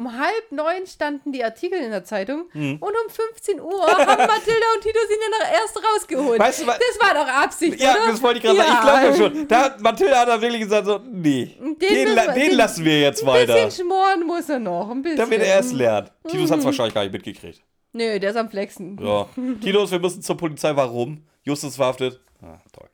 Um 0.00 0.18
halb 0.18 0.50
neun 0.50 0.86
standen 0.86 1.30
die 1.30 1.44
Artikel 1.44 1.78
in 1.78 1.90
der 1.90 2.04
Zeitung 2.04 2.44
Mhm. 2.54 2.78
und 2.80 2.90
um 3.04 3.10
15 3.10 3.60
Uhr 3.60 3.86
haben 3.86 4.06
Mathilda 4.06 4.66
und 4.74 4.82
Tito 4.82 4.98
sie 5.06 5.14
ja 5.14 5.28
noch 5.38 5.60
erst 5.60 5.76
rausgeholt. 5.76 6.40
Weißt 6.40 6.62
du, 6.62 6.64
das 6.64 6.98
war 7.06 7.12
doch 7.14 7.26
Absicht, 7.30 7.78
Ja, 7.78 7.92
oder? 7.92 8.06
das 8.12 8.22
wollte 8.22 8.38
ich 8.38 8.44
gerade 8.44 8.56
sagen. 8.56 8.72
Ich 8.72 8.80
glaube 8.80 9.00
ja 9.02 9.14
schon. 9.36 9.48
Da 9.48 9.62
hat 9.64 9.80
Mathilda 9.82 10.20
hat 10.20 10.28
da 10.28 10.40
wirklich 10.40 10.62
gesagt, 10.62 10.86
so, 10.86 11.00
nee, 11.12 11.54
den, 11.60 11.74
müssen 12.04 12.14
la 12.14 12.32
den 12.32 12.48
den- 12.48 12.56
lassen 12.56 12.82
wir 12.86 12.98
jetzt 13.02 13.20
Ein 13.22 13.26
weiter. 13.28 13.64
bisschen 13.66 13.84
schmoren 13.86 14.26
muss 14.26 14.48
er 14.48 14.58
noch, 14.58 14.90
ein 14.90 15.02
bisschen. 15.02 15.18
Damit 15.18 15.42
er 15.42 15.58
es 15.60 15.70
lernt. 15.72 16.10
Titus 16.26 16.48
Mhm. 16.48 16.52
hat 16.54 16.58
es 16.60 16.64
wahrscheinlich 16.64 16.94
gar 16.94 17.02
nicht 17.02 17.12
mitgekriegt. 17.12 17.60
Nö, 17.92 18.18
der 18.18 18.30
ist 18.30 18.36
am 18.36 18.48
Flexen. 18.48 18.96
Ja. 19.04 19.28
Titus, 19.60 19.90
wir 19.90 19.98
müssen 19.98 20.22
zur 20.22 20.36
Polizei. 20.38 20.74
Warum? 20.76 21.26
Justus 21.42 21.76
verhaftet. 21.76 22.20
Ah, 22.40 22.58
toll. 22.72 22.88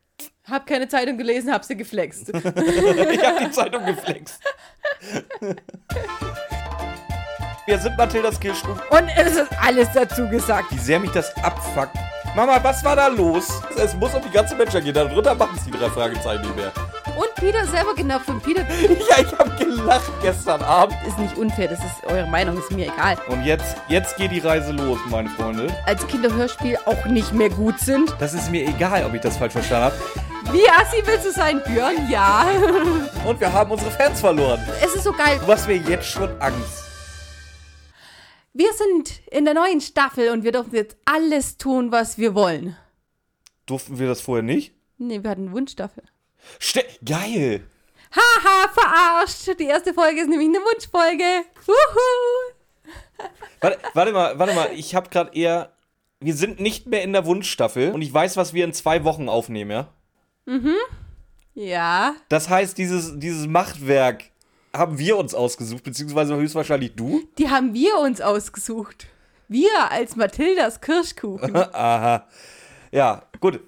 Hab 0.50 0.66
keine 0.66 0.88
Zeitung 0.88 1.18
gelesen, 1.18 1.52
hab 1.52 1.64
sie 1.64 1.76
geflext. 1.76 2.30
Ich 2.34 2.44
habe 3.24 3.44
die 3.44 3.50
Zeitung 3.52 3.84
geflext. 3.84 4.40
Wir 7.66 7.78
sind 7.80 7.96
Mathildas 7.96 8.38
Kirschkuchen. 8.38 8.80
Und 8.90 9.08
es 9.16 9.34
ist 9.34 9.48
alles 9.60 9.88
dazu 9.92 10.28
gesagt. 10.28 10.70
Wie 10.70 10.78
sehr 10.78 11.00
mich 11.00 11.10
das 11.10 11.34
abfuckt. 11.42 11.96
Mama, 12.36 12.60
was 12.62 12.84
war 12.84 12.94
da 12.94 13.08
los? 13.08 13.48
Es 13.76 13.92
muss 13.94 14.14
um 14.14 14.22
die 14.22 14.30
ganze 14.30 14.54
Menschheit 14.54 14.84
gehen. 14.84 14.94
Darunter 14.94 15.34
machen 15.34 15.56
es 15.56 15.64
die 15.64 15.72
drei 15.72 15.90
Fragezeichen 15.90 16.42
nicht 16.42 16.54
mehr. 16.54 16.70
Und 17.16 17.34
Peter 17.34 17.66
selber 17.66 17.94
genau 17.96 18.20
von 18.20 18.40
Peter 18.40 18.60
Ja, 19.10 19.16
ich 19.20 19.36
habe 19.36 19.50
gelacht 19.58 20.12
gestern 20.22 20.62
Abend. 20.62 20.96
ist 21.08 21.18
nicht 21.18 21.36
unfair, 21.36 21.66
das 21.66 21.80
ist 21.80 22.04
eure 22.06 22.26
Meinung, 22.28 22.56
ist 22.56 22.70
mir 22.70 22.86
egal. 22.86 23.16
Und 23.28 23.42
jetzt, 23.44 23.76
jetzt 23.88 24.16
geht 24.16 24.30
die 24.30 24.38
Reise 24.38 24.70
los, 24.72 24.98
meine 25.08 25.30
Freunde. 25.30 25.66
Als 25.86 26.06
Kinderhörspiel 26.06 26.78
auch 26.84 27.04
nicht 27.06 27.32
mehr 27.32 27.50
gut 27.50 27.80
sind. 27.80 28.14
Das 28.20 28.32
ist 28.32 28.48
mir 28.50 28.68
egal, 28.68 29.04
ob 29.04 29.14
ich 29.14 29.22
das 29.22 29.38
falsch 29.38 29.54
verstanden 29.54 29.86
habe. 29.86 29.96
Wie 30.52 30.68
assi 30.68 31.02
willst 31.04 31.26
du 31.26 31.32
sein, 31.32 31.60
Björn? 31.64 32.08
Ja. 32.08 32.46
Und 33.26 33.40
wir 33.40 33.52
haben 33.52 33.72
unsere 33.72 33.90
Fans 33.90 34.20
verloren. 34.20 34.60
Es 34.84 34.94
ist 34.94 35.02
so 35.02 35.12
geil. 35.12 35.40
Du 35.44 35.50
hast 35.52 35.66
mir 35.66 35.78
jetzt 35.78 36.06
schon 36.06 36.30
Angst. 36.40 36.85
Wir 38.58 38.72
sind 38.72 39.20
in 39.30 39.44
der 39.44 39.52
neuen 39.52 39.82
Staffel 39.82 40.30
und 40.30 40.42
wir 40.42 40.50
dürfen 40.50 40.74
jetzt 40.74 40.96
alles 41.04 41.58
tun, 41.58 41.92
was 41.92 42.16
wir 42.16 42.34
wollen. 42.34 42.74
Durften 43.66 43.98
wir 43.98 44.06
das 44.06 44.22
vorher 44.22 44.42
nicht? 44.42 44.72
Nee, 44.96 45.22
wir 45.22 45.28
hatten 45.28 45.48
eine 45.48 45.52
Wunschstaffel. 45.52 46.02
Ste 46.58 46.82
Geil. 47.04 47.66
Haha, 48.12 48.68
verarscht. 48.72 49.60
Die 49.60 49.66
erste 49.66 49.92
Folge 49.92 50.22
ist 50.22 50.30
nämlich 50.30 50.48
eine 50.48 50.60
Wunschfolge. 50.60 51.44
Wuhu. 51.66 53.28
Warte, 53.60 53.78
warte 53.92 54.12
mal, 54.12 54.38
warte 54.38 54.54
mal. 54.54 54.70
Ich 54.74 54.94
habe 54.94 55.10
gerade 55.10 55.36
eher. 55.36 55.72
Wir 56.20 56.34
sind 56.34 56.58
nicht 56.58 56.86
mehr 56.86 57.02
in 57.02 57.12
der 57.12 57.26
Wunschstaffel 57.26 57.92
und 57.92 58.00
ich 58.00 58.14
weiß, 58.14 58.38
was 58.38 58.54
wir 58.54 58.64
in 58.64 58.72
zwei 58.72 59.04
Wochen 59.04 59.28
aufnehmen, 59.28 59.70
ja? 59.70 59.88
Ja. 61.52 62.16
Das 62.30 62.48
heißt, 62.48 62.78
dieses, 62.78 63.18
dieses 63.18 63.46
Machtwerk 63.46 64.24
haben 64.78 64.98
wir 64.98 65.16
uns 65.16 65.34
ausgesucht, 65.34 65.84
beziehungsweise 65.84 66.36
höchstwahrscheinlich 66.36 66.94
du. 66.94 67.22
Die 67.38 67.48
haben 67.48 67.74
wir 67.74 67.98
uns 67.98 68.20
ausgesucht. 68.20 69.06
Wir 69.48 69.70
als 69.90 70.16
Mathildas 70.16 70.80
Kirschkuchen. 70.80 71.54
Aha. 71.72 72.26
Ja, 72.92 73.22
gut. 73.40 73.60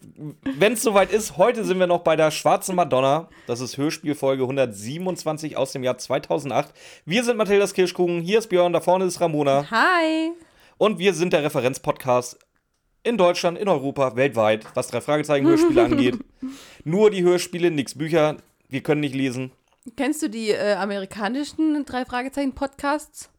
Wenn 0.42 0.73
es 0.73 0.83
soweit 0.83 1.12
ist, 1.12 1.37
heute 1.37 1.65
sind 1.65 1.78
wir 1.78 1.87
noch 1.87 2.00
bei 2.00 2.17
der 2.17 2.31
Schwarzen 2.31 2.75
Madonna. 2.75 3.28
Das 3.47 3.61
ist 3.61 3.77
Hörspielfolge 3.77 4.42
127 4.42 5.56
aus 5.56 5.73
dem 5.73 5.83
Jahr 5.83 5.98
2008. 5.98 6.73
Wir 7.05 7.25
sind 7.25 7.37
Mathildas 7.37 7.75
Kirschkuchen. 7.75 8.20
Hier 8.20 8.39
ist 8.39 8.48
Björn, 8.48 8.72
da 8.72 8.81
vorne 8.81 9.05
ist 9.05 9.20
Ramona. 9.20 9.70
Hi. 9.70 10.33
Und 10.78 10.98
wir 10.98 11.15
sind 11.15 11.33
der 11.33 11.43
Referenzpodcast 11.43 12.39
in 13.03 13.17
Deutschland, 13.17 13.59
in 13.59 13.69
Europa, 13.69 14.17
weltweit, 14.17 14.67
was 14.75 14.89
drei 14.89 15.00
Fragezeichen 15.00 15.47
Hörspiele 15.47 15.84
angeht. 15.84 16.19
Nur 16.84 17.11
die 17.11 17.22
Hörspiele, 17.22 17.70
nix 17.70 17.97
Bücher. 17.97 18.37
Wir 18.69 18.83
können 18.83 19.00
nicht 19.00 19.15
lesen. 19.15 19.53
Kennst 19.97 20.22
du 20.22 20.28
die 20.28 20.50
äh, 20.50 20.75
amerikanischen 20.75 21.84
drei 21.84 22.05
Fragezeichen 22.05 22.55
Podcasts? 22.55 23.31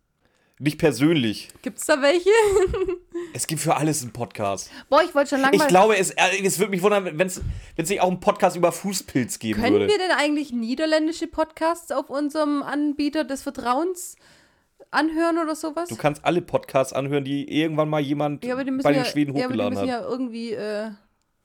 Nicht 0.61 0.78
persönlich. 0.78 1.50
Gibt's 1.61 1.86
da 1.86 2.02
welche? 2.02 2.30
Es 3.33 3.47
gibt 3.47 3.61
für 3.61 3.75
alles 3.75 4.02
einen 4.02 4.14
Podcast. 4.14 4.72
Boah, 4.89 5.03
ich 5.03 5.14
wollte 5.14 5.31
schon 5.31 5.42
lange 5.42 5.55
Ich 5.55 5.67
glaube, 5.67 5.97
es, 5.97 6.11
äh, 6.11 6.42
es 6.44 6.58
würde 6.58 6.72
mich 6.72 6.81
wundern, 6.81 7.17
wenn 7.17 7.27
es 7.27 7.42
nicht 7.77 8.02
auch 8.02 8.08
einen 8.08 8.21
Podcast 8.21 8.55
über 8.55 8.71
Fußpilz 8.71 9.39
geben 9.39 9.61
Können 9.61 9.73
würde. 9.73 9.88
wir 9.88 9.98
denn 9.98 10.11
eigentlich 10.11 10.54
niederländische 10.54 11.27
Podcasts 11.27 11.92
auf 11.92 12.09
unserem 12.09 12.64
Anbieter 12.64 13.26
des 13.26 13.42
Vertrauens 13.42 14.15
anhören 14.89 15.38
oder 15.38 15.55
sowas? 15.55 15.89
Du 15.89 15.98
kannst 15.98 16.23
alle 16.23 16.42
Podcasts 16.42 16.93
anhören, 16.93 17.26
die 17.26 17.61
irgendwann 17.61 17.89
mal 17.89 17.99
jemand 17.99 18.43
ja, 18.45 18.55
bei 18.55 18.64
den 18.64 18.80
ja, 18.80 19.05
Schweden 19.05 19.36
ja, 19.36 19.45
aber 19.45 19.54
die 19.54 19.59
hochgeladen 19.59 19.73
müssen 19.73 19.93
hat. 19.93 20.02
ja 20.04 20.09
irgendwie 20.09 20.54
äh, 20.54 20.92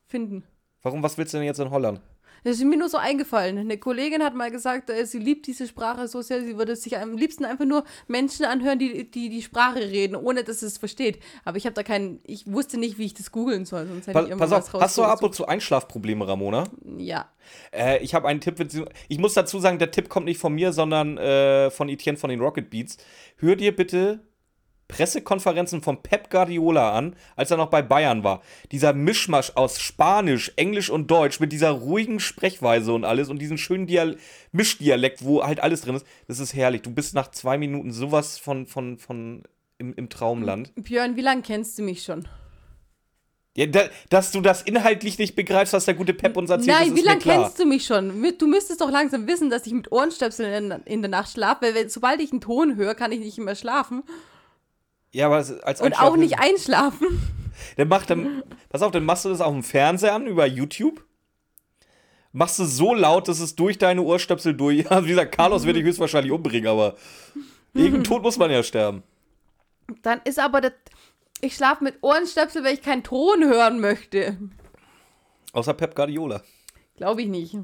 finden. 0.06 0.44
Warum, 0.82 1.03
was 1.03 1.19
willst 1.19 1.34
du 1.34 1.38
denn 1.38 1.47
jetzt 1.47 1.59
in 1.59 1.70
Holland? 1.70 2.00
Das 2.44 2.56
ist 2.56 2.65
mir 2.65 2.77
nur 2.77 2.88
so 2.88 2.99
eingefallen. 2.99 3.59
Eine 3.59 3.78
Kollegin 3.78 4.22
hat 4.22 4.34
mal 4.34 4.50
gesagt, 4.50 4.91
äh, 4.91 5.06
sie 5.06 5.19
liebt 5.19 5.47
diese 5.47 5.66
Sprache 5.66 6.06
so 6.09 6.22
sehr, 6.22 6.43
sie 6.43 6.56
würde 6.59 6.77
sich 6.77 6.97
am 6.99 7.16
liebsten 7.16 7.44
einfach 7.44 7.65
nur 7.65 7.84
Menschen 8.06 8.44
anhören, 8.44 8.78
die 8.78 9.10
die, 9.10 9.31
die 9.31 9.43
Sprache 9.43 9.81
reden, 9.81 10.15
ohne 10.15 10.44
dass 10.44 10.60
sie 10.60 10.66
es 10.66 10.78
versteht. 10.78 11.19
Aber 11.44 11.56
ich 11.56 11.65
habe 11.65 11.75
da 11.75 11.82
keinen, 11.82 12.21
ich 12.25 12.50
wusste 12.50 12.78
nicht, 12.78 12.99
wie 12.99 13.06
ich 13.06 13.15
das 13.15 13.32
googeln 13.32 13.65
soll, 13.65 13.87
sonst 13.87 14.06
hätte 14.06 14.12
Pass, 14.12 14.25
ich 14.25 14.31
irgendwas 14.31 14.50
pass 14.50 14.75
auf, 14.75 14.81
hast 14.81 14.99
du 14.99 15.03
ab 15.03 15.22
und 15.22 15.34
zu 15.34 15.47
Einschlafprobleme, 15.47 16.28
Ramona? 16.28 16.65
Ja. 16.99 17.31
Äh, 17.72 18.03
ich 18.03 18.15
habe 18.15 18.28
einen 18.28 18.41
Tipp. 18.41 18.55
Ich 19.09 19.19
muss 19.19 19.34
dazu 19.34 19.59
sagen, 19.59 19.78
der 19.78 19.91
Tipp 19.91 20.09
kommt 20.09 20.26
nicht 20.26 20.38
von 20.38 20.55
mir, 20.55 20.72
sondern 20.72 21.19
äh, 21.19 21.71
von 21.71 21.88
Etienne 21.88 22.19
von 22.19 22.31
den 22.31 22.41
Rocket 22.41 22.71
Beats. 22.71 22.99
Hör 23.37 23.56
dir 23.56 23.75
bitte 23.75 24.21
Pressekonferenzen 24.89 25.83
von 25.83 26.03
Pep 26.03 26.31
Guardiola 26.31 26.93
an, 26.93 27.17
als 27.37 27.50
er 27.50 27.56
noch 27.56 27.71
bei 27.71 27.83
Bayern 27.83 28.25
war. 28.25 28.43
Dieser 28.71 28.93
Mischmasch 28.93 29.53
aus 29.55 29.81
Spanisch, 29.81 30.53
Englisch 30.56 30.91
und 30.91 31.11
Deutsch 31.11 31.41
mit 31.41 31.53
dieser 31.53 31.71
ruhigen 31.71 32.21
Sprechweise 32.21 32.93
und 32.93 33.05
alles 33.05 33.28
und 33.28 33.41
diesen 33.41 33.59
schönen 33.59 33.87
Dial 33.87 34.17
Mischdialekt, 34.53 35.25
wo 35.25 35.43
halt 35.43 35.61
alles 35.61 35.83
drin 35.83 35.97
ist. 35.97 36.06
Das 36.28 36.39
ist 36.39 36.55
herrlich. 36.55 36.83
Du 36.83 36.91
bist 36.91 37.15
nach 37.15 37.31
zwei 37.31 37.59
Minuten 37.59 37.93
sowas 37.93 38.39
von, 38.39 38.67
von, 38.67 38.99
von 38.99 39.43
im, 39.78 39.94
im 39.94 40.09
Traumland. 40.09 40.73
Björn, 40.77 41.17
wie 41.17 41.23
lange 41.23 41.43
kennst 41.43 41.78
du 41.78 41.83
mich 41.83 42.03
schon? 42.03 42.28
Ja, 43.56 43.67
da, 43.67 43.84
dass 44.11 44.33
du 44.33 44.41
das 44.41 44.62
inhaltlich 44.62 45.19
nicht 45.19 45.37
begreifst, 45.37 45.73
was 45.73 45.84
der 45.84 45.94
gute 45.94 46.12
Pep 46.12 46.37
uns 46.37 46.50
erzählt, 46.50 46.77
Nein, 46.77 46.97
wie 46.97 47.03
lange 47.03 47.21
kennst 47.21 47.56
du 47.59 47.65
mich 47.65 47.87
schon? 47.87 48.12
Du 48.37 48.49
müsstest 48.49 48.81
doch 48.81 48.91
langsam 48.91 49.28
wissen, 49.28 49.49
dass 49.49 49.65
ich 49.67 49.73
mit 49.73 49.93
Ohrenstöpseln 49.93 50.73
in, 50.73 50.83
in 50.87 51.03
der 51.03 51.09
Nacht 51.09 51.31
schlafe, 51.31 51.73
weil 51.73 51.89
sobald 51.89 52.21
ich 52.21 52.33
einen 52.33 52.41
Ton 52.41 52.75
höre, 52.75 52.97
kann 52.97 53.12
ich 53.12 53.21
nicht 53.21 53.39
mehr 53.39 53.55
schlafen 53.55 54.03
Ja, 55.14 55.26
aber 55.26 55.36
als 55.62 55.80
und 55.80 55.98
auch 56.00 56.16
nicht 56.16 56.38
einschlafen. 56.38 57.22
Dann 57.76 57.86
mach 57.88 58.04
dann, 58.04 58.42
pass 58.69 58.82
auf, 58.82 58.91
dann 58.91 59.04
machst 59.04 59.25
du 59.25 59.28
das 59.28 59.41
auf 59.41 59.52
dem 59.52 59.62
Fernseher 59.62 60.12
an 60.14 60.26
über 60.26 60.44
YouTube. 60.44 61.04
Machst 62.32 62.58
du 62.58 62.64
so 62.64 62.94
laut, 62.94 63.28
dass 63.28 63.38
es 63.38 63.54
durch 63.54 63.78
deine 63.78 64.02
Ohrstöpsel 64.02 64.54
durch. 64.54 64.84
Also 64.91 65.04
wie 65.06 65.10
gesagt, 65.10 65.36
Carlos 65.36 65.64
wird 65.64 65.76
dich 65.76 65.84
höchstwahrscheinlich 65.84 66.32
umbringen, 66.32 66.66
aber 66.69 66.97
irgendein 67.75 68.02
Tod 68.04 68.22
muss 68.22 68.38
man 68.38 68.50
ja 68.50 68.62
sterben. 68.64 69.04
Dann 70.02 70.20
ist 70.25 70.38
aber 70.41 70.60
das. 70.60 70.72
Ich 71.41 71.54
schlafe 71.54 71.84
mit 71.84 71.98
Ohrenstöpsel, 72.02 72.64
weil 72.64 72.75
ich 72.75 72.82
keinen 72.82 73.04
Ton 73.04 73.44
hören 73.44 73.78
möchte. 73.81 74.36
Außer 75.52 75.75
Pep 75.75 75.94
Guardiola. 75.94 76.42
Glaube 76.96 77.22
ich 77.22 77.28
nicht. 77.28 77.56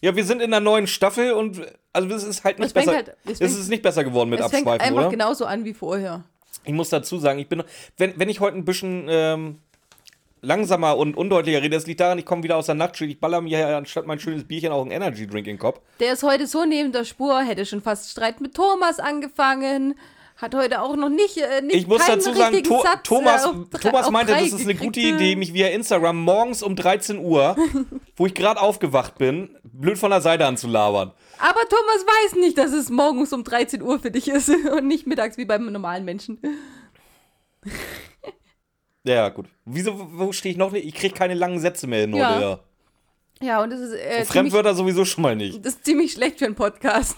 Ja, 0.00 0.14
wir 0.14 0.24
sind 0.24 0.42
in 0.42 0.50
der 0.52 0.60
neuen 0.60 0.86
Staffel 0.86 1.32
und 1.32 1.60
also 1.92 2.08
es 2.14 2.22
ist 2.22 2.44
halt 2.44 2.58
nicht 2.58 2.66
Es 2.66 2.72
fängt 2.72 2.86
besser. 2.86 2.96
halt- 2.98 3.16
es 3.24 3.32
es 3.32 3.38
fängt- 3.38 3.50
ist 3.50 3.68
nicht 3.68 3.82
besser 3.82 4.04
geworden 4.04 4.30
mit 4.30 4.40
es 4.40 4.46
fängt 4.46 4.66
Abschweifen, 4.66 4.86
einfach 4.88 5.00
oder? 5.02 5.10
genauso 5.10 5.44
an 5.46 5.64
wie 5.64 5.74
vorher. 5.74 6.24
Ich 6.64 6.72
muss 6.72 6.90
dazu 6.90 7.18
sagen, 7.18 7.38
ich 7.38 7.48
bin, 7.48 7.62
wenn, 7.98 8.18
wenn 8.18 8.28
ich 8.28 8.40
heute 8.40 8.56
ein 8.56 8.64
bisschen 8.64 9.06
ähm, 9.08 9.58
langsamer 10.42 10.96
und 10.96 11.16
undeutlicher 11.16 11.62
rede, 11.62 11.76
das 11.76 11.86
liegt 11.86 12.00
daran, 12.00 12.18
ich 12.18 12.26
komme 12.26 12.42
wieder 12.42 12.56
aus 12.56 12.66
der 12.66 12.74
Nachtschicht, 12.74 13.12
ich 13.12 13.20
baller 13.20 13.40
mir 13.40 13.76
anstatt 13.76 14.06
mein 14.06 14.18
schönes 14.18 14.44
Bierchen 14.44 14.72
auch 14.72 14.82
einen 14.82 14.90
Energy 14.90 15.26
Drink 15.26 15.46
in 15.46 15.54
den 15.54 15.58
Kopf. 15.58 15.80
Der 16.00 16.12
ist 16.12 16.22
heute 16.22 16.46
so 16.46 16.64
neben 16.64 16.92
der 16.92 17.04
Spur, 17.04 17.40
hätte 17.42 17.64
schon 17.64 17.80
fast 17.80 18.10
Streit 18.10 18.40
mit 18.40 18.54
Thomas 18.54 18.98
angefangen. 18.98 19.94
Hat 20.36 20.56
heute 20.56 20.82
auch 20.82 20.96
noch 20.96 21.08
nicht, 21.08 21.36
äh, 21.36 21.60
nicht 21.62 21.76
Ich 21.76 21.86
muss 21.86 22.04
dazu 22.04 22.32
sagen, 22.32 22.64
to 22.64 22.82
Satz, 22.82 23.02
Thomas, 23.04 23.44
äh, 23.44 23.48
auf 23.48 23.80
Thomas 23.80 24.10
meinte, 24.10 24.32
das 24.32 24.42
ist 24.42 24.62
eine 24.62 24.74
gute. 24.74 24.98
Idee, 24.98 25.36
mich 25.36 25.52
via 25.52 25.68
Instagram 25.68 26.20
morgens 26.20 26.64
um 26.64 26.74
13 26.74 27.18
Uhr, 27.18 27.54
wo 28.16 28.26
ich 28.26 28.34
gerade 28.34 28.60
aufgewacht 28.60 29.18
bin, 29.18 29.56
blöd 29.62 29.98
von 29.98 30.10
der 30.10 30.20
Seite 30.20 30.46
anzulabern. 30.46 31.12
Aber 31.42 31.60
Thomas 31.68 32.06
weiß 32.06 32.36
nicht, 32.36 32.56
dass 32.56 32.72
es 32.72 32.88
morgens 32.88 33.32
um 33.32 33.42
13 33.42 33.82
Uhr 33.82 33.98
für 33.98 34.10
dich 34.12 34.28
ist 34.28 34.48
und 34.72 34.86
nicht 34.86 35.06
mittags 35.08 35.36
wie 35.36 35.44
beim 35.44 35.70
normalen 35.72 36.04
Menschen. 36.04 36.38
Ja, 39.04 39.30
gut. 39.30 39.46
Wieso, 39.64 39.98
wo 40.12 40.30
stehe 40.30 40.52
ich 40.52 40.56
noch 40.58 40.70
nicht? 40.70 40.86
Ich 40.86 40.94
kriege 40.94 41.12
keine 41.12 41.34
langen 41.34 41.58
Sätze 41.58 41.88
mehr 41.88 42.02
hin 42.02 42.14
Ja. 42.14 42.34
heute. 42.36 42.60
Ja. 43.40 43.60
Und 43.60 43.70
das 43.70 43.80
ist, 43.80 43.94
äh, 43.94 43.98
ziemlich, 44.10 44.28
Fremdwörter 44.28 44.74
sowieso 44.76 45.04
schon 45.04 45.22
mal 45.22 45.34
nicht. 45.34 45.66
das 45.66 45.74
ist 45.74 45.84
ziemlich 45.84 46.12
schlecht 46.12 46.38
für 46.38 46.44
einen 46.46 46.54
Podcast. 46.54 47.16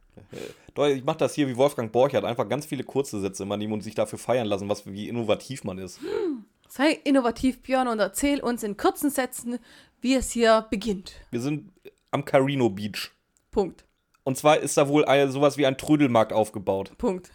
Doch, 0.74 0.86
Ich 0.88 1.02
mache 1.04 1.16
das 1.16 1.34
hier 1.34 1.48
wie 1.48 1.56
Wolfgang 1.56 1.90
Borchert, 1.90 2.26
einfach 2.26 2.46
ganz 2.50 2.66
viele 2.66 2.84
kurze 2.84 3.18
Sätze 3.22 3.44
immer 3.44 3.56
nehmen 3.56 3.72
und 3.72 3.80
sich 3.80 3.94
dafür 3.94 4.18
feiern 4.18 4.46
lassen, 4.46 4.68
was 4.68 4.84
wie 4.84 5.08
innovativ 5.08 5.64
man 5.64 5.78
ist. 5.78 6.00
Sei 6.68 7.00
innovativ, 7.04 7.62
Björn, 7.62 7.88
und 7.88 7.98
erzähl 7.98 8.40
uns 8.40 8.62
in 8.62 8.76
kurzen 8.76 9.08
Sätzen, 9.08 9.58
wie 10.02 10.14
es 10.16 10.32
hier 10.32 10.66
beginnt. 10.68 11.14
Wir 11.30 11.40
sind 11.40 11.72
am 12.10 12.26
Carino 12.26 12.68
Beach. 12.68 13.12
Punkt. 13.56 13.86
Und 14.22 14.36
zwar 14.36 14.58
ist 14.58 14.76
da 14.76 14.86
wohl 14.86 15.06
ein, 15.06 15.30
sowas 15.30 15.56
wie 15.56 15.64
ein 15.64 15.78
Trödelmarkt 15.78 16.30
aufgebaut. 16.30 16.92
Punkt. 16.98 17.30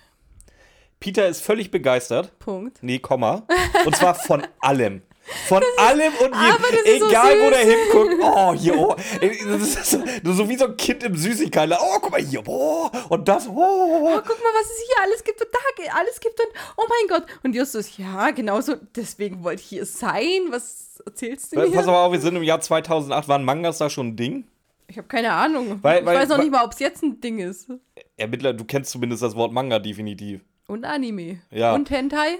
Peter 1.00 1.28
ist 1.28 1.42
völlig 1.42 1.72
begeistert. 1.72 2.38
Punkt. 2.38 2.78
Nee, 2.84 3.00
Komma. 3.00 3.48
Und 3.88 3.96
zwar 3.96 4.14
von 4.14 4.46
allem. 4.60 5.02
Von 5.48 5.64
allem 5.78 6.14
und 6.14 6.36
jedem. 6.36 6.86
ist 6.86 7.00
so 7.00 7.08
Egal, 7.08 7.42
wo 7.42 7.50
der 7.50 7.60
hinguckt. 7.60 8.22
Oh, 8.22 8.54
hier, 8.54 8.78
oh. 8.78 8.96
Das 9.20 9.62
ist 9.62 9.86
so, 9.90 10.04
so 10.24 10.48
wie 10.48 10.58
so 10.58 10.66
ein 10.66 10.78
Kind 10.78 11.04
im 11.04 11.16
Süßigkeiten. 11.16 11.76
Oh, 11.80 11.98
guck 12.00 12.12
mal 12.12 12.22
hier. 12.22 12.44
Oh, 12.46 12.92
und 13.10 13.28
das. 13.28 13.48
Oh. 13.48 13.52
Oh, 13.56 14.16
guck 14.18 14.44
mal, 14.44 14.54
was 14.54 14.70
es 14.70 14.86
hier 14.86 15.04
alles 15.04 15.24
gibt 15.24 15.42
und 15.42 15.48
da 15.52 15.98
alles 15.98 16.20
gibt 16.20 16.40
und 16.40 16.50
oh 16.78 16.84
mein 16.88 17.18
Gott. 17.18 17.28
Und 17.42 17.56
Justus, 17.56 17.98
ja, 17.98 18.30
genauso, 18.30 18.76
deswegen 18.96 19.44
wollte 19.44 19.64
ich 19.64 19.70
hier 19.70 19.86
sein. 19.88 20.50
Was 20.50 21.02
erzählst 21.04 21.52
du 21.56 21.60
mir? 21.60 21.72
Pass 21.72 21.88
aber 21.88 22.02
auf, 22.02 22.12
wir 22.12 22.22
sind 22.22 22.36
im 22.36 22.44
Jahr 22.44 22.62
2008. 22.62 23.28
Waren 23.28 23.44
Mangas 23.44 23.80
da 23.80 23.90
schon 23.90 24.10
ein 24.10 24.16
Ding? 24.16 24.46
Ich 24.92 24.98
habe 24.98 25.08
keine 25.08 25.32
Ahnung. 25.32 25.80
Weil- 25.82 26.00
ich 26.02 26.06
weil- 26.06 26.18
weiß 26.18 26.28
noch 26.28 26.38
weil- 26.38 26.44
nicht 26.44 26.52
mal, 26.54 26.66
ob 26.66 26.74
es 26.74 26.80
jetzt 26.80 27.02
ein 27.02 27.22
Ding 27.22 27.40
ist. 27.40 27.70
Ja, 28.20 28.28
mittlerweile, 28.28 28.58
du 28.58 28.66
kennst 28.66 28.92
zumindest 28.92 29.24
das 29.24 29.36
Wort 29.38 29.54
Manga 29.54 29.80
definitiv. 29.80 30.42
Und 30.68 30.84
Anime. 30.84 31.40
Ja. 31.50 31.74
Und 31.74 31.90
Hentai. 31.90 32.40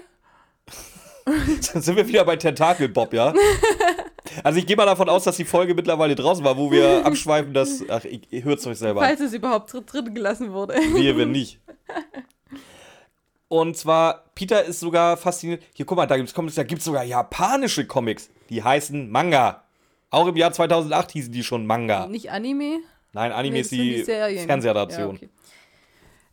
Dann 1.24 1.82
sind 1.82 1.96
wir 1.96 2.06
wieder 2.06 2.24
bei 2.26 2.36
Tentakel 2.36 2.88
Bob, 2.88 3.12
ja? 3.14 3.32
Also 4.44 4.58
ich 4.58 4.66
gehe 4.66 4.76
mal 4.76 4.86
davon 4.86 5.08
aus, 5.10 5.24
dass 5.24 5.36
die 5.36 5.44
Folge 5.44 5.74
mittlerweile 5.74 6.14
draußen 6.14 6.42
war, 6.44 6.56
wo 6.56 6.70
wir 6.70 7.04
abschweifen, 7.06 7.52
dass. 7.52 7.84
Ach, 7.90 8.02
ich, 8.04 8.22
ihr 8.32 8.44
hört's 8.44 8.66
euch 8.66 8.78
selber. 8.78 9.00
Falls 9.02 9.20
es 9.20 9.34
überhaupt 9.34 9.72
dr- 9.74 9.82
drin 9.82 10.14
gelassen 10.14 10.52
wurde. 10.52 10.74
Wehe, 10.74 11.16
wenn 11.18 11.32
nicht. 11.32 11.60
Und 13.48 13.76
zwar, 13.76 14.24
Peter 14.34 14.64
ist 14.64 14.80
sogar 14.80 15.16
fasziniert. 15.18 15.62
Hier, 15.74 15.84
guck 15.84 15.96
mal, 15.98 16.06
da 16.06 16.16
gibt's 16.16 16.32
Comics, 16.32 16.54
da 16.54 16.62
gibt's 16.62 16.84
sogar 16.86 17.04
japanische 17.04 17.86
Comics. 17.86 18.30
Die 18.48 18.62
heißen 18.62 19.10
Manga. 19.10 19.61
Auch 20.12 20.26
im 20.26 20.36
Jahr 20.36 20.52
2008 20.52 21.10
hießen 21.12 21.32
die 21.32 21.42
schon 21.42 21.66
Manga. 21.66 22.06
Nicht 22.06 22.30
Anime. 22.30 22.80
Nein, 23.14 23.32
Anime 23.32 23.54
Nee, 23.54 23.60
ist 23.60 23.72
die. 23.72 24.04
Fernsehadaption. 24.04 25.16
Ja, 25.16 25.22
okay. 25.22 25.28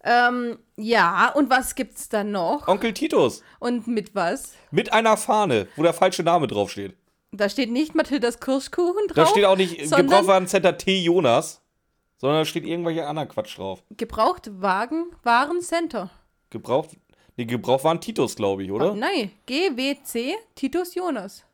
ähm, 0.03 0.59
ja, 0.75 1.31
und 1.33 1.49
was 1.49 1.75
gibt's 1.75 2.09
dann 2.09 2.31
noch? 2.31 2.67
Onkel 2.67 2.93
Titus. 2.93 3.41
Und 3.59 3.87
mit 3.87 4.13
was? 4.13 4.53
Mit 4.71 4.91
einer 4.91 5.15
Fahne, 5.15 5.67
wo 5.77 5.83
der 5.83 5.93
falsche 5.93 6.23
Name 6.23 6.47
draufsteht. 6.47 6.95
Da 7.31 7.47
steht 7.47 7.71
nicht 7.71 7.95
Mathildas 7.95 8.41
Kirschkuchen 8.41 9.07
drauf. 9.07 9.15
Da 9.15 9.25
steht 9.27 9.45
auch 9.45 9.55
nicht 9.55 9.77
Gebrauchtwarencenter 9.77 10.77
T. 10.77 10.99
Jonas, 10.99 11.61
sondern 12.17 12.39
da 12.39 12.45
steht 12.45 12.65
irgendwelcher 12.65 13.07
anderen 13.07 13.29
Quatsch 13.29 13.57
drauf. 13.57 13.81
Gebrauchtwagen 13.91 15.05
Warencenter. 15.23 16.09
Gebraucht. 16.49 16.89
Nee, 17.37 17.45
Gebrauchtwaren 17.45 18.01
Titus, 18.01 18.35
glaube 18.35 18.63
ich, 18.63 18.71
oder? 18.71 18.93
Nein, 18.93 19.31
GWC 19.45 20.35
Titus 20.55 20.95
Jonas. 20.95 21.45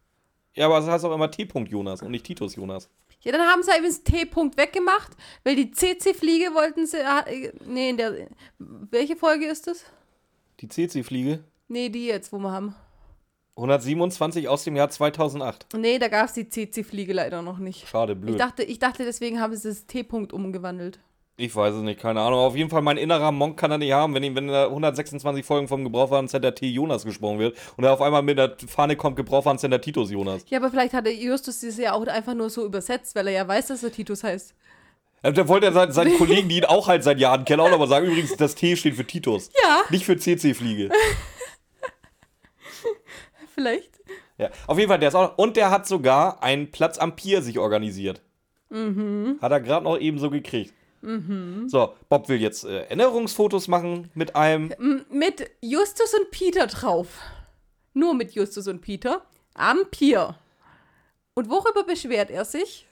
Ja, 0.56 0.66
aber 0.68 0.80
es 0.80 0.88
heißt 0.88 1.04
auch 1.06 1.14
immer 1.14 1.30
T. 1.30 1.48
Jonas 1.68 2.02
und 2.02 2.12
nicht 2.12 2.26
Titus 2.26 2.56
Jonas. 2.56 2.90
Ja, 3.22 3.32
dann 3.32 3.42
haben 3.42 3.64
sie 3.64 3.72
eben 3.72 3.86
das 3.86 4.04
T-Punkt 4.04 4.56
weggemacht, 4.56 5.12
weil 5.44 5.56
die 5.56 5.72
CC-Fliege 5.72 6.54
wollten 6.54 6.86
sie. 6.86 6.98
äh, 6.98 7.52
Nee, 7.66 7.90
in 7.90 7.98
der. 7.98 8.28
Welche 8.60 9.16
Folge 9.16 9.48
ist 9.48 9.66
das? 9.68 9.84
Die 10.60 10.68
CC-Fliege. 10.70 11.44
Nee, 11.68 11.90
die 11.90 12.06
jetzt, 12.06 12.32
wo 12.32 12.38
wir 12.38 12.52
haben. 12.52 12.76
127 13.58 14.48
aus 14.50 14.64
dem 14.66 14.76
Jahr 14.76 14.90
2008. 14.90 15.68
Nee, 15.78 15.98
da 15.98 16.08
gab 16.10 16.26
es 16.28 16.34
die 16.34 16.48
CC-Fliege 16.50 17.14
leider 17.14 17.42
noch 17.42 17.58
nicht. 17.58 17.88
Schade, 17.88 18.14
Ich 18.14 18.20
blöd. 18.20 18.40
dachte, 18.40 18.64
ich 18.64 18.80
dachte, 18.80 19.06
deswegen 19.06 19.40
haben 19.40 19.56
sie 19.56 19.70
das 19.70 19.86
T-Punkt 19.88 20.34
umgewandelt. 20.34 21.00
Ich 21.38 21.54
weiß 21.54 21.76
es 21.76 21.82
nicht, 21.82 22.00
keine 22.00 22.22
Ahnung. 22.22 22.40
Auf 22.40 22.56
jeden 22.56 22.70
Fall, 22.70 22.82
mein 22.82 22.96
innerer 22.96 23.32
Monk 23.34 23.58
kann 23.60 23.70
er 23.70 23.78
nicht 23.78 23.92
haben, 23.92 24.14
wenn, 24.14 24.24
ihm, 24.24 24.36
wenn 24.36 24.48
da 24.48 24.68
126 24.68 25.46
Folgen 25.46 25.68
vom 25.68 25.84
Gebrauchwarencenter 25.84 26.56
T. 26.56 26.68
Jonas 26.68 27.04
gesprochen 27.04 27.40
wird 27.40 27.58
und 27.76 27.84
er 27.84 27.92
auf 27.92 28.02
einmal 28.02 28.22
mit 28.22 28.38
der 28.38 28.56
Fahne 28.68 28.96
kommt 28.96 29.18
Gebrauchwarencenter 29.18 29.82
Titus 29.82 30.12
Jonas. 30.12 30.46
Ja, 30.48 30.60
aber 30.60 30.70
vielleicht 30.70 30.94
hat 30.94 31.06
der 31.06 31.14
Justus 31.14 31.60
das 31.60 31.78
ja 31.78 31.92
auch 31.92 32.08
einfach 32.08 32.34
nur 32.36 32.50
so 32.50 32.66
übersetzt, 32.66 33.16
weil 33.16 33.28
er 33.28 33.34
ja 33.34 33.48
weiß, 33.48 33.68
dass 33.68 33.84
er 33.84 33.92
Titus 33.92 34.24
heißt. 34.24 34.56
Der 35.24 35.48
wollte 35.48 35.66
ja 35.66 35.72
seinen, 35.74 35.92
seinen 35.92 36.18
Kollegen, 36.18 36.48
die 36.48 36.58
ihn 36.58 36.66
auch 36.66 36.88
halt 36.88 37.04
seit 37.04 37.20
Jahren 37.20 37.44
kennen, 37.44 37.60
auch 37.60 37.70
nochmal 37.70 37.88
sagen, 37.88 38.06
übrigens, 38.06 38.38
das 38.38 38.56
T 38.56 38.76
steht 38.78 38.96
für 38.96 39.06
Titus. 39.06 39.50
Ja. 39.64 39.82
Nicht 39.90 40.06
für 40.06 40.18
CC-Fliege. 40.18 40.90
Vielleicht. 43.56 43.90
Ja, 44.38 44.50
auf 44.68 44.78
jeden 44.78 44.90
Fall, 44.90 45.00
der 45.00 45.10
ist 45.10 45.16
auch. 45.16 45.38
Und 45.38 45.58
der 45.58 45.72
hat 45.72 45.88
sogar 45.88 46.44
einen 46.44 46.72
Platz 46.72 46.98
am 46.98 47.16
Pier 47.16 47.42
sich 47.42 47.58
organisiert. 47.58 48.22
Hat 49.42 49.52
er 49.52 49.62
gerade 49.62 49.84
noch 49.86 49.98
eben 49.98 50.20
so 50.20 50.30
gekriegt. 50.30 50.74
So, 51.70 51.94
Bob 52.10 52.30
will 52.30 52.42
jetzt 52.42 52.66
äh, 52.66 52.84
Erinnerungsfotos 52.84 53.68
machen 53.68 54.10
mit 54.14 54.36
einem. 54.36 54.72
M 54.72 55.06
mit 55.10 55.52
Justus 55.62 56.14
und 56.14 56.32
Peter 56.32 56.68
drauf. 56.68 57.20
Nur 57.94 58.14
mit 58.14 58.34
Justus 58.34 58.68
und 58.68 58.82
Peter. 58.82 59.22
Am 59.54 59.86
Pier. 59.92 60.36
Und 61.36 61.50
worüber 61.50 61.84
beschwert 61.84 62.30
er 62.32 62.46
sich? 62.46 62.88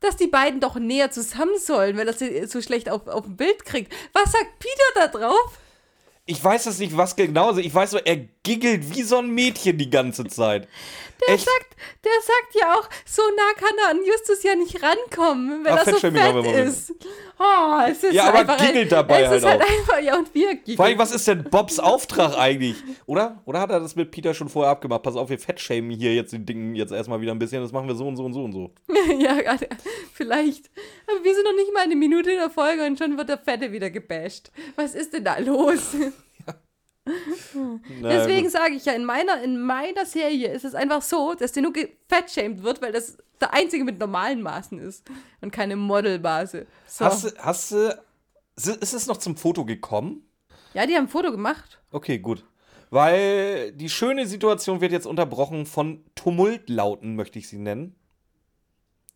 Dass 0.00 0.16
die 0.16 0.28
beiden 0.28 0.60
doch 0.60 0.76
näher 0.76 1.10
zusammen 1.10 1.58
sollen, 1.58 1.96
weil 1.96 2.06
er 2.06 2.14
sie 2.14 2.46
so 2.46 2.62
schlecht 2.62 2.88
auf, 2.88 3.08
auf 3.08 3.24
dem 3.24 3.36
Bild 3.36 3.64
kriegt. 3.64 3.92
Was 4.12 4.32
sagt 4.32 4.58
Peter 4.58 4.72
da 4.94 5.08
drauf? 5.08 5.58
Ich 6.30 6.44
weiß 6.44 6.64
das 6.64 6.78
nicht, 6.78 6.94
was 6.96 7.16
genau. 7.16 7.56
Ich 7.56 7.74
weiß 7.74 7.92
nur, 7.92 8.06
er 8.06 8.16
giggelt 8.42 8.94
wie 8.94 9.02
so 9.02 9.16
ein 9.18 9.30
Mädchen 9.30 9.78
die 9.78 9.88
ganze 9.88 10.26
Zeit. 10.26 10.68
Der 11.26 11.34
Echt? 11.34 11.46
sagt, 11.46 11.76
der 12.04 12.12
sagt 12.22 12.54
ja 12.54 12.74
auch, 12.74 12.88
so 13.04 13.22
nah 13.36 13.52
kann 13.58 13.76
er 13.82 13.90
an 13.90 14.04
Justus 14.06 14.42
ja 14.44 14.54
nicht 14.54 14.80
rankommen, 14.80 15.64
weil 15.64 15.72
Ah, 15.72 15.82
er 15.84 15.84
so 15.84 15.98
fett 15.98 16.66
ist. 16.68 16.92
Oh, 17.40 17.80
es 17.90 18.04
ist 18.04 18.12
Ja, 18.12 18.28
aber 18.28 18.38
einfach 18.40 18.58
giggelt 18.58 18.92
dabei 18.92 19.22
es 19.22 19.28
halt 19.28 19.38
ist 19.42 19.46
halt 19.48 19.62
auch. 19.62 19.68
einfach, 19.68 19.98
ja, 20.00 20.16
und 20.16 20.32
wir 20.34 20.54
giggeln. 20.54 20.76
Vor 20.76 20.84
allem, 20.86 20.98
was 20.98 21.10
ist 21.10 21.26
denn 21.26 21.42
Bobs 21.44 21.80
Auftrag 21.80 22.36
eigentlich? 22.38 22.76
Oder? 23.06 23.42
Oder 23.46 23.60
hat 23.60 23.70
er 23.70 23.80
das 23.80 23.96
mit 23.96 24.10
Peter 24.12 24.32
schon 24.32 24.48
vorher 24.48 24.70
abgemacht? 24.70 25.02
Pass 25.02 25.16
auf, 25.16 25.28
wir 25.28 25.38
fettshamen 25.40 25.90
hier 25.90 26.14
jetzt 26.14 26.32
die 26.32 26.44
Dinge 26.44 26.76
jetzt 26.78 26.92
erstmal 26.92 27.20
wieder 27.20 27.32
ein 27.32 27.38
bisschen. 27.40 27.62
Das 27.62 27.72
machen 27.72 27.88
wir 27.88 27.96
so 27.96 28.06
und 28.06 28.16
so 28.16 28.24
und 28.24 28.34
so 28.34 28.44
und 28.44 28.52
so. 28.52 28.70
ja, 29.18 29.36
vielleicht. 30.12 30.70
Aber 31.08 31.24
wir 31.24 31.34
sind 31.34 31.44
noch 31.44 31.54
nicht 31.56 31.72
mal 31.74 31.82
eine 31.82 31.96
Minute 31.96 32.30
in 32.30 32.36
der 32.38 32.50
Folge 32.50 32.84
und 32.84 32.96
schon 32.98 33.16
wird 33.18 33.28
der 33.28 33.38
Fette 33.38 33.72
wieder 33.72 33.90
gebasht. 33.90 34.50
Was 34.76 34.94
ist 34.94 35.12
denn 35.14 35.24
da 35.24 35.38
los? 35.38 35.96
Na, 38.00 38.08
Deswegen 38.08 38.42
gut. 38.44 38.52
sage 38.52 38.74
ich 38.74 38.84
ja, 38.84 38.92
in 38.92 39.04
meiner, 39.04 39.42
in 39.42 39.60
meiner 39.60 40.04
Serie 40.06 40.52
ist 40.52 40.64
es 40.64 40.74
einfach 40.74 41.02
so, 41.02 41.34
dass 41.34 41.52
der 41.52 41.62
nur 41.62 41.72
gefettshamed 41.72 42.62
wird, 42.62 42.80
weil 42.82 42.92
das 42.92 43.18
der 43.40 43.52
einzige 43.54 43.84
mit 43.84 43.98
normalen 43.98 44.42
Maßen 44.42 44.78
ist 44.80 45.04
und 45.40 45.52
keine 45.52 45.76
Modelbase. 45.76 46.66
So. 46.86 47.04
Hast 47.04 47.24
du, 47.24 47.30
hast 47.38 47.70
du. 47.72 48.02
Ist 48.56 48.92
es 48.92 49.06
noch 49.06 49.18
zum 49.18 49.36
Foto 49.36 49.64
gekommen? 49.64 50.24
ja, 50.74 50.86
die 50.86 50.94
haben 50.96 51.04
ein 51.04 51.08
Foto 51.08 51.30
gemacht. 51.30 51.78
Okay, 51.92 52.18
gut. 52.18 52.44
Weil 52.90 53.72
die 53.72 53.88
schöne 53.90 54.26
Situation 54.26 54.80
wird 54.80 54.92
jetzt 54.92 55.06
unterbrochen 55.06 55.66
von 55.66 56.04
Tumultlauten, 56.14 57.16
möchte 57.16 57.38
ich 57.38 57.48
sie 57.48 57.58
nennen. 57.58 57.94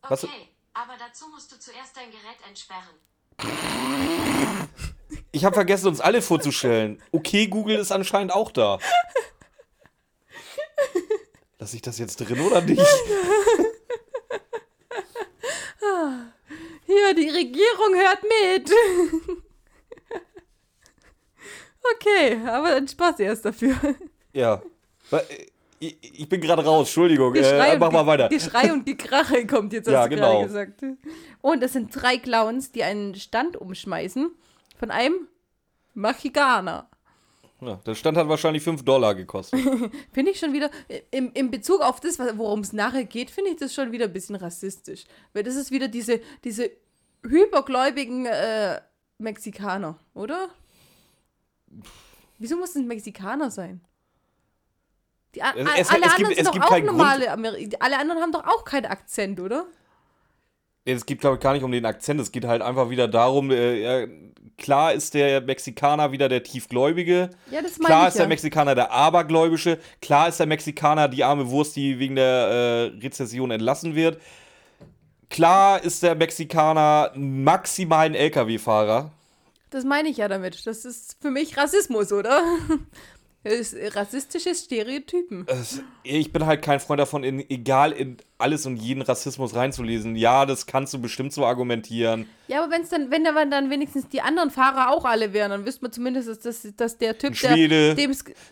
Was- 0.07 0.23
Okay, 0.23 0.49
aber 0.73 0.93
dazu 0.99 1.27
musst 1.29 1.51
du 1.51 1.59
zuerst 1.59 1.95
dein 1.97 2.09
Gerät 2.11 2.37
entsperren. 2.47 2.95
Ich 5.31 5.45
habe 5.45 5.53
vergessen, 5.55 5.87
uns 5.87 5.99
alle 6.01 6.21
vorzustellen. 6.21 7.01
Okay, 7.11 7.47
Google 7.47 7.77
ist 7.77 7.91
anscheinend 7.91 8.33
auch 8.33 8.51
da. 8.51 8.79
Lass 11.59 11.73
ich 11.73 11.81
das 11.81 11.97
jetzt 11.97 12.17
drin 12.17 12.39
oder 12.41 12.61
nicht? 12.61 12.81
Hier, 16.85 17.13
die 17.15 17.29
Regierung 17.29 17.95
hört 17.95 18.23
mit. 18.23 18.71
okay, 21.95 22.39
aber 22.45 22.71
dann 22.71 22.87
Spaß 22.87 23.19
erst 23.19 23.45
dafür. 23.45 23.75
Ja. 24.33 24.61
Äh, 25.11 25.19
Ich, 25.79 25.97
ich 26.01 26.29
bin 26.29 26.39
gerade 26.39 26.63
raus, 26.63 26.87
Entschuldigung. 26.87 27.35
Äh, 27.35 27.77
mach 27.77 27.91
mal 27.91 28.05
weiter. 28.05 28.29
Geschrei 28.29 28.71
und 28.71 28.85
Gekrache 28.85 29.45
kommt 29.45 29.73
jetzt, 29.73 29.87
hast 29.87 29.93
Ja, 29.93 30.03
du 30.07 30.15
genau. 30.15 30.31
gerade 30.31 30.45
gesagt. 30.47 30.83
Und 31.41 31.61
es 31.61 31.73
sind 31.73 31.89
drei 31.93 32.17
Clowns, 32.17 32.71
die 32.71 32.83
einen 32.83 33.15
Stand 33.15 33.57
umschmeißen 33.57 34.31
von 34.75 34.91
einem 34.91 35.27
Machigana. 35.93 36.89
Ja, 37.61 37.75
der 37.85 37.95
Stand 37.95 38.17
hat 38.17 38.27
wahrscheinlich 38.27 38.61
5 38.63 38.83
Dollar 38.83 39.15
gekostet. 39.15 39.59
Finde 40.11 40.31
ich 40.31 40.39
schon 40.39 40.51
wieder, 40.53 40.69
im, 41.11 41.31
im 41.33 41.49
Bezug 41.51 41.81
auf 41.81 41.99
das, 42.01 42.19
worum 42.19 42.59
es 42.59 42.73
nachher 42.73 43.05
geht, 43.05 43.31
finde 43.31 43.51
ich 43.51 43.57
das 43.57 43.73
schon 43.73 43.91
wieder 43.93 44.05
ein 44.05 44.13
bisschen 44.13 44.35
rassistisch. 44.35 45.05
Weil 45.33 45.43
das 45.43 45.55
ist 45.55 45.71
wieder 45.71 45.87
diese, 45.87 46.19
diese 46.43 46.71
hypergläubigen 47.25 48.25
äh, 48.25 48.81
Mexikaner, 49.17 49.97
oder? 50.13 50.49
Wieso 52.37 52.57
muss 52.57 52.71
es 52.71 52.75
ein 52.75 52.87
Mexikaner 52.87 53.49
sein? 53.49 53.81
Die, 55.35 55.41
a, 55.41 55.51
Es- 55.55 55.65
alle 55.67 55.79
es 55.79 55.89
anderen 55.89 56.17
gibt- 56.17 56.35
sind 56.35 56.47
doch 56.47 56.61
auch 56.61 56.69
Grund- 56.69 56.85
normale 56.85 57.31
Ameri 57.31 57.69
Alle 57.79 57.97
anderen 57.97 58.21
haben 58.21 58.31
doch 58.31 58.45
auch 58.45 58.65
keinen 58.65 58.87
Akzent, 58.87 59.39
oder? 59.39 59.65
Es 60.85 61.05
geht, 61.05 61.21
glaube 61.21 61.37
ich, 61.37 61.41
gar 61.41 61.53
nicht 61.53 61.63
um 61.63 61.71
den 61.71 61.85
Akzent. 61.85 62.19
Es 62.19 62.31
geht 62.31 62.45
halt 62.45 62.61
einfach 62.61 62.89
wieder 62.89 63.07
darum, 63.07 63.51
äh, 63.51 64.07
klar 64.57 64.93
ist 64.93 65.13
der 65.13 65.41
Mexikaner 65.41 66.11
wieder 66.11 66.29
der 66.29 66.43
Tiefgläubige. 66.43 67.29
Ja, 67.51 67.61
das 67.61 67.77
meine 67.77 67.87
Klar 67.87 68.01
ich 68.03 68.07
ist 68.09 68.15
der 68.15 68.23
ja. 68.23 68.29
Mexikaner 68.29 68.75
der 68.75 68.91
Abergläubische. 68.91 69.79
Klar 70.01 70.27
ist 70.27 70.39
der 70.39 70.47
Mexikaner 70.47 71.07
die 71.07 71.23
arme 71.23 71.49
Wurst, 71.49 71.75
die 71.75 71.99
wegen 71.99 72.15
der 72.15 72.25
äh, 72.25 72.99
Rezession 72.99 73.51
entlassen 73.51 73.95
wird. 73.95 74.19
Klar 75.29 75.83
ist 75.83 76.03
der 76.03 76.15
Mexikaner 76.15 77.11
maximal 77.15 78.05
ein 78.05 78.15
LKW-Fahrer. 78.15 79.11
Das 79.71 79.83
meine 79.83 80.09
ich 80.09 80.17
ja 80.17 80.27
damit. 80.27 80.67
Das 80.67 80.85
ist 80.85 81.17
für 81.19 81.31
mich 81.31 81.57
Rassismus, 81.57 82.11
oder? 82.11 82.43
ist 83.51 83.75
rassistische 83.95 84.55
Stereotypen. 84.55 85.45
Ich 86.03 86.31
bin 86.31 86.45
halt 86.45 86.61
kein 86.61 86.79
Freund 86.79 86.99
davon, 86.99 87.23
in, 87.23 87.39
egal 87.49 87.91
in 87.91 88.17
alles 88.37 88.65
und 88.65 88.77
jeden 88.77 89.01
Rassismus 89.01 89.53
reinzulesen. 89.53 90.15
Ja, 90.15 90.45
das 90.45 90.65
kannst 90.65 90.93
du 90.93 91.01
bestimmt 91.01 91.33
so 91.33 91.45
argumentieren. 91.45 92.27
Ja, 92.47 92.63
aber 92.63 92.71
wenn's 92.71 92.89
dann, 92.89 93.11
wenn 93.11 93.25
da 93.25 93.31
dann 93.45 93.69
wenigstens 93.69 94.07
die 94.07 94.21
anderen 94.21 94.49
Fahrer 94.49 94.91
auch 94.91 95.03
alle 95.03 95.33
wären, 95.33 95.51
dann 95.51 95.65
wüsste 95.65 95.81
man 95.81 95.91
zumindest, 95.91 96.29
dass, 96.29 96.39
dass, 96.39 96.75
dass 96.75 96.97
der 96.97 97.17
Typ, 97.17 97.31
Ein 97.31 97.35
Schwede. 97.35 97.95
der 97.95 98.09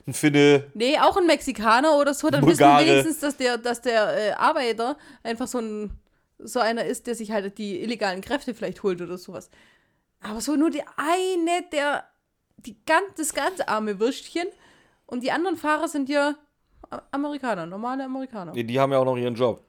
Ein 0.07 0.13
Finne, 0.13 0.65
Nee, 0.73 0.99
auch 0.99 1.15
ein 1.15 1.25
Mexikaner 1.25 1.97
oder 1.97 2.13
so, 2.13 2.29
dann 2.29 2.41
wir 2.41 2.47
Bulgare. 2.47 2.85
wenigstens, 2.85 3.19
dass 3.19 3.37
der, 3.37 3.57
dass 3.57 3.81
der 3.81 4.17
äh, 4.17 4.31
Arbeiter 4.33 4.97
einfach 5.23 5.47
so 5.47 5.59
ein 5.59 5.91
so 6.43 6.59
einer 6.59 6.85
ist, 6.85 7.05
der 7.07 7.13
sich 7.15 7.31
halt 7.31 7.57
die 7.59 7.81
illegalen 7.81 8.21
Kräfte 8.21 8.53
vielleicht 8.55 8.81
holt 8.83 8.99
oder 8.99 9.17
sowas. 9.19 9.51
Aber 10.21 10.41
so 10.41 10.55
nur 10.55 10.71
die 10.71 10.83
eine, 10.97 11.63
der 11.71 12.03
die 12.57 12.77
ganz, 12.85 13.13
das 13.17 13.33
ganz 13.33 13.59
arme 13.61 13.99
Würstchen 13.99 14.47
und 15.11 15.21
die 15.21 15.31
anderen 15.31 15.55
Fahrer 15.57 15.87
sind 15.87 16.09
ja 16.09 16.35
Amerikaner, 17.11 17.65
normale 17.67 18.03
Amerikaner. 18.05 18.51
die 18.53 18.79
haben 18.79 18.91
ja 18.91 18.97
auch 18.99 19.05
noch 19.05 19.17
ihren 19.17 19.35
Job. 19.35 19.63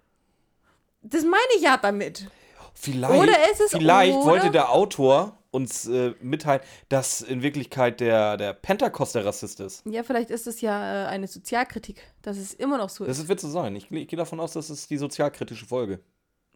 Das 1.03 1.23
meine 1.25 1.37
ich 1.57 1.63
ja 1.63 1.77
damit. 1.77 2.27
Vielleicht, 2.75 3.13
Oder 3.23 3.33
ist 3.53 3.61
es- 3.61 3.71
vielleicht 3.73 4.15
oder- 4.15 4.25
wollte 4.27 4.51
der 4.51 4.71
Autor 4.71 5.37
uns 5.51 5.87
äh, 5.87 6.15
mitteilen, 6.23 6.63
dass 6.89 7.21
in 7.21 7.43
Wirklichkeit 7.43 8.01
der, 8.01 8.39
der 8.39 8.55
Pentecost 8.55 9.15
der 9.15 9.27
Rassist 9.27 9.61
ist. 9.61 9.85
Ja, 9.85 10.03
vielleicht 10.03 10.31
ist 10.31 10.47
es 10.47 10.63
ja 10.63 11.05
äh, 11.05 11.07
eine 11.09 11.27
Sozialkritik, 11.29 12.01
dass 12.23 12.39
es 12.39 12.55
immer 12.55 12.79
noch 12.79 12.89
so 12.89 13.05
ist. 13.05 13.21
Das 13.21 13.29
wird 13.29 13.39
so 13.41 13.51
sein. 13.51 13.77
Ich, 13.77 13.91
ich 13.91 14.09
gehe 14.09 14.17
davon 14.17 14.41
aus, 14.41 14.55
dass 14.55 14.71
es 14.71 14.89
die 14.89 14.97
sozialkritische 14.97 15.67
Folge. 15.67 16.01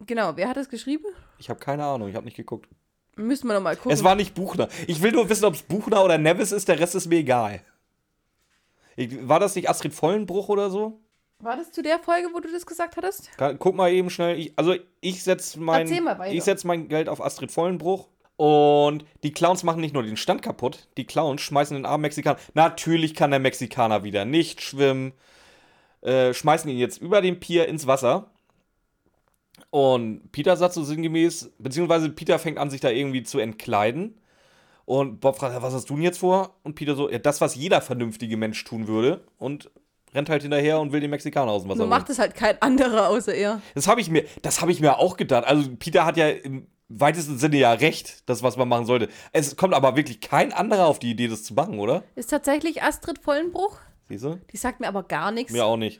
Genau, 0.07 0.35
wer 0.35 0.49
hat 0.49 0.57
das 0.57 0.69
geschrieben? 0.69 1.05
Ich 1.37 1.49
habe 1.51 1.59
keine 1.59 1.85
Ahnung, 1.85 2.09
ich 2.09 2.15
habe 2.15 2.25
nicht 2.25 2.37
geguckt. 2.37 2.67
Müssen 3.15 3.47
wir 3.47 3.53
noch 3.53 3.61
mal 3.61 3.75
gucken. 3.75 3.91
Es 3.91 4.03
war 4.03 4.15
nicht 4.15 4.33
Buchner. 4.33 4.67
Ich 4.87 5.01
will 5.03 5.11
nur 5.11 5.29
wissen, 5.29 5.45
ob 5.45 5.53
es 5.53 5.61
Buchner 5.61 6.03
oder 6.03 6.17
Nevis 6.17 6.51
ist, 6.51 6.67
der 6.67 6.79
Rest 6.79 6.95
ist 6.95 7.07
mir 7.07 7.17
egal. 7.19 7.61
War 8.97 9.39
das 9.39 9.55
nicht 9.55 9.69
Astrid 9.69 9.93
Vollenbruch 9.93 10.49
oder 10.49 10.69
so? 10.69 10.99
war 11.39 11.55
das 11.55 11.71
zu 11.71 11.81
der 11.81 11.99
Folge, 11.99 12.29
wo 12.33 12.39
du 12.39 12.51
das 12.51 12.65
gesagt 12.65 12.97
hattest? 12.97 13.29
Guck 13.59 13.75
mal 13.75 13.91
eben 13.91 14.09
schnell. 14.09 14.39
Ich, 14.39 14.53
also 14.55 14.75
ich 15.01 15.23
setze 15.23 15.59
mein, 15.59 15.87
ich 16.31 16.43
setz 16.43 16.63
mein 16.63 16.87
Geld 16.87 17.09
auf 17.09 17.23
Astrid 17.23 17.51
Vollenbruch. 17.51 18.07
Und 18.37 19.03
die 19.23 19.31
Clowns 19.31 19.63
machen 19.63 19.81
nicht 19.81 19.95
nur 19.95 20.03
den 20.03 20.17
Stand 20.17 20.43
kaputt, 20.43 20.87
die 20.97 21.05
Clowns 21.05 21.41
schmeißen 21.41 21.75
den 21.75 21.87
armen 21.87 22.03
Mexikaner. 22.03 22.37
Natürlich 22.53 23.15
kann 23.15 23.31
der 23.31 23.39
Mexikaner 23.39 24.03
wieder 24.03 24.25
nicht 24.25 24.61
schwimmen. 24.61 25.13
Äh, 26.01 26.35
schmeißen 26.35 26.69
ihn 26.69 26.77
jetzt 26.77 27.01
über 27.01 27.21
den 27.21 27.39
Pier 27.39 27.67
ins 27.67 27.87
Wasser. 27.87 28.29
Und 29.71 30.31
Peter 30.31 30.55
sagt 30.55 30.75
so 30.75 30.83
sinngemäß, 30.83 31.51
beziehungsweise 31.57 32.09
Peter 32.09 32.37
fängt 32.37 32.59
an, 32.59 32.69
sich 32.69 32.79
da 32.79 32.89
irgendwie 32.91 33.23
zu 33.23 33.39
entkleiden. 33.39 34.19
Und 34.87 35.19
Bob 35.19 35.35
fragt, 35.37 35.53
"Ja, 35.53 35.61
was 35.61 35.73
hast 35.73 35.89
du 35.89 35.95
denn 35.95 36.03
jetzt 36.03 36.19
vor? 36.19 36.55
Und 36.63 36.75
Peter 36.75 36.95
so, 36.95 37.09
ja, 37.09 37.17
das, 37.19 37.41
was 37.41 37.55
jeder 37.55 37.81
vernünftige 37.81 38.37
Mensch 38.37 38.63
tun 38.63 38.87
würde. 38.87 39.19
Und 39.37 39.69
rennt 40.15 40.29
halt 40.29 40.43
hinterher 40.43 40.79
und 40.79 40.93
will 40.93 41.01
den 41.01 41.09
Mexikaner 41.09 41.51
aus 41.51 41.63
dem 41.63 41.69
Wasser 41.69 41.79
So 41.79 41.83
holen. 41.83 41.89
macht 41.89 42.09
es 42.09 42.17
halt 42.19 42.33
kein 42.35 42.59
anderer 42.61 43.09
außer 43.09 43.33
er. 43.35 43.61
Das 43.75 43.85
habe 43.89 43.99
ich 43.99 44.09
mir, 44.09 44.23
das 44.43 44.61
habe 44.61 44.71
ich 44.71 44.79
mir 44.79 44.97
auch 44.97 45.17
gedacht. 45.17 45.43
Also 45.45 45.69
Peter 45.77 46.05
hat 46.05 46.15
ja 46.15 46.29
im 46.29 46.67
weitesten 46.87 47.37
Sinne 47.37 47.57
ja 47.57 47.73
recht, 47.73 48.27
das 48.29 48.43
was 48.43 48.55
man 48.55 48.69
machen 48.69 48.85
sollte. 48.85 49.09
Es 49.33 49.57
kommt 49.57 49.73
aber 49.73 49.97
wirklich 49.97 50.21
kein 50.21 50.53
anderer 50.53 50.85
auf 50.87 50.99
die 50.99 51.11
Idee, 51.11 51.27
das 51.27 51.43
zu 51.43 51.53
machen, 51.53 51.79
oder? 51.79 52.03
Ist 52.15 52.29
tatsächlich 52.29 52.81
Astrid 52.81 53.19
Vollenbruch. 53.19 53.77
Siehst 54.07 54.23
du? 54.23 54.39
Die 54.53 54.57
sagt 54.57 54.79
mir 54.79 54.87
aber 54.87 55.03
gar 55.03 55.31
nichts. 55.33 55.51
Mir 55.51 55.65
auch 55.65 55.75
nicht. 55.75 55.99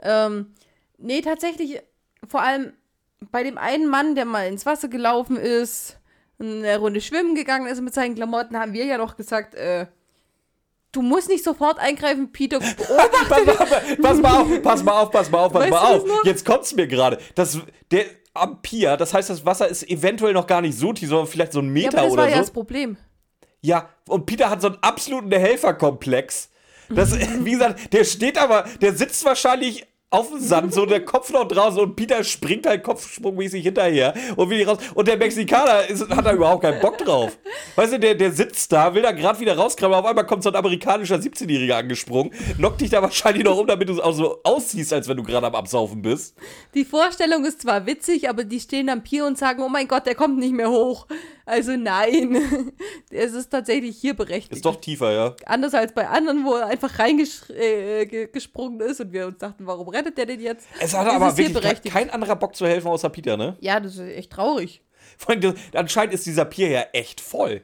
Ähm, 0.00 0.54
nee, 0.96 1.20
tatsächlich, 1.22 1.80
vor 2.28 2.40
allem 2.42 2.72
bei 3.32 3.42
dem 3.42 3.58
einen 3.58 3.88
Mann, 3.88 4.14
der 4.14 4.26
mal 4.26 4.46
ins 4.46 4.64
Wasser 4.64 4.86
gelaufen 4.86 5.36
ist, 5.36 5.97
eine 6.40 6.78
Runde 6.78 7.00
schwimmen 7.00 7.34
gegangen 7.34 7.66
ist 7.66 7.80
mit 7.80 7.94
seinen 7.94 8.14
Klamotten, 8.14 8.58
haben 8.58 8.72
wir 8.72 8.84
ja 8.84 8.98
noch 8.98 9.16
gesagt, 9.16 9.54
äh, 9.54 9.86
du 10.92 11.02
musst 11.02 11.28
nicht 11.28 11.44
sofort 11.44 11.78
eingreifen, 11.78 12.32
Peter. 12.32 12.58
Beobachte 12.76 13.96
Pass 14.00 14.20
mal, 14.20 14.40
auf, 14.40 14.62
pass 14.62 14.82
mal 14.82 15.00
auf, 15.00 15.10
pass 15.10 15.30
mal 15.30 15.40
auf, 15.44 15.52
pass 15.52 15.70
mal 15.70 15.78
auf, 15.78 15.82
pass 15.82 16.02
Weißt 16.02 16.06
mal 16.06 16.18
auf. 16.18 16.24
Jetzt 16.24 16.44
kommt's 16.44 16.74
mir 16.74 16.86
gerade. 16.86 17.18
Das 17.34 17.58
der 17.90 18.04
am 18.34 18.62
Pier, 18.62 18.96
das 18.96 19.14
heißt, 19.14 19.30
das 19.30 19.44
Wasser 19.44 19.68
ist 19.68 19.88
eventuell 19.88 20.32
noch 20.32 20.46
gar 20.46 20.60
nicht 20.60 20.78
so 20.78 20.92
tief, 20.92 21.08
sondern 21.08 21.26
vielleicht 21.26 21.52
so 21.52 21.60
ein 21.60 21.66
ja, 21.66 21.72
Meter 21.72 21.98
aber 21.98 22.06
das 22.06 22.16
war 22.16 22.24
oder 22.24 22.32
ja 22.32 22.38
das 22.38 22.50
Problem. 22.50 22.96
Ja, 23.60 23.88
und 24.06 24.26
Peter 24.26 24.48
hat 24.48 24.60
so 24.60 24.68
einen 24.68 24.78
absoluten 24.80 25.32
Helferkomplex. 25.32 26.50
Das, 26.88 27.18
wie 27.44 27.50
gesagt, 27.50 27.92
der 27.92 28.04
steht 28.04 28.38
aber, 28.38 28.64
der 28.80 28.94
sitzt 28.94 29.24
wahrscheinlich 29.24 29.86
auf 30.10 30.30
dem 30.30 30.40
Sand, 30.40 30.72
so 30.72 30.86
der 30.86 31.04
Kopf 31.04 31.30
noch 31.30 31.46
draußen 31.46 31.78
und 31.80 31.94
Peter 31.94 32.24
springt 32.24 32.66
halt 32.66 32.82
kopfsprungmäßig 32.82 33.62
hinterher 33.62 34.14
und 34.36 34.48
will 34.48 34.66
raus. 34.66 34.78
Und 34.94 35.06
der 35.06 35.18
Mexikaner 35.18 35.86
ist, 35.86 36.08
hat 36.08 36.24
da 36.24 36.32
überhaupt 36.32 36.62
keinen 36.62 36.80
Bock 36.80 36.96
drauf. 36.96 37.38
Weißt 37.76 37.92
du, 37.92 38.00
der, 38.00 38.14
der 38.14 38.32
sitzt 38.32 38.72
da, 38.72 38.94
will 38.94 39.02
da 39.02 39.12
gerade 39.12 39.38
wieder 39.38 39.56
rauskramen, 39.56 39.98
auf 39.98 40.06
einmal 40.06 40.24
kommt 40.24 40.42
so 40.42 40.48
ein 40.48 40.56
amerikanischer 40.56 41.16
17-Jähriger 41.16 41.74
angesprungen, 41.74 42.32
knockt 42.56 42.80
dich 42.80 42.88
da 42.88 43.02
wahrscheinlich 43.02 43.44
noch 43.44 43.58
um, 43.58 43.66
damit 43.66 43.90
du 43.90 44.02
auch 44.02 44.14
so 44.14 44.40
aussiehst, 44.44 44.94
als 44.94 45.08
wenn 45.08 45.18
du 45.18 45.22
gerade 45.22 45.46
am 45.46 45.54
Absaufen 45.54 46.00
bist. 46.00 46.34
Die 46.74 46.86
Vorstellung 46.86 47.44
ist 47.44 47.60
zwar 47.60 47.84
witzig, 47.84 48.30
aber 48.30 48.44
die 48.44 48.60
stehen 48.60 48.88
am 48.88 49.02
Pier 49.02 49.26
und 49.26 49.36
sagen, 49.36 49.62
oh 49.62 49.68
mein 49.68 49.88
Gott, 49.88 50.06
der 50.06 50.14
kommt 50.14 50.38
nicht 50.38 50.54
mehr 50.54 50.70
hoch. 50.70 51.06
Also 51.48 51.76
nein, 51.76 52.36
es 53.10 53.32
ist 53.32 53.48
tatsächlich 53.48 53.96
hier 53.96 54.12
berechtigt. 54.12 54.52
Ist 54.52 54.66
doch 54.66 54.76
tiefer, 54.76 55.12
ja. 55.12 55.34
Anders 55.46 55.72
als 55.72 55.94
bei 55.94 56.06
anderen, 56.06 56.44
wo 56.44 56.56
er 56.56 56.66
einfach 56.66 56.98
reingesprungen 56.98 58.80
äh, 58.80 58.90
ist 58.90 59.00
und 59.00 59.12
wir 59.12 59.26
uns 59.26 59.38
dachten, 59.38 59.66
warum 59.66 59.88
rettet 59.88 60.18
der 60.18 60.26
denn 60.26 60.40
jetzt? 60.40 60.68
Es 60.78 60.94
hat 60.94 61.06
aber 61.06 61.28
es 61.28 61.38
wirklich 61.38 61.82
kein 61.84 62.10
anderer 62.10 62.36
Bock 62.36 62.54
zu 62.54 62.66
helfen 62.66 62.88
außer 62.88 63.08
Peter, 63.08 63.38
ne? 63.38 63.56
Ja, 63.60 63.80
das 63.80 63.94
ist 63.94 64.00
echt 64.00 64.30
traurig. 64.30 64.82
Vor 65.16 65.34
allem, 65.34 65.54
anscheinend 65.72 66.12
ist 66.12 66.26
dieser 66.26 66.44
Pier 66.44 66.68
ja 66.68 66.82
echt 66.92 67.22
voll. 67.22 67.62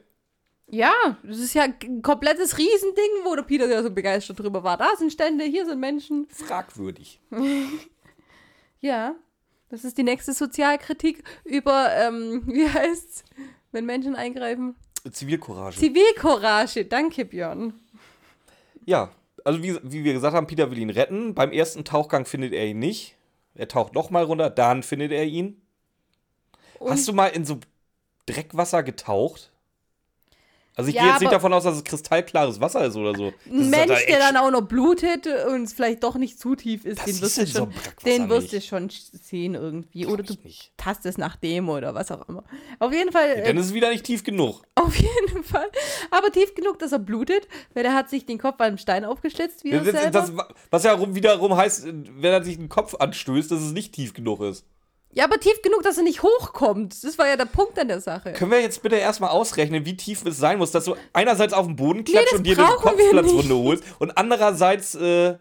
Ja, 0.66 0.94
das 1.22 1.38
ist 1.38 1.52
ja 1.52 1.64
ein 1.64 2.00
komplettes 2.00 2.56
Riesending, 2.56 3.10
wo 3.24 3.36
der 3.36 3.42
Peter 3.42 3.68
ja 3.68 3.82
so 3.82 3.90
begeistert 3.90 4.40
drüber 4.40 4.64
war. 4.64 4.78
Da 4.78 4.96
sind 4.96 5.12
Stände, 5.12 5.44
hier 5.44 5.66
sind 5.66 5.78
Menschen. 5.78 6.26
Fragwürdig. 6.30 7.20
Ja, 8.80 9.14
das 9.70 9.82
ist 9.82 9.96
die 9.96 10.02
nächste 10.02 10.34
Sozialkritik 10.34 11.24
über, 11.44 11.88
ähm, 11.96 12.42
wie 12.46 12.68
heißt's, 12.68 13.24
wenn 13.74 13.84
Menschen 13.84 14.16
eingreifen? 14.16 14.74
Zivilcourage. 15.10 15.78
Zivilcourage, 15.78 16.86
danke 16.86 17.24
Björn. 17.24 17.74
Ja, 18.86 19.10
also 19.44 19.62
wie, 19.62 19.78
wie 19.82 20.04
wir 20.04 20.14
gesagt 20.14 20.34
haben, 20.34 20.46
Peter 20.46 20.70
will 20.70 20.78
ihn 20.78 20.90
retten. 20.90 21.34
Beim 21.34 21.52
ersten 21.52 21.84
Tauchgang 21.84 22.24
findet 22.24 22.52
er 22.52 22.66
ihn 22.66 22.78
nicht. 22.78 23.16
Er 23.54 23.68
taucht 23.68 23.94
nochmal 23.94 24.24
runter, 24.24 24.50
dann 24.50 24.82
findet 24.82 25.12
er 25.12 25.24
ihn. 25.24 25.60
Und 26.78 26.90
Hast 26.90 27.06
du 27.06 27.12
mal 27.12 27.28
in 27.28 27.44
so 27.44 27.60
Dreckwasser 28.26 28.82
getaucht? 28.82 29.52
Also 30.76 30.88
ich 30.90 30.96
Ja, 30.96 31.02
gehe 31.02 31.10
jetzt 31.12 31.20
nicht 31.20 31.32
davon 31.32 31.52
aus, 31.52 31.62
dass 31.62 31.76
es 31.76 31.84
kristallklares 31.84 32.60
Wasser 32.60 32.84
ist 32.84 32.96
oder 32.96 33.14
so. 33.14 33.30
Das 33.44 33.52
ein 33.52 33.70
Mensch, 33.70 33.92
halt 33.92 34.08
der 34.08 34.18
dann 34.18 34.36
auch 34.36 34.50
noch 34.50 34.62
blutet 34.62 35.26
und 35.48 35.62
es 35.62 35.72
vielleicht 35.72 36.02
doch 36.02 36.16
nicht 36.16 36.40
zu 36.40 36.56
tief 36.56 36.84
ist, 36.84 36.98
Das 36.98 37.04
den 37.06 37.20
wirst 37.20 37.38
du 37.38 37.46
so 37.46 37.52
schon, 37.58 37.62
einem 37.68 37.72
Brackwasser 37.72 38.18
den 38.18 38.28
wirst 38.28 38.52
du 38.52 38.60
schon 38.60 38.90
sehen 38.90 39.54
irgendwie. 39.54 40.00
Glaub 40.00 40.14
Oder 40.14 40.22
du 40.24 40.34
tastest 40.76 41.16
nach 41.18 41.36
dem 41.36 41.68
oder 41.68 41.94
was 41.94 42.10
auch 42.10 42.28
immer. 42.28 42.42
Auf 42.80 42.92
jeden 42.92 43.12
Fall, 43.12 43.36
Dann 43.44 43.56
äh, 43.56 43.60
ist 43.60 43.66
es 43.66 43.74
wieder 43.74 43.90
nicht 43.90 44.04
tief 44.04 44.24
genug. 44.24 44.62
auf 44.74 44.96
jeden 44.98 45.44
Fall. 45.44 45.70
Aber 46.10 46.32
tief 46.32 46.54
genug, 46.56 46.80
dass 46.80 46.90
er 46.90 46.98
blutet, 46.98 47.46
weil 47.74 47.84
er 47.84 47.94
hat 47.94 48.10
sich 48.10 48.26
den 48.26 48.38
Kopf 48.38 48.56
beim 48.56 48.76
Stein 48.76 49.04
aufgeschlitzt, 49.04 49.62
wie 49.62 49.70
er 49.70 49.84
Das, 49.84 49.92
selber. 49.92 50.10
das, 50.10 50.32
was 50.70 50.82
ja 50.82 50.94
rum- 50.94 51.14
wiederum 51.14 51.56
heißt, 51.56 51.86
wenn 51.86 52.32
er 52.32 52.42
sich 52.42 52.56
den 52.56 52.68
Kopf 52.68 52.96
anstößt, 52.96 53.50
dass 53.52 53.60
es 53.60 53.72
nicht 53.72 53.92
tief 53.94 54.12
genug 54.12 54.40
ist. 54.40 54.64
Ja, 55.14 55.24
aber 55.24 55.38
tief 55.38 55.62
genug, 55.62 55.82
dass 55.82 55.96
er 55.96 56.02
nicht 56.02 56.22
hochkommt. 56.22 57.02
Das 57.04 57.18
war 57.18 57.28
ja 57.28 57.36
der 57.36 57.44
Punkt 57.44 57.78
an 57.78 57.88
der 57.88 58.00
Sache. 58.00 58.32
Können 58.32 58.50
wir 58.50 58.60
jetzt 58.60 58.82
bitte 58.82 58.96
erstmal 58.96 59.30
ausrechnen, 59.30 59.84
wie 59.84 59.96
tief 59.96 60.24
es 60.26 60.38
sein 60.38 60.58
muss, 60.58 60.72
dass 60.72 60.84
du 60.84 60.96
einerseits 61.12 61.52
auf 61.52 61.66
den 61.66 61.76
Boden 61.76 62.04
klatscht 62.04 62.32
das 62.32 62.38
und 62.38 62.44
dir 62.44 62.58
eine 62.58 62.68
wir 62.68 62.74
Kopfplatzwunde 62.74 63.54
holst 63.54 63.84
und 64.00 64.16
andererseits 64.18 64.96
äh, 64.96 65.36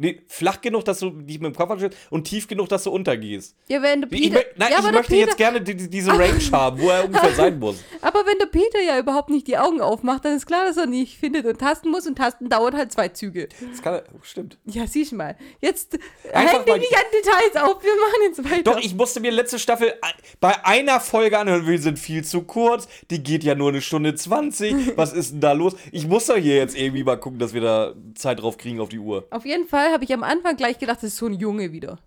nee, 0.00 0.20
flach 0.26 0.60
genug, 0.60 0.84
dass 0.84 0.98
du 0.98 1.10
dich 1.10 1.38
mit 1.40 1.52
dem 1.52 1.56
Kopf 1.56 1.70
anstößt 1.70 1.96
und 2.10 2.24
tief 2.24 2.48
genug, 2.48 2.68
dass 2.68 2.84
du 2.84 2.90
untergehst. 2.90 3.54
Ja, 3.68 3.80
wenn 3.82 4.02
Ich, 4.04 4.08
Peter. 4.08 4.40
mö- 4.40 4.44
nein, 4.56 4.72
ja, 4.72 4.78
ich 4.78 4.84
möchte 4.92 5.02
Peter, 5.12 5.26
jetzt 5.28 5.36
gerne 5.36 5.60
die, 5.60 5.76
die, 5.76 5.88
diese 5.90 6.10
Range 6.12 6.40
haben, 6.52 6.80
wo 6.80 6.88
er 6.88 7.04
ungefähr 7.04 7.34
sein 7.34 7.58
muss. 7.58 7.76
Aber 8.00 8.26
wenn 8.26 8.38
der 8.38 8.46
Peter 8.46 8.80
ja 8.80 8.98
überhaupt 8.98 9.30
nicht 9.30 9.46
die 9.46 9.58
Augen 9.58 9.80
aufmacht, 9.80 10.24
dann 10.24 10.36
ist 10.36 10.46
klar, 10.46 10.64
dass 10.66 10.76
er 10.76 10.86
nicht 10.86 11.18
findet 11.18 11.46
und 11.46 11.58
tasten 11.58 11.90
muss 11.90 12.06
und 12.06 12.16
tasten 12.16 12.48
dauert 12.48 12.74
halt 12.74 12.90
zwei 12.92 13.08
Züge. 13.08 13.48
Das 13.70 13.82
kann, 13.82 14.00
stimmt. 14.22 14.58
Ja, 14.66 14.86
siehst 14.86 15.12
mal. 15.12 15.36
Jetzt 15.60 15.92
wir 15.92 16.32
mal- 16.32 16.78
nicht 16.78 16.96
an 16.96 17.04
Details 17.12 17.56
auf, 17.62 17.82
wir 17.82 17.92
machen 17.92 18.20
jetzt 18.24 18.44
weiter. 18.50 18.62
Doch, 18.72 18.80
ich 18.80 18.94
musste 18.94 19.20
mir 19.20 19.30
letzte 19.30 19.58
Staffel 19.58 19.92
bei 20.40 20.64
einer 20.64 21.00
Folge 21.00 21.38
anhören, 21.38 21.66
wir 21.66 21.78
sind 21.78 21.98
viel 21.98 22.24
zu 22.24 22.42
kurz, 22.42 22.88
die 23.10 23.22
geht 23.22 23.44
ja 23.44 23.54
nur 23.54 23.68
eine 23.68 23.80
Stunde 23.82 24.14
20, 24.14 24.70
was 24.96 25.12
ist 25.12 25.32
denn 25.32 25.40
da 25.40 25.52
los? 25.52 25.74
Ich 25.92 26.06
muss 26.06 26.26
doch 26.26 26.36
hier 26.36 26.56
jetzt 26.56 26.76
irgendwie 26.76 27.04
mal 27.04 27.16
gucken, 27.16 27.38
dass 27.38 27.52
wir 27.52 27.60
da 27.60 27.94
Zeit 28.14 28.40
drauf 28.40 28.56
kriegen 28.56 28.80
auf 28.80 28.88
die 28.88 28.98
Uhr. 28.98 29.26
Auf 29.30 29.44
jeden 29.44 29.66
Fall 29.68 29.89
habe 29.92 30.04
ich 30.04 30.12
am 30.12 30.22
Anfang 30.22 30.56
gleich 30.56 30.78
gedacht, 30.78 30.98
das 30.98 31.04
ist 31.12 31.16
so 31.16 31.26
ein 31.26 31.34
Junge 31.34 31.72
wieder. 31.72 31.98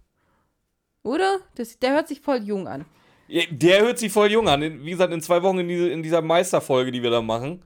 Oder? 1.04 1.40
Das, 1.56 1.78
der 1.80 1.92
hört 1.94 2.08
sich 2.08 2.22
voll 2.22 2.44
jung 2.44 2.68
an. 2.68 2.86
Ja, 3.28 3.44
Der 3.50 3.82
hört 3.82 4.00
sich 4.00 4.12
voll 4.12 4.32
jung 4.32 4.48
an. 4.48 4.62
In- 4.62 4.86
Wie 4.86 4.92
gesagt, 4.92 5.14
in 5.14 5.22
zwei 5.22 5.42
Wochen 5.44 5.60
in, 5.60 5.68
diese, 5.68 5.90
in 5.90 6.04
dieser 6.04 6.22
Meisterfolge, 6.22 6.92
die 6.92 7.04
wir 7.04 7.10
da 7.10 7.22
machen, 7.22 7.64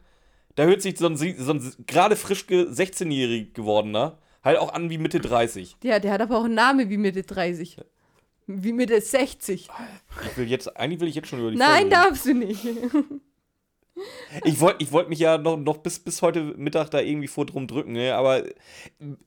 da 0.55 0.63
hört 0.63 0.81
sich 0.81 0.97
so 0.97 1.07
ein, 1.07 1.17
so 1.17 1.51
ein 1.53 1.73
gerade 1.85 2.15
frisch 2.15 2.47
ge 2.47 2.63
16-jährig 2.65 3.53
gewordener 3.53 4.17
halt 4.43 4.57
auch 4.59 4.73
an 4.73 4.89
wie 4.89 4.97
Mitte 4.97 5.19
30. 5.19 5.77
Der, 5.83 5.99
der 5.99 6.11
hat 6.13 6.21
aber 6.21 6.37
auch 6.37 6.45
einen 6.45 6.55
Namen 6.55 6.89
wie 6.89 6.97
Mitte 6.97 7.21
30. 7.23 7.77
Wie 8.47 8.71
Mitte 8.71 8.99
60. 9.01 9.67
Ich 10.31 10.37
will 10.37 10.47
jetzt, 10.49 10.75
eigentlich 10.77 10.99
will 11.01 11.09
ich 11.09 11.15
jetzt 11.15 11.27
schon 11.27 11.39
über 11.39 11.51
die 11.51 11.57
Nein, 11.57 11.81
Folge 11.81 11.89
darfst 11.89 12.25
du 12.25 12.33
nicht. 12.33 12.65
Ich 14.43 14.59
wollte 14.59 14.83
ich 14.83 14.91
wollt 14.91 15.09
mich 15.09 15.19
ja 15.19 15.37
noch, 15.37 15.57
noch 15.57 15.77
bis, 15.77 15.99
bis 15.99 16.21
heute 16.21 16.41
Mittag 16.57 16.89
da 16.91 16.99
irgendwie 16.99 17.27
vor 17.27 17.45
drum 17.45 17.67
drücken, 17.67 17.93
ne? 17.93 18.13
aber 18.15 18.43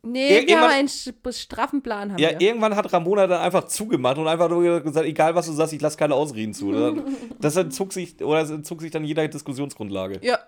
Nee, 0.02 0.38
Ir- 0.40 0.46
wir 0.46 0.60
haben 0.60 0.70
irgendwann- 0.70 0.70
einen 0.70 1.32
straffen 1.32 1.82
Plan. 1.82 2.12
Haben 2.12 2.18
ja, 2.18 2.30
wir. 2.30 2.40
irgendwann 2.40 2.76
hat 2.76 2.92
Ramona 2.92 3.26
dann 3.26 3.40
einfach 3.40 3.64
zugemacht 3.64 4.18
und 4.18 4.28
einfach 4.28 4.48
nur 4.48 4.80
gesagt, 4.80 5.06
egal 5.06 5.34
was 5.34 5.46
du 5.46 5.52
sagst, 5.52 5.72
ich 5.72 5.80
lasse 5.80 5.96
keine 5.98 6.14
Ausreden 6.14 6.54
zu. 6.54 6.72
Dann- 6.72 7.16
Das 7.40 7.56
entzog 7.56 7.92
sich, 7.92 8.22
oder 8.22 8.40
das 8.40 8.50
entzog 8.50 8.80
sich 8.80 8.90
dann 8.90 9.04
jeder 9.04 9.26
Diskussionsgrundlage. 9.28 10.20
ja, 10.22 10.38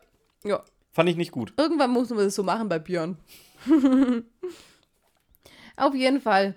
ja. 0.44 0.62
Fand 0.94 1.08
ich 1.08 1.16
nicht 1.16 1.32
gut. 1.32 1.54
Irgendwann 1.56 1.90
muss 1.90 2.10
man 2.10 2.18
das 2.18 2.34
so 2.34 2.42
machen 2.42 2.68
bei 2.68 2.78
Björn. 2.78 3.16
auf 5.76 5.94
jeden 5.94 6.20
Fall. 6.20 6.54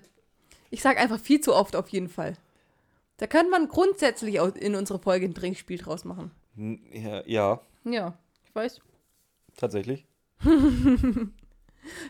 Ich 0.69 0.81
sag 0.81 0.99
einfach 0.99 1.19
viel 1.19 1.39
zu 1.39 1.53
oft 1.55 1.75
auf 1.75 1.87
jeden 1.89 2.09
Fall. 2.09 2.33
Da 3.17 3.27
könnte 3.27 3.49
man 3.49 3.69
grundsätzlich 3.69 4.39
auch 4.41 4.53
in 4.55 4.75
unserer 4.75 4.99
Folge 4.99 5.25
ein 5.25 5.33
Trinkspiel 5.33 5.77
draus 5.77 6.03
machen. 6.03 6.31
Ja, 6.55 7.61
ja 7.83 8.17
ich 8.45 8.55
weiß. 8.55 8.81
tatsächlich. 9.57 10.05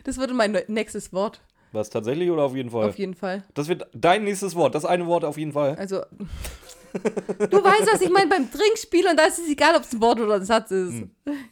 Das 0.04 0.16
wird 0.16 0.32
mein 0.32 0.58
nächstes 0.68 1.12
Wort. 1.12 1.42
Was 1.72 1.90
tatsächlich 1.90 2.30
oder 2.30 2.44
auf 2.44 2.56
jeden 2.56 2.70
Fall? 2.70 2.88
Auf 2.88 2.98
jeden 2.98 3.14
Fall. 3.14 3.44
Das 3.54 3.68
wird 3.68 3.86
dein 3.92 4.24
nächstes 4.24 4.54
Wort. 4.54 4.74
Das 4.74 4.84
eine 4.84 5.06
Wort 5.06 5.24
auf 5.24 5.36
jeden 5.36 5.52
Fall. 5.52 5.74
Also, 5.76 6.00
du 6.92 7.62
weißt, 7.62 7.92
was 7.92 8.00
ich 8.00 8.08
meine 8.08 8.28
beim 8.28 8.50
Trinkspiel 8.50 9.06
und 9.06 9.18
da 9.18 9.24
ist 9.24 9.38
es 9.38 9.48
egal, 9.50 9.76
ob 9.76 9.82
es 9.82 9.92
ein 9.92 10.00
Wort 10.00 10.20
oder 10.20 10.36
ein 10.36 10.44
Satz 10.44 10.70
ist. 10.70 10.94
Hm. 10.94 11.10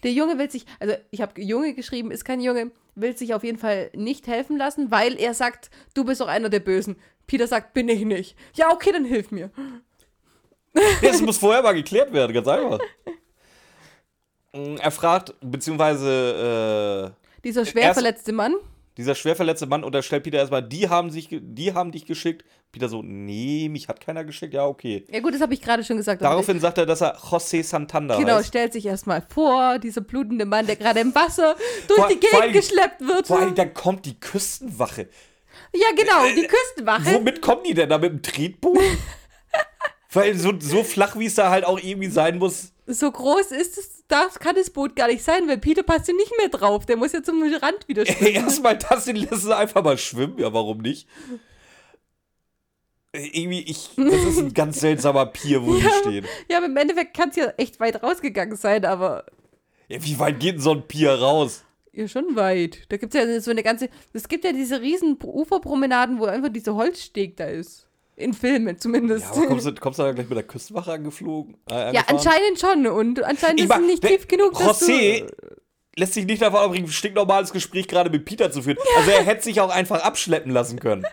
Der 0.04 0.12
Junge 0.12 0.40
will 0.40 0.50
sich, 0.50 0.66
also 0.80 0.96
ich 1.12 1.22
habe 1.22 1.40
Junge 1.40 1.74
geschrieben, 1.74 2.10
ist 2.10 2.26
kein 2.26 2.42
Junge, 2.42 2.72
will 2.96 3.16
sich 3.16 3.34
auf 3.34 3.44
jeden 3.44 3.60
Fall 3.60 3.92
nicht 3.96 4.28
helfen 4.28 4.58
lassen, 4.58 4.90
weil 4.90 5.20
er 5.20 5.34
sagt, 5.36 5.70
du 5.94 6.04
bist 6.04 6.20
doch 6.20 6.28
einer 6.28 6.50
der 6.50 6.60
Bösen. 6.60 6.96
Peter 7.28 7.48
sagt, 7.48 7.74
bin 7.74 7.88
ich 7.88 8.04
nicht. 8.04 8.36
Ja, 8.56 8.72
okay, 8.72 8.92
dann 8.92 9.06
hilf 9.06 9.32
mir. 9.32 9.52
Das 11.02 11.22
muss 11.22 11.38
vorher 11.38 11.62
mal 11.64 11.74
geklärt 11.74 12.14
werden, 12.14 12.34
ganz 12.34 12.48
einfach. 12.48 12.80
Er 14.54 14.92
fragt, 14.92 15.34
beziehungsweise 15.42 17.14
äh, 17.16 17.42
Dieser 17.44 17.66
schwer 17.66 17.84
Erst- 17.84 17.94
verletzte 17.96 18.34
Mann. 18.34 18.56
dieser 18.98 19.16
schwer 19.16 19.36
verletzte 19.36 19.66
Mann 19.66 19.84
unterstellt 19.86 20.24
Peter 20.24 20.38
erstmal, 20.40 20.62
die 20.62 20.90
haben, 20.90 21.10
sich, 21.10 21.30
die 21.32 21.74
haben 21.74 21.92
dich 21.92 22.06
geschickt. 22.06 22.44
Peter 22.74 22.90
so, 22.90 23.02
nee, 23.02 23.68
mich 23.70 23.88
hat 23.88 24.00
keiner 24.02 24.24
geschickt. 24.26 24.54
Ja, 24.54 24.66
okay. 24.66 25.06
Ja 25.10 25.20
gut, 25.22 25.34
das 25.34 25.42
habe 25.42 25.54
ich 25.54 25.62
gerade 25.62 25.84
schon 25.84 25.98
gesagt. 25.98 26.22
Daraufhin 26.22 26.60
sagt 26.60 26.78
er, 26.78 26.86
dass 26.86 27.02
er 27.02 27.18
José 27.18 27.64
Santander 27.64 28.18
Genau, 28.18 28.36
heißt. 28.36 28.48
stellt 28.50 28.74
sich 28.74 28.86
erstmal 28.86 29.26
vor, 29.34 29.80
dieser 29.80 30.02
blutende 30.02 30.46
Mann, 30.46 30.66
der 30.68 30.76
gerade 30.76 31.00
im 31.00 31.16
Wasser 31.16 31.56
durch 31.88 32.00
Vor- 32.00 32.08
die 32.10 32.20
Gegend 32.20 32.42
allem- 32.42 32.54
geschleppt 32.54 33.02
wird. 33.02 33.28
Vor 33.28 33.40
allem, 33.40 33.56
dann 33.56 33.74
kommt 33.74 34.06
die 34.06 34.20
Küstenwache. 34.20 35.08
Ja, 35.74 35.88
genau, 35.96 36.26
die 36.36 36.48
Küstenwache. 36.48 37.14
Womit 37.16 37.42
kommen 37.42 37.64
die 37.66 37.74
denn 37.74 37.90
da? 37.90 37.98
Mit 37.98 38.12
dem 38.12 38.22
Tretboot? 38.22 38.78
Weil 40.14 40.38
so, 40.38 40.52
so 40.60 40.84
flach, 40.84 41.18
wie 41.18 41.26
es 41.26 41.36
da 41.36 41.50
halt 41.50 41.66
auch 41.66 41.80
irgendwie 41.80 42.10
sein 42.10 42.38
muss. 42.38 42.74
So 42.86 43.10
groß 43.10 43.52
ist 43.52 43.78
es, 43.78 44.04
das 44.10 44.40
kann 44.40 44.56
das 44.56 44.70
Boot 44.70 44.96
gar 44.96 45.08
nicht 45.08 45.24
sein, 45.24 45.48
weil 45.48 45.58
Peter 45.58 45.84
passt 45.84 46.08
ja 46.10 46.14
nicht 46.14 46.34
mehr 46.38 46.50
drauf. 46.50 46.86
Der 46.86 46.98
muss 46.98 47.14
ja 47.14 47.24
zum 47.24 47.42
Rand 47.42 47.88
wieder 47.88 48.06
schwimmen. 48.08 48.36
Erstmal 48.36 48.78
das, 48.78 49.06
den 49.06 49.16
lässt 49.16 49.32
es 49.32 49.48
einfach 49.50 49.84
mal 49.84 49.98
schwimmen. 49.98 50.38
Ja, 50.38 50.52
warum 50.52 50.80
nicht? 50.80 51.08
Äh, 53.14 53.28
Irgendwie, 53.32 53.62
ich, 53.62 53.90
das 53.96 54.24
ist 54.24 54.40
ein 54.40 54.54
ganz 54.54 54.80
seltsamer 54.82 55.28
Pier, 55.28 55.66
wo 55.66 55.76
die 55.76 55.88
stehen. 56.02 56.26
Ja, 56.50 56.58
aber 56.58 56.66
im 56.66 56.76
Endeffekt 56.78 57.16
kann 57.16 57.30
es 57.30 57.36
ja 57.38 57.48
echt 57.58 57.80
weit 57.80 58.04
rausgegangen 58.04 58.56
sein, 58.58 58.84
aber 58.86 59.26
Ja, 59.88 60.04
wie 60.04 60.20
weit 60.20 60.40
geht 60.40 60.56
denn 60.56 60.62
so 60.62 60.72
ein 60.72 60.88
Pier 60.88 61.14
raus? 61.14 61.64
ja, 61.94 62.08
schon 62.08 62.36
weit. 62.38 62.86
Da 62.90 62.98
gibt 62.98 63.14
es 63.14 63.22
ja 63.22 63.40
so 63.42 63.52
eine 63.52 63.64
ganze, 63.64 63.90
es 64.14 64.28
gibt 64.30 64.44
ja 64.46 64.54
diese 64.54 64.82
riesen 64.82 65.18
Uferpromenaden, 65.22 66.20
wo 66.20 66.26
einfach 66.26 66.50
dieser 66.50 66.76
Holzsteg 66.76 67.36
da 67.38 67.46
ist. 67.46 67.88
In 68.16 68.34
Filmen 68.34 68.78
zumindest. 68.78 69.26
Ja, 69.26 69.32
aber 69.32 69.48
kommst 69.48 69.66
du, 69.68 69.74
kommst 69.76 70.00
du 70.00 70.04
da 70.04 70.12
gleich 70.12 70.30
mit 70.30 70.38
der 70.38 70.44
Küstenwache 70.44 70.92
angeflogen? 70.94 71.58
Äh, 71.70 71.94
Ja, 71.96 72.04
anscheinend 72.08 72.60
schon. 72.60 72.86
Und 72.88 73.24
anscheinend 73.24 73.60
Ich 73.62 73.70
ist 73.70 73.76
es 73.76 73.82
nicht 73.82 74.06
tief 74.06 74.28
genug, 74.28 74.58
dass 74.58 74.82
José 74.84 75.28
lässt 75.96 76.14
sich 76.14 76.26
nicht 76.26 76.42
davon 76.42 76.60
abbringen, 76.62 76.86
ein 76.88 76.92
stinknormales 76.92 77.52
Gespräch 77.52 77.88
gerade 77.88 78.10
mit 78.10 78.26
Peter 78.26 78.52
zu 78.52 78.62
führen. 78.62 78.78
Also 78.98 79.12
er 79.12 79.24
hätte 79.26 79.44
sich 79.44 79.60
auch 79.60 79.70
einfach 79.70 80.04
abschleppen 80.04 80.52
lassen 80.52 80.80
können. 80.80 81.06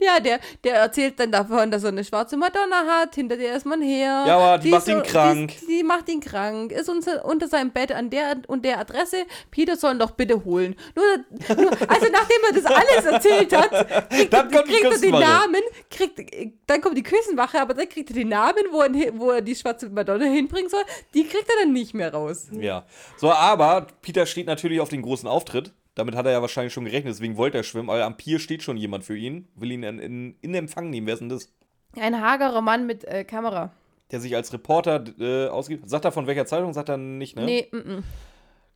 Ja, 0.00 0.20
der, 0.20 0.40
der 0.64 0.74
erzählt 0.76 1.18
dann 1.20 1.30
davon, 1.32 1.70
dass 1.70 1.82
er 1.84 1.88
eine 1.90 2.04
schwarze 2.04 2.36
Madonna 2.36 2.84
hat, 2.86 3.14
hinter 3.14 3.36
der 3.36 3.56
ist 3.56 3.66
man 3.66 3.80
her. 3.80 4.24
Ja, 4.26 4.36
aber 4.38 4.58
die 4.62 4.70
macht 4.70 4.88
ihn 4.88 4.98
ist- 4.98 5.10
krank. 5.10 5.52
Die, 5.62 5.66
die 5.66 5.82
macht 5.82 6.08
ihn 6.08 6.20
krank, 6.20 6.72
ist 6.72 6.88
unter, 6.88 7.24
unter 7.24 7.48
seinem 7.48 7.70
Bett 7.70 7.92
an 7.92 8.10
der 8.10 8.36
und 8.48 8.64
der 8.64 8.78
Adresse. 8.78 9.24
Peter 9.50 9.76
soll 9.76 9.92
ihn 9.94 9.98
doch 9.98 10.12
bitte 10.12 10.44
holen. 10.44 10.74
Nur, 10.94 11.56
nur 11.56 11.70
also 11.88 12.06
nachdem 12.12 12.38
er 12.50 12.60
das 12.60 12.64
alles 12.66 13.04
erzählt 13.04 13.56
hat, 13.56 14.08
kriegt, 14.10 14.32
Dann 14.32 14.50
kommt 14.50 14.68
die 14.68 14.72
kriegt 14.72 14.92
er 14.92 14.98
den. 14.98 15.10
Namen, 15.12 15.62
kriegt, 15.90 16.20
dann 16.66 16.80
kommt 16.80 16.96
die 16.96 17.02
Küstenwache, 17.02 17.60
aber 17.60 17.74
dann 17.74 17.88
kriegt 17.88 18.10
er 18.10 18.14
den 18.16 18.28
Namen, 18.28 18.64
wo 18.70 18.80
er, 18.80 18.90
wo 19.18 19.30
er 19.30 19.40
die 19.42 19.54
schwarze 19.54 19.88
Madonna 19.88 20.24
hinbringen 20.24 20.70
soll. 20.70 20.82
Die 21.14 21.24
kriegt 21.26 21.48
er 21.48 21.64
dann 21.64 21.72
nicht 21.72 21.94
mehr 21.94 22.12
raus. 22.12 22.48
Ja. 22.52 22.84
So, 23.16 23.30
aber 23.30 23.86
Peter 24.00 24.26
steht 24.26 24.46
natürlich 24.46 24.80
auf 24.80 24.88
den 24.88 25.02
großen 25.02 25.28
Auftritt. 25.28 25.72
Damit 25.94 26.14
hat 26.14 26.24
er 26.26 26.32
ja 26.32 26.40
wahrscheinlich 26.40 26.72
schon 26.72 26.84
gerechnet, 26.84 27.12
deswegen 27.14 27.36
wollte 27.36 27.58
er 27.58 27.64
schwimmen. 27.64 27.90
Aber 27.90 28.04
am 28.04 28.16
Pier 28.16 28.38
steht 28.38 28.62
schon 28.62 28.76
jemand 28.76 29.04
für 29.04 29.16
ihn, 29.16 29.48
will 29.54 29.70
ihn 29.72 29.82
in, 29.82 29.98
in, 29.98 30.36
in 30.40 30.54
Empfang 30.54 30.88
nehmen. 30.90 31.06
Wer 31.06 31.14
ist 31.14 31.20
denn 31.20 31.28
das? 31.28 31.52
Ein 31.96 32.20
hagerer 32.20 32.62
Mann 32.62 32.86
mit 32.86 33.04
äh, 33.04 33.24
Kamera. 33.24 33.72
Der 34.10 34.20
sich 34.20 34.34
als 34.34 34.52
Reporter 34.52 35.04
äh, 35.18 35.48
ausgibt. 35.48 35.88
Sagt 35.88 36.04
er 36.04 36.12
von 36.12 36.26
welcher 36.26 36.46
Zeitung? 36.46 36.72
Sagt 36.72 36.88
er 36.88 36.96
nicht, 36.96 37.36
ne? 37.36 37.44
Nee, 37.44 37.68
mm, 37.70 37.76
mm. 37.76 38.04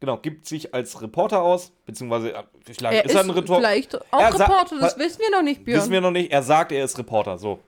Genau, 0.00 0.18
gibt 0.18 0.46
sich 0.46 0.74
als 0.74 1.00
Reporter 1.00 1.40
aus, 1.40 1.72
beziehungsweise 1.86 2.34
vielleicht 2.62 2.98
Er 2.98 3.04
ist 3.06 3.14
er 3.14 3.22
ein 3.22 3.30
Reporter. 3.30 3.62
vielleicht 3.62 4.12
auch 4.12 4.20
Er 4.20 4.38
Reporter, 4.38 4.78
das 4.78 4.98
wissen 4.98 5.20
wir 5.20 5.30
noch 5.30 5.42
nicht, 5.42 5.64
Björn. 5.64 5.80
Wissen 5.80 5.92
wir 5.92 6.02
noch 6.02 6.10
nicht. 6.10 6.30
Er 6.30 6.42
sagt, 6.42 6.70
er 6.70 6.84
ist 6.84 6.98
Reporter, 6.98 7.38
so. 7.38 7.60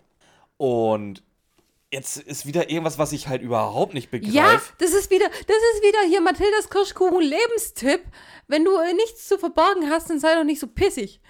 Und 0.59 1.23
jetzt 1.93 2.17
ist 2.19 2.47
wieder 2.47 2.71
irgendwas, 2.71 2.99
was 2.99 3.13
ich 3.13 3.29
halt 3.29 3.43
überhaupt 3.43 3.95
nicht 3.95 4.11
begreife. 4.11 4.35
Ja, 4.37 4.61
das 4.79 4.91
ist 4.93 5.11
wieder, 5.11 5.27
das 5.29 5.57
ist 5.75 5.83
wieder 5.83 6.01
hier 6.09 6.21
Mathildas 6.21 6.69
Kirschkuchen 6.71 7.21
Lebenstipp. 7.23 8.03
Wenn 8.47 8.65
du 8.65 8.77
äh, 8.77 8.93
nichts 8.95 9.29
zu 9.29 9.39
verborgen 9.39 9.89
hast, 9.91 10.11
dann 10.11 10.21
sei 10.21 10.35
doch 10.35 10.45
nicht 10.45 10.61
so 10.61 10.67
pissig. 10.67 11.21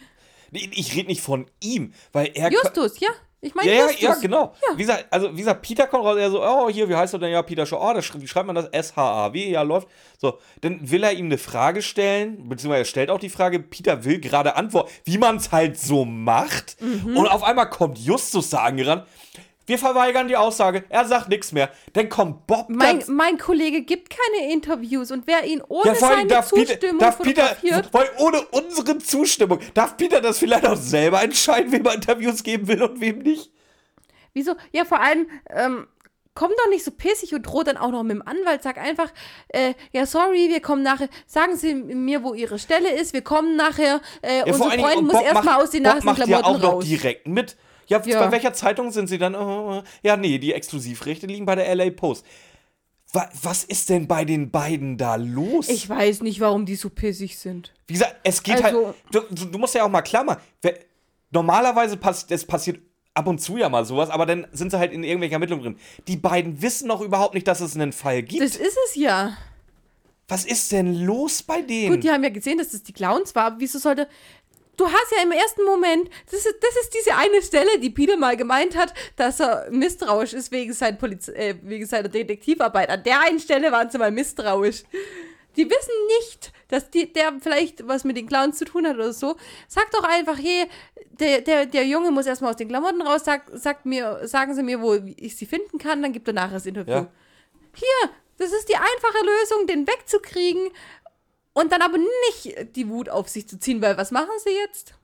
Ich, 0.53 0.79
ich 0.79 0.95
rede 0.97 1.09
nicht 1.09 1.21
von 1.21 1.47
ihm, 1.61 1.93
weil 2.13 2.31
er. 2.35 2.51
Justus, 2.51 2.99
ja? 3.01 3.09
Ich 3.41 3.55
meine 3.55 3.69
Ja, 3.71 3.75
ja, 3.77 3.83
Justus. 3.87 4.03
ja, 4.03 4.15
genau. 4.17 4.53
Wie 4.75 4.83
gesagt, 4.83 5.07
also 5.11 5.33
wie 5.33 5.39
gesagt, 5.39 5.63
Peter 5.63 5.87
kommt 5.87 6.05
raus, 6.05 6.17
er 6.19 6.29
so, 6.29 6.43
oh, 6.43 6.69
hier, 6.69 6.89
wie 6.89 6.97
heißt 6.97 7.15
du 7.15 7.19
denn? 7.19 7.31
Ja, 7.31 7.41
Peter 7.43 7.65
Shaw. 7.67 7.79
Oh, 7.81 7.95
das, 7.95 8.05
sch- 8.05 8.21
wie 8.21 8.27
schreibt 8.27 8.49
man 8.49 8.57
das? 8.57 8.67
S-H-A-W, 8.67 9.51
ja, 9.51 9.63
läuft. 9.63 9.87
So, 10.21 10.39
dann 10.61 10.91
will 10.91 11.05
er 11.05 11.13
ihm 11.13 11.27
eine 11.27 11.39
Frage 11.39 11.81
stellen, 11.83 12.49
beziehungsweise 12.49 12.81
er 12.83 12.85
stellt 12.85 13.11
auch 13.11 13.21
die 13.21 13.29
Frage, 13.29 13.61
Peter 13.61 14.05
will 14.05 14.19
gerade 14.19 14.57
antworten, 14.57 14.91
wie 15.05 15.19
man 15.19 15.37
es 15.37 15.53
halt 15.53 15.79
so 15.79 16.05
macht. 16.05 16.81
Mhm. 16.81 17.17
Und 17.17 17.29
auf 17.29 17.45
einmal 17.45 17.71
kommt 17.71 17.99
Justus 17.99 18.51
da 18.51 18.65
angerannt. 18.65 19.07
Wir 19.69 19.79
verweigern 19.79 20.29
die 20.29 20.37
Aussage. 20.37 20.85
Er 20.89 21.05
sagt 21.05 21.29
nichts 21.29 21.53
mehr. 21.53 21.71
Dann 21.93 22.09
kommt 22.09 22.47
Bob 22.47 22.67
Mein, 22.69 23.03
mein 23.09 23.39
Kollege 23.39 23.83
gibt 23.83 24.09
keine 24.11 24.53
Interviews 24.53 25.11
und 25.11 25.27
wer 25.27 25.45
ihn 25.45 25.63
ohne 25.69 25.91
ja, 25.91 25.95
seine 25.95 26.27
darf 26.27 26.51
Peter, 26.53 26.73
Zustimmung 26.73 26.99
darf 26.99 27.19
Peter, 27.19 27.49
fotografiert, 27.49 27.91
ohne 28.19 28.43
unsere 28.51 28.99
Zustimmung, 28.99 29.61
darf 29.75 29.97
Peter 29.97 30.21
das 30.21 30.39
vielleicht 30.39 30.67
auch 30.67 30.77
selber 30.77 31.23
entscheiden, 31.23 31.71
wem 31.71 31.85
er 31.87 31.95
Interviews 31.95 32.43
geben 32.43 32.67
will 32.67 32.83
und 32.83 33.01
wem 33.01 33.19
nicht? 33.19 33.53
wieso? 34.39 34.57
Ja, 34.73 34.85
vor 34.85 35.01
allem, 35.01 35.29
ähm, 35.51 35.87
komm 36.35 36.51
doch 36.57 36.71
nicht 36.71 36.85
so 36.85 36.93
pissig 36.93 37.35
und 37.35 37.43
droht 37.43 37.67
dann 37.67 37.77
auch 37.77 37.91
noch 37.91 38.05
mit 38.05 38.13
dem 38.13 38.23
Anwalt. 38.23 38.63
Sag 38.63 38.79
einfach, 38.79 39.11
äh, 39.49 39.75
ja, 39.93 40.07
sorry, 40.07 40.49
wir 40.49 40.61
kommen 40.61 40.83
nachher. 40.83 41.09
Sagen 41.27 41.57
Sie 41.57 41.75
mir, 41.75 42.23
wo 42.23 42.35
Ihre 42.35 42.59
Stelle 42.59 42.91
ist. 42.93 43.13
Wir 43.13 43.23
kommen 43.23 43.57
nachher. 43.57 44.01
Äh, 44.23 44.39
Ja, 44.39 44.45
unser 44.47 44.71
Freund 44.71 44.97
und 44.97 45.05
muss 45.07 45.15
Bob 45.15 45.25
erstmal 45.25 45.63
aus 45.63 45.71
den 45.71 45.83
Bob 45.83 45.95
nassen 45.95 46.07
macht 46.07 46.27
ja 46.27 46.45
auch 46.45 46.59
noch 46.59 46.73
raus. 46.75 46.85
direkt 46.85 47.27
mit. 47.27 47.57
Ja, 47.89 48.01
Ja. 48.05 48.21
bei 48.25 48.33
welcher 48.33 48.53
Zeitung 48.53 48.91
sind 48.93 49.09
Sie 49.09 49.19
dann? 49.19 49.35
Äh, 49.35 49.83
ja, 50.03 50.17
nee, 50.17 50.39
die 50.39 50.53
Exklusivrechte 50.53 51.27
liegen 51.27 51.47
bei 51.47 51.55
der 51.57 51.69
LA 51.75 51.91
Post. 51.91 52.25
Wa 53.13 53.29
was 53.43 53.65
ist 53.65 53.89
denn 53.89 54.07
bei 54.07 54.25
den 54.27 54.51
beiden 54.51 54.99
da 54.99 55.17
los? 55.17 55.69
Ich 55.69 55.89
weiß 55.89 56.21
nicht, 56.23 56.41
warum 56.41 56.67
die 56.67 56.77
so 56.77 56.91
pissig 56.91 57.39
sind. 57.39 57.73
Wie 57.87 57.95
gesagt, 57.95 58.17
es 58.23 58.43
geht 58.43 58.63
Also- 58.63 58.89
halt. 58.89 58.97
Du, 59.31 59.47
du 59.47 59.59
musst 59.59 59.75
ja 59.75 59.85
auch 59.85 59.89
mal 59.89 60.03
wer- 60.63 60.79
Normalerweise 61.31 61.97
passiert, 61.99 62.31
es 62.33 62.47
passiert 62.47 62.81
ab 63.15 63.27
und 63.27 63.39
zu 63.39 63.57
ja 63.59 63.69
mal 63.69 63.85
sowas, 63.85 64.09
aber 64.11 64.25
dann 64.25 64.47
sind 64.53 64.71
sie 64.71 64.79
halt 64.79 64.93
in 64.93 65.03
irgendwelchen 65.05 65.35
Ermittlungen 65.35 65.63
drin. 65.63 65.77
Die 66.07 66.17
beiden 66.17 66.63
wissen 66.63 66.89
noch 66.89 67.01
überhaupt 67.03 67.35
nicht, 67.35 67.47
dass 67.49 67.61
es 67.61 67.75
einen 67.75 67.93
Fall 67.93 68.23
gibt. 68.23 68.43
Das 68.43 68.57
ist 68.57 68.77
es 68.89 68.95
ja. 68.95 69.37
Was 70.29 70.45
ist 70.45 70.73
denn 70.73 70.95
los 71.05 71.43
bei 71.43 71.63
denen? 71.63 71.95
Gut, 71.95 72.05
die 72.05 72.11
haben 72.11 72.23
ja 72.23 72.29
gesehen, 72.31 72.59
dass 72.59 72.71
das 72.71 72.83
die 72.83 72.93
Clowns 72.93 73.35
war, 73.35 73.45
aber 73.47 73.61
wieso 73.61 73.79
sollte. 73.79 74.09
Du 74.79 74.87
hast 74.87 75.13
ja 75.15 75.25
im 75.25 75.33
ersten 75.33 75.65
Moment, 75.65 76.09
das 76.31 76.47
ist, 76.47 76.57
das 76.61 76.83
ist 76.83 76.95
diese 76.95 77.17
eine 77.17 77.43
Stelle, 77.43 77.81
die 77.81 77.91
Peter 77.91 78.17
mal 78.17 78.37
gemeint 78.37 78.77
hat, 78.77 78.95
dass 79.17 79.41
er 79.41 79.67
misstrauisch 79.71 80.33
ist 80.33 80.53
wegen, 80.53 80.73
sein 80.73 80.97
Poliz 80.97 81.27
äh, 81.27 81.57
wegen 81.63 81.85
seiner 81.85 82.09
Detektivarbeit. 82.09 82.89
An 82.89 83.03
der 83.03 83.21
einen 83.21 83.41
Stelle 83.41 83.73
waren 83.73 83.91
sie 83.91 83.99
mal 83.99 84.13
misstrauisch. 84.13 84.85
Die 85.57 85.69
wissen 85.69 86.07
nicht, 86.21 86.53
dass 86.69 86.91
die, 86.91 87.13
der 87.13 87.33
vielleicht 87.41 87.89
was 87.89 88.05
mit 88.05 88.17
den 88.17 88.29
Clowns 88.29 88.59
zu 88.59 88.67
tun 88.67 88.87
hat 88.87 88.95
oder 88.95 89.13
so. 89.13 89.37
Sag 89.67 89.91
doch 89.91 90.05
einfach, 90.05 90.39
hey, 90.39 90.67
der, 91.11 91.41
der, 91.41 91.67
der 91.67 91.85
Junge 91.85 92.13
muss 92.13 92.27
erstmal 92.27 92.53
aus 92.53 92.57
den 92.57 92.69
Klamotten 92.69 93.03
raus, 93.03 93.23
sag, 93.25 93.51
sagt 93.55 93.85
mir, 93.85 94.21
sagen 94.29 94.55
Sie 94.55 94.63
mir, 94.63 94.81
wo 94.81 94.95
ich 94.95 95.37
sie 95.37 95.47
finden 95.47 95.79
kann, 95.79 96.01
dann 96.03 96.13
gibt 96.13 96.29
er 96.29 96.35
nachher 96.35 96.55
das 96.55 96.67
Interview. 96.67 96.93
Ja. 96.93 97.13
Hier, 97.75 98.11
das 98.39 98.53
ist 98.53 98.69
die 98.69 98.77
einfache 98.77 99.25
Lösung, 99.25 99.67
den 99.67 99.89
wegzukriegen 99.89 100.71
und 101.61 101.73
dann 101.73 101.83
aber 101.83 101.99
nicht 101.99 102.77
die 102.77 102.89
Wut 102.89 103.09
auf 103.09 103.29
sich 103.29 103.49
zu 103.49 103.59
ziehen, 103.59 103.83
weil 103.83 103.97
was 103.97 104.11
machen 104.11 104.31
sie 104.45 104.51
jetzt? 104.67 104.95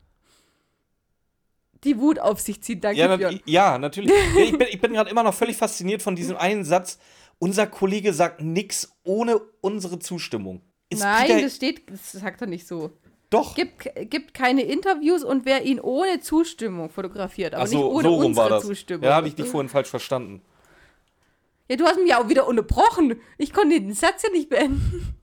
die 1.84 1.98
Wut 1.98 2.18
auf 2.18 2.40
sich 2.40 2.62
zieht. 2.62 2.82
Danke, 2.82 2.98
Ja, 2.98 3.16
na, 3.16 3.30
ja 3.44 3.78
natürlich. 3.78 4.12
Ich 4.38 4.56
bin, 4.56 4.66
ich 4.70 4.80
bin 4.80 4.92
gerade 4.94 5.10
immer 5.10 5.22
noch 5.22 5.34
völlig 5.34 5.56
fasziniert 5.56 6.02
von 6.02 6.16
diesem 6.16 6.36
einen 6.36 6.64
Satz. 6.64 6.98
Unser 7.38 7.66
Kollege 7.66 8.12
sagt 8.12 8.40
nichts 8.40 8.96
ohne 9.04 9.38
unsere 9.60 9.98
Zustimmung. 9.98 10.62
Ist 10.88 11.02
Nein, 11.02 11.26
Peter, 11.26 11.42
das 11.42 11.56
steht, 11.56 11.90
das 11.90 12.12
sagt 12.12 12.40
er 12.40 12.46
nicht 12.46 12.66
so. 12.66 12.90
doch. 13.30 13.54
Gibt, 13.54 13.86
gibt 14.10 14.34
keine 14.34 14.62
Interviews 14.62 15.24
und 15.24 15.44
wer 15.44 15.64
ihn 15.64 15.80
ohne 15.80 16.20
Zustimmung 16.20 16.88
fotografiert, 16.90 17.54
aber 17.54 17.66
so, 17.66 17.76
nicht 17.76 17.84
ohne 17.86 18.08
so 18.08 18.14
rum 18.14 18.24
unsere 18.26 18.44
war 18.44 18.50
das. 18.50 18.64
Zustimmung. 18.64 19.04
Ja, 19.04 19.16
hatte 19.16 19.28
ich 19.28 19.34
dich 19.34 19.46
vorhin 19.46 19.68
falsch 19.68 19.88
verstanden. 19.88 20.40
Ja, 21.68 21.76
du 21.76 21.84
hast 21.84 21.98
mich 21.98 22.08
ja 22.10 22.22
auch 22.22 22.28
wieder 22.28 22.46
unterbrochen. 22.46 23.20
Ich 23.38 23.52
konnte 23.52 23.80
den 23.80 23.94
Satz 23.94 24.22
ja 24.22 24.30
nicht 24.30 24.48
beenden. 24.48 25.14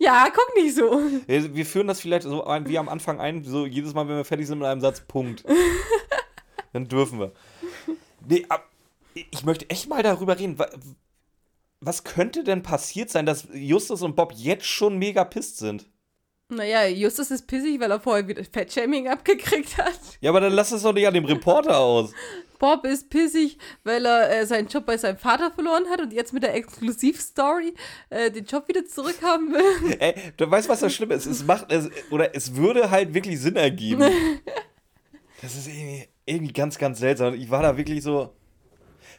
Ja, 0.00 0.26
guck 0.34 0.56
nicht 0.56 0.74
so. 0.74 1.00
Wir 1.28 1.64
führen 1.66 1.86
das 1.86 2.00
vielleicht 2.00 2.24
so 2.24 2.42
ein, 2.44 2.68
wie 2.68 2.78
am 2.78 2.88
Anfang 2.88 3.20
ein, 3.20 3.44
so 3.44 3.66
jedes 3.66 3.94
Mal, 3.94 4.08
wenn 4.08 4.16
wir 4.16 4.24
fertig 4.24 4.46
sind 4.48 4.58
mit 4.58 4.66
einem 4.66 4.80
Satz, 4.80 5.00
Punkt. 5.02 5.44
Dann 6.72 6.88
dürfen 6.88 7.18
wir. 7.20 7.32
Nee, 8.28 8.46
ab, 8.48 8.68
ich 9.14 9.44
möchte 9.44 9.68
echt 9.70 9.88
mal 9.88 10.02
darüber 10.02 10.38
reden. 10.38 10.58
wa- 10.58 10.70
Was 11.80 12.04
könnte 12.04 12.44
denn 12.44 12.62
passiert 12.62 13.10
sein, 13.10 13.26
dass 13.26 13.46
Justus 13.52 14.02
und 14.02 14.16
Bob 14.16 14.32
jetzt 14.36 14.66
schon 14.66 14.98
mega 14.98 15.24
pisst 15.24 15.58
sind? 15.58 15.88
Naja, 16.48 16.86
Justus 16.86 17.30
ist 17.30 17.46
pissig, 17.46 17.78
weil 17.80 17.90
er 17.92 18.00
vorher 18.00 18.26
wieder 18.26 18.42
Fettshaming 18.44 19.08
abgekriegt 19.08 19.78
hat. 19.78 19.98
Ja, 20.20 20.30
aber 20.30 20.40
dann 20.40 20.52
lass 20.52 20.72
es 20.72 20.82
doch 20.82 20.92
nicht 20.92 21.06
an 21.06 21.14
dem 21.14 21.24
Reporter 21.24 21.78
aus. 21.78 22.12
Bob 22.60 22.84
ist 22.84 23.10
pissig, 23.10 23.58
weil 23.82 24.06
er 24.06 24.30
äh, 24.30 24.46
seinen 24.46 24.68
Job 24.68 24.86
bei 24.86 24.96
seinem 24.96 25.16
Vater 25.16 25.50
verloren 25.50 25.88
hat 25.90 26.00
und 26.00 26.12
jetzt 26.12 26.32
mit 26.32 26.44
der 26.44 26.54
Exklusivstory 26.54 27.74
äh, 28.10 28.30
den 28.30 28.44
Job 28.44 28.68
wieder 28.68 28.84
zurückhaben 28.84 29.52
will. 29.52 29.96
Ey, 29.98 30.14
du 30.36 30.48
weißt, 30.48 30.68
was 30.68 30.80
das 30.80 30.94
Schlimme 30.94 31.14
ist? 31.14 31.26
Es 31.26 31.42
macht, 31.42 31.72
es, 31.72 31.90
oder 32.10 32.36
es 32.36 32.54
würde 32.54 32.90
halt 32.90 33.12
wirklich 33.14 33.40
Sinn 33.40 33.56
ergeben. 33.56 34.04
Das 35.42 35.56
ist 35.56 35.68
irgendwie, 35.68 36.06
irgendwie 36.26 36.52
ganz, 36.52 36.76
ganz 36.76 36.98
seltsam. 36.98 37.32
Ich 37.32 37.50
war 37.50 37.62
da 37.62 37.74
wirklich 37.78 38.02
so. 38.02 38.34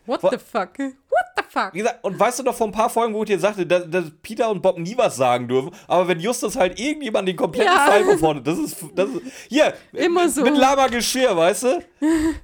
What 0.05 0.21
the 0.21 0.37
fuck? 0.37 0.77
What 0.79 1.25
the 1.37 1.43
fuck? 1.47 1.73
Wie 1.73 1.79
gesagt, 1.79 2.03
und 2.03 2.19
weißt 2.19 2.39
du 2.39 2.43
noch 2.43 2.55
vor 2.55 2.67
ein 2.67 2.71
paar 2.71 2.89
Folgen, 2.89 3.13
wo 3.13 3.21
ich 3.23 3.27
dir 3.27 3.39
sagte, 3.39 3.65
dass, 3.65 3.89
dass 3.89 4.05
Peter 4.23 4.49
und 4.49 4.61
Bob 4.61 4.77
nie 4.79 4.97
was 4.97 5.15
sagen 5.15 5.47
dürfen, 5.47 5.71
aber 5.87 6.07
wenn 6.07 6.19
Justus 6.19 6.55
halt 6.55 6.79
irgendjemand 6.79 7.27
den 7.27 7.35
kompletten 7.35 7.71
Ja. 7.71 7.85
Fall 7.85 8.03
verfordert, 8.05 8.47
das 8.47 8.57
ist, 8.59 8.77
das 8.95 9.09
ist. 9.09 9.21
Hier, 9.49 9.73
Immer 9.93 10.27
so. 10.29 10.41
Mit 10.43 10.57
Lama 10.57 10.87
Geschirr, 10.87 11.35
weißt 11.35 11.63
du? 11.63 11.83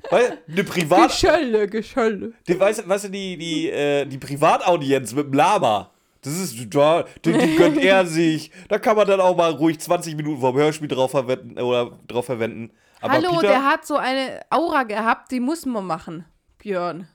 Weil, 0.10 0.40
eine 0.52 0.64
Privat. 0.64 1.10
Geschölle, 1.10 1.68
Geschölle. 1.68 2.34
Die, 2.48 2.60
weißt, 2.60 2.80
du- 2.84 2.88
weißt 2.90 3.06
du, 3.06 3.10
die, 3.10 3.38
die, 3.38 3.70
äh, 3.70 4.06
die 4.06 4.18
Privataudienz 4.18 5.14
mit 5.14 5.26
dem 5.28 5.34
Lama. 5.34 5.92
Das 6.22 6.34
ist, 6.38 6.56
da, 6.76 7.06
die, 7.24 7.32
die 7.34 7.56
gönnt 7.56 7.78
er 7.84 8.06
sich. 8.06 8.52
Da 8.70 8.78
kann 8.80 8.98
man 8.98 9.08
dann 9.08 9.22
auch 9.22 9.36
mal 9.38 9.52
ruhig 9.52 9.80
20 9.80 10.16
Minuten 10.16 10.42
vom 10.42 10.56
Hörspiel 10.56 10.88
drauf 10.90 11.12
verwenden 11.12 11.58
oder 11.60 11.92
drauf 12.08 12.26
verwenden. 12.26 12.72
Aber 13.00 13.14
Hallo, 13.14 13.30
Peter 13.36 13.48
der 13.48 13.64
hat 13.64 13.86
so 13.86 13.96
eine 13.96 14.42
Aura 14.50 14.84
gehabt, 14.84 15.32
die 15.32 15.40
muss 15.40 15.66
man 15.66 15.86
machen. 15.86 16.26
Björn. 16.58 17.08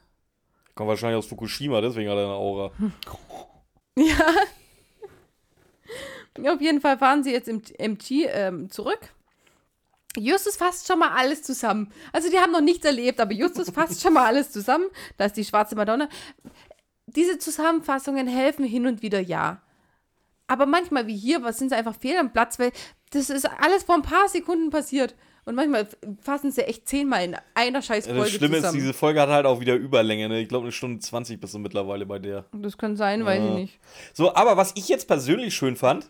Kommt 0.74 0.88
wahrscheinlich 0.88 1.18
aus 1.18 1.26
Fukushima, 1.26 1.80
deswegen 1.80 2.10
hat 2.10 2.16
er 2.16 2.24
eine 2.24 2.34
Aura. 2.34 2.72
Ja. 3.94 4.14
Auf 6.50 6.62
jeden 6.62 6.80
Fall 6.80 6.96
fahren 6.96 7.22
sie 7.22 7.30
jetzt 7.30 7.46
im 7.46 7.60
MG 7.78 8.26
ähm, 8.26 8.70
zurück. 8.70 9.12
Justus 10.16 10.56
fasst 10.56 10.86
schon 10.86 10.98
mal 10.98 11.10
alles 11.10 11.42
zusammen. 11.42 11.92
Also 12.12 12.30
die 12.30 12.38
haben 12.38 12.52
noch 12.52 12.60
nichts 12.60 12.84
erlebt, 12.84 13.20
aber 13.20 13.32
Justus 13.32 13.70
fasst 13.70 14.00
schon 14.02 14.14
mal 14.14 14.26
alles 14.26 14.50
zusammen. 14.50 14.86
Da 15.16 15.26
ist 15.26 15.36
die 15.36 15.44
schwarze 15.44 15.74
Madonna. 15.74 16.08
Diese 17.06 17.38
Zusammenfassungen 17.38 18.26
helfen 18.26 18.64
hin 18.64 18.86
und 18.86 19.02
wieder, 19.02 19.20
ja. 19.20 19.62
Aber 20.46 20.66
manchmal, 20.66 21.06
wie 21.06 21.16
hier, 21.16 21.42
was 21.42 21.58
sind 21.58 21.70
sie 21.70 21.76
einfach 21.76 21.96
fehl 21.96 22.16
am 22.16 22.32
Platz, 22.32 22.58
weil 22.58 22.72
das 23.10 23.30
ist 23.30 23.46
alles 23.46 23.84
vor 23.84 23.94
ein 23.94 24.02
paar 24.02 24.28
Sekunden 24.28 24.70
passiert. 24.70 25.14
Und 25.44 25.56
manchmal 25.56 25.88
fassen 26.20 26.52
sie 26.52 26.62
echt 26.62 26.88
zehnmal 26.88 27.24
in 27.24 27.36
einer 27.54 27.82
scheiß 27.82 28.06
Ja, 28.06 28.12
Folge 28.14 28.30
das 28.30 28.36
Schlimme 28.38 28.56
zusammen. 28.56 28.76
ist, 28.78 28.82
diese 28.82 28.92
Folge 28.94 29.20
hat 29.20 29.28
halt 29.28 29.44
auch 29.46 29.58
wieder 29.60 29.74
Überlänge. 29.74 30.28
Ne? 30.28 30.40
Ich 30.40 30.48
glaube, 30.48 30.64
eine 30.64 30.72
Stunde 30.72 31.00
20 31.00 31.40
bist 31.40 31.52
du 31.54 31.58
mittlerweile 31.58 32.06
bei 32.06 32.18
der. 32.20 32.44
das 32.52 32.78
kann 32.78 32.96
sein, 32.96 33.24
weiß 33.24 33.40
ich 33.42 33.48
Ja. 33.48 33.54
nicht. 33.54 33.78
So, 34.12 34.34
aber 34.34 34.56
was 34.56 34.72
ich 34.76 34.88
jetzt 34.88 35.08
persönlich 35.08 35.52
schön 35.54 35.74
fand, 35.74 36.08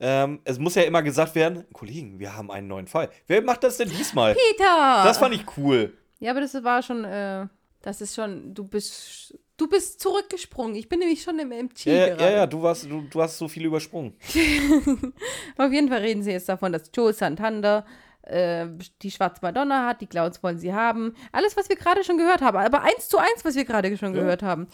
ähm, 0.00 0.40
es 0.42 0.58
muss 0.58 0.74
ja 0.74 0.82
immer 0.82 1.02
gesagt 1.04 1.36
werden, 1.36 1.64
Kollegen, 1.72 2.18
wir 2.18 2.36
haben 2.36 2.50
einen 2.50 2.66
neuen 2.66 2.88
Fall. 2.88 3.10
Wer 3.28 3.42
macht 3.42 3.62
das 3.62 3.76
denn 3.76 3.88
diesmal? 3.88 4.34
Peter! 4.34 5.02
Das 5.04 5.18
fand 5.18 5.34
ich 5.36 5.44
cool. 5.56 5.92
Ja, 6.18 6.32
aber 6.32 6.40
das 6.40 6.54
war 6.64 6.82
schon, 6.82 7.04
äh, 7.04 7.46
das 7.82 8.00
ist 8.00 8.16
schon, 8.16 8.52
du 8.54 8.64
bist, 8.64 9.38
du 9.56 9.68
bist 9.68 10.00
zurückgesprungen. 10.00 10.74
Ich 10.74 10.88
bin 10.88 10.98
nämlich 10.98 11.22
schon 11.22 11.38
im 11.38 11.52
Ja, 11.52 11.92
ja, 11.92 12.06
gerade. 12.08 12.22
ja, 12.24 12.30
ja 12.30 12.46
du, 12.48 12.60
warst, 12.60 12.84
du, 12.90 13.02
du 13.08 13.22
hast 13.22 13.38
so 13.38 13.46
viel 13.46 13.64
übersprungen. 13.66 14.14
Auf 15.56 15.72
jeden 15.72 15.88
Fall 15.88 16.00
reden 16.00 16.22
sie 16.24 16.32
jetzt 16.32 16.48
davon, 16.48 16.72
dass 16.72 16.90
Joe 16.94 17.12
Santander 17.12 17.84
äh, 18.22 18.66
die 19.02 19.10
schwarze 19.10 19.40
Madonna 19.42 19.86
hat, 19.86 20.00
die 20.00 20.06
Clowns 20.06 20.42
wollen 20.42 20.58
sie 20.58 20.72
haben. 20.72 21.14
Alles, 21.32 21.56
was 21.56 21.68
wir 21.68 21.76
gerade 21.76 22.04
schon 22.04 22.18
gehört 22.18 22.40
haben, 22.42 22.56
aber 22.56 22.82
eins 22.82 23.08
zu 23.08 23.18
eins, 23.18 23.44
was 23.44 23.54
wir 23.54 23.64
gerade 23.64 23.96
schon 23.96 24.14
Ja. 24.14 24.20
gehört 24.20 24.42
haben. 24.42 24.68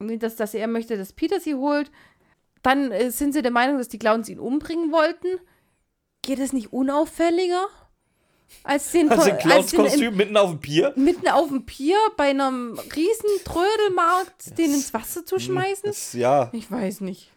Dass, 0.00 0.36
dass 0.36 0.54
er 0.54 0.68
möchte, 0.68 0.96
dass 0.96 1.12
Peter 1.12 1.40
sie 1.40 1.54
holt. 1.54 1.90
Dann 2.62 2.90
äh, 2.92 3.10
sind 3.10 3.32
sie 3.32 3.42
der 3.42 3.50
Meinung, 3.50 3.78
dass 3.78 3.88
die 3.88 3.98
Clowns 3.98 4.28
ihn 4.28 4.38
umbringen 4.38 4.92
wollten. 4.92 5.26
Geht 6.22 6.38
es 6.38 6.52
nicht 6.52 6.72
unauffälliger? 6.72 7.66
Als 8.64 8.92
den, 8.92 9.10
Hast 9.10 9.26
du 9.26 9.30
ein 9.32 9.32
als 9.32 9.36
den 9.40 9.50
im- 9.80 9.86
Clownskostüm 9.86 10.16
mitten 10.16 10.36
auf 10.36 10.50
dem 10.50 10.60
Pier? 10.60 10.92
mitten 10.96 11.28
auf 11.28 11.48
dem 11.48 11.66
Pier 11.66 11.96
bei 12.16 12.30
einem 12.30 12.78
riesen 12.96 13.28
Trödelmarkt 13.44 14.56
den 14.58 14.72
ins 14.72 14.94
Wasser 14.94 15.24
zu 15.26 15.38
schmeißen? 15.38 15.82
Das, 15.84 16.12
ja. 16.14 16.48
Ich 16.52 16.70
weiß 16.70 17.02
nicht. 17.02 17.30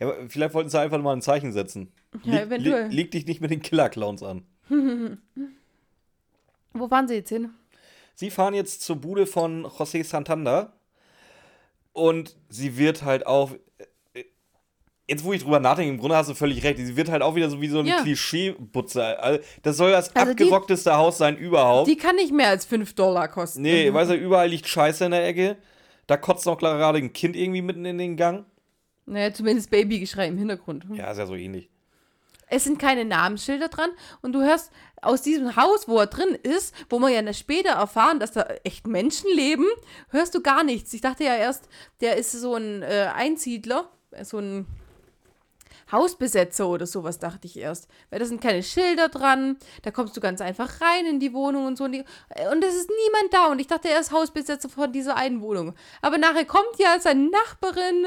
ja. 0.00 0.12
Vielleicht 0.28 0.54
wollten 0.54 0.68
sie 0.70 0.80
einfach 0.80 1.00
mal 1.00 1.12
ein 1.14 1.22
Zeichen 1.22 1.52
setzen. 1.52 1.92
Ja, 2.24 2.32
Leg- 2.34 2.42
eventuell. 2.46 2.88
Leg 2.88 3.10
dich 3.12 3.26
nicht 3.26 3.40
mit 3.40 3.50
den 3.50 3.62
Killer-Clowns 3.62 4.22
an. 4.22 4.44
Wo 6.72 6.90
waren 6.90 7.08
sie 7.08 7.14
jetzt 7.14 7.28
hin? 7.30 7.50
Sie 8.14 8.30
fahren 8.30 8.54
jetzt 8.54 8.82
zur 8.82 8.96
Bude 8.96 9.26
von 9.26 9.66
José 9.66 10.02
Santander 10.04 10.72
und 11.92 12.36
sie 12.48 12.76
wird 12.78 13.02
halt 13.04 13.26
auch. 13.26 13.52
äh, 14.14 14.24
Jetzt, 15.08 15.22
wo 15.22 15.32
ich 15.32 15.42
drüber 15.44 15.60
nachdenke, 15.60 15.92
im 15.92 16.00
Grunde 16.00 16.16
hast 16.16 16.28
du 16.28 16.34
völlig 16.34 16.64
recht. 16.64 16.78
Sie 16.78 16.96
wird 16.96 17.08
halt 17.10 17.22
auch 17.22 17.36
wieder 17.36 17.48
so 17.48 17.60
wie 17.60 17.68
so 17.68 17.78
eine 17.78 17.90
Ja. 17.90 18.02
Klischee-Butze. 18.02 19.20
Also, 19.22 19.40
Das 19.62 19.76
soll 19.76 19.92
das 19.92 20.14
Also 20.16 20.34
die- 20.34 20.42
abgerockteste 20.44 20.96
Haus 20.96 21.18
sein 21.18 21.36
überhaupt. 21.36 21.88
Die 21.88 21.96
kann 21.96 22.16
nicht 22.16 22.32
mehr 22.32 22.48
als 22.48 22.64
5 22.64 22.92
Dollar 22.94 23.28
kosten. 23.28 23.62
nee, 23.62 23.92
weißt 23.92 24.10
du, 24.10 24.14
überall 24.16 24.48
liegt 24.48 24.66
Scheiße 24.66 25.04
in 25.04 25.12
der 25.12 25.24
Ecke. 25.24 25.56
Da 26.08 26.16
kotzt 26.16 26.44
noch 26.46 26.58
gerade 26.58 26.98
ein 26.98 27.12
Kind 27.12 27.36
irgendwie 27.36 27.62
mitten 27.62 27.84
in 27.84 27.98
den 27.98 28.16
Gang. 28.16 28.46
Naja, 29.06 29.32
zumindest 29.32 29.70
Babygeschrei 29.70 30.26
im 30.26 30.38
Hintergrund. 30.38 30.84
Ja, 30.94 31.12
ist 31.12 31.18
ja 31.18 31.26
so 31.26 31.36
ähnlich. 31.36 31.70
Es 32.48 32.64
sind 32.64 32.78
keine 32.78 33.04
Namensschilder 33.04 33.68
dran 33.68 33.90
und 34.22 34.32
du 34.32 34.42
hörst 34.42 34.70
aus 35.02 35.22
diesem 35.22 35.56
Haus, 35.56 35.88
wo 35.88 35.98
er 35.98 36.06
drin 36.06 36.36
ist, 36.42 36.74
wo 36.88 36.98
wir 36.98 37.08
ja 37.08 37.32
später 37.32 37.70
erfahren, 37.70 38.20
dass 38.20 38.32
da 38.32 38.42
echt 38.64 38.86
Menschen 38.86 39.30
leben, 39.34 39.66
hörst 40.10 40.34
du 40.34 40.42
gar 40.42 40.62
nichts. 40.62 40.92
Ich 40.92 41.00
dachte 41.00 41.24
ja 41.24 41.34
erst, 41.34 41.68
der 42.00 42.16
ist 42.16 42.32
so 42.32 42.54
ein 42.54 42.82
äh, 42.82 43.10
Einsiedler, 43.14 43.90
so 44.22 44.38
ein 44.38 44.66
Hausbesetzer 45.92 46.68
oder 46.68 46.86
sowas, 46.86 47.18
dachte 47.18 47.46
ich 47.46 47.56
erst. 47.56 47.88
Weil 48.10 48.18
da 48.18 48.24
sind 48.24 48.40
keine 48.40 48.62
Schilder 48.62 49.08
dran, 49.08 49.56
da 49.82 49.90
kommst 49.90 50.16
du 50.16 50.20
ganz 50.20 50.40
einfach 50.40 50.80
rein 50.80 51.06
in 51.06 51.20
die 51.20 51.32
Wohnung 51.32 51.66
und 51.66 51.78
so. 51.78 51.84
Und 51.84 51.94
es 51.94 52.74
ist 52.74 52.90
niemand 52.90 53.32
da 53.32 53.46
und 53.46 53.60
ich 53.60 53.68
dachte, 53.68 53.88
er 53.88 54.00
ist 54.00 54.12
Hausbesetzer 54.12 54.68
von 54.68 54.92
dieser 54.92 55.16
einen 55.16 55.40
Wohnung. 55.40 55.74
Aber 56.02 56.18
nachher 56.18 56.44
kommt 56.44 56.78
ja 56.78 56.98
seine 56.98 57.30
Nachbarin. 57.30 58.06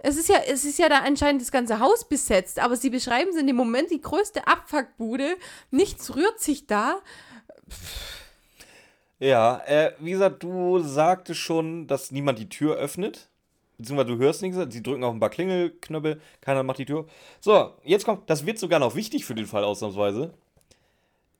Es 0.00 0.16
ist 0.16 0.28
ja, 0.28 0.38
es 0.46 0.64
ist 0.64 0.78
ja 0.78 0.88
da 0.88 1.00
anscheinend 1.00 1.42
das 1.42 1.50
ganze 1.50 1.80
Haus 1.80 2.08
besetzt, 2.08 2.60
aber 2.60 2.76
sie 2.76 2.90
beschreiben 2.90 3.30
es 3.30 3.36
in 3.36 3.46
dem 3.48 3.56
Moment 3.56 3.90
die 3.90 4.00
größte 4.00 4.46
Abfuckbude. 4.46 5.36
Nichts 5.70 6.14
rührt 6.14 6.40
sich 6.40 6.66
da. 6.66 7.00
Ja, 9.18 9.60
äh, 9.66 9.92
wie 9.98 10.12
gesagt, 10.12 10.42
du 10.44 10.78
sagtest 10.78 11.40
schon, 11.40 11.88
dass 11.88 12.12
niemand 12.12 12.38
die 12.38 12.48
Tür 12.48 12.76
öffnet. 12.76 13.28
Beziehungsweise 13.76 14.16
du 14.16 14.18
hörst 14.18 14.42
nichts. 14.42 14.58
Sie 14.70 14.82
drücken 14.82 15.04
auf 15.04 15.14
ein 15.14 15.20
paar 15.20 15.30
Klingelknöpfe, 15.30 16.20
keiner 16.40 16.62
macht 16.62 16.78
die 16.78 16.84
Tür. 16.86 17.06
So, 17.40 17.74
jetzt 17.84 18.04
kommt, 18.04 18.28
das 18.30 18.46
wird 18.46 18.58
sogar 18.58 18.78
noch 18.78 18.94
wichtig 18.94 19.24
für 19.24 19.34
den 19.34 19.46
Fall 19.46 19.64
ausnahmsweise. 19.64 20.32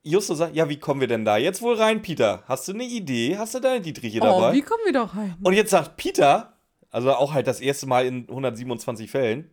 Justus 0.03 0.37
sagt, 0.37 0.55
ja, 0.55 0.67
wie 0.69 0.79
kommen 0.79 1.01
wir 1.01 1.07
denn 1.07 1.25
da 1.25 1.37
jetzt 1.37 1.61
wohl 1.61 1.75
rein, 1.75 2.01
Peter? 2.01 2.43
Hast 2.47 2.67
du 2.67 2.73
eine 2.73 2.85
Idee? 2.85 3.37
Hast 3.37 3.55
du 3.55 3.59
deine 3.59 3.81
Dietriche 3.81 4.19
dabei? 4.21 4.49
Oh, 4.49 4.53
wie 4.53 4.61
kommen 4.61 4.81
wir 4.85 4.93
da 4.93 5.03
rein? 5.03 5.35
Und 5.43 5.53
jetzt 5.53 5.71
sagt 5.71 5.97
Peter, 5.97 6.53
also 6.91 7.13
auch 7.13 7.33
halt 7.33 7.47
das 7.47 7.59
erste 7.61 7.85
Mal 7.87 8.05
in 8.05 8.27
127 8.29 9.09
Fällen, 9.09 9.49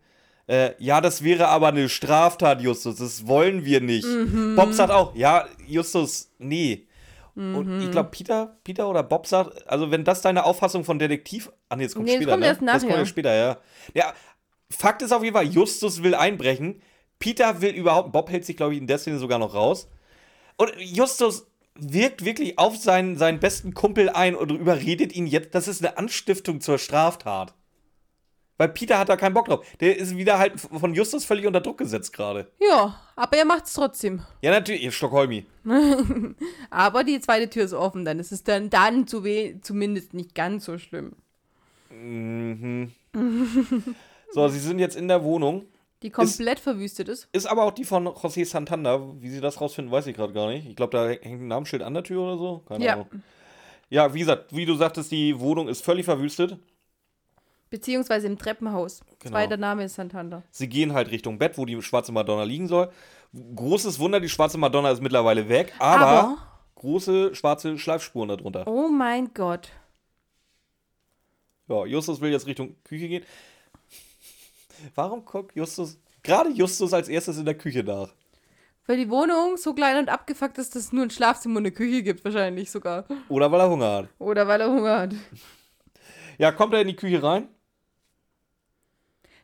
äh, 0.48 0.70
ja, 0.78 1.00
das 1.00 1.24
wäre 1.24 1.48
aber 1.48 1.68
eine 1.68 1.88
Straftat, 1.88 2.60
Justus, 2.62 2.96
das 2.96 3.26
wollen 3.26 3.64
wir 3.64 3.80
nicht. 3.80 4.06
Mhm. 4.06 4.54
Bob 4.56 4.72
sagt 4.72 4.92
auch, 4.92 5.14
ja, 5.16 5.46
Justus, 5.66 6.30
nee. 6.38 6.86
Und 7.34 7.82
ich 7.82 7.90
glaube, 7.90 8.08
Peter, 8.10 8.56
Peter 8.64 8.88
oder 8.88 9.02
Bob 9.02 9.26
sagt, 9.26 9.68
also 9.68 9.90
wenn 9.90 10.04
das 10.04 10.22
deine 10.22 10.44
Auffassung 10.46 10.84
von 10.84 10.98
Detektiv, 10.98 11.52
ah 11.68 11.76
nee, 11.76 11.84
das 11.84 11.94
kommt 11.94 12.06
Nee, 12.06 12.16
später, 12.16 12.30
kommt 12.30 12.40
ne? 12.40 12.46
erst 12.46 12.62
Das 12.62 12.72
kommt 12.80 12.84
nachher. 12.84 12.98
erst 13.00 13.10
später, 13.10 13.34
ja. 13.34 13.58
Ja, 13.92 14.14
Fakt 14.70 15.02
ist 15.02 15.12
auf 15.12 15.22
jeden 15.22 15.36
Fall, 15.36 15.44
Justus 15.44 16.02
will 16.02 16.14
einbrechen, 16.14 16.80
Peter 17.18 17.60
will 17.60 17.72
überhaupt, 17.74 18.12
Bob 18.12 18.30
hält 18.30 18.46
sich, 18.46 18.56
glaube 18.56 18.72
ich, 18.72 18.80
in 18.80 18.86
der 18.86 18.96
Szene 18.96 19.18
sogar 19.18 19.38
noch 19.38 19.52
raus. 19.54 19.86
Und 20.56 20.72
Justus 20.78 21.46
wirkt 21.78 22.24
wirklich 22.24 22.58
auf 22.58 22.76
seinen, 22.76 23.16
seinen 23.16 23.40
besten 23.40 23.74
Kumpel 23.74 24.08
ein 24.08 24.34
und 24.34 24.50
überredet 24.50 25.14
ihn 25.14 25.26
jetzt. 25.26 25.54
Das 25.54 25.68
ist 25.68 25.84
eine 25.84 25.98
Anstiftung 25.98 26.60
zur 26.60 26.78
Straftat. 26.78 27.54
Weil 28.58 28.70
Peter 28.70 28.98
hat 28.98 29.10
da 29.10 29.16
keinen 29.16 29.34
Bock 29.34 29.46
drauf. 29.48 29.66
Der 29.80 29.98
ist 29.98 30.16
wieder 30.16 30.38
halt 30.38 30.58
von 30.58 30.94
Justus 30.94 31.26
völlig 31.26 31.46
unter 31.46 31.60
Druck 31.60 31.76
gesetzt 31.76 32.12
gerade. 32.14 32.50
Ja, 32.58 32.98
aber 33.14 33.36
er 33.36 33.44
macht 33.44 33.66
es 33.66 33.74
trotzdem. 33.74 34.22
Ja, 34.40 34.50
natürlich, 34.50 34.94
Stockholmi. 34.94 35.44
Aber 36.70 37.04
die 37.04 37.20
zweite 37.20 37.50
Tür 37.50 37.64
ist 37.64 37.74
offen, 37.74 38.06
dann 38.06 38.18
ist 38.18 38.32
es 38.32 38.44
dann, 38.44 38.70
dann 38.70 39.06
zu 39.06 39.22
zumindest 39.60 40.14
nicht 40.14 40.34
ganz 40.34 40.64
so 40.64 40.78
schlimm. 40.78 41.12
So, 44.32 44.48
sie 44.48 44.58
sind 44.58 44.80
jetzt 44.80 44.96
in 44.96 45.08
der 45.08 45.22
Wohnung. 45.22 45.66
Die 46.06 46.10
komplett 46.12 46.60
verwüstet 46.60 47.08
ist. 47.08 47.28
Ist 47.32 47.46
aber 47.46 47.64
auch 47.64 47.72
die 47.72 47.84
von 47.84 48.06
José 48.06 48.44
Santander. 48.44 49.20
Wie 49.20 49.28
sie 49.28 49.40
das 49.40 49.60
rausfinden, 49.60 49.90
weiß 49.92 50.06
ich 50.06 50.14
gerade 50.14 50.32
gar 50.32 50.48
nicht. 50.48 50.66
Ich 50.68 50.76
glaube, 50.76 50.96
da 50.96 51.08
hängt 51.08 51.42
ein 51.42 51.48
Namensschild 51.48 51.82
an 51.82 51.94
der 51.94 52.04
Tür 52.04 52.22
oder 52.22 52.38
so. 52.38 52.58
Keine 52.68 52.84
Ja. 52.84 52.92
Ahnung. 52.92 53.08
Ja, 53.90 54.14
wie 54.14 54.20
gesagt, 54.20 54.54
wie 54.54 54.64
du 54.66 54.74
sagtest, 54.76 55.10
die 55.10 55.38
Wohnung 55.40 55.66
ist 55.68 55.84
völlig 55.84 56.04
verwüstet. 56.04 56.58
Beziehungsweise 57.70 58.28
im 58.28 58.38
Treppenhaus. 58.38 59.00
Genau. 59.18 59.32
Zweiter 59.32 59.56
Name 59.56 59.82
ist 59.84 59.94
Santander. 59.96 60.44
Sie 60.52 60.68
gehen 60.68 60.92
halt 60.92 61.10
Richtung 61.10 61.38
Bett, 61.38 61.58
wo 61.58 61.64
die 61.64 61.80
schwarze 61.82 62.12
Madonna 62.12 62.44
liegen 62.44 62.68
soll. 62.68 62.90
Großes 63.56 63.98
Wunder, 63.98 64.20
die 64.20 64.28
schwarze 64.28 64.58
Madonna 64.58 64.92
ist 64.92 65.02
mittlerweile 65.02 65.48
weg, 65.48 65.74
aber, 65.80 66.06
Aber- 66.06 66.38
große 66.76 67.34
schwarze 67.34 67.78
Schleifspuren 67.78 68.28
darunter. 68.28 68.68
Oh 68.68 68.88
mein 68.88 69.34
Gott. 69.34 69.70
Ja, 71.68 71.84
Justus 71.84 72.20
will 72.20 72.30
jetzt 72.30 72.46
Richtung 72.46 72.76
Küche 72.84 73.08
gehen. 73.08 73.24
Warum 74.94 75.24
guckt 75.24 75.54
Justus, 75.56 75.98
gerade 76.22 76.50
Justus 76.50 76.92
als 76.92 77.08
erstes 77.08 77.38
in 77.38 77.44
der 77.44 77.56
Küche 77.56 77.82
nach? 77.82 78.08
Weil 78.86 78.98
die 78.98 79.10
Wohnung 79.10 79.56
so 79.56 79.74
klein 79.74 79.98
und 79.98 80.08
abgefuckt 80.08 80.58
ist, 80.58 80.74
dass 80.74 80.84
es 80.84 80.92
nur 80.92 81.02
ein 81.04 81.10
Schlafzimmer 81.10 81.56
und 81.56 81.64
eine 81.64 81.72
Küche 81.72 82.02
gibt, 82.02 82.24
wahrscheinlich 82.24 82.70
sogar. 82.70 83.04
Oder 83.28 83.50
weil 83.50 83.60
er 83.60 83.70
Hunger 83.70 83.92
hat? 83.92 84.08
Oder 84.18 84.46
weil 84.46 84.60
er 84.60 84.68
Hunger 84.70 84.98
hat. 85.00 85.14
Ja, 86.38 86.52
kommt 86.52 86.72
er 86.74 86.82
in 86.82 86.88
die 86.88 86.96
Küche 86.96 87.22
rein? 87.22 87.48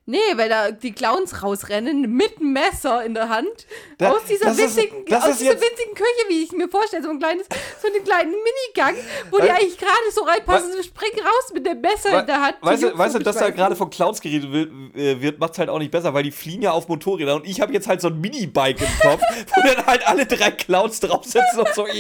Nee, 0.04 0.18
weil 0.34 0.48
da 0.48 0.72
die 0.72 0.90
Clowns 0.92 1.44
rausrennen 1.44 2.10
mit 2.12 2.40
Messer 2.40 3.04
in 3.04 3.14
der 3.14 3.28
Hand. 3.28 3.66
Da- 3.98 4.10
aus 4.10 4.22
dieser 4.28 4.50
ist- 4.50 4.58
winzigen, 4.58 5.04
das 5.06 5.22
aus 5.22 5.30
ist 5.30 5.40
dieser 5.42 5.52
winzigen 5.52 5.94
Küche, 5.94 6.24
wie 6.28 6.42
ich 6.42 6.50
mir 6.50 6.68
vorstelle, 6.68 7.04
so 7.04 7.10
ein 7.10 7.20
kleines, 7.20 7.46
so 7.80 7.86
einen 7.86 8.02
kleinen 8.04 8.32
Minigang, 8.32 8.96
wo 9.30 9.36
die 9.36 9.42
Weil- 9.44 9.50
eigentlich 9.50 9.78
gerade 9.78 9.92
so 10.12 10.22
reinpassen, 10.22 10.72
so 10.72 10.82
springen 10.82 11.20
raus 11.20 11.52
mit 11.54 11.64
dem 11.64 11.80
Messer 11.80 12.18
in 12.20 12.26
der 12.26 12.40
Hand. 12.42 12.56
weißt 12.62 12.82
du, 12.82 12.98
weißt 12.98 13.14
du, 13.14 13.18
dass 13.20 13.36
da 13.36 13.50
gerade 13.50 13.76
von 13.76 13.90
Clowns 13.90 14.20
geredet 14.20 14.50
wird, 14.50 14.72
äh, 14.96 15.20
wird 15.20 15.38
macht 15.38 15.52
es 15.52 15.58
halt 15.60 15.68
auch 15.68 15.78
nicht 15.78 15.92
besser, 15.92 16.12
weil 16.12 16.24
die 16.24 16.32
fliegen 16.32 16.62
ja 16.62 16.72
auf 16.72 16.88
Motorrädern 16.88 17.36
und 17.40 17.46
ich 17.46 17.60
habe 17.60 17.72
jetzt 17.72 17.86
halt 17.86 18.00
so 18.00 18.08
ein 18.08 18.20
Minibike 18.20 18.84
im 18.84 19.08
Kopf, 19.08 19.22
wo 19.54 19.60
dann 19.62 19.86
halt 19.86 20.04
alle 20.08 20.26
drei 20.26 20.50
Clowns 20.50 20.98
drauf 20.98 21.24
sitzen 21.24 21.60
und 21.60 21.74
so. 21.74 21.86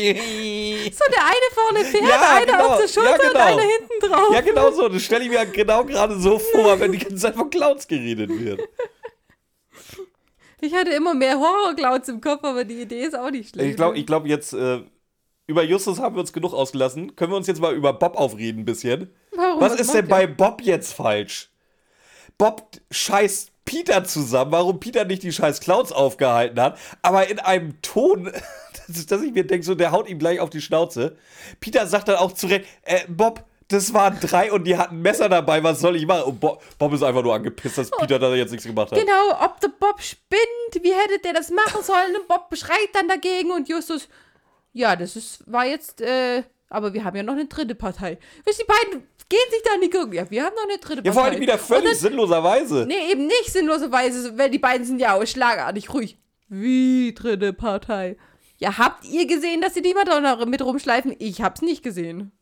So, 0.92 1.04
der 1.10 1.24
eine 1.24 1.48
vorne 1.54 1.84
fährt, 1.84 2.02
Ja, 2.08 2.20
einer 2.36 2.46
genau. 2.46 2.66
auf 2.70 2.78
der 2.80 2.88
Schulter 2.88 3.10
Ja, 3.10 3.14
und 3.16 3.32
genau. 3.32 3.44
einer 3.46 3.62
hinten 3.62 4.06
drauf. 4.12 4.32
Ja, 4.34 4.40
genau 4.40 4.70
so. 4.72 4.88
Das 4.88 5.02
stelle 5.02 5.22
ich 5.24 5.30
mir 5.30 5.46
genau 5.46 5.84
gerade 5.84 6.18
so 6.18 6.38
vor, 6.38 6.80
wenn 6.80 6.92
die 6.92 6.98
ganze 6.98 7.16
Zeit 7.16 7.34
von 7.36 7.48
Clowns 7.50 7.86
geredet 7.92 8.30
wird. 8.30 8.60
Ich 10.60 10.74
hatte 10.74 10.92
immer 10.92 11.12
mehr 11.14 11.38
Horror-Clowns 11.38 12.08
im 12.08 12.20
Kopf, 12.20 12.44
aber 12.44 12.64
die 12.64 12.82
Idee 12.82 13.02
ist 13.02 13.18
auch 13.18 13.30
nicht 13.30 13.50
schlecht. 13.50 13.70
Ich 13.70 13.76
glaube, 13.76 13.98
ich 13.98 14.06
glaub 14.06 14.26
jetzt, 14.26 14.52
äh, 14.52 14.80
über 15.48 15.64
Justus 15.64 15.98
haben 15.98 16.14
wir 16.14 16.20
uns 16.20 16.32
genug 16.32 16.54
ausgelassen. 16.54 17.16
Können 17.16 17.32
wir 17.32 17.36
uns 17.36 17.48
jetzt 17.48 17.60
mal 17.60 17.74
über 17.74 17.92
Bob 17.92 18.16
aufreden 18.16 18.62
ein 18.62 18.64
bisschen? 18.64 19.12
Warum? 19.34 19.60
Was 19.60 19.72
Was 19.72 19.80
ist 19.80 19.94
denn 19.94 20.06
bei 20.06 20.26
Bob 20.28 20.62
jetzt 20.62 20.94
falsch? 20.94 21.50
Bob 22.38 22.70
scheißt 22.90 23.50
Peter 23.64 24.04
zusammen, 24.04 24.52
warum 24.52 24.80
Peter 24.80 25.04
nicht 25.04 25.22
die 25.22 25.32
scheiß 25.32 25.60
Clowns 25.60 25.92
aufgehalten 25.92 26.60
hat, 26.60 26.78
aber 27.02 27.28
in 27.28 27.38
einem 27.38 27.80
Ton, 27.82 28.24
dass, 28.86 29.06
dass 29.06 29.22
ich 29.22 29.32
mir 29.32 29.46
denke, 29.46 29.64
so, 29.64 29.74
der 29.74 29.90
haut 29.92 30.08
ihm 30.08 30.18
gleich 30.18 30.40
auf 30.40 30.50
die 30.50 30.60
Schnauze. 30.60 31.16
Peter 31.60 31.86
sagt 31.86 32.08
dann 32.08 32.16
auch 32.16 32.32
zurecht, 32.32 32.66
äh, 32.82 33.00
Bob, 33.08 33.44
das 33.72 33.92
waren 33.94 34.18
drei 34.20 34.52
und 34.52 34.64
die 34.64 34.76
hatten 34.76 35.00
Messer 35.00 35.28
dabei, 35.28 35.62
was 35.62 35.80
soll 35.80 35.96
ich 35.96 36.06
machen? 36.06 36.24
Und 36.24 36.40
Bob, 36.40 36.62
Bob 36.78 36.92
ist 36.92 37.02
einfach 37.02 37.22
nur 37.22 37.34
angepisst, 37.34 37.78
dass 37.78 37.90
Peter 37.90 38.18
da 38.18 38.34
jetzt 38.34 38.50
nichts 38.50 38.66
gemacht 38.66 38.92
hat. 38.92 38.98
Genau, 38.98 39.30
ob 39.40 39.60
der 39.60 39.68
Bob 39.68 40.00
spinnt, 40.00 40.82
wie 40.82 40.92
hätte 40.92 41.18
der 41.24 41.32
das 41.32 41.50
machen 41.50 41.82
sollen? 41.82 42.16
Und 42.18 42.28
Bob 42.28 42.50
beschreit 42.50 42.88
dann 42.92 43.08
dagegen 43.08 43.50
und 43.50 43.68
Justus, 43.68 44.08
ja, 44.72 44.96
das 44.96 45.16
ist, 45.16 45.42
war 45.46 45.66
jetzt, 45.66 46.00
äh, 46.00 46.42
aber 46.68 46.94
wir 46.94 47.04
haben 47.04 47.16
ja 47.16 47.22
noch 47.22 47.34
eine 47.34 47.46
dritte 47.46 47.74
Partei. 47.74 48.18
Wisst 48.44 48.60
ihr, 48.60 48.66
die 48.66 48.72
beiden 48.72 49.08
gehen 49.28 49.50
sich 49.50 49.62
da 49.62 49.76
nicht 49.76 49.92
gucken. 49.92 50.12
Ja, 50.12 50.30
wir 50.30 50.44
haben 50.44 50.54
noch 50.54 50.64
eine 50.64 50.78
dritte 50.78 51.02
Partei. 51.02 51.08
Ja, 51.08 51.12
vor 51.12 51.24
allem 51.24 51.40
wieder 51.40 51.58
völlig 51.58 51.90
dann, 51.90 51.98
sinnloserweise. 51.98 52.86
Nee, 52.86 53.10
eben 53.10 53.26
nicht 53.26 53.52
sinnloserweise, 53.52 54.36
weil 54.38 54.50
die 54.50 54.58
beiden 54.58 54.86
sind 54.86 54.98
ja 54.98 55.14
auch 55.14 55.26
schlagartig 55.26 55.92
ruhig. 55.92 56.18
Wie 56.48 57.14
dritte 57.14 57.52
Partei? 57.52 58.16
Ja, 58.58 58.78
habt 58.78 59.04
ihr 59.06 59.26
gesehen, 59.26 59.60
dass 59.60 59.74
sie 59.74 59.82
die 59.82 59.94
Madonna 59.94 60.44
mit 60.46 60.62
rumschleifen? 60.62 61.16
Ich 61.18 61.42
hab's 61.42 61.62
nicht 61.62 61.82
gesehen. 61.82 62.32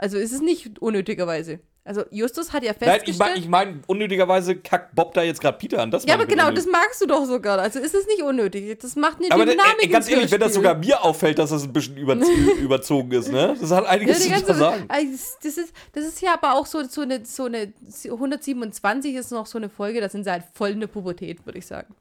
Also 0.00 0.16
ist 0.16 0.32
es 0.32 0.40
nicht 0.40 0.78
unnötigerweise. 0.80 1.60
Also 1.84 2.04
Justus 2.10 2.54
hat 2.54 2.62
ja 2.62 2.72
Nein, 2.80 3.00
festgestellt... 3.00 3.08
ich 3.08 3.18
meine, 3.18 3.38
ich 3.40 3.48
mein, 3.48 3.82
unnötigerweise 3.86 4.56
kackt 4.56 4.94
Bob 4.94 5.12
da 5.12 5.22
jetzt 5.22 5.42
gerade 5.42 5.58
Peter 5.58 5.82
an. 5.82 5.90
Das 5.90 6.06
Ja, 6.06 6.14
aber 6.14 6.24
genau, 6.24 6.50
das 6.50 6.64
unnötig. 6.64 6.72
magst 6.72 7.02
du 7.02 7.06
doch 7.06 7.26
sogar. 7.26 7.58
Also 7.58 7.80
ist 7.80 7.94
es 7.94 8.06
nicht 8.06 8.22
unnötig. 8.22 8.78
Das 8.80 8.96
macht 8.96 9.18
eine 9.18 9.30
Aber 9.30 9.44
Dynamik 9.44 9.84
äh, 9.84 9.88
ganz 9.88 10.08
ehrlich, 10.08 10.30
wenn 10.30 10.40
das 10.40 10.54
sogar 10.54 10.74
mir 10.74 11.02
auffällt, 11.04 11.38
dass 11.38 11.50
das 11.50 11.64
ein 11.64 11.72
bisschen 11.72 11.98
über, 11.98 12.14
überzogen 12.60 13.12
ist, 13.12 13.30
ne? 13.30 13.54
Das 13.60 13.70
hat 13.70 13.84
Ja, 13.84 13.90
einiges 13.90 14.22
zu 14.22 14.30
ganze, 14.30 14.54
sagen. 14.54 14.84
also 14.88 15.18
das, 15.42 15.58
ist, 15.58 15.74
das 15.92 16.04
ist 16.06 16.22
ja 16.22 16.32
aber 16.34 16.54
auch 16.54 16.64
so, 16.64 16.82
so, 16.84 17.02
eine, 17.02 17.24
so 17.26 17.44
eine 17.44 17.72
127 18.04 19.14
ist 19.14 19.32
noch 19.32 19.44
so 19.46 19.58
eine 19.58 19.68
Folge, 19.68 20.00
da 20.00 20.08
sind 20.08 20.24
sie 20.24 20.30
halt 20.30 20.44
voll 20.54 20.70
in 20.70 20.80
der 20.80 20.86
Pubertät, 20.86 21.44
würde 21.44 21.58
ich 21.58 21.66
sagen. 21.66 21.94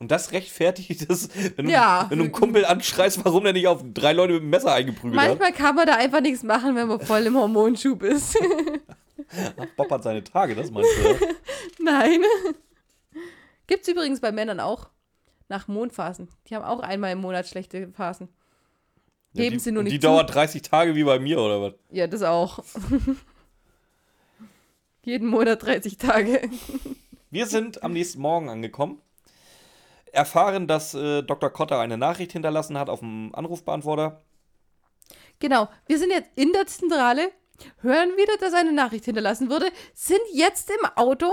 Und 0.00 0.10
das 0.12 0.30
rechtfertigt 0.32 1.10
es, 1.10 1.28
wenn 1.56 1.66
du, 1.66 1.72
Ja. 1.72 2.06
wenn 2.08 2.18
du 2.18 2.24
einen 2.24 2.32
Kumpel 2.32 2.64
anschreist, 2.64 3.24
warum 3.24 3.42
der 3.44 3.52
nicht 3.52 3.66
auf 3.66 3.82
drei 3.94 4.12
Leute 4.12 4.34
mit 4.34 4.42
dem 4.42 4.50
Messer 4.50 4.72
eingeprügelt 4.72 5.20
hat. 5.20 5.28
Manchmal 5.28 5.52
kann 5.52 5.74
man 5.74 5.86
da 5.86 5.96
einfach 5.96 6.20
nichts 6.20 6.42
machen, 6.44 6.76
wenn 6.76 6.86
man 6.88 7.00
voll 7.00 7.26
im 7.26 7.36
Hormonschub 7.36 8.02
ist. 8.04 8.38
Ach, 9.58 9.66
Bob 9.76 9.90
hat 9.90 10.04
seine 10.04 10.22
Tage, 10.22 10.54
das 10.54 10.70
meinst 10.70 10.88
du? 11.02 11.26
Nein. 11.82 12.22
Gibt's 13.66 13.88
übrigens 13.88 14.20
bei 14.20 14.30
Männern 14.32 14.60
auch. 14.60 14.88
Nach 15.48 15.66
Mondphasen. 15.66 16.28
Die 16.48 16.54
haben 16.54 16.64
auch 16.64 16.80
einmal 16.80 17.12
im 17.12 17.20
Monat 17.20 17.48
schlechte 17.48 17.88
Phasen. 17.88 18.28
ja 19.32 19.42
Geben 19.42 19.56
die, 19.56 19.60
sie 19.60 19.72
nur 19.72 19.82
nicht 19.82 19.92
Die 19.94 19.98
zu. 19.98 20.06
dauert 20.06 20.32
30 20.32 20.62
Tage 20.62 20.94
wie 20.94 21.04
bei 21.04 21.18
mir, 21.18 21.40
oder 21.40 21.60
was? 21.60 21.74
Ja, 21.90 22.06
das 22.06 22.22
auch. 22.22 22.60
Jeden 25.04 25.26
Monat 25.28 25.62
30 25.64 25.96
Tage. 25.96 26.48
Wir 27.30 27.46
sind 27.46 27.82
am 27.82 27.92
nächsten 27.94 28.20
Morgen 28.20 28.48
angekommen. 28.48 29.00
Erfahren, 30.12 30.66
dass 30.66 30.94
äh, 30.94 31.22
Dr. 31.22 31.50
Cotter 31.50 31.78
eine 31.78 31.96
Nachricht 31.98 32.32
hinterlassen 32.32 32.78
hat 32.78 32.88
auf 32.88 33.00
dem 33.00 33.34
Anrufbeantworter. 33.34 34.22
Genau, 35.38 35.68
wir 35.86 35.98
sind 35.98 36.10
jetzt 36.10 36.30
in 36.34 36.52
der 36.52 36.66
Zentrale, 36.66 37.30
hören 37.80 38.10
wieder, 38.16 38.36
dass 38.38 38.54
eine 38.54 38.72
Nachricht 38.72 39.04
hinterlassen 39.04 39.50
wurde, 39.50 39.66
sind 39.94 40.20
jetzt 40.32 40.70
im 40.70 40.88
Auto 40.96 41.32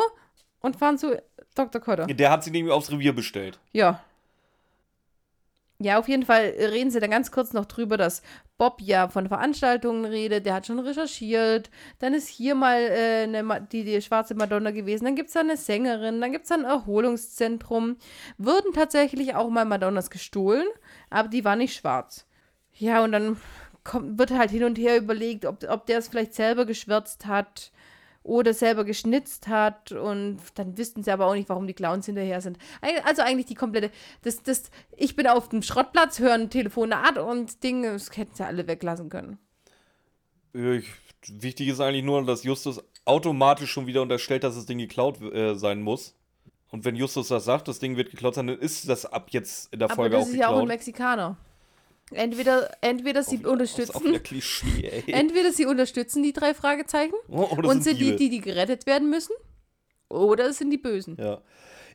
und 0.59 0.75
fahren 0.75 0.97
zu 0.97 1.21
Dr. 1.55 1.81
Cotter. 1.81 2.05
Der 2.05 2.31
hat 2.31 2.43
sie 2.43 2.51
nämlich 2.51 2.73
aufs 2.73 2.91
Revier 2.91 3.13
bestellt. 3.13 3.59
Ja. 3.71 4.03
Ja, 5.79 5.99
auf 5.99 6.07
jeden 6.07 6.23
Fall 6.23 6.53
reden 6.57 6.89
sie 6.89 7.01
dann 7.01 7.11
ganz 7.11 7.31
kurz 7.31 7.51
noch 7.51 7.65
drüber, 7.65 7.97
dass 7.97 8.21
Bob 8.57 8.79
ja 8.81 9.09
von 9.09 9.27
Veranstaltungen 9.27 10.05
redet, 10.05 10.45
der 10.45 10.53
hat 10.53 10.67
schon 10.67 10.79
recherchiert. 10.79 11.69
Dann 11.99 12.13
ist 12.13 12.29
hier 12.29 12.55
mal 12.55 12.79
äh, 12.79 13.23
eine, 13.23 13.67
die, 13.69 13.83
die 13.83 14.01
schwarze 14.01 14.35
Madonna 14.35 14.71
gewesen, 14.71 15.03
dann 15.03 15.15
gibt 15.15 15.27
es 15.27 15.33
da 15.33 15.41
eine 15.41 15.57
Sängerin, 15.57 16.21
dann 16.21 16.31
gibt 16.31 16.43
es 16.43 16.49
da 16.49 16.55
ein 16.55 16.63
Erholungszentrum. 16.63 17.97
Wurden 18.37 18.71
tatsächlich 18.73 19.35
auch 19.35 19.49
mal 19.49 19.65
Madonnas 19.65 20.09
gestohlen, 20.09 20.65
aber 21.09 21.27
die 21.27 21.43
war 21.43 21.57
nicht 21.57 21.75
schwarz. 21.75 22.25
Ja, 22.73 23.03
und 23.03 23.11
dann 23.11 23.37
kommt, 23.83 24.17
wird 24.17 24.31
halt 24.31 24.51
hin 24.51 24.63
und 24.63 24.77
her 24.77 24.97
überlegt, 24.97 25.45
ob, 25.45 25.65
ob 25.69 25.85
der 25.87 25.99
es 25.99 26.07
vielleicht 26.07 26.35
selber 26.35 26.65
geschwärzt 26.65 27.25
hat 27.25 27.71
oder 28.25 28.55
selber 28.55 28.85
geschnitzt 28.85 29.47
hat 29.47 29.91
und 29.91 30.39
dann 30.55 30.77
wüssten 30.77 31.03
sie 31.03 31.11
aber 31.11 31.27
auch 31.27 31.35
nicht, 31.35 31.47
warum 31.47 31.67
die 31.67 31.73
Clowns 31.73 32.07
hinterher 32.07 32.41
sind. 32.41 32.57
Also 33.03 33.21
eigentlich 33.21 33.45
die 33.45 33.55
komplette, 33.55 33.91
das, 34.23 34.41
das, 34.41 34.71
ich 34.97 35.15
bin 35.15 35.27
auf 35.27 35.47
dem 35.49 35.61
Schrottplatz, 35.61 36.19
höre 36.19 36.33
ein 36.33 36.49
Telefonat 36.49 37.19
und 37.19 37.63
Dinge, 37.63 37.93
das 37.93 38.15
hätten 38.17 38.33
sie 38.33 38.43
alle 38.43 38.67
weglassen 38.67 39.09
können. 39.09 39.37
Ich, 40.53 40.87
wichtig 41.27 41.67
ist 41.67 41.79
eigentlich 41.79 42.03
nur, 42.03 42.25
dass 42.25 42.43
Justus 42.43 42.83
automatisch 43.05 43.71
schon 43.71 43.85
wieder 43.85 44.01
unterstellt, 44.01 44.43
dass 44.43 44.55
das 44.55 44.65
Ding 44.65 44.79
geklaut 44.79 45.21
äh, 45.21 45.53
sein 45.55 45.81
muss. 45.81 46.15
Und 46.71 46.83
wenn 46.83 46.95
Justus 46.95 47.27
das 47.27 47.45
sagt, 47.45 47.67
das 47.67 47.77
Ding 47.79 47.95
wird 47.95 48.09
geklaut 48.09 48.35
sein, 48.35 48.47
dann 48.47 48.57
ist 48.57 48.89
das 48.89 49.05
ab 49.05 49.27
jetzt 49.29 49.71
in 49.71 49.79
der 49.79 49.89
Aber 49.89 49.95
Folge 49.95 50.17
das 50.17 50.25
auch 50.25 50.27
ist 50.27 50.33
ja 50.33 50.47
auch 50.49 50.57
ein 50.57 50.65
geklaut. 50.65 50.67
Mexikaner. 50.67 51.37
Entweder, 52.11 52.69
entweder 52.81 53.23
sie 53.23 53.43
auch 53.43 53.51
unterstützen, 53.51 54.03
wieder 54.03 54.19
Klischee, 54.19 55.03
entweder 55.07 55.51
sie 55.51 55.65
unterstützen 55.65 56.21
die 56.21 56.33
drei 56.33 56.53
Fragezeichen 56.53 57.15
Oh, 57.29 57.43
und 57.63 57.83
sind 57.83 57.99
die, 57.99 58.05
Diebe. 58.05 58.17
die, 58.17 58.29
die 58.29 58.41
gerettet 58.41 58.85
werden 58.85 59.09
müssen, 59.09 59.33
oder 60.09 60.47
es 60.49 60.59
sind 60.59 60.69
die 60.69 60.77
Bösen. 60.77 61.17
Ja. 61.19 61.41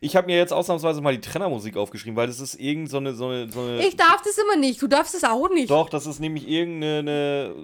Ich 0.03 0.16
habe 0.16 0.27
mir 0.27 0.37
jetzt 0.38 0.53
ausnahmsweise 0.53 1.03
mal 1.03 1.12
die 1.14 1.20
Trennermusik 1.20 1.77
aufgeschrieben, 1.77 2.16
weil 2.16 2.27
das 2.27 2.40
ist 2.40 2.55
irgend 2.55 2.88
so 2.88 2.96
eine, 2.96 3.14
so 3.14 3.29
eine, 3.29 3.53
so 3.53 3.61
eine 3.61 3.87
Ich 3.87 3.96
darf 3.96 4.23
das 4.23 4.38
immer 4.38 4.57
nicht, 4.57 4.81
du 4.81 4.87
darfst 4.88 5.14
es 5.14 5.25
auch 5.25 5.51
nicht. 5.51 5.70
Doch, 5.70 5.90
das 5.90 6.07
ist 6.07 6.20
nämlich 6.20 6.49
irgendeine 6.49 7.55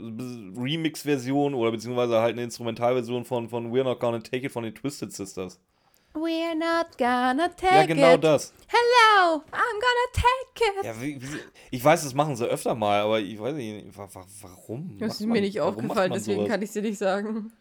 Remix-Version 0.57 1.55
oder 1.55 1.71
beziehungsweise 1.73 2.21
halt 2.21 2.35
eine 2.35 2.43
Instrumentalversion 2.43 3.25
von, 3.25 3.49
von 3.49 3.73
We're 3.73 3.85
Not 3.85 4.01
Gonna 4.01 4.21
Take 4.21 4.47
It 4.47 4.53
von 4.53 4.65
den 4.65 4.75
Twisted 4.75 5.13
Sisters. 5.13 5.59
We're 6.17 6.55
not 6.55 6.97
gonna 6.97 7.49
take 7.51 7.75
Ja, 7.75 7.85
genau 7.87 8.15
it. 8.15 8.25
das. 8.25 8.55
Hello, 8.69 9.43
I'm 9.53 9.53
gonna 9.53 10.13
take 10.15 10.79
it. 10.81 10.85
Ja, 10.87 11.01
wie, 11.03 11.21
wie, 11.21 11.41
ich 11.71 11.85
weiß, 11.85 12.05
das 12.05 12.15
machen 12.15 12.35
sie 12.37 12.47
öfter 12.47 12.75
mal, 12.75 13.01
aber 13.01 13.21
ich 13.21 13.39
weiß 13.39 13.55
nicht, 13.55 13.97
wa- 13.99 14.09
wa- 14.11 14.25
warum? 14.41 14.97
Das 14.99 15.15
ist 15.15 15.21
man- 15.21 15.31
mir 15.33 15.41
nicht 15.43 15.61
aufgefallen, 15.61 16.13
deswegen 16.15 16.39
sowas? 16.39 16.51
kann 16.51 16.63
ich 16.63 16.69
es 16.69 16.73
dir 16.73 16.81
nicht 16.83 16.97
sagen. 16.97 17.53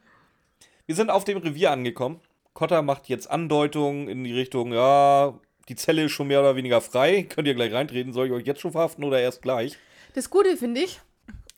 Wir 0.86 0.96
sind 0.96 1.10
auf 1.10 1.26
dem 1.26 1.40
Revier 1.40 1.72
angekommen. 1.72 2.22
Cotta 2.54 2.82
macht 2.82 3.10
jetzt 3.10 3.30
Andeutungen 3.30 4.08
in 4.08 4.24
die 4.24 4.32
Richtung, 4.34 4.72
ja, 4.72 5.38
die 5.68 5.76
Zelle 5.76 6.06
ist 6.06 6.14
schon 6.14 6.28
mehr 6.28 6.40
oder 6.40 6.56
weniger 6.56 6.80
frei. 6.80 7.24
Könnt 7.24 7.50
ihr 7.50 7.56
gleich 7.56 7.74
reintreten? 7.74 8.14
Soll 8.14 8.28
ich 8.28 8.32
euch 8.32 8.46
jetzt 8.46 8.62
schon 8.62 8.72
verhaften 8.72 9.04
oder 9.04 9.20
erst 9.20 9.42
gleich? 9.42 9.78
Das 10.14 10.30
Gute 10.30 10.56
finde 10.56 10.80
ich, 10.82 11.02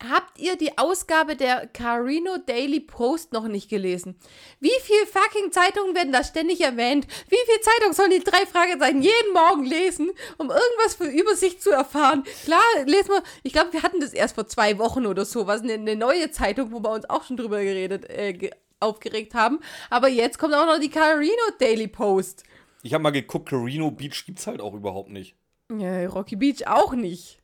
habt 0.03 0.39
ihr 0.39 0.55
die 0.55 0.77
Ausgabe 0.77 1.35
der 1.35 1.67
Carino 1.67 2.37
Daily 2.45 2.79
Post 2.79 3.33
noch 3.33 3.47
nicht 3.47 3.69
gelesen? 3.69 4.15
Wie 4.59 4.71
viel 4.81 5.05
fucking 5.05 5.51
Zeitungen 5.51 5.95
werden 5.95 6.13
da 6.13 6.23
ständig 6.23 6.61
erwähnt? 6.61 7.07
Wie 7.29 7.35
viel 7.35 7.61
Zeitung 7.61 7.93
sollen 7.93 8.11
die 8.11 8.23
drei 8.23 8.45
Fragezeichen 8.45 9.01
jeden 9.01 9.33
Morgen 9.33 9.65
lesen, 9.65 10.11
um 10.37 10.49
irgendwas 10.49 10.95
für 10.95 11.07
Übersicht 11.07 11.61
zu 11.61 11.71
erfahren? 11.71 12.23
Klar, 12.43 12.61
lesen 12.85 13.09
wir, 13.09 13.23
ich 13.43 13.53
glaube, 13.53 13.73
wir 13.73 13.83
hatten 13.83 13.99
das 13.99 14.13
erst 14.13 14.35
vor 14.35 14.47
zwei 14.47 14.77
Wochen 14.77 15.05
oder 15.05 15.25
so, 15.25 15.47
was 15.47 15.61
eine, 15.61 15.73
eine 15.73 15.95
neue 15.95 16.31
Zeitung, 16.31 16.71
wo 16.71 16.81
wir 16.81 16.91
uns 16.91 17.09
auch 17.09 17.23
schon 17.23 17.37
drüber 17.37 17.63
geredet, 17.63 18.09
äh, 18.09 18.33
ge 18.33 18.51
aufgeregt 18.79 19.33
haben. 19.33 19.59
Aber 19.89 20.07
jetzt 20.07 20.37
kommt 20.37 20.53
auch 20.53 20.67
noch 20.67 20.79
die 20.79 20.91
Carino 20.91 21.31
Daily 21.59 21.87
Post. 21.87 22.43
Ich 22.83 22.93
habe 22.93 23.01
mal 23.01 23.09
geguckt, 23.09 23.49
Carino 23.49 23.89
Beach 23.89 24.23
gibt's 24.23 24.45
halt 24.45 24.61
auch 24.61 24.75
überhaupt 24.75 25.09
nicht. 25.09 25.35
Ja, 25.75 26.05
Rocky 26.05 26.35
Beach 26.35 26.67
auch 26.67 26.93
nicht. 26.93 27.39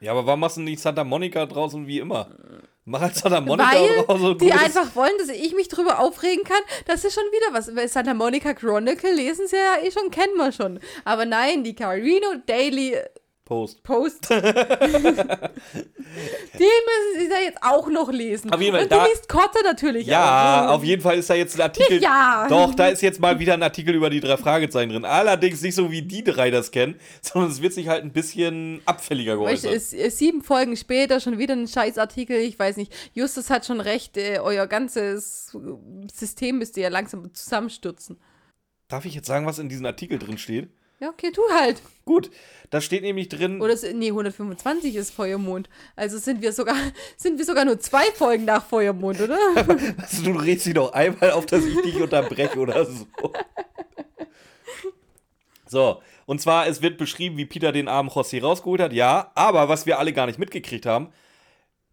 Ja, 0.00 0.12
aber 0.12 0.26
warum 0.26 0.40
machst 0.40 0.56
du 0.56 0.62
nicht 0.62 0.80
Santa 0.80 1.04
Monica 1.04 1.44
draußen 1.44 1.86
wie 1.86 1.98
immer? 1.98 2.30
Mach 2.86 3.00
halt 3.02 3.14
Santa 3.14 3.40
Monica 3.40 3.70
Weil 3.70 4.04
draus 4.04 4.20
und 4.20 4.40
die 4.40 4.50
einfach 4.50 4.96
wollen, 4.96 5.12
dass 5.18 5.28
ich 5.28 5.54
mich 5.54 5.68
drüber 5.68 6.00
aufregen 6.00 6.42
kann. 6.44 6.62
Das 6.86 7.04
ist 7.04 7.14
schon 7.14 7.24
wieder 7.24 7.52
was. 7.52 7.76
Weil 7.76 7.86
Santa 7.88 8.14
Monica 8.14 8.54
Chronicle 8.54 9.14
lesen 9.14 9.46
sie 9.46 9.56
ja 9.56 9.76
eh 9.84 9.90
schon, 9.90 10.10
kennen 10.10 10.36
wir 10.36 10.52
schon. 10.52 10.80
Aber 11.04 11.26
nein, 11.26 11.62
die 11.62 11.74
Carino 11.74 12.26
Daily 12.46 12.96
Post. 13.50 13.82
Post. 13.82 14.30
die 14.34 14.36
müssen 14.38 14.54
sie 17.18 17.28
da 17.28 17.40
jetzt 17.42 17.58
auch 17.62 17.88
noch 17.88 18.12
lesen. 18.12 18.52
Auf 18.52 18.60
jeden 18.60 18.74
Fall, 18.74 18.84
Und 18.84 18.92
du 18.92 19.02
liest 19.08 19.28
Kotte 19.28 19.58
natürlich 19.64 20.06
Ja, 20.06 20.68
auch. 20.68 20.74
auf 20.74 20.84
jeden 20.84 21.02
Fall 21.02 21.18
ist 21.18 21.30
da 21.30 21.34
jetzt 21.34 21.56
ein 21.56 21.62
Artikel. 21.62 22.00
Ja. 22.00 22.46
Doch, 22.48 22.76
da 22.76 22.86
ist 22.86 23.02
jetzt 23.02 23.18
mal 23.18 23.40
wieder 23.40 23.54
ein 23.54 23.62
Artikel 23.64 23.96
über 23.96 24.08
die 24.08 24.20
drei 24.20 24.36
Fragezeichen 24.36 24.90
drin. 24.90 25.04
Allerdings 25.04 25.62
nicht 25.62 25.74
so, 25.74 25.90
wie 25.90 26.02
die 26.02 26.22
drei 26.22 26.52
das 26.52 26.70
kennen, 26.70 26.94
sondern 27.22 27.50
es 27.50 27.60
wird 27.60 27.72
sich 27.72 27.88
halt 27.88 28.04
ein 28.04 28.12
bisschen 28.12 28.82
abfälliger 28.86 29.34
geäußert. 29.34 29.74
es 29.74 29.92
ist 29.92 30.18
sieben 30.18 30.42
Folgen 30.42 30.76
später 30.76 31.18
schon 31.18 31.38
wieder 31.38 31.56
ein 31.56 31.66
Scheißartikel. 31.66 32.36
Ich 32.38 32.56
weiß 32.56 32.76
nicht. 32.76 32.94
Justus 33.14 33.50
hat 33.50 33.66
schon 33.66 33.80
recht. 33.80 34.16
Äh, 34.16 34.38
euer 34.38 34.68
ganzes 34.68 35.56
System 36.14 36.58
müsste 36.58 36.82
ja 36.82 36.88
langsam 36.88 37.34
zusammenstürzen. 37.34 38.20
Darf 38.86 39.06
ich 39.06 39.16
jetzt 39.16 39.26
sagen, 39.26 39.44
was 39.44 39.58
in 39.58 39.68
diesem 39.68 39.86
Artikel 39.86 40.20
drin 40.20 40.38
steht? 40.38 40.68
Ja, 41.00 41.08
okay, 41.08 41.30
tu 41.32 41.40
halt. 41.52 41.82
Gut, 42.04 42.30
da 42.70 42.80
steht 42.80 43.02
nämlich 43.02 43.28
drin. 43.28 43.60
Oder 43.60 43.72
es- 43.72 43.82
nee, 43.94 44.08
125 44.08 44.96
ist 44.96 45.10
Feuermond. 45.12 45.68
Also 45.96 46.18
sind 46.18 46.42
wir 46.42 46.52
sogar 46.52 46.76
sind 47.16 47.38
wir 47.38 47.44
sogar 47.44 47.64
nur 47.64 47.78
zwei 47.80 48.04
Folgen 48.14 48.44
nach 48.44 48.64
Feuermond, 48.64 49.20
oder? 49.20 49.38
Also, 49.98 50.24
du 50.24 50.32
redest 50.38 50.66
dich 50.66 50.74
doch 50.74 50.92
einmal 50.92 51.30
auf, 51.32 51.46
dass 51.46 51.64
ich 51.64 51.80
dich 51.82 51.96
unterbreche 52.00 52.58
oder 52.58 52.84
so. 52.84 53.06
So, 55.66 56.02
und 56.26 56.40
zwar, 56.40 56.66
es 56.66 56.82
wird 56.82 56.98
beschrieben, 56.98 57.36
wie 57.36 57.46
Peter 57.46 57.70
den 57.70 57.86
armen 57.86 58.10
José 58.10 58.42
rausgeholt 58.42 58.80
hat, 58.80 58.92
ja, 58.92 59.30
aber 59.36 59.68
was 59.68 59.86
wir 59.86 60.00
alle 60.00 60.12
gar 60.12 60.26
nicht 60.26 60.38
mitgekriegt 60.38 60.84
haben, 60.84 61.12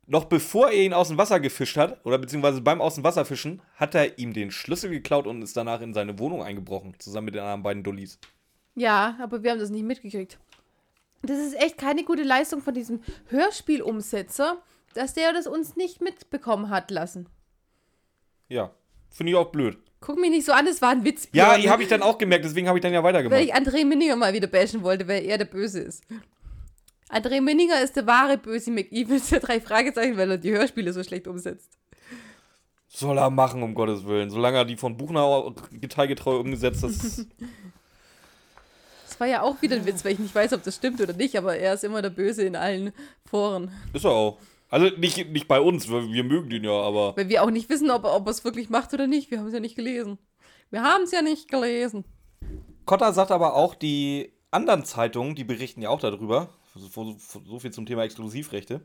noch 0.07 0.25
bevor 0.25 0.69
er 0.71 0.81
ihn 0.83 0.93
aus 0.93 1.09
dem 1.09 1.17
Wasser 1.19 1.39
gefischt 1.39 1.77
hat, 1.77 2.03
oder 2.03 2.17
beziehungsweise 2.17 2.61
beim 2.61 2.81
aus 2.81 2.95
dem 2.95 3.03
Wasser 3.03 3.23
fischen, 3.23 3.61
hat 3.75 3.93
er 3.93 4.17
ihm 4.17 4.33
den 4.33 4.49
Schlüssel 4.49 4.89
geklaut 4.89 5.27
und 5.27 5.43
ist 5.43 5.55
danach 5.55 5.81
in 5.81 5.93
seine 5.93 6.17
Wohnung 6.17 6.41
eingebrochen, 6.41 6.95
zusammen 6.97 7.25
mit 7.25 7.35
den 7.35 7.41
anderen 7.41 7.61
beiden 7.61 7.83
Dullis. 7.83 8.17
Ja, 8.77 9.17
aber 9.19 9.41
wir 9.41 9.49
haben 9.51 9.59
das 9.59 9.71
nicht 9.71 9.83
mitgekriegt. 9.83 10.37
Das 11.23 11.39
ist 11.39 11.55
echt 11.55 11.79
keine 11.79 12.03
gute 12.03 12.21
Leistung 12.21 12.61
von 12.61 12.75
diesem 12.75 13.01
Hörspielumsetzer, 13.29 14.57
dass 14.93 15.15
der 15.15 15.33
das 15.33 15.47
uns 15.47 15.75
nicht 15.75 15.99
mitbekommen 15.99 16.69
hat 16.69 16.91
lassen. 16.91 17.27
Ja, 18.49 18.71
finde 19.09 19.31
ich 19.31 19.35
auch 19.35 19.51
blöd. 19.51 19.79
Guck 19.99 20.19
mich 20.19 20.29
nicht 20.29 20.45
so 20.45 20.51
an, 20.51 20.67
es 20.67 20.79
war 20.79 20.89
ein 20.89 21.03
Witz. 21.03 21.27
Ja, 21.33 21.55
Björn. 21.55 21.71
habe 21.71 21.81
ich 21.81 21.89
dann 21.89 22.03
auch 22.03 22.19
gemerkt, 22.19 22.45
deswegen 22.45 22.67
habe 22.67 22.77
ich 22.77 22.83
dann 22.83 22.93
ja 22.93 22.99
Weil 23.03 23.15
weitergemacht. 23.15 23.41
ich 23.41 23.55
André 23.55 23.83
Minninger 23.83 24.15
mal 24.15 24.31
wieder 24.33 24.47
bashen 24.47 24.83
wollte, 24.83 25.07
weil 25.07 25.25
er 25.25 25.39
der 25.39 25.45
Böse 25.45 25.79
ist. 25.79 26.03
André 27.09 27.41
Minninger 27.41 27.81
ist 27.81 27.95
der 27.95 28.05
wahre 28.05 28.37
Böse 28.37 28.69
McEvil 28.69 29.19
der 29.31 29.39
drei 29.39 29.59
Fragezeichen, 29.59 30.17
weil 30.17 30.29
er 30.29 30.37
die 30.37 30.51
Hörspiele 30.51 30.93
so 30.93 31.03
schlecht 31.03 31.27
umsetzt. 31.27 31.71
Soll 32.89 33.17
er 33.17 33.31
machen, 33.31 33.63
um 33.63 33.73
Gottes 33.73 34.05
Willen. 34.05 34.29
Solange 34.29 34.57
er 34.57 34.65
die 34.65 34.77
von 34.77 34.97
Buchner 34.97 35.51
geteigetreu 35.71 36.37
umgesetzt 36.37 36.83
das 36.83 37.25
Das 39.17 39.21
war 39.21 39.27
ja 39.29 39.41
auch 39.41 39.59
wieder 39.63 39.77
ein 39.77 39.85
Witz, 39.87 40.05
weil 40.05 40.11
ich 40.11 40.19
nicht 40.19 40.35
weiß, 40.35 40.53
ob 40.53 40.61
das 40.61 40.75
stimmt 40.75 41.01
oder 41.01 41.13
nicht, 41.13 41.35
aber 41.39 41.57
er 41.57 41.73
ist 41.73 41.83
immer 41.83 42.03
der 42.03 42.11
Böse 42.11 42.43
in 42.43 42.55
allen 42.55 42.93
Foren. 43.25 43.71
ist 43.91 44.05
er 44.05 44.11
auch. 44.11 44.37
Also 44.69 44.95
nicht, 44.95 45.31
nicht 45.31 45.47
bei 45.47 45.59
uns, 45.59 45.89
weil 45.89 46.11
wir 46.11 46.23
mögen 46.23 46.51
den 46.51 46.63
ja, 46.63 46.71
aber. 46.71 47.17
Weil 47.17 47.27
wir 47.27 47.41
auch 47.41 47.49
nicht 47.49 47.67
wissen, 47.67 47.89
ob, 47.89 48.03
ob 48.03 48.27
er 48.27 48.29
es 48.29 48.45
wirklich 48.45 48.69
macht 48.69 48.93
oder 48.93 49.07
nicht. 49.07 49.31
Wir 49.31 49.39
haben 49.39 49.47
es 49.47 49.55
ja 49.55 49.59
nicht 49.59 49.75
gelesen. 49.75 50.19
Wir 50.69 50.83
haben 50.83 51.01
es 51.01 51.11
ja 51.11 51.23
nicht 51.23 51.49
gelesen. 51.49 52.05
Kotter 52.85 53.11
sagt 53.11 53.31
aber 53.31 53.55
auch, 53.55 53.73
die 53.73 54.33
anderen 54.51 54.85
Zeitungen, 54.85 55.33
die 55.33 55.45
berichten 55.45 55.81
ja 55.81 55.89
auch 55.89 55.99
darüber. 55.99 56.49
So, 56.75 57.15
so, 57.17 57.41
so 57.43 57.59
viel 57.59 57.71
zum 57.71 57.87
Thema 57.87 58.03
Exklusivrechte. 58.03 58.81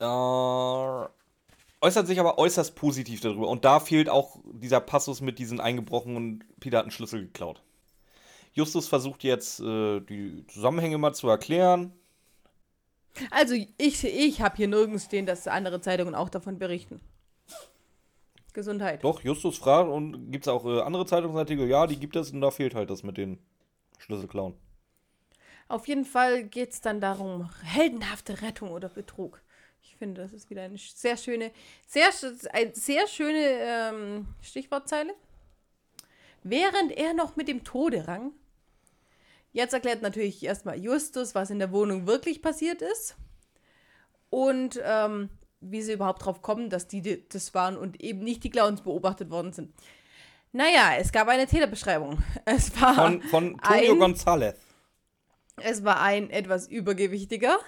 Äh, 0.00 0.04
äußert 0.04 2.06
sich 2.06 2.20
aber 2.20 2.36
äußerst 2.36 2.74
positiv 2.74 3.22
darüber. 3.22 3.48
Und 3.48 3.64
da 3.64 3.80
fehlt 3.80 4.10
auch 4.10 4.36
dieser 4.52 4.80
Passus 4.80 5.22
mit 5.22 5.38
diesen 5.38 5.60
eingebrochen 5.60 6.14
und 6.14 6.44
Peter 6.60 6.76
hat 6.76 6.84
einen 6.84 6.90
Schlüssel 6.90 7.22
geklaut. 7.22 7.62
Justus 8.54 8.88
versucht 8.88 9.24
jetzt, 9.24 9.60
äh, 9.60 10.00
die 10.00 10.46
Zusammenhänge 10.46 10.96
mal 10.98 11.12
zu 11.12 11.28
erklären. 11.28 11.92
Also, 13.30 13.54
ich, 13.54 14.04
ich 14.04 14.40
habe 14.40 14.56
hier 14.56 14.68
nirgends 14.68 15.04
stehen, 15.04 15.26
dass 15.26 15.46
andere 15.46 15.80
Zeitungen 15.80 16.14
auch 16.14 16.28
davon 16.28 16.58
berichten. 16.58 17.00
Gesundheit. 18.52 19.02
Doch, 19.02 19.22
Justus 19.22 19.58
fragt 19.58 19.90
und 19.90 20.30
gibt 20.30 20.46
es 20.46 20.48
auch 20.48 20.64
äh, 20.64 20.80
andere 20.80 21.04
Zeitungsartikel? 21.04 21.68
Ja, 21.68 21.86
die 21.88 21.98
gibt 21.98 22.14
es 22.14 22.30
und 22.30 22.40
da 22.40 22.52
fehlt 22.52 22.74
halt 22.74 22.88
das 22.88 23.02
mit 23.02 23.18
den 23.18 23.38
Schlüsselklauen. 23.98 24.54
Auf 25.66 25.88
jeden 25.88 26.04
Fall 26.04 26.44
geht 26.44 26.70
es 26.70 26.80
dann 26.80 27.00
darum, 27.00 27.50
heldenhafte 27.64 28.42
Rettung 28.42 28.70
oder 28.70 28.88
Betrug. 28.88 29.42
Ich 29.82 29.96
finde, 29.96 30.22
das 30.22 30.32
ist 30.32 30.50
wieder 30.50 30.62
eine 30.62 30.78
sehr 30.78 31.16
schöne, 31.16 31.50
sehr, 31.86 32.10
eine 32.52 32.74
sehr 32.74 33.06
schöne 33.08 33.38
ähm, 33.38 34.28
Stichwortzeile. 34.40 35.14
Während 36.44 36.92
er 36.92 37.14
noch 37.14 37.36
mit 37.36 37.48
dem 37.48 37.64
Tode 37.64 38.06
rang, 38.06 38.32
jetzt 39.54 39.72
erklärt 39.72 40.02
natürlich 40.02 40.44
erstmal 40.44 40.78
Justus, 40.78 41.34
was 41.34 41.48
in 41.48 41.58
der 41.58 41.72
Wohnung 41.72 42.06
wirklich 42.06 42.42
passiert 42.42 42.82
ist 42.82 43.16
und 44.30 44.78
ähm, 44.84 45.30
wie 45.60 45.80
sie 45.80 45.92
überhaupt 45.94 46.24
drauf 46.26 46.42
kommen, 46.42 46.68
dass 46.68 46.86
die 46.88 47.26
das 47.28 47.54
waren 47.54 47.78
und 47.78 48.02
eben 48.02 48.18
nicht 48.20 48.44
die 48.44 48.50
Clowns 48.50 48.82
beobachtet 48.82 49.30
worden 49.30 49.52
sind. 49.54 49.72
Naja, 50.52 50.92
es 50.98 51.10
gab 51.10 51.28
eine 51.28 51.46
Täterbeschreibung. 51.46 52.22
Es 52.44 52.78
war 52.80 52.94
Von, 52.94 53.22
von 53.22 53.58
Tonio 53.62 53.92
ein- 53.94 53.98
González. 54.14 54.54
es 55.62 55.82
war 55.84 56.00
ein 56.02 56.28
etwas 56.30 56.68
übergewichtiger, 56.68 57.58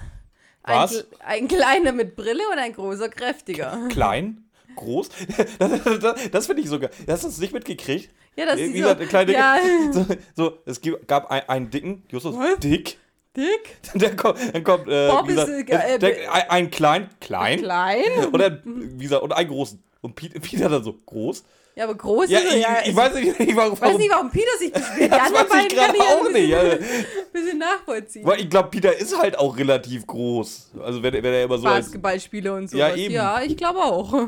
Was? 0.63 1.07
Ein, 1.21 1.41
ein 1.43 1.49
kleiner 1.49 1.93
mit 1.93 2.15
Brille 2.17 2.43
und 2.53 2.59
ein 2.59 2.73
großer 2.75 3.09
kräftiger. 3.09 3.89
Klein, 3.89 4.45
groß. 4.75 5.09
Das, 5.59 5.83
das, 6.01 6.31
das 6.31 6.47
finde 6.47 6.63
ich 6.63 6.69
sogar. 6.69 6.91
Hast 7.09 7.25
du 7.25 7.29
es 7.29 7.39
nicht 7.39 7.53
mitgekriegt? 7.55 8.11
Ja, 8.37 8.47
das 8.47 8.59
Wie 8.59 8.65
ist 8.65 8.73
gesagt, 8.75 9.01
so, 9.03 9.07
kleine, 9.09 9.33
ja, 9.33 9.57
so, 9.93 10.07
so, 10.35 10.59
es 10.67 10.81
gab 11.07 11.31
ein, 11.31 11.49
einen 11.49 11.71
dicken, 11.71 12.03
Justus, 12.11 12.37
Was? 12.37 12.59
dick. 12.61 12.99
dick, 13.37 13.77
Dann 13.95 14.17
kommt, 14.17 14.39
dann 14.55 14.63
kommt 14.65 14.89
äh, 14.89 15.09
Bob 15.09 15.27
gesagt, 15.27 15.49
ist, 15.49 15.69
äh, 15.71 15.99
der, 15.99 16.33
ein, 16.33 16.51
ein 16.51 16.71
klein, 16.71 17.09
klein, 17.21 17.59
klein. 17.61 18.03
oder 18.33 18.61
wie 18.65 19.03
gesagt, 19.05 19.23
und 19.23 19.33
einen 19.33 19.49
großen. 19.49 19.83
Und 20.03 20.15
Peter, 20.15 20.39
Peter 20.39 20.69
dann 20.69 20.85
so 20.85 20.93
groß. 20.93 21.45
Ja, 21.75 21.85
aber 21.85 21.95
groß 21.95 22.31
Ja, 22.31 22.39
ist 22.39 22.55
ich, 22.55 22.63
ja. 22.63 22.79
ich 22.87 22.97
weiß 22.97 23.15
nicht, 23.17 23.57
warum. 23.57 23.75
ich 23.75 23.81
weiß 23.81 23.99
nicht, 23.99 24.11
warum 24.11 24.31
Peter 24.31 24.51
sich 24.59 24.73
beschwert. 24.73 24.99
Die 25.01 25.09
das 25.09 25.33
weiß 25.33 25.65
ich 25.67 25.77
gerade 25.77 25.93
ich 25.95 26.03
ja 26.03 26.05
auch 26.09 26.27
ein 26.27 26.33
nicht. 26.33 26.51
bisschen, 26.51 26.81
Ja. 26.81 27.33
bisschen 27.33 27.59
nachvollziehen. 27.59 28.27
Weil 28.27 28.41
ich 28.41 28.49
glaube, 28.49 28.71
Peter 28.71 28.97
ist 28.97 29.19
halt 29.19 29.39
auch 29.39 29.57
relativ 29.59 30.07
groß. 30.07 30.71
Also 30.83 31.03
wenn, 31.03 31.13
wenn 31.15 31.25
er 31.25 31.45
immer 31.45 31.59
so 31.59 31.67
als, 31.67 31.87
Basketballspieler 31.87 32.55
und 32.55 32.71
so. 32.71 32.79
Ja, 32.79 32.95
eben. 32.95 33.13
Ja, 33.13 33.43
ich 33.43 33.57
glaube 33.59 33.81
auch. 33.81 34.27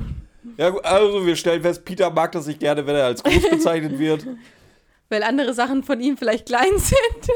Ja, 0.57 0.71
gut, 0.71 0.85
also 0.85 1.25
wir 1.27 1.37
stellen 1.37 1.63
fest, 1.63 1.85
Peter 1.85 2.11
mag 2.11 2.33
das 2.33 2.47
nicht 2.47 2.61
gerne, 2.61 2.87
wenn 2.87 2.97
er 2.97 3.07
als 3.07 3.23
groß 3.23 3.51
bezeichnet 3.51 3.99
wird. 3.99 4.27
Weil 5.09 5.23
andere 5.23 5.55
Sachen 5.55 5.83
von 5.83 6.01
ihm 6.01 6.17
vielleicht 6.17 6.47
klein 6.47 6.79
sind. 6.79 7.31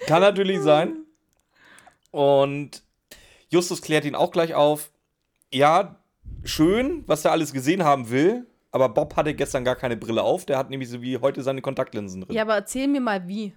Kann 0.06 0.20
natürlich 0.20 0.60
sein. 0.60 1.04
Und 2.10 2.82
Justus 3.48 3.80
klärt 3.80 4.04
ihn 4.04 4.14
auch 4.14 4.32
gleich 4.32 4.54
auf. 4.54 4.90
Ja, 5.52 6.02
schön, 6.42 7.04
was 7.06 7.24
er 7.24 7.32
alles 7.32 7.52
gesehen 7.52 7.84
haben 7.84 8.10
will. 8.10 8.46
Aber 8.72 8.88
Bob 8.88 9.16
hatte 9.16 9.34
gestern 9.34 9.64
gar 9.64 9.76
keine 9.76 9.96
Brille 9.96 10.22
auf. 10.22 10.46
Der 10.46 10.58
hat 10.58 10.70
nämlich 10.70 10.88
so 10.88 11.02
wie 11.02 11.18
heute 11.18 11.42
seine 11.42 11.60
Kontaktlinsen 11.60 12.22
drin. 12.22 12.34
Ja, 12.34 12.42
aber 12.42 12.54
erzähl 12.54 12.88
mir 12.88 13.00
mal 13.00 13.28
wie. 13.28 13.54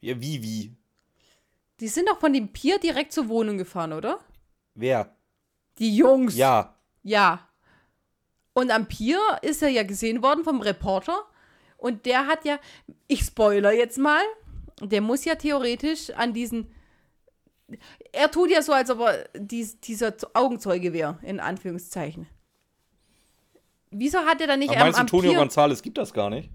Ja, 0.00 0.20
wie, 0.20 0.42
wie? 0.42 0.76
Die 1.80 1.88
sind 1.88 2.08
doch 2.08 2.18
von 2.18 2.32
dem 2.32 2.52
Pier 2.52 2.78
direkt 2.78 3.12
zur 3.12 3.28
Wohnung 3.28 3.56
gefahren, 3.56 3.92
oder? 3.92 4.18
Wer? 4.74 5.14
Die 5.78 5.96
Jungs. 5.96 6.36
Ja. 6.36 6.74
Ja. 7.02 7.48
Und 8.54 8.70
am 8.70 8.86
Pier 8.86 9.18
ist 9.42 9.62
er 9.62 9.68
ja 9.70 9.82
gesehen 9.82 10.22
worden 10.22 10.44
vom 10.44 10.60
Reporter. 10.60 11.16
Und 11.78 12.06
der 12.06 12.26
hat 12.26 12.44
ja, 12.44 12.58
ich 13.08 13.22
spoiler 13.24 13.72
jetzt 13.72 13.98
mal, 13.98 14.22
der 14.80 15.00
muss 15.00 15.24
ja 15.24 15.34
theoretisch 15.34 16.10
an 16.10 16.32
diesen. 16.32 16.70
Er 18.12 18.30
tut 18.30 18.50
ja 18.50 18.60
so, 18.62 18.72
als 18.72 18.90
ob 18.90 19.00
er 19.00 19.28
dies, 19.34 19.80
dieser 19.80 20.14
Augenzeuge 20.34 20.92
wäre, 20.92 21.18
in 21.22 21.40
Anführungszeichen. 21.40 22.26
wieso 23.90 24.18
hat 24.20 24.40
er 24.42 24.46
dann 24.46 24.58
nicht 24.58 24.70
Aber 24.70 24.80
am, 24.80 24.86
meinst 24.86 24.98
du, 24.98 25.00
am 25.00 25.06
Antonio 25.06 25.30
Pier- 25.32 25.40
González 25.42 25.82
gibt 25.82 25.96
das 25.98 26.12
gar 26.12 26.28
nicht? 26.30 26.50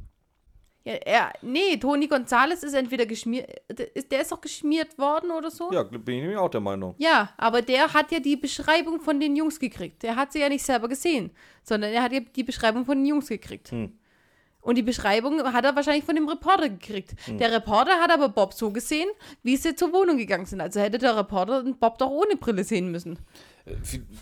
Ja, 0.87 0.93
er, 0.93 1.33
nee, 1.41 1.75
Toni 1.75 2.05
González 2.05 2.63
ist 2.63 2.73
entweder 2.73 3.05
geschmiert, 3.05 3.49
der 3.67 4.21
ist, 4.21 4.31
doch 4.31 4.39
geschmiert 4.39 4.97
worden 4.97 5.31
oder 5.31 5.51
so. 5.51 5.69
Ja, 5.69 5.83
bin 5.83 5.99
ich 5.99 6.21
nämlich 6.21 6.37
auch 6.37 6.49
der 6.49 6.61
Meinung. 6.61 6.95
Ja, 6.97 7.31
aber 7.35 7.61
der 7.61 7.93
hat 7.93 8.09
ja 8.09 8.21
die 8.21 8.37
Beschreibung 8.37 9.01
von 9.01 9.19
den 9.19 9.35
Jungs 9.35 9.59
gekriegt. 9.59 10.01
Der 10.03 10.15
hat 10.15 10.31
sie 10.31 10.39
ja 10.39 10.47
nicht 10.47 10.63
selber 10.63 10.87
gesehen, 10.87 11.31
sondern 11.61 11.91
er 11.91 12.03
hat 12.03 12.13
ja 12.13 12.21
die 12.21 12.43
Beschreibung 12.43 12.85
von 12.85 12.97
den 12.99 13.05
Jungs 13.05 13.27
gekriegt. 13.27 13.69
Hm. 13.69 13.91
Und 14.61 14.77
die 14.77 14.83
Beschreibung 14.83 15.43
hat 15.51 15.65
er 15.65 15.75
wahrscheinlich 15.75 16.05
von 16.05 16.15
dem 16.15 16.29
Reporter 16.29 16.69
gekriegt. 16.69 17.15
Hm. 17.25 17.37
Der 17.37 17.51
Reporter 17.51 17.99
hat 17.99 18.09
aber 18.09 18.29
Bob 18.29 18.53
so 18.53 18.71
gesehen, 18.71 19.09
wie 19.43 19.57
sie 19.57 19.75
zur 19.75 19.91
Wohnung 19.91 20.17
gegangen 20.17 20.45
sind. 20.45 20.61
Also 20.61 20.79
hätte 20.79 20.99
der 20.99 21.17
Reporter 21.17 21.65
Bob 21.77 21.97
doch 21.97 22.09
ohne 22.09 22.37
Brille 22.37 22.63
sehen 22.63 22.91
müssen. 22.91 23.19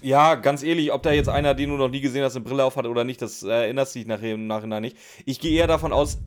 Ja, 0.01 0.33
ganz 0.33 0.63
ehrlich, 0.63 0.91
ob 0.91 1.03
da 1.03 1.11
jetzt 1.11 1.29
einer, 1.29 1.53
den 1.53 1.69
du 1.69 1.77
noch 1.77 1.89
nie 1.89 2.01
gesehen 2.01 2.23
hast, 2.23 2.35
eine 2.35 2.43
Brille 2.43 2.63
auf 2.63 2.75
hat 2.75 2.87
oder 2.87 3.03
nicht, 3.03 3.21
das 3.21 3.43
äh, 3.43 3.49
erinnerst 3.49 3.93
dich 3.93 4.07
nachher 4.07 4.33
im 4.33 4.47
Nachhinein 4.47 4.81
nicht. 4.81 4.97
Ich 5.25 5.39
gehe 5.39 5.55
eher 5.55 5.67
davon 5.67 5.93
aus, 5.93 6.17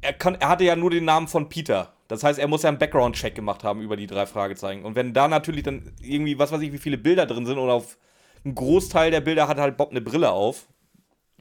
er, 0.00 0.12
kann, 0.12 0.36
er 0.36 0.48
hatte 0.48 0.64
ja 0.64 0.76
nur 0.76 0.90
den 0.90 1.04
Namen 1.04 1.28
von 1.28 1.48
Peter. 1.48 1.92
Das 2.08 2.24
heißt, 2.24 2.38
er 2.38 2.48
muss 2.48 2.62
ja 2.62 2.70
einen 2.70 2.78
Background-Check 2.78 3.34
gemacht 3.34 3.64
haben 3.64 3.82
über 3.82 3.96
die 3.96 4.06
drei 4.06 4.26
Fragezeichen. 4.26 4.84
Und 4.84 4.94
wenn 4.94 5.12
da 5.12 5.28
natürlich 5.28 5.62
dann 5.62 5.92
irgendwie, 6.00 6.38
was 6.38 6.52
weiß 6.52 6.62
ich, 6.62 6.72
wie 6.72 6.78
viele 6.78 6.98
Bilder 6.98 7.26
drin 7.26 7.46
sind 7.46 7.58
und 7.58 7.68
auf 7.68 7.98
einen 8.44 8.54
Großteil 8.54 9.10
der 9.10 9.20
Bilder 9.20 9.48
hat 9.48 9.58
halt 9.58 9.76
Bob 9.76 9.90
eine 9.90 10.00
Brille 10.00 10.30
auf. 10.30 10.68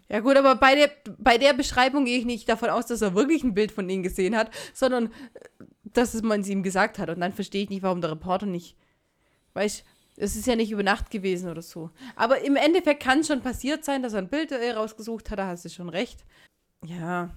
Ja 0.10 0.20
gut, 0.20 0.38
aber 0.38 0.55
bei 0.55 0.76
der, 0.76 0.91
bei 1.18 1.38
der 1.38 1.53
Beschreibung 1.53 2.05
gehe 2.05 2.18
ich 2.18 2.26
nicht 2.26 2.47
davon 2.49 2.70
aus, 2.70 2.86
dass 2.88 3.01
er 3.01 3.16
wirklich 3.16 3.43
ein 3.43 3.53
Bild 3.53 3.72
von 3.72 3.89
ihnen 3.89 4.03
gesehen 4.03 4.36
hat, 4.36 4.51
sondern 4.74 5.08
äh, 5.08 5.66
dass 5.84 6.14
es 6.14 6.22
man 6.22 6.41
es 6.41 6.49
ihm 6.49 6.64
gesagt 6.64 6.99
hat. 6.99 7.10
Und 7.10 7.22
dann 7.22 7.34
verstehe 7.34 7.64
ich 7.64 7.70
nicht, 7.70 7.84
warum 7.84 8.01
der 8.01 8.12
Reporter 8.12 8.45
nicht. 8.45 8.76
Weißt 9.53 9.86
es 10.18 10.36
ist 10.36 10.47
ja 10.47 10.55
nicht 10.55 10.72
über 10.72 10.84
Nacht 10.84 11.12
gewesen 11.12 11.49
oder 11.49 11.62
so. 11.62 11.91
Aber 12.16 12.41
im 12.41 12.55
Endeffekt 12.55 13.03
kann 13.03 13.20
es 13.20 13.28
schon 13.28 13.41
passiert 13.41 13.86
sein, 13.86 14.01
dass 14.01 14.14
er 14.14 14.20
ein 14.20 14.30
Bild 14.30 14.51
äh, 14.51 14.72
rausgesucht 14.72 15.30
hat, 15.30 15.39
da 15.39 15.47
hast 15.47 15.64
du 15.64 15.70
schon 15.70 15.89
recht. 15.89 16.26
Ja, 16.84 17.30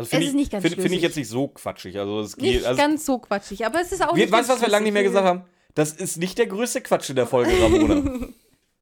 Also 0.00 0.10
finde 0.10 0.26
Es 0.26 0.28
ist 0.28 0.34
ich, 0.34 0.40
nicht 0.40 0.52
ganz 0.52 0.66
find, 0.66 0.80
find 0.80 0.94
ich 0.94 1.02
jetzt 1.02 1.16
nicht 1.16 1.28
so 1.28 1.48
quatschig. 1.48 1.98
Also 1.98 2.20
es 2.20 2.36
nicht 2.36 2.52
geht. 2.52 2.64
Also, 2.64 2.80
ganz 2.80 3.04
so 3.04 3.18
quatschig, 3.18 3.66
aber 3.66 3.80
es 3.80 3.92
ist 3.92 4.02
auch 4.02 4.16
wir, 4.16 4.24
nicht 4.24 4.32
weißt 4.32 4.48
du, 4.48 4.54
was 4.54 4.60
wir 4.62 4.68
lange 4.68 4.84
nicht 4.84 4.94
mehr 4.94 5.02
gesagt 5.02 5.26
haben? 5.26 5.44
Das 5.74 5.92
ist 5.92 6.16
nicht 6.16 6.38
der 6.38 6.46
größte 6.46 6.80
Quatsch 6.80 7.10
in 7.10 7.16
der 7.16 7.26
Folge, 7.26 7.52
Ramona. 7.62 8.28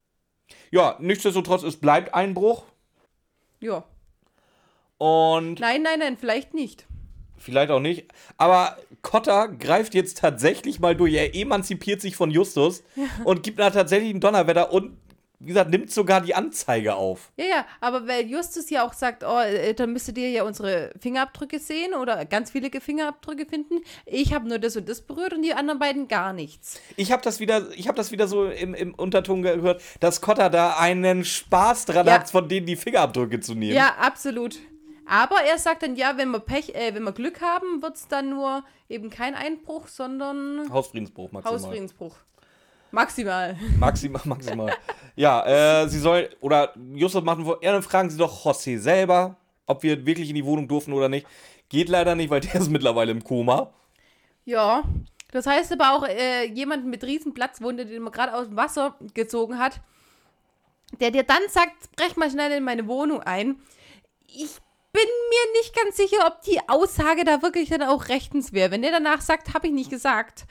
ja, 0.71 0.95
nichtsdestotrotz, 0.99 1.63
es 1.63 1.75
bleibt 1.77 2.13
Einbruch. 2.13 2.63
Ja. 3.59 3.83
Und 4.97 5.59
Nein, 5.59 5.83
nein, 5.83 5.99
nein, 5.99 6.17
vielleicht 6.17 6.53
nicht. 6.53 6.85
Vielleicht 7.37 7.71
auch 7.71 7.79
nicht. 7.79 8.07
Aber 8.37 8.77
Cotta 9.01 9.47
greift 9.47 9.93
jetzt 9.93 10.17
tatsächlich 10.17 10.79
mal 10.79 10.95
durch. 10.95 11.13
Er 11.13 11.35
emanzipiert 11.35 12.01
sich 12.01 12.15
von 12.15 12.31
Justus 12.31 12.83
und 13.23 13.43
gibt 13.43 13.59
da 13.59 13.69
tatsächlich 13.69 14.09
einen 14.09 14.19
Donnerwetter 14.19 14.73
und, 14.73 14.97
wie 15.39 15.47
gesagt, 15.47 15.69
nimmt 15.69 15.89
sogar 15.89 16.19
die 16.21 16.35
Anzeige 16.35 16.95
auf. 16.95 17.31
Ja, 17.37 17.45
ja, 17.45 17.65
aber 17.79 18.07
weil 18.07 18.27
Justus 18.27 18.69
ja 18.69 18.85
auch 18.85 18.91
sagt, 18.93 19.23
oh, 19.23 19.39
äh, 19.39 19.73
dann 19.73 19.93
müsstet 19.93 20.17
ihr 20.17 20.29
ja 20.29 20.43
unsere 20.43 20.91
Fingerabdrücke 20.99 21.59
sehen 21.59 21.93
oder 21.93 22.25
ganz 22.25 22.51
viele 22.51 22.69
Fingerabdrücke 22.69 23.45
finden. 23.45 23.81
Ich 24.05 24.33
habe 24.33 24.47
nur 24.49 24.59
das 24.59 24.75
und 24.75 24.89
das 24.89 25.01
berührt 25.01 25.33
und 25.33 25.41
die 25.41 25.53
anderen 25.53 25.79
beiden 25.79 26.07
gar 26.09 26.33
nichts. 26.33 26.81
Ich 26.97 27.11
habe 27.13 27.21
das 27.21 27.39
wieder, 27.39 27.67
ich 27.75 27.87
habe 27.87 27.95
das 27.95 28.11
wieder 28.11 28.27
so 28.27 28.45
im, 28.45 28.73
im 28.73 28.93
Unterton 28.93 29.41
gehört, 29.41 29.81
dass 30.01 30.19
Cotta 30.19 30.49
da 30.49 30.75
einen 30.77 31.23
Spaß 31.23 31.85
dran 31.85 32.05
Ja. 32.07 32.13
hat, 32.19 32.29
von 32.29 32.49
denen 32.49 32.65
die 32.67 32.75
Fingerabdrücke 32.75 33.39
zu 33.39 33.55
nehmen. 33.55 33.75
Ja, 33.75 33.95
absolut. 33.99 34.57
Aber 35.05 35.37
er 35.41 35.57
sagt 35.57 35.81
dann, 35.81 35.95
ja, 35.95 36.17
wenn 36.17 36.29
wir 36.29 36.39
Pech, 36.39 36.75
äh, 36.75 36.93
wenn 36.93 37.03
wir 37.03 37.13
Glück 37.13 37.41
haben, 37.41 37.81
wird 37.81 37.95
es 37.95 38.07
dann 38.07 38.29
nur 38.29 38.63
eben 38.89 39.09
kein 39.09 39.33
Einbruch, 39.33 39.87
sondern 39.87 40.71
Hausfriedensbruch 40.71 41.31
maximal. 41.31 41.59
Hausfriedensbruch. 41.59 42.15
Maximal. 42.91 43.57
Maximal, 43.77 44.21
maximal. 44.25 44.73
ja, 45.15 45.83
äh, 45.83 45.89
sie 45.89 45.99
soll, 45.99 46.29
oder 46.41 46.73
Justus 46.93 47.23
machen, 47.23 47.45
ja, 47.61 47.71
dann 47.71 47.83
fragen 47.83 48.09
sie 48.09 48.17
doch 48.17 48.45
José 48.45 48.79
selber, 48.79 49.35
ob 49.65 49.83
wir 49.83 50.05
wirklich 50.05 50.29
in 50.29 50.35
die 50.35 50.45
Wohnung 50.45 50.67
durften 50.67 50.93
oder 50.93 51.09
nicht. 51.09 51.27
Geht 51.69 51.89
leider 51.89 52.15
nicht, 52.15 52.29
weil 52.29 52.41
der 52.41 52.55
ist 52.55 52.69
mittlerweile 52.69 53.11
im 53.11 53.23
Koma. 53.23 53.71
Ja. 54.45 54.83
Das 55.31 55.45
heißt 55.45 55.71
aber 55.73 55.93
auch, 55.93 56.07
äh, 56.07 56.45
jemand 56.45 56.85
mit 56.85 57.03
riesen 57.03 57.35
Platzwunde, 57.35 57.85
den 57.85 58.01
man 58.01 58.11
gerade 58.11 58.33
aus 58.33 58.47
dem 58.47 58.57
Wasser 58.57 58.95
gezogen 59.13 59.59
hat, 59.59 59.79
der 60.99 61.11
dir 61.11 61.23
dann 61.23 61.43
sagt, 61.49 61.95
brech 61.95 62.15
mal 62.15 62.31
schnell 62.31 62.51
in 62.51 62.63
meine 62.63 62.87
Wohnung 62.87 63.21
ein. 63.21 63.61
Ich 64.25 64.57
bin 64.91 65.03
mir 65.03 65.59
nicht 65.59 65.75
ganz 65.75 65.97
sicher, 65.97 66.25
ob 66.25 66.41
die 66.41 66.59
Aussage 66.67 67.23
da 67.25 67.43
wirklich 67.43 67.69
dann 67.69 67.83
auch 67.83 68.07
rechtens 68.07 68.53
wäre. 68.53 68.71
Wenn 68.71 68.81
der 68.81 68.91
danach 68.91 69.21
sagt, 69.21 69.53
habe 69.53 69.67
ich 69.67 69.73
nicht 69.73 69.91
gesagt, 69.91 70.45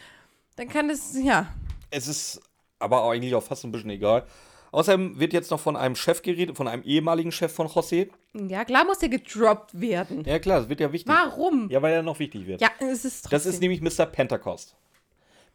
dann 0.57 0.69
kann 0.69 0.89
das, 0.89 1.17
ja. 1.21 1.49
Es 1.91 2.09
ist 2.09 2.41
aber 2.79 3.11
eigentlich 3.11 3.35
auch 3.35 3.43
fast 3.43 3.65
ein 3.65 3.73
bisschen 3.73 3.91
egal. 3.91 4.27
Außerdem 4.71 5.19
wird 5.19 5.33
jetzt 5.33 5.51
noch 5.51 5.61
von 5.61 5.77
einem 5.77 5.97
Chef 5.97 6.21
geredet, 6.23 6.57
von 6.57 6.69
einem 6.69 6.83
ehemaligen 6.83 7.33
Chef 7.33 7.53
von 7.53 7.69
José. 7.69 8.11
Ja, 8.35 8.65
klar 8.65 8.85
muss 8.85 8.99
der 8.99 9.09
gedroppt 9.09 9.81
werden. 9.81 10.25
Ja, 10.25 10.39
klar, 10.39 10.61
das 10.61 10.69
wird 10.69 10.81
ja 10.81 10.93
wichtig. 10.93 11.11
Warum? 11.13 11.71
Ja, 11.71 11.81
weil 11.81 11.95
er 11.95 12.03
noch 12.03 12.19
wichtig 12.19 12.47
wird. 12.47 12.61
Ja, 12.61 12.69
es 12.79 13.05
ist 13.05 13.23
trotzdem. 13.23 13.31
das 13.31 13.47
ist 13.47 13.61
nämlich 13.61 13.81
Mr. 13.81 14.05
Pentecost. 14.07 14.77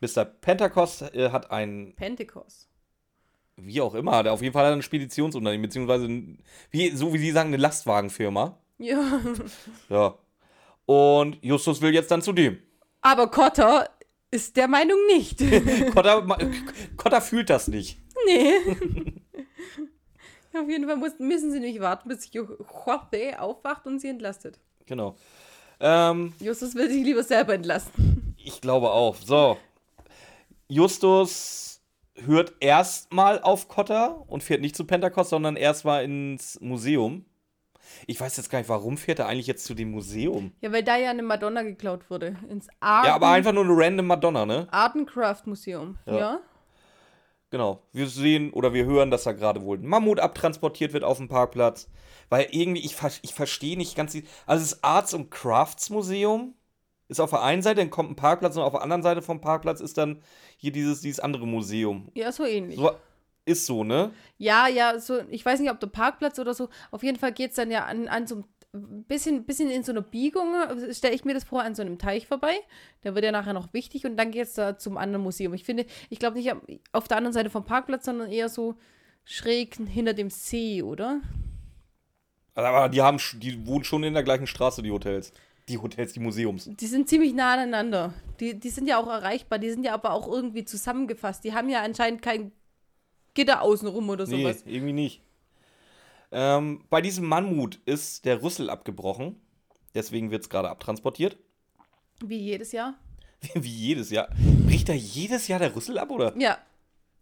Mr. 0.01 0.25
Pentecost 0.25 1.03
äh, 1.13 1.29
hat 1.29 1.51
ein, 1.51 1.93
Pentecost. 1.95 2.67
wie 3.55 3.79
auch 3.81 3.93
immer, 3.93 4.23
der 4.23 4.33
auf 4.33 4.41
jeden 4.41 4.53
Fall 4.53 4.65
hat 4.65 4.73
ein 4.73 4.81
Speditionsunternehmen, 4.81 5.61
beziehungsweise, 5.61 6.09
wie, 6.71 6.89
so 6.89 7.13
wie 7.13 7.19
Sie 7.19 7.31
sagen, 7.31 7.49
eine 7.49 7.57
Lastwagenfirma. 7.57 8.57
Ja. 8.79 9.21
Ja. 9.89 10.15
Und 10.85 11.37
Justus 11.41 11.81
will 11.81 11.93
jetzt 11.93 12.11
dann 12.11 12.21
zu 12.21 12.33
dem. 12.33 12.59
Aber 13.01 13.27
Cotter 13.29 13.89
ist 14.33 14.57
der 14.57 14.67
Meinung 14.67 14.97
nicht. 15.07 15.39
Kotta, 15.93 16.25
Kotta 16.97 17.21
fühlt 17.21 17.49
das 17.49 17.67
nicht. 17.67 17.99
nee. 18.25 18.55
Auf 20.59 20.69
jeden 20.69 20.87
Fall 20.87 20.97
müssen 21.17 21.51
sie 21.51 21.59
nicht 21.59 21.79
warten, 21.79 22.09
bis 22.09 22.31
Jorge 22.31 22.57
aufwacht 23.39 23.87
und 23.87 23.99
sie 23.99 24.09
entlastet. 24.09 24.59
Genau. 24.85 25.15
Ähm, 25.79 26.33
Justus 26.39 26.75
will 26.75 26.89
sich 26.89 27.03
lieber 27.03 27.23
selber 27.23 27.55
entlasten. 27.55 28.35
ich 28.37 28.61
glaube 28.61 28.91
auch. 28.91 29.15
So. 29.15 29.57
Justus 30.67 31.81
hört 32.15 32.53
erstmal 32.59 33.41
auf 33.41 33.67
Kotta 33.67 34.23
und 34.27 34.43
fährt 34.43 34.61
nicht 34.61 34.75
zu 34.75 34.85
Pentecost, 34.85 35.31
sondern 35.31 35.55
erstmal 35.55 36.03
ins 36.03 36.59
Museum. 36.61 37.25
Ich 38.07 38.19
weiß 38.19 38.37
jetzt 38.37 38.49
gar 38.49 38.59
nicht, 38.59 38.69
warum 38.69 38.97
fährt 38.97 39.19
er 39.19 39.27
eigentlich 39.27 39.47
jetzt 39.47 39.65
zu 39.65 39.73
dem 39.73 39.91
Museum? 39.91 40.51
Ja, 40.61 40.71
weil 40.71 40.83
da 40.83 40.97
ja 40.97 41.09
eine 41.09 41.23
Madonna 41.23 41.63
geklaut 41.63 42.09
wurde. 42.09 42.35
Ins 42.49 42.67
Arten, 42.79 43.07
Ja, 43.07 43.15
aber 43.15 43.29
einfach 43.29 43.53
nur 43.53 43.63
eine 43.63 43.73
random 43.75 44.07
Madonna, 44.07 44.45
ne? 44.45 44.67
Artencraft 44.71 45.43
Museum. 45.45 45.97
Ja. 46.05 46.17
Ja. 46.17 46.39
Genau. 47.49 47.83
Wir 47.91 48.07
sehen 48.07 48.51
oder 48.51 48.73
wir 48.73 48.85
hören, 48.85 49.11
dass 49.11 49.25
da 49.25 49.31
gerade 49.31 49.61
wohl 49.61 49.77
ein 49.77 49.85
Mammut 49.85 50.19
abtransportiert 50.19 50.91
wird 50.91 51.03
auf 51.03 51.17
dem 51.17 51.27
Parkplatz. 51.27 51.87
Weil 52.29 52.47
irgendwie, 52.49 52.83
ich, 52.83 52.95
ich 53.21 53.33
verstehe 53.33 53.77
nicht 53.77 53.95
ganz. 53.95 54.17
Also, 54.47 54.63
das 54.63 54.83
Arts- 54.83 55.13
und 55.13 55.29
Crafts 55.29 55.91
Museum 55.91 56.55
ist 57.09 57.19
auf 57.19 57.29
der 57.29 57.43
einen 57.43 57.61
Seite, 57.61 57.81
dann 57.81 57.91
kommt 57.91 58.09
ein 58.09 58.15
Parkplatz 58.15 58.55
und 58.55 58.63
auf 58.63 58.73
der 58.73 58.81
anderen 58.81 59.03
Seite 59.03 59.21
vom 59.21 59.39
Parkplatz 59.39 59.81
ist 59.81 59.99
dann 59.99 60.23
hier 60.57 60.71
dieses, 60.71 61.01
dieses 61.01 61.19
andere 61.19 61.45
Museum. 61.45 62.09
Ja, 62.15 62.31
so 62.31 62.43
ähnlich. 62.43 62.77
So, 62.77 62.91
ist 63.45 63.65
so, 63.65 63.83
ne? 63.83 64.11
Ja, 64.37 64.67
ja, 64.67 64.99
so, 64.99 65.19
ich 65.29 65.45
weiß 65.45 65.59
nicht, 65.59 65.71
ob 65.71 65.79
der 65.79 65.87
Parkplatz 65.87 66.39
oder 66.39 66.53
so. 66.53 66.69
Auf 66.91 67.03
jeden 67.03 67.19
Fall 67.19 67.33
geht 67.33 67.51
es 67.51 67.55
dann 67.55 67.71
ja 67.71 67.85
an, 67.85 68.07
an 68.07 68.27
so 68.27 68.43
ein 68.73 69.03
bisschen, 69.03 69.45
bisschen 69.45 69.69
in 69.69 69.83
so 69.83 69.91
einer 69.91 70.01
Biegung, 70.01 70.53
stelle 70.91 71.13
ich 71.13 71.25
mir 71.25 71.33
das 71.33 71.43
vor, 71.43 71.61
an 71.61 71.75
so 71.75 71.81
einem 71.81 71.99
Teich 71.99 72.27
vorbei. 72.27 72.55
Der 73.03 73.13
wird 73.15 73.25
ja 73.25 73.31
nachher 73.31 73.53
noch 73.53 73.73
wichtig 73.73 74.05
und 74.05 74.17
dann 74.17 74.31
geht 74.31 74.47
es 74.47 74.53
da 74.53 74.77
zum 74.77 74.97
anderen 74.97 75.23
Museum. 75.23 75.53
Ich 75.53 75.63
finde, 75.63 75.85
ich 76.09 76.19
glaube 76.19 76.37
nicht 76.37 76.51
auf 76.91 77.07
der 77.07 77.17
anderen 77.17 77.33
Seite 77.33 77.49
vom 77.49 77.65
Parkplatz, 77.65 78.05
sondern 78.05 78.31
eher 78.31 78.49
so 78.49 78.75
schräg 79.25 79.75
hinter 79.75 80.13
dem 80.13 80.29
See, 80.29 80.81
oder? 80.81 81.21
Aber 82.55 82.89
die 82.89 83.01
haben, 83.01 83.19
die 83.35 83.65
wohnen 83.65 83.83
schon 83.83 84.03
in 84.03 84.13
der 84.13 84.23
gleichen 84.23 84.47
Straße, 84.47 84.81
die 84.81 84.91
Hotels. 84.91 85.31
Die 85.69 85.77
Hotels, 85.77 86.13
die 86.13 86.19
Museums. 86.19 86.69
Die 86.73 86.87
sind 86.87 87.07
ziemlich 87.07 87.33
nah 87.33 87.53
aneinander. 87.53 88.13
Die, 88.39 88.59
die 88.59 88.69
sind 88.69 88.87
ja 88.87 88.97
auch 88.97 89.07
erreichbar, 89.07 89.59
die 89.59 89.69
sind 89.69 89.85
ja 89.85 89.93
aber 89.93 90.11
auch 90.11 90.27
irgendwie 90.27 90.65
zusammengefasst. 90.65 91.43
Die 91.43 91.53
haben 91.53 91.69
ja 91.69 91.81
anscheinend 91.81 92.21
kein 92.21 92.51
Gitter 93.33 93.61
außenrum 93.61 94.09
oder 94.09 94.25
Nee, 94.27 94.41
sowas. 94.43 94.63
irgendwie 94.65 94.93
nicht. 94.93 95.21
Ähm, 96.31 96.83
bei 96.89 97.01
diesem 97.01 97.25
Mammut 97.25 97.79
ist 97.85 98.25
der 98.25 98.41
Rüssel 98.41 98.69
abgebrochen. 98.69 99.39
Deswegen 99.95 100.31
wird 100.31 100.43
es 100.43 100.49
gerade 100.49 100.69
abtransportiert. 100.69 101.37
Wie 102.25 102.37
jedes 102.37 102.71
Jahr. 102.71 102.95
Wie 103.53 103.69
jedes 103.69 104.09
Jahr. 104.09 104.29
Bricht 104.65 104.89
da 104.89 104.93
jedes 104.93 105.47
Jahr 105.47 105.59
der 105.59 105.75
Rüssel 105.75 105.97
ab, 105.99 106.09
oder? 106.09 106.33
Ja. 106.37 106.57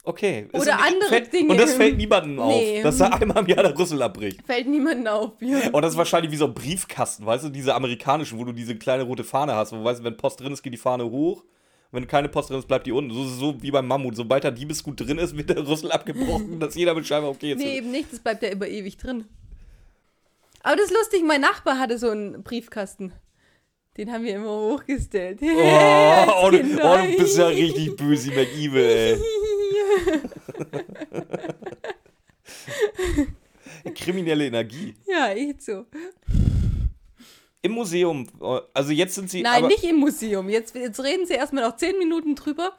Okay. 0.03 0.47
Ist 0.51 0.61
Oder 0.61 0.79
ein- 0.79 0.93
andere 0.93 1.09
fällt, 1.09 1.33
Dinge. 1.33 1.51
Und 1.51 1.57
das 1.59 1.73
fällt 1.73 1.97
niemandem 1.97 2.35
Nee. 2.37 2.77
auf, 2.77 2.83
dass 2.83 2.97
da 2.97 3.07
einmal 3.09 3.37
im 3.43 3.47
Jahr 3.47 3.61
der 3.63 3.77
Rüssel 3.77 4.01
abbricht. 4.01 4.41
Fällt 4.45 4.67
niemandem 4.67 5.07
auf. 5.07 5.33
Ja. 5.41 5.69
Und 5.71 5.81
das 5.81 5.91
ist 5.93 5.97
wahrscheinlich 5.97 6.31
wie 6.31 6.37
so 6.37 6.45
ein 6.45 6.53
Briefkasten, 6.55 7.25
weißt 7.25 7.43
du, 7.45 7.49
diese 7.49 7.75
amerikanischen, 7.75 8.39
wo 8.39 8.45
du 8.45 8.51
diese 8.51 8.75
kleine 8.77 9.03
rote 9.03 9.23
Fahne 9.23 9.53
hast, 9.55 9.73
wo 9.73 9.75
du 9.77 9.83
weißt, 9.83 10.03
wenn 10.03 10.17
Post 10.17 10.39
drin 10.39 10.53
ist, 10.53 10.63
geht 10.63 10.73
die 10.73 10.77
Fahne 10.77 11.03
hoch. 11.09 11.43
Wenn 11.91 12.07
keine 12.07 12.29
Post 12.29 12.49
drin 12.49 12.59
ist, 12.59 12.67
bleibt 12.67 12.87
die 12.87 12.93
unten. 12.93 13.13
So, 13.13 13.25
so 13.25 13.61
wie 13.61 13.71
beim 13.71 13.85
Mammut. 13.85 14.15
Sobald 14.15 14.43
da 14.45 14.51
Diebesgut 14.51 14.99
drin 14.99 15.17
ist, 15.17 15.35
wird 15.35 15.49
der 15.49 15.67
Rüssel 15.67 15.91
abgebrochen, 15.91 16.59
dass 16.59 16.75
jeder 16.75 16.95
Bescheid 16.95 17.21
weiß, 17.21 17.29
okay, 17.29 17.49
jetzt. 17.49 17.59
Nee, 17.59 17.77
eben 17.77 17.91
nicht, 17.91 18.11
das 18.11 18.19
bleibt 18.19 18.43
ja 18.43 18.49
immer 18.49 18.67
ewig 18.67 18.97
drin. 18.97 19.25
Aber 20.63 20.75
das 20.75 20.85
ist 20.85 20.93
lustig, 20.95 21.23
mein 21.25 21.41
Nachbar 21.41 21.79
hatte 21.79 21.97
so 21.97 22.09
einen 22.09 22.43
Briefkasten. 22.43 23.11
Den 23.97 24.11
haben 24.11 24.23
wir 24.23 24.35
immer 24.35 24.47
hochgestellt. 24.49 25.39
Oh, 25.41 25.45
oh, 25.47 26.47
oh, 26.47 26.49
du 26.51 27.17
bist 27.17 27.37
ja 27.37 27.47
richtig 27.47 27.97
böse, 27.97 28.31
McEvil, 28.31 28.85
ey. 28.85 29.17
Kriminelle 33.95 34.45
Energie. 34.45 34.95
Ja, 35.05 35.31
echt 35.31 35.61
so. 35.63 35.85
Im 37.63 37.73
Museum, 37.73 38.27
also 38.73 38.91
jetzt 38.91 39.15
sind 39.15 39.29
sie. 39.29 39.41
Nein, 39.43 39.67
nicht 39.67 39.83
im 39.83 39.97
Museum. 39.97 40.49
Jetzt, 40.49 40.75
jetzt 40.75 40.99
reden 41.03 41.25
sie 41.27 41.33
erstmal 41.33 41.63
noch 41.63 41.75
zehn 41.77 41.97
Minuten 41.99 42.35
drüber. 42.35 42.73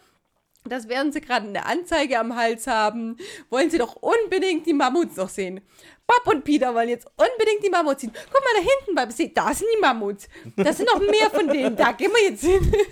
Das 0.65 0.89
werden 0.89 1.13
sie 1.13 1.21
gerade 1.21 1.47
eine 1.49 1.67
Anzeige 1.67 2.19
am 2.21 2.37
Hals 2.37 2.67
haben. 2.69 3.17
Wollen 3.51 3.69
sie 3.71 3.79
doch 3.79 3.97
unbedingt 3.97 4.65
die 4.67 4.73
Mammuts 4.73 5.17
noch 5.17 5.29
sehen. 5.29 5.61
Bob 6.07 6.33
und 6.33 6.45
Peter 6.45 6.73
wollen 6.75 6.89
jetzt 6.89 7.07
unbedingt 7.17 7.65
die 7.65 7.71
Mammuts 7.71 8.01
sehen. 8.03 8.13
Guck 8.33 8.41
mal 8.41 8.51
da 8.57 8.61
hinten 8.61 8.95
beim 8.95 9.11
See, 9.11 9.31
da 9.35 9.53
sind 9.55 9.67
die 9.77 9.81
Mammuts. 9.81 10.29
Da 10.57 10.73
sind 10.73 10.87
noch 10.87 11.01
mehr 11.01 11.31
von 11.31 11.49
denen. 11.49 11.75
Da 11.77 11.93
gehen 11.93 12.11
wir 12.13 12.31
jetzt 12.31 12.45
hin. 12.45 12.73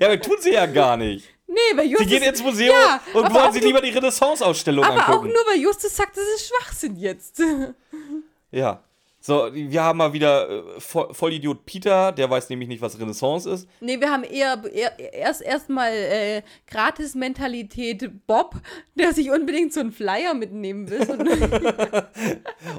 Ja, 0.00 0.06
aber 0.06 0.18
tun 0.20 0.36
sie 0.40 0.52
ja 0.52 0.64
gar 0.66 0.96
nicht. 0.96 1.28
nee, 1.46 1.54
weil 1.74 1.84
Sie 1.84 1.90
Justus... 1.92 2.08
gehen 2.08 2.22
ins 2.22 2.42
Museum 2.42 2.74
Ja, 2.74 3.00
und 3.12 3.34
wollen 3.34 3.52
sich 3.52 3.62
lieber 3.62 3.82
die 3.82 3.90
Renaissance-Ausstellung 3.90 4.82
Aber 4.84 4.94
auch 4.96 5.08
angucken. 5.08 5.28
nur, 5.28 5.46
weil 5.46 5.60
Justus 5.60 5.94
sagt, 5.94 6.16
das 6.16 6.24
ist 6.24 6.48
Schwachsinn 6.48 6.96
jetzt. 6.96 7.42
Ja. 8.50 8.82
So, 9.26 9.48
wir 9.54 9.82
haben 9.82 9.96
mal 9.96 10.12
wieder 10.12 10.50
äh, 10.50 10.62
Vo- 10.78 11.10
Vollidiot 11.14 11.64
Peter, 11.64 12.12
der 12.12 12.28
weiß 12.28 12.50
nämlich 12.50 12.68
nicht, 12.68 12.82
was 12.82 13.00
Renaissance 13.00 13.48
ist. 13.48 13.66
Nee, 13.80 13.98
wir 13.98 14.10
haben 14.10 14.22
eher, 14.22 14.62
eher 14.70 15.14
erst 15.14 15.40
erstmal 15.40 15.92
äh, 15.94 16.42
Gratis-Mentalität 16.70 18.26
Bob, 18.26 18.56
der 18.94 19.14
sich 19.14 19.30
unbedingt 19.30 19.72
so 19.72 19.80
einen 19.80 19.92
Flyer 19.92 20.34
mitnehmen 20.34 20.90
will. 20.90 21.00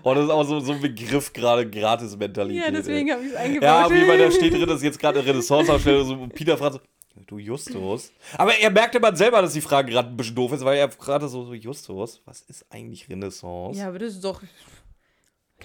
Oh, 0.04 0.14
das 0.14 0.26
ist 0.26 0.30
auch 0.30 0.44
so, 0.44 0.60
so 0.60 0.74
ein 0.74 0.82
Begriff 0.82 1.34
gerade, 1.34 1.68
Gratis-Mentalität. 1.68 2.64
ja, 2.64 2.70
deswegen 2.70 3.12
habe 3.12 3.24
ich 3.24 3.30
es 3.32 3.36
eingebaut. 3.36 3.64
Ja, 3.68 3.90
wie 3.90 4.06
bei 4.06 4.18
da 4.18 4.30
steht 4.30 4.54
drin, 4.54 4.68
dass 4.68 4.84
jetzt 4.84 5.00
gerade 5.00 5.20
eine 5.22 5.28
Renaissance-Ausstellung 5.28 6.06
so, 6.06 6.14
und 6.14 6.34
Peter 6.36 6.56
fragt 6.60 6.74
so, 6.74 6.80
du 7.26 7.40
Justus. 7.40 8.12
Aber 8.38 8.56
er 8.56 8.70
merkte 8.70 9.00
man 9.00 9.16
selber, 9.16 9.42
dass 9.42 9.54
die 9.54 9.62
Frage 9.62 9.92
gerade 9.92 10.10
ein 10.10 10.18
bisschen 10.18 10.36
doof 10.36 10.52
ist, 10.52 10.64
weil 10.64 10.78
er 10.78 10.88
gerade 10.90 11.28
so, 11.28 11.44
so, 11.44 11.56
Justus, 11.56 12.22
was 12.26 12.42
ist 12.42 12.66
eigentlich 12.70 13.10
Renaissance? 13.10 13.80
Ja, 13.80 13.88
aber 13.88 13.98
das 13.98 14.14
ist 14.14 14.24
doch. 14.24 14.44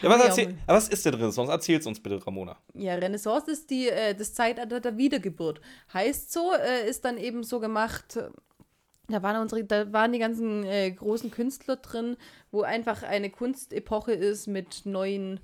Ja, 0.00 0.08
was, 0.08 0.24
erzähl, 0.24 0.56
was 0.66 0.88
ist 0.88 1.04
denn 1.04 1.14
Renaissance? 1.14 1.50
Erzähl's 1.50 1.86
uns 1.86 2.00
bitte, 2.00 2.24
Ramona. 2.24 2.56
Ja, 2.74 2.94
Renaissance 2.94 3.50
ist 3.50 3.70
die, 3.70 3.88
äh, 3.88 4.14
das 4.14 4.32
Zeitalter 4.34 4.80
der 4.80 4.96
Wiedergeburt. 4.96 5.60
Heißt 5.92 6.32
so, 6.32 6.52
äh, 6.54 6.88
ist 6.88 7.04
dann 7.04 7.18
eben 7.18 7.42
so 7.42 7.58
gemacht. 7.60 8.16
äh, 8.16 8.30
Da 9.08 9.22
waren, 9.22 9.42
unsere, 9.42 9.64
da 9.64 9.92
waren 9.92 10.12
die 10.12 10.20
ganzen 10.20 10.64
äh, 10.64 10.90
großen 10.92 11.30
Künstler 11.32 11.76
drin, 11.76 12.16
wo 12.52 12.62
einfach 12.62 13.02
eine 13.02 13.30
Kunstepoche 13.30 14.12
ist 14.12 14.46
mit 14.46 14.86
neuen. 14.86 15.40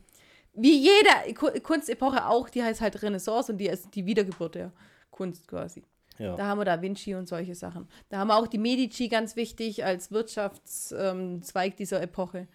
Wie 0.54 0.78
jede 0.78 1.34
Ku- 1.34 1.50
Kunstepoche 1.60 2.26
auch, 2.26 2.48
die 2.48 2.62
heißt 2.62 2.80
halt 2.80 3.02
Renaissance 3.02 3.50
und 3.52 3.58
die 3.58 3.66
ist 3.66 3.94
die 3.94 4.06
Wiedergeburt 4.06 4.54
der 4.54 4.72
Kunst 5.10 5.48
quasi. 5.48 5.82
Ja. 6.18 6.34
Da 6.36 6.46
haben 6.46 6.58
wir 6.60 6.64
Da 6.64 6.80
Vinci 6.80 7.14
und 7.14 7.28
solche 7.28 7.54
Sachen. 7.54 7.88
Da 8.08 8.18
haben 8.18 8.28
wir 8.28 8.36
auch 8.36 8.46
die 8.46 8.56
Medici 8.58 9.08
ganz 9.08 9.36
wichtig 9.36 9.84
als 9.84 10.10
Wirtschaftszweig 10.12 11.72
ähm, 11.72 11.76
dieser 11.76 12.00
Epoche. 12.00 12.46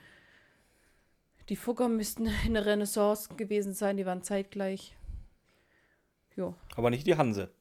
Die 1.51 1.57
Fugger 1.57 1.89
müssten 1.89 2.29
in 2.45 2.53
der 2.53 2.65
Renaissance 2.65 3.27
gewesen 3.35 3.73
sein, 3.73 3.97
die 3.97 4.05
waren 4.05 4.23
zeitgleich. 4.23 4.95
Jo, 6.37 6.55
Aber 6.77 6.89
nicht 6.89 7.05
die 7.05 7.17
Hanse. 7.17 7.51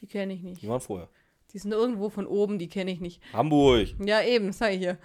die 0.00 0.06
kenne 0.06 0.32
ich 0.32 0.42
nicht. 0.42 0.62
Die 0.62 0.68
waren 0.68 0.80
vorher. 0.80 1.10
Die 1.52 1.58
sind 1.58 1.72
irgendwo 1.72 2.08
von 2.08 2.26
oben, 2.26 2.58
die 2.58 2.68
kenne 2.70 2.90
ich 2.90 3.00
nicht. 3.00 3.20
Hamburg. 3.34 3.88
Ja, 4.02 4.22
eben, 4.22 4.48
ich 4.48 4.80
ja. 4.80 4.96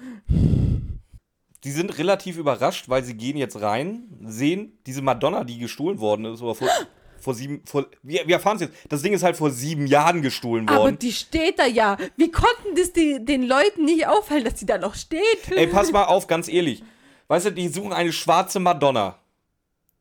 Die 1.65 1.71
sind 1.71 1.97
relativ 1.97 2.37
überrascht, 2.37 2.87
weil 2.87 3.03
sie 3.03 3.15
gehen 3.15 3.35
jetzt 3.35 3.59
rein, 3.59 4.07
sehen 4.23 4.79
diese 4.85 5.01
Madonna, 5.01 5.43
die 5.43 5.59
gestohlen 5.59 5.99
worden 5.99 6.23
ist, 6.23 6.41
oder 6.41 6.55
vor, 6.55 6.69
vor 7.19 7.33
sieben, 7.33 7.65
vor, 7.65 7.85
wir, 8.01 8.25
wir 8.25 8.35
erfahren 8.35 8.55
es 8.55 8.61
jetzt. 8.61 8.77
Das 8.87 9.01
Ding 9.01 9.11
ist 9.11 9.23
halt 9.23 9.35
vor 9.35 9.51
sieben 9.51 9.87
Jahren 9.87 10.21
gestohlen 10.21 10.69
Aber 10.69 10.83
worden. 10.83 10.99
die 10.99 11.11
steht 11.11 11.59
da 11.59 11.65
ja. 11.65 11.97
Wie 12.15 12.31
konnten 12.31 12.75
das 12.77 12.93
die, 12.93 13.25
den 13.25 13.43
Leuten 13.43 13.83
nicht 13.83 14.07
auffallen, 14.07 14.45
dass 14.45 14.55
die 14.55 14.65
da 14.65 14.77
noch 14.77 14.95
steht? 14.95 15.51
Ey, 15.51 15.67
pass 15.67 15.91
mal 15.91 16.05
auf, 16.05 16.27
ganz 16.27 16.47
ehrlich. 16.47 16.81
Weißt 17.29 17.45
du, 17.45 17.51
die 17.51 17.67
suchen 17.69 17.93
eine 17.93 18.11
schwarze 18.11 18.59
Madonna. 18.59 19.15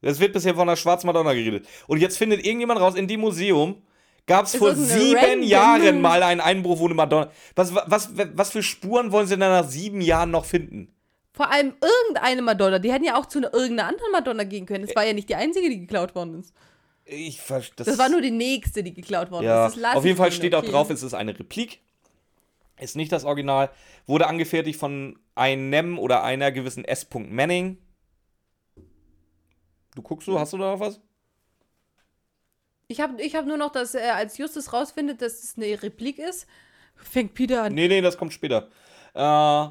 Es 0.00 0.18
wird 0.18 0.32
bisher 0.32 0.54
von 0.54 0.68
einer 0.68 0.76
schwarzen 0.76 1.06
Madonna 1.06 1.34
geredet. 1.34 1.66
Und 1.86 2.00
jetzt 2.00 2.16
findet 2.18 2.44
irgendjemand 2.44 2.80
raus, 2.80 2.94
in 2.94 3.06
dem 3.06 3.20
Museum 3.20 3.82
gab 4.26 4.46
es 4.46 4.56
vor 4.56 4.74
sieben 4.74 5.18
random- 5.18 5.42
Jahren 5.42 6.00
mal 6.00 6.22
einen 6.22 6.40
Einbruch, 6.40 6.78
wo 6.78 6.86
eine 6.86 6.94
Madonna. 6.94 7.30
Was, 7.54 7.74
was, 7.74 8.10
was 8.34 8.50
für 8.50 8.62
Spuren 8.62 9.12
wollen 9.12 9.26
sie 9.26 9.36
denn 9.36 9.40
nach 9.40 9.68
sieben 9.68 10.00
Jahren 10.00 10.30
noch 10.30 10.44
finden? 10.46 10.94
Vor 11.34 11.50
allem 11.50 11.74
irgendeine 11.80 12.42
Madonna. 12.42 12.78
Die 12.78 12.92
hätten 12.92 13.04
ja 13.04 13.16
auch 13.16 13.26
zu 13.26 13.38
einer, 13.38 13.52
irgendeiner 13.52 13.88
anderen 13.90 14.10
Madonna 14.12 14.44
gehen 14.44 14.64
können. 14.66 14.86
Das 14.86 14.96
war 14.96 15.04
ja 15.04 15.12
nicht 15.12 15.28
die 15.28 15.36
einzige, 15.36 15.68
die 15.68 15.80
geklaut 15.80 16.14
worden 16.14 16.40
ist. 16.40 16.54
Ich 17.04 17.40
das, 17.46 17.70
Das 17.76 17.98
war 17.98 18.08
nur 18.08 18.20
die 18.20 18.30
nächste, 18.30 18.82
die 18.82 18.92
geklaut 18.94 19.30
worden 19.30 19.44
Ja, 19.44 19.66
ist. 19.66 19.82
Auf 19.84 20.04
jeden 20.04 20.16
Fall 20.16 20.32
steht 20.32 20.54
auch 20.54 20.64
drauf, 20.64 20.90
es 20.90 21.02
ist 21.02 21.14
eine 21.14 21.38
Replik. 21.38 21.80
Ist 22.80 22.96
nicht 22.96 23.12
das 23.12 23.24
Original. 23.24 23.70
Wurde 24.06 24.26
angefertigt 24.26 24.78
von 24.78 25.18
einem 25.34 25.98
oder 25.98 26.22
einer 26.22 26.52
gewissen 26.52 26.84
S. 26.84 27.06
Manning. 27.12 27.78
Du 29.94 30.02
guckst 30.02 30.26
so, 30.26 30.38
hast 30.38 30.52
du 30.52 30.58
da 30.58 30.72
noch 30.72 30.80
was? 30.80 31.00
Ich 32.86 33.00
habe 33.00 33.20
ich 33.20 33.34
hab 33.34 33.46
nur 33.46 33.56
noch, 33.56 33.70
dass 33.70 33.94
er 33.94 34.16
als 34.16 34.38
Justus 34.38 34.72
rausfindet, 34.72 35.20
dass 35.20 35.42
es 35.42 35.56
eine 35.56 35.82
Replik 35.82 36.18
ist. 36.18 36.46
Fängt 36.94 37.34
Peter 37.34 37.64
an. 37.64 37.74
Nee, 37.74 37.88
nee, 37.88 38.00
das 38.00 38.16
kommt 38.16 38.32
später. 38.32 38.68
Äh, 39.14 39.66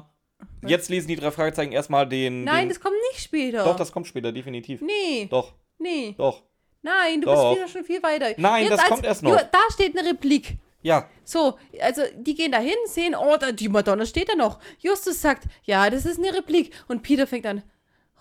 jetzt 0.68 0.88
lesen 0.88 1.08
die 1.08 1.16
drei 1.16 1.30
Fragezeichen 1.30 1.72
erstmal 1.72 2.08
den. 2.08 2.44
Nein, 2.44 2.64
den, 2.64 2.68
das 2.68 2.80
kommt 2.80 2.96
nicht 3.10 3.22
später. 3.22 3.64
Doch, 3.64 3.76
das 3.76 3.90
kommt 3.90 4.06
später, 4.06 4.32
definitiv. 4.32 4.80
Nee, 4.82 5.26
Doch, 5.30 5.54
nee. 5.78 6.14
doch. 6.16 6.42
Nein, 6.82 7.20
du 7.20 7.26
Doch. 7.26 7.50
bist 7.50 7.56
wieder 7.56 7.68
schon 7.68 7.84
viel 7.84 8.02
weiter. 8.02 8.34
Nein, 8.36 8.68
das 8.68 8.84
kommt 8.84 9.04
erst 9.04 9.22
noch. 9.22 9.36
Da 9.36 9.58
steht 9.72 9.98
eine 9.98 10.08
Replik. 10.08 10.58
Ja, 10.88 11.08
So, 11.24 11.58
also 11.80 12.02
die 12.16 12.34
gehen 12.34 12.52
da 12.52 12.58
hin, 12.58 12.74
sehen, 12.86 13.14
oh, 13.14 13.36
da, 13.38 13.52
die 13.52 13.68
Madonna 13.68 14.04
steht 14.06 14.28
da 14.30 14.34
noch. 14.34 14.58
Justus 14.80 15.20
sagt, 15.20 15.44
ja, 15.64 15.88
das 15.90 16.06
ist 16.06 16.18
eine 16.18 16.34
Replik. 16.34 16.72
Und 16.88 17.02
Peter 17.02 17.26
fängt 17.26 17.46
an, 17.46 17.62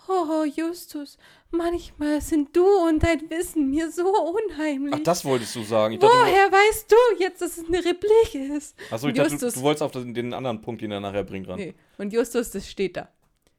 oh, 0.09 0.43
Justus, 0.43 1.17
manchmal 1.51 2.21
sind 2.21 2.55
du 2.55 2.65
und 2.87 3.03
dein 3.03 3.29
Wissen 3.29 3.69
mir 3.69 3.91
so 3.91 4.07
unheimlich. 4.13 4.93
ach, 4.95 5.03
das 5.03 5.23
wolltest 5.25 5.55
du 5.55 5.63
sagen. 5.63 5.93
Ich 5.95 5.99
dachte, 5.99 6.13
du, 6.13 6.19
Woher 6.21 6.51
weißt 6.51 6.91
du 6.91 6.95
jetzt, 7.23 7.41
dass 7.41 7.57
es 7.57 7.65
eine 7.67 7.83
Replik 7.83 8.35
ist? 8.35 8.75
achso, 8.91 9.07
ich 9.07 9.11
Und 9.13 9.17
dachte, 9.17 9.29
du, 9.29 9.33
Justus, 9.35 9.53
du 9.55 9.61
wolltest 9.61 9.83
auf 9.83 9.91
den, 9.91 10.13
den 10.13 10.33
anderen 10.33 10.61
Punkt, 10.61 10.81
den 10.81 10.91
er 10.91 10.99
nachher 10.99 11.23
bringt, 11.23 11.47
ran. 11.47 11.57
nee. 11.57 11.73
Und 11.97 12.13
Justus, 12.13 12.51
das 12.51 12.67
steht 12.69 12.95
da. 12.97 13.09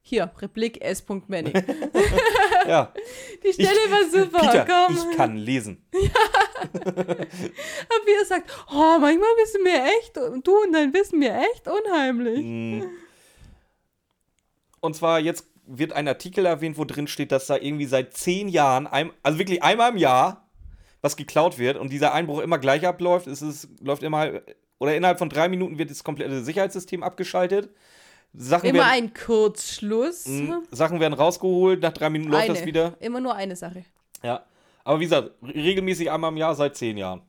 Hier, 0.03 0.31
Replik 0.39 0.81
S. 0.83 1.05
Manning. 1.27 1.53
Ja, 2.67 2.93
Die 3.43 3.53
Stelle 3.53 3.71
war 3.89 4.11
super. 4.11 4.41
Peter, 4.41 4.67
komm. 4.67 4.97
ich 4.97 5.17
kann 5.17 5.37
lesen. 5.37 5.87
Und 5.93 6.05
Peter 8.05 8.25
sagt, 8.27 8.51
oh, 8.71 8.99
manchmal 9.01 9.31
wissen 9.39 9.63
mir 9.63 9.85
echt, 9.85 10.17
du 10.17 10.63
und 10.63 10.73
dein 10.73 10.93
Wissen 10.93 11.19
mir 11.19 11.35
echt 11.39 11.67
unheimlich. 11.67 12.45
Mhm. 12.45 12.91
Und 14.81 14.97
zwar 14.97 15.21
jetzt 15.21 15.47
wird 15.67 15.93
ein 15.93 16.09
Artikel 16.09 16.47
erwähnt, 16.47 16.79
wo 16.79 16.85
drin 16.85 17.07
steht, 17.07 17.33
dass 17.33 17.47
da 17.47 17.57
irgendwie 17.57 17.87
seit 17.87 18.15
zehn 18.15 18.49
Jahren, 18.49 18.87
ein, 18.87 19.13
also 19.23 19.39
wirklich 19.39 19.63
einmal 19.63 19.93
im 19.93 19.99
Jahr, 19.99 20.49
was 21.01 21.17
geklaut 21.17 21.59
wird 21.59 21.77
und 21.77 21.93
dieser 21.93 22.13
Einbruch 22.13 22.41
immer 22.41 22.59
gleich 22.59 22.87
abläuft. 22.87 23.27
Es 23.27 23.41
ist, 23.43 23.69
läuft 23.81 24.03
immer, 24.03 24.41
oder 24.79 24.97
innerhalb 24.97 25.19
von 25.19 25.29
drei 25.29 25.49
Minuten 25.49 25.79
wird 25.79 25.91
das 25.91 26.05
komplette 26.05 26.43
Sicherheitssystem 26.43 27.03
abgeschaltet. 27.03 27.71
Sachen, 28.35 28.69
Immer 28.71 28.79
werden, 28.81 28.91
ein 28.93 29.15
Kurzschluss. 29.15 30.27
mh, 30.27 30.63
Sachen 30.71 31.01
werden 31.01 31.15
rausgeholt, 31.15 31.81
nach 31.83 31.93
drei 31.93 32.11
Minuten 32.11 32.31
läuft 32.31 32.45
eine. 32.45 32.55
das 32.55 32.67
wieder. 32.67 32.95
Immer 33.01 33.21
nur 33.21 33.35
eine 33.35 33.57
Sache. 33.57 33.85
Ja. 34.23 34.45
Aber 34.85 35.01
wie 35.01 35.05
gesagt, 35.05 35.33
regelmäßig 35.43 36.11
einmal 36.11 36.31
im 36.31 36.37
Jahr 36.37 36.55
seit 36.55 36.77
zehn 36.77 36.97
Jahren. 36.97 37.23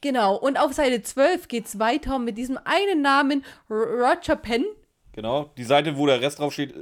Genau. 0.00 0.36
Und 0.36 0.58
auf 0.58 0.72
Seite 0.74 1.02
12 1.02 1.48
geht 1.48 1.66
es 1.66 1.78
weiter 1.78 2.18
mit 2.18 2.36
diesem 2.36 2.58
einen 2.64 3.00
Namen 3.02 3.44
Roger 3.70 4.36
Penn. 4.36 4.64
Genau. 5.12 5.50
Die 5.56 5.64
Seite, 5.64 5.96
wo 5.96 6.06
der 6.06 6.20
Rest 6.20 6.38
draufsteht. 6.40 6.74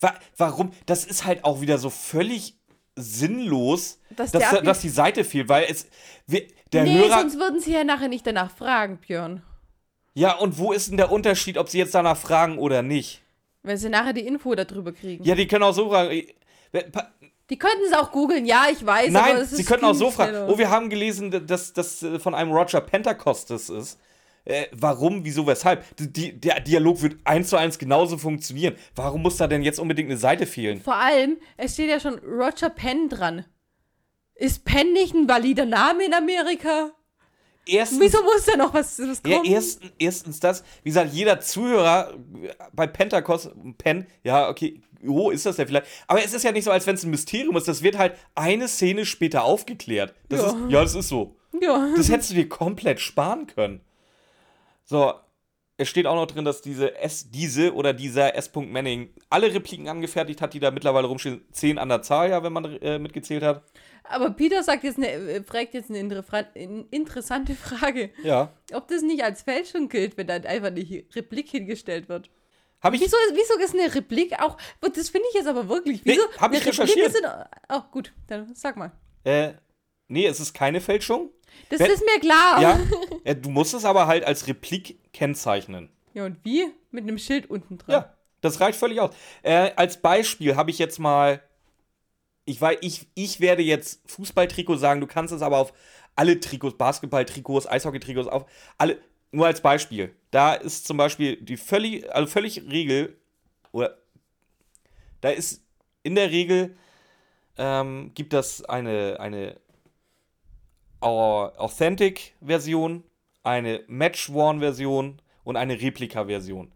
Wa 0.00 0.14
warum? 0.36 0.70
Das 0.86 1.04
ist 1.04 1.24
halt 1.26 1.44
auch 1.44 1.60
wieder 1.60 1.78
so 1.78 1.90
völlig 1.90 2.56
sinnlos, 2.96 3.98
Dass 4.16 4.32
dass, 4.32 4.62
dass 4.62 4.80
die 4.80 4.88
Seite 4.88 5.24
fehlt, 5.24 5.48
weil 5.48 5.66
es. 5.68 5.88
wir- 6.26 6.46
Der 6.72 6.84
nee, 6.84 6.98
Hörer. 6.98 7.20
sonst 7.20 7.38
würden 7.38 7.60
sie 7.60 7.72
ja 7.72 7.84
nachher 7.84 8.08
nicht 8.08 8.26
danach 8.26 8.50
fragen, 8.50 8.98
Björn. 8.98 9.42
Ja, 10.14 10.36
und 10.38 10.58
wo 10.58 10.72
ist 10.72 10.88
denn 10.90 10.96
der 10.96 11.10
Unterschied, 11.10 11.58
ob 11.58 11.68
sie 11.68 11.78
jetzt 11.78 11.94
danach 11.94 12.16
fragen 12.16 12.58
oder 12.58 12.82
nicht? 12.82 13.20
Wenn 13.62 13.76
sie 13.76 13.88
nachher 13.88 14.12
die 14.12 14.26
Info 14.26 14.54
darüber 14.54 14.92
kriegen. 14.92 15.24
Ja, 15.24 15.34
die 15.34 15.46
können 15.48 15.64
auch 15.64 15.72
so 15.72 15.88
fragen. 15.90 16.22
Die 17.50 17.58
könnten 17.58 17.84
es 17.86 17.92
auch 17.92 18.10
googeln, 18.10 18.46
ja, 18.46 18.66
ich 18.70 18.84
weiß. 18.84 19.14
aber 19.14 19.26
Nein, 19.26 19.36
es 19.36 19.52
ist 19.52 19.58
sie 19.58 19.64
können 19.64 19.84
auch 19.84 19.92
so 19.92 20.10
fragen. 20.10 20.30
schneller. 20.30 20.48
Oh, 20.48 20.56
wir 20.56 20.70
haben 20.70 20.88
gelesen, 20.88 21.46
dass 21.46 21.72
das 21.72 22.02
äh, 22.02 22.18
von 22.18 22.34
einem 22.34 22.52
Roger 22.52 22.80
Pentacostes 22.80 23.68
ist. 23.68 23.98
Äh, 24.46 24.66
warum, 24.72 25.24
wieso, 25.24 25.46
weshalb? 25.46 25.84
Die, 25.98 26.38
der 26.38 26.60
Dialog 26.60 27.02
wird 27.02 27.16
eins 27.24 27.48
zu 27.48 27.56
eins 27.56 27.78
genauso 27.78 28.16
funktionieren. 28.18 28.76
Warum 28.94 29.22
muss 29.22 29.36
da 29.36 29.46
denn 29.46 29.62
jetzt 29.62 29.78
unbedingt 29.78 30.10
eine 30.10 30.18
Seite 30.18 30.46
fehlen? 30.46 30.80
Vor 30.80 30.96
allem, 30.96 31.38
es 31.56 31.74
steht 31.74 31.90
ja 31.90 32.00
schon 32.00 32.18
Roger 32.18 32.70
Penn 32.70 33.08
dran. 33.08 33.44
Ist 34.34 34.64
Penn 34.64 34.92
nicht 34.92 35.14
ein 35.14 35.28
valider 35.28 35.64
Name 35.66 36.04
in 36.04 36.14
Amerika? 36.14 36.92
Erstens, 37.66 38.00
Wieso 38.00 38.22
muss 38.22 38.44
da 38.44 38.56
noch 38.56 38.74
was, 38.74 38.98
was 38.98 39.22
Ja, 39.26 39.36
kommen? 39.38 39.50
erstens, 39.50 39.90
erstens 39.98 40.40
das, 40.40 40.62
wie 40.82 40.90
gesagt, 40.90 41.12
jeder 41.14 41.40
Zuhörer 41.40 42.14
bei 42.72 42.86
Pentecost, 42.86 43.50
Pen, 43.78 44.06
ja, 44.22 44.48
okay, 44.50 44.80
wo 45.02 45.30
ist 45.30 45.46
das 45.46 45.56
denn 45.56 45.66
vielleicht? 45.66 45.86
Aber 46.06 46.22
es 46.24 46.32
ist 46.34 46.42
ja 46.44 46.52
nicht 46.52 46.64
so, 46.64 46.70
als 46.70 46.86
wenn 46.86 46.94
es 46.94 47.04
ein 47.04 47.10
Mysterium 47.10 47.56
ist. 47.56 47.68
Das 47.68 47.82
wird 47.82 47.96
halt 47.98 48.14
eine 48.34 48.68
Szene 48.68 49.04
später 49.06 49.44
aufgeklärt. 49.44 50.14
Das 50.28 50.40
Ja. 50.40 50.46
ist, 50.48 50.56
ja, 50.68 50.80
das 50.82 50.94
ist 50.94 51.08
so. 51.08 51.36
ja. 51.60 51.92
Das 51.96 52.08
hättest 52.10 52.30
du 52.30 52.34
dir 52.34 52.48
komplett 52.48 53.00
sparen 53.00 53.46
können. 53.46 53.80
So, 54.84 55.14
es 55.76 55.88
steht 55.88 56.06
auch 56.06 56.14
noch 56.14 56.26
drin, 56.26 56.44
dass 56.44 56.62
diese 56.62 56.96
S, 56.98 57.30
diese 57.30 57.74
oder 57.74 57.92
dieser 57.92 58.34
S. 58.36 58.50
Manning 58.54 59.10
alle 59.28 59.52
Repliken 59.52 59.88
angefertigt 59.88 60.40
hat, 60.40 60.54
die 60.54 60.60
da 60.60 60.70
mittlerweile 60.70 61.06
rumstehen. 61.08 61.44
Zehn 61.50 61.78
an 61.78 61.88
der 61.88 62.02
Zahl, 62.02 62.30
ja, 62.30 62.42
wenn 62.42 62.52
man 62.52 62.64
äh, 62.80 62.98
mitgezählt 62.98 63.42
hat. 63.42 63.64
Aber 64.04 64.30
Peter 64.30 64.62
sagt 64.62 64.84
jetzt 64.84 64.98
eine, 64.98 65.08
äh, 65.10 65.42
fragt 65.42 65.74
jetzt 65.74 65.90
eine 65.90 65.98
interessante 66.90 67.54
Frage. 67.54 68.10
Ja. 68.22 68.52
Ob 68.72 68.86
das 68.88 69.02
nicht 69.02 69.24
als 69.24 69.42
Fälschung 69.42 69.88
gilt, 69.88 70.16
wenn 70.16 70.26
dann 70.26 70.44
einfach 70.44 70.68
eine 70.68 71.04
Replik 71.14 71.48
hingestellt 71.48 72.08
wird. 72.08 72.30
Habe 72.80 72.96
ich. 72.96 73.02
Wieso, 73.02 73.16
wieso 73.32 73.58
ist 73.58 73.74
eine 73.74 73.92
Replik 73.94 74.38
auch. 74.40 74.58
Das 74.80 75.08
finde 75.08 75.26
ich 75.30 75.34
jetzt 75.36 75.46
aber 75.48 75.68
wirklich. 75.68 76.04
Nee, 76.04 76.12
Wieso? 76.12 76.22
hab 76.38 76.52
ich 76.52 76.58
Replik 76.60 76.80
recherchiert. 76.80 77.08
ist 77.08 77.16
in- 77.18 77.30
Oh, 77.70 77.80
gut, 77.90 78.12
dann 78.26 78.54
sag 78.54 78.76
mal. 78.76 78.92
Äh, 79.24 79.54
nee, 80.06 80.26
es 80.26 80.38
ist 80.38 80.52
keine 80.52 80.82
Fälschung. 80.82 81.30
Das 81.70 81.80
Wenn- 81.80 81.90
ist 81.90 82.04
mir 82.04 82.20
klar. 82.20 82.60
Ja. 82.60 82.80
äh, 83.24 83.34
du 83.34 83.50
musst 83.50 83.74
es 83.74 83.84
aber 83.84 84.06
halt 84.06 84.24
als 84.24 84.46
Replik 84.46 84.98
kennzeichnen. 85.12 85.88
Ja, 86.12 86.24
und 86.24 86.38
wie? 86.44 86.66
Mit 86.90 87.02
einem 87.04 87.18
Schild 87.18 87.50
unten 87.50 87.78
dran. 87.78 87.90
Ja, 87.92 88.14
das 88.40 88.60
reicht 88.60 88.78
völlig 88.78 89.00
aus. 89.00 89.14
Äh, 89.42 89.72
als 89.76 90.00
Beispiel 90.00 90.56
habe 90.56 90.70
ich 90.70 90.78
jetzt 90.78 90.98
mal. 90.98 91.42
Ich, 92.46 92.60
weiß, 92.60 92.78
ich, 92.82 93.08
ich 93.14 93.40
werde 93.40 93.62
jetzt 93.62 94.00
Fußballtrikot 94.06 94.76
sagen, 94.76 95.00
du 95.00 95.06
kannst 95.06 95.32
es 95.32 95.40
aber 95.40 95.58
auf 95.58 95.72
alle 96.14 96.38
Trikots, 96.40 96.76
Basketballtrikots, 96.76 97.66
Eishockeytrikots, 97.66 98.28
auf 98.28 98.46
alle. 98.78 98.98
Nur 99.32 99.46
als 99.46 99.60
Beispiel. 99.60 100.14
Da 100.30 100.54
ist 100.54 100.86
zum 100.86 100.96
Beispiel 100.96 101.36
die 101.36 101.56
völlig, 101.56 102.08
also 102.14 102.30
völlig 102.30 102.70
Regel, 102.70 103.16
oder 103.72 103.98
da 105.22 105.30
ist 105.30 105.64
in 106.04 106.14
der 106.14 106.30
Regel, 106.30 106.76
ähm, 107.56 108.12
gibt 108.14 108.32
das 108.32 108.64
eine, 108.64 109.18
eine 109.18 109.56
Authentic-Version, 111.04 113.04
eine 113.42 113.84
Match-Worn-Version 113.88 115.20
und 115.44 115.56
eine 115.56 115.80
Replika-Version. 115.80 116.72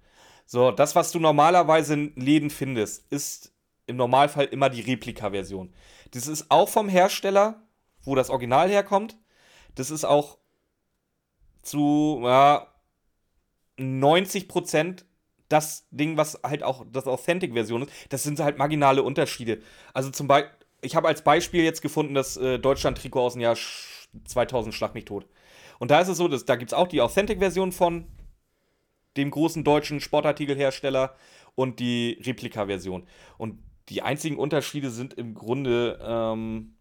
So, 0.47 0.71
das, 0.71 0.95
was 0.95 1.13
du 1.13 1.19
normalerweise 1.19 1.95
in 1.95 2.13
Läden 2.17 2.51
findest, 2.51 3.11
ist 3.11 3.53
im 3.87 3.97
Normalfall 3.97 4.47
immer 4.47 4.71
die 4.71 4.83
Replika-Version. 4.83 5.73
Das 6.13 6.27
ist 6.27 6.51
auch 6.51 6.69
vom 6.69 6.89
Hersteller, 6.89 7.63
wo 8.03 8.15
das 8.15 8.31
Original 8.31 8.69
herkommt. 8.69 9.17
Das 9.75 9.91
ist 9.91 10.05
auch 10.05 10.39
zu 11.63 12.21
ja, 12.23 12.67
90% 13.79 15.05
das 15.49 15.87
Ding, 15.91 16.17
was 16.17 16.41
halt 16.43 16.63
auch 16.63 16.85
das 16.93 17.07
Authentic-Version 17.07 17.83
ist. 17.83 17.93
Das 18.11 18.23
sind 18.23 18.39
halt 18.41 18.59
marginale 18.59 19.03
Unterschiede. 19.03 19.63
Also 19.95 20.11
zum 20.11 20.29
Beispiel, 20.29 20.53
ich 20.83 20.95
habe 20.95 21.09
als 21.09 21.23
Beispiel 21.23 21.65
jetzt 21.65 21.83
gefunden 21.83 22.15
das 22.15 22.37
äh, 22.37 22.59
Deutschland-Trikot 22.59 23.21
aus 23.21 23.33
dem 23.33 23.43
Jahr 23.43 23.57
2000 24.25 24.75
Schlag 24.75 24.95
mich 24.95 25.05
tot. 25.05 25.27
Und 25.79 25.91
da 25.91 26.01
ist 26.01 26.09
es 26.09 26.19
so, 26.19 26.29
dass, 26.29 26.45
da 26.45 26.57
gibt 26.57 26.73
es 26.73 26.79
auch 26.79 26.89
die 26.89 27.01
Authentic-Version 27.01 27.73
von 27.73 28.07
dem 29.17 29.31
großen 29.31 29.65
deutschen 29.65 30.01
Sportartikelhersteller 30.01 31.15
und 31.55 31.81
die 31.81 32.21
Replika-Version. 32.25 33.07
Und 33.37 33.59
die 33.89 34.03
einzigen 34.03 34.37
Unterschiede 34.37 34.91
sind 34.91 35.15
im 35.15 35.35
Grunde, 35.35 35.99
ähm, 36.03 36.75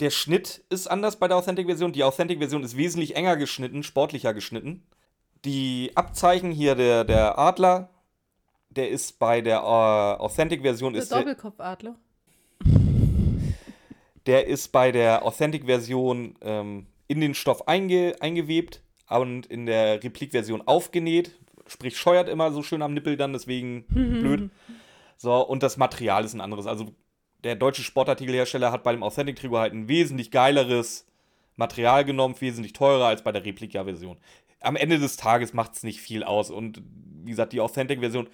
der 0.00 0.10
Schnitt 0.10 0.64
ist 0.68 0.90
anders 0.90 1.16
bei 1.16 1.28
der 1.28 1.36
Authentic-Version. 1.36 1.92
Die 1.92 2.04
Authentic-Version 2.04 2.64
ist 2.64 2.76
wesentlich 2.76 3.16
enger 3.16 3.36
geschnitten, 3.36 3.82
sportlicher 3.82 4.34
geschnitten. 4.34 4.86
Die 5.44 5.92
Abzeichen 5.94 6.50
hier, 6.50 6.74
der, 6.74 7.04
der 7.04 7.38
Adler, 7.38 7.90
der 8.70 8.90
ist 8.90 9.18
bei 9.18 9.40
der 9.40 9.58
äh, 9.58 10.22
Authentic-Version 10.22 10.94
ist 10.94 11.10
der, 11.10 11.18
Doppelkopfadler. 11.18 11.96
Der 14.26 14.46
ist 14.46 14.68
bei 14.72 14.92
der 14.92 15.24
Authentic-Version 15.24 16.36
ähm, 16.42 16.86
in 17.08 17.20
den 17.20 17.34
Stoff 17.34 17.68
einge 17.68 18.16
eingewebt 18.20 18.82
und 19.08 19.46
in 19.46 19.66
der 19.66 20.02
Replik-Version 20.02 20.62
aufgenäht. 20.62 21.38
Sprich, 21.66 21.96
scheuert 21.96 22.28
immer 22.28 22.52
so 22.52 22.62
schön 22.62 22.82
am 22.82 22.94
Nippel 22.94 23.16
dann, 23.16 23.32
deswegen 23.32 23.84
blöd. 23.88 24.50
So, 25.16 25.46
und 25.46 25.62
das 25.62 25.76
Material 25.76 26.24
ist 26.24 26.34
ein 26.34 26.40
anderes. 26.40 26.66
Also, 26.66 26.94
der 27.44 27.56
deutsche 27.56 27.82
Sportartikelhersteller 27.82 28.72
hat 28.72 28.82
bei 28.82 28.92
dem 28.92 29.02
Authentic-Trikot 29.02 29.58
halt 29.58 29.72
ein 29.72 29.88
wesentlich 29.88 30.30
geileres 30.30 31.06
Material 31.56 32.04
genommen, 32.04 32.36
wesentlich 32.40 32.72
teurer 32.72 33.06
als 33.06 33.22
bei 33.22 33.32
der 33.32 33.44
Replika-Version. 33.44 34.16
Am 34.60 34.76
Ende 34.76 34.98
des 34.98 35.16
Tages 35.16 35.52
macht 35.52 35.74
es 35.74 35.82
nicht 35.82 36.00
viel 36.00 36.22
aus. 36.22 36.50
Und 36.50 36.82
wie 37.24 37.30
gesagt, 37.30 37.52
die 37.52 37.60
Authentic-Version 37.60 38.28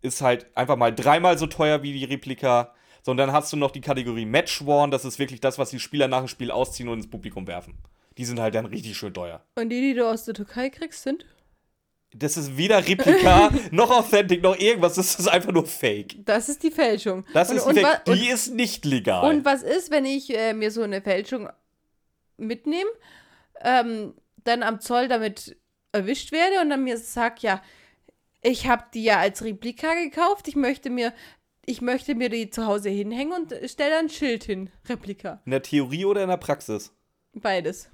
ist 0.00 0.20
halt 0.20 0.46
einfach 0.56 0.76
mal 0.76 0.94
dreimal 0.94 1.38
so 1.38 1.46
teuer 1.46 1.82
wie 1.82 1.92
die 1.92 2.04
Replika. 2.04 2.74
So, 3.02 3.10
und 3.10 3.16
dann 3.16 3.32
hast 3.32 3.52
du 3.52 3.56
noch 3.56 3.72
die 3.72 3.80
Kategorie 3.80 4.24
Match 4.24 4.64
Worn. 4.64 4.90
Das 4.90 5.04
ist 5.04 5.18
wirklich 5.18 5.40
das, 5.40 5.58
was 5.58 5.70
die 5.70 5.80
Spieler 5.80 6.08
nach 6.08 6.20
dem 6.20 6.28
Spiel 6.28 6.50
ausziehen 6.50 6.88
und 6.88 6.98
ins 6.98 7.10
Publikum 7.10 7.46
werfen. 7.46 7.74
Die 8.16 8.24
sind 8.24 8.40
halt 8.40 8.54
dann 8.54 8.66
richtig 8.66 8.96
schön 8.96 9.12
teuer. 9.12 9.42
Und 9.56 9.70
die, 9.70 9.80
die 9.80 9.94
du 9.94 10.08
aus 10.08 10.24
der 10.24 10.34
Türkei 10.34 10.70
kriegst, 10.70 11.02
sind? 11.02 11.26
Das 12.14 12.36
ist 12.36 12.56
weder 12.56 12.86
Replika 12.86 13.50
noch 13.70 13.90
Authentic 13.90 14.42
noch 14.42 14.56
irgendwas. 14.56 14.94
Das 14.94 15.18
ist 15.18 15.28
einfach 15.28 15.52
nur 15.52 15.66
Fake. 15.66 16.16
Das 16.24 16.48
ist 16.48 16.62
die 16.62 16.70
Fälschung. 16.70 17.24
Das 17.32 17.50
und, 17.50 17.56
ist 17.56 17.66
und, 17.66 17.78
Fake. 17.78 18.04
Die 18.04 18.28
ist 18.28 18.54
nicht 18.54 18.84
legal. 18.84 19.28
Und 19.28 19.44
was 19.44 19.62
ist, 19.62 19.90
wenn 19.90 20.04
ich 20.04 20.36
äh, 20.36 20.52
mir 20.52 20.70
so 20.70 20.82
eine 20.82 21.00
Fälschung 21.00 21.48
mitnehme, 22.36 22.90
ähm, 23.62 24.14
dann 24.44 24.62
am 24.62 24.80
Zoll 24.80 25.08
damit 25.08 25.56
erwischt 25.92 26.32
werde 26.32 26.60
und 26.60 26.70
dann 26.70 26.84
mir 26.84 26.98
sagt, 26.98 27.40
ja, 27.40 27.62
ich 28.42 28.66
habe 28.66 28.84
die 28.92 29.04
ja 29.04 29.18
als 29.18 29.42
Replika 29.42 29.94
gekauft, 29.94 30.48
ich 30.48 30.56
möchte 30.56 30.90
mir, 30.90 31.12
ich 31.64 31.80
möchte 31.80 32.14
mir 32.14 32.28
die 32.28 32.50
zu 32.50 32.66
Hause 32.66 32.88
hinhängen 32.90 33.32
und 33.32 33.54
stelle 33.70 33.98
ein 33.98 34.08
Schild 34.08 34.44
hin, 34.44 34.70
Replika. 34.88 35.40
in 35.44 35.50
der 35.52 35.62
Theorie 35.62 36.04
oder 36.04 36.22
in 36.22 36.28
der 36.28 36.36
Praxis? 36.36 36.92
Beides. 37.34 37.88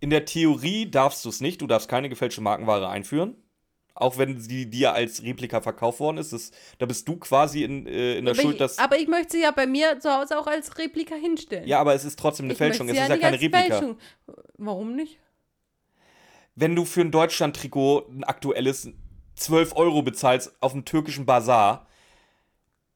In 0.00 0.10
der 0.10 0.24
Theorie 0.24 0.90
darfst 0.90 1.24
du 1.24 1.28
es 1.28 1.40
nicht. 1.40 1.60
Du 1.60 1.66
darfst 1.66 1.88
keine 1.88 2.08
gefälschte 2.08 2.40
Markenware 2.40 2.88
einführen. 2.88 3.36
Auch 3.94 4.16
wenn 4.16 4.40
sie 4.40 4.70
dir 4.70 4.92
als 4.92 5.24
Replika 5.24 5.60
verkauft 5.60 5.98
worden 5.98 6.18
ist. 6.18 6.32
Das, 6.32 6.52
da 6.78 6.86
bist 6.86 7.08
du 7.08 7.16
quasi 7.16 7.64
in, 7.64 7.84
äh, 7.88 8.16
in 8.16 8.26
der 8.26 8.34
Aber 8.34 8.42
Schuld, 8.42 8.54
ich, 8.54 8.58
dass. 8.60 8.78
aber 8.78 8.96
ich 8.96 9.08
möchte 9.08 9.32
sie 9.36 9.42
ja 9.42 9.50
bei 9.50 9.66
mir 9.66 9.98
zu 9.98 10.08
Hause 10.08 10.38
auch 10.38 10.46
als 10.46 10.78
Replika 10.78 11.16
hinstellen. 11.16 11.66
Ja, 11.66 11.80
aber 11.80 11.94
es 11.94 12.04
ist 12.04 12.16
trotzdem 12.16 12.44
eine 12.44 12.52
ich 12.52 12.58
Fälschung. 12.58 12.88
Es 12.88 12.94
möchte 12.94 13.12
ist 13.14 13.20
ja 13.20 13.28
keine 13.28 13.40
Replika. 13.40 13.76
Fälschung. 13.78 13.98
Warum 14.56 14.94
nicht? 14.94 15.18
Wenn 16.54 16.76
du 16.76 16.84
für 16.84 17.00
ein 17.00 17.10
Deutschland-Trikot 17.10 18.06
ein 18.10 18.22
aktuelles 18.22 18.88
12 19.34 19.74
Euro 19.74 20.02
bezahlst 20.02 20.56
auf 20.60 20.72
dem 20.72 20.84
türkischen 20.84 21.26
Bazar, 21.26 21.87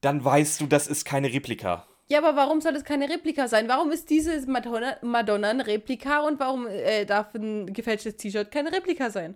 dann 0.03 0.23
weißt 0.23 0.61
du, 0.61 0.67
das 0.67 0.87
ist 0.87 1.05
keine 1.05 1.31
Replika. 1.31 1.87
Ja, 2.07 2.19
aber 2.19 2.35
warum 2.35 2.59
soll 2.61 2.73
das 2.73 2.83
keine 2.83 3.09
Replika 3.09 3.47
sein? 3.47 3.67
Warum 3.69 3.91
ist 3.91 4.09
diese 4.09 4.39
Madonna, 4.49 4.97
Madonna 5.01 5.49
ein 5.49 5.61
Replika 5.61 6.19
und 6.21 6.39
warum 6.39 6.67
äh, 6.67 7.05
darf 7.05 7.33
ein 7.33 7.71
gefälschtes 7.73 8.17
T-Shirt 8.17 8.51
keine 8.51 8.71
Replika 8.71 9.09
sein? 9.09 9.35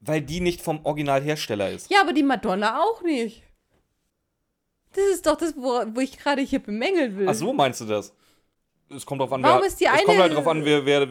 Weil 0.00 0.22
die 0.22 0.40
nicht 0.40 0.62
vom 0.62 0.84
Originalhersteller 0.84 1.70
ist. 1.70 1.90
Ja, 1.90 2.00
aber 2.00 2.14
die 2.14 2.22
Madonna 2.22 2.80
auch 2.82 3.02
nicht. 3.02 3.42
Das 4.94 5.04
ist 5.12 5.26
doch 5.26 5.36
das, 5.36 5.54
wo, 5.56 5.82
wo 5.94 6.00
ich 6.00 6.18
gerade 6.18 6.40
hier 6.42 6.58
bemängeln 6.58 7.16
will. 7.18 7.28
Ach 7.28 7.34
so, 7.34 7.52
meinst 7.52 7.80
du 7.82 7.84
das? 7.84 8.14
Es 8.88 9.04
kommt 9.06 9.20
drauf 9.20 9.32
an, 9.32 9.42
Warum 9.42 9.60
wer, 9.60 9.66
ist 9.68 9.78
die 9.78 9.84
es 9.84 9.90
eine- 9.92 10.02
kommt 10.04 10.18
halt 10.18 10.34
drauf 10.34 10.48
an, 10.48 10.64
wer, 10.64 10.84
wer 10.86 11.06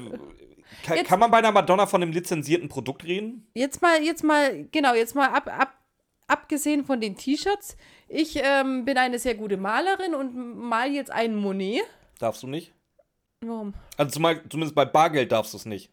kann, 0.83 0.97
Jetzt- 0.97 1.07
kann 1.07 1.19
man 1.19 1.31
bei 1.31 1.37
einer 1.37 1.51
Madonna 1.51 1.85
von 1.85 2.01
einem 2.01 2.11
lizenzierten 2.11 2.67
Produkt 2.67 3.05
reden? 3.05 3.47
Jetzt 3.53 3.81
mal, 3.81 4.01
jetzt 4.03 4.23
mal, 4.23 4.65
genau, 4.71 4.95
jetzt 4.95 5.15
mal 5.15 5.27
ab, 5.29 5.47
ab, 5.47 5.73
abgesehen 6.27 6.83
von 6.83 6.99
den 6.99 7.15
T-Shirts. 7.15 7.77
Ich 8.09 8.35
ähm, 8.41 8.85
bin 8.85 8.97
eine 8.97 9.19
sehr 9.19 9.35
gute 9.35 9.55
Malerin 9.55 10.15
und 10.15 10.35
mal 10.35 10.91
jetzt 10.91 11.11
einen 11.11 11.35
Monet. 11.35 11.83
Darfst 12.17 12.41
du 12.41 12.47
nicht? 12.47 12.73
Warum? 13.41 13.73
Also 13.97 14.13
zumal, 14.13 14.41
zumindest 14.49 14.75
bei 14.75 14.85
Bargeld 14.85 15.31
darfst 15.31 15.53
du 15.53 15.57
es 15.57 15.65
nicht. 15.65 15.91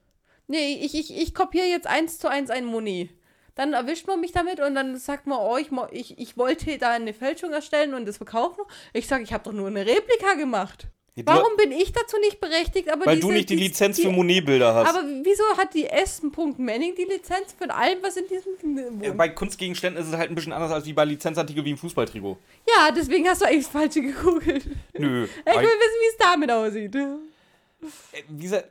Nee, 0.49 0.81
ich, 0.81 0.95
ich, 0.95 1.15
ich 1.15 1.35
kopiere 1.35 1.67
jetzt 1.67 1.87
eins 1.87 2.19
zu 2.19 2.29
eins 2.29 2.51
ein 2.51 2.65
Monet. 2.65 3.11
Dann 3.55 3.75
erwischt 3.75 4.07
man 4.07 4.21
mich 4.21 4.33
damit 4.33 4.61
und 4.61 4.75
dann 4.75 4.97
sagt 4.97 5.27
man, 5.27 5.39
oh, 5.39 5.57
ich, 5.59 5.71
ich, 5.93 6.19
ich 6.19 6.37
wollte 6.37 6.79
da 6.79 6.91
eine 6.91 7.13
Fälschung 7.13 7.53
erstellen 7.53 7.95
und 7.95 8.07
das 8.07 8.17
verkaufen. 8.17 8.65
Ich 8.95 9.07
sage, 9.07 9.23
ich 9.23 9.33
habe 9.33 9.45
doch 9.45 9.53
nur 9.53 9.67
eine 9.69 9.87
Replika 9.87 10.35
gemacht. 10.35 10.89
Ja, 11.19 11.23
Warum 11.25 11.57
bin 11.57 11.73
ich 11.73 11.93
dazu 11.93 12.19
nicht 12.19 12.41
berechtigt? 12.43 12.91
Aber 12.93 13.07
Weil 13.07 13.17
diese, 13.17 13.29
du 13.29 13.33
nicht 13.33 13.49
die 13.49 13.57
dies- 13.57 13.69
Lizenz 13.69 13.99
für 13.99 14.11
Monet-Bilder 14.11 14.75
hast. 14.75 14.91
Aber 14.91 15.03
wieso 15.23 15.45
hat 15.57 15.73
die 15.73 15.87
S. 15.87 16.21
Manning 16.59 16.95
die 16.95 17.05
Lizenz 17.05 17.55
für 17.59 17.73
allem, 17.75 17.99
was 18.03 18.19
in 18.19 18.25
diesem. 18.29 19.03
Ja, 19.03 19.13
bei 19.15 19.31
Kunstgegenständen 19.31 20.03
ist 20.03 20.11
es 20.11 20.15
halt 20.17 20.29
ein 20.31 20.35
bisschen 20.35 20.53
anders 20.53 20.71
als 20.71 20.85
wie 20.85 20.93
bei 20.93 21.07
Lizenzartikel 21.07 21.65
wie 21.65 21.71
im 21.71 21.79
Fußballtrikot. 21.79 22.37
Ja, 22.69 22.91
deswegen 22.91 23.27
hast 23.27 23.41
du 23.41 23.47
eigentlich 23.47 23.65
das 23.65 23.73
Falsche 23.73 24.03
gegoogelt. 24.03 24.67
Nö. 24.99 25.25
Ich 25.47 25.55
will 25.57 25.63
wissen, 25.63 26.01
wie 26.03 26.09
es 26.11 26.17
damit 26.19 26.51
aussieht. 26.51 26.95
äh, 26.95 28.23
wie 28.29 28.43
gesagt, 28.43 28.69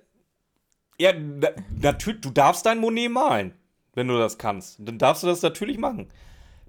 ja, 1.00 1.14
na, 1.14 1.50
natürlich, 1.82 2.22
du 2.22 2.30
darfst 2.30 2.64
dein 2.68 2.78
Monet 2.78 3.10
malen, 3.10 3.56
wenn 3.96 4.08
du 4.08 4.20
das 4.20 4.38
kannst. 4.38 4.78
Dann 4.80 5.00
darfst 5.00 5.24
du 5.24 5.28
das 5.28 5.42
natürlich 5.42 5.80
machen. 5.80 6.12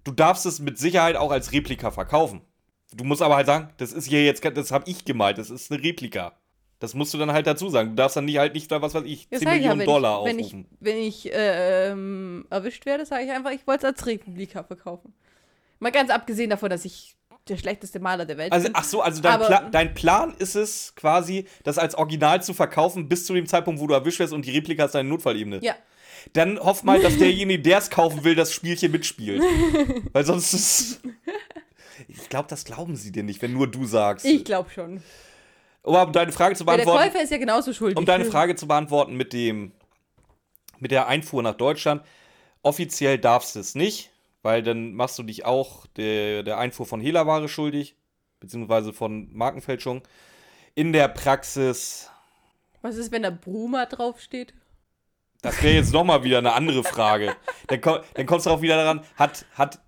Du 0.04 0.10
darfst 0.12 0.46
es 0.46 0.58
mit 0.58 0.78
Sicherheit 0.78 1.16
auch 1.16 1.30
als 1.30 1.52
Replika 1.52 1.90
verkaufen. 1.90 2.40
Du 2.94 3.04
musst 3.04 3.22
aber 3.22 3.36
halt 3.36 3.46
sagen, 3.46 3.70
das 3.78 3.92
ist 3.92 4.06
hier 4.06 4.24
jetzt, 4.24 4.44
das 4.44 4.70
habe 4.70 4.88
ich 4.88 5.04
gemalt, 5.04 5.38
das 5.38 5.50
ist 5.50 5.70
eine 5.72 5.82
Replika. 5.82 6.32
Das 6.78 6.92
musst 6.94 7.12
du 7.14 7.18
dann 7.18 7.32
halt 7.32 7.46
dazu 7.46 7.70
sagen. 7.70 7.90
Du 7.90 7.94
darfst 7.96 8.16
dann 8.18 8.26
nicht 8.26 8.36
halt 8.38 8.52
nicht 8.54 8.70
da, 8.70 8.82
was 8.82 8.92
weiß 8.94 9.04
ich, 9.04 9.28
10 9.28 9.30
Das 9.30 9.40
sag 9.40 9.56
ich 9.56 9.64
ja, 9.64 9.74
Millionen 9.74 9.78
wenn 9.80 9.86
Dollar 9.86 10.20
ich, 10.20 10.26
wenn 10.26 10.38
ich, 10.38 10.46
aufrufen. 10.46 10.66
wenn 10.80 10.98
ich 10.98 11.30
ähm, 11.32 12.46
erwischt 12.50 12.84
werde, 12.86 13.06
sage 13.06 13.24
ich 13.24 13.30
einfach, 13.30 13.50
ich 13.52 13.66
wollte 13.66 13.86
es 13.86 13.92
als 13.94 14.06
Replika 14.06 14.62
verkaufen. 14.62 15.14
Mal 15.78 15.90
ganz 15.90 16.10
abgesehen 16.10 16.50
davon, 16.50 16.68
dass 16.70 16.84
ich 16.84 17.16
der 17.48 17.56
schlechteste 17.56 17.98
Maler 17.98 18.26
der 18.26 18.36
Welt 18.38 18.52
Also, 18.52 18.64
bin. 18.66 18.72
ach 18.76 18.84
so, 18.84 19.00
also 19.00 19.22
dein, 19.22 19.38
Pla 19.40 19.60
dein 19.70 19.94
Plan 19.94 20.34
ist 20.38 20.54
es 20.54 20.94
quasi, 20.96 21.46
das 21.64 21.78
als 21.78 21.94
Original 21.94 22.42
zu 22.42 22.52
verkaufen 22.54 23.08
bis 23.08 23.24
zu 23.24 23.34
dem 23.34 23.46
Zeitpunkt, 23.46 23.80
wo 23.80 23.86
du 23.86 23.94
erwischt 23.94 24.18
wirst 24.18 24.32
und 24.32 24.44
die 24.44 24.50
Replika 24.50 24.84
ist 24.84 24.94
deine 24.94 25.08
Notfallebene. 25.08 25.60
Ja. 25.62 25.74
dann 26.34 26.58
hoff 26.58 26.82
mal, 26.82 27.00
dass 27.00 27.16
derjenige, 27.18 27.62
der 27.62 27.78
es 27.78 27.88
kaufen 27.88 28.22
will, 28.24 28.34
das 28.34 28.52
Spielchen 28.52 28.92
mitspielt. 28.92 29.42
Weil 30.12 30.24
sonst 30.26 30.52
ist. 30.52 31.00
Ich 32.08 32.28
glaube, 32.28 32.48
das 32.48 32.64
glauben 32.64 32.96
sie 32.96 33.12
dir 33.12 33.22
nicht, 33.22 33.42
wenn 33.42 33.52
nur 33.52 33.70
du 33.70 33.84
sagst. 33.86 34.24
Ich 34.24 34.44
glaube 34.44 34.70
schon. 34.70 35.02
Aber 35.82 36.06
um 36.06 36.12
deine 36.12 36.32
Frage 36.32 36.54
zu 36.56 36.66
Weil 36.66 36.78
der 36.78 36.84
beantworten. 36.84 37.12
Käufer 37.12 37.24
ist 37.24 37.30
ja 37.30 37.38
genauso 37.38 37.72
schuldig. 37.72 37.96
um 37.96 38.04
deine 38.04 38.24
Frage 38.24 38.56
zu 38.56 38.66
beantworten 38.66 39.16
mit 39.16 39.32
dem 39.32 39.72
mit 40.78 40.90
der 40.90 41.06
Einfuhr 41.06 41.42
nach 41.42 41.54
Deutschland. 41.54 42.02
Offiziell 42.62 43.18
darfst 43.18 43.54
du 43.54 43.60
es 43.60 43.74
nicht, 43.74 44.10
weil 44.42 44.62
dann 44.62 44.92
machst 44.94 45.18
du 45.18 45.22
dich 45.22 45.44
auch 45.44 45.86
der, 45.96 46.42
der 46.42 46.58
Einfuhr 46.58 46.86
von 46.86 47.00
Hehlerware 47.00 47.48
schuldig, 47.48 47.96
beziehungsweise 48.40 48.92
von 48.92 49.32
Markenfälschung. 49.32 50.02
In 50.74 50.92
der 50.92 51.08
Praxis, 51.08 52.10
Was 52.82 52.96
ist, 52.96 53.12
wenn 53.12 53.22
da 53.22 53.30
Bruma 53.30 53.86
draufsteht? 53.86 54.52
das 55.42 55.62
wäre 55.62 55.74
jetzt 55.74 55.92
nochmal 55.92 56.24
wieder 56.24 56.38
eine 56.38 56.52
andere 56.54 56.82
Frage. 56.82 57.36
Dann, 57.68 57.80
komm, 57.80 57.98
dann 58.14 58.26
kommst 58.26 58.46
du 58.46 58.50
auch 58.50 58.62
wieder 58.62 58.76
daran, 58.76 59.02
hat, 59.16 59.44
hat, 59.54 59.80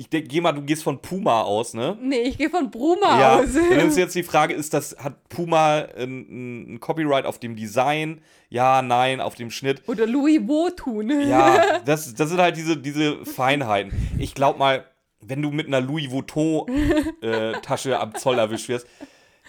ich 0.00 0.08
denke, 0.08 0.28
geh 0.28 0.40
mal, 0.40 0.52
du 0.52 0.62
gehst 0.62 0.84
von 0.84 1.02
Puma 1.02 1.42
aus, 1.42 1.74
ne? 1.74 1.98
Nee, 2.00 2.20
ich 2.20 2.38
gehe 2.38 2.48
von 2.48 2.70
Bruma 2.70 3.18
Ja, 3.20 3.36
aus. 3.40 3.46
dann 3.52 3.88
ist 3.88 3.98
jetzt 3.98 4.14
die 4.14 4.22
Frage, 4.22 4.54
ist 4.54 4.72
das, 4.72 4.96
hat 4.98 5.28
Puma 5.28 5.86
ein, 5.98 6.74
ein 6.74 6.80
Copyright 6.80 7.26
auf 7.26 7.40
dem 7.40 7.56
Design? 7.56 8.20
Ja, 8.48 8.80
nein, 8.80 9.20
auf 9.20 9.34
dem 9.34 9.50
Schnitt. 9.50 9.82
Oder 9.88 10.06
Louis 10.06 10.40
Vuitton. 10.46 11.10
Ja, 11.28 11.80
das, 11.84 12.14
das 12.14 12.28
sind 12.28 12.38
halt 12.40 12.56
diese, 12.56 12.76
diese 12.76 13.24
Feinheiten. 13.26 13.92
Ich 14.18 14.36
glaube 14.36 14.58
mal, 14.60 14.84
wenn 15.20 15.42
du 15.42 15.50
mit 15.50 15.66
einer 15.66 15.80
Louis 15.80 16.08
Vuitton-Tasche 16.12 17.98
am 17.98 18.14
Zoll 18.14 18.38
erwischt 18.38 18.68
wirst, 18.68 18.86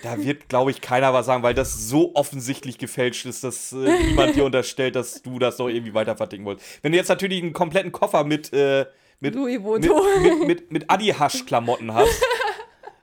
da 0.01 0.17
wird, 0.17 0.47
glaube 0.49 0.71
ich, 0.71 0.81
keiner 0.81 1.13
was 1.13 1.25
sagen, 1.25 1.43
weil 1.43 1.53
das 1.53 1.87
so 1.89 2.15
offensichtlich 2.15 2.77
gefälscht 2.77 3.25
ist, 3.25 3.43
dass 3.43 3.73
äh, 3.73 4.05
niemand 4.07 4.35
dir 4.35 4.45
unterstellt, 4.45 4.95
dass 4.95 5.21
du 5.21 5.39
das 5.39 5.57
noch 5.59 5.67
irgendwie 5.67 5.93
weiter 5.93 6.15
verticken 6.15 6.45
wolltest. 6.45 6.65
Wenn 6.81 6.93
du 6.93 6.97
jetzt 6.97 7.09
natürlich 7.09 7.43
einen 7.43 7.51
kompletten 7.53 7.91
Koffer 7.91 8.23
mit, 8.23 8.53
äh, 8.53 8.85
mit, 9.19 9.35
mit, 9.35 9.63
mit, 9.63 10.47
mit, 10.47 10.71
mit 10.71 10.89
Adi-Hasch-Klamotten 10.89 11.93
hast, 11.93 12.23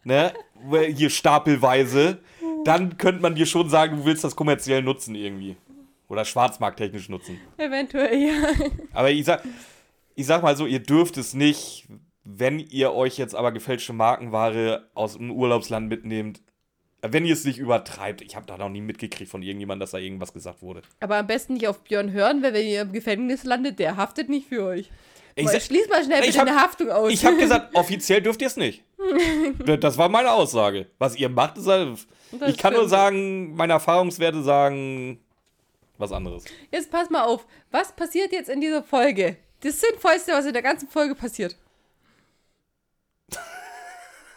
ne, 0.05 0.33
hier 0.95 1.11
stapelweise, 1.11 2.19
dann 2.65 2.99
könnte 2.99 3.23
man 3.23 3.35
dir 3.35 3.47
schon 3.47 3.69
sagen, 3.69 3.99
du 3.99 4.05
willst 4.05 4.25
das 4.25 4.37
kommerziell 4.37 4.83
nutzen 4.83 5.15
irgendwie. 5.15 5.57
Oder 6.09 6.25
schwarzmarkttechnisch 6.25 7.09
nutzen. 7.09 7.41
Eventuell, 7.57 8.17
ja. 8.17 8.67
Aber 8.93 9.11
ich 9.11 9.25
sag, 9.25 9.43
ich 10.15 10.27
sag 10.27 10.43
mal 10.43 10.57
so, 10.57 10.67
ihr 10.67 10.79
dürft 10.79 11.17
es 11.17 11.35
nicht, 11.35 11.87
wenn 12.25 12.59
ihr 12.59 12.93
euch 12.93 13.19
jetzt 13.19 13.35
aber 13.35 13.53
gefälschte 13.53 13.93
Markenware 13.93 14.89
aus 14.95 15.17
einem 15.17 15.31
Urlaubsland 15.31 15.89
mitnehmt. 15.89 16.43
Wenn 17.03 17.25
ihr 17.25 17.35
es 17.35 17.45
nicht 17.45 17.59
übertreibt. 17.59 18.23
Ich 18.23 18.35
habe 18.35 18.47
da 18.47 18.57
noch 18.57 18.69
nie 18.69 18.81
mitgekriegt 18.81 19.31
von 19.31 19.43
irgendjemandem, 19.43 19.81
dass 19.81 19.91
da 19.93 19.99
irgendwas 19.99 20.33
gesagt 20.33 20.63
wurde. 20.63 20.83
Aber 20.99 21.17
am 21.17 21.27
besten 21.27 21.55
nicht 21.55 21.69
auf 21.69 21.85
Björn 21.85 22.11
hören, 22.11 22.43
weil 22.43 22.55
wenn 22.55 22.67
ihr 22.67 22.83
im 22.83 22.93
Gefängnis 22.93 23.45
landet, 23.45 23.79
der 23.79 23.97
haftet 23.97 24.29
nicht 24.29 24.49
für 24.49 24.65
euch. 24.65 24.91
Ich, 25.39 25.49
sag- 25.49 25.63
schließ 25.63 25.89
mal 25.89 26.03
schnell 26.03 26.23
bitte 26.23 26.39
hab- 26.41 26.47
eine 26.49 26.61
Haftung 26.61 26.91
aus. 26.91 27.13
ich 27.13 27.25
habe 27.25 27.37
gesagt, 27.37 27.75
offiziell 27.77 28.21
dürft 28.23 28.41
ihr 28.41 28.49
es 28.49 28.57
nicht. 28.57 28.83
Das 29.81 29.97
war 29.99 30.09
meine 30.09 30.33
Aussage. 30.33 30.87
Was 30.99 31.15
ihr 31.17 31.29
macht, 31.29 31.59
ist 31.59 31.67
halt. 31.69 31.99
Ich 32.47 32.57
kann 32.59 32.73
nur 32.73 32.81
stimmt. 32.83 32.91
sagen, 32.91 33.55
meine 33.55 33.75
Erfahrungswerte 33.75 34.43
sagen 34.43 35.21
was 35.99 36.11
anderes. 36.13 36.45
Jetzt 36.73 36.91
pass 36.91 37.09
mal 37.11 37.23
auf. 37.25 37.47
Was 37.71 37.93
passiert 37.93 38.33
jetzt 38.33 38.49
in 38.51 38.61
dieser 38.61 38.83
Folge? 38.83 39.37
Das 39.61 39.81
Sinnvollste, 39.81 40.33
was 40.33 40.45
in 40.47 40.53
der 40.53 40.63
ganzen 40.63 40.89
Folge 40.89 41.15
passiert. 41.15 41.57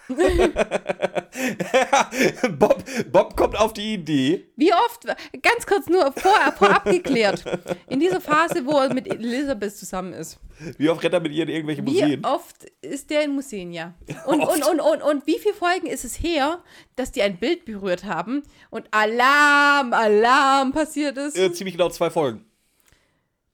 Bob, 2.57 2.83
Bob 3.11 3.37
kommt 3.37 3.57
auf 3.59 3.73
die 3.73 3.93
Idee. 3.93 4.47
Wie 4.55 4.73
oft, 4.73 5.05
ganz 5.41 5.65
kurz 5.67 5.87
nur 5.87 6.11
vor, 6.13 6.33
vorab 6.57 6.85
geklärt, 6.85 7.43
in 7.87 7.99
dieser 7.99 8.19
Phase, 8.19 8.65
wo 8.65 8.79
er 8.79 8.93
mit 8.93 9.07
Elisabeth 9.07 9.75
zusammen 9.75 10.13
ist. 10.13 10.39
Wie 10.77 10.89
oft 10.89 11.03
rennt 11.03 11.13
er 11.13 11.19
mit 11.19 11.31
ihr 11.31 11.43
in 11.43 11.49
irgendwelche 11.49 11.85
Wie 11.85 12.01
Museen? 12.01 12.25
oft 12.25 12.65
ist 12.81 13.09
der 13.11 13.23
in 13.23 13.35
Museen, 13.35 13.71
ja? 13.71 13.93
Und, 14.25 14.41
und, 14.41 14.67
und, 14.67 14.79
und, 14.79 15.01
und 15.01 15.27
wie 15.27 15.39
viele 15.39 15.53
Folgen 15.53 15.87
ist 15.87 16.03
es 16.03 16.15
her, 16.21 16.59
dass 16.95 17.11
die 17.11 17.21
ein 17.21 17.37
Bild 17.37 17.65
berührt 17.65 18.03
haben 18.03 18.43
und 18.69 18.87
Alarm, 18.91 19.93
Alarm 19.93 20.71
passiert 20.71 21.17
ist? 21.17 21.37
Äh, 21.37 21.51
ziemlich 21.53 21.75
genau 21.77 21.89
zwei 21.89 22.09
Folgen. 22.09 22.45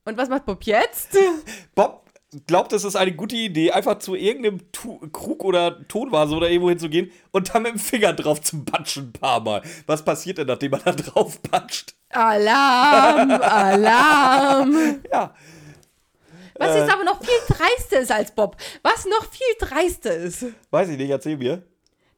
Und 0.06 0.18
was 0.18 0.30
macht 0.30 0.46
Bob 0.46 0.64
jetzt? 0.64 1.18
Bob 1.76 2.05
glaubt, 2.48 2.74
es 2.74 2.84
ist 2.84 2.96
eine 2.96 3.14
gute 3.14 3.36
Idee, 3.36 3.72
einfach 3.72 4.00
zu 4.00 4.16
irgendeinem 4.16 4.72
tu 4.72 5.00
Krug 5.12 5.44
oder 5.44 5.88
Tonvase 5.88 6.36
oder 6.36 6.50
irgendwo 6.50 6.70
hinzugehen 6.70 7.12
und 7.32 7.54
da 7.54 7.60
mit 7.60 7.74
dem 7.74 7.80
Finger 7.80 8.14
drauf 8.14 8.42
zu 8.42 8.64
patschen 8.64 9.06
ein 9.10 9.14
paar 9.14 9.40
Mal. 9.42 9.62
Was 9.86 10.04
passiert 10.06 10.38
denn, 10.38 10.48
nachdem 10.48 10.72
man 10.72 10.82
da 10.84 10.92
drauf 10.92 11.42
patscht? 11.42 11.96
Alarm, 12.10 13.32
Alarm. 13.42 15.02
Ja. 15.12 15.34
Was 16.58 16.70
Äh. 16.76 16.80
jetzt 16.80 16.92
aber 16.94 17.04
noch 17.04 17.22
viel 17.24 17.56
dreister 17.56 18.00
ist 18.00 18.12
als 18.12 18.32
Bob. 18.32 18.56
Was 18.82 19.06
noch 19.06 19.26
viel 19.32 19.68
dreister 19.68 20.16
ist. 20.16 20.46
Weiß 20.72 20.90
ich 20.90 20.98
nicht, 20.98 21.10
erzähl 21.10 21.38
mir. 21.38 21.64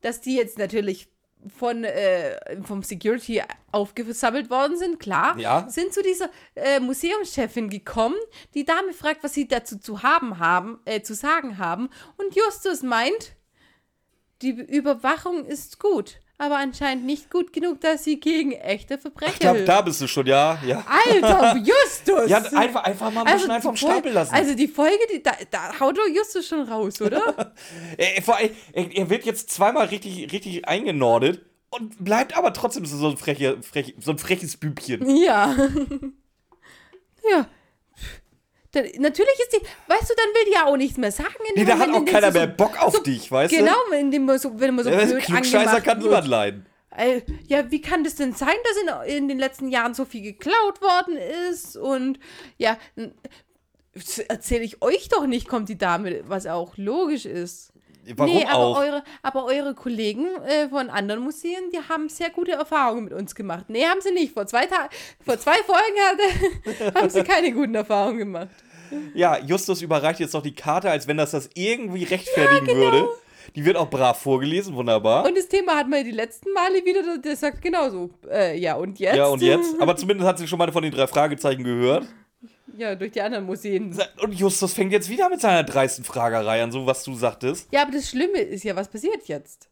Dass 0.02 0.22
die 0.22 0.36
jetzt 0.36 0.58
natürlich 0.60 1.08
von, 1.48 1.84
äh, 1.84 2.62
vom 2.64 2.84
Security 2.84 3.42
aufgesammelt 3.72 4.50
worden 4.50 4.78
sind, 4.78 5.00
klar. 5.00 5.38
Ja. 5.40 5.68
Sind 5.70 5.94
zu 5.94 6.02
dieser 6.02 6.30
äh, 6.56 6.80
Museumschefin 6.80 7.70
gekommen. 7.70 8.16
Die 8.54 8.66
Dame 8.66 8.94
fragt, 8.94 9.24
was 9.24 9.34
sie 9.34 9.48
dazu 9.48 9.78
zu 9.78 10.04
haben 10.04 10.40
haben, 10.40 10.80
äh, 10.86 11.02
zu 11.02 11.14
sagen 11.14 11.58
haben. 11.58 11.90
Und 12.18 12.36
Justus 12.36 12.84
meint, 12.84 13.36
die 14.42 14.52
Überwachung 14.52 15.46
ist 15.46 15.80
gut, 15.80 16.20
aber 16.40 16.58
anscheinend 16.58 17.06
nicht 17.06 17.32
gut 17.32 17.52
genug, 17.52 17.82
dass 17.82 18.04
sie 18.04 18.20
gegen 18.20 18.52
echte 18.52 18.98
Verbrecher 18.98 19.32
Ich 19.34 19.40
glaube, 19.40 19.58
hilft. 19.58 19.70
da 19.70 19.82
bist 19.82 20.02
du 20.02 20.08
schon, 20.08 20.28
ja. 20.28 20.60
Ja, 20.66 20.86
Alter, 20.88 21.58
Justus! 21.64 22.30
ja 22.30 22.38
einfach, 22.38 22.84
einfach 22.84 23.12
mal 23.12 23.26
ein 23.26 23.34
bisschen 23.34 23.52
einen 23.52 23.62
die 23.62 23.68
vom 23.68 23.76
Stapel 23.76 24.12
lassen. 24.12 24.34
Also 24.36 24.54
die 24.56 24.68
Folge, 24.68 25.00
die, 25.12 25.24
da, 25.24 25.32
da 25.50 25.80
haut 25.80 25.98
doch 25.98 26.08
Justus 26.08 26.48
schon 26.48 26.62
raus, 26.68 27.02
oder? 27.02 27.54
er, 27.98 28.22
vor 28.22 28.38
allem, 28.38 28.52
er, 28.74 28.96
er 28.96 29.10
wird 29.10 29.26
jetzt 29.26 29.50
zweimal 29.50 29.88
richtig, 29.88 30.32
richtig 30.32 30.68
eingenordet 30.68 31.42
und 31.72 32.04
bleibt 32.04 32.38
aber 32.38 32.54
trotzdem 32.54 32.86
so 32.86 32.98
so 32.98 33.10
ein, 33.10 33.18
freche, 33.18 33.62
frech, 33.64 33.96
so 34.00 34.12
ein 34.12 34.18
freches 34.20 34.58
Bübchen. 34.58 35.08
ja. 35.16 35.56
ja. 37.32 37.48
Dann, 38.78 39.02
natürlich 39.02 39.40
ist 39.40 39.54
die, 39.54 39.66
weißt 39.88 40.10
du, 40.10 40.14
dann 40.16 40.28
will 40.34 40.46
die 40.48 40.54
ja 40.54 40.66
auch 40.66 40.78
nichts 40.78 40.98
mehr 40.98 41.12
sagen. 41.12 41.34
in 41.50 41.62
Nee, 41.62 41.66
da 41.66 41.78
hat 41.78 41.90
auch 41.90 42.06
keiner 42.06 42.32
mehr 42.32 42.48
Bock 42.48 42.82
auf 42.82 43.02
dich, 43.04 43.32
weißt 43.32 43.54
Genau, 43.54 43.74
du? 43.90 44.20
man 44.20 44.40
so, 44.40 44.60
wenn 44.60 44.76
man 44.76 44.86
so 44.86 44.92
Ja, 44.92 45.04
blöd 45.06 45.24
Klugscheißer 45.24 45.82
kann 45.82 46.00
niemand 46.00 46.28
leiden. 46.28 46.66
Äh, 46.96 47.22
Ja, 47.48 47.70
wie 47.72 47.82
kann 47.82 48.04
das 48.04 48.16
denn 48.16 48.34
sein, 48.34 48.56
dass 48.64 49.06
in, 49.08 49.18
in 49.18 49.28
den 49.28 49.40
letzten 49.40 49.70
Jahren 49.70 49.94
so 49.94 50.06
viel 50.06 50.22
geklaut 50.22 50.82
worden 50.82 51.18
ist? 51.50 51.78
Und 51.78 52.20
ja, 52.58 52.78
erzähle 54.28 54.64
ich 54.64 54.82
euch 54.82 55.10
doch 55.10 55.26
nicht, 55.26 55.48
kommt 55.48 55.70
die 55.70 55.78
Dame, 55.78 56.22
was 56.28 56.46
auch 56.48 56.78
logisch 56.78 57.26
ist. 57.26 57.74
Warum 58.16 58.34
nee, 58.34 58.46
aber 58.46 58.64
auch? 58.64 58.78
eure, 58.80 59.04
aber 59.22 59.46
eure 59.46 59.76
Kollegen 59.76 60.28
äh, 60.46 60.70
von 60.70 60.90
anderen 60.90 61.22
Museen, 61.24 61.72
die 61.74 61.80
haben 61.90 62.08
sehr 62.08 62.30
gute 62.30 62.54
Erfahrungen 62.54 63.04
mit 63.04 63.14
uns 63.14 63.36
gemacht. 63.36 63.66
Nee, 63.68 63.86
haben 63.86 64.00
sie 64.00 64.12
nicht. 64.12 64.34
Vor 64.34 64.48
zwei, 64.48 64.66
Ta 64.66 64.90
vor 65.26 65.38
zwei 65.38 65.58
Folgen 65.58 66.00
hatte, 66.00 66.96
haben 67.00 67.10
sie 67.10 67.24
keine 67.24 67.52
guten 67.52 67.76
Erfahrungen 67.76 68.20
gemacht. 68.20 68.48
Ja, 69.14 69.40
Justus 69.40 69.82
überreicht 69.82 70.20
jetzt 70.20 70.34
noch 70.34 70.44
die 70.44 70.56
Karte, 70.56 70.90
als 70.90 71.08
wenn 71.08 71.18
das 71.18 71.32
das 71.32 71.50
irgendwie 71.54 72.04
rechtfertigen 72.04 72.68
würde. 72.68 73.08
Die 73.56 73.66
wird 73.66 73.78
auch 73.78 73.90
brav 73.90 74.22
vorgelesen, 74.22 74.76
wunderbar. 74.76 75.26
Und 75.26 75.38
das 75.38 75.48
Thema 75.48 75.76
hatten 75.76 75.90
wir 75.90 76.04
die 76.04 76.12
letzten 76.12 76.52
Male 76.54 76.84
wieder, 76.86 77.18
der 77.18 77.36
sagt 77.36 77.62
genauso. 77.62 78.10
Äh, 78.30 78.60
ja, 78.60 78.76
und 78.76 79.00
jetzt? 79.00 79.16
ja, 79.16 79.28
und 79.28 79.42
jetzt? 79.42 79.76
Aber 79.82 79.96
zumindest 79.96 80.28
hat 80.28 80.38
sie 80.38 80.48
schon 80.48 80.60
mal 80.60 80.72
von 80.72 80.84
den 80.84 80.92
drei 80.92 81.08
Fragezeichen 81.08 81.64
gehört. 81.64 82.06
Ja, 82.76 82.94
durch 82.96 83.12
die 83.12 83.22
anderen 83.22 83.46
Museen. 83.46 83.98
Und 84.22 84.34
Justus 84.34 84.74
fängt 84.74 84.92
jetzt 84.92 85.10
wieder 85.10 85.30
mit 85.30 85.42
seiner 85.42 85.64
dreisten 85.64 86.04
Fragerei 86.04 86.62
an, 86.62 86.72
so 86.72 86.86
was 86.86 87.04
du 87.04 87.16
sagtest. 87.16 87.68
Ja, 87.72 87.82
aber 87.84 87.92
das 87.92 88.10
Schlimme 88.10 88.40
ist 88.40 88.64
ja, 88.64 88.76
was 88.76 88.90
passiert 88.90 89.28
jetzt? 89.28 89.70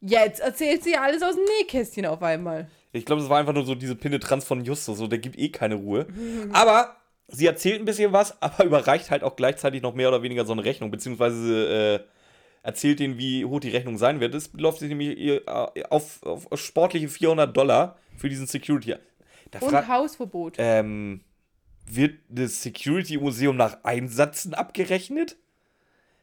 Jetzt 0.00 0.40
erzählt 0.40 0.84
sie 0.84 0.96
alles 0.96 1.22
aus 1.22 1.34
dem 1.34 1.44
Nähkästchen 1.58 2.06
auf 2.06 2.22
einmal. 2.22 2.70
Ich 2.92 3.04
glaube, 3.04 3.22
es 3.22 3.28
war 3.28 3.38
einfach 3.38 3.52
nur 3.52 3.64
so 3.64 3.74
diese 3.74 3.96
Penetranz 3.96 4.44
von 4.44 4.64
Justus, 4.64 4.98
so 4.98 5.06
der 5.08 5.18
gibt 5.18 5.38
eh 5.38 5.48
keine 5.48 5.74
Ruhe. 5.74 6.06
Aber 6.52 6.96
sie 7.28 7.46
erzählt 7.46 7.80
ein 7.80 7.84
bisschen 7.84 8.12
was, 8.12 8.40
aber 8.42 8.64
überreicht 8.64 9.10
halt 9.10 9.22
auch 9.22 9.36
gleichzeitig 9.36 9.82
noch 9.82 9.94
mehr 9.94 10.08
oder 10.08 10.22
weniger 10.22 10.44
so 10.44 10.52
eine 10.52 10.64
Rechnung, 10.64 10.90
beziehungsweise 10.90 12.04
äh, 12.04 12.66
erzählt 12.66 12.98
denen, 13.00 13.18
wie 13.18 13.44
hoch 13.44 13.60
die 13.60 13.70
Rechnung 13.70 13.96
sein 13.96 14.20
wird. 14.20 14.34
Es 14.34 14.50
läuft 14.54 14.80
sich 14.80 14.88
nämlich 14.88 15.18
äh, 15.18 15.40
auf, 15.90 16.22
auf 16.24 16.48
sportliche 16.54 17.08
400 17.08 17.56
Dollar 17.56 17.96
für 18.16 18.28
diesen 18.28 18.46
Security. 18.46 18.96
Da 19.50 19.60
Und 19.60 19.88
Hausverbot. 19.88 20.54
ähm, 20.58 21.22
wird 21.86 22.18
das 22.28 22.62
Security-Museum 22.62 23.56
nach 23.56 23.84
Einsätzen 23.84 24.54
abgerechnet? 24.54 25.36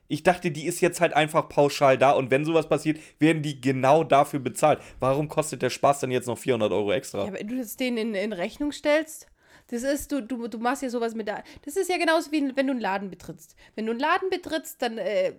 Ich 0.07 0.21
dachte, 0.21 0.51
die 0.51 0.67
ist 0.67 0.81
jetzt 0.81 1.01
halt 1.01 1.13
einfach 1.13 1.49
pauschal 1.49 1.97
da 1.97 2.11
und 2.11 2.29
wenn 2.29 2.45
sowas 2.45 2.69
passiert, 2.69 2.99
werden 3.17 3.41
die 3.41 3.59
genau 3.59 4.03
dafür 4.03 4.39
bezahlt. 4.39 4.79
Warum 4.99 5.29
kostet 5.29 5.63
der 5.63 5.71
Spaß 5.71 6.01
dann 6.01 6.11
jetzt 6.11 6.27
noch 6.27 6.37
400 6.37 6.71
Euro 6.71 6.91
extra? 6.93 7.25
Ja, 7.25 7.33
wenn 7.33 7.47
du 7.47 7.57
das 7.57 7.75
denen 7.75 7.97
in, 7.97 8.13
in 8.13 8.31
Rechnung 8.31 8.71
stellst, 8.71 9.25
das 9.67 9.83
ist, 9.83 10.11
du, 10.11 10.21
du, 10.21 10.47
du 10.47 10.57
machst 10.59 10.83
ja 10.83 10.89
sowas 10.89 11.15
mit 11.15 11.27
der. 11.27 11.43
Das 11.63 11.75
ist 11.75 11.89
ja 11.89 11.97
genauso 11.97 12.31
wie 12.31 12.55
wenn 12.55 12.67
du 12.67 12.71
einen 12.71 12.79
Laden 12.81 13.09
betrittst. 13.09 13.55
Wenn 13.75 13.85
du 13.87 13.91
einen 13.91 13.99
Laden 13.99 14.29
betrittst, 14.29 14.81
dann 14.81 14.97
äh, 14.99 15.33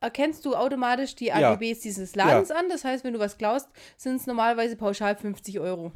erkennst 0.00 0.44
du 0.44 0.54
automatisch 0.54 1.14
die 1.14 1.26
Ja. 1.26 1.52
AGBs 1.52 1.80
dieses 1.80 2.14
Ladens 2.14 2.50
an. 2.50 2.68
Das 2.68 2.84
heißt, 2.84 3.02
wenn 3.04 3.14
du 3.14 3.18
was 3.18 3.38
klaust, 3.38 3.68
sind 3.96 4.16
es 4.16 4.26
normalerweise 4.26 4.76
pauschal 4.76 5.16
50 5.16 5.58
Euro. 5.60 5.92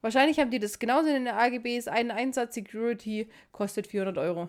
Wahrscheinlich 0.00 0.38
haben 0.38 0.50
die 0.50 0.58
das 0.58 0.78
genauso 0.78 1.08
in 1.08 1.24
den 1.24 1.28
AGBs. 1.28 1.88
Ein 1.88 2.10
Einsatz 2.10 2.54
Security 2.54 3.28
kostet 3.52 3.86
400 3.86 4.16
Euro. 4.18 4.48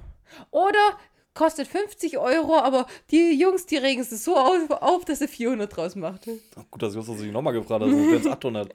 Oder 0.52 0.98
kostet 1.34 1.68
50 1.68 2.18
Euro, 2.18 2.58
aber 2.58 2.88
die 3.12 3.32
Jungs, 3.40 3.66
die 3.66 3.78
regen 3.78 4.02
es 4.02 4.10
so 4.24 4.36
auf, 4.38 4.70
auf, 4.72 5.06
dass 5.06 5.20
sie 5.20 5.28
400 5.28 5.76
draus 5.76 5.96
macht. 5.96 6.28
Ach, 6.56 6.64
gut, 6.72 6.82
dass 6.82 6.96
Justus 6.96 7.20
sich 7.20 7.32
nochmal 7.32 7.54
gefragt 7.54 7.84
hat, 7.84 7.90
sonst 7.90 8.10
wären 8.10 8.22
es 8.22 8.28
800. 8.28 8.74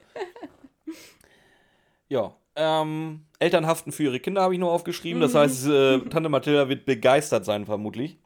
ja, 2.07 2.33
ähm, 2.55 3.25
Eltern 3.39 3.67
haften 3.67 3.91
für 3.91 4.03
ihre 4.03 4.19
Kinder 4.19 4.41
habe 4.41 4.53
ich 4.53 4.59
noch 4.59 4.71
aufgeschrieben. 4.71 5.21
Das 5.21 5.35
heißt, 5.35 5.67
äh, 5.67 5.99
Tante 6.09 6.29
Mathilda 6.29 6.69
wird 6.69 6.85
begeistert 6.85 7.45
sein, 7.45 7.65
vermutlich. 7.65 8.17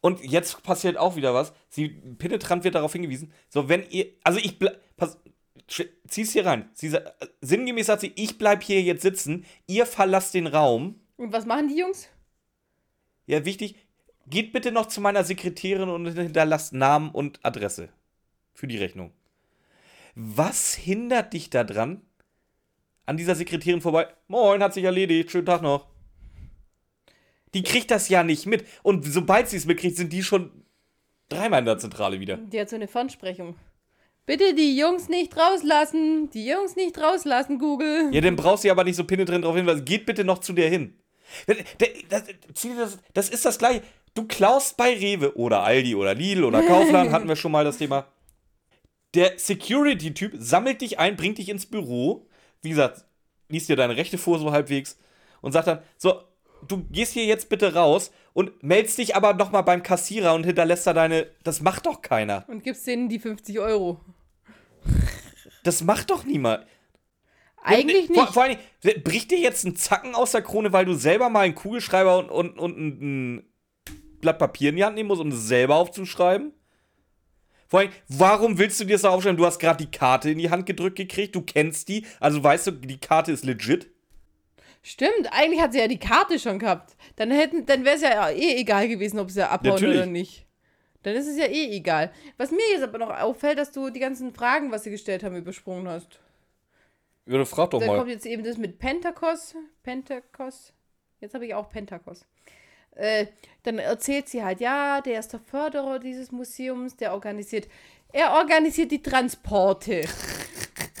Und 0.00 0.22
jetzt 0.24 0.62
passiert 0.62 0.96
auch 0.96 1.16
wieder 1.16 1.34
was. 1.34 1.52
Sie 1.68 1.88
penetrant 1.88 2.64
wird 2.64 2.74
darauf 2.74 2.92
hingewiesen. 2.92 3.32
So, 3.48 3.68
wenn 3.68 3.84
ihr, 3.90 4.06
also 4.22 4.38
ich 4.38 4.58
pass, 4.96 5.18
zieh's 6.06 6.32
hier 6.32 6.46
rein. 6.46 6.70
Sie, 6.74 6.88
äh, 6.94 7.02
sinngemäß 7.40 7.86
sagt 7.86 8.02
sie, 8.02 8.12
ich 8.14 8.38
bleib 8.38 8.62
hier 8.62 8.82
jetzt 8.82 9.02
sitzen, 9.02 9.44
ihr 9.66 9.86
verlasst 9.86 10.34
den 10.34 10.46
Raum. 10.46 11.00
Und 11.16 11.32
was 11.32 11.46
machen 11.46 11.68
die 11.68 11.78
Jungs? 11.78 12.08
Ja, 13.26 13.44
wichtig, 13.44 13.74
geht 14.28 14.52
bitte 14.52 14.70
noch 14.70 14.86
zu 14.86 15.00
meiner 15.00 15.24
Sekretärin 15.24 15.88
und 15.88 16.06
hinterlasst 16.06 16.72
Namen 16.72 17.10
und 17.10 17.40
Adresse 17.44 17.88
für 18.54 18.66
die 18.66 18.78
Rechnung. 18.78 19.12
Was 20.14 20.74
hindert 20.74 21.32
dich 21.32 21.50
daran, 21.50 22.02
an 23.06 23.16
dieser 23.16 23.34
Sekretärin 23.34 23.80
vorbei? 23.80 24.08
Moin, 24.28 24.62
hat 24.62 24.74
sich 24.74 24.84
erledigt, 24.84 25.30
schönen 25.30 25.46
Tag 25.46 25.62
noch. 25.62 25.86
Die 27.54 27.62
kriegt 27.62 27.90
das 27.90 28.08
ja 28.08 28.22
nicht 28.22 28.46
mit. 28.46 28.66
Und 28.82 29.04
sobald 29.06 29.48
sie 29.48 29.56
es 29.56 29.64
mitkriegt, 29.64 29.96
sind 29.96 30.12
die 30.12 30.22
schon 30.22 30.50
dreimal 31.28 31.60
in 31.60 31.64
der 31.64 31.78
Zentrale 31.78 32.20
wieder. 32.20 32.36
Die 32.36 32.60
hat 32.60 32.68
so 32.68 32.76
eine 32.76 32.88
Fernsprechung. 32.88 33.56
Bitte 34.26 34.54
die 34.54 34.76
Jungs 34.76 35.08
nicht 35.08 35.36
rauslassen. 35.36 36.28
Die 36.30 36.46
Jungs 36.46 36.74
nicht 36.74 36.98
rauslassen, 37.00 37.58
Google. 37.58 38.10
Ja, 38.12 38.20
dann 38.20 38.36
brauchst 38.36 38.64
du 38.64 38.70
aber 38.70 38.84
nicht 38.84 38.96
so 38.96 39.04
penetrant 39.04 39.44
darauf 39.44 39.56
hinweisen. 39.56 39.84
Geht 39.84 40.04
bitte 40.04 40.24
noch 40.24 40.38
zu 40.38 40.52
der 40.52 40.68
hin. 40.68 40.94
Das, 42.08 42.24
dir 42.24 42.76
das, 42.76 42.98
das 43.14 43.28
ist 43.30 43.44
das 43.44 43.58
gleiche. 43.58 43.82
Du 44.14 44.26
klaust 44.26 44.76
bei 44.76 44.94
Rewe 44.94 45.36
oder 45.36 45.62
Aldi 45.62 45.94
oder 45.94 46.14
Lidl 46.14 46.44
oder 46.44 46.62
Kaufland, 46.62 47.10
hatten 47.12 47.28
wir 47.28 47.36
schon 47.36 47.52
mal 47.52 47.64
das 47.64 47.78
Thema. 47.78 48.06
Der 49.14 49.38
Security-Typ 49.38 50.34
sammelt 50.38 50.80
dich 50.80 50.98
ein, 50.98 51.16
bringt 51.16 51.38
dich 51.38 51.48
ins 51.48 51.66
Büro. 51.66 52.26
Wie 52.62 52.70
gesagt, 52.70 53.04
liest 53.48 53.68
dir 53.68 53.76
deine 53.76 53.96
Rechte 53.96 54.18
vor, 54.18 54.38
so 54.38 54.52
halbwegs. 54.52 54.98
Und 55.40 55.52
sagt 55.52 55.68
dann: 55.68 55.80
So, 55.96 56.22
du 56.66 56.84
gehst 56.90 57.12
hier 57.12 57.24
jetzt 57.24 57.48
bitte 57.48 57.74
raus 57.74 58.10
und 58.32 58.62
meldest 58.62 58.98
dich 58.98 59.16
aber 59.16 59.34
nochmal 59.34 59.62
beim 59.62 59.82
Kassierer 59.82 60.34
und 60.34 60.44
hinterlässt 60.44 60.86
da 60.86 60.92
deine. 60.92 61.26
Das 61.44 61.60
macht 61.60 61.86
doch 61.86 62.02
keiner. 62.02 62.44
Und 62.48 62.64
gibst 62.64 62.86
denen 62.86 63.08
die 63.08 63.18
50 63.18 63.58
Euro. 63.60 64.00
Das 65.64 65.82
macht 65.82 66.10
doch 66.10 66.24
niemand. 66.24 66.66
Eigentlich 67.62 68.06
Vor, 68.06 68.16
nicht. 68.22 68.32
vor 68.32 68.42
allen 68.44 68.58
Dingen, 68.84 69.02
bricht 69.02 69.32
dir 69.32 69.40
jetzt 69.40 69.64
ein 69.64 69.74
Zacken 69.74 70.14
aus 70.14 70.30
der 70.30 70.42
Krone, 70.42 70.72
weil 70.72 70.84
du 70.84 70.94
selber 70.94 71.28
mal 71.28 71.40
einen 71.40 71.56
Kugelschreiber 71.56 72.18
und, 72.18 72.30
und, 72.30 72.58
und 72.58 72.78
ein, 72.78 73.36
ein 73.36 73.52
Blatt 74.20 74.38
Papier 74.38 74.70
in 74.70 74.76
die 74.76 74.84
Hand 74.84 74.94
nehmen 74.94 75.08
musst, 75.08 75.20
um 75.20 75.28
es 75.28 75.48
selber 75.48 75.74
aufzuschreiben? 75.74 76.52
Vor 77.68 77.80
allem, 77.80 77.90
warum 78.08 78.58
willst 78.58 78.78
du 78.80 78.84
dir 78.84 78.94
das 78.94 79.02
da 79.02 79.10
aufschreiben? 79.10 79.36
Du 79.36 79.44
hast 79.46 79.58
gerade 79.58 79.84
die 79.84 79.90
Karte 79.90 80.30
in 80.30 80.38
die 80.38 80.50
Hand 80.50 80.66
gedrückt 80.66 80.96
gekriegt, 80.96 81.34
du 81.34 81.42
kennst 81.42 81.88
die, 81.88 82.06
also 82.20 82.42
weißt 82.42 82.68
du, 82.68 82.70
die 82.72 82.98
Karte 82.98 83.32
ist 83.32 83.44
legit. 83.44 83.88
Stimmt, 84.82 85.32
eigentlich 85.32 85.60
hat 85.60 85.72
sie 85.72 85.80
ja 85.80 85.88
die 85.88 85.98
Karte 85.98 86.38
schon 86.38 86.60
gehabt. 86.60 86.96
Dann 87.16 87.32
hätten, 87.32 87.66
dann 87.66 87.84
wäre 87.84 87.96
es 87.96 88.02
ja 88.02 88.30
eh 88.30 88.56
egal 88.60 88.86
gewesen, 88.86 89.18
ob 89.18 89.30
sie 89.32 89.42
abhauen 89.48 89.74
Natürlich. 89.74 89.96
oder 89.96 90.06
nicht. 90.06 90.46
Dann 91.02 91.16
ist 91.16 91.26
es 91.26 91.36
ja 91.36 91.46
eh 91.46 91.76
egal. 91.76 92.12
Was 92.36 92.52
mir 92.52 92.68
jetzt 92.70 92.82
aber 92.82 92.98
noch 92.98 93.10
auffällt, 93.10 93.58
dass 93.58 93.72
du 93.72 93.90
die 93.90 93.98
ganzen 94.00 94.32
Fragen, 94.32 94.70
was 94.70 94.84
sie 94.84 94.90
gestellt 94.90 95.24
haben, 95.24 95.34
übersprungen 95.36 95.88
hast. 95.88 96.20
Ja, 97.26 97.36
dann 97.36 97.46
frag 97.46 97.70
doch 97.70 97.80
Da 97.80 97.86
mal. 97.86 97.98
kommt 97.98 98.10
jetzt 98.10 98.26
eben 98.26 98.44
das 98.44 98.56
mit 98.58 98.78
Pentakos. 98.78 99.56
Pentakos. 99.82 100.72
Jetzt 101.20 101.34
habe 101.34 101.46
ich 101.46 101.54
auch 101.54 101.68
Pentakos. 101.68 102.24
Äh, 102.96 103.26
dann 103.62 103.78
erzählt 103.78 104.28
sie 104.28 104.42
halt, 104.42 104.60
ja, 104.60 105.00
der 105.00 105.20
ist 105.20 105.32
der 105.32 105.40
Förderer 105.40 105.98
dieses 105.98 106.32
Museums, 106.32 106.96
der 106.96 107.12
organisiert, 107.12 107.68
er 108.12 108.32
organisiert 108.32 108.90
die 108.90 109.02
Transporte. 109.02 110.04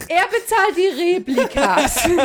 Er 0.08 0.26
bezahlt 0.26 0.76
die 0.76 1.14
Replikas. 1.14 2.06
er 2.06 2.16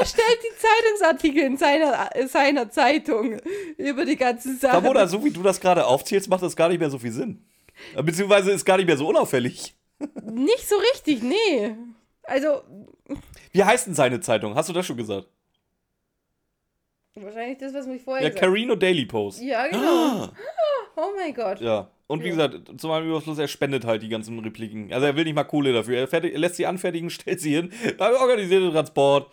erstellt 0.00 0.38
die 0.42 0.56
Zeitungsartikel 0.58 1.42
in 1.44 1.56
seiner, 1.56 2.10
seiner 2.26 2.70
Zeitung 2.70 3.38
über 3.76 4.04
die 4.04 4.16
ganzen 4.16 4.58
Sachen. 4.58 4.76
Ramona, 4.76 5.06
so 5.06 5.24
wie 5.24 5.30
du 5.30 5.42
das 5.42 5.60
gerade 5.60 5.86
aufzählst, 5.86 6.28
macht 6.28 6.42
das 6.42 6.56
gar 6.56 6.68
nicht 6.68 6.80
mehr 6.80 6.90
so 6.90 6.98
viel 6.98 7.12
Sinn. 7.12 7.44
Beziehungsweise 8.02 8.50
ist 8.50 8.64
gar 8.64 8.76
nicht 8.76 8.86
mehr 8.86 8.96
so 8.96 9.08
unauffällig. 9.08 9.74
Nicht 10.22 10.68
so 10.68 10.76
richtig, 10.92 11.22
nee. 11.22 11.74
Also, 12.24 12.62
Wie 13.52 13.64
heißt 13.64 13.86
denn 13.86 13.94
seine 13.94 14.20
Zeitung? 14.20 14.54
Hast 14.54 14.68
du 14.68 14.72
das 14.72 14.86
schon 14.86 14.96
gesagt? 14.96 15.28
Wahrscheinlich 17.14 17.58
das, 17.58 17.74
was 17.74 17.86
mich 17.86 18.02
vorher 18.02 18.22
Ja, 18.24 18.28
gesagt 18.30 18.44
Carino 18.44 18.74
Daily 18.76 19.06
Post. 19.06 19.42
Ja, 19.42 19.66
genau. 19.66 20.28
Oh 20.96 21.12
mein 21.16 21.32
Gott. 21.32 21.60
Ja. 21.60 21.88
Und 22.08 22.22
wie 22.22 22.28
Ja. 22.28 22.46
gesagt, 22.48 22.78
zu 22.80 22.88
meinem 22.88 23.08
Überfluss, 23.08 23.38
er 23.38 23.48
spendet 23.48 23.86
halt 23.86 24.02
die 24.02 24.08
ganzen 24.10 24.38
Repliken. 24.40 24.92
Also 24.92 25.06
er 25.06 25.16
will 25.16 25.24
nicht 25.24 25.34
mal 25.36 25.44
Kohle 25.44 25.72
dafür. 25.72 25.96
Er, 25.98 26.08
fertig, 26.08 26.34
er 26.34 26.40
lässt 26.40 26.56
sie 26.56 26.66
anfertigen, 26.66 27.08
stellt 27.10 27.40
sie 27.40 27.54
hin, 27.54 27.72
dann 27.96 28.12
organisiert 28.16 28.62
den 28.64 28.72
Transport, 28.72 29.30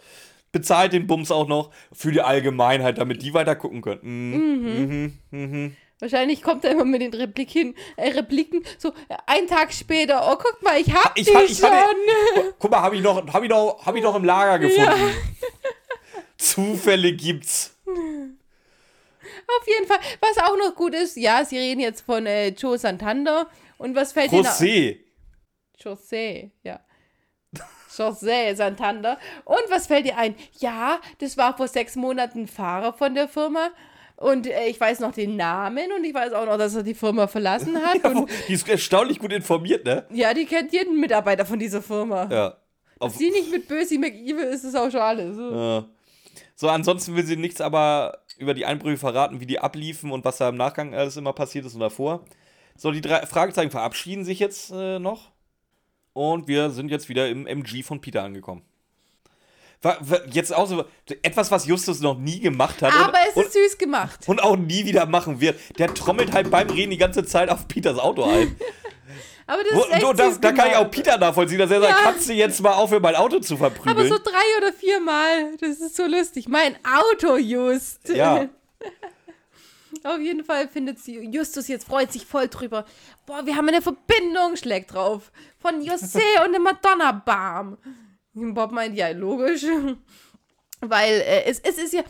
bezahlt 0.54 0.94
den 0.94 1.08
Bums 1.08 1.30
auch 1.32 1.48
noch 1.48 1.72
für 1.92 2.12
die 2.12 2.22
Allgemeinheit, 2.22 3.00
damit 3.00 3.22
die 3.22 3.34
weiter 3.34 3.56
gucken 3.56 3.82
können. 3.82 4.00
Mhm. 4.04 5.18
Mhm. 5.32 5.42
Mhm. 5.52 5.76
Wahrscheinlich 6.00 6.44
kommt 6.44 6.64
er 6.64 6.72
immer 6.72 6.86
mit 6.86 7.02
den 7.02 7.12
Repliken, 7.14 7.74
äh, 7.98 8.12
Repliken 8.12 8.62
so 8.78 8.90
äh, 9.10 9.16
ein 9.26 9.48
Tag 9.48 9.74
später. 9.74 10.22
Oh, 10.32 10.36
guck 10.38 10.62
mal, 10.62 10.80
ich 10.80 10.94
hab 10.94 11.18
Ich 11.18 11.26
die 11.26 11.34
ha- 11.36 11.42
ich 11.44 11.58
schon. 11.58 11.70
hatte- 11.72 12.54
Guck 12.60 12.70
mal, 12.72 12.82
habe 12.82 12.96
ich, 12.96 13.02
noch, 13.02 13.28
hab 13.34 13.44
ich, 13.44 13.50
noch, 13.50 13.84
hab 13.84 13.96
ich 13.96 14.04
noch 14.04 14.16
im 14.16 14.24
Lager 14.24 14.60
gefunden. 14.60 14.92
Zufälle 16.38 17.14
gibt's. 17.14 17.76
Auf 17.86 19.68
jeden 19.68 19.88
Fall. 19.88 20.00
Was 20.20 20.38
auch 20.44 20.58
noch 20.58 20.76
gut 20.76 20.94
ist, 20.94 21.18
ja, 21.18 21.44
sie 21.46 21.58
reden 21.58 21.80
jetzt 21.82 22.02
von 22.02 22.26
äh, 22.26 22.50
Joe 22.50 22.78
Santander. 22.78 23.48
Und 23.78 23.96
was 23.96 24.14
fällt 24.14 24.32
Ihnen 24.32 24.46
José. 24.46 24.98
José, 25.80 26.52
ja. 26.64 26.80
José 27.90 28.56
Santander. 28.56 29.20
Und 29.46 29.64
was 29.70 29.88
fällt 29.88 30.06
dir 30.06 30.18
ein? 30.18 30.36
Ja, 30.60 31.00
das 31.20 31.38
war 31.38 31.56
vor 31.58 31.68
sechs 31.68 31.96
Monaten 31.96 32.48
Fahrer 32.48 32.94
von 32.94 33.16
der 33.16 33.28
Firma. 33.28 33.70
Und 34.16 34.48
äh, 34.48 34.68
ich 34.68 34.80
weiß 34.80 35.00
noch 35.00 35.12
den 35.12 35.36
Namen 35.36 35.92
und 35.96 36.04
ich 36.04 36.14
weiß 36.14 36.34
auch 36.34 36.46
noch, 36.46 36.58
dass 36.58 36.76
er 36.76 36.84
die 36.84 36.96
Firma 36.96 37.28
verlassen 37.28 37.80
hat. 37.86 38.04
und 38.04 38.30
Die 38.48 38.54
ist 38.54 38.68
erstaunlich 38.68 39.20
gut 39.20 39.32
informiert, 39.32 39.86
ne? 39.86 40.06
ja, 40.12 40.34
die 40.34 40.46
kennt 40.46 40.74
jeden 40.74 41.00
Mitarbeiter 41.00 41.46
von 41.46 41.60
dieser 41.60 41.82
Firma. 41.84 42.28
Ja. 42.32 42.58
Auf, 43.00 43.16
Sie 43.16 43.30
nicht 43.30 43.52
mit 43.52 43.68
Bösi 43.68 44.00
McEvil 44.00 44.46
ist 44.46 44.64
es 44.64 44.74
auch 44.74 44.90
schon 44.90 45.02
alles. 45.02 45.38
Ja. 45.38 45.86
So, 46.60 46.70
ansonsten 46.70 47.16
will 47.16 47.24
sie 47.24 47.38
nichts 47.38 47.62
aber 47.62 48.24
über 48.40 48.56
die 48.56 48.66
Einbrüche 48.66 48.98
verraten, 48.98 49.40
wie 49.40 49.46
die 49.46 49.60
abliefen 49.60 50.12
und 50.12 50.26
was 50.26 50.38
da 50.38 50.50
im 50.50 50.56
Nachgang 50.56 50.96
alles 50.96 51.16
immer 51.16 51.32
passiert 51.32 51.66
ist 51.66 51.76
und 51.76 51.82
davor. 51.82 52.26
So, 52.76 52.92
die 52.92 53.02
drei 53.02 53.28
Fragezeichen 53.28 53.70
verabschieden 53.70 54.26
sich 54.26 54.40
jetzt 54.40 54.72
äh, 54.72 54.98
noch. 54.98 55.32
Und 56.14 56.48
wir 56.48 56.72
sind 56.72 56.90
jetzt 56.90 57.10
wieder 57.10 57.30
im 57.30 57.46
MG 57.46 57.84
von 57.84 58.02
Peter 58.02 58.24
angekommen. 58.24 58.64
War, 59.84 59.98
war 60.10 60.28
jetzt 60.30 60.52
auch 60.52 60.68
so 60.68 60.86
etwas, 61.22 61.52
was 61.52 61.68
Justus 61.68 62.00
noch 62.00 62.18
nie 62.18 62.40
gemacht 62.40 62.82
hat. 62.82 62.92
Aber 62.92 63.20
und, 63.36 63.46
es 63.46 63.46
ist 63.46 63.54
süß 63.54 63.78
gemacht. 63.78 64.28
und, 64.28 64.40
und 64.40 64.44
auch 64.44 64.56
nie 64.56 64.84
wieder 64.86 65.06
machen 65.06 65.40
wird. 65.40 65.60
Der 65.78 65.94
trommelt 65.94 66.34
halt 66.34 66.50
beim 66.50 66.72
Reden 66.72 66.90
die 66.90 66.98
ganze 66.98 67.24
Zeit 67.24 67.50
auf 67.50 67.68
Peters 67.68 68.00
Auto 68.00 68.24
ein. 68.24 68.56
Aber 69.48 69.64
das 69.64 69.74
Wo, 69.74 69.82
ist 69.84 69.92
echt 69.94 70.04
und 70.04 70.20
da, 70.44 70.52
kann 70.52 70.70
ich 70.70 70.76
auch. 70.76 70.92
Peter 70.92 71.18
nachvollziehen, 71.18 71.58
dass 71.58 71.72
er 71.72 71.80
sagt, 71.80 71.94
Ja. 71.94 72.04
kannst 72.04 72.28
du 72.28 72.34
jetzt 72.34 72.62
mal 72.62 72.74
aufhören, 72.74 73.02
mein 73.02 73.16
Auto 73.16 73.40
zu 73.40 73.56
verprügeln. 73.56 73.98
Aber 73.98 74.06
so 74.08 74.18
drei 74.22 74.58
oder 74.58 74.74
vier 74.74 75.00
Mal. 75.00 75.56
Das 75.60 75.80
ist 75.80 75.96
so 75.96 76.06
lustig. 76.06 76.50
Mein 76.50 76.76
Auto, 76.86 77.38
Just. 77.38 78.10
Ja. 78.10 78.50
Auf 80.04 80.20
jeden 80.20 80.44
Fall 80.44 80.68
findet 80.68 81.00
sie, 81.00 81.18
Justus 81.32 81.68
jetzt 81.70 81.88
freut 81.88 82.12
sich 82.12 82.26
voll 82.26 82.50
drüber. 82.50 82.86
Boah, 83.26 83.46
wir 83.46 83.56
haben 83.56 83.68
eine 83.68 83.82
Verbindung, 83.82 84.56
schlägt 84.58 84.94
drauf. 84.94 85.32
Von 85.60 85.82
José 85.82 86.22
und 86.46 86.54
dem 86.54 86.64
Madonna 86.64 87.12
Bam. 87.14 87.78
Bob 88.34 88.72
meint, 88.72 88.96
ja, 88.98 89.10
logisch. 89.10 89.64
Weil 90.82 91.22
äh, 91.22 91.46
es, 91.46 91.60
es 91.62 91.78
ist 91.78 91.94
ja. 91.94 92.04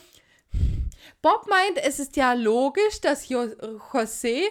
Bob 1.21 1.47
meint, 1.49 1.77
es 1.83 1.99
ist 1.99 2.15
ja 2.15 2.33
logisch, 2.33 3.01
dass 3.01 3.27
jo 3.27 3.41
José 3.91 4.43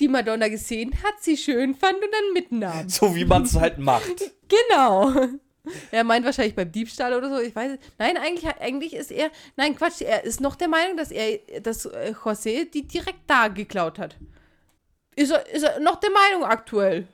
die 0.00 0.08
Madonna 0.08 0.48
gesehen 0.48 0.92
hat, 1.02 1.14
sie 1.20 1.36
schön 1.36 1.74
fand 1.74 1.94
und 1.94 2.10
dann 2.12 2.32
mitnahm. 2.32 2.88
So 2.88 3.14
wie 3.14 3.24
man 3.24 3.42
es 3.42 3.54
halt 3.54 3.78
macht. 3.78 4.32
Genau. 4.46 5.12
Er 5.90 6.04
meint 6.04 6.26
wahrscheinlich 6.26 6.54
beim 6.54 6.70
Diebstahl 6.70 7.14
oder 7.14 7.30
so. 7.30 7.40
Ich 7.40 7.56
weiß 7.56 7.72
es. 7.72 7.78
Nein, 7.98 8.18
eigentlich, 8.18 8.46
eigentlich 8.60 8.94
ist 8.94 9.10
er. 9.10 9.30
Nein, 9.56 9.74
Quatsch. 9.74 10.02
Er 10.02 10.22
ist 10.22 10.40
noch 10.40 10.56
der 10.56 10.68
Meinung, 10.68 10.98
dass 10.98 11.10
er, 11.10 11.38
dass 11.62 11.86
äh, 11.86 12.12
José 12.12 12.70
die 12.70 12.86
direkt 12.86 13.22
da 13.26 13.48
geklaut 13.48 13.98
hat. 13.98 14.16
Ist 15.16 15.30
er, 15.30 15.48
ist 15.48 15.62
er 15.62 15.80
noch 15.80 15.96
der 15.96 16.10
Meinung 16.10 16.44
aktuell? 16.44 17.08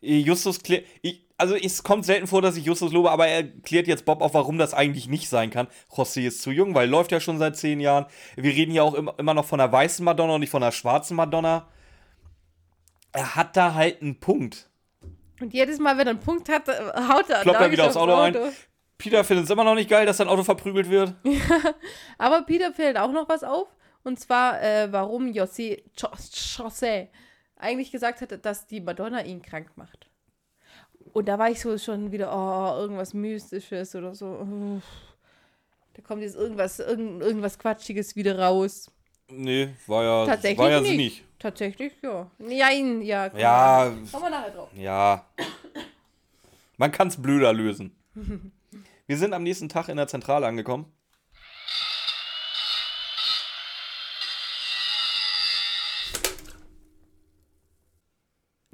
Justus. 0.00 0.58
Ich, 1.02 1.24
also 1.38 1.54
es 1.54 1.82
kommt 1.82 2.04
selten 2.04 2.26
vor, 2.26 2.42
dass 2.42 2.56
ich 2.56 2.64
Justus 2.64 2.92
lobe, 2.92 3.10
aber 3.10 3.26
er 3.26 3.42
klärt 3.44 3.86
jetzt 3.86 4.04
Bob 4.04 4.20
auf, 4.22 4.34
warum 4.34 4.58
das 4.58 4.74
eigentlich 4.74 5.08
nicht 5.08 5.28
sein 5.28 5.50
kann. 5.50 5.68
José 5.90 6.26
ist 6.26 6.42
zu 6.42 6.50
jung, 6.50 6.74
weil 6.74 6.88
läuft 6.88 7.12
ja 7.12 7.20
schon 7.20 7.38
seit 7.38 7.56
zehn 7.56 7.80
Jahren. 7.80 8.06
Wir 8.36 8.52
reden 8.52 8.72
ja 8.72 8.82
auch 8.82 8.94
immer, 8.94 9.34
noch 9.34 9.44
von 9.44 9.58
der 9.58 9.70
weißen 9.72 10.04
Madonna 10.04 10.34
und 10.34 10.40
nicht 10.40 10.50
von 10.50 10.62
der 10.62 10.72
schwarzen 10.72 11.16
Madonna. 11.16 11.68
Er 13.12 13.34
hat 13.36 13.56
da 13.56 13.74
halt 13.74 14.00
einen 14.02 14.18
Punkt. 14.20 14.68
Und 15.40 15.52
jedes 15.52 15.78
Mal, 15.78 15.98
wenn 15.98 16.06
er 16.06 16.10
einen 16.12 16.20
Punkt 16.20 16.48
hat, 16.48 16.68
äh, 16.68 16.72
haut 17.08 17.28
er 17.28 17.40
Kloppt 17.42 17.60
er 17.60 17.70
wieder 17.70 17.86
aufs 17.86 17.96
Auto 17.96 18.14
ein. 18.14 18.36
Peter 18.96 19.24
findet 19.24 19.46
es 19.46 19.50
immer 19.50 19.64
noch 19.64 19.74
nicht 19.74 19.90
geil, 19.90 20.06
dass 20.06 20.18
sein 20.18 20.28
Auto 20.28 20.44
verprügelt 20.44 20.88
wird. 20.88 21.14
Aber 22.18 22.42
Peter 22.42 22.72
fällt 22.72 22.96
auch 22.96 23.10
noch 23.10 23.28
was 23.28 23.42
auf. 23.42 23.66
Und 24.04 24.18
zwar, 24.20 24.62
äh, 24.62 24.92
warum 24.92 25.26
José, 25.26 25.82
Jo- 25.98 26.08
José 26.12 27.08
eigentlich 27.56 27.90
gesagt 27.90 28.20
hatte, 28.20 28.38
dass 28.38 28.66
die 28.66 28.80
Madonna 28.80 29.24
ihn 29.24 29.42
krank 29.42 29.72
macht. 29.76 30.08
Und 31.12 31.26
da 31.26 31.38
war 31.38 31.50
ich 31.50 31.60
so 31.60 31.76
schon 31.78 32.10
wieder, 32.10 32.32
oh, 32.34 32.80
irgendwas 32.80 33.12
Mystisches 33.14 33.94
oder 33.94 34.14
so. 34.14 34.80
Da 35.94 36.02
kommt 36.02 36.22
jetzt 36.22 36.36
irgendwas, 36.36 36.78
irgend, 36.78 37.22
irgendwas 37.22 37.58
Quatschiges 37.58 38.16
wieder 38.16 38.38
raus. 38.38 38.90
Nee, 39.28 39.70
war 39.86 40.04
ja, 40.04 40.26
Tatsächlich 40.26 40.58
war 40.58 40.70
ja 40.70 40.80
nicht. 40.80 40.90
sinnig. 40.90 41.24
Tatsächlich, 41.38 41.92
ja. 42.02 42.30
Nein, 42.38 43.02
ja. 43.02 43.28
komm, 43.30 43.40
Ja, 43.40 43.92
Kommen 44.10 44.24
wir 44.24 44.30
nachher 44.30 44.50
drauf. 44.50 44.70
ja. 44.74 45.26
Man 46.78 46.90
kann 46.90 47.08
es 47.08 47.20
blöder 47.20 47.52
lösen. 47.52 47.94
Wir 49.06 49.16
sind 49.18 49.34
am 49.34 49.42
nächsten 49.42 49.68
Tag 49.68 49.88
in 49.88 49.96
der 49.96 50.08
Zentrale 50.08 50.46
angekommen. 50.46 50.86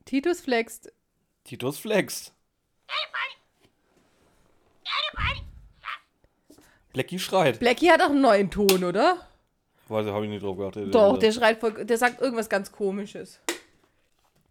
Titus 0.05 0.41
flext. 0.41 0.93
Titus 1.49 1.79
flext. 1.79 2.35
Blackie 6.93 7.19
schreit. 7.19 7.59
Blackie 7.59 7.91
hat 7.91 8.03
auch 8.03 8.11
einen 8.11 8.21
neuen 8.21 8.51
Ton, 8.51 8.85
oder? 8.85 9.27
Weiß 9.89 10.07
ich, 10.07 10.13
habe 10.13 10.25
ich 10.25 10.31
nicht 10.31 10.43
drauf 10.43 10.59
geachtet. 10.59 10.95
Doch, 10.95 11.19
der 11.19 11.33
schreit 11.33 11.61
voll, 11.61 11.87
der 11.87 11.97
sagt 11.97 12.21
irgendwas 12.21 12.51
ganz 12.51 12.71
komisches. 12.71 13.41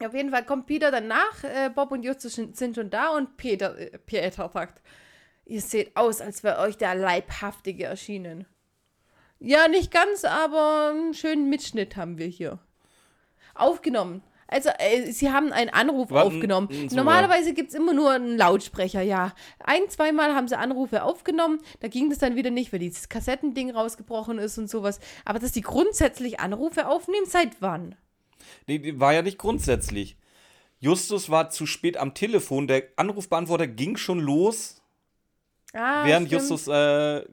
Auf 0.03 0.13
jeden 0.13 0.31
Fall 0.31 0.45
kommt 0.45 0.65
Peter 0.65 0.89
dann 0.89 1.07
nach, 1.07 1.43
äh, 1.43 1.69
Bob 1.73 1.91
und 1.91 2.03
Justus 2.03 2.35
sind 2.35 2.57
sind 2.57 2.75
schon 2.75 2.89
da 2.89 3.09
und 3.09 3.37
Peter, 3.37 3.77
äh, 3.77 3.97
Peter 3.99 4.49
sagt, 4.51 4.81
ihr 5.45 5.61
seht 5.61 5.95
aus, 5.95 6.21
als 6.21 6.43
wäre 6.43 6.59
euch 6.59 6.77
der 6.77 6.95
Leibhaftige 6.95 7.85
erschienen. 7.85 8.45
Ja, 9.39 9.67
nicht 9.67 9.91
ganz, 9.91 10.23
aber 10.23 10.91
einen 10.91 11.13
schönen 11.13 11.49
Mitschnitt 11.49 11.95
haben 11.95 12.17
wir 12.17 12.27
hier. 12.27 12.59
Aufgenommen. 13.53 14.23
Also, 14.47 14.69
äh, 14.79 15.11
sie 15.11 15.31
haben 15.31 15.51
einen 15.51 15.69
Anruf 15.69 16.09
Warten, 16.11 16.27
aufgenommen. 16.35 16.69
Normalerweise 16.91 17.53
gibt 17.53 17.69
es 17.69 17.75
immer 17.75 17.93
nur 17.93 18.11
einen 18.11 18.37
Lautsprecher, 18.37 19.01
ja. 19.01 19.33
Ein, 19.59 19.89
zweimal 19.89 20.33
haben 20.33 20.47
sie 20.47 20.57
Anrufe 20.57 21.03
aufgenommen. 21.03 21.59
Da 21.81 21.87
ging 21.89 22.09
das 22.09 22.19
dann 22.19 22.35
wieder 22.35 22.49
nicht, 22.49 22.71
weil 22.71 22.79
dieses 22.79 23.09
Kassettending 23.09 23.71
rausgebrochen 23.71 24.37
ist 24.39 24.57
und 24.57 24.69
sowas. 24.69 24.99
Aber 25.25 25.39
dass 25.39 25.51
die 25.51 25.61
grundsätzlich 25.61 26.39
Anrufe 26.39 26.87
aufnehmen, 26.87 27.25
seit 27.25 27.61
wann? 27.61 27.95
Nee, 28.67 28.79
die 28.79 28.99
war 28.99 29.13
ja 29.13 29.21
nicht 29.21 29.37
grundsätzlich. 29.37 30.17
Justus 30.79 31.29
war 31.29 31.49
zu 31.49 31.65
spät 31.65 31.97
am 31.97 32.13
Telefon. 32.13 32.67
Der 32.67 32.83
Anrufbeantworter 32.95 33.67
ging 33.67 33.97
schon 33.97 34.19
los, 34.19 34.81
Ah, 35.73 36.05
während 36.05 36.27
stimmt. 36.27 36.41
Justus 36.49 36.67
äh, 36.67 37.25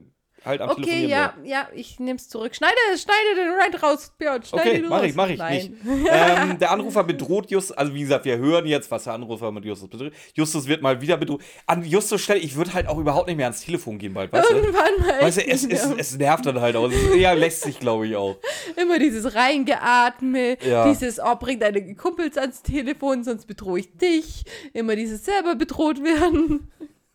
halt 0.45 0.61
am 0.61 0.69
Okay, 0.69 0.81
Telefonieren 0.83 1.09
ja, 1.09 1.33
war. 1.37 1.45
ja, 1.45 1.67
ich 1.73 1.99
nehm's 1.99 2.29
zurück. 2.29 2.55
Schneide, 2.55 2.75
schneide 2.97 3.35
den 3.35 3.53
Rand 3.59 3.81
raus, 3.83 4.11
Björn. 4.17 4.43
Schneide 4.43 4.69
Okay, 4.69 4.83
mach 4.87 4.99
raus. 4.99 5.05
ich, 5.07 5.15
mach 5.15 5.29
ich 5.29 5.37
Nein. 5.39 5.55
nicht. 5.83 6.07
ähm, 6.11 6.59
der 6.59 6.71
Anrufer 6.71 7.03
bedroht 7.03 7.49
Justus, 7.51 7.75
also 7.77 7.93
wie 7.93 8.01
gesagt, 8.01 8.25
wir 8.25 8.37
hören 8.37 8.65
jetzt, 8.65 8.89
was 8.91 9.05
der 9.05 9.13
Anrufer 9.13 9.51
mit 9.51 9.65
Justus 9.65 9.89
bedroht. 9.89 10.13
Justus 10.33 10.67
wird 10.67 10.81
mal 10.81 11.01
wieder 11.01 11.17
bedroht. 11.17 11.41
An 11.65 11.83
Justus 11.83 12.21
Stelle, 12.21 12.39
ich 12.39 12.55
würde 12.55 12.73
halt 12.73 12.87
auch 12.87 12.97
überhaupt 12.97 13.27
nicht 13.27 13.37
mehr 13.37 13.47
ans 13.47 13.61
Telefon 13.61 13.97
gehen 13.97 14.13
bald, 14.13 14.31
weißt 14.31 14.49
du? 14.49 14.55
Irgendwann 14.55 14.99
mal. 14.99 15.21
Weißt 15.21 15.37
du, 15.37 15.47
es, 15.47 15.65
es, 15.65 15.85
es 15.97 16.17
nervt 16.17 16.45
dann 16.45 16.61
halt 16.61 16.75
auch. 16.75 16.87
Es 16.89 16.95
ist 16.95 17.15
eher 17.15 17.35
lästig, 17.35 17.79
glaube 17.79 18.07
ich 18.07 18.15
auch. 18.15 18.37
Immer 18.75 18.99
dieses 18.99 19.33
Reingeatme, 19.35 20.57
Ja. 20.63 20.87
dieses, 20.87 21.19
oh, 21.19 21.35
bring 21.39 21.59
deine 21.59 21.95
Kumpels 21.95 22.37
ans 22.37 22.61
Telefon, 22.61 23.23
sonst 23.23 23.45
bedrohe 23.47 23.79
ich 23.79 23.95
dich. 23.97 24.43
Immer 24.73 24.95
dieses 24.95 25.25
selber 25.25 25.55
bedroht 25.55 26.03
werden. 26.03 26.71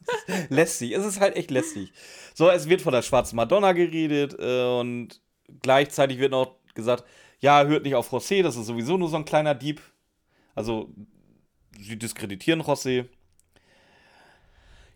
lästig. 0.49 0.93
Es 0.93 1.05
ist 1.05 1.21
halt 1.21 1.37
echt 1.37 1.51
lästig. 1.51 1.93
So, 2.35 2.49
es 2.51 2.69
wird 2.69 2.83
von 2.83 2.93
der 2.93 3.03
schwarzen 3.03 3.37
Madonna 3.37 3.73
geredet 3.73 4.37
äh, 4.39 4.65
und 4.65 5.21
gleichzeitig 5.63 6.19
wird 6.19 6.33
noch 6.33 6.57
gesagt, 6.75 7.05
ja, 7.41 7.65
hört 7.65 7.85
nicht 7.85 7.95
auf 7.95 8.13
José, 8.13 8.43
das 8.43 8.57
ist 8.57 8.67
sowieso 8.67 8.97
nur 8.97 9.09
so 9.09 9.17
ein 9.17 9.25
kleiner 9.25 9.55
Dieb. 9.55 9.81
Also, 10.55 10.91
sie 11.79 11.99
diskreditieren 11.99 12.63
José. 12.63 13.07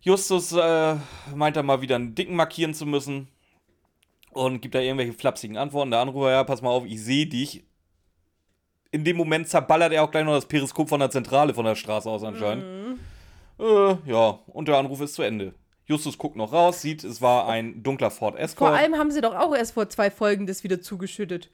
Justus 0.03 0.53
äh, 0.53 0.97
meint 1.35 1.57
dann 1.57 1.67
mal 1.67 1.81
wieder 1.81 1.97
einen 1.97 2.15
Dicken 2.15 2.37
markieren 2.37 2.75
zu 2.75 2.85
müssen 2.85 3.29
und 4.33 4.61
gibt 4.61 4.75
da 4.75 4.81
irgendwelche 4.81 5.15
flapsigen 5.15 5.57
Antworten. 5.57 5.91
Der 5.91 6.01
Anrufer, 6.01 6.31
ja, 6.31 6.45
pass 6.45 6.61
mal 6.61 6.71
auf, 6.71 6.85
ich 6.85 7.03
sehe 7.03 7.27
dich. 7.27 7.65
In 8.91 9.05
dem 9.05 9.17
Moment 9.17 9.49
zerballert 9.49 9.93
er 9.93 10.05
auch 10.05 10.11
gleich 10.11 10.25
noch 10.25 10.35
das 10.35 10.47
Periskop 10.47 10.89
von 10.89 11.01
der 11.01 11.11
Zentrale 11.11 11.55
von 11.55 11.65
der 11.65 11.75
Straße 11.75 12.09
aus 12.09 12.23
anscheinend. 12.23 12.65
Äh, 13.59 13.97
ja, 14.07 14.39
und 14.47 14.69
der 14.69 14.77
Anruf 14.79 15.01
ist 15.01 15.15
zu 15.15 15.23
Ende. 15.23 15.55
Justus 15.87 16.17
guckt 16.17 16.37
noch 16.37 16.53
raus, 16.53 16.81
sieht, 16.81 17.05
es 17.05 17.21
war 17.21 17.47
ein 17.47 17.83
dunkler 17.83 18.11
Ford 18.11 18.35
Vor 18.35 18.41
Escort. 18.41 18.75
allem 18.75 18.97
haben 18.97 19.11
sie 19.11 19.21
doch 19.21 19.35
auch 19.35 19.55
erst 19.55 19.75
vor 19.75 19.89
zwei 19.89 20.11
Folgen 20.11 20.47
das 20.47 20.65
wieder 20.65 20.81
zugeschüttet. 20.81 21.51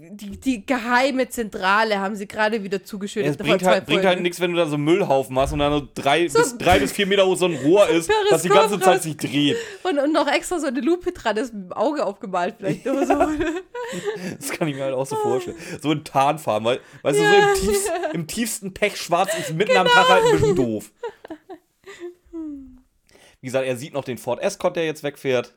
Die, 0.00 0.30
die 0.38 0.64
geheime 0.64 1.28
Zentrale 1.28 1.98
haben 1.98 2.14
sie 2.14 2.28
gerade 2.28 2.62
wieder 2.62 2.84
zugeschüttet. 2.84 3.32
es 3.32 3.36
bringt 3.36 3.64
halt, 3.64 3.84
bringt 3.84 4.04
halt 4.04 4.20
nichts, 4.20 4.38
wenn 4.38 4.52
du 4.52 4.56
da 4.56 4.66
so 4.66 4.76
einen 4.76 4.84
Müllhaufen 4.84 5.36
hast 5.36 5.52
und 5.52 5.58
dann 5.58 5.72
nur 5.72 5.88
drei, 5.92 6.22
bis, 6.28 6.56
drei 6.56 6.78
bis 6.78 6.92
vier 6.92 7.04
Meter 7.08 7.26
hoch 7.26 7.36
so 7.36 7.46
ein 7.46 7.56
Rohr 7.56 7.88
ist, 7.90 8.08
das 8.30 8.42
die 8.42 8.48
ganze 8.48 8.78
Zeit 8.78 9.02
sich 9.02 9.16
dreht. 9.16 9.56
Und, 9.82 9.98
und 9.98 10.12
noch 10.12 10.28
extra 10.28 10.60
so 10.60 10.68
eine 10.68 10.80
Lupe 10.82 11.10
dran, 11.10 11.34
das 11.34 11.52
mit 11.52 11.64
dem 11.64 11.72
Auge 11.72 12.06
aufgemalt 12.06 12.54
vielleicht 12.58 12.86
oder 12.86 13.06
so. 13.06 13.14
Das 14.38 14.50
kann 14.50 14.68
ich 14.68 14.76
mir 14.76 14.84
halt 14.84 14.94
auch 14.94 15.06
so 15.06 15.16
vorstellen. 15.16 15.56
So 15.80 15.90
in 15.90 16.04
Tarnfarben, 16.04 16.64
weil, 16.66 16.80
weißt 17.02 17.18
du, 17.18 17.22
so 17.24 17.34
im, 17.34 17.54
tiefst, 17.54 17.92
im 18.12 18.26
tiefsten 18.26 18.74
Pechschwarz 18.74 19.30
ist 19.38 19.54
mitten 19.54 19.76
am 19.76 19.86
Tag 19.86 20.08
halt 20.08 20.24
ein 20.26 20.32
bisschen 20.32 20.54
doof. 20.56 20.92
Wie 23.40 23.46
gesagt, 23.46 23.66
er 23.66 23.76
sieht 23.76 23.94
noch 23.94 24.04
den 24.04 24.18
Ford 24.18 24.40
Escort, 24.42 24.76
der 24.76 24.84
jetzt 24.84 25.02
wegfährt. 25.02 25.54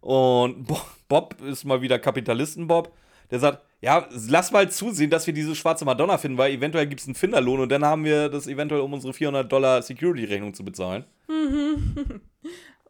Und 0.00 0.64
Bo- 0.66 0.80
Bob 1.08 1.40
ist 1.42 1.64
mal 1.64 1.80
wieder 1.82 1.98
Kapitalisten-Bob. 1.98 2.92
Der 3.32 3.40
sagt, 3.40 3.64
ja, 3.80 4.06
lass 4.28 4.52
mal 4.52 4.70
zusehen, 4.70 5.10
dass 5.10 5.26
wir 5.26 5.34
diese 5.34 5.56
schwarze 5.56 5.84
Madonna 5.84 6.18
finden, 6.18 6.38
weil 6.38 6.52
eventuell 6.52 6.86
gibt 6.86 7.00
es 7.00 7.08
einen 7.08 7.16
Finderlohn 7.16 7.60
und 7.60 7.72
dann 7.72 7.84
haben 7.84 8.04
wir 8.04 8.28
das 8.28 8.46
eventuell, 8.46 8.82
um 8.82 8.92
unsere 8.92 9.12
400 9.12 9.50
Dollar 9.50 9.82
Security-Rechnung 9.82 10.54
zu 10.54 10.64
bezahlen. 10.64 11.04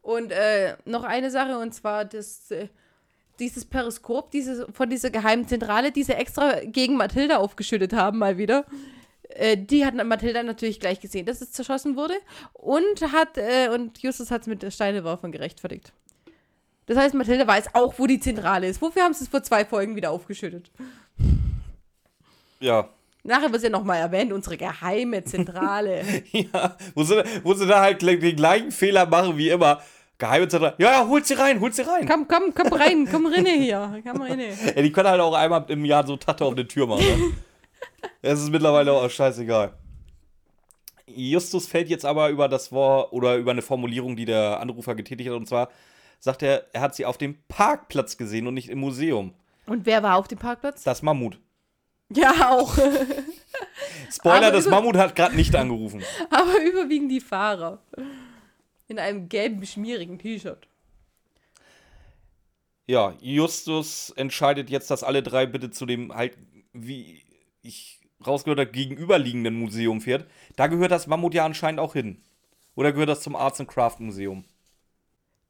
Und 0.02 0.32
äh, 0.32 0.76
noch 0.84 1.04
eine 1.04 1.30
Sache, 1.30 1.58
und 1.58 1.72
zwar 1.72 2.04
das, 2.04 2.50
äh, 2.50 2.66
dieses 3.38 3.64
Periskop 3.64 4.32
dieses, 4.32 4.66
von 4.72 4.90
dieser 4.90 5.10
geheimen 5.10 5.46
Zentrale, 5.46 5.92
die 5.92 6.02
sie 6.02 6.12
extra 6.12 6.60
gegen 6.64 6.96
Mathilda 6.96 7.36
aufgeschüttet 7.36 7.92
haben, 7.92 8.18
mal 8.18 8.36
wieder. 8.36 8.66
Äh, 9.28 9.56
die 9.56 9.86
hat 9.86 9.94
Mathilda 9.94 10.42
natürlich 10.42 10.80
gleich 10.80 11.00
gesehen, 11.00 11.24
dass 11.24 11.40
es 11.40 11.52
zerschossen 11.52 11.96
wurde. 11.96 12.14
Und 12.52 13.12
hat, 13.12 13.38
äh, 13.38 13.68
und 13.72 14.02
Justus 14.02 14.32
hat 14.32 14.42
es 14.42 14.46
mit 14.48 14.62
der 14.62 14.72
Steinewerfern 14.72 15.30
gerechtfertigt. 15.30 15.92
Das 16.92 17.04
heißt, 17.04 17.14
Mathilda 17.14 17.46
weiß 17.46 17.74
auch, 17.74 17.94
wo 17.96 18.06
die 18.06 18.20
Zentrale 18.20 18.68
ist. 18.68 18.82
Wofür 18.82 19.04
haben 19.04 19.14
sie 19.14 19.24
es 19.24 19.30
vor 19.30 19.42
zwei 19.42 19.64
Folgen 19.64 19.96
wieder 19.96 20.10
aufgeschüttet? 20.10 20.70
Ja. 22.60 22.90
Nachher 23.24 23.50
wird 23.50 23.62
ja 23.62 23.70
nochmal 23.70 23.98
erwähnt, 23.98 24.30
unsere 24.30 24.58
geheime 24.58 25.24
Zentrale. 25.24 26.02
Ja, 26.32 26.76
wo 26.94 27.02
sie, 27.02 27.24
wo 27.44 27.54
sie 27.54 27.66
da 27.66 27.80
halt 27.80 28.02
den 28.02 28.36
gleichen 28.36 28.70
Fehler 28.72 29.06
machen 29.06 29.38
wie 29.38 29.48
immer. 29.48 29.80
Geheime 30.18 30.48
Zentrale. 30.48 30.74
Ja, 30.76 30.90
ja, 30.90 31.08
holt 31.08 31.26
sie 31.26 31.32
rein, 31.32 31.60
holt 31.60 31.74
sie 31.74 31.80
rein. 31.80 32.06
komm, 32.06 32.28
komm, 32.28 32.52
komm 32.54 32.78
rein, 32.78 33.08
komm 33.10 33.24
rein 33.24 33.46
hier. 33.46 34.02
Komm 34.06 34.20
rein. 34.20 34.38
Ja, 34.76 34.82
die 34.82 34.92
können 34.92 35.08
halt 35.08 35.20
auch 35.22 35.34
einmal 35.34 35.64
im 35.68 35.86
Jahr 35.86 36.06
so 36.06 36.18
Tatte 36.18 36.44
auf 36.44 36.54
die 36.54 36.68
Tür 36.68 36.86
machen. 36.86 37.06
Ne? 37.06 37.32
Es 38.20 38.38
ist 38.38 38.50
mittlerweile 38.50 38.92
auch 38.92 39.08
scheißegal. 39.08 39.72
Justus 41.06 41.66
fällt 41.66 41.88
jetzt 41.88 42.04
aber 42.04 42.28
über 42.28 42.48
das 42.48 42.70
Wort 42.70 43.14
oder 43.14 43.36
über 43.36 43.52
eine 43.52 43.62
Formulierung, 43.62 44.14
die 44.14 44.26
der 44.26 44.60
Anrufer 44.60 44.94
getätigt 44.94 45.30
hat. 45.30 45.36
Und 45.36 45.48
zwar 45.48 45.70
sagt 46.22 46.42
er, 46.42 46.68
er 46.72 46.80
hat 46.80 46.94
sie 46.94 47.04
auf 47.04 47.18
dem 47.18 47.36
Parkplatz 47.48 48.16
gesehen 48.16 48.46
und 48.46 48.54
nicht 48.54 48.70
im 48.70 48.78
Museum. 48.78 49.34
Und 49.66 49.86
wer 49.86 50.04
war 50.04 50.16
auf 50.16 50.28
dem 50.28 50.38
Parkplatz? 50.38 50.84
Das 50.84 51.02
Mammut. 51.02 51.38
Ja, 52.10 52.50
auch. 52.50 52.78
Spoiler, 54.12 54.52
das 54.52 54.68
Mammut 54.68 54.96
hat 54.96 55.16
gerade 55.16 55.34
nicht 55.34 55.54
angerufen. 55.56 56.02
Aber 56.30 56.62
überwiegend 56.62 57.10
die 57.10 57.20
Fahrer. 57.20 57.82
In 58.86 59.00
einem 59.00 59.28
gelben, 59.28 59.66
schmierigen 59.66 60.18
T-Shirt. 60.18 60.68
Ja, 62.86 63.16
Justus 63.20 64.10
entscheidet 64.10 64.70
jetzt, 64.70 64.90
dass 64.92 65.02
alle 65.02 65.24
drei 65.24 65.46
bitte 65.46 65.70
zu 65.70 65.86
dem 65.86 66.14
halt, 66.14 66.36
wie 66.72 67.24
ich 67.62 68.00
rausgehört 68.24 68.60
habe, 68.60 68.70
gegenüberliegenden 68.70 69.58
Museum 69.58 70.00
fährt. 70.00 70.30
Da 70.54 70.68
gehört 70.68 70.92
das 70.92 71.08
Mammut 71.08 71.34
ja 71.34 71.44
anscheinend 71.44 71.80
auch 71.80 71.94
hin. 71.94 72.22
Oder 72.76 72.92
gehört 72.92 73.08
das 73.08 73.22
zum 73.22 73.34
Arts 73.34 73.58
and 73.58 73.68
Craft 73.68 73.96
Museum? 73.98 74.44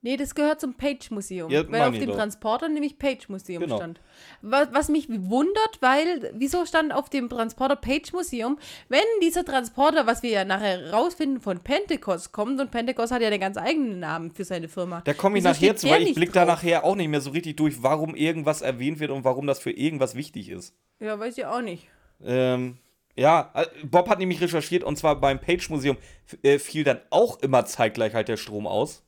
Nee, 0.05 0.16
das 0.16 0.34
gehört 0.34 0.61
zum 0.61 0.74
Page-Museum. 0.74 1.48
Ja, 1.50 1.62
weil 1.70 1.82
auf 1.82 1.94
dem 1.96 2.09
doch. 2.09 2.16
Transporter 2.16 2.68
nämlich 2.68 2.98
Page-Museum 2.98 3.62
Genau. 3.62 3.76
stand. 3.76 4.00
Was, 4.40 4.68
was 4.72 4.88
mich 4.88 5.09
wundert, 5.09 5.78
weil, 5.80 6.32
wieso 6.34 6.66
stand 6.66 6.92
auf 6.92 7.09
dem 7.09 7.28
Transporter 7.28 7.76
Page-Museum, 7.76 8.59
wenn 8.88 9.05
dieser 9.22 9.44
Transporter, 9.44 10.05
was 10.07 10.24
wir 10.24 10.30
ja 10.30 10.44
nachher 10.44 10.92
rausfinden, 10.92 11.40
von 11.40 11.61
Pentecost 11.61 12.32
kommt, 12.32 12.61
und 12.61 12.72
Pentecost 12.72 13.12
hat 13.12 13.22
ja 13.22 13.28
einen 13.28 13.38
ganz 13.40 13.57
eigenen 13.57 14.00
Namen 14.00 14.32
für 14.32 14.44
seine 14.44 14.68
Firma. 14.68 15.03
Da 15.05 15.14
komme 15.14 15.38
ich 15.38 15.44
Wieso 15.44 15.55
nachher 15.55 15.76
zu, 15.76 15.88
weil 15.88 16.00
ich 16.00 16.09
nicht 16.09 16.14
blick 16.16 16.32
da 16.32 16.44
nachher 16.44 16.82
auch 16.84 16.96
nicht 16.96 17.09
mehr 17.09 17.20
so 17.20 17.30
richtig 17.30 17.57
durch, 17.57 17.82
warum 17.84 18.16
irgendwas 18.16 18.61
erwähnt 18.61 18.98
wird 18.98 19.12
und 19.12 19.22
warum 19.22 19.46
das 19.46 19.61
für 19.61 19.70
irgendwas 19.70 20.16
wichtig 20.16 20.48
ist. 20.48 20.74
Ja, 20.98 21.16
weiß 21.18 21.38
ich 21.38 21.46
auch 21.46 21.61
nicht. 21.62 21.86
Ähm, 22.24 22.78
Ja, 23.14 23.50
äh, 23.55 23.66
Bob 23.84 24.09
hat 24.09 24.18
nämlich 24.18 24.40
recherchiert 24.40 24.82
und 24.82 24.96
zwar 24.96 25.20
beim 25.20 25.38
Page 25.38 25.68
Museum 25.70 25.96
f- 26.26 26.38
äh, 26.42 26.59
fiel 26.59 26.82
dann 26.82 26.98
auch 27.11 27.38
immer 27.40 27.64
zeitgleich 27.66 28.14
halt 28.14 28.26
der 28.28 28.38
Strom 28.38 28.66
aus, 28.66 29.05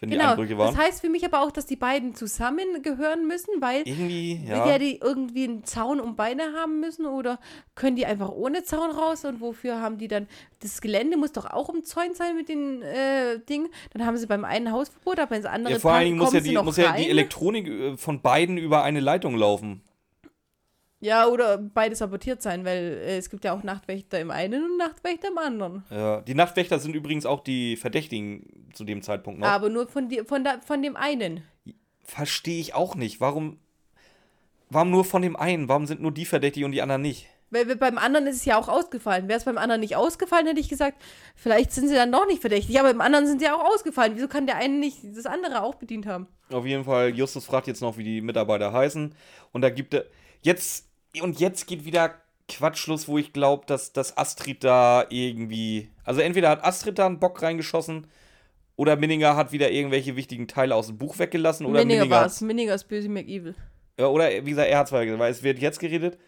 wenn 0.00 0.10
die 0.10 0.16
Genau. 0.16 0.30
Einbrüche 0.30 0.58
waren. 0.58 0.74
Das 0.74 0.84
heißt 0.84 1.00
für 1.00 1.08
mich 1.08 1.24
aber 1.24 1.42
auch, 1.42 1.50
dass 1.50 1.66
die 1.66 1.76
beiden 1.76 2.14
zusammengehören 2.14 3.26
müssen, 3.26 3.60
weil 3.60 3.82
Irgendwie, 3.84 4.40
ja. 4.46 4.66
ja. 4.66 4.78
die 4.78 4.98
irgendwie 5.02 5.44
einen 5.44 5.64
Zaun 5.64 6.00
um 6.00 6.16
Beine 6.16 6.52
haben 6.54 6.80
müssen 6.80 7.06
oder 7.06 7.38
können 7.74 7.96
die 7.96 8.06
einfach 8.06 8.30
ohne 8.30 8.64
Zaun 8.64 8.90
raus 8.90 9.24
und 9.24 9.40
wofür 9.40 9.80
haben 9.80 9.98
die 9.98 10.08
dann 10.08 10.26
das 10.60 10.80
Gelände 10.80 11.16
muss 11.16 11.32
doch 11.32 11.44
auch 11.44 11.68
umzäunt 11.68 12.16
sein 12.16 12.36
mit 12.36 12.48
den 12.48 12.80
äh, 12.82 13.38
Dingen. 13.38 13.68
Dann 13.92 14.06
haben 14.06 14.16
sie 14.16 14.26
beim 14.26 14.44
einen 14.44 14.72
Hausverbot, 14.72 15.18
aber 15.18 15.36
ins 15.36 15.44
andere 15.44 15.74
ja 15.74 15.78
vor 15.78 15.92
allen 15.92 16.04
Dingen 16.06 16.18
muss 16.18 16.32
ja, 16.32 16.40
die, 16.40 16.56
muss 16.56 16.76
ja 16.76 16.92
die. 16.92 17.08
Elektronik 17.08 17.68
äh, 17.68 17.96
von 17.96 18.20
beiden 18.22 18.56
über 18.56 18.82
eine 18.82 19.00
Leitung 19.00 19.36
laufen. 19.36 19.82
Ja, 21.04 21.26
oder 21.26 21.58
beide 21.58 21.94
sabotiert 21.94 22.40
sein, 22.40 22.64
weil 22.64 22.98
äh, 23.04 23.18
es 23.18 23.28
gibt 23.28 23.44
ja 23.44 23.52
auch 23.52 23.62
Nachtwächter 23.62 24.18
im 24.20 24.30
einen 24.30 24.64
und 24.64 24.78
Nachtwächter 24.78 25.28
im 25.28 25.36
anderen. 25.36 25.84
Ja. 25.90 26.22
Die 26.22 26.34
Nachtwächter 26.34 26.78
sind 26.78 26.96
übrigens 26.96 27.26
auch 27.26 27.40
die 27.40 27.76
Verdächtigen 27.76 28.70
zu 28.72 28.84
dem 28.84 29.02
Zeitpunkt 29.02 29.38
noch. 29.38 29.46
Aber 29.46 29.68
nur 29.68 29.86
von, 29.86 30.08
die, 30.08 30.22
von, 30.24 30.44
der, 30.44 30.62
von 30.62 30.82
dem 30.82 30.96
einen. 30.96 31.42
Verstehe 32.04 32.58
ich 32.58 32.72
auch 32.72 32.94
nicht. 32.94 33.20
Warum, 33.20 33.58
warum 34.70 34.90
nur 34.90 35.04
von 35.04 35.20
dem 35.20 35.36
einen? 35.36 35.68
Warum 35.68 35.86
sind 35.86 36.00
nur 36.00 36.10
die 36.10 36.24
verdächtig 36.24 36.64
und 36.64 36.72
die 36.72 36.80
anderen 36.80 37.02
nicht? 37.02 37.26
Weil 37.50 37.76
beim 37.76 37.98
anderen 37.98 38.26
ist 38.26 38.36
es 38.36 38.46
ja 38.46 38.56
auch 38.56 38.68
ausgefallen. 38.68 39.28
Wäre 39.28 39.38
es 39.38 39.44
beim 39.44 39.58
anderen 39.58 39.82
nicht 39.82 39.96
ausgefallen, 39.96 40.46
hätte 40.46 40.60
ich 40.60 40.70
gesagt, 40.70 41.02
vielleicht 41.36 41.72
sind 41.72 41.88
sie 41.88 41.94
dann 41.96 42.12
doch 42.12 42.26
nicht 42.26 42.40
verdächtig. 42.40 42.80
Aber 42.80 42.88
beim 42.88 43.02
anderen 43.02 43.26
sind 43.26 43.40
sie 43.40 43.44
ja 43.44 43.54
auch 43.54 43.74
ausgefallen. 43.74 44.14
Wieso 44.16 44.26
kann 44.26 44.46
der 44.46 44.56
eine 44.56 44.78
nicht 44.78 45.00
das 45.14 45.26
andere 45.26 45.64
auch 45.64 45.74
bedient 45.74 46.06
haben? 46.06 46.28
Auf 46.50 46.64
jeden 46.64 46.84
Fall, 46.84 47.14
Justus 47.14 47.44
fragt 47.44 47.66
jetzt 47.66 47.82
noch, 47.82 47.98
wie 47.98 48.04
die 48.04 48.22
Mitarbeiter 48.22 48.72
heißen. 48.72 49.14
Und 49.52 49.60
da 49.60 49.68
gibt 49.68 49.92
er. 49.92 50.06
Jetzt. 50.40 50.93
Und 51.20 51.40
jetzt 51.40 51.66
geht 51.66 51.84
wieder 51.84 52.14
Quatsch 52.48 52.86
los, 52.86 53.08
wo 53.08 53.18
ich 53.18 53.32
glaube, 53.32 53.64
dass, 53.66 53.92
dass 53.92 54.16
Astrid 54.16 54.64
da 54.64 55.06
irgendwie. 55.08 55.90
Also 56.04 56.20
entweder 56.20 56.50
hat 56.50 56.64
Astrid 56.64 56.98
da 56.98 57.06
einen 57.06 57.20
Bock 57.20 57.42
reingeschossen. 57.42 58.06
Oder 58.76 58.96
Minninger 58.96 59.36
hat 59.36 59.52
wieder 59.52 59.70
irgendwelche 59.70 60.16
wichtigen 60.16 60.48
Teile 60.48 60.74
aus 60.74 60.88
dem 60.88 60.98
Buch 60.98 61.18
weggelassen. 61.18 61.64
Oder 61.64 61.80
Minninger 61.80 62.02
Minninger. 62.02 62.16
war 62.16 62.26
es. 62.26 62.40
Minninger 62.40 62.74
ist 62.74 62.88
böse 62.88 63.08
McEvil. 63.08 63.54
Ja, 63.98 64.08
oder 64.08 64.28
wie 64.44 64.50
gesagt, 64.50 64.68
er 64.68 64.78
hat 64.78 64.88
zwar 64.88 65.04
gesagt, 65.04 65.20
weil 65.20 65.30
es 65.30 65.42
wird 65.42 65.60
jetzt 65.60 65.78
geredet. 65.78 66.18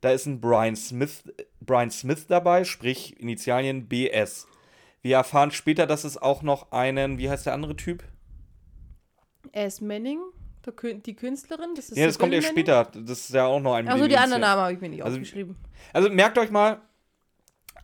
Da 0.00 0.10
ist 0.10 0.26
ein 0.26 0.40
Brian 0.40 0.76
Smith, 0.76 1.24
Brian 1.60 1.90
Smith 1.90 2.26
dabei, 2.26 2.64
sprich 2.64 3.18
Initialien 3.18 3.88
BS. 3.88 4.46
Wir 5.02 5.16
erfahren 5.16 5.50
später, 5.50 5.86
dass 5.86 6.04
es 6.04 6.18
auch 6.18 6.42
noch 6.42 6.70
einen, 6.72 7.18
wie 7.18 7.30
heißt 7.30 7.46
der 7.46 7.54
andere 7.54 7.76
Typ? 7.76 8.04
S. 9.52 9.80
Manning, 9.80 10.20
die 10.72 11.14
Künstlerin. 11.16 11.74
Das 11.74 11.90
ist 11.90 11.96
Ja, 11.98 12.06
das 12.06 12.18
kommt 12.18 12.32
Manning. 12.32 12.48
später. 12.48 12.84
Das 12.94 13.20
ist 13.20 13.34
ja 13.34 13.46
auch 13.46 13.60
noch 13.60 13.74
ein. 13.74 13.84
Mit 13.84 14.10
die 14.10 14.16
anderen 14.18 14.40
Namen 14.42 14.62
habe 14.62 14.72
ich 14.72 14.80
mir 14.80 14.88
nicht 14.88 15.02
Also- 15.02 15.16
aufgeschrieben. 15.16 15.56
Also 15.92 16.10
merkt 16.10 16.38
euch 16.38 16.50
mal, 16.50 16.80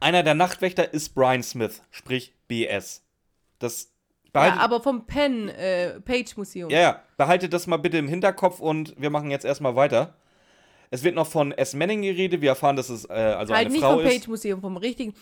einer 0.00 0.22
der 0.22 0.34
Nachtwächter 0.34 0.92
ist 0.92 1.14
Brian 1.14 1.42
Smith, 1.42 1.82
sprich 1.90 2.34
BS. 2.48 3.02
Das 3.58 3.92
Ja, 4.24 4.30
behaltet, 4.32 4.60
aber 4.60 4.82
vom 4.82 5.06
Penn 5.06 5.48
äh, 5.48 6.00
Page 6.00 6.36
Museum. 6.36 6.70
ja, 6.70 6.80
ja, 6.80 7.02
behaltet 7.16 7.52
das 7.52 7.66
mal 7.66 7.76
bitte 7.76 7.98
im 7.98 8.08
Hinterkopf 8.08 8.58
und 8.60 8.94
wir 9.00 9.10
machen 9.10 9.30
jetzt 9.30 9.44
erstmal 9.44 9.76
weiter. 9.76 10.16
Es 10.90 11.02
wird 11.04 11.14
noch 11.14 11.26
von 11.26 11.52
S. 11.52 11.74
Manning 11.74 12.02
geredet. 12.02 12.40
Wir 12.42 12.50
erfahren, 12.50 12.76
dass 12.76 12.90
es 12.90 13.04
äh, 13.08 13.12
also 13.12 13.54
halt 13.54 13.66
eine 13.66 13.70
nicht 13.70 13.80
Frau 13.82 13.96
vom 13.96 14.04
ist. 14.06 14.12
Page 14.12 14.28
Museum, 14.28 14.60
vom 14.60 14.76
richtigen. 14.76 15.14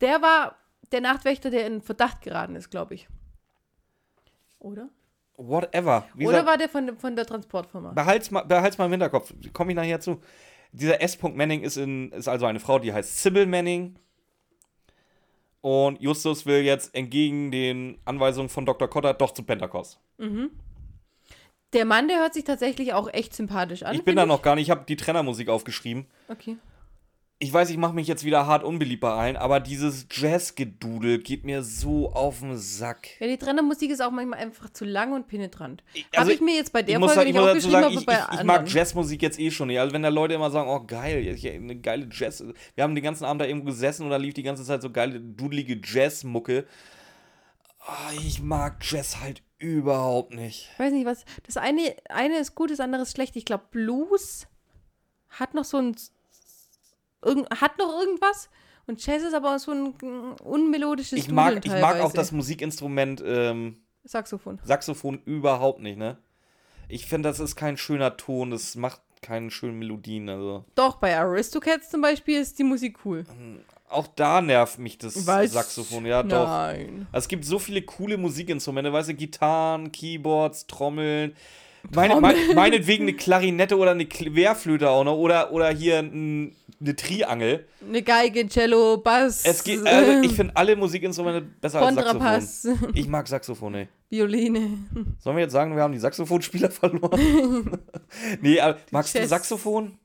Der 0.00 0.22
war 0.22 0.54
der 0.92 1.00
Nachtwächter, 1.00 1.50
der 1.50 1.66
in 1.66 1.80
Verdacht 1.82 2.22
geraten 2.22 2.54
ist, 2.54 2.70
glaube 2.70 2.94
ich. 2.94 3.08
Oder? 4.60 4.88
Whatever. 5.38 6.04
Wie 6.14 6.26
Oder 6.26 6.44
war 6.44 6.58
der 6.58 6.68
von, 6.68 6.96
von 6.98 7.14
der 7.14 7.24
Transportfirma? 7.24 7.92
behalt's 7.92 8.30
mal, 8.32 8.42
behalt's 8.42 8.76
mal 8.76 8.86
im 8.86 8.90
Hinterkopf. 8.90 9.32
Komme 9.52 9.70
ich 9.70 9.76
nachher 9.76 10.00
zu. 10.00 10.20
Dieser 10.72 11.00
S. 11.00 11.16
Manning 11.22 11.62
ist, 11.62 11.76
in, 11.76 12.10
ist 12.10 12.28
also 12.28 12.44
eine 12.44 12.58
Frau, 12.60 12.80
die 12.80 12.92
heißt 12.92 13.22
Sybil 13.22 13.46
Manning. 13.46 13.96
Und 15.60 16.00
Justus 16.00 16.44
will 16.44 16.62
jetzt 16.62 16.94
entgegen 16.94 17.50
den 17.52 17.98
Anweisungen 18.04 18.48
von 18.48 18.66
Dr. 18.66 18.88
Cotter 18.88 19.14
doch 19.14 19.30
zu 19.32 19.44
Pentecost. 19.44 20.00
Der 21.72 21.84
Mann, 21.84 22.08
der 22.08 22.18
hört 22.18 22.34
sich 22.34 22.44
tatsächlich 22.44 22.92
auch 22.92 23.12
echt 23.12 23.34
sympathisch 23.34 23.84
an. 23.84 23.94
Ich 23.94 24.04
bin 24.04 24.16
da 24.16 24.26
noch 24.26 24.42
gar 24.42 24.56
nicht, 24.56 24.66
ich 24.66 24.70
habe 24.70 24.84
die 24.88 24.96
Trennermusik 24.96 25.48
aufgeschrieben. 25.48 26.06
Okay. 26.28 26.56
Ich 27.40 27.52
weiß, 27.52 27.70
ich 27.70 27.76
mache 27.76 27.94
mich 27.94 28.08
jetzt 28.08 28.24
wieder 28.24 28.46
hart 28.48 28.64
unbeliebt 28.64 29.00
bei 29.00 29.12
allen, 29.12 29.36
aber 29.36 29.60
dieses 29.60 30.06
Jazzgedudel 30.10 31.18
geht 31.20 31.44
mir 31.44 31.62
so 31.62 32.10
auf 32.12 32.40
den 32.40 32.56
Sack. 32.56 33.10
Ja, 33.20 33.28
die 33.28 33.36
Trennermusik 33.36 33.92
ist 33.92 34.00
auch 34.00 34.10
manchmal 34.10 34.40
einfach 34.40 34.70
zu 34.70 34.84
lang 34.84 35.12
und 35.12 35.28
penetrant. 35.28 35.84
Ich- 35.94 36.04
Habe 36.06 36.18
also 36.18 36.32
ich 36.32 36.40
mir 36.40 36.56
jetzt 36.56 36.72
bei 36.72 36.82
der 36.82 36.98
Folge 36.98 37.20
ich 37.20 37.26
nicht 37.26 37.38
aufgeschrieben, 37.38 37.70
sagen, 37.70 37.84
aber 37.84 37.94
ich, 37.94 38.06
bei 38.06 38.18
ich, 38.32 38.40
ich 38.40 38.44
mag 38.44 38.68
Jazzmusik 38.68 39.22
jetzt 39.22 39.38
eh 39.38 39.52
schon 39.52 39.68
nicht. 39.68 39.78
Also 39.78 39.92
wenn 39.94 40.02
da 40.02 40.08
Leute 40.08 40.34
immer 40.34 40.50
sagen, 40.50 40.68
oh 40.68 40.80
geil, 40.84 41.38
eine 41.44 41.76
geile 41.76 42.08
Jazz. 42.10 42.42
Wir 42.74 42.82
haben 42.82 42.96
den 42.96 43.04
ganzen 43.04 43.24
Abend 43.24 43.40
da 43.40 43.46
irgendwo 43.46 43.66
gesessen 43.66 44.02
und 44.02 44.10
da 44.10 44.16
lief 44.16 44.34
die 44.34 44.42
ganze 44.42 44.64
Zeit 44.64 44.82
so 44.82 44.90
geile, 44.90 45.20
dudelige 45.20 45.80
Jazzmucke. 45.80 46.66
Ah, 47.86 48.10
ich 48.26 48.42
mag 48.42 48.78
Jazz 48.82 49.20
halt 49.20 49.42
überhaupt 49.58 50.34
nicht. 50.34 50.70
Ich 50.72 50.78
weiß 50.80 50.92
nicht, 50.92 51.06
was. 51.06 51.24
Das 51.46 51.56
eine, 51.56 51.94
eine 52.08 52.38
ist 52.38 52.56
gut, 52.56 52.72
das 52.72 52.80
andere 52.80 53.02
ist 53.02 53.12
schlecht. 53.12 53.36
Ich 53.36 53.44
glaube, 53.44 53.64
Blues 53.70 54.48
hat 55.28 55.54
noch 55.54 55.64
so 55.64 55.76
ein. 55.76 55.94
Hat 57.22 57.78
noch 57.78 58.00
irgendwas. 58.00 58.48
Und 58.86 59.04
Jazz 59.04 59.22
ist 59.22 59.34
aber 59.34 59.58
so 59.58 59.72
ein 59.72 59.94
mm, 60.00 60.36
unmelodisches 60.42 61.18
Ich 61.18 61.30
mag, 61.30 61.54
Dudeln 61.54 61.76
ich 61.76 61.82
mag 61.82 62.00
auch 62.00 62.12
das 62.12 62.32
Musikinstrument 62.32 63.22
ähm, 63.24 63.76
Saxophon. 64.04 64.58
Saxophon 64.64 65.20
überhaupt 65.26 65.80
nicht, 65.80 65.98
ne? 65.98 66.16
Ich 66.88 67.06
finde, 67.06 67.28
das 67.28 67.38
ist 67.38 67.54
kein 67.54 67.76
schöner 67.76 68.16
Ton, 68.16 68.50
das 68.50 68.74
macht 68.76 69.02
keine 69.20 69.50
schönen 69.50 69.78
Melodien, 69.78 70.28
also. 70.30 70.64
Doch, 70.74 70.96
bei 70.96 71.18
Aristocats 71.18 71.90
zum 71.90 72.00
Beispiel 72.00 72.40
ist 72.40 72.58
die 72.58 72.64
Musik 72.64 72.98
cool. 73.04 73.26
Auch 73.90 74.06
da 74.06 74.40
nervt 74.40 74.78
mich 74.78 74.96
das 74.96 75.26
Was? 75.26 75.52
Saxophon, 75.52 76.06
ja 76.06 76.22
doch. 76.22 76.46
Nein. 76.46 77.06
Also 77.12 77.24
es 77.24 77.28
gibt 77.28 77.44
so 77.44 77.58
viele 77.58 77.82
coole 77.82 78.16
Musikinstrumente, 78.16 78.92
weißt 78.92 79.10
du, 79.10 79.14
Gitarren, 79.14 79.92
Keyboards, 79.92 80.66
Trommeln. 80.66 81.34
Meine, 81.94 82.14
Trommeln. 82.14 82.36
mein, 82.48 82.56
meinetwegen 82.56 83.04
eine 83.04 83.14
Klarinette 83.14 83.76
oder 83.76 83.92
eine 83.92 84.06
Querflöte 84.06 84.90
auch 84.90 85.04
noch 85.04 85.16
oder, 85.16 85.52
oder 85.52 85.70
hier 85.70 85.98
ein, 85.98 86.54
eine 86.80 86.94
Triangel. 86.96 87.66
Eine 87.86 88.02
Geige, 88.02 88.46
Cello, 88.48 88.98
Bass. 88.98 89.44
Es 89.44 89.64
geht, 89.64 89.84
also 89.86 90.22
ich 90.22 90.32
finde 90.34 90.54
alle 90.56 90.76
Musikinstrumente 90.76 91.42
besser 91.42 91.80
als 91.80 91.94
Saxophon. 91.94 92.18
Kontrapass, 92.20 92.68
Ich 92.94 93.08
mag 93.08 93.26
Saxophon, 93.28 93.74
ey. 93.74 93.88
Violine. 94.10 94.78
Sollen 95.18 95.36
wir 95.36 95.42
jetzt 95.42 95.52
sagen, 95.52 95.74
wir 95.74 95.82
haben 95.82 95.92
die 95.92 95.98
Saxophonspieler 95.98 96.70
verloren? 96.70 97.78
nee, 98.40 98.60
aber 98.60 98.78
magst 98.90 99.14
du 99.14 99.18
Jazz. 99.18 99.28
Saxophon? 99.30 99.98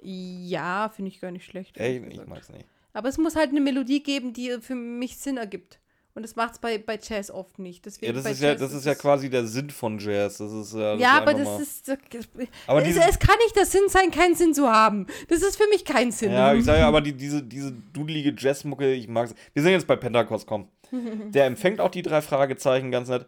Ja, 0.00 0.90
finde 0.94 1.10
ich 1.10 1.20
gar 1.20 1.30
nicht 1.30 1.44
schlecht. 1.44 1.76
Ey, 1.78 1.98
ich 1.98 2.10
gesagt. 2.10 2.28
mag's 2.28 2.48
nicht. 2.48 2.66
Aber 2.92 3.08
es 3.08 3.18
muss 3.18 3.36
halt 3.36 3.50
eine 3.50 3.60
Melodie 3.60 4.02
geben, 4.02 4.32
die 4.32 4.56
für 4.60 4.74
mich 4.74 5.16
Sinn 5.18 5.36
ergibt. 5.36 5.78
Und 6.14 6.22
das 6.22 6.36
macht 6.36 6.52
es 6.52 6.58
bei, 6.58 6.76
bei 6.76 6.98
Jazz 7.02 7.30
oft 7.30 7.58
nicht. 7.58 7.86
Deswegen 7.86 8.14
Ja, 8.14 8.22
das 8.22 8.30
ist 8.30 8.42
ja, 8.42 8.50
Jazz 8.50 8.60
das 8.60 8.72
ist 8.74 8.84
ja 8.84 8.94
quasi 8.94 9.30
der 9.30 9.46
Sinn 9.46 9.70
von 9.70 9.98
Jazz. 9.98 10.38
Das 10.38 10.52
ist 10.52 10.74
ja, 10.74 10.92
das 10.92 11.00
Ja, 11.00 11.14
ist 11.16 11.22
aber 11.22 11.34
das 11.34 11.60
ist. 11.60 11.88
Das, 11.88 11.98
Aber 12.66 12.84
es, 12.84 12.96
es 12.96 13.18
kann 13.18 13.36
nicht 13.44 13.56
der 13.56 13.64
Sinn 13.64 13.88
sein, 13.88 14.10
keinen 14.10 14.34
Sinn 14.34 14.52
zu 14.52 14.68
haben. 14.70 15.06
Das 15.28 15.42
ist 15.42 15.56
für 15.56 15.68
mich 15.70 15.86
kein 15.86 16.12
Sinn. 16.12 16.32
Ja, 16.32 16.52
ich 16.52 16.64
sage 16.64 16.80
ja, 16.80 16.88
aber 16.88 17.00
die, 17.00 17.14
diese, 17.14 17.42
diese 17.42 17.72
dudelige 17.72 18.34
Jazzmucke, 18.36 18.92
ich 18.92 19.08
mag's. 19.08 19.34
Wir 19.54 19.62
sind 19.62 19.72
jetzt 19.72 19.86
bei 19.86 19.96
Pentecost, 19.96 20.46
komm. 20.46 20.68
Der 20.90 21.46
empfängt 21.46 21.80
auch 21.80 21.90
die 21.90 22.02
drei 22.02 22.20
Fragezeichen 22.20 22.90
ganz 22.90 23.08
nett. 23.08 23.26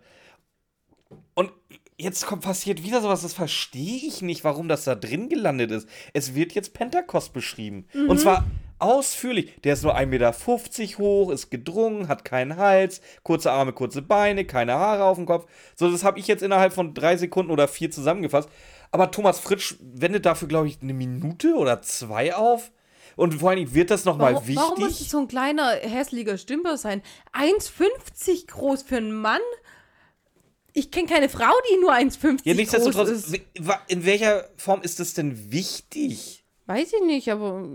Und 1.33 1.51
jetzt 1.97 2.27
kommt, 2.27 2.43
passiert 2.43 2.83
wieder 2.83 3.01
sowas, 3.01 3.23
das 3.23 3.33
verstehe 3.33 4.07
ich 4.07 4.21
nicht, 4.21 4.45
warum 4.45 4.69
das 4.69 4.85
da 4.85 4.95
drin 4.95 5.31
gelandet 5.31 5.71
ist. 5.71 5.89
Es 6.13 6.35
wird 6.35 6.53
jetzt 6.53 6.75
Pentecost 6.75 7.33
beschrieben. 7.33 7.87
Und 8.09 8.21
zwar 8.21 8.45
ausführlich. 8.85 9.53
Der 9.65 9.73
ist 9.73 9.83
nur 9.83 9.97
1,50 9.97 10.07
Meter 10.07 10.33
hoch, 10.99 11.31
ist 11.31 11.51
gedrungen, 11.51 12.09
hat 12.09 12.25
keinen 12.25 12.57
Hals, 12.57 13.01
kurze 13.23 13.51
Arme, 13.51 13.73
kurze 13.73 14.03
Beine, 14.03 14.45
keine 14.45 14.75
Haare 14.75 15.05
auf 15.05 15.17
dem 15.17 15.27
Kopf. 15.27 15.47
So, 15.75 15.91
das 15.91 16.05
habe 16.05 16.19
ich 16.19 16.27
jetzt 16.27 16.43
innerhalb 16.43 16.73
von 16.73 16.95
drei 16.95 17.17
Sekunden 17.17 17.51
oder 17.51 17.69
vier 17.69 17.91
zusammengefasst. 17.91 18.49
Aber 18.91 19.11
Thomas 19.11 19.41
Fritsch 19.41 19.75
wendet 19.81 20.27
dafür, 20.27 20.47
glaube 20.47 20.69
ich, 20.69 20.81
eine 20.81 20.95
Minute 20.95 21.55
oder 21.55 21.83
zwei 21.83 22.35
auf. 22.35 22.71
Und 23.17 23.35
vor 23.35 23.51
allen 23.51 23.59
Dingen 23.59 23.75
wird 23.75 23.91
das 23.91 24.05
nochmal 24.05 24.35
wichtig. 24.35 24.57
warum 24.57 24.81
muss 24.81 25.01
es 25.01 25.11
so 25.11 25.19
ein 25.19 25.29
kleiner, 25.29 25.69
hässlicher 25.83 26.39
Stümper 26.39 26.77
sein? 26.77 27.03
1,50 27.33 28.49
groß 28.49 28.83
für 28.83 28.97
einen 28.97 29.13
Mann? 29.13 29.41
Ich 30.73 30.91
kenne 30.91 31.07
keine 31.07 31.29
Frau, 31.29 31.53
die 31.71 31.81
nur 31.81 31.93
1,50 31.93 32.41
ja, 32.45 32.91
groß 32.91 33.09
ist. 33.09 33.41
in 33.87 34.05
welcher 34.05 34.49
Form 34.57 34.83
ist 34.83 34.99
das 34.99 35.15
denn 35.15 35.53
wichtig? 35.53 36.45
Weiß 36.67 36.93
ich 36.93 37.07
nicht, 37.07 37.31
aber 37.31 37.69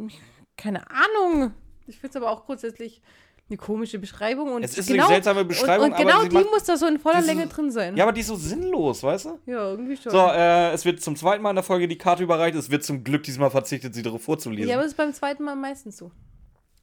keine 0.59 0.83
Ahnung. 0.89 1.53
Ich 1.87 1.95
finde 1.99 2.09
es 2.09 2.15
aber 2.15 2.29
auch 2.29 2.45
grundsätzlich 2.45 3.01
eine 3.49 3.57
komische 3.57 3.97
Beschreibung. 3.97 4.53
Und 4.53 4.63
Es 4.63 4.77
ist 4.77 4.91
eine 4.91 5.07
seltsame 5.07 5.43
Beschreibung, 5.43 5.87
Und, 5.87 5.91
und 5.93 5.97
genau 5.97 6.23
die 6.23 6.35
macht 6.35 6.45
muss 6.51 6.63
da 6.65 6.77
so 6.77 6.85
in 6.85 6.99
voller 6.99 7.21
Länge 7.21 7.47
drin 7.47 7.71
sein. 7.71 7.97
Ja, 7.97 8.03
aber 8.03 8.11
die 8.11 8.21
ist 8.21 8.27
so 8.27 8.35
sinnlos, 8.35 9.01
weißt 9.01 9.25
du? 9.25 9.39
Ja, 9.47 9.71
irgendwie 9.71 9.97
schon. 9.97 10.11
So, 10.11 10.27
äh, 10.27 10.71
es 10.71 10.85
wird 10.85 11.01
zum 11.01 11.15
zweiten 11.15 11.41
Mal 11.41 11.49
in 11.49 11.55
der 11.55 11.63
Folge 11.63 11.87
die 11.87 11.97
Karte 11.97 12.21
überreicht. 12.21 12.55
Es 12.55 12.69
wird 12.69 12.83
zum 12.83 13.03
Glück 13.03 13.23
diesmal 13.23 13.49
verzichtet, 13.49 13.95
sie 13.95 14.03
darauf 14.03 14.21
vorzulesen. 14.21 14.69
ja, 14.69 14.75
aber 14.75 14.83
das 14.83 14.91
ist 14.91 14.97
beim 14.97 15.13
zweiten 15.13 15.43
Mal 15.43 15.55
meistens 15.55 15.97
so. 15.97 16.11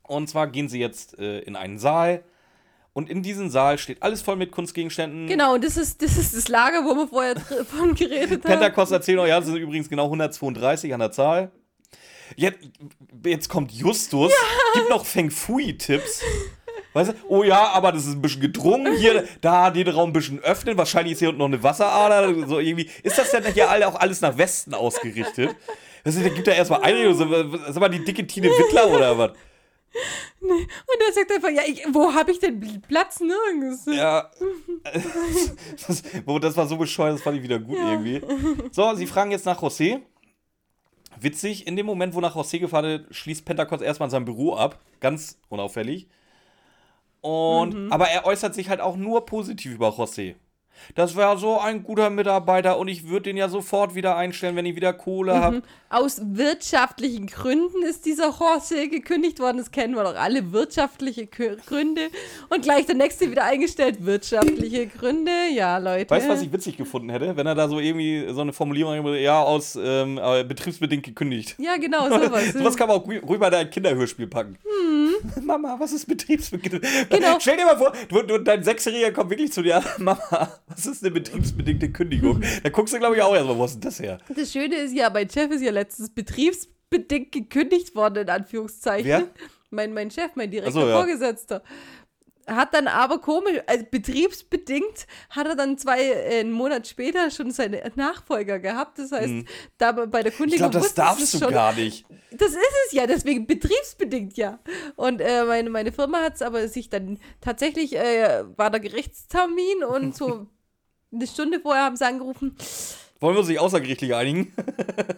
Und 0.03 0.29
zwar 0.29 0.49
gehen 0.49 0.69
sie 0.69 0.81
jetzt 0.81 1.19
äh, 1.19 1.41
in 1.41 1.55
einen 1.55 1.79
Saal. 1.79 2.25
Und 2.93 3.11
in 3.11 3.23
diesem 3.23 3.51
Saal 3.51 3.77
steht 3.77 4.03
alles 4.03 4.23
voll 4.23 4.37
mit 4.37 4.51
Kunstgegenständen. 4.51 5.27
Genau, 5.27 5.55
und 5.55 5.63
das 5.63 5.77
ist 5.77 6.03
das, 6.03 6.17
ist 6.17 6.35
das 6.35 6.49
Lager, 6.49 6.83
wo 6.85 6.97
wir 6.97 7.07
vorher 7.07 7.37
von 7.67 7.95
geredet 7.95 8.43
haben. 8.43 8.59
Pentecost 8.59 8.91
erzählen 8.91 9.19
euch, 9.19 9.29
ja, 9.29 9.39
es 9.39 9.45
sind 9.47 9.57
übrigens 9.57 9.89
genau 9.89 10.05
132 10.05 10.95
an 10.95 11.01
der 11.01 11.13
Zahl. 11.13 11.53
Jetzt, 12.35 12.59
jetzt 13.25 13.49
kommt 13.49 13.71
Justus, 13.73 14.33
gibt 14.75 14.91
noch 14.91 15.07
Feng 15.07 15.31
Fui-Tipps. 15.31 16.23
Weißt 16.93 17.11
du? 17.11 17.15
Oh 17.29 17.43
ja, 17.45 17.69
aber 17.73 17.93
das 17.93 18.07
ist 18.07 18.15
ein 18.15 18.23
bisschen 18.23 18.41
gedrungen. 18.41 18.97
Hier, 18.97 19.29
da 19.43 19.71
den 19.71 19.87
Raum 19.89 20.11
ein 20.11 20.13
bisschen 20.15 20.41
öffnen. 20.41 20.79
Wahrscheinlich 20.79 21.13
ist 21.13 21.19
hier 21.19 21.29
unten 21.29 21.39
noch 21.41 21.47
eine 21.47 21.63
Wasserader. 21.63 22.47
So 22.49 22.59
irgendwie. 22.59 22.89
Ist 23.03 23.19
das 23.19 23.31
denn 23.31 23.45
hier 23.53 23.69
alle, 23.71 23.87
auch 23.87 23.97
alles 23.97 24.21
nach 24.23 24.37
Westen 24.39 24.73
ausgerichtet? 24.75 25.55
Weißt 26.05 26.19
du, 26.19 26.23
da 26.23 26.29
gibt 26.31 26.49
er 26.49 26.57
erstmal 26.57 26.83
Einredung. 26.83 27.15
So, 27.15 27.59
sag 27.73 27.77
mal, 27.81 27.89
die 27.91 28.03
dicke 28.03 28.27
Tine 28.27 28.49
Wittler 28.49 28.89
oder 28.91 29.19
was? 29.19 29.31
Und 30.41 30.59
er 31.07 31.13
sagt 31.13 31.33
einfach, 31.33 31.51
ja, 31.51 31.63
ich, 31.67 31.83
wo 31.93 32.13
habe 32.15 32.31
ich 32.33 32.39
denn 32.39 32.83
Platz? 32.89 33.21
Nirgends. 33.21 33.85
Ja. 33.87 34.31
Das, 35.87 36.03
wo- 36.25 36.39
das 36.39 36.57
war 36.57 36.67
so 36.67 36.77
bescheuert, 36.77 37.15
das 37.15 37.23
fand 37.23 37.37
ich 37.39 37.43
wieder 37.43 37.59
gut 37.59 37.77
irgendwie. 37.77 38.21
So, 38.73 38.95
sie 38.95 39.07
fragen 39.07 39.31
jetzt 39.33 39.45
nach 39.47 39.61
José. 39.61 40.01
Witzig, 41.21 41.67
in 41.67 41.77
dem 41.77 41.87
Moment, 41.87 42.15
wo 42.15 42.21
nach 42.21 42.37
José 42.37 42.59
gefahren 42.59 42.85
wird, 42.85 43.15
schließt 43.15 43.45
Pentecost 43.45 43.83
erstmal 43.83 44.11
sein 44.11 44.25
Büro 44.25 44.55
ab. 44.55 44.81
Ganz 45.01 45.39
unauffällig. 45.49 46.09
Und, 47.21 47.91
aber 47.91 48.09
er 48.09 48.25
äußert 48.25 48.55
sich 48.55 48.69
halt 48.69 48.81
auch 48.81 48.97
nur 48.97 49.27
positiv 49.27 49.75
über 49.75 49.89
José. 49.89 50.37
Das 50.95 51.17
wäre 51.17 51.37
so 51.39 51.59
ein 51.61 51.83
guter 51.83 52.11
Mitarbeiter 52.11 52.79
und 52.79 52.89
ich 52.89 53.09
würde 53.09 53.25
den 53.25 53.37
ja 53.37 53.49
sofort 53.49 53.95
wieder 53.95 54.17
einstellen, 54.17 54.57
wenn 54.57 54.67
ich 54.67 54.77
wieder 54.77 54.93
Kohle 54.93 55.35
habe. 55.41 55.63
Aus 55.89 56.21
wirtschaftlichen 56.25 57.27
Gründen 57.27 57.83
ist 57.83 58.07
dieser 58.07 58.31
José 58.31 58.89
gekündigt 58.89 59.39
worden. 59.41 59.59
Das 59.59 59.71
kennen 59.71 59.95
wir 59.95 60.03
doch 60.05 60.17
alle. 60.17 60.53
Wirtschaftliche 60.53 61.27
Gründe. 61.27 62.09
Und 62.49 62.63
gleich 62.63 62.87
der 62.87 62.97
nächste 62.97 63.31
wieder 63.31 63.45
eingestellt. 63.45 64.05
Wirtschaftliche 64.05 64.87
Gründe. 64.89 65.31
Ja, 65.55 65.79
Leute. 65.79 66.11
Weißt 66.11 66.27
du, 66.27 66.31
was 66.33 66.43
ich 66.43 66.53
witzig 66.53 66.77
gefunden 66.77 67.11
hätte? 67.11 67.37
Wenn 67.37 67.47
er 67.47 67.55
da 67.55 67.69
so 67.69 67.79
irgendwie 67.79 68.27
so 68.33 68.41
eine 68.41 68.53
Formulierung, 68.53 69.15
ja, 69.15 69.41
aus 69.43 69.79
ähm, 69.81 70.19
äh, 70.23 70.43
betriebsbedingt 70.45 71.05
gekündigt. 71.05 71.55
Ja, 71.59 71.77
genau, 71.77 72.09
sowas. 72.09 72.53
Sowas 72.53 72.77
kann 72.77 72.89
man 72.89 72.97
auch 72.99 73.07
ru- 73.07 73.29
rüber 73.29 73.49
in 73.49 73.55
ein 73.55 73.71
Kinderhörspiel 73.71 74.27
packen. 74.27 74.59
Mama, 75.43 75.77
was 75.79 75.93
ist 75.93 76.07
betriebsbedingt? 76.07 76.85
Hm. 76.85 77.07
Genau. 77.11 77.39
Stell 77.41 77.57
dir 77.57 77.65
mal 77.65 77.77
vor, 77.77 77.93
du, 78.09 78.23
du, 78.23 78.39
dein 78.39 78.63
Sechsjähriger 78.63 79.13
kommt 79.13 79.31
wirklich 79.31 79.53
zu 79.53 79.63
dir, 79.63 79.83
Mama, 79.99 80.49
was 80.69 80.87
ist 80.87 81.03
eine 81.05 81.13
betriebsbedingte 81.13 81.93
Kündigung? 81.93 82.43
Da 82.63 82.71
guckst 82.71 82.93
du, 82.93 82.99
glaube 82.99 83.17
ich, 83.17 83.23
auch 83.23 83.35
erstmal, 83.35 83.57
wo 83.57 83.65
ist 83.65 83.75
denn 83.75 83.81
das 83.83 84.01
her? 84.01 84.19
Das 84.35 84.53
Schöne 84.53 84.77
ist 84.77 84.95
ja, 84.95 85.11
mein 85.11 85.31
Chef 85.31 85.51
ist 85.51 85.63
ja 85.63 85.71
letztens 85.71 86.11
betriebsbedingt 86.11 87.31
gekündigt 87.33 87.95
worden, 87.95 88.23
in 88.23 88.31
Anführungszeichen. 88.31 89.07
Wer? 89.07 89.29
Mein, 89.71 89.93
mein 89.93 90.11
Chef, 90.11 90.31
mein 90.35 90.51
direkter 90.51 90.73
so, 90.73 90.87
ja. 90.89 90.97
Vorgesetzter. 90.97 91.63
Hat 92.49 92.75
dann 92.75 92.87
aber 92.87 93.19
komisch, 93.21 93.61
also 93.67 93.85
betriebsbedingt, 93.91 95.09
hat 95.31 95.49
er 95.49 95.57
dann 95.57 95.79
zwei, 95.79 96.01
äh, 96.01 96.41
einen 96.41 96.53
Monat 96.53 96.87
später 96.87 97.31
schon 97.33 97.51
seine 97.51 97.83
Nachfolger 97.97 98.61
gehabt. 98.61 99.01
Das 99.01 99.11
heißt, 99.11 99.45
da 99.79 99.93
bei 99.93 100.23
der 100.23 100.31
Ich 100.31 100.39
Kündigung 100.39 100.71
glaube, 100.71 100.85
das 100.85 100.95
darfst 100.95 101.35
du 101.35 101.39
schon. 101.39 101.51
gar 101.51 101.75
nicht. 101.75 102.07
Das 102.31 102.51
ist 102.51 102.59
es 102.87 102.93
ja, 102.93 103.07
deswegen 103.09 103.47
betriebsbedingt 103.49 104.37
ja. 104.37 104.61
Und 104.95 105.21
äh, 105.21 105.45
meine, 105.45 105.71
meine 105.71 105.91
Firma 105.91 106.23
hat 106.23 106.35
es 106.37 106.43
aber 106.43 106.69
sich 106.69 106.89
dann 106.89 107.19
tatsächlich, 107.41 107.97
äh, 107.97 108.45
war 108.57 108.71
der 108.71 108.81
Gerichtstermin 108.81 109.83
und 109.85 110.15
so 110.17 110.47
eine 111.17 111.27
Stunde 111.27 111.61
vorher 111.61 111.85
haben 111.85 111.97
sie 111.97 112.07
angerufen, 112.07 112.57
Wollen 113.21 113.35
wir 113.35 113.41
uns 113.41 113.49
nicht 113.49 113.61
außergerichtlich 113.61 114.15
einigen? 114.15 114.53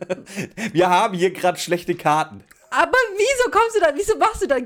wir 0.72 0.88
haben 0.88 1.16
hier 1.16 1.30
gerade 1.32 1.58
schlechte 1.58 1.94
Karten. 1.94 2.44
aber 2.70 2.96
wieso 3.16 3.50
kommst 3.50 3.76
du 3.76 3.80
dann, 3.80 3.96
wieso 3.96 4.16
machst 4.18 4.42
du 4.42 4.46
dann 4.46 4.64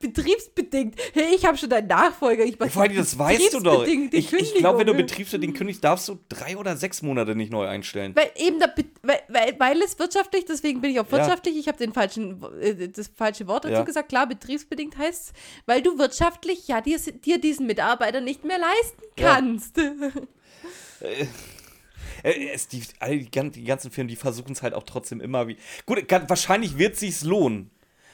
betriebsbedingt? 0.00 0.96
Hey, 1.14 1.34
ich 1.34 1.46
habe 1.46 1.56
schon 1.56 1.70
deinen 1.70 1.86
Nachfolger, 1.86 2.44
ich 2.44 2.58
mach 2.58 2.68
Vor 2.68 2.82
allem, 2.82 2.94
das 2.94 3.18
weißt 3.18 3.54
du 3.54 3.60
doch. 3.60 3.86
Ich, 3.86 4.32
ich 4.32 4.54
glaube, 4.56 4.80
wenn 4.80 4.86
du 4.86 4.94
betriebsbedingt 4.94 5.56
kündigst, 5.56 5.82
darfst 5.82 6.08
du 6.08 6.18
drei 6.28 6.56
oder 6.58 6.76
sechs 6.76 7.00
Monate 7.00 7.34
nicht 7.34 7.50
neu 7.50 7.66
einstellen. 7.66 8.14
Weil 8.14 8.30
eben, 8.36 8.60
da, 8.60 8.66
weil, 9.02 9.20
weil, 9.28 9.56
weil 9.58 9.82
es 9.82 9.98
wirtschaftlich, 9.98 10.44
deswegen 10.44 10.82
bin 10.82 10.90
ich 10.90 11.00
auch 11.00 11.06
Ja. 11.06 11.12
wirtschaftlich, 11.12 11.56
ich 11.56 11.68
habe 11.68 11.78
den 11.78 11.94
falschen, 11.94 12.44
äh, 12.60 12.88
das 12.88 13.08
falsche 13.16 13.46
Wort 13.46 13.64
dazu 13.64 13.74
Ja. 13.74 13.82
gesagt, 13.82 14.10
klar, 14.10 14.26
betriebsbedingt 14.26 14.98
heißt 14.98 15.32
weil 15.66 15.80
du 15.80 15.98
wirtschaftlich 15.98 16.68
ja 16.68 16.80
dir, 16.82 16.98
dir 16.98 17.38
diesen 17.40 17.66
Mitarbeiter 17.66 18.20
nicht 18.20 18.44
mehr 18.44 18.58
leisten 18.58 19.02
Ja. 19.18 19.40
Äh, 21.04 21.26
es, 22.52 22.68
die, 22.68 22.82
all 23.00 23.18
die, 23.18 23.30
die 23.50 23.64
ganzen 23.64 23.90
Filme, 23.90 24.08
die 24.08 24.16
versuchen 24.16 24.52
es 24.52 24.62
halt 24.62 24.74
auch 24.74 24.84
trotzdem 24.84 25.20
immer 25.20 25.46
wie. 25.48 25.56
Gut, 25.86 26.04
wahrscheinlich 26.28 26.78
wird 26.78 26.96
sich's 26.96 27.22
lohnen. 27.24 27.70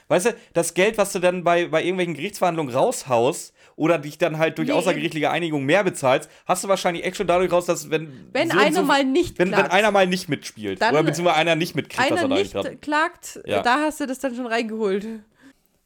Weißt 0.09 0.27
du, 0.27 0.35
das 0.55 0.75
Geld, 0.75 0.99
was 0.99 1.13
du 1.13 1.21
dann 1.21 1.45
bei, 1.45 1.67
bei 1.69 1.83
irgendwelchen 1.83 2.15
Gerichtsverhandlungen 2.15 2.75
raushaust 2.75 3.55
oder 3.77 3.97
dich 3.97 4.19
dann 4.19 4.39
halt 4.39 4.59
durch 4.59 4.67
Nee, 4.67 4.75
außergerichtliche 4.75 5.31
Einigung 5.31 5.65
mehr 5.65 5.85
bezahlst, 5.85 6.29
hast 6.47 6.65
du 6.65 6.69
wahrscheinlich 6.69 7.05
echt 7.05 7.17
schon 7.17 7.29
dadurch 7.29 7.53
raus, 7.53 7.67
dass 7.67 7.91
wenn. 7.91 8.29
Wenn 8.33 8.51
so 8.51 8.59
einer 8.59 8.73
so- 8.75 8.83
mal 8.83 9.05
nicht 9.05 9.39
wenn, 9.39 9.53
wenn 9.53 9.59
klagt. 9.59 9.73
einer 9.73 9.93
mal 9.93 10.09
nicht 10.09 10.29
mitspielt. 10.29 10.83
Dann- 10.83 10.95
oder 10.95 11.05
beziehungsweise 11.05 11.37
einer 11.39 11.55
nicht 11.55 11.77
mitkriegt, 11.77 12.11
Einer 12.11 12.23
er 12.23 12.29
da 12.29 12.35
nicht 12.35 12.55
nicht 12.55 12.67
hat. 12.67 12.83
klagt, 12.83 13.41
Ja. 13.47 13.63
da 13.63 13.83
hast 13.83 14.01
du 14.01 14.07
das 14.07 14.19
dann 14.19 14.35
schon 14.35 14.47
reingeholt. 14.47 15.07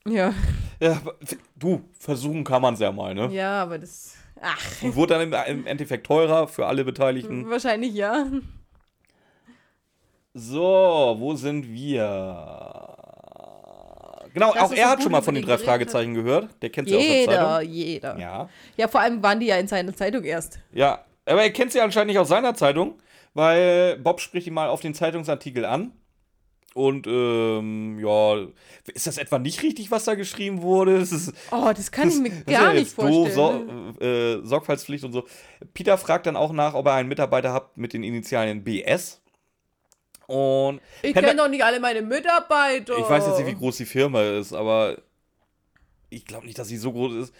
Ja. 0.09 0.33
Ja, 0.81 1.01
du, 1.57 1.83
versuchen 1.99 2.45
kann 2.45 2.63
man 2.63 2.75
es 2.75 2.81
ja 2.81 2.93
mal, 2.93 3.15
ne? 3.15 3.29
Ja, 3.31 3.63
aber 3.63 3.79
das. 3.79 4.15
Ach, 4.40 4.82
Und 4.82 4.94
wurde 4.97 5.15
dann 5.31 5.47
im, 5.47 5.66
Endeffekt 5.66 6.06
teurer 6.06 6.48
für 6.48 6.66
alle 6.66 6.85
Beteiligten. 6.85 7.48
wahrscheinlich 7.48 7.94
ja. 7.94 8.27
So, 10.35 11.15
wo 11.19 11.35
sind 11.35 11.69
wir? 11.73 12.90
Genau, 14.32 14.52
Das 14.52 14.62
auch 14.65 14.73
er 14.73 14.90
hat 14.90 15.02
schon 15.02 15.12
mal 15.12 15.23
von 15.23 15.35
den 15.36 15.44
drei 15.44 15.59
Fragezeichen 15.59 16.15
gehört. 16.15 16.48
Der 16.61 16.70
kennt 16.70 16.89
sie 16.89 16.97
aus 16.97 17.02
der 17.02 17.20
Jeder, 17.20 17.32
Zeitung. 17.32 17.73
jeder. 17.73 18.19
Ja. 18.19 18.48
Ja. 18.77 18.89
vor 18.89 19.01
allem 19.01 19.23
waren 19.23 19.39
die 19.39 19.47
ja 19.47 19.56
in 19.59 19.69
seiner 19.69 19.94
Zeitung 19.94 20.24
erst. 20.24 20.59
Ja, 20.73 21.05
aber 21.24 21.43
er 21.43 21.51
kennt 21.51 21.70
sie 21.73 21.81
anscheinend 21.81 22.09
nicht 22.09 22.19
aus 22.19 22.28
seiner 22.28 22.55
Zeitung, 22.55 22.98
weil 23.35 23.97
Bob 23.98 24.20
spricht 24.20 24.48
ihn 24.48 24.55
mal 24.55 24.69
auf 24.69 24.81
den 24.81 24.93
Zeitungsartikel 24.94 25.65
an. 25.65 25.93
Und, 26.75 27.07
ähm, 27.07 28.01
ja, 28.01 28.47
ist 28.93 29.07
das 29.07 29.17
etwa 29.19 29.39
nicht 29.39 29.63
richtig, 29.63 29.93
was 29.93 30.05
da 30.05 30.17
geschrieben 30.17 30.61
wurde? 30.61 30.99
Das 30.99 31.13
ist, 31.13 31.33
Oh, 31.53 31.73
das 31.75 31.93
kann 31.93 32.09
ich 32.09 32.17
mir 32.19 32.31
gar 32.31 32.53
ja 32.53 32.73
nicht 32.73 32.81
jetzt 32.83 32.99
doof, 32.99 33.33
vorstellen. 33.33 33.95
so, 33.99 34.05
äh, 34.05 34.41
Sorgfaltspflicht 34.45 35.05
und 35.05 35.13
so. 35.13 35.25
Peter 35.73 35.97
fragt 35.97 36.27
dann 36.27 36.35
auch 36.37 36.53
nach, 36.53 36.75
ob 36.75 36.87
er 36.87 36.95
einen 36.95 37.09
Mitarbeiter 37.09 37.53
hat 37.53 37.77
mit 37.77 37.93
den 37.93 38.03
Initialien 38.03 38.65
BS. 38.65 39.21
Und 40.27 40.81
ich 41.03 41.15
kenne 41.15 41.37
doch 41.37 41.49
nicht 41.49 41.63
alle 41.63 41.79
meine 41.79 42.03
Mitarbeiter. 42.03 42.99
Ich 42.99 43.09
weiß 43.09 43.25
jetzt 43.27 43.39
nicht, 43.39 43.47
wie 43.47 43.55
groß 43.59 43.77
die 43.77 43.85
Firma 43.85 44.23
ist, 44.23 44.53
aber 44.53 44.99
ich 46.11 46.25
glaube 46.25 46.47
nicht, 46.47 46.59
dass 46.59 46.69
sie 46.69 46.77
so 46.77 46.93
groß 46.93 47.15
ist, 47.15 47.35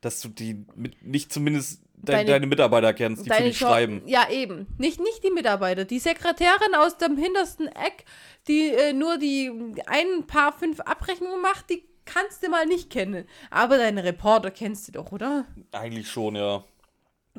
dass 0.00 0.20
du 0.20 0.28
die 0.28 0.64
mit, 0.76 1.04
nicht 1.04 1.32
zumindest 1.32 1.82
de 1.82 1.87
Deine- 2.02 2.24
deine, 2.30 2.46
Mitarbeiter 2.46 2.94
kennst, 2.94 3.26
die 3.26 3.30
für 3.30 3.42
dich 3.42 3.58
schreiben. 3.58 4.02
Ja, 4.06 4.28
eben. 4.30 4.66
Nicht, 4.78 5.00
nicht 5.00 5.22
die 5.24 5.30
Mitarbeiter. 5.30 5.84
Die 5.84 5.98
Sekretärin 5.98 6.74
aus 6.76 6.96
dem 6.96 7.16
hintersten 7.16 7.66
Eck, 7.68 8.04
die 8.46 8.68
äh, 8.70 8.92
nur 8.92 9.18
die 9.18 9.50
ein 9.86 10.26
paar 10.26 10.52
fünf 10.52 10.80
Abrechnungen 10.80 11.42
macht, 11.42 11.70
die 11.70 11.82
kannst 12.04 12.42
du 12.42 12.48
mal 12.48 12.66
nicht 12.66 12.88
kennen. 12.90 13.26
Aber 13.50 13.76
deine 13.78 14.04
Reporter 14.04 14.50
kennst 14.50 14.88
du 14.88 14.92
doch, 14.92 15.12
oder? 15.12 15.44
Eigentlich 15.72 16.08
schon, 16.10 16.36
ja. 16.36 16.64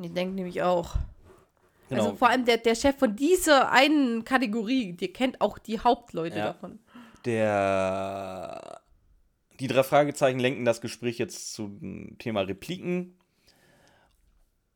Ich 0.01 0.13
denke 0.13 0.35
nämlich 0.35 0.61
auch. 0.61 0.95
Genau. 1.89 2.03
Also 2.03 2.15
vor 2.17 2.29
allem 2.29 2.45
der, 2.45 2.57
der 2.57 2.75
Chef 2.75 2.95
von 2.97 3.15
dieser 3.15 3.71
einen 3.71 4.23
Kategorie, 4.23 4.93
der 4.93 5.07
kennt 5.07 5.41
auch 5.41 5.57
die 5.57 5.79
Hauptleute 5.79 6.37
Ja. 6.37 6.45
davon. 6.53 6.79
Der. 7.25 8.81
Die 9.59 9.67
drei 9.67 9.83
Fragezeichen 9.83 10.39
lenken 10.39 10.63
das 10.65 10.79
Gespräch 10.81 11.17
jetzt 11.17 11.53
zum 11.53 12.17
Thema 12.17 12.41
Repliken 12.41 13.18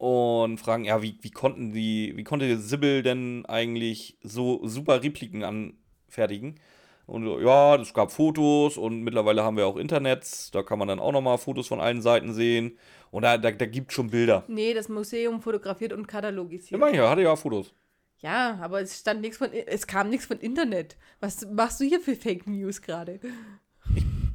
und 0.03 0.57
fragen, 0.57 0.83
ja, 0.83 1.01
wie, 1.01 1.17
wie 1.21 1.31
konnten 1.31 1.71
die, 1.71 2.11
wie 2.17 2.25
konnte 2.25 2.57
Sibyl 2.57 3.03
denn 3.03 3.45
eigentlich 3.45 4.17
so 4.21 4.59
super 4.67 5.01
Repliken 5.01 5.45
anfertigen? 5.45 6.59
Und 7.05 7.23
so, 7.23 7.39
ja, 7.39 7.77
es 7.77 7.93
gab 7.93 8.11
Fotos 8.11 8.77
und 8.77 9.03
mittlerweile 9.03 9.45
haben 9.45 9.55
wir 9.55 9.65
auch 9.65 9.77
Internets, 9.77 10.51
da 10.51 10.61
kann 10.61 10.77
man 10.77 10.89
dann 10.89 10.99
auch 10.99 11.13
nochmal 11.13 11.37
Fotos 11.37 11.69
von 11.69 11.79
allen 11.79 12.01
Seiten 12.01 12.33
sehen. 12.33 12.77
Und 13.11 13.21
da, 13.21 13.37
da, 13.37 13.51
da 13.51 13.65
gibt 13.65 13.93
schon 13.93 14.09
Bilder. 14.09 14.43
Nee, 14.49 14.73
das 14.73 14.89
Museum 14.89 15.41
fotografiert 15.41 15.93
und 15.93 16.05
katalogisiert. 16.05 16.81
ja, 16.93 17.09
hatte 17.09 17.21
ja 17.21 17.37
Fotos. 17.37 17.73
Ja, 18.17 18.59
aber 18.61 18.81
es 18.81 18.99
stand 18.99 19.21
nichts 19.21 19.37
von, 19.37 19.53
es 19.53 19.87
kam 19.87 20.09
nichts 20.09 20.25
von 20.25 20.39
Internet. 20.39 20.97
Was 21.21 21.47
machst 21.49 21.79
du 21.79 21.85
hier 21.85 22.01
für 22.01 22.17
Fake 22.17 22.45
News 22.45 22.81
gerade? 22.81 23.21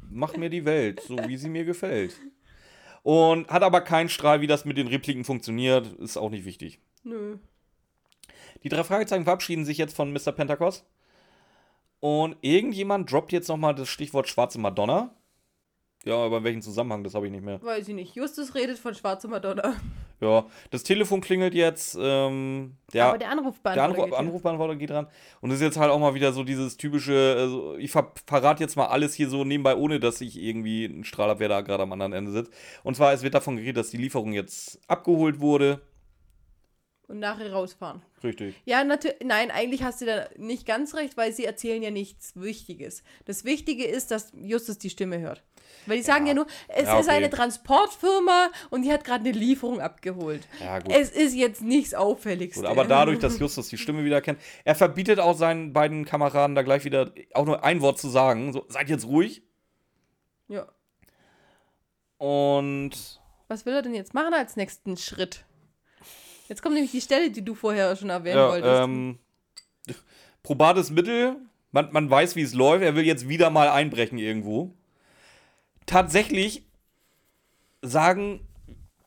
Mach 0.09 0.35
mir 0.35 0.49
die 0.49 0.65
Welt, 0.65 1.01
so 1.01 1.15
wie 1.27 1.37
sie 1.37 1.49
mir 1.49 1.65
gefällt. 1.65 2.15
Und 3.09 3.49
hat 3.49 3.63
aber 3.63 3.81
keinen 3.81 4.07
Strahl, 4.07 4.39
wie 4.41 4.45
das 4.45 4.65
mit 4.65 4.77
den 4.77 4.85
Repliken 4.85 5.23
funktioniert, 5.23 5.87
ist 5.93 6.15
auch 6.15 6.29
nicht 6.29 6.45
wichtig. 6.45 6.79
Nö. 7.01 7.39
Die 8.61 8.69
drei 8.69 8.83
Fragezeichen 8.83 9.23
verabschieden 9.23 9.65
sich 9.65 9.79
jetzt 9.79 9.95
von 9.95 10.13
Mr. 10.13 10.31
Pentecost. 10.31 10.85
Und 11.99 12.37
irgendjemand 12.41 13.11
droppt 13.11 13.31
jetzt 13.31 13.47
nochmal 13.47 13.73
das 13.73 13.89
Stichwort 13.89 14.29
schwarze 14.29 14.59
Madonna. 14.59 15.09
Ja, 16.05 16.15
aber 16.15 16.37
in 16.37 16.43
welchem 16.45 16.61
Zusammenhang, 16.61 17.03
das 17.03 17.13
habe 17.13 17.25
ich 17.25 17.31
nicht 17.31 17.43
mehr. 17.43 17.61
Weiß 17.61 17.87
ich 17.87 17.93
nicht. 17.93 18.15
Justus 18.15 18.55
redet 18.55 18.79
von 18.79 18.95
schwarzer 18.95 19.27
Madonna. 19.27 19.75
Ja, 20.21 20.45
das 20.71 20.83
Telefon 20.83 21.21
klingelt 21.21 21.53
jetzt. 21.53 21.97
Ähm, 21.99 22.75
der, 22.93 23.05
aber 23.05 23.17
der 23.17 23.31
Anrufbeantworter. 23.31 24.01
der 24.01 24.11
ja. 24.11 24.17
Anrufbeantworter 24.17 24.75
geht 24.75 24.89
dran. 24.89 25.07
Und 25.39 25.51
es 25.51 25.57
ist 25.57 25.61
jetzt 25.61 25.77
halt 25.77 25.91
auch 25.91 25.99
mal 25.99 26.13
wieder 26.13 26.33
so 26.33 26.43
dieses 26.43 26.77
typische, 26.77 27.35
also 27.37 27.75
ich 27.77 27.91
ver 27.91 28.11
verrate 28.25 28.63
jetzt 28.63 28.75
mal 28.75 28.87
alles 28.87 29.13
hier 29.13 29.29
so 29.29 29.43
nebenbei, 29.43 29.75
ohne 29.75 29.99
dass 29.99 30.19
ich 30.21 30.41
irgendwie 30.41 30.85
einen 30.85 31.03
Strahl 31.05 31.29
habe, 31.29 31.39
wer 31.39 31.49
da 31.49 31.61
gerade 31.61 31.83
am 31.83 31.93
anderen 31.93 32.13
Ende 32.13 32.31
sitzt. 32.31 32.51
Und 32.83 32.95
zwar, 32.95 33.13
es 33.13 33.21
wird 33.21 33.33
davon 33.33 33.55
geredet, 33.55 33.77
dass 33.77 33.91
die 33.91 33.97
Lieferung 33.97 34.33
jetzt 34.33 34.79
abgeholt 34.87 35.39
wurde. 35.39 35.81
Und 37.09 37.19
nachher 37.19 37.51
rausfahren. 37.51 38.03
Richtig. 38.23 38.53
Ja, 38.65 38.83
natürlich. 38.83 39.17
Nein, 39.25 39.49
eigentlich 39.49 39.81
hast 39.81 39.99
du 39.99 40.05
da 40.05 40.29
nicht 40.37 40.67
ganz 40.67 40.93
recht, 40.93 41.17
weil 41.17 41.33
sie 41.33 41.43
erzählen 41.43 41.81
ja 41.81 41.89
nichts 41.89 42.35
Wichtiges. 42.35 43.01
Das 43.25 43.43
Wichtige 43.45 43.83
ist, 43.85 44.11
dass 44.11 44.31
Justus 44.39 44.77
die 44.77 44.91
Stimme 44.91 45.19
hört. 45.19 45.43
Weil 45.87 45.97
die 45.97 46.03
sagen 46.03 46.27
ja, 46.27 46.35
nur, 46.35 46.45
es 46.67 46.85
Ja, 46.85 46.99
ist 46.99 47.07
okay. 47.07 47.15
eine 47.17 47.31
Transportfirma 47.31 48.51
und 48.69 48.83
die 48.83 48.93
hat 48.93 49.03
gerade 49.03 49.27
eine 49.27 49.37
Lieferung 49.37 49.81
abgeholt. 49.81 50.47
Ja, 50.59 50.77
gut. 50.77 50.93
Es 50.93 51.09
ist 51.09 51.33
jetzt 51.33 51.63
nichts 51.63 51.95
Auffälligstes. 51.95 52.61
Gut, 52.61 52.69
aber 52.69 52.85
dadurch, 52.85 53.17
dass 53.17 53.39
Justus 53.39 53.69
die 53.69 53.77
Stimme 53.79 54.03
wieder 54.05 54.21
kennt, 54.21 54.39
er 54.63 54.75
verbietet 54.75 55.19
auch 55.19 55.35
seinen 55.35 55.73
beiden 55.73 56.05
Kameraden 56.05 56.55
da 56.55 56.61
gleich 56.61 56.85
wieder 56.85 57.11
auch 57.33 57.45
nur 57.47 57.63
ein 57.63 57.81
Wort 57.81 57.97
zu 57.97 58.07
sagen. 58.09 58.53
So, 58.53 58.65
seid 58.69 58.87
jetzt 58.87 59.07
ruhig. 59.07 59.41
Ja. 60.47 60.67
Und 62.17 62.91
Was 63.47 63.65
will 63.65 63.73
er 63.73 63.81
denn 63.81 63.95
jetzt 63.95 64.13
machen 64.13 64.33
als 64.35 64.55
nächsten 64.55 64.95
Schritt? 64.95 65.45
Jetzt 66.49 66.63
kommt 66.63 66.73
nämlich 66.73 66.91
die 66.91 67.01
Stelle, 67.01 67.29
die 67.29 67.45
du 67.45 67.53
vorher 67.53 67.95
schon 67.95 68.09
erwähnen 68.09 68.39
wolltest. 68.49 68.65
ja, 68.65 68.83
ähm, 68.83 69.19
probates 70.43 70.89
Mittel. 70.89 71.37
Man, 71.71 71.91
man 71.91 72.09
weiß, 72.09 72.35
wie 72.35 72.41
es 72.41 72.55
läuft. 72.55 72.83
Er 72.83 72.95
will 72.95 73.05
jetzt 73.05 73.29
wieder 73.29 73.51
mal 73.51 73.69
einbrechen 73.69 74.17
irgendwo. 74.17 74.73
Tatsächlich 75.85 76.63
sagen 77.83 78.47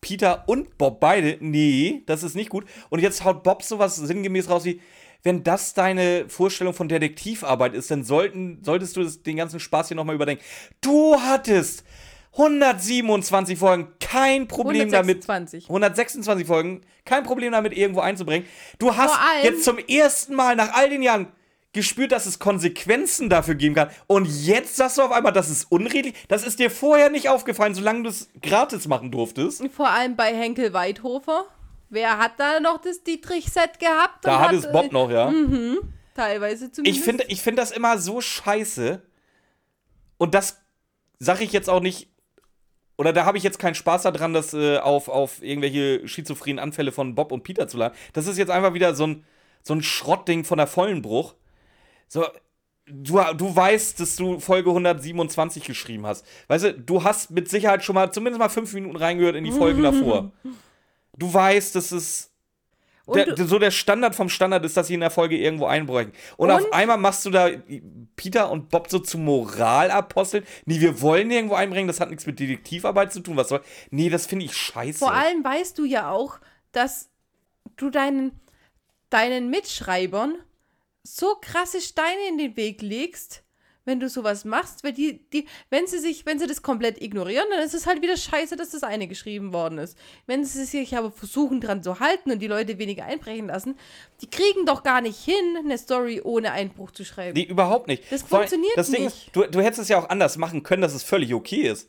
Peter 0.00 0.44
und 0.48 0.78
Bob 0.78 1.00
beide, 1.00 1.38
nee, 1.40 2.02
das 2.06 2.22
ist 2.22 2.34
nicht 2.36 2.50
gut. 2.50 2.64
Und 2.90 3.00
jetzt 3.00 3.24
haut 3.24 3.42
Bob 3.42 3.62
sowas 3.62 3.96
sinngemäß 3.96 4.48
raus 4.48 4.64
wie, 4.64 4.80
wenn 5.24 5.42
das 5.42 5.74
deine 5.74 6.28
Vorstellung 6.28 6.74
von 6.74 6.88
Detektivarbeit 6.88 7.74
ist, 7.74 7.90
dann 7.90 8.04
sollten, 8.04 8.62
solltest 8.62 8.96
du 8.96 9.02
das, 9.02 9.22
den 9.22 9.36
ganzen 9.36 9.60
Spaß 9.60 9.88
hier 9.88 9.96
nochmal 9.96 10.16
überdenken. 10.16 10.44
Du 10.80 11.20
hattest 11.20 11.84
127 12.32 13.58
Folgen, 13.58 13.92
kein 14.00 14.48
Problem 14.48 14.90
damit. 14.90 15.28
126. 15.28 15.64
126 15.64 16.46
Folgen, 16.46 16.80
kein 17.04 17.24
Problem 17.24 17.52
damit, 17.52 17.76
irgendwo 17.76 18.00
einzubringen. 18.00 18.48
Du 18.78 18.96
hast 18.96 19.14
jetzt 19.42 19.64
zum 19.64 19.78
ersten 19.78 20.34
Mal 20.34 20.56
nach 20.56 20.72
all 20.72 20.88
den 20.88 21.02
Jahren 21.02 21.28
gespürt, 21.74 22.12
dass 22.12 22.26
es 22.26 22.38
Konsequenzen 22.38 23.28
dafür 23.28 23.54
geben 23.54 23.74
kann. 23.74 23.90
Und 24.06 24.26
jetzt 24.26 24.76
sagst 24.76 24.98
du 24.98 25.02
auf 25.02 25.12
einmal, 25.12 25.32
das 25.32 25.50
ist 25.50 25.70
unredlich. 25.70 26.14
Das 26.28 26.44
ist 26.44 26.58
dir 26.58 26.70
vorher 26.70 27.10
nicht 27.10 27.28
aufgefallen, 27.28 27.74
solange 27.74 28.04
du 28.04 28.10
es 28.10 28.28
gratis 28.40 28.88
machen 28.88 29.10
durftest. 29.10 29.62
Vor 29.74 29.88
allem 29.88 30.16
bei 30.16 30.34
Henkel 30.34 30.72
Weidhofer. 30.72 31.46
Wer 31.88 32.18
hat 32.18 32.32
da 32.38 32.60
noch 32.60 32.80
das 32.80 33.02
Dietrich-Set 33.02 33.78
gehabt? 33.78 34.24
Da 34.24 34.36
und 34.36 34.42
hat 34.42 34.52
es 34.54 34.72
Bob 34.72 34.92
noch, 34.92 35.10
ja. 35.10 35.30
Teilweise 36.14 36.72
zumindest. 36.72 36.98
Ich 36.98 37.04
finde 37.04 37.24
ich 37.28 37.42
find 37.42 37.58
das 37.58 37.70
immer 37.70 37.98
so 37.98 38.20
scheiße. 38.22 39.02
Und 40.16 40.34
das 40.34 40.62
sage 41.18 41.44
ich 41.44 41.52
jetzt 41.52 41.68
auch 41.68 41.80
nicht. 41.80 42.11
Oder 43.02 43.12
da 43.12 43.24
habe 43.24 43.36
ich 43.36 43.42
jetzt 43.42 43.58
keinen 43.58 43.74
Spaß 43.74 44.02
daran, 44.02 44.32
das 44.32 44.54
äh, 44.54 44.78
auf, 44.78 45.08
auf 45.08 45.42
irgendwelche 45.42 46.06
schizophrenen 46.06 46.60
Anfälle 46.60 46.92
von 46.92 47.16
Bob 47.16 47.32
und 47.32 47.42
Peter 47.42 47.66
zu 47.66 47.76
laden. 47.76 47.96
Das 48.12 48.28
ist 48.28 48.38
jetzt 48.38 48.48
einfach 48.48 48.74
wieder 48.74 48.94
so 48.94 49.08
ein, 49.08 49.24
so 49.64 49.74
ein 49.74 49.82
Schrottding 49.82 50.44
von 50.44 50.58
der 50.58 50.68
Vollenbruch. 50.68 51.34
So, 52.06 52.24
du, 52.86 53.20
du 53.36 53.56
weißt, 53.56 53.98
dass 53.98 54.14
du 54.14 54.38
Folge 54.38 54.70
127 54.70 55.64
geschrieben 55.64 56.06
hast. 56.06 56.24
Weißt 56.46 56.62
du, 56.62 56.74
du 56.74 57.02
hast 57.02 57.32
mit 57.32 57.48
Sicherheit 57.48 57.82
schon 57.82 57.96
mal 57.96 58.12
zumindest 58.12 58.38
mal 58.38 58.48
fünf 58.48 58.72
Minuten 58.72 58.94
reingehört 58.94 59.34
in 59.34 59.42
die 59.42 59.50
Folgen 59.50 59.82
davor. 59.82 60.30
Du 61.18 61.34
weißt, 61.34 61.74
dass 61.74 61.92
es 61.92 62.31
der, 63.06 63.36
so 63.36 63.58
der 63.58 63.70
Standard 63.70 64.14
vom 64.14 64.28
Standard 64.28 64.64
ist, 64.64 64.76
dass 64.76 64.86
sie 64.86 64.94
in 64.94 65.00
der 65.00 65.10
Folge 65.10 65.36
irgendwo 65.36 65.66
einbrechen. 65.66 66.12
Und, 66.36 66.50
Und? 66.50 66.56
auf 66.56 66.72
einmal 66.72 66.98
machst 66.98 67.24
du 67.24 67.30
da 67.30 67.48
Peter 68.16 68.50
und 68.50 68.68
Bob 68.68 68.88
so 68.88 68.98
zu 68.98 69.18
Moralaposteln. 69.18 70.44
Nee, 70.66 70.80
wir 70.80 71.00
wollen 71.00 71.30
irgendwo 71.30 71.54
einbringen, 71.54 71.88
das 71.88 72.00
hat 72.00 72.10
nichts 72.10 72.26
mit 72.26 72.38
Detektivarbeit 72.38 73.12
zu 73.12 73.20
tun. 73.20 73.36
Was 73.36 73.48
soll. 73.48 73.62
Nee, 73.90 74.08
das 74.08 74.26
finde 74.26 74.44
ich 74.44 74.56
scheiße. 74.56 74.98
Vor 74.98 75.12
allem 75.12 75.42
weißt 75.42 75.78
du 75.78 75.84
ja 75.84 76.10
auch, 76.10 76.38
dass 76.70 77.10
du 77.76 77.90
deinen, 77.90 78.40
deinen 79.10 79.50
Mitschreibern 79.50 80.36
so 81.02 81.34
krasse 81.40 81.80
Steine 81.80 82.28
in 82.28 82.38
den 82.38 82.56
Weg 82.56 82.82
legst, 82.82 83.41
wenn 83.84 84.00
du 84.00 84.08
sowas 84.08 84.44
machst, 84.44 84.84
weil 84.84 84.92
die, 84.92 85.20
die, 85.32 85.46
wenn 85.70 85.86
sie 85.86 85.98
sich, 85.98 86.24
wenn 86.26 86.38
sie 86.38 86.46
das 86.46 86.62
komplett 86.62 87.00
ignorieren, 87.02 87.46
dann 87.50 87.62
ist 87.64 87.74
es 87.74 87.86
halt 87.86 88.02
wieder 88.02 88.16
scheiße, 88.16 88.56
dass 88.56 88.70
das 88.70 88.82
eine 88.82 89.08
geschrieben 89.08 89.52
worden 89.52 89.78
ist. 89.78 89.96
Wenn 90.26 90.44
sie 90.44 90.64
sich 90.64 90.96
aber 90.96 91.10
versuchen 91.10 91.60
dran 91.60 91.82
zu 91.82 92.00
halten 92.00 92.30
und 92.30 92.40
die 92.40 92.46
Leute 92.46 92.78
weniger 92.78 93.04
einbrechen 93.04 93.48
lassen, 93.48 93.76
die 94.20 94.30
kriegen 94.30 94.66
doch 94.66 94.82
gar 94.82 95.00
nicht 95.00 95.18
hin, 95.18 95.56
eine 95.58 95.78
Story 95.78 96.20
ohne 96.22 96.52
Einbruch 96.52 96.90
zu 96.92 97.04
schreiben. 97.04 97.34
Nee, 97.36 97.44
überhaupt 97.44 97.88
nicht. 97.88 98.04
Das 98.10 98.22
funktioniert 98.22 98.76
das 98.76 98.90
Ding 98.90 99.04
nicht. 99.04 99.34
Du, 99.34 99.42
du 99.44 99.60
hättest 99.60 99.82
es 99.82 99.88
ja 99.88 99.98
auch 99.98 100.08
anders 100.08 100.36
machen 100.36 100.62
können, 100.62 100.82
dass 100.82 100.94
es 100.94 101.02
völlig 101.02 101.34
okay 101.34 101.62
ist. 101.62 101.88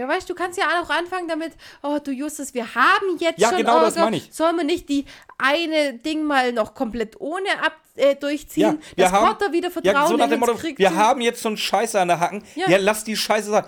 Ja, 0.00 0.08
weißt 0.08 0.28
du, 0.28 0.34
du 0.34 0.38
kannst 0.42 0.58
ja 0.58 0.64
auch 0.82 0.88
anfangen 0.90 1.28
damit, 1.28 1.52
oh 1.82 1.98
du 2.02 2.10
Justus, 2.10 2.54
wir 2.54 2.74
haben 2.74 3.18
jetzt 3.18 3.38
Ja, 3.38 3.48
schon 3.50 3.58
genau 3.58 3.80
das 3.80 3.94
Ärger. 3.96 4.06
meine 4.06 4.16
ich. 4.16 4.32
Sollen 4.32 4.56
wir 4.56 4.64
nicht 4.64 4.88
die 4.88 5.04
eine 5.38 5.94
Ding 5.98 6.24
mal 6.24 6.52
noch 6.52 6.74
komplett 6.74 7.20
ohne 7.20 7.48
ab, 7.64 7.76
äh, 7.96 8.14
durchziehen, 8.16 8.80
wir 8.96 9.04
dass 9.04 9.12
haben, 9.12 9.26
Porter 9.26 9.52
wieder 9.52 9.68
ja, 9.68 9.72
Vertrauen 9.72 10.08
so 10.08 10.16
nach 10.16 10.28
dem 10.28 10.40
Motto, 10.40 10.58
wir 10.62 10.94
haben 10.94 11.20
jetzt 11.20 11.42
schon 11.42 11.56
Scheiße 11.56 12.00
an 12.00 12.08
der 12.08 12.18
Hacken. 12.20 12.42
Ja, 12.54 12.68
Ja. 12.70 12.78
lass 12.78 13.04
die 13.04 13.16
Scheiße 13.16 13.50
sein. 13.50 13.64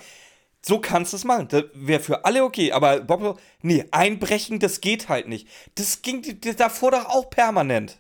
So 0.65 0.79
kannst 0.81 1.13
du 1.13 1.17
es 1.17 1.25
machen. 1.25 1.49
Das 1.49 1.65
wäre 1.75 2.01
für 2.01 2.25
alle 2.25 2.45
okay. 2.45 2.71
Aber 2.73 3.01
Bob, 3.01 3.21
so, 3.21 3.39
nee, 3.63 3.85
einbrechen, 3.91 4.59
das 4.61 4.81
geht 4.81 5.09
halt 5.09 5.27
nicht. 5.29 5.49
Das 5.75 6.03
ging 6.03 6.23
davor 6.57 6.93
doch 6.93 7.07
auch 7.07 7.29
permanent. 7.31 7.99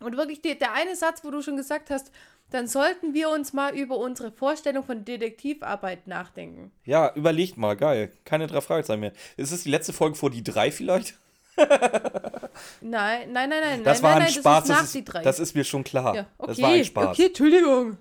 Und 0.00 0.16
wirklich 0.16 0.40
die, 0.40 0.58
der 0.58 0.72
eine 0.72 0.96
Satz, 0.96 1.22
wo 1.22 1.30
du 1.30 1.42
schon 1.42 1.56
gesagt 1.56 1.90
hast, 1.90 2.10
dann 2.50 2.66
sollten 2.66 3.14
wir 3.14 3.28
uns 3.30 3.52
mal 3.52 3.74
über 3.76 3.98
unsere 3.98 4.30
Vorstellung 4.32 4.84
von 4.84 5.04
Detektivarbeit 5.04 6.06
nachdenken. 6.06 6.70
Ja, 6.84 7.12
überlegt 7.14 7.56
mal, 7.56 7.76
geil. 7.76 8.12
Keine 8.24 8.46
drei 8.46 8.60
Fragezeichen 8.60 9.00
mehr. 9.00 9.12
Ist 9.36 9.52
es 9.52 9.64
die 9.64 9.70
letzte 9.70 9.92
Folge 9.92 10.14
vor 10.16 10.30
die 10.30 10.42
drei 10.42 10.70
vielleicht? 10.70 11.14
Nein, 12.80 13.32
nein, 13.32 13.50
nein, 13.50 13.60
nein, 13.60 13.84
Das 13.84 14.00
nein, 14.00 14.10
war 14.12 14.18
nein, 14.18 14.28
ein 14.28 14.32
Spaß. 14.32 14.64
das 14.64 14.94
ist 14.94 15.08
Das 15.08 15.14
ist, 15.16 15.26
das 15.26 15.40
ist 15.40 15.54
mir 15.56 15.64
schon 15.64 15.84
klar. 15.84 16.14
ja, 16.14 16.26
okay, 16.38 16.48
Das 16.48 16.62
war 16.62 16.70
ein 16.70 16.84
Spaß. 16.84 17.08
okay, 17.10 17.26
Entschuldigung. 17.26 17.98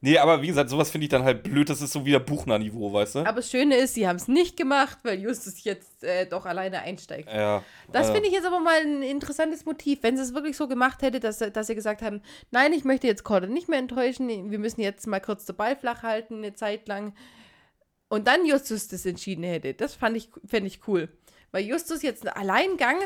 Nee, 0.00 0.16
aber 0.18 0.42
wie 0.42 0.46
gesagt, 0.46 0.70
sowas 0.70 0.90
finde 0.90 1.06
ich 1.06 1.10
dann 1.10 1.24
halt 1.24 1.42
blöd. 1.42 1.68
Das 1.68 1.82
ist 1.82 1.92
so 1.92 2.04
wieder 2.04 2.20
Buchner-Niveau, 2.20 2.92
weißt 2.92 3.16
du? 3.16 3.18
Aber 3.20 3.36
das 3.36 3.50
Schöne 3.50 3.76
ist, 3.76 3.94
sie 3.94 4.06
haben 4.06 4.16
es 4.16 4.28
nicht 4.28 4.56
gemacht, 4.56 4.98
weil 5.02 5.18
Justus 5.18 5.64
jetzt 5.64 6.04
äh, 6.04 6.26
doch 6.26 6.46
alleine 6.46 6.82
einsteigt. 6.82 7.28
ja. 7.32 7.64
Das 7.90 8.10
äh, 8.10 8.12
finde 8.12 8.28
ich 8.28 8.34
jetzt 8.34 8.46
aber 8.46 8.60
mal 8.60 8.80
ein 8.80 9.02
interessantes 9.02 9.64
Motiv. 9.64 10.00
Wenn 10.02 10.16
sie 10.16 10.22
es 10.22 10.34
wirklich 10.34 10.56
so 10.56 10.68
gemacht 10.68 11.02
hätte, 11.02 11.18
dass, 11.18 11.38
dass 11.38 11.66
sie 11.66 11.74
gesagt 11.74 12.02
haben, 12.02 12.22
nein, 12.52 12.72
ich 12.72 12.84
möchte 12.84 13.08
jetzt 13.08 13.24
Cordon 13.24 13.52
nicht 13.52 13.68
mehr 13.68 13.80
enttäuschen, 13.80 14.50
wir 14.50 14.58
müssen 14.58 14.82
jetzt 14.82 15.06
mal 15.06 15.20
kurz 15.20 15.46
den 15.46 15.56
Ball 15.56 15.74
flach 15.74 16.02
halten, 16.04 16.36
eine 16.36 16.54
Zeit 16.54 16.86
lang. 16.86 17.14
Und 18.08 18.28
dann 18.28 18.46
Justus 18.46 18.88
das 18.88 19.04
entschieden 19.04 19.42
hätte. 19.42 19.74
Das 19.74 19.94
fand 19.94 20.16
ich, 20.16 20.28
fände 20.46 20.68
ich 20.68 20.86
cool. 20.86 21.08
Weil 21.50 21.64
Justus 21.64 22.02
jetzt 22.02 22.26
einen 22.26 22.36
Alleingang, 22.36 22.98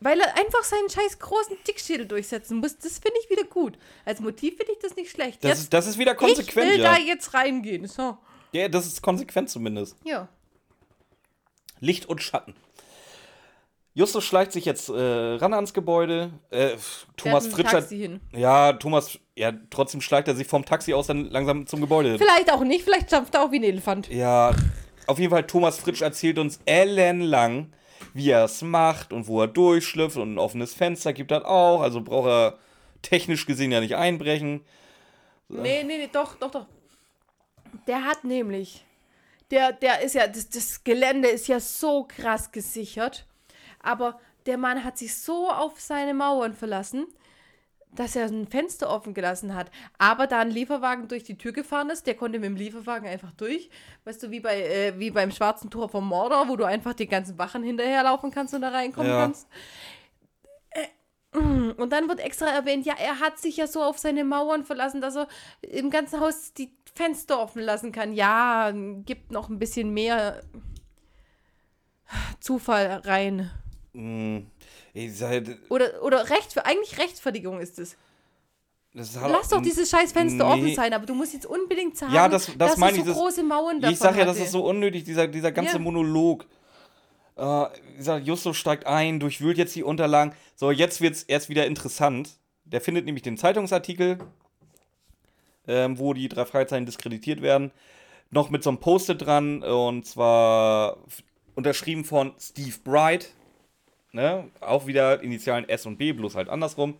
weil 0.00 0.20
er 0.20 0.36
einfach 0.36 0.62
seinen 0.62 0.88
scheiß 0.88 1.18
großen 1.18 1.56
Dickschädel 1.66 2.06
durchsetzen 2.06 2.58
muss, 2.58 2.76
das 2.78 2.98
finde 2.98 3.18
ich 3.22 3.30
wieder 3.30 3.44
gut. 3.44 3.78
Als 4.04 4.20
Motiv 4.20 4.56
finde 4.56 4.72
ich 4.72 4.78
das 4.80 4.96
nicht 4.96 5.10
schlecht. 5.10 5.42
Das, 5.42 5.50
jetzt, 5.50 5.58
ist, 5.60 5.72
das 5.72 5.86
ist 5.86 5.98
wieder 5.98 6.14
konsequent, 6.14 6.48
ich 6.48 6.56
will 6.56 6.80
ja. 6.80 6.94
da 6.94 6.98
jetzt 6.98 7.34
reingehen. 7.34 7.86
So. 7.86 8.16
Ja, 8.52 8.68
das 8.68 8.86
ist 8.86 9.02
konsequent 9.02 9.50
zumindest. 9.50 9.96
Ja. 10.04 10.28
Licht 11.80 12.06
und 12.06 12.22
Schatten. 12.22 12.54
Justus 13.96 14.24
schleicht 14.24 14.50
sich 14.50 14.64
jetzt 14.64 14.88
äh, 14.88 14.92
ran 14.92 15.54
ans 15.54 15.72
Gebäude. 15.72 16.32
Äh, 16.50 16.70
Thomas 17.16 17.16
Fährt 17.16 17.32
mit 17.32 17.44
dem 17.44 17.52
Fritscher. 17.52 17.78
Taxi 17.78 17.98
hin. 17.98 18.20
Ja, 18.32 18.72
Thomas, 18.72 19.20
ja, 19.36 19.52
trotzdem 19.70 20.00
schleicht 20.00 20.26
er 20.26 20.34
sich 20.34 20.48
vom 20.48 20.64
Taxi 20.64 20.94
aus 20.94 21.06
dann 21.06 21.30
langsam 21.30 21.66
zum 21.66 21.80
Gebäude. 21.80 22.10
hin. 22.10 22.18
Vielleicht 22.18 22.52
auch 22.52 22.64
nicht, 22.64 22.82
vielleicht 22.82 23.06
stampft 23.06 23.34
er 23.34 23.44
auch 23.44 23.52
wie 23.52 23.60
ein 23.60 23.62
Elefant. 23.62 24.08
Ja, 24.08 24.52
auf 25.06 25.18
jeden 25.20 25.30
Fall, 25.30 25.46
Thomas 25.46 25.78
Fritsch 25.78 26.02
erzählt 26.02 26.38
uns 26.40 26.58
ellenlang, 26.64 27.72
wie 28.12 28.30
er 28.30 28.44
es 28.44 28.62
macht 28.62 29.12
und 29.12 29.26
wo 29.26 29.40
er 29.40 29.48
durchschlüpft 29.48 30.16
und 30.16 30.34
ein 30.34 30.38
offenes 30.38 30.74
Fenster 30.74 31.12
gibt 31.12 31.30
das 31.30 31.44
auch. 31.44 31.80
Also 31.80 32.00
braucht 32.00 32.28
er 32.28 32.58
technisch 33.02 33.46
gesehen 33.46 33.72
ja 33.72 33.80
nicht 33.80 33.96
einbrechen. 33.96 34.64
Nee, 35.48 35.82
nee, 35.84 35.98
nee, 35.98 36.10
doch, 36.12 36.36
doch, 36.36 36.50
doch. 36.50 36.66
Der 37.86 38.04
hat 38.04 38.24
nämlich, 38.24 38.84
der, 39.50 39.72
der 39.72 40.00
ist 40.00 40.14
ja, 40.14 40.26
das, 40.26 40.48
das 40.48 40.84
Gelände 40.84 41.28
ist 41.28 41.48
ja 41.48 41.60
so 41.60 42.04
krass 42.04 42.50
gesichert, 42.50 43.26
aber 43.82 44.18
der 44.46 44.58
Mann 44.58 44.84
hat 44.84 44.98
sich 44.98 45.16
so 45.16 45.50
auf 45.50 45.80
seine 45.80 46.14
Mauern 46.14 46.54
verlassen, 46.54 47.06
dass 47.96 48.16
er 48.16 48.26
ein 48.26 48.46
Fenster 48.46 48.90
offen 48.90 49.14
gelassen 49.14 49.54
hat. 49.54 49.70
Aber 49.98 50.26
da 50.26 50.40
ein 50.40 50.50
Lieferwagen 50.50 51.08
durch 51.08 51.24
die 51.24 51.38
Tür 51.38 51.52
gefahren 51.52 51.90
ist, 51.90 52.06
der 52.06 52.14
konnte 52.14 52.38
mit 52.38 52.46
dem 52.46 52.56
Lieferwagen 52.56 53.08
einfach 53.08 53.32
durch. 53.32 53.70
Weißt 54.04 54.22
du, 54.22 54.30
wie, 54.30 54.40
bei, 54.40 54.60
äh, 54.62 54.98
wie 54.98 55.10
beim 55.10 55.30
schwarzen 55.30 55.70
Tor 55.70 55.88
vom 55.88 56.06
Mordor, 56.06 56.48
wo 56.48 56.56
du 56.56 56.64
einfach 56.64 56.94
die 56.94 57.06
ganzen 57.06 57.38
Wachen 57.38 57.62
hinterherlaufen 57.62 58.30
kannst 58.30 58.54
und 58.54 58.62
da 58.62 58.68
reinkommen 58.70 59.10
Ja. 59.10 59.18
kannst. 59.18 59.48
Äh, 60.70 60.86
Und 61.38 61.90
dann 61.90 62.08
wird 62.08 62.20
extra 62.20 62.46
erwähnt, 62.46 62.86
ja, 62.86 62.94
er 62.98 63.18
hat 63.20 63.38
sich 63.38 63.56
ja 63.56 63.66
so 63.66 63.82
auf 63.82 63.98
seine 63.98 64.24
Mauern 64.24 64.64
verlassen, 64.64 65.00
dass 65.00 65.16
er 65.16 65.26
im 65.62 65.90
ganzen 65.90 66.20
Haus 66.20 66.52
die 66.52 66.76
Fenster 66.94 67.40
offen 67.40 67.62
lassen 67.62 67.90
kann. 67.90 68.12
Ja, 68.12 68.72
gibt 69.04 69.32
noch 69.32 69.48
ein 69.48 69.58
bisschen 69.58 69.92
mehr 69.92 70.42
Zufall 72.40 73.02
rein. 73.04 73.50
Hm, 73.94 74.46
ich 74.94 75.16
sag, 75.16 75.44
Oder, 75.68 76.02
oder 76.02 76.30
Recht, 76.30 76.56
eigentlich 76.64 76.98
Rechtsfertigung 76.98 77.60
ist 77.60 77.78
es. 77.78 77.96
Das 78.96 79.16
hat 79.20 79.30
Lass 79.30 79.48
doch 79.48 79.60
dieses 79.60 79.90
scheiß 79.90 80.12
Fenster 80.12 80.44
Nee. 80.46 80.52
offen 80.52 80.74
sein, 80.76 80.92
aber 80.94 81.04
du 81.04 81.14
musst 81.14 81.32
jetzt 81.34 81.46
unbedingt 81.46 81.96
sagen, 81.98 82.14
Ja, 82.14 82.28
das- 82.28 82.46
das 82.46 82.56
dass 82.56 82.76
meine 82.76 82.92
du 82.96 83.00
ich, 83.00 83.04
so 83.06 83.10
das- 83.12 83.18
große 83.20 83.42
Mauern 83.42 83.80
davon 83.80 83.92
Ich 83.92 83.98
sag 83.98 84.16
ja, 84.16 84.24
das 84.24 84.36
hatte. 84.36 84.44
ist 84.46 84.52
so 84.52 84.64
unnötig, 84.64 85.02
dieser, 85.04 85.26
dieser 85.26 85.50
ganze 85.50 85.72
Ja. 85.74 85.78
Monolog. 85.80 86.46
Äh, 87.36 87.42
wie 87.42 87.96
gesagt, 87.96 88.24
Justus 88.24 88.56
steigt 88.56 88.86
ein, 88.86 89.18
durchwühlt 89.18 89.58
jetzt 89.58 89.74
die 89.74 89.82
Unterlagen. 89.82 90.32
So, 90.54 90.70
jetzt 90.70 91.00
wird's 91.00 91.24
erst 91.24 91.48
wieder 91.48 91.66
interessant. 91.66 92.38
Der 92.64 92.80
findet 92.80 93.04
nämlich 93.04 93.22
den 93.24 93.36
Zeitungsartikel, 93.36 94.18
ähm, 95.66 95.98
wo 95.98 96.14
die 96.14 96.28
drei 96.28 96.44
Fragezeichen 96.44 96.86
diskreditiert 96.86 97.42
werden. 97.42 97.72
Noch 98.30 98.50
mit 98.50 98.62
so 98.62 98.70
einem 98.70 98.78
Post-it 98.78 99.20
dran, 99.22 99.64
und 99.64 100.06
zwar 100.06 100.98
unterschrieben 101.56 102.04
von 102.04 102.32
Steve 102.38 102.76
Bright. 102.84 103.32
Ne? 104.14 104.48
Auch 104.60 104.86
wieder 104.86 105.20
Initialen 105.22 105.68
S 105.68 105.86
und 105.86 105.96
B, 105.96 106.12
bloß 106.12 106.36
halt 106.36 106.48
andersrum. 106.48 106.94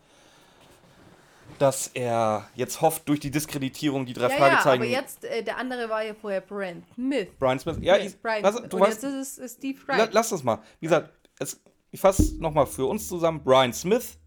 Dass 1.60 1.86
er 1.94 2.48
jetzt 2.56 2.80
hofft, 2.80 3.08
durch 3.08 3.20
die 3.20 3.30
Diskreditierung 3.30 4.04
die 4.04 4.14
drei 4.14 4.24
ja, 4.24 4.30
ja, 4.30 4.36
Fragezeichen. 4.36 4.82
aber 4.82 4.90
jetzt, 4.90 5.24
äh, 5.24 5.44
der 5.44 5.56
andere 5.58 5.88
war 5.88 6.02
ja 6.02 6.12
vorher 6.14 6.40
Brand 6.40 6.82
Smith. 6.94 7.28
Brian 7.38 7.60
Smith. 7.60 7.76
Ja, 7.80 7.96
ich, 7.98 8.20
Brian 8.20 8.42
lass, 8.42 8.56
Smith. 8.56 8.68
du 8.68 8.76
Und 8.76 8.82
weißt, 8.82 9.02
jetzt 9.04 9.12
ist 9.14 9.38
es 9.38 9.52
Steve 9.54 9.78
La, 9.86 9.98
Wright. 9.98 10.12
lass 10.12 10.30
das 10.30 10.42
mal. 10.42 10.58
Wie 10.80 10.86
gesagt, 10.86 11.10
es, 11.38 11.60
ich 11.92 12.00
fasse 12.00 12.34
nochmal 12.40 12.66
für 12.66 12.86
uns 12.86 13.06
zusammen. 13.06 13.44
Brian 13.44 13.72
Smith, 13.72 14.18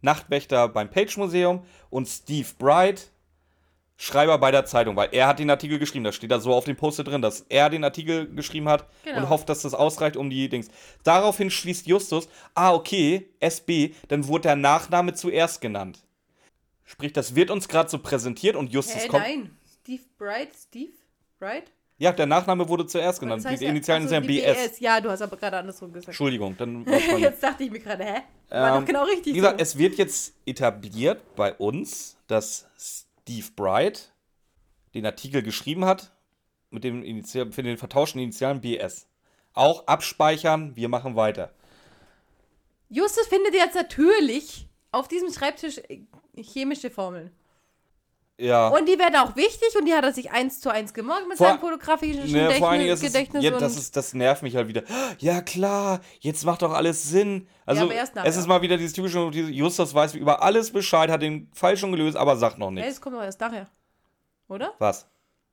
Nachtwächter 0.00 0.68
beim 0.68 0.88
Page 0.88 1.14
Museum 1.18 1.62
und 1.90 2.08
Steve 2.08 2.48
Bright, 2.58 3.10
Schreiber 4.04 4.36
bei 4.38 4.50
der 4.50 4.64
Zeitung, 4.64 4.96
weil 4.96 5.10
er 5.12 5.28
hat 5.28 5.38
den 5.38 5.48
Artikel 5.48 5.78
geschrieben. 5.78 6.02
Da 6.02 6.10
steht 6.10 6.32
da 6.32 6.40
so 6.40 6.52
auf 6.52 6.64
dem 6.64 6.74
Poster 6.74 7.04
drin, 7.04 7.22
dass 7.22 7.46
er 7.48 7.70
den 7.70 7.84
Artikel 7.84 8.26
geschrieben 8.34 8.68
hat 8.68 8.84
Genau. 9.04 9.18
und 9.18 9.28
hofft, 9.28 9.48
dass 9.48 9.62
das 9.62 9.74
ausreicht, 9.74 10.16
um 10.16 10.28
die 10.28 10.48
Dings. 10.48 10.68
Daraufhin 11.04 11.50
schließt 11.50 11.86
Justus, 11.86 12.28
ah, 12.54 12.74
okay, 12.74 13.28
SB, 13.38 13.94
dann 14.08 14.26
wurde 14.26 14.42
der 14.42 14.56
Nachname 14.56 15.14
zuerst 15.14 15.60
genannt. 15.60 16.00
Sprich, 16.84 17.12
das 17.12 17.36
wird 17.36 17.50
uns 17.52 17.68
gerade 17.68 17.88
so 17.88 17.98
präsentiert 18.00 18.56
und 18.56 18.72
Justus 18.72 19.04
Hä, 19.04 19.08
kommt. 19.08 19.22
nein. 19.22 19.56
Steve 19.82 20.02
Bright? 20.18 20.48
Steve 20.68 20.92
Bright? 21.38 21.70
Ja, 21.98 22.10
der 22.10 22.26
Nachname 22.26 22.68
wurde 22.68 22.84
zuerst 22.86 23.20
genannt. 23.20 23.44
Das 23.44 23.52
heißt 23.52 23.62
die 23.62 23.66
Initialen 23.66 24.02
ach 24.02 24.08
so, 24.08 24.14
sind 24.16 24.26
die 24.28 24.40
BS. 24.40 24.80
Ja, 24.80 25.00
du 25.00 25.10
hast 25.10 25.22
aber 25.22 25.36
gerade 25.36 25.58
andersrum 25.58 25.92
gesagt. 25.92 26.08
Entschuldigung, 26.08 26.56
dann. 26.58 26.84
Jetzt 27.18 27.40
dachte 27.40 27.62
ich 27.62 27.70
mir 27.70 27.78
gerade, 27.78 28.04
hä? 28.04 28.20
War 28.50 28.74
Ähm, 28.74 28.80
doch 28.80 28.86
genau 28.86 29.04
richtig. 29.04 29.32
Wie 29.32 29.36
gesagt, 29.36 29.60
so. 29.60 29.62
es 29.62 29.78
wird 29.78 29.94
jetzt 29.96 30.34
etabliert 30.44 31.22
bei 31.36 31.54
uns, 31.54 32.16
dass 32.26 32.66
Steve 33.22 33.48
Bright 33.54 34.12
den 34.94 35.06
Artikel 35.06 35.42
geschrieben 35.42 35.84
hat 35.84 36.12
mit 36.70 36.84
dem 36.84 37.02
Initial, 37.02 37.52
für 37.52 37.62
den 37.62 37.78
vertauschten 37.78 38.20
Initialen 38.20 38.60
BS. 38.60 39.06
Auch 39.54 39.86
abspeichern, 39.86 40.76
wir 40.76 40.88
machen 40.88 41.16
weiter. 41.16 41.54
Justus 42.88 43.26
findet 43.26 43.54
jetzt 43.54 43.74
natürlich 43.74 44.66
auf 44.90 45.08
diesem 45.08 45.32
Schreibtisch 45.32 45.78
äh, 45.88 46.02
chemische 46.36 46.90
Formeln. 46.90 47.30
Ja. 48.42 48.68
Und 48.68 48.88
die 48.88 48.98
werden 48.98 49.14
auch 49.16 49.36
wichtig 49.36 49.68
und 49.78 49.86
die 49.86 49.94
hat 49.94 50.04
er 50.04 50.12
sich 50.12 50.30
eins 50.32 50.60
zu 50.60 50.70
eins 50.70 50.92
gemerkt 50.92 51.28
mit 51.28 51.38
Vor- 51.38 51.46
seinem 51.46 51.60
fotografischen 51.60 52.30
Ne, 52.32 52.50
vor 52.52 52.70
allen 52.70 52.80
Dingen 52.80 52.90
Gedächtnis. 52.90 52.92
ist 52.92 53.02
es, 53.02 53.12
Gedächtnis 53.12 53.44
ja, 53.44 53.52
und 53.54 53.62
das, 53.62 53.76
ist, 53.76 53.96
das 53.96 54.14
nervt 54.14 54.42
mich 54.42 54.56
halt 54.56 54.66
wieder. 54.68 54.82
Ja 55.18 55.40
klar, 55.42 56.00
jetzt 56.20 56.44
macht 56.44 56.62
doch 56.62 56.72
alles 56.72 57.04
Sinn. 57.04 57.46
Also 57.66 57.82
aber 57.84 57.94
erst 57.94 58.14
nachher. 58.16 58.28
es 58.28 58.36
ist 58.36 58.46
mal 58.48 58.60
wieder 58.60 58.76
dieses 58.76 58.92
typische, 58.94 59.20
Justus 59.30 59.94
weiß 59.94 60.14
über 60.14 60.42
alles 60.42 60.72
Bescheid, 60.72 61.08
hat 61.10 61.22
den 61.22 61.48
Fall 61.54 61.76
schon 61.76 61.92
gelöst, 61.92 62.16
aber 62.16 62.36
sagt 62.36 62.58
noch 62.58 62.66
ja, 62.66 62.72
nichts. 62.72 62.90
das 62.94 63.00
kommt 63.00 63.16
doch 63.16 63.22
erst 63.22 63.40
nachher. 63.40 63.68
Oder? 64.48 64.74
Was? 64.78 65.06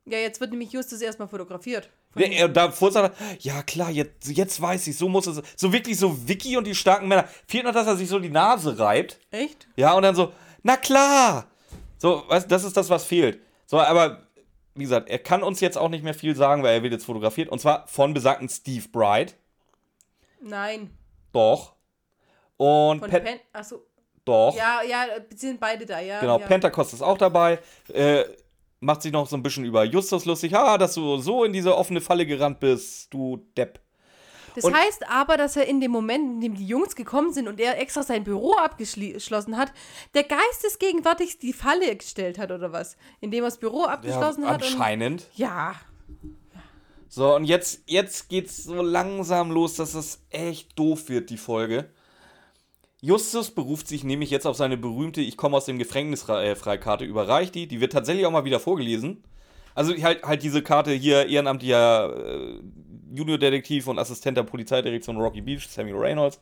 Ja, 0.06 0.18
jetzt 0.18 0.42
wird 0.42 0.50
nämlich 0.50 0.72
Justus 0.72 1.02
erstmal 1.02 1.28
fotografiert. 1.28 1.90
Von 2.12 2.24
Der, 2.24 2.32
er 2.32 2.50
davor 2.50 2.92
sagt 2.92 3.16
er, 3.22 3.38
ja 3.40 3.62
klar, 3.62 3.92
jetzt, 3.92 4.28
jetzt 4.30 4.60
weiß 4.60 4.88
ich, 4.88 4.98
so 4.98 5.08
muss 5.08 5.28
es. 5.28 5.44
So 5.56 5.72
wirklich 5.72 6.00
so 6.00 6.28
Vicky 6.28 6.58
und 6.58 6.66
die 6.66 6.74
starken 6.74 7.08
Männer. 7.08 7.26
Fehlt 7.46 7.66
noch, 7.66 7.74
dass 7.74 7.86
er 7.86 7.96
sich 7.96 8.10
so 8.10 8.18
die 8.18 8.30
Nase 8.32 8.80
reibt. 8.80 9.20
Echt? 9.30 9.68
Ja, 9.76 9.94
und 9.94 10.02
dann 10.02 10.16
so, 10.16 10.34
na 10.64 10.76
klar. 10.76 11.46
So, 12.00 12.24
weißt, 12.28 12.50
das 12.50 12.64
ist 12.64 12.76
das, 12.76 12.90
was 12.90 13.04
fehlt. 13.04 13.40
So, 13.68 13.80
aber 13.80 14.24
wie 14.74 14.84
gesagt, 14.84 15.10
er 15.10 15.20
kann 15.20 15.44
uns 15.44 15.60
jetzt 15.60 15.78
auch 15.78 15.90
nicht 15.90 16.04
mehr 16.04 16.14
viel 16.16 16.36
sagen, 16.36 16.64
weil 16.64 16.76
er 16.76 16.84
wird 16.84 16.94
jetzt 16.94 17.06
fotografiert. 17.06 17.50
Und 17.50 17.60
zwar 17.60 17.88
von 17.88 18.14
besagten 18.14 18.50
Steve 18.50 18.88
Bright. 18.90 19.36
Nein. 20.42 20.98
Doch. 21.34 21.74
Und 22.58 23.00
Von 23.00 23.10
Pen 23.10 23.24
Pen. 23.24 23.40
Achso. 23.54 23.84
doch. 24.26 24.56
Ja, 24.56 24.82
ja, 24.82 25.06
sind 25.36 25.60
beide 25.60 25.86
da, 25.86 26.00
ja. 26.00 26.20
Genau, 26.20 26.40
ja. 26.40 26.48
Pentecost 26.48 26.94
ist 26.94 27.02
auch 27.02 27.18
dabei. 27.18 27.60
Äh, 27.94 28.24
macht 28.80 29.02
sich 29.02 29.12
noch 29.12 29.28
so 29.28 29.36
ein 29.36 29.44
bisschen 29.44 29.66
über 29.66 29.84
Justus 29.84 30.26
lustig. 30.26 30.56
Ah, 30.56 30.78
dass 30.78 30.94
du 30.94 31.18
so 31.18 31.44
in 31.44 31.54
diese 31.54 31.76
offene 31.76 32.02
Falle 32.02 32.26
gerannt 32.26 32.60
bist, 32.60 33.14
du 33.14 33.46
Depp. 33.58 33.80
Das 34.62 34.66
Und- 34.66 34.76
heißt 34.78 35.10
aber, 35.10 35.38
dass 35.38 35.56
er 35.56 35.68
in 35.68 35.80
dem 35.80 35.92
Moment, 35.92 36.36
in 36.36 36.42
dem 36.42 36.56
die 36.56 36.68
Jungs 36.68 36.96
gekommen 36.96 37.32
sind 37.34 37.48
und 37.48 37.60
er 37.60 37.80
extra 37.80 38.04
sein 38.04 38.24
Büro 38.24 38.54
abgeschlossen 38.56 39.58
hat, 39.58 39.72
der 40.14 40.24
geistesgegenwärtig 40.24 41.40
die 41.40 41.54
Falle 41.54 41.96
gestellt 41.96 42.38
hat 42.38 42.52
oder 42.52 42.72
was? 42.74 42.98
Indem 43.22 43.44
er 43.44 43.48
das 43.48 43.58
Büro 43.60 43.84
abgeschlossen 43.84 44.46
hat. 44.46 44.62
Und, 44.62 44.72
anscheinend. 44.72 45.28
ja. 45.36 45.76
So, 47.08 47.36
und 47.36 47.46
jetzt, 47.46 47.82
jetzt 47.88 48.30
geht's 48.30 48.64
so 48.66 48.82
langsam 48.84 49.50
los, 49.52 49.76
dass 49.76 49.96
es 49.96 50.22
echt 50.30 50.78
doof 50.78 51.10
wird, 51.10 51.30
die 51.30 51.38
Folge. 51.38 51.90
Justus 53.02 53.50
beruft 53.52 53.88
sich 53.88 54.04
nämlich 54.04 54.30
jetzt 54.30 54.46
auf 54.46 54.58
seine 54.58 54.76
berühmte 54.78 55.22
Ich 55.22 55.38
komme 55.38 55.56
aus 55.58 55.66
dem 55.66 55.80
Gefängnis 55.80 56.28
äh, 56.28 56.56
Freikarte, 56.56 57.06
überreicht 57.06 57.56
die. 57.56 57.68
Die 57.68 57.80
wird 57.80 57.94
tatsächlich 57.94 58.26
auch 58.26 58.32
mal 58.32 58.44
wieder 58.46 58.60
vorgelesen. 58.60 59.24
Also 59.76 59.94
halt, 60.02 60.24
halt 60.24 60.44
diese 60.44 60.62
Karte 60.62 60.92
hier, 60.92 61.28
ehrenamtlicher 61.28 62.16
äh, 62.16 62.60
Juniordetektiv 63.14 63.88
und 63.88 63.98
Assistent 64.00 64.38
der 64.38 64.44
Polizeidirektion 64.44 65.18
Rocky 65.18 65.42
Beach, 65.42 65.68
Samuel 65.68 65.96
Reynolds. 65.98 66.40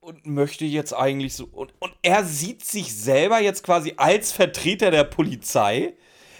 Und 0.00 0.24
möchte 0.24 0.64
jetzt 0.64 0.92
eigentlich 0.92 1.34
so. 1.34 1.46
Und, 1.50 1.72
und 1.80 1.92
er 2.02 2.24
sieht 2.24 2.64
sich 2.64 2.94
selber 2.94 3.40
jetzt 3.40 3.64
quasi 3.64 3.94
als 3.96 4.30
Vertreter 4.30 4.92
der 4.92 5.02
Polizei, 5.02 5.94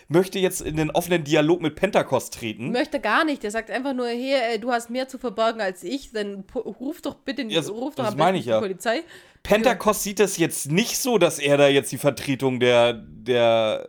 möchte 0.06 0.38
jetzt 0.38 0.60
in 0.60 0.76
den 0.76 0.92
offenen 0.92 1.24
Dialog 1.24 1.60
mit 1.60 1.74
Pentecost 1.74 2.34
treten. 2.34 2.70
Möchte 2.70 3.00
gar 3.00 3.24
nicht. 3.24 3.42
Der 3.42 3.50
sagt 3.50 3.72
einfach 3.72 3.92
nur, 3.92 4.06
hey, 4.06 4.54
äh, 4.54 4.58
du 4.60 4.70
hast 4.70 4.88
mehr 4.88 5.08
zu 5.08 5.18
verbergen 5.18 5.60
als 5.60 5.82
ich, 5.82 6.12
dann 6.12 6.44
ruf 6.54 7.00
doch 7.02 7.14
bitte 7.16 7.42
Ja, 7.42 7.60
so- 7.62 7.74
ruf 7.74 7.96
doch 7.96 8.04
das 8.04 8.12
am 8.12 8.18
meine 8.20 8.38
ich 8.38 8.44
ja. 8.46 8.58
die 8.60 8.66
Polizei. 8.68 9.02
Pentecost 9.42 10.04
sieht 10.04 10.20
es 10.20 10.36
jetzt 10.38 10.70
nicht 10.70 10.98
so, 10.98 11.18
dass 11.18 11.40
er 11.40 11.56
da 11.56 11.66
jetzt 11.66 11.90
die 11.90 11.98
Vertretung 11.98 12.60
der, 12.60 12.92
der 12.92 13.88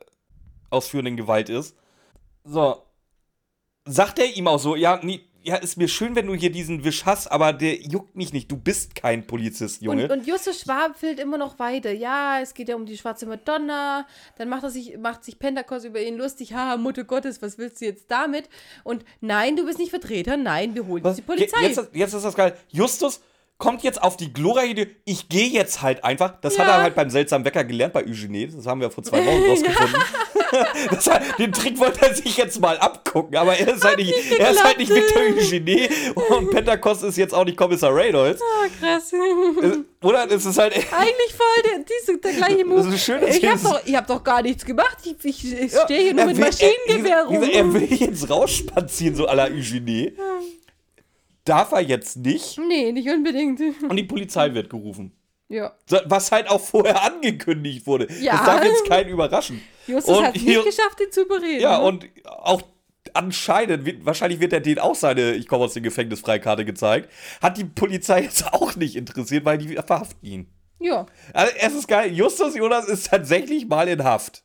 ausführenden 0.69 1.18
Gewalt 1.18 1.49
ist. 1.49 1.76
So. 2.44 2.84
Sagt 3.85 4.19
er 4.19 4.35
ihm 4.35 4.48
auch 4.48 4.60
so, 4.60 4.76
ja, 4.76 4.99
nie, 5.03 5.27
ja, 5.48 5.56
ist 5.56 5.77
mir 5.77 5.88
schön, 5.88 6.14
wenn 6.14 6.27
du 6.27 6.34
hier 6.35 6.52
diesen 6.52 6.84
Wisch 6.84 7.06
hast, 7.06 7.31
aber 7.31 7.53
der 7.53 7.76
juckt 7.76 8.18
mich 8.18 8.34
nicht. 8.34 8.52
Du 8.52 8.57
bist 8.57 8.95
kein 8.95 9.26
Polizist, 9.26 9.81
Junge. 9.81 10.03
Und, 10.03 10.11
und 10.11 10.27
Justus 10.27 10.60
schwafelt 10.60 11.22
immer 11.22 11.38
noch 11.38 11.57
weiter. 11.57 11.91
Ja, 11.91 12.41
es 12.41 12.53
geht 12.53 12.68
ja 12.68 12.76
um 12.76 12.85
die 12.85 12.98
schwarze 12.98 13.26
Madonna. 13.26 14.06
Dann 14.38 14.49
macht 14.49 14.64
er 14.64 14.72
sich, 14.72 14.98
macht 14.98 15.23
sich 15.23 15.39
Pentecost 15.39 15.85
über 15.85 16.02
ihn 16.02 16.18
lustig. 16.18 16.53
Haha, 16.53 16.76
Mutter 16.76 17.06
Gottes, 17.06 17.41
was 17.41 17.57
willst 17.57 17.80
du 17.80 17.85
jetzt 17.85 18.11
damit? 18.11 18.49
Und 18.84 19.06
nein, 19.22 19.56
du 19.56 19.65
bist 19.65 19.80
nicht 19.80 19.89
Vertreter. 19.89 20.35
Nein, 20.35 20.76
wir 20.76 20.85
holen 20.85 21.06
jetzt 21.06 21.18
die 21.18 21.22
Polizei. 21.22 21.61
Jetzt, 21.61 21.89
jetzt 21.94 22.14
ist 22.14 22.26
das 22.26 22.35
geil. 22.35 22.57
Justus 22.68 23.22
kommt 23.57 23.81
jetzt 23.84 24.01
auf 24.03 24.17
die 24.17 24.31
glorreiche 24.31 24.71
Idee, 24.71 24.88
ich 25.05 25.29
gehe 25.29 25.47
jetzt 25.47 25.81
halt 25.81 26.03
einfach. 26.03 26.35
Das 26.41 26.59
hat 26.59 26.67
Ja. 26.67 26.75
er 26.77 26.81
halt 26.84 26.95
beim 26.95 27.09
seltsamen 27.09 27.43
Wecker 27.45 27.63
gelernt 27.63 27.93
bei 27.93 28.03
Eugenie. 28.05 28.47
Das 28.47 28.67
haben 28.67 28.81
wir 28.81 28.91
vor 28.91 29.03
zwei 29.03 29.25
Wochen 29.25 29.43
rausgefunden. 29.49 30.01
das 30.91 31.07
hat, 31.09 31.23
den 31.39 31.51
Trick 31.51 31.79
wollte 31.79 32.05
er 32.05 32.13
sich 32.15 32.38
jetzt 32.38 32.59
mal 32.61 32.77
abgucken, 32.77 33.35
aber 33.35 33.57
er 33.57 33.73
ist 33.75 33.84
halt 33.84 33.97
nicht, 33.97 34.13
er 34.39 34.51
ist 34.51 34.63
halt 34.63 34.77
nicht 34.77 34.89
Victor 34.93 35.21
Eugenie 35.23 35.89
und 36.29 36.51
Pentecost 36.51 37.03
ist 37.03 37.17
jetzt 37.17 37.34
auch 37.34 37.45
nicht 37.45 37.57
Kommissar 37.57 37.93
Reynolds. 37.93 38.41
Ah, 38.41 38.67
krass. 38.79 39.11
Äh, 39.11 40.05
Oder? 40.05 40.29
Es 40.31 40.45
ist 40.45 40.57
halt. 40.57 40.73
Eigentlich 40.91 41.34
voll 41.35 41.63
der, 41.65 41.79
diese, 41.84 42.17
der 42.19 42.34
gleiche 42.34 42.63
Move. 42.63 42.84
Das 42.84 42.93
ist 42.93 43.03
schön, 43.05 43.21
dass 43.21 43.35
ich 43.35 43.45
habe 43.45 43.59
doch, 43.61 43.81
ich 43.85 43.95
hab 43.95 44.07
doch 44.07 44.23
gar 44.23 44.41
nichts 44.43 44.63
gemacht. 44.65 44.97
Ich, 45.03 45.15
ich, 45.25 45.51
ich 45.61 45.71
stehe 45.85 46.01
hier 46.03 46.13
nur 46.13 46.21
er 46.21 46.27
mit 46.27 46.38
will- 46.38 46.45
Maschinengewehr 46.45 47.17
er, 47.17 47.25
rum. 47.25 47.43
er 47.43 47.73
will 47.73 47.93
jetzt 47.93 48.29
rausspazieren, 48.29 49.15
so 49.15 49.27
à 49.27 49.34
la 49.35 49.45
Eugenie. 49.47 50.13
Darf 51.48 51.72
er 51.72 51.82
jetzt 51.82 52.18
nicht. 52.18 52.57
nee, 52.57 52.91
nicht 52.91 53.10
unbedingt. 53.10 53.60
Und 53.84 53.95
die 53.95 54.03
Polizei 54.03 54.53
wird 54.53 54.69
gerufen. 54.69 55.14
Ja. 55.49 55.74
Was 56.06 56.32
halt 56.32 56.49
auch 56.49 56.60
vorher 56.60 57.03
angekündigt 57.03 57.88
wurde. 57.88 58.07
Ja. 58.19 58.34
Das 58.34 58.45
darf 58.45 58.64
jetzt 58.64 58.86
keinen 58.86 59.10
überraschen. 59.10 59.61
Justus 59.88 60.22
hat 60.22 60.36
es 60.36 60.44
nicht 60.44 60.65
geschafft, 60.65 60.99
ihn 60.99 61.11
zu 61.11 61.24
überreden. 61.24 61.61
Ja, 61.61 61.80
ne? 61.80 61.86
und 61.86 62.10
auch 62.26 62.61
anscheinend, 63.14 64.06
wahrscheinlich 64.06 64.41
wird 64.41 64.52
er 64.52 64.60
denen 64.60 64.80
auch 64.80 64.95
seine 64.95 65.34
Ich 65.34 65.48
komme 65.48 65.64
aus 65.64 65.74
dem 65.74 65.84
Gefängnis 65.84 66.19
Freikarte 66.19 66.65
gezeigt. 66.65 67.10
Hat 67.41 67.57
die 67.57 67.64
Polizei 67.64 68.24
jetzt 68.24 68.53
auch 68.53 68.76
nicht 68.76 68.95
interessiert, 68.95 69.45
weil 69.45 69.57
die 69.57 69.76
verhaften 69.76 70.26
ihn. 70.26 70.53
Ja. 70.80 71.06
Also, 71.34 71.53
es 71.60 71.74
ist 71.74 71.88
geil. 71.88 72.11
Justus 72.14 72.56
Jonas 72.56 72.88
ist 72.88 73.07
tatsächlich 73.07 73.68
mal 73.68 73.88
in 73.88 74.03
Haft. 74.03 74.44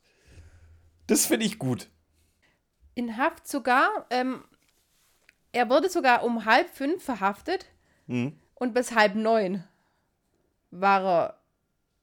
Das 1.09 1.27
finde 1.27 1.47
ich 1.47 1.59
gut. 1.59 1.89
In 2.95 3.17
Haft 3.17 3.49
sogar. 3.49 4.07
Ähm, 4.11 4.45
er 5.53 5.69
wurde 5.71 5.89
sogar 5.89 6.25
um 6.25 6.45
halb 6.45 6.69
fünf 6.71 7.03
verhaftet 7.05 7.67
Mhm. 8.07 8.37
und 8.55 8.75
bis 8.75 8.93
halb 8.95 9.15
neun 9.15 9.65
war 10.71 11.05
er 11.05 11.39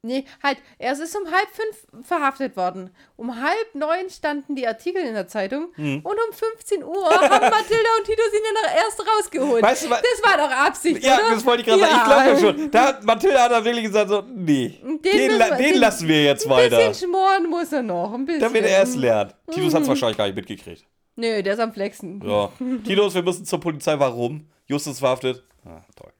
Nee, 0.02 0.24
halt, 0.42 0.60
er 0.78 0.94
ist 0.94 1.14
um 1.14 1.30
halb 1.30 1.50
fünf 1.52 2.08
verhaftet 2.08 2.56
worden. 2.56 2.90
Um 3.18 3.36
halb 3.44 3.76
neun 3.76 4.10
standen 4.10 4.56
die 4.56 4.66
Artikel 4.66 5.04
in 5.04 5.14
der 5.14 5.28
Zeitung 5.28 5.74
Hm. 5.76 5.98
und 6.06 6.14
um 6.14 6.34
15 6.34 6.86
Uhr 6.86 7.10
haben 7.10 7.20
Mathilda 7.50 7.90
und 7.98 8.06
Tito 8.06 8.22
ihn 8.22 8.56
dann 8.64 8.78
erst 8.78 8.98
rausgeholt. 9.06 9.62
Weißt 9.62 9.84
du 9.84 9.90
das 9.90 10.22
war 10.24 10.38
doch 10.38 10.56
Absicht, 10.56 11.04
Ja, 11.04 11.16
oder? 11.18 11.32
das 11.36 11.46
wollte 11.46 11.64
ich 11.64 11.68
gerade 11.68 11.82
sagen. 11.82 11.96
Ich 11.98 12.04
glaube 12.06 12.24
ja 12.30 12.40
schon. 12.40 12.72
Da 12.72 12.84
hat 12.86 13.04
Mathilda 13.04 13.44
hat 13.44 13.52
da 13.52 13.66
wirklich 13.66 13.84
gesagt, 13.88 14.08
so, 14.10 14.22
nee, 14.34 14.80
den, 14.82 14.98
müssen 15.02 15.38
la 15.38 15.50
den 15.58 15.58
den- 15.74 15.80
lassen 15.82 16.08
wir 16.08 16.24
jetzt 16.24 16.46
Ein 16.46 16.50
weiter. 16.52 16.78
bisschen 16.88 17.10
schmoren 17.10 17.50
muss 17.50 17.74
er 17.74 17.82
noch, 17.84 18.14
ein 18.14 18.24
bisschen. 18.26 18.40
Damit 18.42 18.64
er 18.64 18.84
es 18.84 18.96
lernt. 18.96 19.36
Titus 19.52 19.74
Mhm. 19.74 19.76
hat 19.76 19.82
es 19.82 19.88
wahrscheinlich 19.90 20.18
gar 20.18 20.26
nicht 20.28 20.36
mitgekriegt. 20.38 20.86
Nö, 21.20 21.44
der 21.44 21.54
ist 21.54 21.60
am 21.60 21.74
Flexen. 21.74 22.22
Ja. 22.26 22.52
Titus, 22.86 23.14
wir 23.14 23.24
müssen 23.24 23.46
zur 23.46 23.60
Polizei. 23.60 24.00
Warum? 24.00 24.48
Justus 24.68 25.00
verhaftet. 25.00 25.44
Ah, 25.66 25.82
toll. 25.96 26.12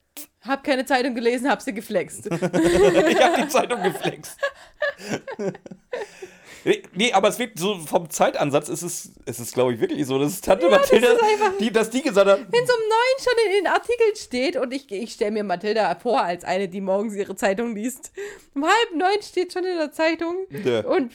Hab 0.42 0.64
keine 0.64 0.86
Zeitung 0.86 1.16
gelesen, 1.16 1.50
hab 1.50 1.62
sie 1.62 1.74
geflext. 1.74 2.26
Ich 2.32 3.22
habe 3.22 3.42
die 3.42 3.48
Zeitung 3.48 3.82
geflext. 3.84 4.38
Nee, 6.66 6.84
Nee, 6.94 7.14
aber 7.14 7.30
es 7.30 7.40
wirkt 7.40 7.58
so 7.58 7.76
vom 7.80 8.10
Zeitansatz 8.10 8.68
ist 8.68 8.82
es, 8.82 9.12
es 9.26 9.40
ist, 9.40 9.54
glaube 9.54 9.74
ich, 9.74 9.80
wirklich 9.80 10.06
so. 10.06 10.20
Das 10.20 10.34
ist 10.34 10.44
Tante 10.44 10.70
Mathilda, 10.70 11.14
ist 11.14 11.24
einfach- 11.24 11.58
die, 11.58 11.72
dass 11.72 11.90
die 11.90 12.02
gesagt 12.02 12.30
hat, 12.30 12.40
Wenn 12.40 12.64
es 12.64 12.70
um 12.70 12.82
neun 12.90 13.18
schon 13.24 13.34
in 13.48 13.64
den 13.64 13.68
Artikeln 13.68 14.16
steht 14.16 14.58
und 14.58 14.74
ich, 14.74 14.92
ich 14.92 15.14
stelle 15.14 15.32
mir 15.32 15.44
Mathilda 15.46 15.96
vor 15.96 16.22
als 16.22 16.44
eine, 16.44 16.68
die 16.68 16.82
morgens 16.82 17.16
ihre 17.16 17.36
Zeitung 17.36 17.76
liest. 17.76 18.12
Um 18.56 18.66
halb 18.66 18.96
neun 18.96 19.22
steht 19.22 19.54
schon 19.54 19.64
in 19.64 19.78
der 19.78 19.92
Zeitung. 19.94 20.36
Ja. 20.66 20.82
Und 20.86 21.14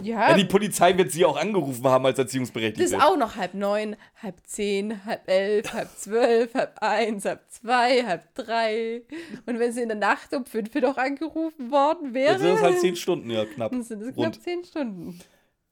ja, 0.00 0.30
ja, 0.30 0.36
die 0.36 0.44
Polizei 0.44 0.96
wird 0.96 1.12
sie 1.12 1.24
auch 1.24 1.36
angerufen 1.36 1.84
haben 1.84 2.06
als 2.06 2.16
das 2.16 2.26
Erziehungsberechtigte. 2.26 2.82
ist 2.82 2.94
auch 2.94 3.16
noch 3.16 3.36
halb 3.36 3.54
neun, 3.54 3.96
halb 4.22 4.36
zehn, 4.44 5.04
halb 5.04 5.28
elf, 5.28 5.72
halb 5.72 5.90
zwölf, 5.96 6.54
halb 6.54 6.78
eins, 6.80 7.24
halb 7.24 7.42
zwei, 7.50 8.04
halb 8.04 8.34
drei. 8.34 9.02
Und 9.46 9.58
wenn 9.58 9.72
sie 9.72 9.82
in 9.82 9.88
der 9.88 9.98
Nacht 9.98 10.34
um 10.34 10.46
fünf 10.46 10.74
noch 10.74 10.96
angerufen 10.96 11.70
worden 11.70 12.14
wäre, 12.14 12.32
Jetzt 12.32 12.42
sind 12.42 12.54
es 12.54 12.62
halt 12.62 12.80
zehn 12.80 12.96
Stunden, 12.96 13.30
ja, 13.30 13.44
knapp. 13.44 13.70
dann 13.72 13.82
sind 13.82 14.00
es 14.00 14.16
Rund. 14.16 14.16
knapp 14.16 14.34
zehn 14.42 14.64
Stunden. 14.64 15.20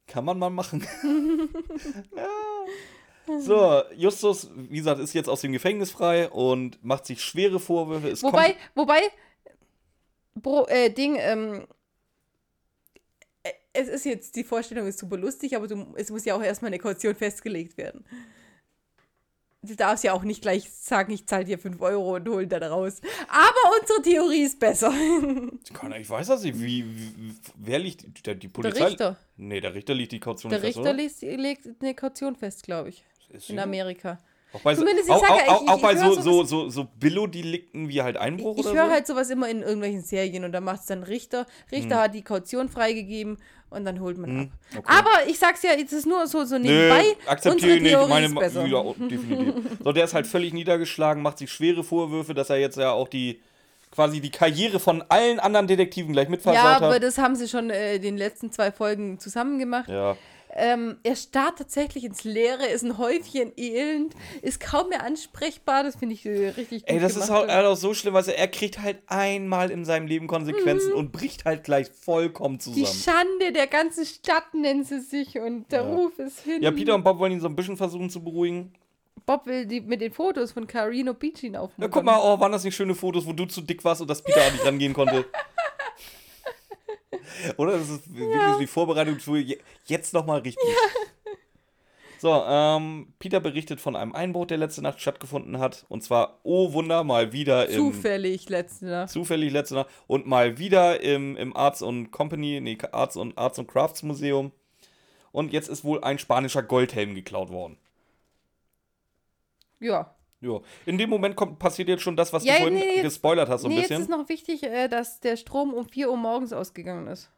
Kann 0.06 0.24
man 0.24 0.38
mal 0.38 0.50
machen. 0.50 0.86
ja. 2.16 2.26
So, 3.38 3.82
Justus, 3.94 4.50
wie 4.56 4.78
gesagt, 4.78 5.00
ist 5.00 5.12
jetzt 5.14 5.28
aus 5.28 5.40
dem 5.40 5.52
Gefängnis 5.52 5.90
frei 5.90 6.28
und 6.28 6.82
macht 6.84 7.06
sich 7.06 7.22
schwere 7.22 7.60
Vorwürfe. 7.60 8.08
Es 8.08 8.22
Wobei, 8.22 8.56
wobei, 8.74 9.00
Bro, 10.34 10.66
äh, 10.66 10.90
Ding, 10.90 11.16
ähm, 11.18 11.54
äh, 11.54 11.66
es 13.72 13.88
ist 13.88 14.04
jetzt, 14.04 14.36
die 14.36 14.44
Vorstellung 14.44 14.86
ist 14.86 14.98
super 14.98 15.16
lustig, 15.16 15.54
aber 15.56 15.68
du, 15.68 15.94
es 15.96 16.10
muss 16.10 16.24
ja 16.24 16.34
auch 16.34 16.42
erstmal 16.42 16.68
eine 16.70 16.78
Kaution 16.78 17.14
festgelegt 17.14 17.76
werden. 17.78 18.04
Du 19.62 19.74
darfst 19.76 20.04
ja 20.04 20.14
auch 20.14 20.22
nicht 20.22 20.40
gleich 20.40 20.70
sagen, 20.72 21.12
ich 21.12 21.26
zahle 21.26 21.44
dir 21.44 21.58
5 21.58 21.82
Euro 21.82 22.14
und 22.16 22.26
hol 22.30 22.46
dann 22.46 22.62
raus. 22.62 23.02
Aber 23.28 23.78
unsere 23.78 24.00
Theorie 24.02 24.42
ist 24.42 24.58
besser. 24.58 24.90
Ich 26.00 26.08
weiß 26.08 26.28
das 26.28 26.42
nicht. 26.42 26.58
Wie, 26.58 26.84
wie, 26.86 27.34
wer 27.56 27.78
liegt 27.78 28.26
der, 28.26 28.34
die 28.36 28.48
Polizei? 28.48 28.78
Der 28.78 28.88
Richter. 28.88 29.16
Nee, 29.36 29.60
der 29.60 29.74
Richter 29.74 29.92
liegt 29.92 30.12
die 30.12 30.20
Kaution 30.20 30.48
Der 30.50 30.60
fest, 30.60 30.78
Richter 30.78 30.80
oder? 30.80 30.92
legt, 30.94 31.20
legt 31.20 31.66
eine 31.82 31.94
Kaution 31.94 32.36
fest, 32.36 32.62
glaube 32.62 32.88
ich. 32.88 33.04
Ist 33.28 33.50
In 33.50 33.56
sie? 33.56 33.62
Amerika. 33.62 34.18
Auch 34.52 34.60
bei, 34.62 34.74
so, 34.74 34.80
Zumindest, 34.80 35.08
ich 35.08 35.14
auch, 35.14 35.22
ja, 35.22 35.28
auch, 35.28 35.38
ich- 35.42 35.48
auch, 35.48 35.62
ich- 35.62 35.68
auch 35.68 35.76
ich 35.76 35.82
bei 35.82 35.94
höre 35.94 36.14
so, 36.14 36.20
so, 36.22 36.44
so, 36.44 36.68
so 36.70 36.84
Billo-Delikten 36.98 37.88
wie 37.88 38.02
halt 38.02 38.16
Einbruch 38.16 38.56
Ich 38.58 38.66
oder 38.66 38.74
höre 38.74 38.86
so. 38.86 38.92
halt 38.92 39.06
sowas 39.06 39.30
immer 39.30 39.48
in 39.48 39.60
irgendwelchen 39.62 40.02
Serien 40.02 40.44
und 40.44 40.52
da 40.52 40.60
macht 40.60 40.80
es 40.80 40.86
dann 40.86 41.02
Richter. 41.02 41.46
Richter 41.70 41.96
Hm. 41.96 42.02
hat 42.02 42.14
die 42.14 42.22
Kaution 42.22 42.68
freigegeben 42.70 43.36
und 43.70 43.84
dann 43.84 44.00
holt 44.00 44.18
man 44.18 44.40
ab. 44.40 44.46
okay. 44.76 44.84
Aber 44.86 45.28
ich 45.28 45.38
sag's 45.38 45.62
ja, 45.62 45.70
es 45.72 45.92
ist 45.92 46.06
nur 46.06 46.26
so, 46.26 46.44
so 46.44 46.58
nebenbei. 46.58 47.02
Nö, 47.02 47.30
akzeptiere 47.30 47.76
ich 47.76 47.82
nicht. 47.82 48.08
Meine, 48.08 48.28
besser. 48.28 48.66
Ja, 48.66 48.78
oh, 48.78 48.94
definitiv. 48.98 49.54
So, 49.84 49.92
der 49.92 50.04
ist 50.04 50.14
halt 50.14 50.26
völlig 50.26 50.52
niedergeschlagen, 50.52 51.22
macht 51.22 51.38
sich 51.38 51.50
schwere 51.50 51.82
Vorwürfe, 51.84 52.34
dass 52.34 52.50
er 52.50 52.56
jetzt 52.58 52.76
ja 52.76 52.90
auch 52.92 53.08
die 53.08 53.40
quasi 53.92 54.20
die 54.20 54.30
Karriere 54.30 54.78
von 54.78 55.02
allen 55.08 55.40
anderen 55.40 55.66
Detektiven 55.66 56.12
gleich 56.12 56.26
Ja, 56.26 56.30
mitversaut 56.30 56.64
aber 56.82 56.94
hat. 56.94 57.02
das 57.02 57.18
haben 57.18 57.34
sie 57.34 57.48
schon 57.48 57.70
äh, 57.70 57.96
in 57.96 58.02
den 58.02 58.16
letzten 58.18 58.52
zwei 58.52 58.70
Folgen 58.70 59.18
zusammen 59.18 59.58
gemacht. 59.58 59.88
Ja. 59.88 60.16
Ähm, 60.52 60.98
er 61.04 61.14
starrt 61.14 61.58
tatsächlich 61.58 62.02
ins 62.04 62.24
Leere, 62.24 62.66
ist 62.66 62.82
ein 62.82 62.98
Häufchen 62.98 63.52
elend, 63.56 64.14
ist 64.42 64.58
kaum 64.60 64.88
mehr 64.88 65.04
ansprechbar. 65.04 65.84
Das 65.84 65.96
finde 65.96 66.14
ich 66.14 66.26
äh, 66.26 66.48
richtig 66.48 66.80
gut 66.82 66.88
Ey, 66.90 66.98
das 66.98 67.16
ist 67.16 67.30
halt, 67.30 67.50
auch 67.50 67.76
so 67.76 67.94
schlimm, 67.94 68.14
weil 68.14 68.28
er 68.28 68.48
kriegt 68.48 68.80
halt 68.80 68.98
einmal 69.06 69.70
in 69.70 69.84
seinem 69.84 70.06
Leben 70.08 70.26
Konsequenzen 70.26 70.92
und 70.92 71.12
bricht 71.12 71.44
halt 71.44 71.62
gleich 71.64 71.88
vollkommen 71.90 72.54
Mhm. 72.54 72.58
Die 72.74 72.82
zusammen. 72.84 72.86
Schande 73.38 73.52
der 73.52 73.66
ganzen 73.68 74.04
Stadt 74.04 74.52
nennen 74.54 74.82
sie 74.84 75.00
sich 75.00 75.38
und 75.38 75.70
der 75.70 75.82
Ja. 75.82 75.94
Ruf 75.94 76.18
ist 76.18 76.40
hin. 76.40 76.62
Ja, 76.62 76.70
Peter 76.72 76.94
und 76.96 77.04
Bob 77.04 77.18
wollen 77.20 77.32
ihn 77.32 77.40
so 77.40 77.46
ein 77.48 77.54
bisschen 77.54 77.76
versuchen 77.76 78.10
zu 78.10 78.22
beruhigen. 78.24 78.72
Bob 79.26 79.46
will 79.46 79.66
die, 79.66 79.80
mit 79.80 80.00
den 80.00 80.12
Fotos 80.12 80.50
von 80.50 80.66
Carino 80.66 81.14
Beachin 81.14 81.54
Ja, 81.54 81.60
aufnehmen. 81.60 81.90
guck 81.92 82.02
mal, 82.02 82.18
oh, 82.20 82.40
waren 82.40 82.50
das 82.50 82.64
nicht 82.64 82.74
schöne 82.74 82.96
Fotos, 82.96 83.24
wo 83.26 83.32
du 83.32 83.44
zu 83.44 83.60
dick 83.60 83.84
warst 83.84 84.00
und 84.00 84.08
dass 84.10 84.22
Peter 84.22 84.42
an 84.44 84.52
dich 84.54 84.64
rangehen 84.64 84.92
konnte? 84.94 85.24
Oder? 87.56 87.72
Das 87.78 87.88
ist 87.88 88.14
wirklich 88.14 88.58
die 88.60 88.66
Vorbereitung 88.66 89.18
je- 89.36 89.58
jetzt 89.86 90.14
nochmal 90.14 90.40
richtig. 90.40 90.62
So, 92.18 92.44
ähm, 92.46 93.14
Peter 93.18 93.40
berichtet 93.40 93.80
von 93.80 93.96
einem 93.96 94.14
Einbruch, 94.14 94.44
der 94.44 94.58
letzte 94.58 94.82
Nacht 94.82 95.00
stattgefunden 95.00 95.58
hat. 95.58 95.86
Und 95.88 96.02
zwar, 96.02 96.38
oh 96.42 96.74
Wunder, 96.74 97.02
mal 97.02 97.32
wieder 97.32 97.66
im. 97.70 97.76
Zufällig 97.76 98.48
letzte 98.50 98.84
Nacht. 98.86 99.10
Zufällig 99.10 99.50
letzte 99.52 99.74
Nacht. 99.76 99.88
Und 100.06 100.26
mal 100.26 100.58
wieder 100.58 101.00
im, 101.00 101.36
im 101.38 101.56
Arts 101.56 101.80
und 101.80 102.10
Company, 102.10 102.60
nee, 102.60 102.76
Arts 102.92 103.16
und, 103.16 103.38
Arts 103.38 103.58
und 103.58 103.68
Crafts 103.68 104.02
Museum. 104.02 104.52
Und 105.32 105.52
jetzt 105.52 105.68
ist 105.68 105.82
wohl 105.82 106.04
ein 106.04 106.18
spanischer 106.18 106.62
Goldhelm 106.62 107.14
geklaut 107.14 107.48
worden. 107.50 107.78
Ja. 109.78 110.14
Ja. 110.42 110.58
In 110.86 110.96
dem 110.96 111.10
Moment 111.10 111.36
kommt, 111.36 111.58
passiert 111.58 111.88
jetzt 111.88 112.02
schon 112.02 112.16
das, 112.16 112.32
was 112.32 112.44
Ja, 112.44 112.54
du 112.54 112.58
vorhin 112.60 112.78
nee, 112.78 112.94
jetzt- 112.94 113.02
gespoilert 113.02 113.48
hast, 113.48 113.62
so 113.62 113.68
ein 113.68 113.70
nee, 113.74 113.80
jetzt 113.80 113.88
bisschen. 113.88 114.02
ist 114.04 114.08
noch 114.10 114.28
wichtig, 114.28 114.62
äh, 114.62 114.88
dass 114.88 115.20
der 115.20 115.36
Strom 115.36 115.74
um 115.74 115.86
4 115.86 116.10
Uhr 116.10 116.16
morgens 116.16 116.52
ausgegangen 116.52 117.06
ist. 117.08 117.30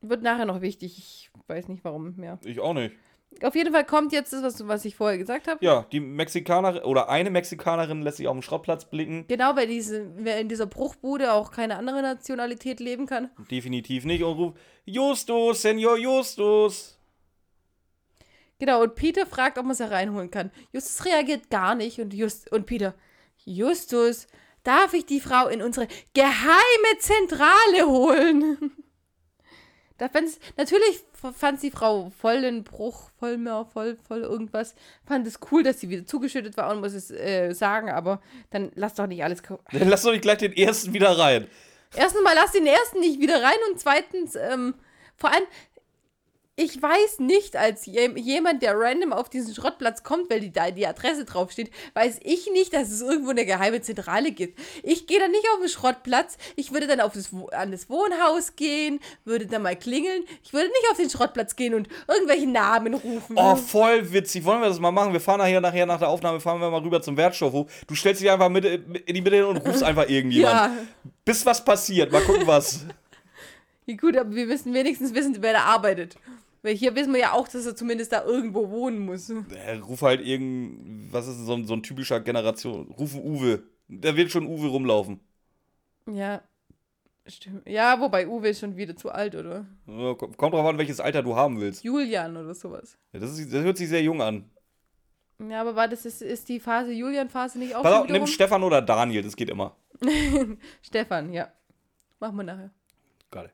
Wird 0.00 0.22
nachher 0.22 0.44
noch 0.44 0.60
wichtig. 0.60 0.98
Ich 0.98 1.30
weiß 1.46 1.68
nicht 1.68 1.82
warum 1.84 2.14
mehr. 2.16 2.38
Ich 2.44 2.60
auch 2.60 2.74
nicht. 2.74 2.94
Auf 3.42 3.56
jeden 3.56 3.72
Fall 3.72 3.84
kommt 3.84 4.12
jetzt 4.12 4.32
das, 4.32 4.42
was, 4.44 4.68
was 4.68 4.84
ich 4.84 4.94
vorher 4.94 5.18
gesagt 5.18 5.48
habe. 5.48 5.64
Ja, 5.64 5.86
die 5.90 5.98
Mexikanerin 5.98 6.82
oder 6.84 7.08
eine 7.08 7.30
Mexikanerin 7.30 8.02
lässt 8.02 8.18
sich 8.18 8.28
auf 8.28 8.34
dem 8.34 8.42
Schrottplatz 8.42 8.84
blicken. 8.84 9.24
Genau, 9.26 9.56
weil 9.56 9.66
diese, 9.66 10.08
wer 10.16 10.38
in 10.40 10.48
dieser 10.48 10.66
Bruchbude 10.66 11.32
auch 11.32 11.50
keine 11.50 11.76
andere 11.76 12.00
Nationalität 12.02 12.78
leben 12.78 13.06
kann. 13.06 13.30
Definitiv 13.50 14.04
nicht 14.04 14.22
und 14.22 14.36
ruft: 14.36 14.58
Justus, 14.84 15.62
Senor 15.62 15.96
Justus. 15.96 16.93
Genau, 18.58 18.82
und 18.82 18.94
Peter 18.94 19.26
fragt, 19.26 19.58
ob 19.58 19.66
man 19.66 19.74
sie 19.74 19.90
reinholen 19.90 20.30
kann. 20.30 20.50
Justus 20.72 21.04
reagiert 21.04 21.50
gar 21.50 21.74
nicht 21.74 22.00
und, 22.00 22.14
Just, 22.14 22.50
und 22.52 22.66
Peter, 22.66 22.94
Justus, 23.44 24.26
darf 24.62 24.94
ich 24.94 25.06
die 25.06 25.20
Frau 25.20 25.48
in 25.48 25.62
unsere 25.62 25.88
geheime 26.14 26.98
Zentrale 26.98 27.86
holen? 27.86 28.72
Da 29.96 30.08
fand's, 30.08 30.40
natürlich 30.56 31.04
fand 31.36 31.62
die 31.62 31.70
Frau 31.70 32.10
voll 32.20 32.40
den 32.40 32.64
Bruch, 32.64 33.10
voll 33.18 33.36
mehr, 33.36 33.64
voll, 33.72 33.96
voll 34.06 34.22
irgendwas. 34.22 34.74
Fand 35.06 35.24
es 35.24 35.38
cool, 35.52 35.62
dass 35.62 35.80
sie 35.80 35.88
wieder 35.88 36.04
zugeschüttet 36.04 36.56
war 36.56 36.70
und 36.72 36.80
muss 36.80 36.94
es 36.94 37.12
äh, 37.12 37.52
sagen, 37.52 37.90
aber 37.90 38.20
dann 38.50 38.72
lass 38.74 38.94
doch 38.94 39.06
nicht 39.06 39.22
alles. 39.22 39.40
Dann 39.70 39.88
lass 39.88 40.02
doch 40.02 40.10
nicht 40.10 40.22
gleich 40.22 40.38
den 40.38 40.52
ersten 40.52 40.92
wieder 40.92 41.16
rein. 41.16 41.46
Erstens 41.94 42.22
mal 42.22 42.34
lass 42.34 42.50
den 42.50 42.66
ersten 42.66 42.98
nicht 42.98 43.20
wieder 43.20 43.40
rein 43.40 43.56
und 43.70 43.78
zweitens, 43.78 44.34
ähm, 44.34 44.74
vor 45.16 45.30
allem, 45.30 45.44
ich 46.56 46.80
weiß 46.80 47.18
nicht, 47.18 47.56
als 47.56 47.84
je 47.84 48.12
jemand, 48.14 48.62
der 48.62 48.78
random 48.78 49.12
auf 49.12 49.28
diesen 49.28 49.52
Schrottplatz 49.52 50.04
kommt, 50.04 50.30
weil 50.30 50.38
die, 50.38 50.52
da 50.52 50.70
die 50.70 50.86
Adresse 50.86 51.24
draufsteht, 51.24 51.70
weiß 51.94 52.20
ich 52.22 52.48
nicht, 52.52 52.72
dass 52.72 52.92
es 52.92 53.02
irgendwo 53.02 53.30
eine 53.30 53.44
geheime 53.44 53.82
Zentrale 53.82 54.30
gibt. 54.30 54.60
Ich 54.84 55.08
gehe 55.08 55.18
dann 55.18 55.32
nicht 55.32 55.44
auf 55.52 55.58
den 55.58 55.68
Schrottplatz, 55.68 56.38
ich 56.54 56.72
würde 56.72 56.86
dann 56.86 57.00
auf 57.00 57.12
das, 57.12 57.30
an 57.50 57.72
das 57.72 57.90
Wohnhaus 57.90 58.54
gehen, 58.54 59.00
würde 59.24 59.46
dann 59.46 59.62
mal 59.62 59.74
klingeln. 59.74 60.22
Ich 60.44 60.52
würde 60.52 60.68
nicht 60.68 60.90
auf 60.92 60.96
den 60.96 61.10
Schrottplatz 61.10 61.56
gehen 61.56 61.74
und 61.74 61.88
irgendwelche 62.06 62.46
Namen 62.46 62.94
rufen. 62.94 63.34
Oh, 63.36 63.56
voll 63.56 64.12
witzig. 64.12 64.44
Wollen 64.44 64.60
wir 64.60 64.68
das 64.68 64.78
mal 64.78 64.92
machen? 64.92 65.12
Wir 65.12 65.20
fahren 65.20 65.38
nachher, 65.38 65.60
nachher 65.60 65.86
nach 65.86 65.98
der 65.98 66.08
Aufnahme, 66.08 66.38
fahren 66.38 66.60
wir 66.60 66.70
mal 66.70 66.82
rüber 66.82 67.02
zum 67.02 67.16
Wertstoffhof. 67.16 67.68
Du 67.88 67.96
stellst 67.96 68.22
dich 68.22 68.30
einfach 68.30 68.48
mit, 68.48 68.64
in 68.64 69.14
die 69.14 69.22
Mitte 69.22 69.36
hin 69.36 69.44
und 69.46 69.56
rufst 69.56 69.82
einfach 69.82 70.08
irgendjemand. 70.08 70.54
ja. 70.54 70.76
Bis 71.24 71.44
was 71.44 71.64
passiert. 71.64 72.12
Mal 72.12 72.22
gucken, 72.22 72.46
was. 72.46 72.86
ja, 73.86 73.96
gut, 73.96 74.16
aber 74.16 74.32
wir 74.32 74.46
müssen 74.46 74.72
wenigstens 74.72 75.14
wissen, 75.14 75.36
wer 75.40 75.54
da 75.54 75.62
arbeitet. 75.62 76.16
Weil 76.64 76.74
hier 76.76 76.94
wissen 76.96 77.12
wir 77.12 77.20
ja 77.20 77.32
auch, 77.32 77.46
dass 77.46 77.66
er 77.66 77.76
zumindest 77.76 78.10
da 78.12 78.24
irgendwo 78.24 78.70
wohnen 78.70 79.00
muss. 79.00 79.28
Äh, 79.28 79.76
ruf 79.82 80.00
halt 80.00 80.22
irgend. 80.22 81.12
Was 81.12 81.28
ist 81.28 81.44
so 81.44 81.52
ein, 81.52 81.66
so 81.66 81.74
ein 81.74 81.82
typischer 81.82 82.20
Generation? 82.20 82.90
Rufen 82.98 83.22
Uwe. 83.22 83.64
Da 83.86 84.16
wird 84.16 84.30
schon 84.30 84.46
Uwe 84.46 84.68
rumlaufen. 84.68 85.20
Ja. 86.10 86.40
Stimmt. 87.26 87.68
Ja, 87.68 88.00
wobei 88.00 88.26
Uwe 88.26 88.48
ist 88.48 88.60
schon 88.60 88.78
wieder 88.78 88.96
zu 88.96 89.10
alt, 89.10 89.34
oder? 89.34 89.66
Ja, 89.86 90.14
Kommt 90.14 90.54
drauf 90.54 90.66
an, 90.66 90.78
welches 90.78 91.00
Alter 91.00 91.22
du 91.22 91.36
haben 91.36 91.60
willst. 91.60 91.84
Julian 91.84 92.34
oder 92.34 92.54
sowas. 92.54 92.96
Ja, 93.12 93.20
das, 93.20 93.38
ist, 93.38 93.52
das 93.52 93.62
hört 93.62 93.76
sich 93.76 93.90
sehr 93.90 94.02
jung 94.02 94.22
an. 94.22 94.50
Ja, 95.50 95.60
aber 95.60 95.76
war 95.76 95.86
das 95.86 96.06
ist, 96.06 96.22
ist 96.22 96.48
die 96.48 96.60
Phase 96.60 96.92
Julian-Phase 96.92 97.58
nicht 97.58 97.74
auch 97.74 97.82
Pass 97.82 97.92
auf, 97.92 98.06
nimm 98.08 98.22
rum? 98.22 98.26
Stefan 98.26 98.62
oder 98.62 98.80
Daniel, 98.80 99.22
das 99.22 99.36
geht 99.36 99.50
immer. 99.50 99.76
Stefan, 100.82 101.30
ja. 101.30 101.52
Machen 102.20 102.36
wir 102.36 102.44
nachher. 102.44 102.70
Geil. 103.30 103.52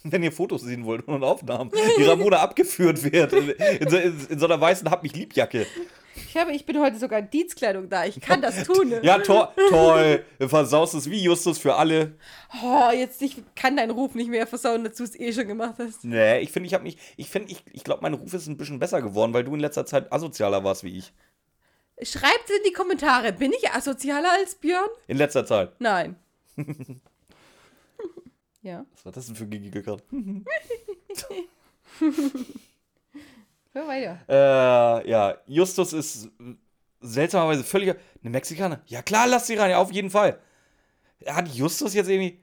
wenn 0.04 0.22
ihr 0.22 0.32
Fotos 0.32 0.62
sehen 0.62 0.84
wollt 0.84 1.06
und 1.08 1.24
Aufnahmen, 1.24 1.70
wie 1.72 2.04
Ramona 2.04 2.38
abgeführt 2.40 3.02
wird 3.12 3.32
in, 3.32 3.50
in, 3.50 3.88
so, 3.88 3.96
in, 3.96 4.26
in 4.30 4.38
so 4.38 4.46
einer 4.46 4.60
weißen 4.60 4.90
Hab 4.90 5.02
mich 5.02 5.14
Liebjacke. 5.14 5.66
Ich, 6.26 6.36
habe, 6.36 6.52
ich 6.52 6.66
bin 6.66 6.80
heute 6.80 6.98
sogar 6.98 7.20
in 7.20 7.30
Dienstkleidung 7.30 7.88
da. 7.88 8.04
Ich 8.04 8.20
kann 8.20 8.42
das 8.42 8.64
tun. 8.64 8.92
Ja, 9.02 9.18
to 9.18 9.48
toll. 9.70 10.24
Du 10.38 10.48
versaust 10.48 10.94
es 10.94 11.08
wie 11.08 11.22
Justus 11.22 11.58
für 11.58 11.76
alle. 11.76 12.16
Oh, 12.62 12.90
jetzt 12.92 13.22
ich 13.22 13.36
kann 13.54 13.76
deinen 13.76 13.90
Ruf 13.90 14.14
nicht 14.14 14.28
mehr 14.28 14.46
versauen, 14.46 14.84
dass 14.84 14.96
du 14.96 15.04
es 15.04 15.18
eh 15.18 15.32
schon 15.32 15.46
gemacht 15.46 15.74
hast. 15.78 16.04
Nee, 16.04 16.40
ich 16.40 16.50
finde, 16.50 16.66
ich 16.66 16.74
habe 16.74 16.84
mich, 16.84 16.98
ich 17.16 17.30
finde, 17.30 17.52
ich, 17.52 17.62
ich 17.72 17.84
glaube, 17.84 18.02
mein 18.02 18.14
Ruf 18.14 18.34
ist 18.34 18.46
ein 18.46 18.56
bisschen 18.56 18.78
besser 18.78 19.00
geworden, 19.00 19.32
weil 19.32 19.44
du 19.44 19.54
in 19.54 19.60
letzter 19.60 19.86
Zeit 19.86 20.12
asozialer 20.12 20.64
warst 20.64 20.84
wie 20.84 20.98
ich. 20.98 21.12
Schreibt 22.02 22.50
in 22.50 22.62
die 22.66 22.72
Kommentare, 22.72 23.32
bin 23.32 23.52
ich 23.52 23.70
asozialer 23.70 24.32
als 24.38 24.54
Björn? 24.54 24.88
In 25.06 25.16
letzter 25.16 25.46
Zeit. 25.46 25.72
Nein. 25.78 26.16
Ja. 28.68 28.86
Was 28.94 29.04
war 29.04 29.12
das 29.12 29.26
denn 29.26 29.36
für 29.36 29.44
ein 29.44 29.50
Gegigel 29.50 29.82
gerade? 29.82 30.02
Hör 33.72 33.86
weiter. 33.86 34.20
Äh, 34.28 35.10
ja, 35.10 35.36
Justus 35.46 35.92
ist 35.92 36.28
seltsamerweise 37.00 37.64
völlig. 37.64 37.96
Eine 38.22 38.30
Mexikaner? 38.30 38.80
Ja, 38.86 39.02
klar, 39.02 39.26
lass 39.26 39.46
sie 39.46 39.54
rein, 39.54 39.70
ja, 39.70 39.78
auf 39.78 39.92
jeden 39.92 40.10
Fall. 40.10 40.38
Hat 41.26 41.48
Justus 41.48 41.94
jetzt 41.94 42.08
irgendwie. 42.08 42.38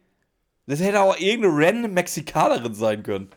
Das 0.68 0.80
hätte 0.80 1.00
auch 1.02 1.18
irgendeine 1.18 1.54
random 1.56 1.94
Mexikanerin 1.94 2.74
sein 2.74 3.04
können. 3.04 3.30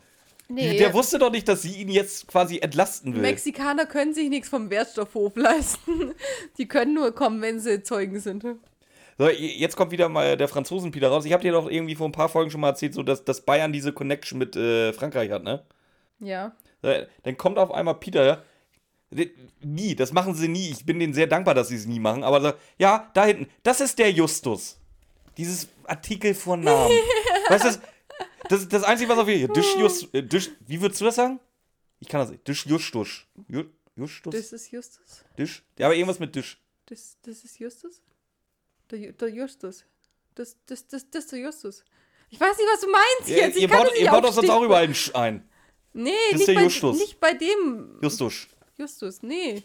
Nee, 0.51 0.79
Der 0.79 0.95
wusste 0.95 1.19
doch 1.19 1.31
nicht, 1.31 1.47
dass 1.47 1.61
sie 1.61 1.75
ihn 1.75 1.91
jetzt 1.91 2.27
quasi 2.27 2.59
entlasten 2.59 3.15
will. 3.15 3.21
Mexikaner 3.21 3.85
können 3.85 4.15
sich 4.15 4.31
nichts 4.31 4.49
vom 4.49 4.71
Wertstoffhof 4.71 5.37
leisten. 5.37 6.15
Die 6.57 6.67
können 6.67 6.95
nur 6.95 7.15
kommen, 7.15 7.43
wenn 7.43 7.61
sie 7.61 7.83
Zeugen 7.83 8.19
sind. 8.19 8.47
So, 9.19 9.29
jetzt 9.29 9.75
kommt 9.75 9.91
wieder 9.91 10.09
mal 10.09 10.37
der 10.37 10.47
Franzosen-Peter 10.47 11.09
raus. 11.09 11.25
Ich 11.25 11.33
habe 11.33 11.43
dir 11.43 11.51
doch 11.51 11.69
irgendwie 11.69 11.97
vor 11.97 12.09
ein 12.09 12.13
paar 12.13 12.29
Folgen 12.29 12.53
schon 12.53 12.61
mal 12.61 12.69
erzählt, 12.69 12.95
so 12.95 13.03
dass, 13.03 13.25
dass 13.25 13.41
Bayern 13.41 13.73
diese 13.73 13.93
Connection 13.93 14.39
mit 14.39 14.55
äh, 14.55 14.93
Frankreich 14.93 15.33
hat, 15.33 15.43
ne? 15.43 15.65
Ja. 16.21 16.55
So, 16.83 16.93
Dann 17.25 17.37
kommt 17.37 17.59
auf 17.59 17.73
einmal 17.73 17.97
Peter, 17.97 18.25
ja. 18.25 18.43
Nie, 19.61 19.97
das 19.97 20.13
machen 20.13 20.35
sie 20.35 20.47
nie. 20.47 20.71
Ich 20.71 20.87
bin 20.87 21.01
denen 21.01 21.15
sehr 21.15 21.27
dankbar, 21.27 21.55
dass 21.55 21.69
sie 21.69 21.77
es 21.77 21.87
nie 21.87 21.99
machen. 21.99 22.23
Aber 22.23 22.41
so, 22.41 22.53
ja, 22.79 23.11
da 23.15 23.25
hinten, 23.25 23.51
das 23.65 23.81
ist 23.81 23.99
der 23.99 24.13
Justus. 24.13 24.79
Dieses 25.37 25.69
Artikel 25.85 26.35
vor 26.35 26.57
Namen. 26.57 26.95
weißt 27.49 27.65
du, 27.65 27.69
das, 27.69 27.81
das, 28.49 28.69
das 28.69 28.83
Einzige, 28.85 29.11
was 29.11 29.19
auf 29.19 29.29
hier. 29.29 29.49
Düsch 29.49 29.77
Just, 29.77 30.15
äh, 30.15 30.23
Düsch, 30.23 30.51
wie 30.67 30.81
würdest 30.81 31.01
du 31.01 31.07
das 31.07 31.17
sagen? 31.17 31.41
Ich 31.99 32.07
kann 32.07 32.21
das 32.21 32.31
nicht. 32.31 32.47
Düsch 32.47 32.67
Justus. 32.67 33.27
Ju, 33.49 33.65
Justus? 33.97 34.33
Das 34.33 34.53
ist 34.53 34.71
Justus. 34.71 35.25
Düsch? 35.37 35.65
Ja, 35.77 35.87
aber 35.87 35.97
irgendwas 35.97 36.21
mit 36.21 36.37
Düsch. 36.37 36.61
Das, 36.87 37.17
das 37.23 37.43
ist 37.45 37.59
Justus? 37.59 38.03
Der, 38.91 39.13
der 39.13 39.29
Justus. 39.29 39.85
Das, 40.35 40.57
das, 40.67 40.87
das, 40.87 41.11
das 41.11 41.25
ist 41.25 41.33
der 41.33 41.41
Justus. 41.41 41.85
Ich 42.31 42.41
weiß 42.41 42.57
nicht, 42.57 42.69
was 42.73 42.81
du 42.81 42.91
meinst 42.91 43.29
jetzt. 43.29 43.57
Ich 43.57 43.63
ihr 43.63 43.69
kann 43.69 43.85
baut, 43.85 43.93
nicht 43.93 44.03
ihr 44.03 44.11
baut 44.11 44.25
doch 44.25 44.33
sonst 44.33 44.51
auch 44.51 44.63
überall 44.63 44.89
ein. 45.15 45.49
Nee, 45.93 46.11
Das 46.31 46.41
nicht, 46.47 46.55
bei, 46.55 46.63
Justus. 46.63 46.99
nicht 46.99 47.21
bei 47.21 47.35
dem 47.35 47.99
Justus. 48.03 48.47
Justus. 48.77 49.23
Nee. 49.23 49.65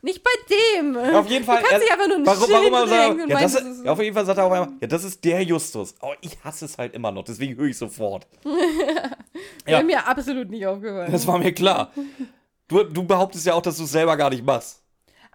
Nicht 0.00 0.22
bei 0.22 0.30
dem. 0.50 0.94
Ja, 0.94 1.20
auf 1.20 1.28
jeden 1.28 1.44
Fall. 1.44 1.62
Du 1.62 1.68
kannst 1.68 1.72
er- 1.72 1.78
nicht 1.78 1.92
einfach 1.92 2.08
nur 2.08 2.16
ein 2.18 2.26
warum, 2.26 2.50
warum 2.50 2.74
er 2.74 2.88
sagt, 2.88 3.30
ja, 3.30 3.40
das 3.40 3.54
ist, 3.54 3.84
ja, 3.84 3.92
auf 3.92 4.00
jeden 4.02 4.14
Fall 4.14 4.26
sagt 4.26 4.38
er 4.38 4.44
auf 4.44 4.52
einmal, 4.52 4.72
ja, 4.80 4.86
das 4.86 5.02
ist 5.02 5.24
der 5.24 5.42
Justus. 5.42 5.94
Oh, 6.02 6.12
ich 6.20 6.38
hasse 6.44 6.66
es 6.66 6.76
halt 6.76 6.94
immer 6.94 7.10
noch, 7.10 7.24
deswegen 7.24 7.56
höre 7.56 7.68
ich 7.68 7.78
sofort. 7.78 8.26
ja. 8.44 9.78
ja. 9.78 9.82
mir 9.82 10.06
absolut 10.06 10.50
nicht 10.50 10.66
aufgefallen. 10.66 11.10
Das 11.10 11.26
war 11.26 11.38
mir 11.38 11.52
klar. 11.54 11.90
Du, 12.68 12.82
du 12.84 13.02
behauptest 13.02 13.46
ja 13.46 13.54
auch, 13.54 13.62
dass 13.62 13.78
du 13.78 13.84
es 13.84 13.92
selber 13.92 14.16
gar 14.16 14.28
nicht 14.30 14.44
machst. 14.44 14.82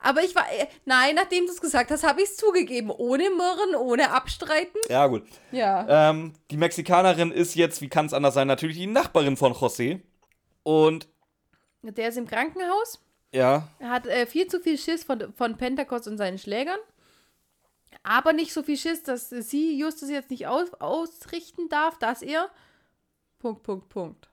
Aber 0.01 0.23
ich 0.23 0.33
war, 0.35 0.45
äh, 0.51 0.67
nein, 0.85 1.15
nachdem 1.15 1.45
du 1.45 1.51
es 1.51 1.59
gesagt 1.61 1.91
hast, 1.91 2.03
habe 2.03 2.21
ich 2.21 2.29
es 2.29 2.37
zugegeben. 2.37 2.89
Ohne 2.89 3.29
Murren, 3.31 3.75
ohne 3.75 4.11
Abstreiten. 4.11 4.77
Ja, 4.87 5.07
gut. 5.07 5.23
Ja. 5.51 6.09
Ähm, 6.09 6.33
die 6.51 6.57
Mexikanerin 6.57 7.31
ist 7.31 7.55
jetzt, 7.55 7.81
wie 7.81 7.89
kann 7.89 8.05
es 8.05 8.13
anders 8.13 8.33
sein, 8.33 8.47
natürlich 8.47 8.77
die 8.77 8.87
Nachbarin 8.87 9.35
von 9.37 9.53
José. 9.53 10.01
Und 10.63 11.07
Der 11.81 12.09
ist 12.09 12.17
im 12.17 12.27
Krankenhaus. 12.27 12.99
ja, 13.33 13.67
Er 13.79 13.89
hat 13.89 14.07
äh, 14.07 14.25
viel 14.25 14.47
zu 14.47 14.59
viel 14.59 14.77
Schiss 14.77 15.03
von, 15.03 15.33
von 15.33 15.57
Pentecost 15.57 16.07
und 16.07 16.17
seinen 16.17 16.37
Schlägern. 16.37 16.79
Aber 18.03 18.33
nicht 18.33 18.53
so 18.53 18.63
viel 18.63 18.77
Schiss, 18.77 19.03
dass 19.03 19.29
sie 19.29 19.77
Justus 19.77 20.09
jetzt 20.09 20.29
nicht 20.31 20.47
aus, 20.47 20.73
ausrichten 20.75 21.67
darf, 21.69 21.97
dass 21.99 22.21
er. 22.21 22.49
Punkt, 23.39 23.63
Punkt, 23.63 23.89
Punkt. 23.89 24.28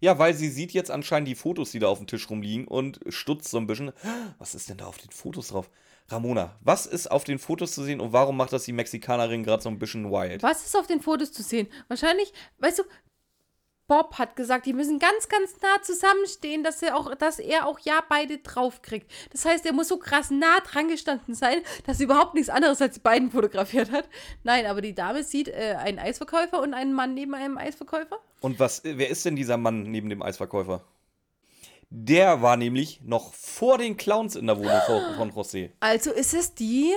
Ja, 0.00 0.18
weil 0.18 0.34
sie 0.34 0.48
sieht 0.48 0.72
jetzt 0.72 0.90
anscheinend 0.90 1.28
die 1.28 1.34
Fotos, 1.34 1.70
die 1.70 1.78
da 1.78 1.88
auf 1.88 1.98
dem 1.98 2.06
Tisch 2.06 2.28
rumliegen 2.30 2.66
und 2.66 3.00
stutzt 3.08 3.50
so 3.50 3.58
ein 3.58 3.66
bisschen. 3.66 3.92
Was 4.38 4.54
ist 4.54 4.68
denn 4.68 4.78
da 4.78 4.86
auf 4.86 4.98
den 4.98 5.10
Fotos 5.10 5.48
drauf? 5.48 5.70
Ramona, 6.10 6.56
was 6.62 6.86
ist 6.86 7.10
auf 7.10 7.24
den 7.24 7.38
Fotos 7.38 7.72
zu 7.72 7.82
sehen 7.82 8.00
und 8.00 8.14
warum 8.14 8.38
macht 8.38 8.54
das 8.54 8.64
die 8.64 8.72
Mexikanerin 8.72 9.44
gerade 9.44 9.62
so 9.62 9.68
ein 9.68 9.78
bisschen 9.78 10.10
wild? 10.10 10.42
Was 10.42 10.64
ist 10.64 10.74
auf 10.74 10.86
den 10.86 11.02
Fotos 11.02 11.32
zu 11.32 11.42
sehen? 11.42 11.68
Wahrscheinlich, 11.88 12.32
weißt 12.60 12.78
du, 12.78 12.84
Bob 13.88 14.18
hat 14.18 14.36
gesagt, 14.36 14.66
die 14.66 14.74
müssen 14.74 14.98
ganz, 14.98 15.28
ganz 15.28 15.60
nah 15.62 15.82
zusammenstehen, 15.82 16.62
dass 16.62 16.82
er 16.82 16.94
auch, 16.94 17.14
dass 17.14 17.38
er 17.38 17.66
auch 17.66 17.78
ja 17.80 18.02
beide 18.06 18.38
draufkriegt. 18.38 19.10
Das 19.32 19.46
heißt, 19.46 19.64
er 19.64 19.72
muss 19.72 19.88
so 19.88 19.98
krass 19.98 20.30
nah 20.30 20.60
dran 20.60 20.88
gestanden 20.88 21.34
sein, 21.34 21.62
dass 21.86 21.98
er 21.98 22.04
überhaupt 22.04 22.34
nichts 22.34 22.50
anderes 22.50 22.82
als 22.82 22.94
die 22.94 23.00
beiden 23.00 23.30
fotografiert 23.30 23.90
hat. 23.90 24.06
Nein, 24.44 24.66
aber 24.66 24.82
die 24.82 24.94
Dame 24.94 25.24
sieht 25.24 25.48
äh, 25.48 25.76
einen 25.78 25.98
Eisverkäufer 25.98 26.60
und 26.60 26.74
einen 26.74 26.92
Mann 26.92 27.14
neben 27.14 27.34
einem 27.34 27.56
Eisverkäufer. 27.56 28.18
Und 28.40 28.60
was, 28.60 28.82
wer 28.84 29.08
ist 29.08 29.24
denn 29.24 29.36
dieser 29.36 29.56
Mann 29.56 29.82
neben 29.82 30.08
dem 30.10 30.22
Eisverkäufer? 30.22 30.84
Der 31.90 32.42
war 32.42 32.56
nämlich 32.56 33.00
noch 33.02 33.32
vor 33.32 33.78
den 33.78 33.96
Clowns 33.96 34.36
in 34.36 34.46
der 34.46 34.58
Wohnung 34.58 34.80
von, 34.86 35.16
von 35.16 35.32
José. 35.32 35.70
Also 35.80 36.12
ist 36.12 36.34
es 36.34 36.54
die. 36.54 36.92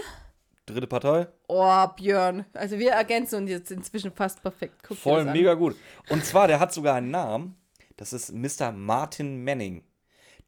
Dritte 0.66 0.88
Partei? 0.88 1.28
Oh, 1.48 1.88
Björn. 1.96 2.46
Also 2.54 2.78
wir 2.78 2.92
ergänzen 2.92 3.44
uns 3.44 3.50
jetzt 3.50 3.72
inzwischen 3.72 4.12
fast 4.12 4.42
perfekt. 4.42 4.84
Guck 4.84 4.98
Voll 4.98 5.26
mega 5.26 5.54
gut. 5.54 5.76
Und 6.10 6.26
zwar, 6.26 6.48
der 6.48 6.60
hat 6.60 6.74
sogar 6.74 6.96
einen 6.96 7.12
Namen. 7.12 7.56
Das 7.96 8.14
ist 8.14 8.34
Mr. 8.34 8.72
Martin 8.72 9.44
Manning. 9.44 9.84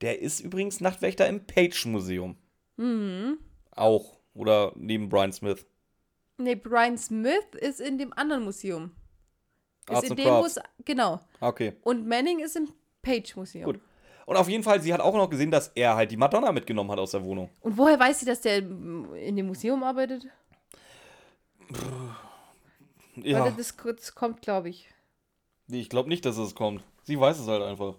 Der 0.01 0.21
ist 0.21 0.41
übrigens 0.41 0.81
Nachtwächter 0.81 1.27
im 1.27 1.45
Page 1.45 1.85
Museum. 1.85 2.37
Mhm. 2.77 3.37
Auch. 3.71 4.17
Oder 4.33 4.73
neben 4.75 5.07
Brian 5.09 5.31
Smith. 5.31 5.65
Nee, 6.37 6.55
Brian 6.55 6.97
Smith 6.97 7.45
ist 7.59 7.79
in 7.79 7.97
dem 7.97 8.11
anderen 8.13 8.43
Museum. 8.43 8.91
Ist 9.87 9.95
Arts 9.95 10.03
in 10.03 10.11
and 10.11 10.19
dem 10.19 10.25
Crafts. 10.25 10.55
Mus 10.55 10.65
genau. 10.85 11.19
Okay. 11.39 11.73
Und 11.83 12.07
Manning 12.07 12.39
ist 12.39 12.55
im 12.55 12.69
Page 13.01 13.35
Museum. 13.35 13.65
Gut. 13.65 13.81
Und 14.25 14.37
auf 14.37 14.47
jeden 14.47 14.63
Fall, 14.63 14.81
sie 14.81 14.93
hat 14.93 15.01
auch 15.01 15.13
noch 15.15 15.29
gesehen, 15.29 15.51
dass 15.51 15.69
er 15.75 15.95
halt 15.95 16.11
die 16.11 16.17
Madonna 16.17 16.51
mitgenommen 16.51 16.89
hat 16.91 16.99
aus 16.99 17.11
der 17.11 17.23
Wohnung. 17.23 17.49
Und 17.61 17.77
woher 17.77 17.99
weiß 17.99 18.21
sie, 18.21 18.25
dass 18.25 18.41
der 18.41 18.57
in 18.57 19.35
dem 19.35 19.47
Museum 19.47 19.83
arbeitet? 19.83 20.27
Ja. 23.15 23.43
Weil 23.43 23.53
das, 23.53 23.75
das 23.75 24.15
kommt, 24.15 24.41
glaube 24.41 24.69
ich. 24.69 24.89
Nee, 25.67 25.81
ich 25.81 25.89
glaube 25.89 26.09
nicht, 26.09 26.25
dass 26.25 26.37
es 26.37 26.55
kommt. 26.55 26.83
Sie 27.03 27.19
weiß 27.19 27.39
es 27.39 27.47
halt 27.47 27.63
einfach. 27.63 27.95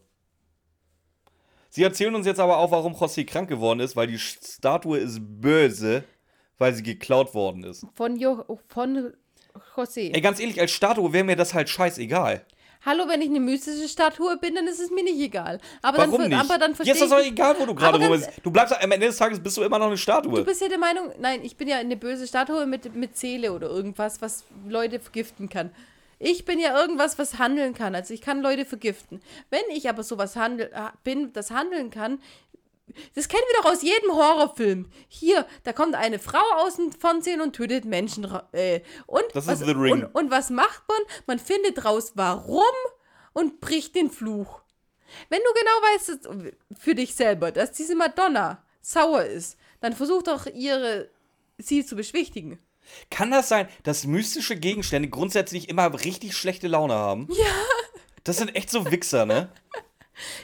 Sie 1.69 1.83
erzählen 1.83 2.15
uns 2.15 2.27
jetzt 2.27 2.41
aber 2.41 2.59
auch, 2.59 2.71
warum 2.71 2.95
José 2.95 3.27
krank 3.27 3.49
geworden 3.49 3.81
ist, 3.81 3.97
weil 3.97 4.07
die 4.07 4.19
Statue 4.19 4.99
ist 4.99 5.19
böse, 5.21 6.05
weil 6.57 6.73
sie 6.73 6.83
geklaut 6.83 7.35
worden 7.35 7.65
ist. 7.65 7.87
Von, 7.95 8.17
jo 8.17 8.45
von 8.69 9.13
José. 9.77 10.13
Ey, 10.15 10.21
ganz 10.21 10.41
ehrlich, 10.41 10.61
als 10.61 10.73
Statue 10.73 11.13
wäre 11.13 11.25
mir 11.25 11.37
das 11.37 11.55
halt 11.55 11.69
scheißegal. 11.69 12.45
Hallo, 12.87 13.09
wenn 13.09 13.23
ich 13.23 13.31
eine 13.31 13.41
mystische 13.41 13.89
Statue 13.89 14.37
bin, 14.37 14.55
dann 14.55 14.67
ist 14.67 14.79
es 14.79 14.91
mir 14.91 15.03
nicht 15.03 15.19
egal. 15.19 15.59
Aber 15.81 15.99
Warum 15.99 16.21
dann, 16.21 16.29
nicht? 16.29 16.39
Aber 16.39 16.59
dann 16.59 16.73
Jetzt 16.73 16.77
verstehe 16.77 16.95
ist 16.95 17.01
das 17.01 17.11
doch 17.11 17.27
egal, 17.27 17.57
wo 17.59 17.65
du 17.65 17.75
gerade 17.75 17.99
rum 17.99 18.11
bist. 18.11 18.31
Du 18.43 18.51
bleibst 18.51 18.75
am 18.79 18.93
Ende 18.93 19.07
des 19.07 19.17
Tages 19.17 19.41
bist 19.41 19.57
du 19.57 19.63
immer 19.63 19.79
noch 19.79 19.87
eine 19.87 19.97
Statue. 19.97 20.35
Du 20.35 20.45
bist 20.45 20.61
ja 20.61 20.69
der 20.69 20.79
Meinung, 20.79 21.11
nein, 21.19 21.41
ich 21.43 21.57
bin 21.57 21.67
ja 21.67 21.79
eine 21.79 21.97
böse 21.97 22.27
Statue 22.27 22.67
mit, 22.67 22.95
mit 22.95 23.17
Seele 23.17 23.55
oder 23.55 23.71
irgendwas, 23.71 24.21
was 24.21 24.45
Leute 24.69 25.01
vergiften 25.01 25.49
kann. 25.49 25.71
Ich 26.19 26.45
bin 26.45 26.59
ja 26.59 26.79
irgendwas, 26.79 27.19
was 27.19 27.39
handeln 27.39 27.75
kann. 27.75 27.95
Also 27.95 28.13
ich 28.13 28.21
kann 28.21 28.43
Leute 28.43 28.65
vergiften. 28.67 29.21
Wenn 29.51 29.63
ich 29.75 29.89
aber 29.89 30.03
sowas 30.03 30.37
handel, 30.37 30.71
bin, 31.05 31.33
das 31.33 31.51
handeln 31.51 31.91
kann, 31.91 32.19
das 33.15 33.29
kennen 33.29 33.43
wir 33.53 33.63
doch 33.63 33.73
aus 33.73 33.83
jedem 33.83 34.13
Horrorfilm. 34.13 34.89
Hier, 35.09 35.47
da 35.63 35.73
kommt 35.73 35.95
eine 35.95 36.19
Frau 36.19 36.45
aus 36.57 36.77
dem 36.77 36.93
Fernsehen 36.93 37.41
und 37.41 37.55
tötet 37.55 37.85
Menschen. 37.85 38.25
Äh, 38.53 38.81
und, 39.07 39.25
Das 39.33 39.45
ist 39.47 39.51
was, 39.51 39.59
The 39.61 39.73
Ring. 39.73 40.05
Und, 40.05 40.15
und 40.15 40.31
was 40.31 40.51
macht 40.51 40.83
man? 40.89 40.99
Man 41.27 41.39
findet 41.39 41.85
raus, 41.85 42.13
warum 42.15 42.63
und 43.33 43.61
bricht 43.61 43.95
den 43.95 44.11
Fluch. 44.11 44.61
Wenn 45.29 45.41
du 45.41 45.53
genau 45.61 45.71
weißt 45.93 46.29
für 46.79 46.95
dich 46.95 47.15
selber, 47.15 47.53
dass 47.53 47.73
diese 47.73 47.95
Madonna 47.95 48.63
sauer 48.81 49.25
ist, 49.25 49.57
dann 49.81 49.93
versuch 49.93 50.23
doch 50.23 50.47
ihre 50.47 51.11
sie 51.59 51.85
zu 51.85 51.97
beschwichtigen. 51.97 52.59
Kann 53.11 53.31
das 53.31 53.49
sein, 53.49 53.69
dass 53.83 54.05
mystische 54.05 54.57
Gegenstände 54.57 55.09
grundsätzlich 55.09 55.69
immer 55.69 55.93
richtig 56.05 56.37
schlechte 56.37 56.69
Laune 56.69 56.95
haben? 56.95 57.29
Ja. 57.31 57.45
Das 58.25 58.39
sind 58.39 58.55
echt 58.57 58.71
so 58.71 58.91
Wichser, 58.91 59.27
ne? 59.27 59.51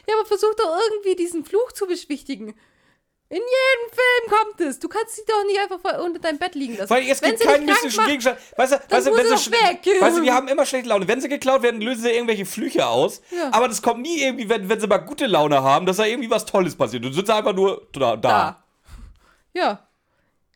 Ja, 0.09 0.15
aber 0.17 0.27
versuch 0.27 0.55
doch 0.55 0.79
irgendwie 0.91 1.17
diesen 1.17 1.45
Fluch 1.45 1.73
zu 1.73 1.87
beschwichtigen. 1.87 2.55
In 3.33 3.37
jedem 3.39 3.93
Film 3.93 4.39
kommt 4.39 4.61
es. 4.61 4.81
Du 4.81 4.89
kannst 4.89 5.15
sie 5.15 5.23
doch 5.25 5.45
nicht 5.47 5.61
einfach 5.61 6.05
unter 6.05 6.19
deinem 6.19 6.39
Bett 6.39 6.57
liegen 6.57 6.77
lassen. 6.77 6.91
Weil 6.91 7.09
es 7.09 7.23
Wenn 7.23 7.31
gibt 7.31 7.45
keinen 7.45 7.65
mystischen 7.65 8.05
Gegenstand. 8.05 8.39
Weißt 8.57 8.73
du, 8.73 8.77
weißt 8.89 9.07
du, 9.07 9.17
wenn 9.17 9.37
sie, 9.39 9.53
weg. 9.53 10.01
weißt 10.01 10.17
du, 10.17 10.23
die 10.23 10.33
haben 10.33 10.49
immer 10.49 10.67
schlechte 10.67 10.89
Laune. 10.89 11.07
Wenn 11.07 11.21
sie 11.21 11.29
geklaut 11.29 11.63
werden, 11.63 11.81
lösen 11.81 12.03
sie 12.03 12.11
irgendwelche 12.11 12.45
Flüche 12.45 12.89
aus. 12.89 13.23
Ja. 13.31 13.51
Aber 13.53 13.69
das 13.69 13.83
kommt 13.83 14.03
nie 14.03 14.21
irgendwie, 14.21 14.49
wenn, 14.49 14.69
wenn 14.69 14.81
sie 14.81 14.89
mal 14.89 14.99
gute 14.99 15.27
Laune 15.27 15.63
haben, 15.63 15.87
dass 15.87 15.99
da 15.99 16.07
irgendwie 16.07 16.29
was 16.29 16.45
Tolles 16.45 16.75
passiert. 16.75 17.05
Du 17.05 17.13
sitzt 17.13 17.31
einfach 17.31 17.53
nur 17.53 17.87
da. 17.93 18.17
da. 18.17 18.17
Da. 18.17 18.65
Ja. 19.55 19.90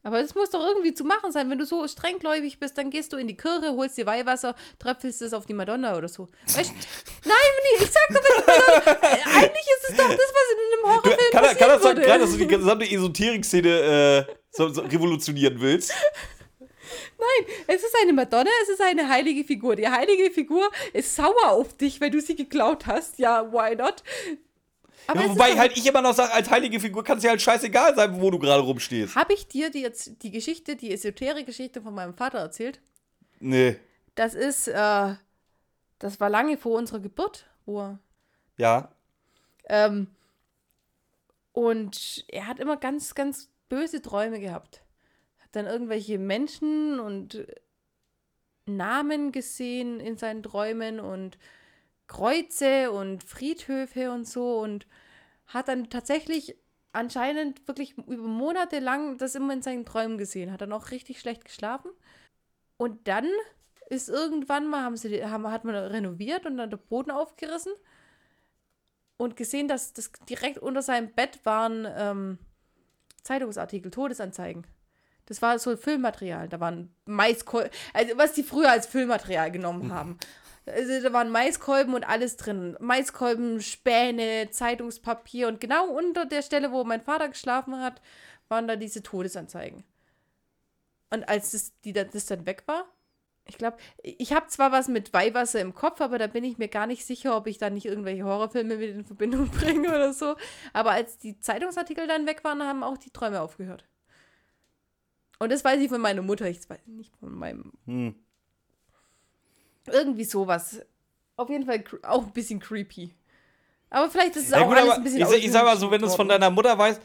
Aber 0.05 0.21
das 0.21 0.35
muss 0.35 0.51
doch 0.51 0.65
irgendwie 0.65 0.93
zu 0.93 1.03
machen 1.05 1.33
sein. 1.33 1.49
Wenn 1.49 1.59
du 1.59 1.65
so 1.65 1.89
strenggläubig 1.89 2.59
bist, 2.61 2.77
dann 2.77 2.91
gehst 2.91 3.13
du 3.15 3.17
in 3.17 3.27
die 3.27 3.37
Kirche, 3.37 3.73
holst 3.75 3.97
dir 3.97 4.05
Weihwasser, 4.05 4.55
tröpfelst 4.79 5.23
es 5.23 5.33
auf 5.33 5.47
die 5.47 5.55
Madonna 5.55 5.97
oder 5.97 6.09
so. 6.09 6.29
Weißt, 6.45 6.73
nein, 7.25 7.37
ich 7.81 7.91
sag 7.91 8.09
doch, 8.11 8.23
was 8.23 8.47
Madonna, 8.47 9.01
äh, 9.01 9.23
eigentlich 9.39 9.67
ist 9.79 9.91
es 9.91 9.97
doch 9.97 10.09
das, 10.09 10.19
was 10.19 10.53
in 10.53 10.59
einem 10.61 10.83
Du, 10.83 10.89
Horrorfilm 10.89 11.17
kann, 11.33 11.33
kann 11.33 11.43
passieren 11.43 11.71
das 11.71 11.83
sein, 11.83 11.97
gerade, 11.97 12.21
dass 12.21 12.31
du 12.33 12.37
die 12.37 12.47
gesamte 12.47 12.85
Esoterik-Szene 12.85 14.27
äh, 14.29 14.35
so, 14.51 14.69
so 14.69 14.83
revolutionieren 14.83 15.59
willst? 15.59 15.93
Nein, 17.19 17.55
es 17.67 17.83
ist 17.83 17.97
eine 18.03 18.13
Madonna, 18.13 18.51
es 18.63 18.69
ist 18.69 18.83
eine 18.83 19.09
heilige 19.09 19.45
Figur. 19.45 19.75
Die 19.75 19.89
heilige 19.89 20.31
Figur 20.31 20.71
ist 20.93 21.17
sauer 21.17 21.49
auf 21.49 21.75
dich, 21.79 21.99
weil 22.03 22.11
du 22.11 22.21
sie 22.21 22.37
geklaut 22.37 22.87
hast. 22.87 23.19
Ja, 23.19 23.51
why 23.51 23.75
not? 23.75 24.03
Aber 25.07 25.23
Ja, 25.23 25.29
wobei 25.29 25.57
halt 25.59 25.77
ich 25.77 25.87
immer 25.87 26.01
noch 26.03 26.15
sage, 26.15 26.33
als 26.33 26.51
heilige 26.51 26.81
Figur 26.81 27.05
kann 27.05 27.19
es 27.19 27.25
ja 27.25 27.31
halt 27.31 27.43
scheißegal 27.43 27.95
sein, 27.95 28.21
wo 28.21 28.31
du 28.31 28.39
gerade 28.39 28.63
rumstehst. 28.63 29.15
Habe 29.17 29.35
ich 29.35 29.47
dir 29.49 29.71
die, 29.71 29.81
jetzt, 29.83 30.23
die 30.23 30.31
Geschichte, 30.31 30.77
die 30.77 30.93
Esoterik-Geschichte 30.93 31.83
von 31.83 31.95
meinem 31.95 32.15
Vater 32.15 32.39
erzählt? 32.39 32.81
Nee. 33.41 33.77
Das 34.15 34.35
ist, 34.35 34.69
äh, 34.69 35.15
das 35.99 36.21
war 36.21 36.31
lange 36.31 36.57
vor 36.57 36.79
unserer 36.79 37.01
Geburt, 37.01 37.47
wo 37.67 37.81
er, 37.81 37.99
Ja. 38.57 38.91
ähm, 39.69 40.07
und 41.53 42.25
er 42.29 42.47
hat 42.47 42.59
immer 42.59 42.77
ganz, 42.77 43.15
ganz 43.15 43.51
böse 43.69 44.03
Träume 44.03 44.41
gehabt. 44.41 44.83
Hat 45.41 45.49
dann 45.53 45.67
irgendwelche 45.67 46.19
Menschen 46.19 46.99
und 46.99 47.47
Namen 48.67 49.31
gesehen 49.33 50.01
in 50.01 50.17
seinen 50.17 50.43
Träumen 50.43 50.99
und 51.01 51.39
Kreuze 52.07 52.91
und 52.91 53.25
Friedhöfe 53.25 54.11
und 54.11 54.27
so 54.29 54.61
und 54.61 54.87
hat 55.47 55.69
dann 55.69 55.91
tatsächlich 55.91 56.57
anscheinend 56.93 57.67
wirklich 57.67 57.97
über 57.99 58.29
Monate 58.29 58.79
lang 58.79 59.19
das 59.19 59.35
immer 59.35 59.53
in 59.53 59.63
seinen 59.63 59.85
Träumen 59.85 60.19
gesehen. 60.19 60.53
Hat 60.53 60.61
dann 60.61 60.73
auch 60.73 60.91
richtig 60.91 61.21
schlecht 61.21 61.45
geschlafen. 61.45 61.91
Und 62.77 63.09
dann 63.09 63.29
ist 63.91 64.09
irgendwann 64.09 64.69
mal, 64.69 64.83
haben 64.83 64.97
sie, 64.97 65.25
haben, 65.25 65.51
hat 65.51 65.65
man 65.65 65.75
renoviert 65.75 66.47
und 66.47 66.57
dann 66.57 66.71
der 66.71 66.77
Boden 66.77 67.11
aufgerissen 67.11 67.73
und 69.17 69.37
gesehen, 69.37 69.69
dass 69.69 69.93
das 69.93 70.13
direkt 70.29 70.59
unter 70.59 70.83
seinem 70.83 71.13
Bett 71.13 71.41
waren 71.45 71.87
ähm, 71.97 72.39
Zeitungsartikel, 73.23 73.91
Todesanzeigen. 73.91 74.67
Das 75.27 75.41
war 75.41 75.59
so 75.59 75.77
Füllmaterial. 75.77 76.49
Da 76.49 76.61
waren 76.61 76.95
Maiskolben, 77.07 77.71
also 77.93 78.17
was 78.17 78.33
die 78.35 78.43
früher 78.43 78.71
als 78.71 78.87
Füllmaterial 78.87 79.51
genommen 79.51 79.93
haben. 79.93 80.19
Also 80.67 81.03
da 81.03 81.13
waren 81.13 81.31
Maiskolben 81.31 81.95
und 81.95 82.05
alles 82.05 82.37
drin. 82.37 82.77
Maiskolben, 82.81 83.61
Späne, 83.61 84.49
Zeitungspapier 84.51 85.49
und 85.49 85.61
genau 85.61 85.89
unter 85.89 86.25
der 86.25 86.43
Stelle, 86.43 86.73
wo 86.73 86.85
mein 86.85 87.03
Vater 87.03 87.29
geschlafen 87.29 87.81
hat, 87.81 88.01
waren 88.49 88.67
da 88.67 88.77
diese 88.77 89.03
Todesanzeigen. 89.03 89.85
Und 91.11 91.29
als 91.29 91.51
das, 91.51 91.73
die, 91.83 91.93
das 91.93 92.27
dann 92.27 92.47
weg 92.47 92.63
war, 92.67 92.87
ich 93.47 93.59
glaube, 93.59 93.77
ich 94.03 94.33
habe 94.33 94.47
zwar 94.47 94.73
was 94.73 94.89
mit 94.89 95.13
Weihwasser 95.13 95.61
im 95.61 95.75
Kopf, 95.75 96.01
aber 96.01 96.19
da 96.19 96.27
bin 96.27 96.45
ich 96.45 96.57
mir 96.57 96.69
gar 96.69 96.87
nicht 96.87 97.05
sicher, 97.05 97.37
ob 97.37 97.47
ich 97.47 97.59
da 97.59 97.69
nicht 97.69 97.85
irgendwelche 97.85 98.25
Horrorfilme 98.25 98.77
mit 98.77 98.91
in 98.91 99.05
Verbindung 99.05 99.49
bringe 99.51 99.89
oder 99.89 100.15
so. 100.15 100.37
Aber 100.73 100.93
als 100.93 101.19
die 101.19 101.39
Zeitungsartikel 101.39 102.07
dann 102.07 102.27
weg 102.27 102.43
waren, 102.43 102.63
haben 102.63 102.83
auch 102.83 102.97
die 102.97 103.11
Träume 103.11 103.43
aufgehört. 103.43 103.85
Und 105.39 105.53
das 105.53 105.63
weiß 105.63 105.81
ich 105.81 105.91
von 105.91 106.01
meiner 106.01 106.23
Mutter, 106.23 106.49
ich 106.49 106.69
weiß 106.69 106.87
nicht 106.87 107.15
von 107.17 107.35
meinem. 107.35 107.73
Hm. 107.85 108.15
Irgendwie 109.91 110.25
sowas. 110.25 110.81
Auf 111.37 111.49
jeden 111.51 111.67
Fall 111.67 111.83
auch 112.03 112.25
ein 112.27 112.33
bisschen 112.33 112.61
creepy. 112.61 113.11
Aber 113.91 114.11
vielleicht 114.11 114.37
ist 114.37 114.45
es 114.47 114.51
Ja, 114.51 114.63
auch 114.63 114.69
gut, 114.69 114.77
alles 114.77 114.95
ein 114.95 115.05
bisschen 115.05 115.23
ich, 115.23 115.45
ich 115.45 115.53
sag 115.53 115.65
mal 115.65 115.77
so, 115.77 115.91
wenn 115.91 116.01
du 116.01 116.07
es 116.07 116.17
von 116.17 116.29
deiner 116.29 116.51
Mutter 116.51 116.77
weißt, 116.77 117.01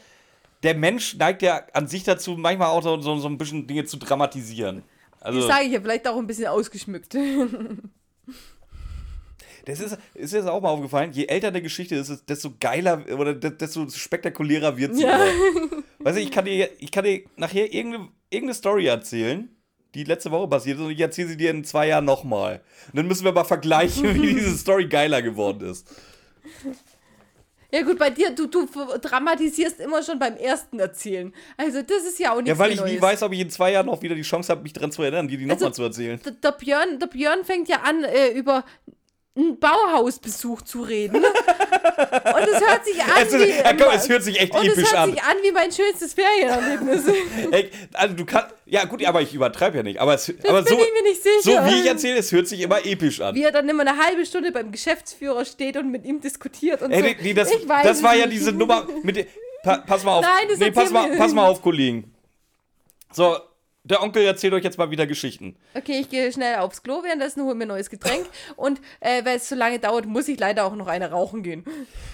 der 0.62 0.74
Mensch 0.74 1.16
neigt 1.16 1.42
ja 1.42 1.62
an 1.72 1.86
sich 1.86 2.04
dazu, 2.04 2.36
manchmal 2.36 2.68
auch 2.68 2.82
so, 2.82 3.00
so, 3.00 3.16
so 3.18 3.28
ein 3.28 3.38
bisschen 3.38 3.66
Dinge 3.66 3.84
zu 3.84 3.96
dramatisieren. 3.96 4.82
Also, 5.20 5.40
Ich 5.40 5.46
sage 5.46 5.66
ja, 5.66 5.80
vielleicht 5.80 6.06
auch 6.08 6.16
ein 6.18 6.26
bisschen 6.26 6.46
ausgeschmückt. 6.46 7.14
das 9.66 9.80
ist, 9.80 9.98
ist 10.14 10.34
das 10.34 10.46
auch 10.46 10.60
mal 10.60 10.70
aufgefallen, 10.70 11.12
je 11.12 11.26
älter 11.26 11.48
eine 11.48 11.62
Geschichte 11.62 11.94
ist, 11.94 12.28
desto 12.28 12.52
geiler 12.58 13.04
oder 13.18 13.34
de- 13.34 13.56
desto 13.56 13.88
spektakulärer 13.88 14.76
wird 14.76 14.96
sie. 14.96 15.02
Ja. 15.02 15.18
Weißt 15.98 16.16
du, 16.16 16.22
ich 16.22 16.30
kann 16.30 16.46
dir, 16.46 16.70
ich 16.78 16.90
kann 16.90 17.04
dir 17.04 17.22
nachher 17.36 17.72
irgendeine, 17.72 18.08
irgendeine 18.30 18.54
Story 18.54 18.86
erzählen, 18.86 19.54
die 19.94 20.04
letzte 20.04 20.30
Woche 20.30 20.48
passiert 20.48 20.78
ist 20.78 20.84
und 20.84 20.90
ich 20.90 21.00
erzähle 21.00 21.28
sie 21.28 21.36
dir 21.36 21.50
in 21.50 21.64
zwei 21.64 21.88
Jahren 21.88 22.04
nochmal. 22.04 22.60
Und 22.88 22.96
dann 22.96 23.06
müssen 23.08 23.24
wir 23.24 23.32
mal 23.32 23.44
vergleichen, 23.44 24.14
wie 24.14 24.34
diese 24.34 24.56
Story 24.56 24.86
geiler 24.86 25.22
geworden 25.22 25.68
ist. 25.70 25.86
Ja 27.72 27.82
gut, 27.82 27.98
bei 27.98 28.10
dir, 28.10 28.30
du, 28.34 28.48
du 28.48 28.66
dramatisierst 29.00 29.78
immer 29.78 30.02
schon 30.02 30.18
beim 30.18 30.36
ersten 30.36 30.80
Erzählen. 30.80 31.32
Also 31.56 31.82
das 31.82 32.02
ist 32.04 32.18
ja 32.18 32.32
auch 32.32 32.36
nichts 32.36 32.48
Ja, 32.48 32.58
weil 32.58 32.72
ich 32.72 32.80
Neues. 32.80 32.92
nie 32.94 33.00
weiß, 33.00 33.22
ob 33.22 33.32
ich 33.32 33.38
in 33.40 33.50
zwei 33.50 33.70
Jahren 33.72 33.86
noch 33.86 34.02
wieder 34.02 34.16
die 34.16 34.22
Chance 34.22 34.50
habe, 34.50 34.62
mich 34.62 34.72
daran 34.72 34.90
zu 34.90 35.02
erinnern, 35.02 35.28
dir 35.28 35.38
die 35.38 35.44
Also- 35.44 35.54
nochmal 35.66 35.74
zu 35.74 35.82
erzählen. 35.84 36.20
Der, 36.42 36.52
Björn, 36.52 36.98
der 36.98 37.06
Björn 37.06 37.44
fängt 37.44 37.68
ja 37.68 37.82
an, 37.82 38.02
äh, 38.02 38.30
über 38.30 38.64
einen 39.36 39.58
Bauhausbesuch 39.58 40.62
zu 40.62 40.82
reden. 40.82 41.16
Und 41.16 41.24
es 41.24 42.60
hört 42.60 42.84
sich 42.84 43.02
an 43.02 43.10
Es, 43.22 43.32
ist, 43.32 43.46
wie... 43.46 43.50
ja, 43.50 43.72
komm, 43.74 43.94
es 43.94 44.08
hört 44.08 44.22
sich 44.24 44.40
echt 44.40 44.52
und 44.54 44.66
es 44.66 44.72
episch 44.72 44.90
hört 44.90 44.98
an. 45.02 45.10
sich 45.12 45.22
an 45.22 45.36
wie 45.42 45.52
mein 45.52 45.70
schönstes 45.72 46.14
Ferienerlebnis. 46.14 47.02
Ey, 47.52 47.70
also 47.92 48.14
du 48.14 48.24
kannst, 48.26 48.54
ja 48.66 48.84
gut, 48.84 49.04
aber 49.04 49.22
ich 49.22 49.32
übertreibe 49.32 49.76
ja 49.78 49.82
nicht. 49.82 50.00
Aber, 50.00 50.14
es, 50.14 50.28
aber 50.46 50.62
bin 50.62 50.76
so, 50.76 50.82
ich 50.84 50.92
mir 50.92 51.02
nicht 51.08 51.22
so 51.42 51.50
wie 51.50 51.80
ich 51.80 51.86
erzähle, 51.86 52.18
es 52.18 52.32
hört 52.32 52.48
sich 52.48 52.60
immer 52.60 52.84
episch 52.84 53.20
an. 53.20 53.34
wie 53.34 53.44
er 53.44 53.52
dann 53.52 53.68
immer 53.68 53.82
eine 53.86 53.96
halbe 53.96 54.26
Stunde 54.26 54.50
beim 54.52 54.72
Geschäftsführer 54.72 55.44
steht 55.44 55.76
und 55.76 55.90
mit 55.90 56.04
ihm 56.04 56.20
diskutiert 56.20 56.82
und 56.82 56.90
Ey, 56.90 56.98
so. 57.00 57.06
nee, 57.06 57.16
nee, 57.22 57.34
das, 57.34 57.52
ich 57.52 57.68
weiß 57.68 57.84
das 57.84 58.02
war 58.02 58.14
es 58.14 58.20
ja 58.20 58.26
nicht. 58.26 58.40
diese 58.40 58.52
Nummer 58.52 58.86
mit 59.02 59.28
pa, 59.62 59.78
Pass 59.78 60.02
mal 60.04 60.14
auf. 60.18 60.22
Nein, 60.22 60.48
das 60.48 60.58
nee, 60.58 60.70
pass 60.72 60.90
mal, 60.90 61.16
pass 61.16 61.32
mal 61.32 61.46
auf, 61.48 61.62
Kollegen. 61.62 62.12
So, 63.12 63.36
der 63.82 64.02
Onkel 64.02 64.24
erzählt 64.24 64.52
euch 64.52 64.64
jetzt 64.64 64.78
mal 64.78 64.90
wieder 64.90 65.06
Geschichten. 65.06 65.56
Okay, 65.74 66.00
ich 66.00 66.10
gehe 66.10 66.30
schnell 66.32 66.56
aufs 66.56 66.82
Klo, 66.82 67.02
währenddessen 67.02 67.44
hol 67.44 67.54
mir 67.54 67.64
ein 67.64 67.68
neues 67.68 67.90
Getränk. 67.90 68.26
und 68.56 68.80
äh, 69.00 69.24
weil 69.24 69.36
es 69.36 69.48
so 69.48 69.54
lange 69.54 69.78
dauert, 69.78 70.06
muss 70.06 70.28
ich 70.28 70.38
leider 70.38 70.64
auch 70.64 70.74
noch 70.74 70.86
eine 70.86 71.10
rauchen 71.10 71.42
gehen. 71.42 71.64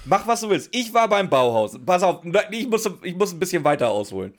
Mach, 0.05 0.27
was 0.27 0.41
du 0.43 0.51
willst. 0.51 0.69
Ich 0.73 0.95
war 0.95 1.09
beim 1.09 1.29
Bauhaus. 1.29 1.79
Pass 1.85 2.03
auf, 2.03 2.23
ich 2.51 2.69
muss, 2.69 2.89
ich 3.03 3.17
muss 3.17 3.33
ein 3.33 3.39
bisschen 3.39 3.65
weiter 3.65 3.91
ausholen. 3.91 4.35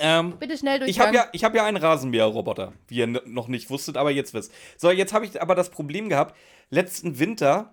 Ähm, 0.00 0.36
Bitte 0.38 0.58
schnell 0.58 0.80
durch. 0.80 0.90
Ich 0.90 0.98
habe 0.98 1.14
ja, 1.14 1.28
ich 1.32 1.44
hab 1.44 1.54
ja 1.54 1.64
einen 1.64 1.76
Rasenmäherroboter, 1.76 2.72
wie 2.88 2.96
ihr 2.96 3.06
noch 3.06 3.46
nicht 3.46 3.70
wusstet, 3.70 3.96
aber 3.96 4.10
jetzt 4.10 4.34
wisst. 4.34 4.52
So, 4.76 4.90
jetzt 4.90 5.12
habe 5.12 5.24
ich 5.24 5.40
aber 5.40 5.54
das 5.54 5.70
Problem 5.70 6.08
gehabt, 6.08 6.36
letzten 6.70 7.20
Winter 7.20 7.72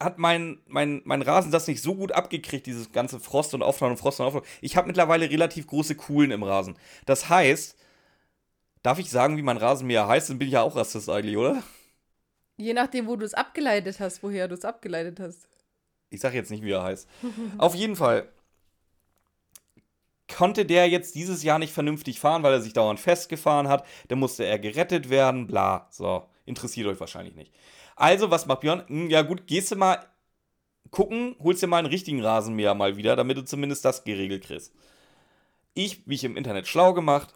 hat 0.00 0.18
mein, 0.18 0.58
mein, 0.66 1.02
mein 1.04 1.22
Rasen 1.22 1.52
das 1.52 1.68
nicht 1.68 1.82
so 1.82 1.94
gut 1.94 2.12
abgekriegt, 2.12 2.66
dieses 2.66 2.90
ganze 2.90 3.20
Frost 3.20 3.52
und 3.52 3.62
Auftauen 3.62 3.92
und 3.92 3.98
Frost 3.98 4.18
und 4.20 4.26
Auftauen. 4.26 4.44
Ich 4.62 4.76
habe 4.76 4.86
mittlerweile 4.86 5.28
relativ 5.28 5.66
große 5.66 5.94
Kuhlen 5.94 6.30
im 6.30 6.42
Rasen. 6.42 6.76
Das 7.04 7.28
heißt, 7.28 7.76
darf 8.82 8.98
ich 8.98 9.10
sagen, 9.10 9.36
wie 9.36 9.42
mein 9.42 9.58
Rasenmäher 9.58 10.08
heißt? 10.08 10.30
Dann 10.30 10.38
bin 10.38 10.48
ich 10.48 10.54
ja 10.54 10.62
auch 10.62 10.74
Rassist 10.74 11.10
eigentlich, 11.10 11.36
oder? 11.36 11.62
Je 12.56 12.72
nachdem, 12.72 13.06
wo 13.06 13.16
du 13.16 13.26
es 13.26 13.34
abgeleitet 13.34 14.00
hast, 14.00 14.22
woher 14.22 14.48
du 14.48 14.54
es 14.54 14.64
abgeleitet 14.64 15.20
hast. 15.20 15.48
Ich 16.08 16.20
sage 16.20 16.36
jetzt 16.36 16.50
nicht, 16.50 16.64
wie 16.64 16.72
er 16.72 16.82
heißt. 16.82 17.06
Auf 17.58 17.74
jeden 17.74 17.96
Fall 17.96 18.28
konnte 20.34 20.64
der 20.64 20.88
jetzt 20.88 21.14
dieses 21.14 21.42
Jahr 21.42 21.58
nicht 21.58 21.72
vernünftig 21.72 22.20
fahren, 22.20 22.42
weil 22.42 22.52
er 22.52 22.60
sich 22.60 22.72
dauernd 22.72 23.00
festgefahren 23.00 23.68
hat. 23.68 23.84
Dann 24.08 24.18
musste 24.18 24.44
er 24.44 24.58
gerettet 24.58 25.10
werden, 25.10 25.46
bla. 25.46 25.88
So, 25.90 26.24
interessiert 26.46 26.86
euch 26.86 27.00
wahrscheinlich 27.00 27.34
nicht. 27.34 27.52
Also, 28.00 28.30
was 28.30 28.46
macht 28.46 28.60
Björn? 28.60 28.82
Hm, 28.86 29.10
ja 29.10 29.20
gut, 29.20 29.46
gehst 29.46 29.70
du 29.70 29.76
mal 29.76 30.06
gucken, 30.90 31.36
holst 31.38 31.62
dir 31.62 31.66
mal 31.66 31.76
einen 31.76 31.86
richtigen 31.86 32.22
Rasenmäher 32.22 32.74
mal 32.74 32.96
wieder, 32.96 33.14
damit 33.14 33.36
du 33.36 33.44
zumindest 33.44 33.84
das 33.84 34.04
geregelt 34.04 34.44
kriegst. 34.44 34.72
Ich, 35.74 36.06
mich 36.06 36.24
im 36.24 36.38
Internet 36.38 36.66
schlau 36.66 36.94
gemacht, 36.94 37.34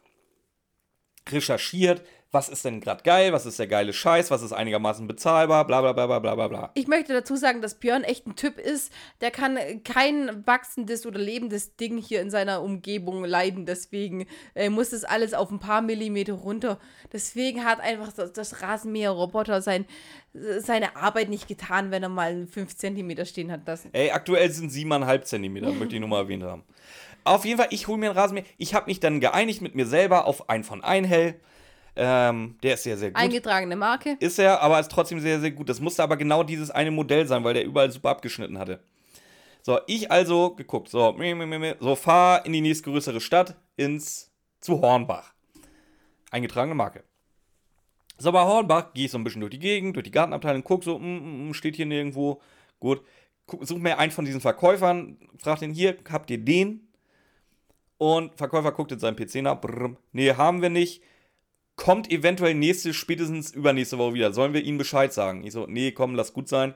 recherchiert, 1.29 2.03
was 2.35 2.49
ist 2.49 2.65
denn 2.65 2.81
gerade 2.81 3.03
geil, 3.05 3.33
was 3.33 3.47
ist 3.47 3.59
der 3.59 3.69
geile 3.69 3.93
Scheiß, 3.93 4.31
was 4.31 4.43
ist 4.43 4.53
einigermaßen 4.53 5.07
bezahlbar, 5.07 5.67
bla 5.67 5.81
bla 5.81 5.93
bla 5.93 6.19
bla 6.19 6.35
bla 6.35 6.49
bla. 6.49 6.71
Ich 6.75 6.89
möchte 6.89 7.13
dazu 7.13 7.37
sagen, 7.37 7.63
dass 7.63 7.77
Björn 7.77 8.03
echt 8.03 8.27
ein 8.27 8.35
Typ 8.35 8.59
ist, 8.59 8.93
der 9.21 9.31
kann 9.31 9.57
kein 9.85 10.45
wachsendes 10.47 11.07
oder 11.07 11.21
lebendes 11.21 11.77
Ding 11.77 11.97
hier 11.97 12.21
in 12.21 12.31
seiner 12.31 12.63
Umgebung 12.63 13.25
leiden. 13.25 13.65
Deswegen 13.65 14.27
äh, 14.55 14.69
muss 14.69 14.91
das 14.91 15.05
alles 15.05 15.33
auf 15.33 15.51
ein 15.51 15.61
paar 15.61 15.81
Millimeter 15.81 16.35
runter. 16.35 16.79
Deswegen 17.13 17.65
hat 17.65 17.81
einfach 17.81 18.13
das, 18.13 18.33
das 18.33 18.61
Rasenmäher-Roboter 18.61 19.63
sein, 19.63 19.87
seine 20.33 20.97
Arbeit 20.97 21.29
nicht 21.29 21.47
getan, 21.47 21.93
wenn 21.93 22.03
er 22.03 22.09
mal 22.09 22.49
5 22.49 22.77
Zentimeter 22.77 23.25
stehen 23.25 23.53
hat 23.53 23.67
lassen. 23.67 23.91
Ey, 23.93 24.11
aktuell 24.11 24.51
sind 24.51 24.73
7,5 24.73 25.23
Zentimeter, 25.23 25.71
möchte 25.73 25.95
ich 25.95 26.01
nur 26.01 26.09
mal 26.09 26.23
erwähnt 26.23 26.43
haben. 26.43 26.65
Auf 27.23 27.45
jeden 27.45 27.59
Fall, 27.59 27.69
ich 27.71 27.87
hole 27.87 27.97
mir 27.97 28.11
einen 28.11 28.19
Rasenmäher. 28.19 28.45
Ich 28.59 28.75
habe 28.75 28.87
mich 28.87 28.99
dann 28.99 29.21
geeinigt 29.21 29.63
mit 29.63 29.75
mir 29.75 29.87
selber 29.87 30.27
auf 30.27 30.51
einen 30.51 30.65
von 30.65 30.83
Einhell. 30.83 31.41
Ähm, 31.97 32.57
der 32.63 32.75
ist 32.75 32.83
sehr, 32.83 32.97
sehr 32.97 33.11
gut. 33.11 33.21
Eingetragene 33.21 33.77
Marke. 33.77 34.17
ist 34.19 34.39
er, 34.39 34.61
aber 34.61 34.81
ist 34.81 34.91
trotzdem 34.91 35.21
sehr, 35.21 35.41
sehr 35.41 35.53
gut. 35.53 35.69
Das 35.69 35.81
musste 35.81 36.03
aber 36.03 36.17
genau 36.17 36.43
dieses 36.43 36.71
eine 36.71 36.91
Modell 36.91 37.27
sein, 37.27 37.45
weil 37.45 37.55
der 37.55 37.65
überall 37.65 37.91
super 37.91 38.11
abgeschnitten 38.11 38.59
hatte. 38.59 38.81
So, 39.63 39.79
ich 39.87 40.11
also 40.11 40.55
geguckt. 40.55 40.89
So, 40.89 41.17
so 41.81 41.95
fahr 41.95 42.45
in 42.45 42.53
die 42.53 42.61
nächstgrößere 42.61 43.21
Stadt, 43.21 43.57
ins, 43.77 44.31
zu 44.61 44.81
Hornbach. 44.81 45.33
Eingetragene 46.31 46.75
Marke. 46.75 47.05
So, 48.19 48.33
bei 48.33 48.43
Hornbach 48.43 48.93
gehe 48.93 49.07
ich 49.07 49.11
so 49.11 49.19
ein 49.19 49.25
bisschen 49.25 49.41
durch 49.41 49.53
die 49.53 49.59
Gegend, 49.59 49.97
durch 49.97 50.05
die 50.05 50.11
Gartenabteilung, 50.11 50.63
guck 50.65 50.85
so, 50.85 50.99
mm, 50.99 51.03
mm, 51.03 51.49
mm, 51.49 51.55
steht 51.55 51.77
hier 51.77 51.87
nirgendwo. 51.87 52.41
Gut. 52.81 53.03
Guck, 53.47 53.65
such 53.67 53.79
mir 53.79 53.99
einen 53.99 54.13
von 54.13 54.25
diesen 54.25 54.41
Verkäufern, 54.41 55.19
frag 55.39 55.61
den 55.61 55.73
hier, 55.73 55.97
habt 56.11 56.31
ihr 56.31 56.39
den? 56.39 56.89
Und 57.99 58.37
Verkäufer 58.37 58.73
guckt 58.73 58.93
in 58.93 58.99
seinen 58.99 59.17
PC 59.17 59.37
nach. 59.37 59.61
Brrr, 59.61 59.97
nee, 60.13 60.33
haben 60.35 60.61
wir 60.61 60.71
nicht. 60.71 61.03
Kommt 61.77 62.11
eventuell 62.11 62.55
nächste, 62.55 62.95
spätestens 62.95 63.51
übernächste 63.51 63.99
Woche 63.99 64.15
wieder. 64.15 64.33
Sollen 64.33 64.55
wir 64.55 64.63
ihnen 64.63 64.79
Bescheid 64.79 65.13
sagen? 65.13 65.45
Ich 65.45 65.53
so, 65.53 65.67
nee, 65.67 65.93
komm, 65.93 66.15
lass 66.15 66.33
gut 66.33 66.49
sein. 66.49 66.75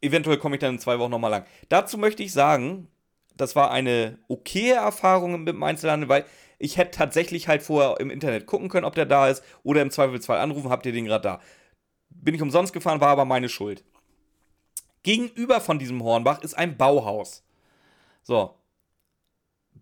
Eventuell 0.00 0.36
komme 0.36 0.56
ich 0.56 0.60
dann 0.60 0.74
in 0.74 0.78
zwei 0.78 0.98
Wochen 0.98 1.10
nochmal 1.10 1.30
lang. 1.30 1.44
Dazu 1.68 1.98
möchte 1.98 2.22
ich 2.22 2.32
sagen, 2.32 2.88
das 3.36 3.56
war 3.56 3.70
eine 3.70 4.18
okaye 4.28 4.74
Erfahrung 4.74 5.38
mit 5.38 5.48
dem 5.48 5.62
Einzelhandel, 5.62 6.08
weil 6.08 6.24
ich 6.58 6.76
hätte 6.76 6.98
tatsächlich 6.98 7.48
halt 7.48 7.62
vorher 7.62 7.98
im 8.00 8.10
Internet 8.10 8.46
gucken 8.46 8.68
können, 8.68 8.84
ob 8.84 8.94
der 8.94 9.06
da 9.06 9.28
ist 9.28 9.42
oder 9.62 9.80
im 9.80 9.90
Zweifelsfall 9.90 10.38
anrufen, 10.38 10.70
habt 10.70 10.84
ihr 10.86 10.92
den 10.92 11.04
gerade 11.04 11.22
da. 11.22 11.40
Bin 12.10 12.34
ich 12.34 12.42
umsonst 12.42 12.72
gefahren, 12.72 13.00
war 13.00 13.08
aber 13.08 13.24
meine 13.24 13.48
Schuld. 13.48 13.84
Gegenüber 15.02 15.60
von 15.60 15.78
diesem 15.78 16.02
Hornbach 16.02 16.42
ist 16.42 16.54
ein 16.54 16.76
Bauhaus. 16.76 17.44
So. 18.22 18.57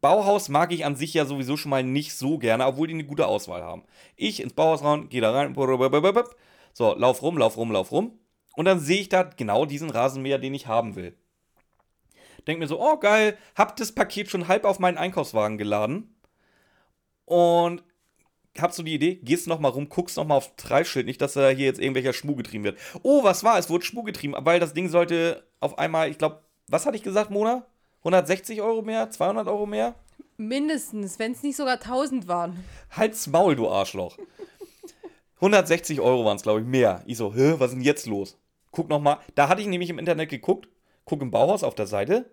Bauhaus 0.00 0.48
mag 0.48 0.72
ich 0.72 0.84
an 0.84 0.96
sich 0.96 1.14
ja 1.14 1.24
sowieso 1.24 1.56
schon 1.56 1.70
mal 1.70 1.82
nicht 1.82 2.14
so 2.14 2.38
gerne, 2.38 2.66
obwohl 2.66 2.88
die 2.88 2.94
eine 2.94 3.04
gute 3.04 3.26
Auswahl 3.26 3.62
haben. 3.62 3.84
Ich 4.16 4.40
ins 4.40 4.52
Bauhaus 4.52 4.82
rein, 4.82 5.08
gehe 5.08 5.20
da 5.20 5.32
rein, 5.32 5.54
so, 6.72 6.94
lauf 6.94 7.22
rum, 7.22 7.38
lauf 7.38 7.56
rum, 7.56 7.72
lauf 7.72 7.90
rum. 7.90 8.18
Und 8.54 8.64
dann 8.66 8.80
sehe 8.80 9.00
ich 9.00 9.08
da 9.08 9.22
genau 9.22 9.64
diesen 9.64 9.90
Rasenmäher, 9.90 10.38
den 10.38 10.54
ich 10.54 10.66
haben 10.66 10.96
will. 10.96 11.16
Denk 12.46 12.58
mir 12.58 12.68
so, 12.68 12.80
oh 12.80 12.98
geil, 12.98 13.36
hab 13.54 13.76
das 13.76 13.92
Paket 13.92 14.30
schon 14.30 14.48
halb 14.48 14.64
auf 14.64 14.78
meinen 14.78 14.98
Einkaufswagen 14.98 15.58
geladen. 15.58 16.14
Und 17.24 17.82
hab 18.58 18.72
so 18.72 18.82
die 18.82 18.94
Idee, 18.94 19.16
gehst 19.16 19.46
noch 19.46 19.58
mal 19.58 19.68
rum, 19.68 19.88
guckst 19.88 20.16
noch 20.16 20.26
mal 20.26 20.36
aufs 20.36 20.52
Preisschild, 20.56 21.06
nicht, 21.06 21.20
dass 21.20 21.34
da 21.34 21.48
hier 21.48 21.66
jetzt 21.66 21.80
irgendwelcher 21.80 22.12
Schmuh 22.12 22.36
getrieben 22.36 22.64
wird. 22.64 22.78
Oh, 23.02 23.24
was 23.24 23.44
war? 23.44 23.58
Es 23.58 23.68
wurde 23.68 23.84
Schmuh 23.84 24.02
getrieben, 24.02 24.34
weil 24.38 24.60
das 24.60 24.74
Ding 24.74 24.88
sollte 24.88 25.46
auf 25.60 25.78
einmal, 25.78 26.10
ich 26.10 26.18
glaube, 26.18 26.42
was 26.68 26.86
hatte 26.86 26.96
ich 26.96 27.02
gesagt, 27.02 27.30
Mona? 27.30 27.66
160 28.06 28.62
Euro 28.62 28.82
mehr? 28.82 29.10
200 29.10 29.48
Euro 29.48 29.66
mehr? 29.66 29.96
Mindestens, 30.36 31.18
wenn 31.18 31.32
es 31.32 31.42
nicht 31.42 31.56
sogar 31.56 31.74
1000 31.74 32.28
waren. 32.28 32.64
Halt's 32.90 33.26
Maul, 33.26 33.56
du 33.56 33.68
Arschloch. 33.68 34.16
160 35.36 36.00
Euro 36.00 36.24
waren 36.24 36.36
es, 36.36 36.44
glaube 36.44 36.60
ich, 36.60 36.66
mehr. 36.66 37.02
Ich 37.06 37.16
so, 37.16 37.34
hä, 37.34 37.54
was 37.58 37.70
ist 37.70 37.74
denn 37.74 37.82
jetzt 37.82 38.06
los? 38.06 38.38
Guck 38.70 38.88
noch 38.88 39.00
mal. 39.00 39.18
Da 39.34 39.48
hatte 39.48 39.60
ich 39.60 39.66
nämlich 39.66 39.90
im 39.90 39.98
Internet 39.98 40.28
geguckt, 40.28 40.68
guck 41.04 41.20
im 41.20 41.32
Bauhaus 41.32 41.64
auf 41.64 41.74
der 41.74 41.88
Seite. 41.88 42.30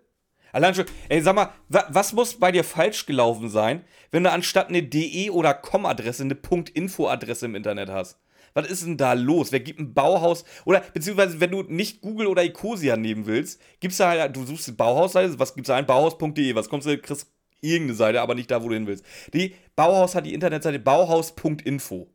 Allein 0.52 0.76
schon, 0.76 0.86
ey, 1.08 1.20
sag 1.20 1.34
mal, 1.34 1.50
wa 1.68 1.84
was 1.88 2.12
muss 2.12 2.38
bei 2.38 2.52
dir 2.52 2.62
falsch 2.62 3.06
gelaufen 3.06 3.48
sein, 3.48 3.84
wenn 4.12 4.22
du 4.22 4.30
anstatt 4.30 4.68
eine 4.68 4.84
DE 4.84 5.30
oder 5.30 5.54
COM-Adresse 5.54 6.22
eine 6.22 6.38
.info-Adresse 6.72 7.46
im 7.46 7.56
Internet 7.56 7.90
hast? 7.90 8.20
Was 8.54 8.68
ist 8.68 8.84
denn 8.84 8.96
da 8.96 9.12
los? 9.14 9.50
Wer 9.50 9.60
gibt 9.60 9.80
ein 9.80 9.94
Bauhaus? 9.94 10.44
Oder 10.64 10.80
beziehungsweise, 10.80 11.40
wenn 11.40 11.50
du 11.50 11.62
nicht 11.64 12.00
Google 12.00 12.28
oder 12.28 12.44
Ecosia 12.44 12.96
nehmen 12.96 13.26
willst, 13.26 13.60
gibst 13.80 13.98
du 13.98 14.04
halt, 14.04 14.34
du 14.34 14.44
suchst 14.44 14.68
die 14.68 14.72
Bauhausseite, 14.72 15.38
was 15.38 15.54
gibt's 15.54 15.68
da 15.68 15.76
ein? 15.76 15.86
Bauhaus.de, 15.86 16.54
was 16.54 16.68
kommst 16.68 16.86
du, 16.86 16.96
kriegst 16.96 17.26
irgendeine 17.60 17.96
Seite, 17.96 18.20
aber 18.20 18.34
nicht 18.34 18.50
da, 18.50 18.62
wo 18.62 18.68
du 18.68 18.74
hin 18.74 18.86
willst. 18.86 19.04
Die 19.32 19.54
Bauhaus 19.74 20.14
hat 20.14 20.26
die 20.26 20.34
Internetseite 20.34 20.78
bauhaus.info. 20.78 22.08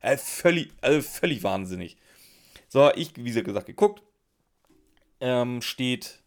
Äh, 0.00 0.16
völlig, 0.16 0.72
also 0.80 1.02
völlig 1.02 1.42
wahnsinnig. 1.42 1.96
So, 2.68 2.90
ich, 2.94 3.12
wie 3.16 3.42
gesagt, 3.42 3.66
geguckt. 3.66 4.02
Ähm, 5.20 5.60
steht 5.60 6.22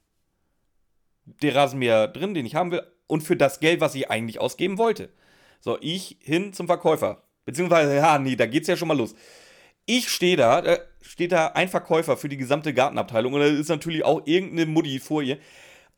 der 1.25 1.55
Rasenmäher 1.55 2.07
drin, 2.07 2.33
den 2.33 2.45
ich 2.45 2.55
haben 2.55 2.71
will, 2.71 2.83
und 3.07 3.21
für 3.21 3.35
das 3.35 3.59
Geld, 3.59 3.81
was 3.81 3.95
ich 3.95 4.09
eigentlich 4.09 4.39
ausgeben 4.39 4.77
wollte. 4.77 5.09
So, 5.59 5.77
ich 5.81 6.17
hin 6.21 6.53
zum 6.53 6.67
Verkäufer. 6.67 7.23
Beziehungsweise, 7.45 7.95
ja, 7.95 8.19
nee, 8.19 8.35
da 8.35 8.45
geht's 8.45 8.67
ja 8.67 8.77
schon 8.77 8.87
mal 8.87 8.97
los. 8.97 9.15
Ich 9.85 10.09
stehe 10.09 10.37
da, 10.37 10.61
da 10.61 10.77
steht 11.01 11.31
da 11.31 11.47
ein 11.47 11.69
Verkäufer 11.69 12.17
für 12.17 12.29
die 12.29 12.37
gesamte 12.37 12.73
Gartenabteilung 12.73 13.33
und 13.33 13.39
da 13.39 13.45
ist 13.45 13.69
natürlich 13.69 14.03
auch 14.03 14.21
irgendeine 14.25 14.65
Mutti 14.65 14.99
vor 14.99 15.21
ihr. 15.21 15.37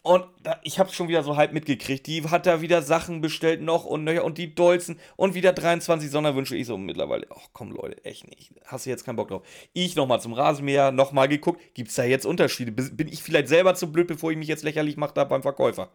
Und 0.01 0.25
da, 0.41 0.59
ich 0.63 0.79
hab's 0.79 0.93
schon 0.93 1.09
wieder 1.09 1.21
so 1.21 1.35
halb 1.35 1.51
mitgekriegt. 1.51 2.07
Die 2.07 2.23
hat 2.23 2.45
da 2.45 2.61
wieder 2.61 2.81
Sachen 2.81 3.19
bestellt 3.19 3.61
noch 3.61 3.83
und 3.83 4.05
nöcher 4.05 4.23
und 4.23 4.37
die 4.37 4.55
Dolzen 4.55 4.99
und 5.17 5.33
wieder 5.33 5.51
23 5.51 6.09
Sonderwünsche. 6.09 6.55
Ich 6.55 6.67
so 6.67 6.77
mittlerweile, 6.77 7.27
ach 7.29 7.49
komm 7.51 7.71
Leute, 7.71 8.05
echt 8.05 8.25
nicht. 8.25 8.53
Hast 8.65 8.85
du 8.85 8.89
jetzt 8.89 9.03
keinen 9.03 9.17
Bock 9.17 9.27
drauf? 9.27 9.45
Ich 9.73 9.97
nochmal 9.97 10.21
zum 10.21 10.31
Rasenmäher, 10.31 10.91
nochmal 10.91 11.27
geguckt. 11.27 11.61
Gibt's 11.73 11.95
da 11.95 12.05
jetzt 12.05 12.25
Unterschiede? 12.25 12.71
Bin 12.71 13.09
ich 13.09 13.21
vielleicht 13.21 13.49
selber 13.49 13.75
zu 13.75 13.91
blöd, 13.91 14.07
bevor 14.07 14.31
ich 14.31 14.37
mich 14.37 14.47
jetzt 14.47 14.63
lächerlich 14.63 14.95
mache 14.95 15.13
da 15.13 15.25
beim 15.25 15.41
Verkäufer? 15.41 15.91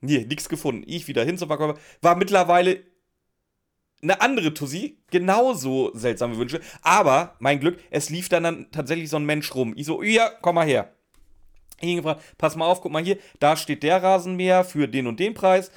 Nee, 0.00 0.24
nichts 0.28 0.48
gefunden. 0.48 0.84
Ich 0.86 1.08
wieder 1.08 1.24
hin 1.24 1.38
zum 1.38 1.48
Verkäufer. 1.48 1.78
War 2.00 2.14
mittlerweile 2.16 2.80
eine 4.02 4.20
andere 4.20 4.52
Tussi, 4.52 4.98
genauso 5.10 5.92
seltsame 5.94 6.36
Wünsche. 6.36 6.60
Aber, 6.82 7.36
mein 7.38 7.60
Glück, 7.60 7.78
es 7.90 8.10
lief 8.10 8.28
dann, 8.28 8.42
dann 8.42 8.70
tatsächlich 8.72 9.08
so 9.08 9.16
ein 9.16 9.24
Mensch 9.24 9.54
rum. 9.54 9.74
Ich 9.76 9.86
so, 9.86 10.02
ja, 10.02 10.30
komm 10.40 10.56
mal 10.56 10.66
her. 10.66 10.92
Ich 11.80 11.96
gefragt, 11.96 12.22
pass 12.38 12.56
mal 12.56 12.66
auf, 12.66 12.80
guck 12.80 12.92
mal 12.92 13.02
hier, 13.02 13.18
da 13.40 13.56
steht 13.56 13.82
der 13.82 14.02
Rasenmäher 14.02 14.64
für 14.64 14.88
den 14.88 15.06
und 15.06 15.18
den 15.18 15.34
Preis. 15.34 15.70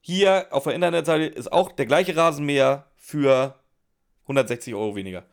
Hier 0.00 0.48
auf 0.50 0.64
der 0.64 0.74
Internetseite 0.74 1.24
ist 1.24 1.52
auch 1.52 1.70
der 1.72 1.86
gleiche 1.86 2.16
Rasenmäher 2.16 2.86
für 2.96 3.56
160 4.22 4.74
Euro 4.74 4.96
weniger. 4.96 5.24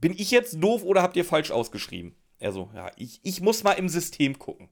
Bin 0.00 0.12
ich 0.12 0.30
jetzt 0.30 0.62
doof 0.62 0.82
oder 0.84 1.02
habt 1.02 1.16
ihr 1.16 1.24
falsch 1.24 1.50
ausgeschrieben? 1.50 2.14
Er 2.40 2.52
so, 2.52 2.70
ja, 2.74 2.90
ich, 2.96 3.20
ich 3.22 3.40
muss 3.40 3.64
mal 3.64 3.72
im 3.72 3.88
System 3.88 4.38
gucken. 4.38 4.68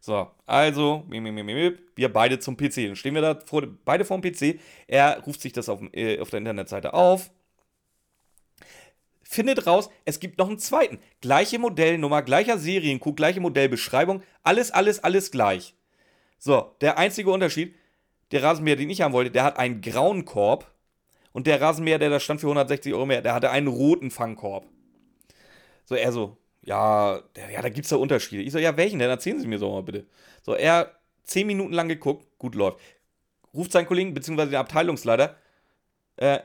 So, 0.00 0.30
also, 0.46 1.04
wir 1.08 2.12
beide 2.12 2.38
zum 2.38 2.56
PC. 2.56 2.86
Dann 2.86 2.96
stehen 2.96 3.14
wir 3.14 3.22
da 3.22 3.38
vor, 3.44 3.66
beide 3.84 4.04
vor 4.04 4.20
dem 4.20 4.32
PC. 4.32 4.60
Er 4.86 5.20
ruft 5.24 5.40
sich 5.40 5.52
das 5.52 5.68
auf, 5.68 5.80
äh, 5.92 6.20
auf 6.20 6.30
der 6.30 6.38
Internetseite 6.38 6.94
auf. 6.94 7.30
Findet 9.22 9.66
raus, 9.66 9.90
es 10.04 10.20
gibt 10.20 10.38
noch 10.38 10.48
einen 10.48 10.58
zweiten. 10.58 11.00
Gleiche 11.20 11.58
Modellnummer, 11.58 12.22
gleicher 12.22 12.58
Seriencode, 12.58 13.16
gleiche 13.16 13.40
Modellbeschreibung. 13.40 14.22
Alles, 14.42 14.70
alles, 14.70 15.04
alles 15.04 15.30
gleich. 15.30 15.74
So, 16.38 16.74
der 16.80 16.96
einzige 16.96 17.30
Unterschied, 17.30 17.74
der 18.30 18.42
Rasenmäher, 18.42 18.76
den 18.76 18.88
ich 18.88 19.02
haben 19.02 19.12
wollte, 19.12 19.30
der 19.30 19.44
hat 19.44 19.58
einen 19.58 19.82
grauen 19.82 20.24
Korb. 20.24 20.72
Und 21.32 21.46
der 21.46 21.60
Rasenmäher, 21.60 21.98
der 21.98 22.10
da 22.10 22.20
stand 22.20 22.40
für 22.40 22.46
160 22.46 22.94
Euro 22.94 23.04
mehr, 23.04 23.20
der 23.20 23.34
hatte 23.34 23.50
einen 23.50 23.66
roten 23.66 24.10
Fangkorb. 24.10 24.66
So, 25.84 25.94
er 25.94 26.12
so, 26.12 26.38
ja, 26.68 27.16
ja, 27.50 27.62
da 27.62 27.68
gibt 27.70 27.86
es 27.86 27.90
da 27.90 27.96
Unterschiede. 27.96 28.42
Ich 28.42 28.52
so, 28.52 28.58
ja, 28.58 28.76
welchen 28.76 28.98
denn? 28.98 29.08
Erzählen 29.08 29.40
Sie 29.40 29.46
mir 29.46 29.58
so 29.58 29.70
mal 29.72 29.82
bitte. 29.82 30.06
So, 30.42 30.54
er 30.54 30.92
zehn 31.24 31.46
Minuten 31.46 31.72
lang 31.72 31.88
geguckt, 31.88 32.26
gut 32.38 32.54
läuft. 32.54 32.78
Ruft 33.54 33.72
seinen 33.72 33.86
Kollegen, 33.86 34.12
beziehungsweise 34.12 34.50
den 34.50 34.60
Abteilungsleiter. 34.60 35.36
Äh, 36.16 36.40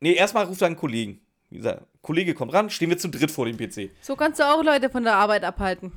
nee, 0.00 0.12
erstmal 0.14 0.44
ruft 0.44 0.60
seinen 0.60 0.76
Kollegen. 0.76 1.20
Wie 1.50 1.56
gesagt, 1.56 1.82
Kollege 2.02 2.34
kommt 2.34 2.52
ran, 2.52 2.70
stehen 2.70 2.90
wir 2.90 2.98
zu 2.98 3.08
dritt 3.08 3.30
vor 3.30 3.46
dem 3.46 3.56
PC. 3.56 3.90
So 4.00 4.14
kannst 4.14 4.38
du 4.38 4.44
auch 4.44 4.62
Leute 4.62 4.90
von 4.90 5.02
der 5.02 5.14
Arbeit 5.14 5.42
abhalten. 5.44 5.92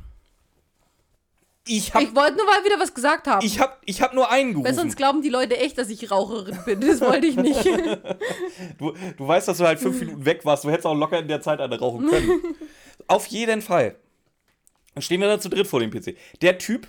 Ich, 1.70 1.94
Ich 1.94 2.16
wollte 2.16 2.38
nur 2.38 2.46
mal 2.46 2.64
wieder 2.64 2.80
was 2.80 2.94
gesagt 2.94 3.28
haben. 3.28 3.46
ich 3.46 3.60
hab, 3.60 3.82
ich 3.86 4.02
hab 4.02 4.14
nur 4.14 4.32
einen 4.32 4.52
gerufen. 4.52 4.68
Weil 4.68 4.74
sonst 4.74 4.96
glauben 4.96 5.22
die 5.22 5.30
Leute 5.30 5.58
echt, 5.58 5.78
dass 5.78 5.90
ich 5.90 6.10
Raucherin 6.10 6.58
bin. 6.66 6.80
Das 6.80 7.02
wollte 7.02 7.28
ich 7.28 7.36
nicht. 7.36 7.64
Du, 8.78 8.94
du 9.18 9.28
weißt, 9.28 9.48
dass 9.48 9.58
du 9.58 9.66
halt 9.66 9.80
fünf 9.80 10.00
Minuten 10.00 10.24
weg 10.26 10.46
warst. 10.46 10.64
Du 10.64 10.70
hättest 10.70 10.86
auch 10.86 10.96
locker 10.96 11.20
in 11.20 11.28
der 11.28 11.42
Zeit 11.42 11.60
eine 11.60 11.78
rauchen 11.78 12.08
können. 12.08 12.42
Auf 13.08 13.28
jeden 13.28 13.62
Fall. 13.62 13.96
Dann 14.94 15.02
stehen 15.02 15.22
wir 15.22 15.28
da 15.28 15.40
zu 15.40 15.50
dritt 15.50 15.68
vor 15.68 15.80
dem 15.80 15.92
PC. 15.92 16.18
Der 16.42 16.58
Typ, 16.58 16.88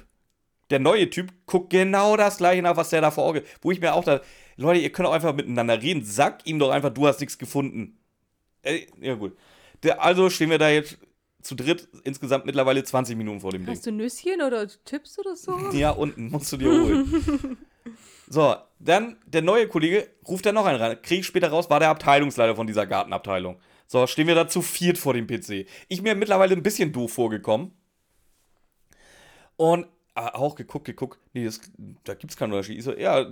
der 0.70 0.78
neue 0.78 1.11
Typ, 1.11 1.32
guckt 1.47 1.70
genau 1.70 2.16
das 2.16 2.39
gleiche 2.39 2.62
nach, 2.62 2.77
was 2.77 2.90
der 2.90 3.01
da 3.01 3.11
vor 3.11 3.24
Auge. 3.24 3.45
Wo 3.61 3.70
ich 3.70 3.81
mir 3.81 3.95
auch 3.95 4.05
da, 4.05 4.20
Leute, 4.57 4.81
ihr 4.81 4.90
könnt 4.90 5.09
auch 5.09 5.12
einfach 5.12 5.35
miteinander 5.35 5.81
reden. 5.81 6.03
Sag 6.05 6.47
ihm 6.47 6.59
doch 6.59 6.70
einfach, 6.70 6.90
du 6.90 7.07
hast 7.07 7.20
nichts 7.20 7.39
gefunden. 7.39 7.99
Äh, 8.62 8.86
ja, 9.01 9.15
gut. 9.15 9.36
Der, 9.82 10.03
also 10.03 10.31
stehen 10.31 10.51
wir 10.51 10.59
da 10.59 10.69
jetzt 10.70 10.99
zu 11.43 11.55
dritt, 11.55 11.89
insgesamt 12.05 12.47
mittlerweile 12.47 12.82
20 12.82 13.16
Minuten 13.16 13.40
vor 13.40 13.53
dem 13.53 13.65
Ding. 13.65 13.74
Hast 13.74 13.86
du 13.86 13.93
Nüsschen 13.93 14.43
oder 14.43 14.66
Tipps 14.85 15.19
oder 15.19 15.36
so? 15.36 15.57
Ja, 15.73 15.90
unten, 15.90 16.31
musst 16.31 16.53
du 16.53 16.57
dir 16.57 16.70
holen. 16.70 17.59
so, 18.28 18.57
dann 18.78 19.16
der 19.27 19.43
neue 19.43 19.69
Kollege 19.69 20.09
ruft 20.27 20.47
dann 20.47 20.57
noch 20.57 20.66
einen 20.66 20.81
rein. 20.81 21.01
Krieg 21.03 21.20
ich 21.20 21.27
später 21.27 21.49
raus, 21.49 21.70
war 21.70 21.78
der 21.81 21.90
Abteilungsleiter 21.90 22.57
von 22.57 22.66
dieser 22.66 22.86
Gartenabteilung. 22.86 23.61
So, 23.90 24.06
stehen 24.06 24.27
wir 24.27 24.35
da 24.35 24.47
zu 24.47 24.60
viert 24.60 24.98
vor 24.98 25.15
dem 25.15 25.27
PC. 25.27 25.66
Ich 25.89 26.02
mir 26.02 26.15
mittlerweile 26.15 26.55
ein 26.55 26.62
bisschen 26.62 26.93
doof 26.93 27.10
vorgekommen. 27.10 27.73
Und 29.56 29.86
ah, 30.15 30.35
auch 30.35 30.55
geguckt, 30.56 30.85
geguckt, 30.85 31.19
nee, 31.32 31.47
das, 31.47 31.59
da 32.05 32.12
gibt 32.12 32.31
es 32.31 32.36
keinen 32.36 32.52
Unterschied. 32.52 32.77
Ich 32.78 32.85
so, 32.85 32.94
ja, 32.94 33.27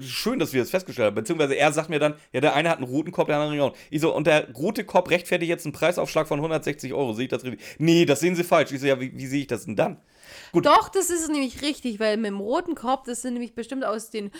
schön, 0.00 0.38
dass 0.38 0.54
wir 0.54 0.62
das 0.62 0.70
festgestellt 0.70 1.08
haben. 1.08 1.14
Beziehungsweise 1.14 1.56
er 1.56 1.72
sagt 1.72 1.90
mir 1.90 1.98
dann, 1.98 2.14
ja, 2.32 2.40
der 2.40 2.54
eine 2.54 2.70
hat 2.70 2.78
einen 2.78 2.86
roten 2.86 3.12
Korb, 3.12 3.28
der 3.28 3.36
andere 3.36 3.50
einen 3.50 3.60
grauen. 3.60 3.74
Ich 3.90 4.00
so, 4.00 4.16
und 4.16 4.26
der 4.26 4.50
rote 4.54 4.84
Korb 4.84 5.10
rechtfertigt 5.10 5.50
jetzt 5.50 5.66
einen 5.66 5.74
Preisaufschlag 5.74 6.26
von 6.26 6.38
160 6.38 6.94
Euro. 6.94 7.12
Sehe 7.12 7.24
ich 7.24 7.30
das 7.30 7.44
richtig? 7.44 7.60
Nee, 7.78 8.06
das 8.06 8.20
sehen 8.20 8.34
Sie 8.34 8.44
falsch. 8.44 8.72
Ich 8.72 8.80
so, 8.80 8.86
ja, 8.86 8.98
wie, 8.98 9.12
wie 9.14 9.26
sehe 9.26 9.42
ich 9.42 9.46
das 9.46 9.66
denn 9.66 9.76
dann? 9.76 9.98
Gut. 10.52 10.66
Doch, 10.66 10.88
das 10.88 11.10
ist 11.10 11.28
nämlich 11.28 11.62
richtig, 11.62 12.00
weil 12.00 12.16
mit 12.16 12.26
dem 12.26 12.40
roten 12.40 12.74
Korb, 12.74 13.04
das 13.04 13.22
sind 13.22 13.34
nämlich 13.34 13.54
bestimmt 13.54 13.84
aus 13.84 14.10
den 14.10 14.30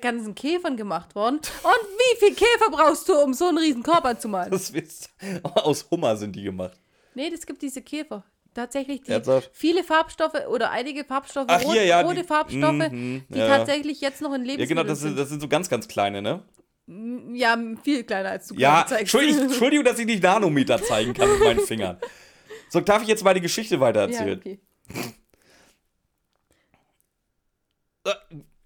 ganzen 0.00 0.34
Käfern 0.34 0.76
gemacht 0.76 1.14
worden. 1.14 1.36
Und 1.36 1.42
wie 1.42 2.16
viel 2.18 2.34
Käfer 2.34 2.70
brauchst 2.70 3.08
du, 3.08 3.14
um 3.14 3.34
so 3.34 3.48
einen 3.48 3.58
riesen 3.58 3.82
Korb 3.82 4.04
anzumalen? 4.04 4.50
Das 4.50 4.72
wisst, 4.72 5.10
aus 5.42 5.86
Hummer 5.90 6.16
sind 6.16 6.34
die 6.36 6.42
gemacht. 6.44 6.78
Nee, 7.14 7.30
das 7.30 7.44
gibt 7.46 7.62
diese 7.62 7.82
Käfer. 7.82 8.24
Tatsächlich, 8.54 9.00
die 9.02 9.12
Ernsthaft? 9.12 9.50
viele 9.54 9.82
Farbstoffe 9.82 10.46
oder 10.48 10.70
einige 10.70 11.04
Farbstoffe, 11.04 11.46
Ach, 11.48 11.62
rot, 11.64 11.72
hier, 11.72 11.84
ja, 11.86 12.02
rote 12.02 12.16
die- 12.20 12.24
Farbstoffe, 12.26 12.90
Mhm, 12.90 13.24
die 13.30 13.38
ja. 13.38 13.46
tatsächlich 13.48 14.00
jetzt 14.02 14.20
noch 14.20 14.34
in 14.34 14.42
Ja, 14.42 14.52
Lebensmitteln 14.52 14.68
genau, 14.76 14.82
das 14.88 15.00
sind, 15.00 15.18
das 15.18 15.30
sind 15.30 15.40
so 15.40 15.48
ganz, 15.48 15.70
ganz 15.70 15.88
kleine, 15.88 16.20
ne? 16.20 16.42
Ja, 17.32 17.56
viel 17.82 18.04
kleiner 18.04 18.30
als 18.30 18.48
du 18.48 18.54
Ja, 18.56 18.84
zeigst. 18.86 19.00
Entschuldigung, 19.02 19.42
Entschuldigung, 19.44 19.84
dass 19.86 19.98
ich 19.98 20.04
nicht 20.04 20.22
Nanometer 20.22 20.82
zeigen 20.82 21.14
kann 21.14 21.30
mit 21.32 21.40
meinen 21.44 21.60
Fingern. 21.60 21.96
So, 22.68 22.80
darf 22.80 23.00
ich 23.02 23.08
jetzt 23.08 23.24
mal 23.24 23.32
die 23.32 23.40
Geschichte 23.40 23.76
ja, 23.76 23.80
weitererzählen? 23.80 24.38
okay. 24.38 24.58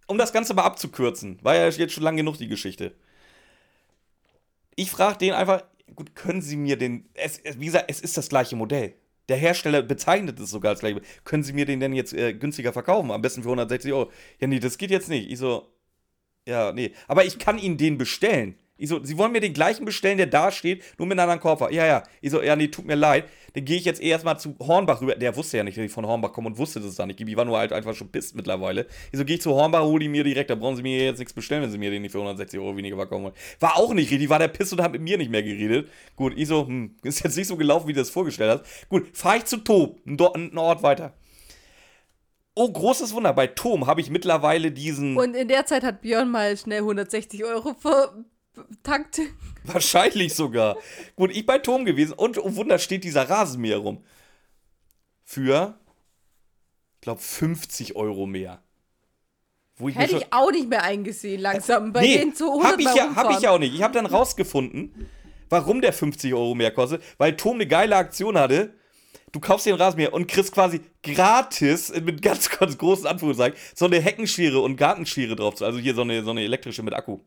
Um 0.07 0.19
das 0.19 0.33
Ganze 0.33 0.55
mal 0.55 0.65
abzukürzen, 0.65 1.39
war 1.43 1.57
ja 1.57 1.69
jetzt 1.69 1.93
schon 1.93 2.05
lang 2.05 2.17
genug 2.17 2.39
die 2.39 2.49
Geschichte. 2.49 2.95
Ich 4.75 4.91
frage 4.91 5.19
den 5.19 5.33
einfach, 5.33 5.65
gut, 5.95 6.15
können 6.15 6.43
Sie 6.43 6.57
mir 6.57 6.77
den, 6.77 7.09
es, 7.15 7.39
es, 7.39 7.59
wie 7.59 7.67
gesagt, 7.67 7.87
es 7.89 8.01
ist 8.01 8.17
das 8.17 8.29
gleiche 8.29 8.57
Modell. 8.57 8.95
Der 9.29 9.37
Hersteller 9.37 9.83
bezeichnet 9.83 10.39
es 10.39 10.51
sogar 10.51 10.71
als 10.71 10.81
gleiche. 10.81 11.01
Können 11.25 11.43
Sie 11.43 11.53
mir 11.53 11.67
den 11.67 11.81
denn 11.81 11.93
jetzt 11.93 12.13
äh, 12.13 12.33
günstiger 12.35 12.73
verkaufen? 12.73 13.11
Am 13.11 13.23
besten 13.23 13.43
für 13.43 13.49
160 13.49 13.93
Euro. 13.93 14.13
Ja, 14.39 14.47
nee, 14.47 14.61
das 14.61 14.79
geht 14.79 14.91
jetzt 14.91 15.09
nicht. 15.09 15.31
Ich 15.31 15.39
so, 15.39 15.73
ja, 16.47 16.73
nee. 16.73 16.93
Aber 17.09 17.25
ich 17.25 17.39
kann 17.39 17.59
Ihnen 17.59 17.77
den 17.77 17.99
bestellen. 17.99 18.57
Ich 18.79 18.91
so, 18.91 19.03
Sie 19.03 19.17
wollen 19.17 19.33
mir 19.33 19.41
den 19.41 19.55
gleichen 19.55 19.87
bestellen, 19.87 20.19
der 20.19 20.27
da 20.27 20.51
steht, 20.51 20.85
nur 20.99 21.07
mit 21.07 21.19
einem 21.19 21.31
anderen 21.31 21.41
Koffer. 21.41 21.73
Ja, 21.73 21.87
ja. 21.87 22.03
Ich 22.21 22.31
so, 22.31 22.43
ja, 22.43 22.57
nee, 22.57 22.69
tut 22.69 22.85
mir 22.85 22.95
leid. 22.95 23.25
Dann 23.55 23.65
gehe 23.65 23.79
ich 23.79 23.87
jetzt 23.87 24.03
erstmal 24.03 24.39
zu 24.39 24.55
Hornbach 24.61 25.01
rüber. 25.01 25.15
Der 25.15 25.35
wusste 25.35 25.57
ja 25.57 25.65
nicht, 25.65 25.79
dass 25.79 25.85
ich 25.85 25.93
von 25.93 26.07
Hornbach 26.07 26.33
komme 26.33 26.49
und 26.49 26.59
wusste 26.59 26.81
das 26.81 26.95
da 26.95 27.07
nicht. 27.07 27.19
Ich 27.19 27.37
war 27.37 27.47
nur 27.47 27.57
halt 27.57 27.73
einfach 27.73 27.95
schon 27.95 28.09
pisst 28.09 28.37
mittlerweile. 28.37 28.87
Ich 29.13 29.19
so, 29.19 29.25
gehe 29.25 29.37
ich 29.37 29.43
zu 29.43 29.55
Hornbach, 29.55 29.83
hole 29.83 30.05
ihn 30.05 30.11
mir 30.11 30.25
direkt. 30.25 30.51
Da 30.51 30.55
brauchen 30.57 30.77
Sie 30.77 30.83
mir 30.83 31.05
jetzt 31.05 31.19
nichts 31.19 31.33
bestellen, 31.33 31.63
wenn 31.63 31.71
Sie 31.71 31.79
mir 31.79 31.91
den 31.91 32.03
nicht 32.03 32.13
für 32.13 32.19
160 32.19 32.61
Euro 32.61 32.77
weniger 32.77 32.97
verkaufen 32.97 33.25
wollen. 33.25 33.35
War 33.61 33.77
auch 33.77 33.95
nicht 33.95 34.11
richtig. 34.11 34.29
War 34.29 34.39
der 34.39 34.49
Piss 34.49 34.73
und 34.73 34.83
hat 34.83 34.93
mit 34.93 35.01
mir 35.01 35.17
nicht 35.17 35.31
mehr 35.31 35.43
geredet. 35.43 35.89
Gut, 36.15 36.35
ich 36.37 36.49
so, 36.49 36.67
hm, 36.67 36.97
ist 37.03 37.25
jetzt 37.25 37.37
nicht 37.37 37.47
so 37.47 37.57
gelaufen, 37.57 37.89
wie 37.89 37.95
du 37.95 38.01
das 38.01 38.11
vorgestellt 38.11 38.61
hast. 38.61 38.89
Gut, 38.91 39.09
fahre 39.17 39.39
ich 39.39 39.47
zu 39.47 39.57
Tob, 39.57 40.01
einen 40.05 40.59
Ort 40.59 40.83
weiter. 40.83 41.15
Oh, 42.55 42.71
großes 42.71 43.15
Wunder. 43.15 43.33
Bei 43.33 43.47
Tom 43.47 43.87
habe 43.87 44.01
ich 44.01 44.11
mittlerweile 44.11 44.71
diesen. 44.71 45.17
Und 45.17 45.35
in 45.35 45.49
der 45.49 45.67
Zeit 45.67 45.83
hat 45.83 46.01
Björn 46.01 46.31
mal 46.31 46.57
schnell 46.57 46.81
160 46.81 47.45
Euro 47.45 47.75
vertankt. 48.65 49.21
Wahrscheinlich 49.65 50.35
sogar. 50.35 50.77
Gut, 51.15 51.31
ich 51.31 51.45
bei 51.45 51.59
Tom 51.59 51.85
gewesen 51.85 52.13
und 52.13 52.39
oh 52.39 52.57
Wunder 52.57 52.79
steht 52.79 53.05
dieser 53.05 53.29
Rasenmäher 53.29 53.79
rum. 53.79 54.03
Für, 55.25 55.79
ich 56.95 57.01
glaube, 57.03 57.21
50 57.21 57.97
Euro 57.97 58.27
mehr. 58.27 58.63
Wo 59.77 59.89
ich 59.89 59.97
Hätte 59.97 60.17
ich 60.17 60.33
auch 60.33 60.51
nicht 60.51 60.69
mehr 60.69 60.83
eingesehen, 60.83 61.41
langsam. 61.41 61.93
Bei 61.93 62.01
nee, 62.01 62.19
denen 62.19 62.35
zu 62.35 62.47
100 62.47 62.73
hab 62.73 62.81
ich, 62.81 62.95
ja, 62.95 63.15
hab 63.15 63.31
ich 63.31 63.41
ja 63.41 63.51
auch 63.51 63.59
nicht. 63.59 63.75
Ich 63.75 63.83
habe 63.83 63.93
dann 63.93 64.07
rausgefunden, 64.07 65.09
warum 65.51 65.83
der 65.83 65.93
50 65.93 66.33
Euro 66.33 66.55
mehr 66.55 66.71
kostet. 66.71 67.03
Weil 67.19 67.37
Tom 67.37 67.57
eine 67.57 67.67
geile 67.67 67.97
Aktion 67.97 68.39
hatte 68.39 68.73
du 69.37 69.41
kaufst 69.41 69.67
den 69.67 69.75
Rasenmäher 69.75 70.13
und 70.13 70.27
kriegst 70.27 70.53
quasi 70.53 70.81
gratis, 71.03 71.93
mit 72.03 72.23
ganz, 72.23 72.49
ganz 72.49 72.77
großen 72.79 73.07
Anführungszeichen, 73.07 73.59
so 73.75 73.85
eine 73.85 74.01
Heckenschere 74.01 74.61
und 74.61 74.77
Gartenschere 74.77 75.37
drauf. 75.37 75.61
Also 75.63 75.79
hier 75.79 75.95
so 75.95 76.03
eine, 76.03 76.23
so 76.23 76.31
eine 76.31 76.43
elektrische 76.43 76.83
mit 76.83 76.95
Akku. 76.95 77.21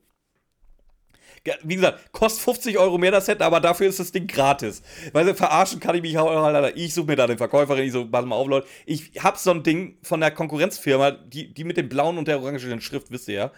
Wie 1.64 1.76
gesagt, 1.76 2.11
kostet 2.11 2.44
50 2.44 2.78
Euro 2.78 2.98
mehr 2.98 3.11
das 3.11 3.26
Set, 3.26 3.41
aber 3.41 3.60
dafür 3.60 3.88
ist 3.88 3.99
das 3.99 4.11
Ding 4.11 4.28
gratis. 4.28 4.82
Weil 5.14 5.26
sie 5.26 5.34
verarschen 5.34 5.80
kann 5.80 5.95
ich 5.95 6.02
mich 6.02 6.18
auch, 6.18 6.30
leider. 6.52 6.76
Ich 6.76 6.94
suche 6.94 7.07
mir 7.07 7.16
da 7.16 7.26
eine 7.26 7.38
Verkäuferin, 7.38 7.86
ich 7.86 7.91
so, 7.91 8.06
pass 8.06 8.26
mal 8.26 8.36
auf, 8.36 8.48
Leute. 8.48 8.68
Ich 8.86 9.11
hab 9.20 9.38
so 9.38 9.52
ein 9.52 9.64
Ding 9.64 9.98
von 10.02 10.20
der 10.20 10.32
Konkurrenzfirma, 10.32 11.11
die, 11.11 11.53
die 11.53 11.64
mit 11.64 11.78
dem 11.78 11.90
blauen 11.90 12.18
und 12.18 12.28
der 12.28 12.41
orangenen 12.41 12.82
Schrift, 12.82 13.11
wisst 13.11 13.28
ihr 13.28 13.36
ja. 13.36 13.52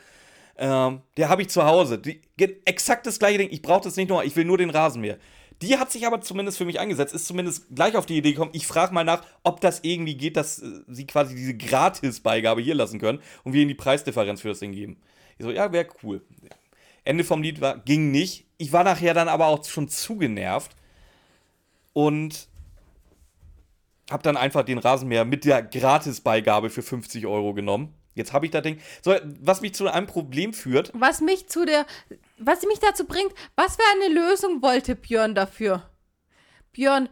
Ähm, 0.57 1.01
der 1.17 1.29
habe 1.29 1.41
ich 1.41 1.49
zu 1.49 1.65
Hause. 1.65 1.97
Die, 1.97 2.21
exakt 2.65 3.07
das 3.07 3.19
gleiche 3.19 3.39
Ding. 3.39 3.49
Ich 3.51 3.61
brauche 3.61 3.83
das 3.83 3.95
nicht 3.95 4.09
nur, 4.09 4.23
ich 4.23 4.35
will 4.35 4.45
nur 4.45 4.57
den 4.57 4.69
Rasenmäher. 4.69 5.17
Die 5.61 5.77
hat 5.77 5.91
sich 5.91 6.07
aber 6.07 6.21
zumindest 6.21 6.57
für 6.57 6.65
mich 6.65 6.79
eingesetzt, 6.79 7.13
ist 7.13 7.27
zumindest 7.27 7.67
gleich 7.75 7.95
auf 7.95 8.07
die 8.07 8.17
Idee 8.17 8.31
gekommen, 8.31 8.51
ich 8.53 8.65
frage 8.65 8.93
mal 8.93 9.03
nach, 9.03 9.23
ob 9.43 9.61
das 9.61 9.81
irgendwie 9.83 10.15
geht, 10.15 10.35
dass 10.35 10.59
äh, 10.59 10.81
sie 10.87 11.05
quasi 11.05 11.35
diese 11.35 11.55
Gratis-Beigabe 11.55 12.61
hier 12.61 12.73
lassen 12.73 12.99
können 12.99 13.19
und 13.43 13.53
wir 13.53 13.61
ihnen 13.61 13.69
die 13.69 13.75
Preisdifferenz 13.75 14.41
für 14.41 14.49
das 14.49 14.59
Ding 14.59 14.71
geben. 14.71 14.97
Ich 15.37 15.45
so, 15.45 15.51
ja, 15.51 15.71
wäre 15.71 15.87
cool. 16.03 16.21
Ende 17.03 17.23
vom 17.23 17.41
Lied 17.41 17.61
war, 17.61 17.79
ging 17.79 18.11
nicht. 18.11 18.45
Ich 18.57 18.71
war 18.71 18.83
nachher 18.83 19.13
dann 19.13 19.27
aber 19.27 19.47
auch 19.47 19.65
schon 19.65 19.89
zu 19.89 20.17
genervt 20.17 20.75
und 21.93 22.47
habe 24.11 24.23
dann 24.23 24.37
einfach 24.37 24.63
den 24.63 24.77
Rasenmäher 24.77 25.25
mit 25.25 25.45
der 25.45 25.63
Gratis-Beigabe 25.63 26.69
für 26.69 26.83
50 26.83 27.25
Euro 27.25 27.53
genommen. 27.53 27.93
Jetzt 28.13 28.33
habe 28.33 28.45
ich 28.45 28.51
das 28.51 28.61
Ding. 28.61 28.79
So, 29.01 29.15
was 29.39 29.61
mich 29.61 29.73
zu 29.73 29.87
einem 29.87 30.05
Problem 30.05 30.53
führt. 30.53 30.91
Was 30.93 31.21
mich 31.21 31.47
zu 31.47 31.65
der. 31.65 31.85
Was 32.37 32.63
mich 32.63 32.79
dazu 32.79 33.05
bringt, 33.05 33.33
was 33.55 33.77
für 33.77 33.83
eine 33.95 34.13
Lösung 34.13 34.61
wollte 34.61 34.95
Björn 34.95 35.33
dafür? 35.33 35.89
Björn, 36.73 37.09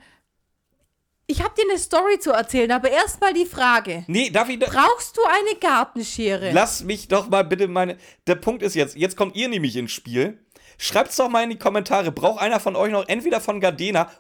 ich 1.30 1.44
habe 1.44 1.54
dir 1.56 1.70
eine 1.70 1.78
Story 1.78 2.20
zu 2.20 2.32
erzählen, 2.32 2.72
aber 2.72 2.90
erstmal 2.90 3.34
die 3.34 3.46
Frage. 3.46 4.04
Nee, 4.08 4.32
darf 4.32 4.50
ich. 4.50 4.60
Brauchst 4.60 5.16
du 5.16 5.22
eine 5.24 5.60
Gartenschere? 5.60 6.52
Lass 6.52 6.84
mich 6.84 7.08
doch 7.08 7.30
mal 7.30 7.44
bitte 7.44 7.68
meine. 7.68 7.98
Der 8.28 8.36
Punkt 8.36 8.64
ist 8.64 8.76
jetzt, 8.76 8.96
jetzt 8.96 9.16
kommt 9.16 9.36
ihr 9.36 9.48
nämlich 9.48 9.76
ins 9.76 9.92
Spiel. 9.92 10.40
Schreibt's 10.80 11.18
doch 11.18 11.30
mal 11.30 11.44
in 11.44 11.52
die 11.52 11.60
Kommentare. 11.60 12.12
Braucht 12.12 12.42
einer 12.42 12.60
von 12.60 12.76
euch 12.76 12.92
noch 12.92 13.08
entweder 13.08 13.40
von 13.42 13.60
Gardena, 13.60 14.12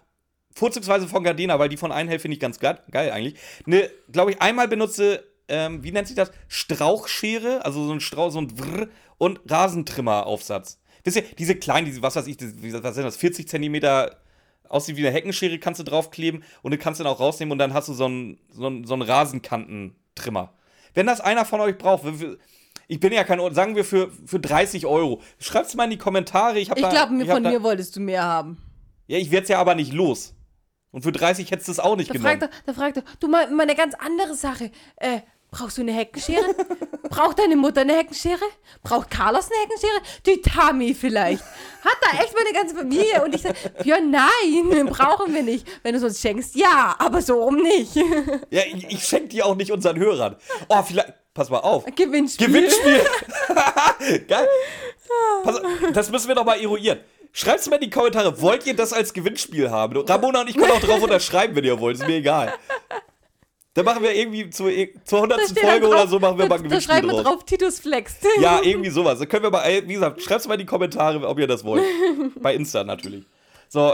vorzugsweise 0.53 1.07
von 1.07 1.23
Gardena, 1.23 1.57
weil 1.57 1.69
die 1.69 1.77
von 1.77 1.91
Einhell 1.91 2.19
finde 2.19 2.36
ich 2.36 2.40
ganz 2.40 2.60
geil, 2.60 2.80
geil 2.91 3.11
eigentlich. 3.11 3.36
Eine, 3.65 3.90
glaube 4.11 4.31
ich, 4.31 4.41
einmal 4.41 4.68
benutze 4.68 5.23
ähm, 5.49 5.84
wie 5.84 5.91
nennt 5.91 6.07
sich 6.07 6.15
das? 6.15 6.31
Strauchschere, 6.48 7.65
also 7.65 7.86
so 7.86 7.91
ein 7.91 7.99
Strauch, 7.99 8.31
so 8.31 8.40
ein 8.40 8.48
Brrr 8.48 8.88
und 9.18 9.41
Rasentrimmer-Aufsatz. 9.49 10.80
Wisst 11.03 11.18
ihr, 11.18 11.23
diese 11.38 11.56
kleinen, 11.56 11.86
diese, 11.86 12.02
was 12.02 12.15
weiß 12.15 12.27
ich, 12.27 12.38
was 12.40 12.95
sind 12.95 13.03
das, 13.03 13.18
40 13.18 13.48
Zentimeter 13.48 14.22
aussieht 14.69 14.95
wie 14.95 15.05
eine 15.05 15.13
Heckenschere, 15.13 15.59
kannst 15.59 15.79
du 15.79 15.83
draufkleben 15.83 16.43
und 16.61 16.71
du 16.71 16.77
kannst 16.77 16.99
den 16.99 17.07
auch 17.07 17.19
rausnehmen 17.19 17.51
und 17.51 17.57
dann 17.57 17.73
hast 17.73 17.89
du 17.89 17.93
so 17.93 18.05
einen, 18.05 18.39
so 18.49 18.67
einen, 18.67 18.85
so 18.85 18.93
einen 18.93 19.03
Rasenkantentrimmer. 19.03 20.53
Wenn 20.93 21.07
das 21.07 21.21
einer 21.21 21.45
von 21.45 21.59
euch 21.59 21.77
braucht, 21.77 22.03
ich 22.87 22.99
bin 22.99 23.13
ja 23.13 23.23
kein, 23.23 23.53
sagen 23.53 23.75
wir 23.75 23.85
für, 23.85 24.11
für 24.25 24.39
30 24.39 24.85
Euro. 24.85 25.21
Schreibt's 25.39 25.75
mal 25.75 25.83
in 25.83 25.91
die 25.91 25.97
Kommentare. 25.97 26.59
Ich, 26.59 26.69
ich 26.69 26.75
glaube, 26.75 27.25
von 27.25 27.43
mir 27.43 27.61
wolltest 27.61 27.95
du 27.95 27.99
mehr 27.99 28.23
haben. 28.23 28.57
Ja, 29.07 29.17
ich 29.17 29.31
werde 29.31 29.43
es 29.43 29.49
ja 29.49 29.59
aber 29.59 29.75
nicht 29.75 29.93
los. 29.93 30.33
Und 30.91 31.03
für 31.03 31.11
30 31.11 31.51
hättest 31.51 31.67
du 31.67 31.71
es 31.71 31.79
auch 31.79 31.95
nicht 31.95 32.09
da 32.09 32.13
genommen. 32.13 32.39
Fragt 32.39 32.43
er, 32.43 32.49
da 32.65 32.73
fragt 32.73 32.97
er, 32.97 33.03
du 33.19 33.27
mal, 33.27 33.49
mal 33.51 33.63
eine 33.63 33.75
ganz 33.75 33.93
andere 33.95 34.35
Sache. 34.35 34.71
Äh, 34.95 35.19
Brauchst 35.51 35.77
du 35.77 35.81
eine 35.81 35.93
Heckenschere? 35.93 36.45
Braucht 37.09 37.39
deine 37.39 37.55
Mutter 37.55 37.81
eine 37.81 37.97
Heckenschere? 37.97 38.43
Braucht 38.84 39.09
Carlos 39.09 39.49
eine 39.49 39.61
Heckenschere? 39.63 40.01
Die 40.26 40.41
Tami 40.41 40.93
vielleicht. 40.93 41.41
Hat 41.41 41.97
da 42.01 42.21
echt 42.21 42.34
mal 42.34 42.43
eine 42.47 42.53
ganze 42.53 42.76
Familie? 42.76 43.23
Und 43.23 43.34
ich 43.34 43.41
sage, 43.41 43.55
ja, 43.84 43.97
nein, 43.99 44.85
brauchen 44.88 45.34
wir 45.34 45.41
nicht. 45.41 45.67
Wenn 45.81 45.99
du 45.99 46.05
uns 46.05 46.21
schenkst, 46.21 46.55
ja, 46.55 46.95
aber 46.99 47.21
so 47.21 47.41
rum 47.43 47.55
nicht. 47.55 47.95
Ja, 48.51 48.61
ich, 48.65 48.85
ich 48.89 49.03
schenke 49.03 49.30
die 49.30 49.41
auch 49.41 49.55
nicht 49.55 49.71
unseren 49.71 49.97
Hörern. 49.97 50.35
Oh, 50.67 50.84
vielleicht, 50.84 51.13
pass 51.34 51.49
mal 51.49 51.59
auf. 51.59 51.85
Gewinnspiel. 51.95 52.47
Gewinnspiel. 52.47 53.01
Geil. 54.27 54.47
Pass, 55.43 55.61
das 55.93 56.11
müssen 56.11 56.27
wir 56.27 56.35
doch 56.35 56.45
mal 56.45 56.59
eruieren. 56.59 56.99
Schreibt 57.31 57.59
es 57.59 57.69
mal 57.69 57.76
in 57.76 57.84
die 57.84 57.89
Kommentare, 57.89 58.41
wollt 58.41 58.65
ihr 58.67 58.76
das 58.76 58.93
als 58.93 59.13
Gewinnspiel 59.13 59.69
haben? 59.69 59.97
Ramona 59.97 60.41
und 60.41 60.49
ich 60.49 60.57
können 60.57 60.71
auch 60.71 60.81
drauf 60.81 61.01
unterschreiben, 61.01 61.55
wenn 61.55 61.63
ihr 61.63 61.80
wollt, 61.80 61.97
ist 61.97 62.07
mir 62.07 62.17
egal. 62.17 62.53
Dann 63.75 63.85
machen 63.85 64.01
wir 64.01 64.15
irgendwie 64.15 64.49
zur, 64.49 64.71
zur 65.03 65.19
100. 65.19 65.41
Folge 65.41 65.81
drauf, 65.81 65.91
oder 65.91 66.07
so, 66.07 66.19
machen 66.19 66.37
wir 66.37 66.47
mal 66.47 66.55
ein 66.55 66.63
Gewinnspiel 66.63 66.95
Da 66.95 67.01
schreiben 67.01 67.07
wir 67.07 67.23
drauf, 67.23 67.45
Titus 67.45 67.79
flext. 67.79 68.25
Ja, 68.41 68.61
irgendwie 68.63 68.89
sowas. 68.89 69.19
Dann 69.19 69.29
können 69.29 69.43
wir 69.43 69.51
mal, 69.51 69.63
wie 69.87 69.93
gesagt, 69.93 70.21
schreibt 70.21 70.41
es 70.41 70.47
mal 70.47 70.55
in 70.55 70.61
die 70.61 70.65
Kommentare, 70.65 71.25
ob 71.27 71.37
ihr 71.39 71.47
das 71.47 71.63
wollt. 71.63 71.83
Bei 72.41 72.55
Insta 72.55 72.83
natürlich. 72.83 73.25
So, 73.67 73.93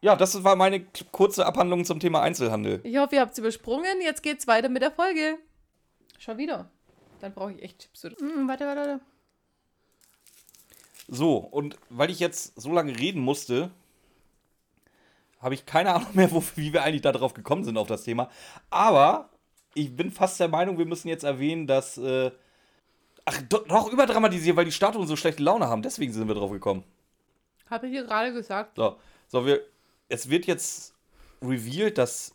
ja, 0.00 0.16
das 0.16 0.42
war 0.42 0.56
meine 0.56 0.84
kurze 1.12 1.46
Abhandlung 1.46 1.84
zum 1.84 2.00
Thema 2.00 2.22
Einzelhandel. 2.22 2.80
Ich 2.82 2.96
hoffe, 2.96 3.14
ihr 3.14 3.20
habt 3.20 3.32
es 3.32 3.38
übersprungen. 3.38 4.00
Jetzt 4.02 4.22
geht's 4.22 4.46
weiter 4.46 4.68
mit 4.68 4.82
der 4.82 4.90
Folge. 4.90 5.38
Schon 6.18 6.38
wieder. 6.38 6.68
Dann 7.20 7.32
brauche 7.34 7.52
ich 7.52 7.62
echt 7.62 7.78
Chips. 7.80 8.04
Mm, 8.20 8.48
warte, 8.48 8.66
warte, 8.66 8.80
warte. 8.80 9.00
So, 11.06 11.36
und 11.36 11.76
weil 11.88 12.10
ich 12.10 12.18
jetzt 12.18 12.60
so 12.60 12.72
lange 12.72 12.98
reden 12.98 13.20
musste, 13.20 13.70
habe 15.42 15.54
ich 15.54 15.66
keine 15.66 15.92
Ahnung 15.92 16.08
mehr, 16.14 16.30
wo, 16.32 16.42
wie 16.54 16.72
wir 16.72 16.82
eigentlich 16.82 17.02
darauf 17.02 17.34
gekommen 17.34 17.64
sind, 17.64 17.76
auf 17.76 17.88
das 17.88 18.04
Thema. 18.04 18.30
Aber 18.70 19.28
ich 19.74 19.94
bin 19.94 20.10
fast 20.10 20.40
der 20.40 20.48
Meinung, 20.48 20.78
wir 20.78 20.86
müssen 20.86 21.08
jetzt 21.08 21.24
erwähnen, 21.24 21.66
dass. 21.66 21.98
Äh, 21.98 22.30
ach, 23.24 23.42
doch 23.42 23.92
überdramatisiert, 23.92 24.56
weil 24.56 24.64
die 24.64 24.72
Statuen 24.72 25.06
so 25.06 25.16
schlechte 25.16 25.42
Laune 25.42 25.68
haben. 25.68 25.82
Deswegen 25.82 26.12
sind 26.12 26.28
wir 26.28 26.34
drauf 26.34 26.50
gekommen. 26.50 26.84
Habe 27.68 27.86
ich 27.86 27.92
dir 27.92 28.04
gerade 28.04 28.32
gesagt. 28.32 28.76
So, 28.76 28.96
so 29.28 29.46
wir, 29.46 29.60
es 30.08 30.28
wird 30.28 30.46
jetzt 30.46 30.94
revealed, 31.42 31.98
dass 31.98 32.34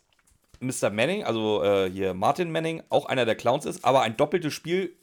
Mr. 0.60 0.90
Manning, 0.90 1.24
also 1.24 1.62
äh, 1.62 1.90
hier 1.90 2.14
Martin 2.14 2.50
Manning, 2.50 2.82
auch 2.88 3.06
einer 3.06 3.24
der 3.24 3.36
Clowns 3.36 3.64
ist, 3.64 3.84
aber 3.84 4.02
ein 4.02 4.16
doppeltes 4.16 4.52
Spiel 4.52 4.96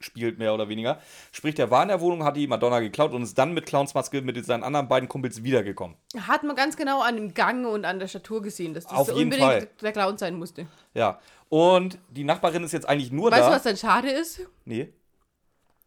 spielt, 0.00 0.38
mehr 0.38 0.54
oder 0.54 0.68
weniger. 0.68 1.00
Sprich, 1.32 1.54
der 1.54 1.70
war 1.70 1.82
in 1.82 1.88
der 1.88 2.00
Wohnung, 2.00 2.24
hat 2.24 2.36
die 2.36 2.46
Madonna 2.46 2.80
geklaut 2.80 3.12
und 3.12 3.22
ist 3.22 3.36
dann 3.36 3.52
mit 3.52 3.66
Clownsmaske 3.66 4.22
mit 4.22 4.44
seinen 4.44 4.62
anderen 4.62 4.88
beiden 4.88 5.08
Kumpels 5.08 5.42
wiedergekommen. 5.42 5.96
Hat 6.26 6.44
man 6.44 6.56
ganz 6.56 6.76
genau 6.76 7.02
an 7.02 7.16
dem 7.16 7.34
Gang 7.34 7.66
und 7.66 7.84
an 7.84 7.98
der 7.98 8.08
Statur 8.08 8.42
gesehen, 8.42 8.74
dass 8.74 8.84
das 8.84 8.92
Auf 8.92 9.08
jeden 9.08 9.24
unbedingt 9.24 9.48
Fall. 9.48 9.68
der 9.82 9.92
Clown 9.92 10.18
sein 10.18 10.34
musste. 10.34 10.66
Ja. 10.94 11.18
Und 11.48 11.98
die 12.10 12.24
Nachbarin 12.24 12.62
ist 12.64 12.72
jetzt 12.72 12.88
eigentlich 12.88 13.10
nur 13.10 13.30
weißt 13.30 13.40
da. 13.40 13.50
Weißt 13.50 13.64
du, 13.64 13.70
was 13.70 13.80
dann 13.80 13.90
schade 13.90 14.10
ist? 14.10 14.40
Nee. 14.64 14.92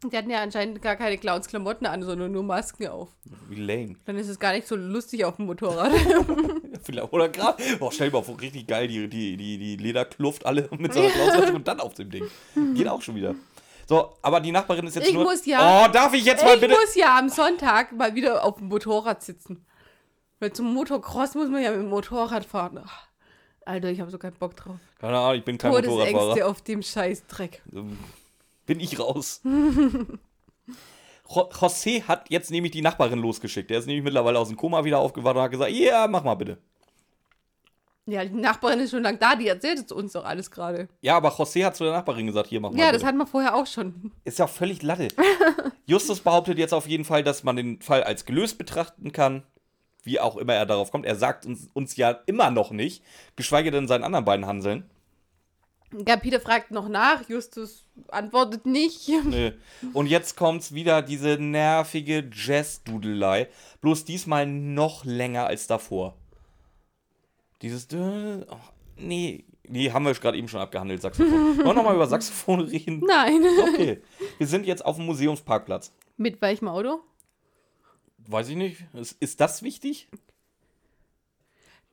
Die 0.03 0.17
hatten 0.17 0.31
ja 0.31 0.41
anscheinend 0.41 0.81
gar 0.81 0.95
keine 0.95 1.15
Clowns-Klamotten 1.19 1.85
an, 1.85 2.01
sondern 2.01 2.31
nur 2.31 2.41
Masken 2.41 2.87
auf. 2.87 3.09
Wie 3.49 3.55
lame. 3.55 3.95
Dann 4.05 4.17
ist 4.17 4.29
es 4.29 4.39
gar 4.39 4.53
nicht 4.53 4.67
so 4.67 4.75
lustig 4.75 5.23
auf 5.25 5.35
dem 5.35 5.45
Motorrad. 5.45 5.91
Oder 7.11 7.29
gerade, 7.29 7.61
oh, 7.79 7.91
stell 7.91 8.09
dir 8.09 8.17
mal 8.17 8.23
vor, 8.23 8.41
richtig 8.41 8.65
geil, 8.65 8.87
die, 8.87 9.07
die, 9.07 9.37
die, 9.37 9.59
die 9.59 9.77
Lederkluft 9.77 10.47
alle 10.47 10.67
mit 10.75 10.93
so 10.93 10.99
einer 10.99 11.09
Clownsmaske 11.09 11.53
und 11.53 11.67
dann 11.67 11.79
auf 11.79 11.93
dem 11.93 12.09
Ding. 12.09 12.25
Geht 12.73 12.87
auch 12.87 13.03
schon 13.03 13.15
wieder. 13.15 13.35
So, 13.91 14.13
aber 14.21 14.39
die 14.39 14.53
Nachbarin 14.53 14.87
ist 14.87 14.95
jetzt 14.95 15.09
ich 15.09 15.13
nur. 15.13 15.25
Muss 15.25 15.45
ja, 15.45 15.83
oh, 15.85 15.91
darf 15.91 16.13
ich 16.13 16.23
jetzt 16.23 16.45
mal 16.45 16.55
ich 16.55 16.61
bitte. 16.61 16.73
Ich 16.73 16.79
muss 16.79 16.95
ja 16.95 17.19
am 17.19 17.27
Sonntag 17.27 17.91
mal 17.91 18.15
wieder 18.15 18.45
auf 18.45 18.55
dem 18.55 18.69
Motorrad 18.69 19.21
sitzen. 19.21 19.65
Weil 20.39 20.53
zum 20.53 20.73
Motocross 20.73 21.35
muss 21.35 21.49
man 21.49 21.61
ja 21.61 21.71
mit 21.71 21.81
dem 21.81 21.89
Motorrad 21.89 22.45
fahren. 22.45 22.81
Ach, 22.85 23.07
Alter, 23.65 23.89
ich 23.89 23.99
habe 23.99 24.09
so 24.09 24.17
keinen 24.17 24.35
Bock 24.35 24.55
drauf. 24.55 24.77
Keine 24.97 25.17
Ahnung, 25.17 25.39
ich 25.39 25.43
bin 25.43 25.57
kein 25.57 25.71
Motorradfahrer. 25.71 26.27
Ängste 26.29 26.47
auf 26.47 26.61
dem 26.61 26.81
Scheißdreck. 26.81 27.61
bin 28.65 28.79
ich 28.79 28.97
raus. 28.97 29.41
Jo- 29.43 31.49
José 31.51 32.03
hat 32.03 32.29
jetzt 32.29 32.49
nämlich 32.49 32.71
die 32.71 32.81
Nachbarin 32.81 33.19
losgeschickt. 33.19 33.69
Der 33.69 33.79
ist 33.79 33.87
nämlich 33.87 34.05
mittlerweile 34.05 34.39
aus 34.39 34.47
dem 34.47 34.55
Koma 34.57 34.85
wieder 34.85 34.99
aufgewacht 34.99 35.35
und 35.35 35.41
hat 35.41 35.51
gesagt, 35.51 35.71
ja, 35.71 36.07
mach 36.07 36.23
mal 36.23 36.35
bitte. 36.35 36.59
Ja, 38.07 38.25
die 38.25 38.33
Nachbarin 38.35 38.79
ist 38.79 38.91
schon 38.91 39.03
lange 39.03 39.19
da, 39.19 39.35
die 39.35 39.47
erzählt 39.47 39.79
es 39.79 39.91
uns 39.91 40.13
doch 40.13 40.25
alles 40.25 40.49
gerade. 40.49 40.89
Ja, 41.01 41.17
aber 41.17 41.29
José 41.29 41.63
hat 41.63 41.75
zu 41.75 41.83
der 41.83 41.93
Nachbarin 41.93 42.25
gesagt, 42.25 42.49
hier, 42.49 42.59
mach 42.59 42.71
mal 42.71 42.79
Ja, 42.79 42.87
bitte. 42.87 42.97
das 42.99 43.07
hatten 43.07 43.17
wir 43.19 43.27
vorher 43.27 43.55
auch 43.55 43.67
schon. 43.67 44.11
Ist 44.25 44.39
ja 44.39 44.47
völlig 44.47 44.81
Latte. 44.81 45.07
Justus 45.85 46.19
behauptet 46.19 46.57
jetzt 46.57 46.73
auf 46.73 46.87
jeden 46.87 47.05
Fall, 47.05 47.23
dass 47.23 47.43
man 47.43 47.55
den 47.55 47.81
Fall 47.81 48.03
als 48.03 48.25
gelöst 48.25 48.57
betrachten 48.57 49.11
kann. 49.11 49.43
Wie 50.03 50.19
auch 50.19 50.35
immer 50.37 50.55
er 50.55 50.65
darauf 50.65 50.91
kommt. 50.91 51.05
Er 51.05 51.15
sagt 51.15 51.45
uns, 51.45 51.69
uns 51.73 51.95
ja 51.95 52.09
immer 52.25 52.49
noch 52.49 52.71
nicht, 52.71 53.03
geschweige 53.35 53.69
denn 53.69 53.87
seinen 53.87 54.03
anderen 54.03 54.25
beiden 54.25 54.47
Hanseln. 54.47 54.89
Ja, 56.07 56.15
Peter 56.15 56.39
fragt 56.39 56.71
noch 56.71 56.87
nach, 56.87 57.27
Justus 57.29 57.85
antwortet 58.07 58.65
nicht. 58.65 59.09
Nö. 59.25 59.51
Und 59.93 60.07
jetzt 60.07 60.37
kommt's 60.37 60.73
wieder, 60.73 61.01
diese 61.03 61.37
nervige 61.37 62.27
Jazz-Dudelei. 62.33 63.49
Bloß 63.81 64.05
diesmal 64.05 64.47
noch 64.47 65.05
länger 65.05 65.45
als 65.45 65.67
davor. 65.67 66.17
Dieses. 67.61 67.87
Oh, 67.93 68.57
nee. 68.97 69.45
Nee, 69.67 69.91
haben 69.91 70.05
wir 70.05 70.13
gerade 70.13 70.37
eben 70.37 70.47
schon 70.47 70.59
abgehandelt, 70.59 71.01
Saxophon. 71.01 71.31
Wollen 71.31 71.65
wir 71.65 71.73
nochmal 71.73 71.95
über 71.95 72.07
Saxophon 72.07 72.59
reden? 72.61 73.01
Nein. 73.05 73.43
Okay. 73.73 74.01
Wir 74.37 74.47
sind 74.47 74.65
jetzt 74.65 74.83
auf 74.83 74.97
dem 74.97 75.05
Museumsparkplatz. 75.05 75.93
Mit 76.17 76.41
welchem 76.41 76.67
Auto? 76.67 76.99
Weiß 78.27 78.49
ich 78.49 78.55
nicht. 78.55 78.83
Ist, 78.93 79.15
ist 79.21 79.39
das 79.39 79.63
wichtig? 79.63 80.09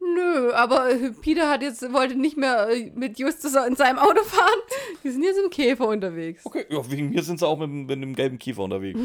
Nö, 0.00 0.52
aber 0.52 0.90
äh, 0.90 1.10
Peter 1.10 1.48
hat 1.50 1.62
jetzt, 1.62 1.82
wollte 1.92 2.14
nicht 2.14 2.36
mehr 2.36 2.68
äh, 2.68 2.90
mit 2.94 3.18
Justus 3.18 3.54
in 3.54 3.76
seinem 3.76 3.98
Auto 3.98 4.22
fahren. 4.22 4.60
Die 5.04 5.10
sind 5.10 5.22
jetzt 5.22 5.38
im 5.42 5.50
Käfer 5.50 5.88
unterwegs. 5.88 6.46
Okay, 6.46 6.66
ja, 6.68 6.90
wegen 6.90 7.10
mir 7.10 7.22
sind 7.22 7.38
sie 7.38 7.46
auch 7.46 7.58
mit, 7.58 7.70
mit 7.70 7.90
einem 7.90 8.14
gelben 8.14 8.38
Kiefer 8.38 8.62
unterwegs. 8.62 8.98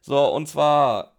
so, 0.00 0.34
und 0.34 0.48
zwar, 0.48 1.16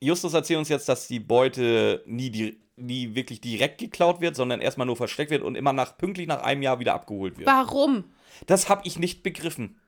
Justus 0.00 0.34
erzählt 0.34 0.58
uns 0.60 0.68
jetzt, 0.68 0.88
dass 0.88 1.08
die 1.08 1.20
Beute 1.20 2.02
nie, 2.06 2.30
die, 2.30 2.60
nie 2.80 3.14
wirklich 3.14 3.40
direkt 3.40 3.78
geklaut 3.78 4.20
wird, 4.20 4.36
sondern 4.36 4.60
erstmal 4.60 4.86
nur 4.86 4.96
versteckt 4.96 5.30
wird 5.30 5.42
und 5.42 5.54
immer 5.54 5.72
nach, 5.72 5.96
pünktlich 5.98 6.26
nach 6.26 6.42
einem 6.42 6.62
Jahr 6.62 6.78
wieder 6.80 6.94
abgeholt 6.94 7.38
wird. 7.38 7.46
Warum? 7.48 8.04
Das 8.46 8.68
habe 8.68 8.82
ich 8.84 8.98
nicht 8.98 9.22
begriffen. 9.22 9.78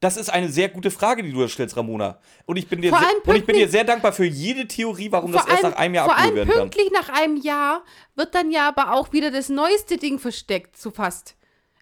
Das 0.00 0.16
ist 0.18 0.28
eine 0.28 0.50
sehr 0.50 0.68
gute 0.68 0.90
Frage, 0.90 1.22
die 1.22 1.32
du 1.32 1.40
da 1.40 1.48
stellst, 1.48 1.76
Ramona. 1.78 2.18
Und 2.44 2.56
ich 2.58 2.68
bin 2.68 2.82
dir, 2.82 2.90
Vor 2.90 2.98
sehr, 2.98 3.08
allem 3.08 3.18
und 3.24 3.36
ich 3.36 3.46
bin 3.46 3.56
dir 3.56 3.68
sehr 3.68 3.84
dankbar 3.84 4.12
für 4.12 4.26
jede 4.26 4.66
Theorie, 4.68 5.10
warum 5.10 5.32
das 5.32 5.42
Vor 5.42 5.50
erst 5.50 5.64
allem- 5.64 5.72
nach 5.72 5.80
einem 5.80 5.94
Jahr 5.94 6.04
Vor 6.04 6.14
abgeholt 6.14 6.36
allem 6.38 6.48
werden 6.48 6.58
kann. 6.58 6.70
pünktlich 6.70 6.90
nach 6.92 7.08
einem 7.08 7.36
Jahr 7.38 7.84
wird 8.14 8.34
dann 8.34 8.50
ja 8.50 8.68
aber 8.68 8.92
auch 8.92 9.12
wieder 9.12 9.30
das 9.30 9.48
neueste 9.48 9.96
Ding 9.96 10.18
versteckt, 10.18 10.76
so 10.76 10.90
fast. 10.90 11.36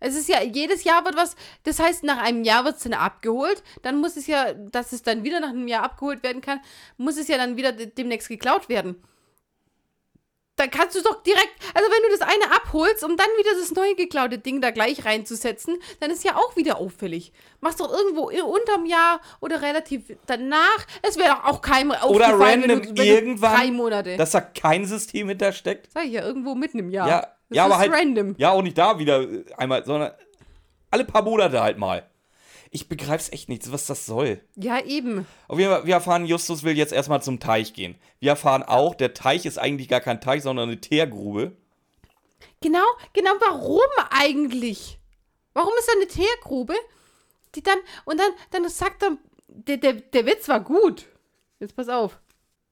Es 0.04 0.14
ist 0.16 0.28
ja, 0.28 0.42
jedes 0.42 0.84
Jahr 0.84 1.04
wird 1.04 1.16
was, 1.16 1.36
das 1.64 1.78
heißt, 1.80 2.02
nach 2.04 2.18
einem 2.18 2.44
Jahr 2.44 2.64
wird 2.64 2.76
es 2.76 2.82
dann 2.82 2.92
abgeholt, 2.92 3.62
dann 3.82 4.00
muss 4.00 4.16
es 4.16 4.26
ja, 4.26 4.52
dass 4.52 4.92
es 4.92 5.02
dann 5.02 5.22
wieder 5.24 5.38
nach 5.40 5.50
einem 5.50 5.68
Jahr 5.68 5.82
abgeholt 5.84 6.22
werden 6.22 6.42
kann, 6.42 6.60
muss 6.96 7.16
es 7.16 7.28
ja 7.28 7.36
dann 7.38 7.56
wieder 7.56 7.72
de- 7.72 7.86
demnächst 7.86 8.28
geklaut 8.28 8.68
werden. 8.68 8.96
Dann 10.62 10.70
kannst 10.70 10.96
du 10.96 11.02
doch 11.02 11.20
direkt, 11.24 11.50
also 11.74 11.90
wenn 11.90 12.08
du 12.08 12.16
das 12.16 12.20
eine 12.20 12.54
abholst, 12.54 13.02
um 13.02 13.16
dann 13.16 13.26
wieder 13.36 13.50
das 13.58 13.72
neue 13.72 13.96
geklaute 13.96 14.38
Ding 14.38 14.60
da 14.60 14.70
gleich 14.70 15.04
reinzusetzen, 15.04 15.76
dann 15.98 16.12
ist 16.12 16.22
ja 16.22 16.36
auch 16.36 16.54
wieder 16.54 16.78
auffällig. 16.78 17.32
Machst 17.60 17.80
doch 17.80 17.92
irgendwo 17.92 18.30
unterm 18.30 18.86
Jahr 18.86 19.20
oder 19.40 19.60
relativ 19.60 20.16
danach. 20.26 20.86
Es 21.02 21.16
wäre 21.16 21.30
doch 21.30 21.44
auch 21.46 21.62
keinem 21.62 21.90
Oder 21.90 22.04
aufgefallen, 22.04 22.60
random 22.60 22.82
wenn 22.82 22.94
du, 22.94 23.02
wenn 23.02 23.08
irgendwann, 23.08 23.56
drei 23.56 23.70
Monate. 23.72 24.16
dass 24.16 24.30
da 24.30 24.40
kein 24.40 24.84
System 24.84 25.28
hintersteckt. 25.30 25.90
Sag 25.92 26.04
ich 26.04 26.12
ja, 26.12 26.22
irgendwo 26.22 26.54
mitten 26.54 26.78
im 26.78 26.90
Jahr. 26.90 27.08
Ja, 27.08 27.20
das 27.20 27.56
ja 27.56 27.64
aber 27.64 27.78
halt. 27.78 27.90
random. 27.92 28.36
Ja, 28.38 28.52
auch 28.52 28.62
nicht 28.62 28.78
da 28.78 29.00
wieder 29.00 29.26
einmal, 29.56 29.84
sondern 29.84 30.12
alle 30.92 31.04
paar 31.04 31.22
Monate 31.22 31.60
halt 31.60 31.76
mal. 31.76 32.08
Ich 32.74 32.88
begreif's 32.88 33.28
echt 33.28 33.50
nicht, 33.50 33.70
was 33.70 33.84
das 33.84 34.06
soll. 34.06 34.40
Ja, 34.56 34.82
eben. 34.82 35.26
Jeden 35.50 35.70
Fall, 35.70 35.86
wir 35.86 35.94
erfahren, 35.94 36.24
Justus 36.24 36.62
will 36.62 36.74
jetzt 36.74 36.94
erstmal 36.94 37.22
zum 37.22 37.38
Teich 37.38 37.74
gehen. 37.74 37.96
Wir 38.18 38.30
erfahren 38.30 38.62
auch, 38.62 38.94
der 38.94 39.12
Teich 39.12 39.44
ist 39.44 39.58
eigentlich 39.58 39.88
gar 39.88 40.00
kein 40.00 40.22
Teich, 40.22 40.42
sondern 40.42 40.70
eine 40.70 40.80
Teergrube. 40.80 41.52
Genau, 42.62 42.84
genau, 43.12 43.32
warum 43.40 43.82
eigentlich? 44.08 44.98
Warum 45.52 45.72
ist 45.78 45.86
da 45.86 45.92
eine 45.96 46.06
Teergrube? 46.06 46.74
Die 47.54 47.62
dann, 47.62 47.76
und 48.06 48.18
dann, 48.18 48.32
dann 48.52 48.66
sagt 48.70 49.02
er, 49.02 49.18
der, 49.48 49.76
der, 49.76 49.92
der 49.92 50.24
Witz 50.24 50.48
war 50.48 50.60
gut. 50.60 51.04
Jetzt 51.60 51.76
pass 51.76 51.90
auf. 51.90 52.18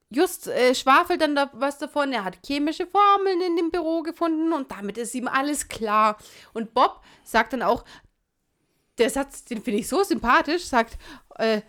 Just 0.09 0.47
äh, 0.47 0.73
schwafelt 0.73 1.21
dann 1.21 1.35
da 1.35 1.51
was 1.53 1.77
davon, 1.77 2.11
er 2.11 2.23
hat 2.23 2.39
chemische 2.43 2.87
Formeln 2.87 3.39
in 3.39 3.55
dem 3.55 3.69
Büro 3.69 4.01
gefunden 4.01 4.51
und 4.51 4.71
damit 4.71 4.97
ist 4.97 5.13
ihm 5.13 5.27
alles 5.27 5.69
klar. 5.69 6.17
Und 6.53 6.73
Bob 6.73 7.01
sagt 7.23 7.53
dann 7.53 7.61
auch, 7.61 7.85
der 9.01 9.09
Satz, 9.09 9.43
den 9.43 9.61
finde 9.61 9.79
ich 9.79 9.87
so 9.87 10.03
sympathisch, 10.03 10.65
sagt, 10.65 10.97
äh, 11.37 11.61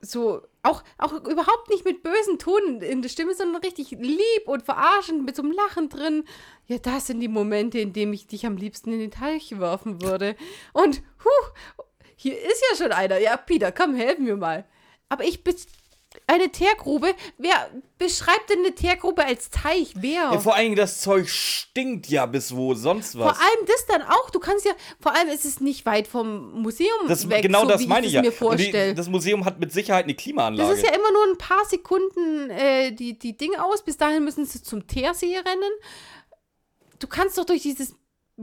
so, 0.00 0.42
auch, 0.62 0.82
auch 0.98 1.12
überhaupt 1.12 1.68
nicht 1.70 1.84
mit 1.84 2.02
bösen 2.02 2.38
Ton 2.38 2.80
in 2.80 3.02
der 3.02 3.08
Stimme, 3.08 3.34
sondern 3.34 3.62
richtig 3.62 3.90
lieb 3.90 4.46
und 4.46 4.64
verarschend 4.64 5.24
mit 5.24 5.36
so 5.36 5.42
einem 5.42 5.52
Lachen 5.52 5.88
drin. 5.88 6.24
Ja, 6.66 6.78
das 6.78 7.08
sind 7.08 7.20
die 7.20 7.28
Momente, 7.28 7.78
in 7.78 7.92
denen 7.92 8.12
ich 8.12 8.26
dich 8.26 8.46
am 8.46 8.56
liebsten 8.56 8.92
in 8.92 9.00
den 9.00 9.10
Teich 9.10 9.58
werfen 9.58 10.02
würde. 10.02 10.36
Und, 10.72 11.02
huh, 11.24 11.84
hier 12.16 12.40
ist 12.40 12.62
ja 12.70 12.76
schon 12.76 12.92
einer. 12.92 13.18
Ja, 13.18 13.36
Peter, 13.36 13.72
komm, 13.72 13.94
helfen 13.94 14.26
wir 14.26 14.36
mal. 14.36 14.64
Aber 15.08 15.24
ich 15.24 15.42
bin 15.42 15.56
eine 16.26 16.50
Teergrube. 16.50 17.14
Wer 17.38 17.70
beschreibt 17.98 18.50
denn 18.50 18.60
eine 18.60 18.74
Teergrube 18.74 19.24
als 19.24 19.50
Teich? 19.50 19.94
Wer? 19.96 20.30
Ja, 20.32 20.38
vor 20.38 20.54
allen 20.54 20.64
Dingen, 20.64 20.76
das 20.76 21.00
Zeug 21.00 21.28
stinkt 21.28 22.08
ja 22.08 22.26
bis 22.26 22.54
wo 22.54 22.74
sonst 22.74 23.18
was. 23.18 23.36
Vor 23.36 23.40
allem 23.46 23.66
das 23.66 23.86
dann 23.86 24.02
auch. 24.02 24.30
Du 24.30 24.38
kannst 24.38 24.64
ja, 24.64 24.72
vor 25.00 25.14
allem 25.14 25.28
ist 25.28 25.44
es 25.44 25.60
nicht 25.60 25.86
weit 25.86 26.06
vom 26.06 26.62
Museum 26.62 26.88
das, 27.08 27.28
weg, 27.28 27.42
genau 27.42 27.62
so 27.62 27.68
das 27.68 27.80
wie 27.82 27.86
meine 27.86 28.06
ich 28.06 28.12
ich 28.12 28.14
ja. 28.14 28.22
mir 28.22 28.30
die, 28.30 28.36
vorstelle. 28.36 28.94
das 28.94 29.08
Museum 29.08 29.44
hat 29.44 29.60
mit 29.60 29.72
Sicherheit 29.72 30.04
eine 30.04 30.14
Klimaanlage. 30.14 30.68
Das 30.68 30.78
ist 30.78 30.84
ja 30.84 30.94
immer 30.94 31.12
nur 31.12 31.24
ein 31.32 31.38
paar 31.38 31.64
Sekunden 31.64 32.50
äh, 32.50 32.92
die, 32.92 33.18
die 33.18 33.36
Dinge 33.36 33.64
aus. 33.64 33.82
Bis 33.82 33.96
dahin 33.96 34.24
müssen 34.24 34.44
sie 34.44 34.62
zum 34.62 34.86
Teersee 34.86 35.36
rennen. 35.36 35.72
Du 36.98 37.06
kannst 37.08 37.36
doch 37.36 37.44
durch 37.44 37.62
dieses 37.62 37.94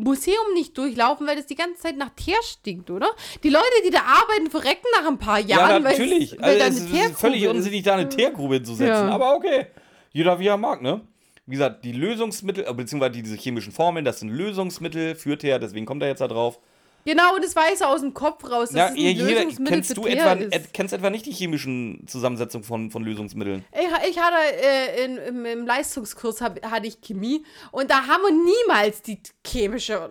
Museum 0.03 0.53
nicht 0.53 0.77
durchlaufen, 0.77 1.27
weil 1.27 1.35
das 1.35 1.45
die 1.45 1.55
ganze 1.55 1.81
Zeit 1.81 1.97
nach 1.97 2.09
Teer 2.15 2.37
stinkt, 2.43 2.89
oder? 2.89 3.09
Die 3.43 3.49
Leute, 3.49 3.65
die 3.85 3.91
da 3.91 3.99
arbeiten, 3.99 4.49
verrecken 4.49 4.85
nach 4.99 5.07
ein 5.07 5.17
paar 5.17 5.39
ja, 5.39 5.57
Jahren, 5.57 5.83
weil 5.83 5.93
es- 5.93 5.99
natürlich. 5.99 6.31
weil 6.39 6.57
da 6.57 6.65
also, 6.65 6.85
es 6.85 7.05
ist 7.11 7.19
völlig 7.19 7.47
unsinnig, 7.47 7.83
da 7.83 7.95
eine 7.95 8.09
Teergrube 8.09 8.55
hinzusetzen. 8.55 9.07
Ja. 9.07 9.09
Aber 9.09 9.35
okay. 9.35 9.67
Jeder 10.11 10.39
wie 10.39 10.47
er 10.47 10.57
mag, 10.57 10.81
ne? 10.81 11.01
Wie 11.45 11.55
gesagt, 11.55 11.83
die 11.83 11.93
Lösungsmittel, 11.93 12.65
äh, 12.67 12.73
beziehungsweise 12.73 13.11
diese 13.11 13.35
chemischen 13.35 13.71
Formeln, 13.71 14.05
das 14.05 14.19
sind 14.19 14.29
Lösungsmittel 14.29 15.15
für 15.15 15.37
Teer, 15.37 15.59
deswegen 15.59 15.85
kommt 15.85 16.01
er 16.03 16.09
jetzt 16.09 16.21
da 16.21 16.27
drauf. 16.27 16.59
Genau, 17.05 17.37
das 17.41 17.55
weiß 17.55 17.81
er 17.81 17.89
aus 17.89 18.01
dem 18.01 18.13
Kopf 18.13 18.43
raus. 18.49 18.69
dass 18.69 18.91
Ja, 18.91 18.95
jeder, 18.95 19.23
Lösungsmittel 19.43 19.73
kennst 19.73 19.97
du 19.97 20.05
etwa, 20.05 20.33
ist. 20.33 20.53
äh, 20.53 20.61
kennst 20.73 20.93
etwa 20.93 21.09
nicht 21.09 21.25
die 21.25 21.31
chemischen 21.31 22.05
Zusammensetzungen 22.07 22.63
von, 22.63 22.91
von 22.91 23.03
Lösungsmitteln? 23.03 23.63
Ich, 23.73 24.09
ich 24.09 24.19
hatte 24.19 24.35
äh, 24.63 25.05
in, 25.05 25.17
im, 25.17 25.45
im 25.45 25.65
Leistungskurs 25.65 26.41
hab, 26.41 26.63
hatte 26.69 26.87
ich 26.87 27.01
Chemie 27.01 27.43
und 27.71 27.89
da 27.89 28.05
haben 28.07 28.21
wir 28.23 28.31
niemals 28.67 29.01
die 29.01 29.19
chemische. 29.45 30.09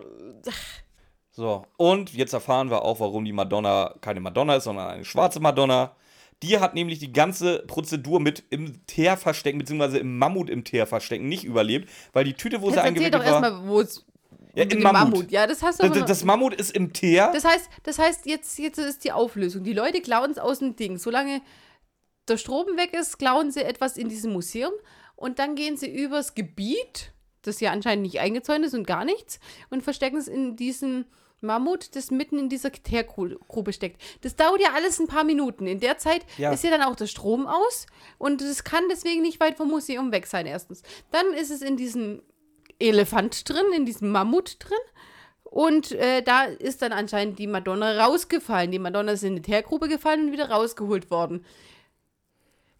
So, 1.31 1.65
und 1.77 2.13
jetzt 2.13 2.33
erfahren 2.33 2.69
wir 2.69 2.83
auch, 2.83 2.99
warum 2.99 3.23
die 3.23 3.31
Madonna 3.33 3.95
keine 4.01 4.19
Madonna 4.19 4.55
ist, 4.55 4.65
sondern 4.65 4.87
eine 4.89 5.05
schwarze 5.05 5.39
Madonna. 5.39 5.95
Die 6.41 6.57
hat 6.59 6.73
nämlich 6.73 6.99
die 6.99 7.11
ganze 7.11 7.59
Prozedur 7.67 8.19
mit 8.21 8.43
im 8.49 8.85
Teer 8.87 9.17
verstecken, 9.17 9.59
beziehungsweise 9.59 9.99
im 9.99 10.17
Mammut 10.17 10.49
im 10.49 10.63
Teer 10.63 10.87
verstecken, 10.87 11.27
nicht 11.27 11.43
überlebt, 11.43 11.89
weil 12.13 12.23
die 12.23 12.33
Tüte, 12.33 12.61
wo 12.61 12.67
Jetzt 12.67 12.75
sie 12.75 12.77
erzähl 12.79 12.87
eingewickelt 12.87 13.13
doch 13.15 13.19
war. 13.25 13.43
erstmal, 13.43 13.67
wo 13.67 13.81
es. 13.81 14.05
Ja, 14.59 14.63
in 14.63 14.69
den 14.69 14.83
Mammut. 14.83 15.31
Ja, 15.31 15.47
das 15.47 15.63
hast 15.63 15.81
du 15.81 15.89
Das, 15.89 16.05
das 16.05 16.23
Mammut 16.23 16.53
ist 16.53 16.71
im 16.71 16.93
Teer. 16.93 17.31
Das 17.33 17.45
heißt, 17.45 17.69
das 17.83 17.97
heißt 17.99 18.25
jetzt, 18.25 18.59
jetzt 18.59 18.77
ist 18.77 19.03
die 19.03 19.11
Auflösung. 19.11 19.63
Die 19.63 19.73
Leute 19.73 20.01
klauen 20.01 20.31
es 20.31 20.37
aus 20.37 20.59
dem 20.59 20.75
Ding. 20.75 20.97
Solange 20.97 21.41
der 22.27 22.37
Strom 22.37 22.65
weg 22.77 22.93
ist, 22.93 23.17
klauen 23.17 23.51
sie 23.51 23.63
etwas 23.63 23.97
in 23.97 24.09
diesem 24.09 24.33
Museum 24.33 24.71
und 25.15 25.39
dann 25.39 25.55
gehen 25.55 25.77
sie 25.77 25.89
übers 25.89 26.35
Gebiet, 26.35 27.11
das 27.41 27.59
ja 27.59 27.71
anscheinend 27.71 28.03
nicht 28.03 28.19
eingezäunt 28.19 28.65
ist 28.65 28.73
und 28.75 28.85
gar 28.85 29.05
nichts, 29.05 29.39
und 29.69 29.81
verstecken 29.83 30.17
es 30.17 30.27
in 30.27 30.55
diesem 30.55 31.05
Mammut, 31.41 31.95
das 31.95 32.11
mitten 32.11 32.37
in 32.37 32.49
dieser 32.49 32.71
Teergrube 32.71 33.71
steckt. 33.73 34.01
Das 34.21 34.35
dauert 34.35 34.61
ja 34.61 34.73
alles 34.75 34.99
ein 34.99 35.07
paar 35.07 35.23
Minuten. 35.23 35.67
In 35.67 35.79
der 35.79 35.97
Zeit 35.97 36.25
Ja. 36.37 36.51
ist 36.51 36.63
ja 36.65 36.69
dann 36.69 36.83
auch 36.83 36.95
der 36.97 37.07
Strom 37.07 37.47
aus 37.47 37.87
und 38.17 38.41
es 38.41 38.63
kann 38.65 38.83
deswegen 38.91 39.21
nicht 39.21 39.39
weit 39.39 39.55
vom 39.55 39.69
Museum 39.69 40.11
weg 40.11 40.27
sein, 40.27 40.45
erstens. 40.45 40.83
Dann 41.11 41.33
ist 41.33 41.49
es 41.49 41.61
in 41.61 41.77
diesem 41.77 42.21
Elefant 42.79 43.47
drin, 43.47 43.65
in 43.75 43.85
diesem 43.85 44.11
Mammut 44.11 44.57
drin. 44.59 44.77
Und 45.43 45.91
äh, 45.93 46.21
da 46.21 46.43
ist 46.43 46.81
dann 46.81 46.91
anscheinend 46.91 47.39
die 47.39 47.47
Madonna 47.47 48.05
rausgefallen. 48.05 48.71
Die 48.71 48.79
Madonna 48.79 49.13
ist 49.13 49.23
in 49.23 49.35
die 49.35 49.41
Teergrube 49.41 49.87
gefallen 49.87 50.27
und 50.27 50.31
wieder 50.31 50.49
rausgeholt 50.49 51.09
worden. 51.09 51.43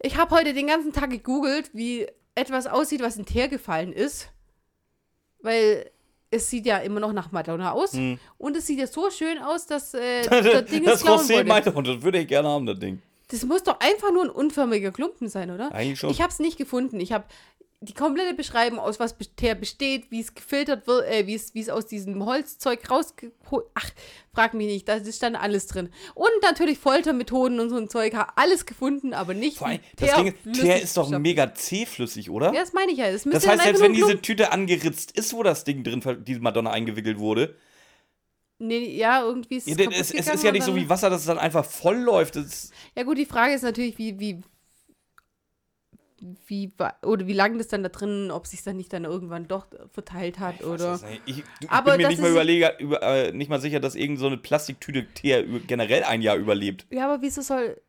Ich 0.02 0.18
habe 0.18 0.36
heute 0.36 0.54
den 0.54 0.68
ganzen 0.68 0.94
Tag 0.94 1.10
gegoogelt, 1.10 1.72
wie 1.74 2.08
etwas 2.36 2.68
aussieht, 2.68 3.02
was 3.02 3.18
in 3.18 3.26
Teer 3.26 3.48
gefallen 3.48 3.92
ist. 3.92 4.30
Weil 5.42 5.90
es 6.32 6.50
sieht 6.50 6.66
ja 6.66 6.78
immer 6.78 7.00
noch 7.00 7.12
nach 7.12 7.32
Madonna 7.32 7.72
aus. 7.72 7.96
Und 8.38 8.56
es 8.56 8.68
sieht 8.68 8.80
ja 8.80 8.88
so 8.88 9.10
schön 9.10 9.40
aus, 9.40 9.66
dass 9.66 9.94
äh, 9.96 10.22
das 10.30 10.66
Ding 10.66 10.86
das 10.86 11.02
ist 11.02 11.08
wurde. 11.08 11.44
meinte, 11.44 11.72
und 11.72 11.88
das 11.88 12.02
würde 12.02 12.20
ich 12.20 12.28
gerne 12.28 12.50
haben, 12.50 12.66
das 12.66 12.78
Ding. 12.80 13.02
Das 13.30 13.44
muss 13.46 13.64
doch 13.64 13.80
einfach 13.80 14.12
nur 14.12 14.24
ein 14.24 14.30
unförmiger 14.30 14.92
Klumpen 14.92 15.28
sein, 15.28 15.52
oder? 15.52 15.72
Eigentlich 15.72 16.00
schon. 16.00 16.10
Ich 16.10 16.22
habe 16.22 16.32
es 16.32 16.40
nicht 16.40 16.58
gefunden. 16.58 17.00
Ich 17.00 17.14
habe 17.14 17.26
die 17.82 17.94
komplette 17.94 18.34
Beschreibung, 18.34 18.78
aus 18.78 19.00
was 19.00 19.16
Teer 19.38 19.56
besteht, 19.56 20.12
wie 20.12 20.20
es 20.20 20.36
gefiltert 20.36 20.86
wird, 20.86 21.08
äh, 21.08 21.28
wie 21.28 21.36
es, 21.36 21.54
wie 21.54 21.62
es 21.62 21.70
aus 21.70 21.86
diesem 21.86 22.26
Holzzeug 22.26 22.90
rausgeholt. 22.92 23.68
Ach, 23.74 23.90
frag 24.34 24.54
mich 24.54 24.68
nicht, 24.68 24.88
da 24.88 24.96
ist 24.96 25.24
dann 25.24 25.36
alles 25.36 25.68
drin. 25.68 25.90
Und 26.14 26.30
natürlich 26.42 26.78
Foltermethoden 26.78 27.60
und 27.62 27.70
so 27.70 27.78
ein 27.78 27.88
Zeug, 27.88 28.14
alles 28.36 28.66
gefunden, 28.66 29.14
aber 29.14 29.34
nicht. 29.34 29.58
Vor 29.60 29.68
allem, 29.68 29.80
das 29.96 30.14
Ding 30.14 30.28
ist, 30.28 30.60
Teer 30.60 30.82
ist 30.82 30.98
doch 30.98 31.10
mega 31.10 31.54
zähflüssig, 31.54 32.30
oder? 32.30 32.54
Ja, 32.54 32.62
das 32.62 32.74
meine 32.74 32.92
ich 32.92 32.98
ja. 32.98 33.12
Das, 33.12 33.24
das 33.24 33.48
heißt, 33.48 33.64
selbst 33.64 33.82
wenn 33.82 33.94
diese 33.94 34.22
Tüte 34.22 34.52
angeritzt 34.52 35.18
ist, 35.18 35.34
wo 35.34 35.44
das 35.44 35.64
Ding 35.64 35.84
drin, 35.84 36.04
diese 36.26 36.42
Madonna 36.42 36.72
eingewickelt 36.72 37.20
wurde, 37.20 37.56
Nee, 38.62 38.98
ja, 38.98 39.24
irgendwie 39.24 39.56
ist 39.56 39.68
ja, 39.68 39.74
es. 39.74 39.78
kaputt 39.78 39.94
es, 39.94 40.12
es 40.12 40.28
ist 40.28 40.44
ja 40.44 40.52
nicht 40.52 40.66
so 40.66 40.76
wie 40.76 40.90
Wasser, 40.90 41.10
dass 41.10 41.22
es 41.22 41.28
dann 41.28 41.40
einfach 41.40 41.64
voll 41.64 41.96
läuft. 41.96 42.38
Ja, 42.94 43.04
gut, 43.04 43.18
die 43.18 43.26
Frage 43.26 43.54
ist 43.54 43.62
natürlich, 43.62 43.98
wie, 43.98 44.20
wie, 44.20 44.42
wie, 46.48 46.72
oder 47.04 47.28
wie 47.28 47.34
lange 47.34 47.58
das 47.58 47.68
dann 47.68 47.84
da 47.84 47.90
drin, 47.90 48.32
ob 48.32 48.48
sich 48.48 48.64
dann 48.64 48.78
nicht 48.78 48.92
dann 48.94 49.06
irgendwann 49.06 49.48
doch 49.48 49.68
verteilt 49.92 50.40
hat 50.40 50.64
oder. 50.64 50.78
das 50.92 51.04
ist- 51.04 51.10
ich, 51.26 51.36
du, 51.38 51.44
ich 51.62 51.70
Aber 51.70 51.92
bin 51.92 51.98
mir 51.98 52.04
das 52.04 52.10
nicht 52.12 52.22
mal 52.22 52.32
überlege, 52.32 52.76
über, 52.80 53.02
äh, 53.02 53.32
nicht 53.32 53.50
mal 53.50 53.60
sicher, 53.62 53.80
dass 53.80 53.96
irgend 53.96 54.20
so 54.20 54.28
eine 54.28 54.38
Plastiktüte 54.38 55.06
Teer 55.14 55.44
generell 55.44 56.04
ein 56.04 56.22
Jahr 56.22 56.38
überlebt. 56.38 56.86
Ja, 56.92 57.06
aber 57.12 57.22
wieso 57.22 57.42
soll 57.42 57.80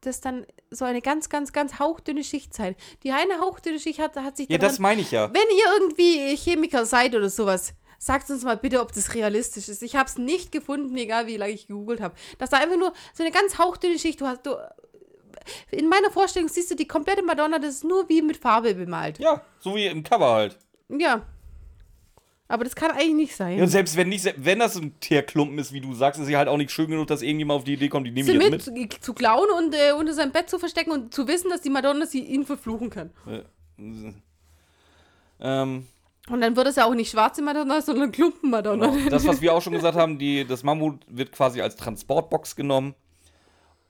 das 0.00 0.20
dann 0.20 0.46
so 0.70 0.84
eine 0.84 1.02
ganz, 1.02 1.28
ganz, 1.28 1.52
ganz 1.52 1.78
hauchdünne 1.78 2.22
Schicht 2.24 2.54
sein? 2.54 2.76
Die 3.02 3.12
eine 3.12 3.40
hauchdünne 3.40 3.80
Schicht 3.80 3.98
hat, 3.98 4.16
hat 4.16 4.36
sich 4.36 4.48
Ja, 4.48 4.58
daran, 4.58 4.70
das 4.72 4.78
meine 4.78 5.00
ich 5.00 5.10
ja. 5.10 5.32
Wenn 5.32 5.42
ihr 5.56 5.80
irgendwie 5.80 6.36
Chemiker 6.36 6.86
seid 6.86 7.14
oder 7.16 7.28
sowas, 7.30 7.74
sagt 7.98 8.30
uns 8.30 8.44
mal 8.44 8.56
bitte, 8.56 8.80
ob 8.80 8.92
das 8.92 9.14
realistisch 9.14 9.68
ist. 9.68 9.82
Ich 9.82 9.96
habe 9.96 10.08
es 10.08 10.18
nicht 10.18 10.52
gefunden, 10.52 10.96
egal 10.96 11.26
wie 11.26 11.36
lange 11.36 11.52
ich 11.52 11.66
gegoogelt 11.66 12.00
habe. 12.00 12.14
Dass 12.38 12.50
da 12.50 12.58
einfach 12.58 12.76
nur 12.78 12.92
so 13.12 13.24
eine 13.24 13.32
ganz 13.32 13.58
hauchdünne 13.58 13.98
Schicht, 13.98 14.20
du 14.20 14.26
hast, 14.26 14.46
du, 14.46 14.56
in 15.70 15.88
meiner 15.88 16.10
Vorstellung 16.10 16.48
siehst 16.48 16.70
du 16.70 16.74
die 16.74 16.88
komplette 16.88 17.22
Madonna, 17.22 17.58
das 17.58 17.76
ist 17.76 17.84
nur 17.84 18.08
wie 18.08 18.22
mit 18.22 18.36
Farbe 18.36 18.74
bemalt. 18.74 19.18
Ja, 19.18 19.42
so 19.60 19.74
wie 19.74 19.86
im 19.86 20.02
Cover 20.02 20.32
halt. 20.32 20.58
Ja. 20.88 21.22
Aber 22.50 22.64
das 22.64 22.74
kann 22.74 22.90
eigentlich 22.92 23.14
nicht 23.14 23.36
sein. 23.36 23.58
Ja, 23.58 23.64
und 23.64 23.68
selbst 23.68 23.94
wenn 23.96 24.08
nicht, 24.08 24.32
wenn 24.38 24.58
das 24.58 24.74
ein 24.76 24.98
Teerklumpen 25.00 25.58
ist, 25.58 25.72
wie 25.74 25.82
du 25.82 25.92
sagst, 25.94 26.18
ist 26.18 26.28
sie 26.28 26.36
halt 26.38 26.48
auch 26.48 26.56
nicht 26.56 26.70
schön 26.70 26.88
genug, 26.88 27.06
dass 27.06 27.20
irgendjemand 27.20 27.58
auf 27.58 27.64
die 27.64 27.74
Idee 27.74 27.88
kommt, 27.90 28.06
die 28.06 28.10
nehme 28.10 28.24
sie 28.24 28.32
ich 28.32 28.38
mit, 28.38 28.52
jetzt 28.52 28.72
mit. 28.72 28.92
zu- 28.94 29.00
zu 29.00 29.12
klauen 29.14 29.48
und 29.58 29.74
äh, 29.74 29.92
unter 29.92 30.14
seinem 30.14 30.32
Bett 30.32 30.48
zu 30.48 30.58
verstecken 30.58 30.90
und 30.92 31.12
zu 31.12 31.28
wissen, 31.28 31.50
dass 31.50 31.60
die 31.60 31.68
Madonna 31.68 32.06
sie 32.06 32.20
ihn 32.20 32.46
verfluchen 32.46 32.88
kann. 32.88 33.10
Ähm, 35.40 35.86
Und 36.30 36.40
dann 36.40 36.56
wird 36.56 36.66
es 36.68 36.76
ja 36.76 36.84
auch 36.86 36.94
nicht 36.94 37.10
schwarze 37.10 37.42
Madonna, 37.42 37.80
sondern 37.82 38.12
Klumpen-Madonna. 38.12 38.86
Genau. 38.88 39.10
Das, 39.10 39.26
was 39.26 39.40
wir 39.40 39.52
auch 39.54 39.62
schon 39.62 39.74
gesagt 39.74 39.96
haben, 39.96 40.18
die, 40.18 40.44
das 40.46 40.62
Mammut 40.62 41.04
wird 41.06 41.32
quasi 41.32 41.60
als 41.60 41.76
Transportbox 41.76 42.56
genommen. 42.56 42.94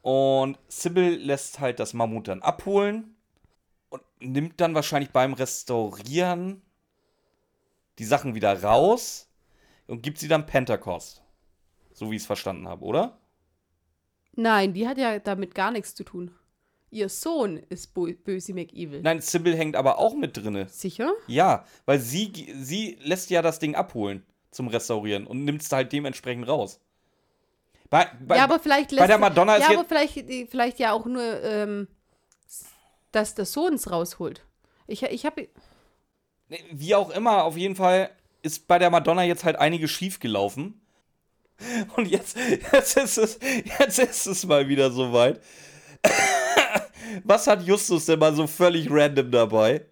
Und 0.09 0.59
Sybil 0.69 1.17
lässt 1.17 1.61
halt 1.61 1.79
das 1.79 1.93
Mammut 1.93 2.29
dann 2.29 2.41
abholen 2.41 3.15
und 3.91 4.03
nimmt 4.21 4.59
dann 4.59 4.75
wahrscheinlich 4.75 5.11
beim 5.11 5.35
Restaurieren 5.35 6.63
die 7.99 8.07
Sachen 8.07 8.35
wieder 8.35 8.63
raus 8.63 9.29
und 9.87 10.03
gibt 10.03 10.17
sie 10.17 10.29
dann 10.29 10.47
Pentecost. 10.47 11.23
So 11.93 12.11
wie 12.11 12.17
ich 12.17 12.23
es 12.23 12.27
verstanden 12.27 12.69
habe, 12.69 12.87
oder? 12.87 13.19
Nein, 14.33 14.73
die 14.73 14.89
hat 14.89 14.97
ja 14.97 15.19
damit 15.19 15.55
gar 15.55 15.73
nichts 15.73 15.95
zu 15.95 16.05
tun. 16.05 16.31
Ihr 16.89 17.11
Sohn 17.11 17.59
ist 17.59 17.93
Bo 17.93 18.09
Böse 18.25 18.55
McEvil. 18.55 19.03
Nein, 19.03 19.21
Sybil 19.21 19.59
hängt 19.59 19.77
aber 19.77 19.99
auch 19.99 20.15
mit 20.15 20.39
drinne. 20.39 20.69
Sicher? 20.71 21.13
Ja, 21.27 21.67
weil 21.85 21.99
sie, 21.99 22.51
sie 22.59 22.97
lässt 23.03 23.29
ja 23.29 23.43
das 23.43 23.59
Ding 23.59 23.75
abholen 23.75 24.25
zum 24.53 24.69
Restaurieren 24.69 25.27
und 25.27 25.45
nimmt 25.45 25.61
es 25.61 25.71
halt 25.71 25.93
dementsprechend 25.93 26.49
raus. 26.49 26.81
Bei, 27.91 28.11
bei, 28.21 28.37
ja, 28.37 28.45
aber 28.45 28.59
vielleicht 28.59 28.93
lässt 28.93 29.03
bei 29.03 29.07
der 29.07 29.19
Madonna 29.19 29.57
ist 29.57 29.69
Ja, 29.69 29.79
aber 29.79 29.87
vielleicht, 29.87 30.15
vielleicht 30.51 30.79
ja 30.79 30.93
auch 30.93 31.07
nur, 31.07 31.43
ähm, 31.43 31.89
dass 33.13 33.35
der 33.35 33.47
Sohn 33.47 33.75
es 33.75 33.91
rausholt. 33.91 34.45
Ich, 34.87 35.03
ich 35.03 35.25
habe. 35.25 35.49
Wie 36.71 36.95
auch 36.95 37.11
immer, 37.11 37.45
auf 37.45 37.57
jeden 37.57 37.77
Fall 37.77 38.11
ist 38.43 38.69
bei 38.69 38.79
der 38.79 38.91
Madonna 38.91 39.23
jetzt 39.23 39.45
halt 39.45 39.57
einiges 39.57 39.91
schief 39.91 40.21
gelaufen. 40.21 40.81
Und 41.97 42.09
jetzt, 42.09 42.37
jetzt, 42.73 42.97
ist 42.97 43.19
es, 43.19 43.39
jetzt 43.81 43.99
ist 43.99 44.27
es 44.27 44.47
mal 44.47 44.69
wieder 44.69 44.91
soweit. 44.91 45.41
Was 47.25 47.47
hat 47.47 47.63
Justus 47.63 48.05
denn 48.05 48.19
mal 48.19 48.35
so 48.35 48.47
völlig 48.47 48.89
random 48.91 49.31
dabei? 49.31 49.87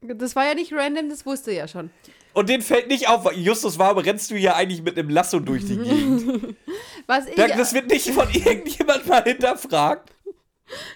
Das 0.00 0.34
war 0.34 0.46
ja 0.46 0.54
nicht 0.54 0.72
random, 0.72 1.10
das 1.10 1.24
wusste 1.24 1.52
ja 1.52 1.68
schon. 1.68 1.90
Und 2.34 2.48
den 2.48 2.62
fällt 2.62 2.88
nicht 2.88 3.08
auf, 3.08 3.30
Justus, 3.36 3.78
warum 3.78 3.98
rennst 3.98 4.30
du 4.30 4.36
hier 4.36 4.56
eigentlich 4.56 4.82
mit 4.82 4.98
einem 4.98 5.10
Lasso 5.10 5.38
durch 5.38 5.66
die 5.66 5.76
Gegend? 5.82 6.21
Was 7.06 7.26
ich, 7.26 7.34
Das 7.34 7.74
wird 7.74 7.88
nicht 7.88 8.10
von 8.10 8.28
irgendjemand 8.32 9.06
mal 9.06 9.22
hinterfragt. 9.22 10.10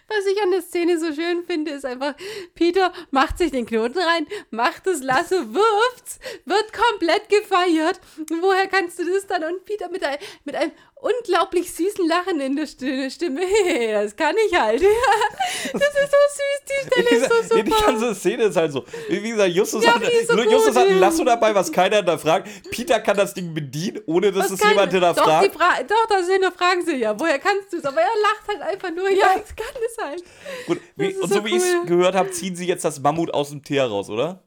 was 0.09 0.27
ich 0.27 0.43
an 0.43 0.51
der 0.51 0.63
Szene 0.63 0.99
so 0.99 1.13
schön 1.13 1.45
finde, 1.47 1.73
ist 1.73 1.85
einfach, 1.85 2.15
Peter 2.55 2.93
macht 3.11 3.37
sich 3.39 3.51
den 3.51 3.67
Knoten 3.67 3.99
rein, 3.99 4.27
macht 4.51 4.87
das 4.87 5.03
Lasso, 5.03 5.37
wirft's, 5.53 6.19
wird 6.47 6.73
komplett 6.73 7.29
gefeiert. 7.29 8.01
Woher 8.41 8.69
kannst 8.69 8.99
du 8.99 9.05
das 9.05 9.27
dann? 9.27 9.45
Und 9.45 9.65
Peter 9.67 9.91
mit, 9.91 10.03
ein, 10.03 10.17
mit 10.45 10.55
einem 10.55 10.73
unglaublich 10.98 11.73
süßen 11.73 12.09
Lachen 12.09 12.40
in 12.40 12.56
der 12.56 12.66
Stimme, 12.66 13.40
hey, 13.64 13.93
das 13.93 14.16
kann 14.16 14.35
ich 14.48 14.59
halt. 14.59 14.81
das 15.73 15.82
ist 15.82 16.10
so 16.10 16.23
süß, 16.36 16.62
die 16.66 16.86
Stelle 16.86 17.10
ist 17.10 17.28
so 17.28 17.35
Diese- 17.43 17.62
die 17.64 17.70
super. 17.70 17.86
ganze 17.86 18.14
Szene 18.14 18.43
ist 18.44 18.56
halt 18.56 18.73
so. 18.73 18.85
Wie 19.09 19.20
gesagt, 19.31 19.52
Justus, 19.52 19.85
Ja, 19.85 19.94
hat, 19.94 20.02
so 20.27 20.40
Justus 20.43 20.74
hat 20.74 20.89
ein 20.89 20.98
Lasso 20.98 21.23
dabei, 21.24 21.55
was 21.55 21.70
keiner 21.70 21.97
hinterfragt. 21.98 22.48
Peter 22.70 22.98
kann 23.01 23.16
das 23.16 23.35
Ding 23.35 23.52
bedienen, 23.55 24.01
ohne 24.06 24.32
dass 24.32 24.47
Was 24.47 24.52
es 24.52 24.60
kann- 24.60 24.70
jemand 24.70 24.89
Doch, 24.89 24.93
hinterfragt. 24.94 25.47
die 25.55 25.59
Fra 25.59 25.82
doch, 25.82 26.06
das 26.09 26.28
hinterfragen 26.28 26.85
sie 26.86 26.97
ja. 26.97 27.18
Woher 27.20 27.39
kannst 27.39 27.73
du 27.73 27.77
es? 27.77 27.85
Aber 27.85 28.01
er 28.01 28.09
lacht 28.23 28.48
halt 28.48 28.62
einfach 28.62 28.90
nur. 28.90 29.09
Ja, 29.10 29.35
ich 29.36 29.55
kann 29.56 29.82
es 29.86 30.02
halt. 30.02 30.23
Gut, 30.66 30.81
wie, 30.97 31.14
und 31.14 31.28
so 31.28 31.36
so 31.36 31.44
wie 31.44 31.51
ich 31.51 31.62
es 31.62 31.74
cool. 31.81 31.86
gehört 31.86 32.14
habe, 32.14 32.31
ziehen 32.31 32.56
sie 32.56 32.66
jetzt 32.66 32.85
das 32.85 33.01
Mammut 33.01 33.32
aus 33.32 33.51
dem 33.51 33.62
Teer 33.62 33.85
raus, 33.86 34.09
oder? 34.10 34.43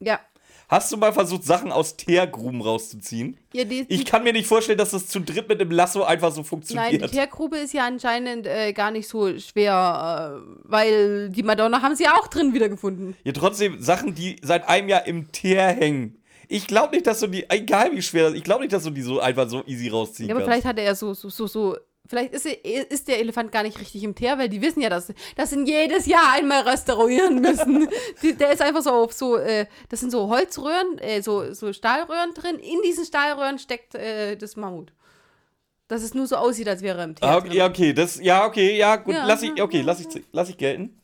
Ja. 0.00 0.20
Hast 0.68 0.92
du 0.92 0.98
mal 0.98 1.12
versucht, 1.14 1.44
Sachen 1.44 1.72
aus 1.72 1.96
Teergruben 1.96 2.60
rauszuziehen? 2.60 3.38
ja 3.54 3.64
die, 3.64 3.86
die, 3.86 3.94
Ich 3.94 4.04
kann 4.04 4.22
mir 4.22 4.34
nicht 4.34 4.46
vorstellen, 4.46 4.76
dass 4.76 4.90
das 4.90 5.06
zu 5.06 5.20
dritt 5.20 5.48
mit 5.48 5.60
dem 5.60 5.70
Lasso 5.70 6.02
einfach 6.04 6.30
so 6.30 6.36
Nein, 6.36 6.44
die 6.44 6.48
funktioniert. 6.48 7.10
Teergrube 7.10 7.56
ist 7.56 7.72
ja 7.72 7.86
anscheinend 7.86 8.46
äh, 8.46 8.74
gar 8.74 8.90
nicht 8.90 9.08
so 9.08 9.38
schwer, 9.38 10.42
äh, 10.44 10.58
weil 10.64 11.30
die 11.30 11.42
Madonna 11.42 11.80
haben 11.80 11.96
sie 11.96 12.04
ja 12.04 12.16
auch 12.18 12.28
drin 12.28 12.52
wiedergefunden. 12.52 13.16
ja, 13.24 13.32
trotzdem 13.32 13.80
Sachen, 13.80 14.14
die 14.14 14.36
seit 14.42 14.68
einem 14.68 14.90
Jahr 14.90 15.06
im 15.06 15.32
Teer 15.32 15.68
hängen. 15.68 16.14
Ich 16.50 16.66
glaube 16.66 16.94
nicht, 16.94 17.06
dass 17.06 17.20
du 17.20 17.26
die, 17.26 17.48
egal 17.48 17.92
wie 17.92 18.00
schwer 18.02 18.24
das 18.24 18.34
ich 18.34 18.42
glaube 18.44 18.62
nicht, 18.62 18.72
dass 18.72 18.82
du 18.84 18.90
die 18.90 19.02
so 19.02 19.20
einfach 19.20 19.48
so 19.48 19.62
easy 19.66 19.88
rausziehen 19.88 20.28
Ja, 20.28 20.34
aber 20.34 20.44
kannst. 20.44 20.52
vielleicht 20.62 20.66
hat 20.66 20.78
er 20.78 20.84
ja 20.84 20.94
so, 20.94 21.12
so, 21.14 21.28
so, 21.30 21.46
so. 21.46 21.76
Vielleicht 22.08 22.32
ist, 22.32 22.46
ist 22.46 23.06
der 23.06 23.20
Elefant 23.20 23.52
gar 23.52 23.62
nicht 23.62 23.78
richtig 23.78 24.02
im 24.02 24.14
Teer, 24.14 24.38
weil 24.38 24.48
die 24.48 24.62
wissen 24.62 24.80
ja, 24.80 24.88
dass, 24.88 25.12
dass 25.36 25.50
sie 25.50 25.62
jedes 25.64 26.06
Jahr 26.06 26.32
einmal 26.32 26.62
restaurieren 26.62 27.40
müssen. 27.40 27.86
die, 28.22 28.34
der 28.34 28.52
ist 28.52 28.62
einfach 28.62 28.80
so 28.80 28.90
auf 28.92 29.12
so, 29.12 29.36
äh, 29.36 29.66
das 29.90 30.00
sind 30.00 30.10
so 30.10 30.28
Holzröhren, 30.28 30.96
äh, 30.98 31.20
so, 31.20 31.52
so 31.52 31.70
Stahlröhren 31.70 32.32
drin. 32.32 32.58
In 32.60 32.80
diesen 32.82 33.04
Stahlröhren 33.04 33.58
steckt 33.58 33.94
äh, 33.94 34.36
das 34.36 34.56
Mammut. 34.56 34.92
Dass 35.86 36.02
es 36.02 36.14
nur 36.14 36.26
so 36.26 36.36
aussieht, 36.36 36.66
als 36.68 36.80
wäre 36.80 36.98
er 36.98 37.04
im 37.04 37.14
Teer. 37.14 37.28
Ah, 37.28 37.36
okay, 37.36 37.56
ja, 37.56 37.66
okay, 37.66 37.92
das, 37.92 38.18
ja, 38.20 38.46
okay, 38.46 38.78
ja, 38.78 38.96
gut, 38.96 39.14
Ja, 39.14 39.26
lass 39.26 39.42
ich, 39.42 39.60
okay, 39.60 39.82
lass 39.82 40.00
ich, 40.00 40.24
lass 40.32 40.48
ich 40.48 40.56
gelten. 40.56 40.98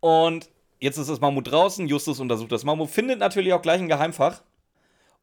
Und 0.00 0.48
jetzt 0.78 0.96
ist 0.96 1.10
das 1.10 1.20
Mammut 1.20 1.50
draußen, 1.50 1.86
Justus 1.86 2.18
untersucht 2.18 2.52
das 2.52 2.64
Mammut, 2.64 2.88
findet 2.88 3.18
natürlich 3.18 3.52
auch 3.52 3.62
gleich 3.62 3.80
ein 3.80 3.88
Geheimfach. 3.88 4.42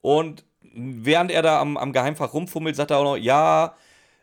Und 0.02 0.45
während 0.61 1.32
er 1.32 1.41
da 1.41 1.60
am, 1.60 1.77
am 1.77 1.91
Geheimfach 1.91 2.34
rumfummelt, 2.34 2.76
sagt 2.76 2.91
er 2.91 2.99
auch 2.99 3.03
noch, 3.03 3.18
ja, 3.18 3.76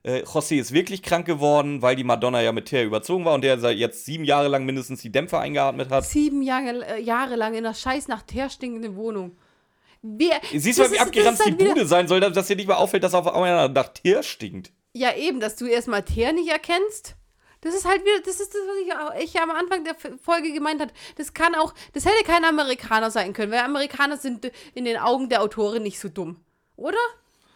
äh, 0.05 0.23
José 0.25 0.59
ist 0.59 0.73
wirklich 0.73 1.03
krank 1.03 1.27
geworden, 1.27 1.83
weil 1.83 1.97
die 1.97 2.05
Madonna 2.05 2.41
ja 2.43 2.53
mit 2.53 2.67
Teer 2.67 2.85
überzogen 2.85 3.25
war 3.25 3.35
und 3.35 3.43
der 3.43 3.59
seit 3.59 3.77
jetzt 3.77 4.05
sieben 4.05 4.25
Jahre 4.25 4.49
lang 4.49 4.65
mindestens 4.65 5.03
die 5.03 5.13
Dämpfer 5.13 5.41
eingeatmet 5.41 5.91
hat. 5.91 6.05
Sieben 6.05 6.43
Jahre, 6.43 6.85
äh, 6.87 7.01
Jahre 7.01 7.37
lang 7.37 7.55
in 7.55 7.65
einer 7.65 7.75
scheiß 7.75 8.09
nach 8.09 8.23
Teer 8.23 8.51
stinkenden 8.51 8.97
Wohnung. 8.97 9.37
Wer, 10.03 10.41
Siehst 10.53 10.79
du 10.79 10.83
mal, 10.83 10.91
wie 10.93 10.99
abgeranzt 10.99 11.43
die 11.47 11.51
halt 11.51 11.61
wieder- 11.61 11.75
Bude 11.75 11.87
sein 11.87 12.09
soll, 12.09 12.19
dass 12.21 12.47
dir 12.49 12.57
nicht 12.57 12.67
mal 12.69 12.75
auffällt, 12.75 13.05
dass 13.05 13.15
auf 13.15 13.27
einmal 13.33 13.69
nach 13.69 13.89
Teer 13.89 14.23
stinkt. 14.25 14.73
Ja, 14.95 15.15
eben, 15.15 15.39
dass 15.39 15.55
du 15.57 15.67
erstmal 15.67 16.03
Teer 16.03 16.33
nicht 16.33 16.51
erkennst. 16.51 17.15
Das 17.61 17.73
ist 17.77 17.85
halt 17.85 18.03
wieder, 18.03 18.19
das 18.25 18.41
ist 18.41 18.53
das, 18.53 18.61
was 18.67 18.77
ich, 18.85 18.93
auch, 18.93 19.23
ich 19.37 19.41
am 19.41 19.51
Anfang 19.53 19.85
der 19.85 19.95
Folge 20.21 20.53
gemeint 20.53 20.81
hat. 20.81 20.93
Das 21.17 21.33
kann 21.33 21.55
auch, 21.55 21.73
das 21.93 22.05
hätte 22.05 22.25
kein 22.25 22.45
Amerikaner 22.45 23.13
sein 23.13 23.33
können, 23.33 23.53
weil 23.53 23.61
Amerikaner 23.61 24.17
sind 24.17 24.51
in 24.75 24.85
den 24.85 24.97
Augen 24.97 25.29
der 25.29 25.41
Autorin 25.43 25.85
nicht 25.85 26.01
so 26.01 26.09
dumm. 26.09 26.41
Oder? 26.75 26.99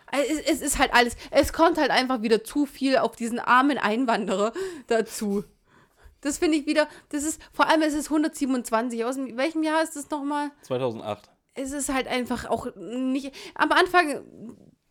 Also 0.07 0.25
Es, 0.33 0.41
es 0.41 0.63
ist 0.63 0.79
halt 0.79 0.93
alles, 0.95 1.17
es 1.31 1.53
kommt 1.53 1.79
halt 1.79 1.91
einfach 1.91 2.23
wieder 2.23 2.45
zu 2.45 2.67
viel 2.67 2.97
auf 2.99 3.17
diesen 3.17 3.39
armen 3.39 3.79
Einwanderer 3.79 4.53
dazu. 4.87 5.45
Das 6.21 6.39
finde 6.39 6.59
ich 6.59 6.67
wieder, 6.67 6.89
das 7.11 7.23
ist, 7.25 7.41
vor 7.53 7.69
allem 7.69 7.83
es 7.83 7.95
ist 7.95 8.07
127. 8.11 9.05
Aus 9.05 9.17
welchem 9.17 9.63
Jahr 9.63 9.83
ist 9.83 9.97
das 9.97 10.11
nochmal? 10.11 10.51
2008. 10.63 11.31
es 11.55 11.73
ist 11.73 11.93
halt 11.93 12.07
einfach 12.09 12.47
auch 12.47 12.75
nicht. 12.77 13.33
Am 13.55 13.71
Anfang, 13.73 14.25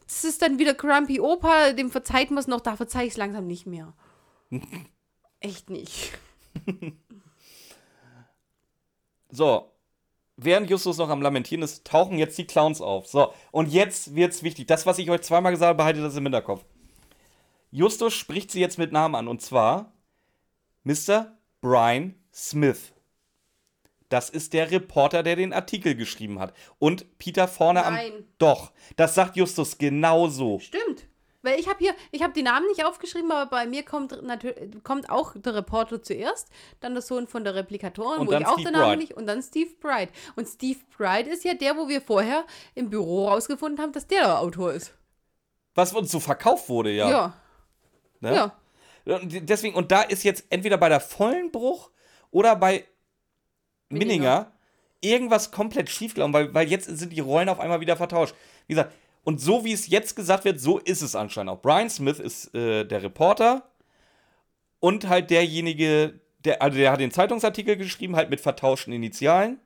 es 0.07 0.23
ist 0.23 0.41
dann 0.41 0.59
wieder 0.59 0.73
Grumpy 0.73 1.19
Opa, 1.19 1.71
dem 1.73 1.89
verzeiht 1.91 2.29
man 2.29 2.39
es 2.39 2.47
noch, 2.47 2.61
da 2.61 2.75
verzeih 2.75 3.05
ich 3.05 3.11
es 3.11 3.17
langsam 3.17 3.47
nicht 3.47 3.65
mehr. 3.65 3.93
Echt 5.39 5.69
nicht. 5.69 6.11
So, 9.29 9.71
während 10.37 10.69
Justus 10.69 10.97
noch 10.97 11.09
am 11.09 11.21
Lamentieren 11.21 11.63
ist, 11.63 11.85
tauchen 11.85 12.17
jetzt 12.17 12.37
die 12.37 12.45
Clowns 12.45 12.81
auf. 12.81 13.07
So, 13.07 13.33
und 13.51 13.71
jetzt 13.71 14.15
wird's 14.15 14.43
wichtig. 14.43 14.67
Das, 14.67 14.85
was 14.85 14.97
ich 14.99 15.09
euch 15.09 15.21
zweimal 15.21 15.51
gesagt 15.51 15.69
habe, 15.69 15.77
behaltet 15.77 16.03
das 16.03 16.15
im 16.15 16.23
Hinterkopf. 16.23 16.65
Justus 17.71 18.13
spricht 18.13 18.51
sie 18.51 18.61
jetzt 18.61 18.77
mit 18.77 18.91
Namen 18.91 19.15
an, 19.15 19.27
und 19.27 19.41
zwar 19.41 19.91
Mr. 20.83 21.35
Brian 21.61 22.15
Smith. 22.33 22.93
das 24.09 24.29
ist 24.29 24.53
der 24.53 24.71
Reporter, 24.71 25.23
der 25.23 25.35
den 25.35 25.51
Artikel 25.51 25.95
geschrieben 25.95 26.39
hat. 26.39 26.53
Und 26.79 27.17
Peter 27.17 27.47
vorne 27.47 27.83
am. 27.85 27.95
Nein. 27.95 28.11
Doch, 28.37 28.71
das 28.95 29.15
sagt 29.15 29.35
Justus 29.35 29.77
genauso. 29.77 30.59
Stimmt. 30.59 31.07
Weil 31.45 31.59
ich 31.59 31.69
habe 31.69 31.77
hier, 31.79 31.95
ich 32.11 32.21
habe 32.21 32.33
die 32.33 32.43
Namen 32.43 32.67
nicht 32.67 32.83
aufgeschrieben, 32.83 33.31
aber 33.31 33.49
bei 33.49 33.65
mir 33.67 33.83
kommt 33.83 34.21
natürlich 34.23 34.83
kommt 34.83 35.09
auch 35.09 35.33
der 35.35 35.55
Reporter 35.55 36.01
zuerst, 36.01 36.49
dann 36.81 36.93
der 36.93 37.01
Sohn 37.01 37.27
von 37.27 37.43
der 37.43 37.55
Replikatorin, 37.55 38.19
Und 38.19 38.27
wo 38.27 38.31
dann 38.31 38.41
ich 38.41 38.47
auch 38.47 38.53
Steve 38.53 38.71
den 38.71 38.73
Namen 38.73 38.85
Bright. 38.87 38.99
nicht, 38.99 39.13
und 39.13 39.27
dann 39.27 39.41
Steve 39.41 39.71
Bright. 39.79 40.09
Und 40.35 40.47
Steve 40.47 40.79
Bright 40.97 41.27
ist 41.27 41.45
ja 41.45 41.53
der, 41.53 41.77
wo 41.77 41.87
wir 41.87 42.01
vorher 42.01 42.45
im 42.73 42.89
Büro 42.89 43.29
rausgefunden 43.29 43.81
haben, 43.81 43.93
dass 43.93 44.07
der 44.07 44.15
der 44.25 44.39
Autor 44.39 44.73
ist. 44.73 44.93
Was 45.75 45.93
uns 45.93 46.11
so 46.11 46.19
verkauft 46.19 46.69
wurde, 46.69 46.91
ja. 46.91 47.09
Ja. 47.09 47.33
Ne? 48.21 48.35
Ja. 49.05 49.15
Und 49.17 49.49
deswegen, 49.49 49.75
und 49.75 49.91
da 49.91 50.01
ist 50.01 50.23
jetzt 50.23 50.45
entweder 50.49 50.77
bei 50.77 50.89
der 50.89 50.99
vollen 50.99 51.51
Bruch 51.51 51.91
oder 52.31 52.55
bei 52.55 52.85
Minninger, 53.89 54.07
Minninger. 54.07 54.51
irgendwas 55.01 55.51
komplett 55.51 55.89
schiefgelaufen, 55.89 56.33
weil, 56.33 56.53
weil 56.53 56.67
jetzt 56.67 56.85
sind 56.85 57.11
die 57.11 57.19
Rollen 57.19 57.49
auf 57.49 57.59
einmal 57.59 57.81
wieder 57.81 57.97
vertauscht. 57.97 58.33
Wie 58.67 58.73
gesagt, 58.73 58.93
und 59.25 59.41
so 59.41 59.65
wie 59.65 59.73
es 59.73 59.87
jetzt 59.87 60.15
gesagt 60.15 60.45
wird, 60.45 60.61
so 60.61 60.77
ist 60.77 61.01
es 61.01 61.15
anscheinend 61.15 61.51
auch. 61.51 61.61
Brian 61.61 61.89
Smith 61.89 62.19
ist 62.19 62.53
äh, 62.55 62.85
der 62.85 63.03
Reporter 63.03 63.63
und 64.79 65.09
halt 65.09 65.31
derjenige, 65.31 66.19
der, 66.45 66.61
also 66.61 66.77
der 66.77 66.91
hat 66.91 66.99
den 66.99 67.11
Zeitungsartikel 67.11 67.75
geschrieben, 67.75 68.15
halt 68.15 68.29
mit 68.29 68.39
vertauschten 68.39 68.93
Initialen. 68.93 69.59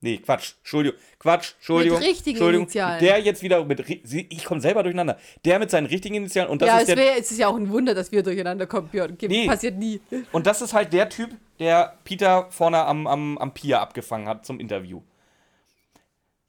Nee, 0.00 0.18
Quatsch, 0.18 0.52
Entschuldigung, 0.58 0.98
Quatsch, 1.18 1.54
Entschuldigung. 1.56 1.98
Mit 1.98 2.08
richtigen 2.08 2.36
Entschuldigung, 2.36 2.66
Initialen. 2.66 3.00
Der 3.00 3.18
jetzt 3.20 3.42
wieder 3.42 3.64
mit, 3.64 3.82
ich 3.88 4.44
komme 4.44 4.60
selber 4.60 4.84
durcheinander. 4.84 5.18
Der 5.44 5.58
mit 5.58 5.70
seinen 5.70 5.86
richtigen 5.86 6.14
Initialen 6.14 6.50
und 6.50 6.62
das 6.62 6.68
ja, 6.68 6.76
ist 6.76 6.82
es, 6.82 6.94
der, 6.94 6.96
wär, 6.96 7.18
es 7.18 7.30
ist 7.32 7.38
ja 7.38 7.48
auch 7.48 7.56
ein 7.56 7.68
Wunder, 7.70 7.94
dass 7.94 8.12
wir 8.12 8.22
durcheinander 8.22 8.66
kommen, 8.66 8.88
Björn. 8.88 9.16
Nee. 9.22 9.46
Passiert 9.46 9.76
nie. 9.76 10.00
Und 10.30 10.46
das 10.46 10.62
ist 10.62 10.72
halt 10.72 10.92
der 10.92 11.08
Typ, 11.08 11.30
der 11.58 11.98
Peter 12.04 12.46
vorne 12.50 12.84
am, 12.84 13.08
am, 13.08 13.38
am 13.38 13.54
Pier 13.54 13.80
abgefangen 13.80 14.28
hat 14.28 14.46
zum 14.46 14.60
Interview. 14.60 15.00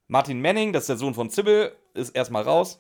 Martin 0.08 0.42
Manning, 0.42 0.74
das 0.74 0.84
ist 0.84 0.90
der 0.90 0.98
Sohn 0.98 1.14
von 1.14 1.30
Sybil, 1.30 1.72
ist 1.94 2.16
erstmal 2.16 2.44
raus. 2.44 2.80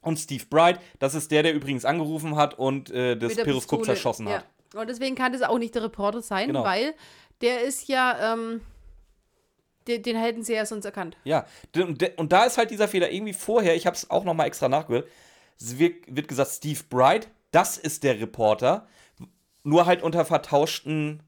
Und 0.00 0.18
Steve 0.18 0.44
Bright, 0.48 0.80
das 0.98 1.14
ist 1.14 1.30
der, 1.30 1.42
der 1.42 1.54
übrigens 1.54 1.84
angerufen 1.84 2.36
hat 2.36 2.58
und 2.58 2.90
äh, 2.90 3.16
das 3.16 3.34
Periskop 3.36 3.80
Pistole. 3.80 3.84
zerschossen 3.84 4.28
hat. 4.28 4.44
Ja. 4.74 4.80
Und 4.80 4.88
deswegen 4.88 5.14
kann 5.14 5.32
das 5.32 5.42
auch 5.42 5.58
nicht 5.58 5.74
der 5.74 5.84
Reporter 5.84 6.20
sein, 6.20 6.48
Genau. 6.48 6.64
weil 6.64 6.94
der 7.40 7.62
ist 7.62 7.88
ja, 7.88 8.34
ähm, 8.34 8.60
den, 9.86 10.02
den 10.02 10.16
hätten 10.16 10.42
sie 10.42 10.54
ja 10.54 10.66
sonst 10.66 10.84
erkannt. 10.84 11.16
Ja, 11.24 11.46
und, 11.76 12.32
da 12.32 12.44
ist 12.44 12.58
halt 12.58 12.70
dieser 12.70 12.88
Fehler 12.88 13.10
irgendwie 13.10 13.32
vorher, 13.34 13.76
ich 13.76 13.86
habe 13.86 13.96
es 13.96 14.10
auch 14.10 14.24
nochmal 14.24 14.46
extra 14.46 14.68
nachgehört, 14.68 15.08
es 15.60 15.78
wird, 15.78 15.94
wird 16.08 16.28
gesagt, 16.28 16.50
Steve 16.50 16.80
Bright, 16.90 17.28
das 17.50 17.78
ist 17.78 18.02
der 18.02 18.18
Reporter, 18.20 18.88
nur 19.62 19.86
halt 19.86 20.02
unter 20.02 20.24
vertauschten 20.24 21.22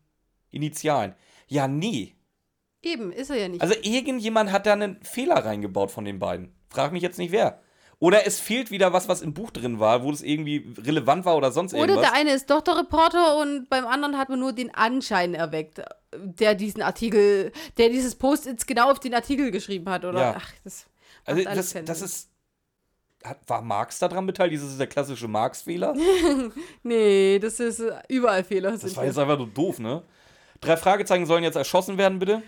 Initialen. 0.51 1.15
Ja, 1.47 1.69
nee. 1.69 2.16
Eben, 2.87 3.13
ist 3.13 3.31
er 3.31 3.37
ja 3.37 3.49
nicht. 3.49 3.61
Also 3.61 3.75
irgendjemand 3.83 4.53
hat 4.53 4.67
da 4.67 4.73
einen 4.73 5.03
Fehler 5.03 5.45
reingebaut 5.45 5.91
von 5.91 6.05
den 6.05 6.19
beiden. 6.19 6.55
Frag 6.69 6.93
mich 6.93 7.03
jetzt 7.03 7.19
nicht 7.19 7.33
wer. 7.33 7.61
Oder 7.99 8.27
es 8.27 8.39
fehlt 8.39 8.71
wieder 8.71 8.93
was, 8.93 9.09
was 9.09 9.23
im 9.23 9.33
Buch 9.33 9.51
drin 9.51 9.81
war, 9.81 10.05
wo 10.05 10.11
das 10.11 10.23
irgendwie 10.23 10.73
relevant 10.79 11.25
war 11.25 11.37
oder 11.37 11.51
sonst 11.51 11.73
Oder 11.73 11.83
irgendwas. 11.83 12.11
der 12.11 12.13
eine 12.13 12.33
ist 12.33 12.51
doch 12.51 12.61
der 12.61 12.77
Reporter 12.77 13.39
und 13.39 13.71
beim 13.71 13.87
anderen 13.87 14.19
hat 14.19 14.29
man 14.29 14.39
nur 14.39 14.53
den 14.53 14.75
Anschein 14.75 15.35
erweckt, 15.35 15.81
der 16.15 16.55
diesen 16.55 16.83
Artikel, 16.83 17.53
der 17.79 17.89
dieses 17.89 18.15
Post-its 18.15 18.67
genau 18.67 18.91
auf 18.91 19.01
den 19.01 19.15
Artikel 19.15 19.51
geschrieben 19.51 19.89
hat, 19.89 20.05
oder? 20.05 20.21
Ja. 20.21 20.35
Ach, 20.37 20.53
das 20.63 20.87
also 21.25 21.49
alles 21.49 21.73
das, 21.73 21.85
das 21.85 22.03
ist. 22.03 22.31
Hat, 23.25 23.39
war 23.49 23.63
Marx 23.63 23.99
da 23.99 24.09
dran 24.09 24.27
beteiligt? 24.27 24.63
Das 24.63 24.71
ist 24.71 24.79
der 24.79 24.87
klassische 24.87 25.27
Marx-Fehler. 25.27 25.95
Nee, 26.83 27.41
das 27.41 27.59
ist 27.59 27.81
äh, 27.81 27.95
überall 28.09 28.45
Fehler. 28.45 28.71
Das 28.73 28.95
war 28.95 29.05
jetzt 29.05 29.19
einfach 29.19 29.39
nur 29.39 29.49
doof, 29.49 29.81
ne? 29.81 30.03
Drei 30.61 30.77
Fragezeichen 30.77 31.27
sollen 31.27 31.43
jetzt 31.43 31.57
erschossen 31.57 31.99
werden, 31.99 32.19
bitte? 32.19 32.43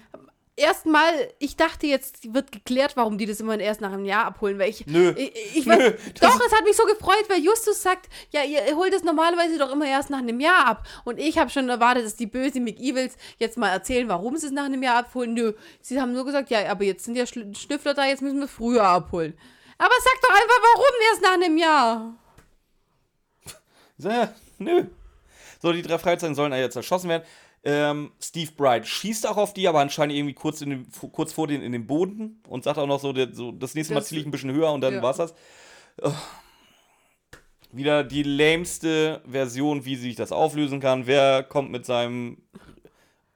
Erstmal, 0.58 1.12
ich 1.38 1.56
dachte 1.56 1.86
jetzt 1.86 2.34
wird 2.34 2.50
geklärt, 2.50 2.96
warum 2.96 3.16
die 3.16 3.26
das 3.26 3.38
immer 3.40 3.58
erst 3.58 3.80
nach 3.80 3.92
einem 3.92 4.04
Jahr 4.04 4.24
abholen, 4.26 4.58
weil 4.58 4.70
ich. 4.70 4.86
Nö. 4.86 5.14
Ich, 5.16 5.56
ich, 5.58 5.66
Nö, 5.66 5.72
weiß- 5.74 5.94
das- 6.20 6.32
doch, 6.32 6.40
es 6.46 6.52
hat 6.52 6.64
mich 6.64 6.76
so 6.76 6.84
gefreut, 6.84 7.24
weil 7.28 7.38
Justus 7.38 7.80
sagt, 7.82 8.08
ja, 8.30 8.42
ihr 8.42 8.74
holt 8.76 8.92
es 8.92 9.04
normalerweise 9.04 9.56
doch 9.56 9.70
immer 9.72 9.86
erst 9.86 10.10
nach 10.10 10.18
einem 10.18 10.40
Jahr 10.40 10.66
ab. 10.66 10.86
Und 11.04 11.18
ich 11.18 11.38
habe 11.38 11.48
schon 11.50 11.68
erwartet, 11.68 12.04
dass 12.04 12.16
die 12.16 12.26
bösen 12.26 12.64
McEvils 12.64 13.16
jetzt 13.38 13.56
mal 13.56 13.68
erzählen, 13.70 14.08
warum 14.08 14.36
sie 14.36 14.46
es 14.46 14.52
nach 14.52 14.64
einem 14.64 14.82
Jahr 14.82 14.96
abholen. 14.96 15.32
Nö, 15.34 15.52
sie 15.80 16.00
haben 16.00 16.12
nur 16.12 16.24
gesagt, 16.24 16.50
ja, 16.50 16.68
aber 16.70 16.84
jetzt 16.84 17.04
sind 17.04 17.14
ja 17.16 17.24
Schnüffler 17.26 17.94
da, 17.94 18.04
jetzt 18.06 18.22
müssen 18.22 18.40
wir 18.40 18.48
früher 18.48 18.82
abholen. 18.84 19.38
Aber 19.78 19.94
sag 20.02 20.20
doch 20.22 20.34
einfach, 20.34 20.60
warum 20.74 20.86
erst 21.10 21.22
nach 21.22 21.34
einem 21.34 21.56
Jahr? 21.56 22.14
So, 23.96 24.08
ja, 24.08 24.32
nö. 24.58 24.84
So, 25.60 25.72
die 25.72 25.82
drei 25.82 25.98
Fragezeichen 25.98 26.34
sollen 26.34 26.52
jetzt 26.52 26.76
erschossen 26.76 27.08
werden. 27.10 27.24
Ähm, 27.64 28.12
Steve 28.20 28.52
Bright 28.56 28.86
schießt 28.86 29.26
auch 29.26 29.36
auf 29.36 29.52
die, 29.52 29.66
aber 29.66 29.80
anscheinend 29.80 30.14
irgendwie 30.14 30.34
kurz, 30.34 30.60
in 30.60 30.70
den, 30.70 30.86
kurz 31.12 31.32
vor 31.32 31.48
den 31.48 31.60
in 31.60 31.72
den 31.72 31.86
Boden 31.86 32.40
und 32.48 32.64
sagt 32.64 32.78
auch 32.78 32.86
noch 32.86 33.00
so, 33.00 33.12
der, 33.12 33.34
so 33.34 33.50
das 33.50 33.74
nächste 33.74 33.94
Mal 33.94 34.02
ziele 34.04 34.20
ich 34.20 34.26
ein 34.26 34.30
bisschen 34.30 34.52
höher 34.52 34.72
und 34.72 34.80
dann 34.80 34.94
ja. 34.94 35.02
war's 35.02 35.16
das. 35.16 35.34
Ugh. 36.02 36.14
Wieder 37.70 38.02
die 38.04 38.22
lämste 38.22 39.20
Version, 39.28 39.84
wie 39.84 39.96
sich 39.96 40.16
das 40.16 40.32
auflösen 40.32 40.80
kann. 40.80 41.06
Wer 41.06 41.42
kommt 41.42 41.70
mit 41.70 41.84
seinem 41.84 42.38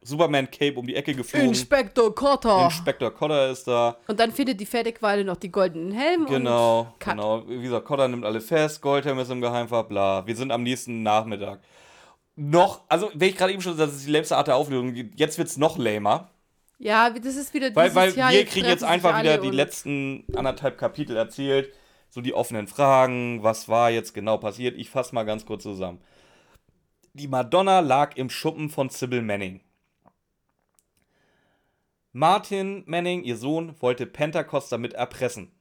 Superman-Cape 0.02 0.78
um 0.78 0.86
die 0.86 0.94
Ecke 0.94 1.14
geflogen? 1.14 1.48
Inspektor 1.48 2.14
Cotter. 2.14 2.64
Inspektor 2.64 3.10
Cotter 3.10 3.50
ist 3.50 3.68
da. 3.68 3.98
und 4.06 4.18
dann 4.18 4.32
findet 4.32 4.58
die 4.60 4.66
Pferdequale 4.66 5.24
noch 5.24 5.36
die 5.36 5.50
goldenen 5.50 5.92
Helme. 5.92 6.26
Genau, 6.26 6.94
genau. 6.98 7.46
Wie 7.46 7.62
gesagt, 7.62 7.84
Cotter 7.84 8.08
nimmt 8.08 8.24
alle 8.24 8.40
fest, 8.40 8.80
Goldhelm 8.80 9.18
ist 9.18 9.30
im 9.30 9.40
Geheimfach, 9.40 9.84
bla. 9.84 10.26
Wir 10.26 10.34
sind 10.34 10.50
am 10.50 10.62
nächsten 10.62 11.02
Nachmittag. 11.02 11.60
Noch, 12.34 12.82
also, 12.88 13.10
wenn 13.14 13.28
ich 13.28 13.36
gerade 13.36 13.52
eben 13.52 13.60
schon 13.60 13.72
gesagt 13.72 13.88
habe, 13.88 13.92
das 13.92 14.00
ist 14.00 14.06
die 14.06 14.12
lämste 14.12 14.36
Art 14.36 14.48
der 14.48 14.56
Auflösung, 14.56 14.94
jetzt 15.16 15.36
wird's 15.38 15.56
noch 15.56 15.76
lamer. 15.76 16.30
Ja, 16.78 17.10
das 17.10 17.36
ist 17.36 17.54
wieder 17.54 17.74
Weil, 17.76 17.90
dieses 17.90 17.96
weil 17.96 18.16
Jahr, 18.16 18.30
wir 18.32 18.44
kriegen 18.44 18.64
treffen 18.64 18.70
jetzt 18.70 18.84
einfach 18.84 19.20
wieder 19.20 19.38
die 19.38 19.50
letzten 19.50 20.24
anderthalb 20.34 20.78
Kapitel 20.78 21.16
erzählt. 21.16 21.72
So 22.10 22.20
die 22.20 22.34
offenen 22.34 22.66
Fragen, 22.66 23.42
was 23.42 23.68
war 23.68 23.90
jetzt 23.90 24.12
genau 24.12 24.36
passiert. 24.36 24.76
Ich 24.76 24.90
fasse 24.90 25.14
mal 25.14 25.22
ganz 25.22 25.46
kurz 25.46 25.62
zusammen. 25.62 26.00
Die 27.14 27.28
Madonna 27.28 27.80
lag 27.80 28.16
im 28.16 28.28
Schuppen 28.28 28.68
von 28.68 28.90
Sybil 28.90 29.22
Manning. 29.22 29.60
Martin 32.12 32.82
Manning, 32.86 33.22
ihr 33.22 33.36
Sohn, 33.36 33.80
wollte 33.80 34.04
Pentecost 34.04 34.72
damit 34.72 34.92
erpressen. 34.92 35.52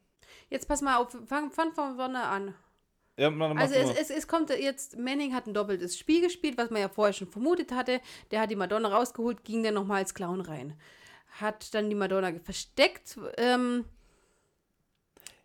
Jetzt 0.50 0.68
pass 0.68 0.82
mal 0.82 0.98
auf, 0.98 1.16
fang, 1.26 1.52
fang 1.52 1.72
von 1.72 1.96
vorne 1.96 2.24
an. 2.24 2.54
Ja, 3.22 3.30
Also 3.56 3.76
es, 3.76 3.92
es, 3.92 4.10
es 4.10 4.28
kommt 4.28 4.50
jetzt, 4.50 4.98
Manning 4.98 5.34
hat 5.34 5.48
ein 5.48 5.54
doppeltes 5.54 5.98
Spiel 5.98 6.22
gespielt, 6.22 6.58
was 6.58 6.70
man 6.70 6.82
ja 6.82 6.90
vorher 6.90 7.14
schon 7.14 7.28
vermutet 7.28 7.72
hatte. 7.72 8.02
Der 8.32 8.42
hat 8.42 8.50
die 8.50 8.56
Madonna 8.56 8.90
rausgeholt, 8.90 9.44
ging 9.44 9.64
dann 9.64 9.76
nochmal 9.76 10.00
als 10.00 10.14
Clown 10.14 10.42
rein. 10.42 10.74
Hat 11.40 11.74
dann 11.74 11.90
die 11.90 11.96
Madonna 11.96 12.32
versteckt. 12.44 13.18
Ähm, 13.38 13.86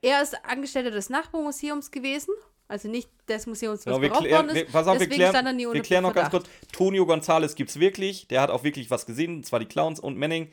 er 0.00 0.22
ist 0.22 0.36
Angestellter 0.44 0.90
des 0.90 1.10
Nachbarmuseums 1.10 1.90
gewesen. 1.90 2.32
Also 2.68 2.88
nicht 2.88 3.08
des 3.28 3.46
Museums, 3.46 3.86
was 3.86 4.00
Genau, 4.00 4.22
wir, 4.24 4.30
worden 4.30 4.48
ist. 4.48 4.72
pass 4.72 4.86
auf, 4.86 4.94
wir 4.94 5.06
Deswegen 5.06 5.28
stand 5.28 5.42
klären, 5.46 5.56
nie 5.56 5.72
wir 5.72 5.82
klären 5.82 6.02
noch 6.02 6.14
ganz 6.14 6.30
kurz. 6.30 6.46
Tonio 6.72 7.04
González 7.04 7.54
gibt's 7.54 7.78
wirklich. 7.78 8.26
Der 8.26 8.40
hat 8.40 8.50
auch 8.50 8.64
wirklich 8.64 8.90
was 8.90 9.06
gesehen, 9.06 9.36
und 9.36 9.46
zwar 9.46 9.60
die 9.60 9.66
Clowns 9.66 10.00
und 10.00 10.16
Manning. 10.16 10.50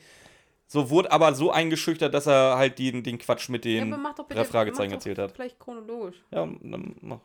So 0.74 0.90
wurde 0.90 1.12
aber 1.12 1.32
so 1.34 1.52
eingeschüchtert, 1.52 2.12
dass 2.12 2.26
er 2.26 2.56
halt 2.56 2.80
den, 2.80 3.04
den 3.04 3.16
Quatsch 3.16 3.48
mit 3.48 3.64
Ja, 3.64 3.84
den 3.84 3.92
doch 3.92 4.24
bitte, 4.24 4.40
drei 4.40 4.44
Fragezeichen 4.44 4.90
erzählt 4.90 5.18
hat. 5.20 5.30
Vielleicht 5.30 5.60
chronologisch. 5.60 6.16
Ja, 6.32 6.46
dann 6.46 6.96
mach. 7.00 7.20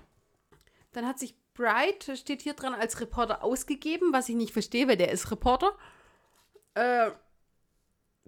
Dann 0.92 1.08
hat 1.08 1.18
sich 1.18 1.34
Bright, 1.56 2.12
steht 2.16 2.44
hier 2.44 2.54
dran, 2.54 2.76
als 2.76 3.02
Reporter 3.02 3.44
ausgegeben, 3.44 4.14
was 4.14 4.30
ich 4.30 4.36
nicht 4.36 4.54
verstehe, 4.54 4.88
weil 4.88 4.98
der 4.98 5.10
ist 5.10 5.32
Reporter. 5.32 5.76
Äh, 6.76 7.10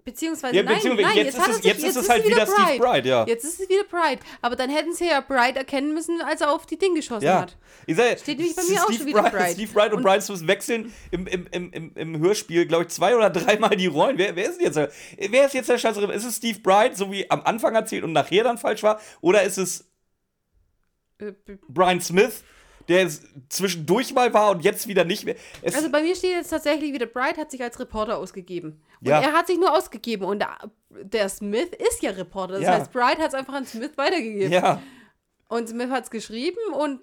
beziehungsweise, 0.04 0.56
Ja, 0.56 0.62
nein, 0.62 0.74
beziehungsweise 0.76 1.08
nein, 1.08 1.16
jetzt, 1.26 1.38
hat 1.38 1.48
ist 1.48 1.56
es, 1.56 1.56
sich- 1.62 1.64
jetzt 1.72 1.84
ist 1.84 1.96
es 1.96 2.08
halt 2.08 2.26
wieder 2.26 2.46
Steve 2.46 2.78
Bright, 2.78 3.06
ja. 3.06 3.24
Jetzt 3.26 3.44
ist 3.44 3.60
es 3.60 3.68
wieder 3.68 3.84
Bright. 3.84 4.20
Aber 4.40 4.56
dann 4.56 4.70
hätten 4.70 4.92
sie 4.94 5.06
ja 5.06 5.20
Bright 5.20 5.56
erkennen 5.56 5.94
müssen, 5.94 6.20
als 6.22 6.40
er 6.40 6.50
auf 6.52 6.66
die 6.66 6.78
Ding 6.78 6.94
geschossen 6.94 7.24
Ja. 7.26 7.40
hat. 7.42 7.56
Ich 7.86 7.96
sag, 7.96 8.18
Steht 8.18 8.38
nämlich 8.38 8.56
bei 8.56 8.62
mir 8.62 8.68
Steve 8.68 8.82
auch 8.84 8.92
schon 8.92 9.06
wieder 9.06 9.22
Bright, 9.22 9.32
Bright. 9.32 9.52
Steve 9.54 9.72
Bright 9.72 9.90
und, 9.92 9.98
Und- 9.98 10.02
Brian 10.04 10.20
Smith 10.20 10.46
wechseln 10.46 10.92
im, 11.10 11.26
im, 11.26 11.46
im, 11.50 11.92
im, 11.94 12.18
Hörspiel, 12.18 12.66
glaube 12.66 12.84
ich, 12.84 12.88
zwei 12.90 13.16
oder 13.16 13.30
dreimal 13.30 13.70
die 13.76 13.86
Rollen. 13.86 14.18
Wer, 14.18 14.36
wer 14.36 14.48
ist 14.50 14.56
denn 14.58 14.66
jetzt 14.66 14.76
der, 14.76 14.90
wer 15.30 15.46
ist 15.46 15.54
jetzt 15.54 15.68
der 15.68 15.78
Scheiße? 15.78 16.00
Ist 16.12 16.24
es 16.24 16.36
Steve 16.36 16.58
Bright, 16.60 16.96
so 16.96 17.10
wie 17.12 17.30
am 17.30 17.42
Anfang 17.42 17.74
erzählt 17.74 18.04
und 18.04 18.12
nachher 18.12 18.44
dann 18.44 18.58
falsch 18.58 18.82
war? 18.82 19.00
Oder 19.20 19.42
ist 19.42 19.58
es 19.58 19.88
Äh, 21.18 21.32
Brian 21.68 22.00
Smith, 22.00 22.42
der 22.88 23.10
zwischendurch 23.48 24.12
mal 24.14 24.32
war 24.34 24.50
und 24.50 24.64
jetzt 24.64 24.86
wieder 24.88 25.04
nicht 25.04 25.24
mehr? 25.24 25.36
Es, 25.62 25.74
Also 25.74 25.90
bei 25.90 26.02
mir 26.02 26.14
steht 26.16 26.32
jetzt 26.32 26.50
tatsächlich 26.50 26.92
wieder, 26.92 27.06
Bright 27.06 27.36
hat 27.38 27.50
sich 27.50 27.62
als 27.62 27.78
Reporter 27.78 28.18
ausgegeben. 28.18 28.80
Und 29.00 29.08
Ja. 29.08 29.20
er 29.20 29.32
hat 29.32 29.46
sich 29.46 29.58
nur 29.58 29.72
ausgegeben. 29.76 30.24
Und 30.24 30.44
der, 30.90 31.28
Smith 31.28 31.68
ist 31.78 32.02
ja 32.02 32.10
Reporter. 32.12 32.54
Das 32.54 32.62
Ja. 32.62 32.72
heißt, 32.72 32.92
Bright 32.92 33.18
hat 33.18 33.28
es 33.28 33.34
einfach 33.34 33.54
an 33.54 33.66
Smith 33.66 33.92
weitergegeben. 33.96 34.52
ja. 34.52 34.82
Und 35.48 35.68
Smith 35.68 35.90
hat 35.90 36.04
es 36.04 36.10
geschrieben 36.10 36.56
und 36.72 37.00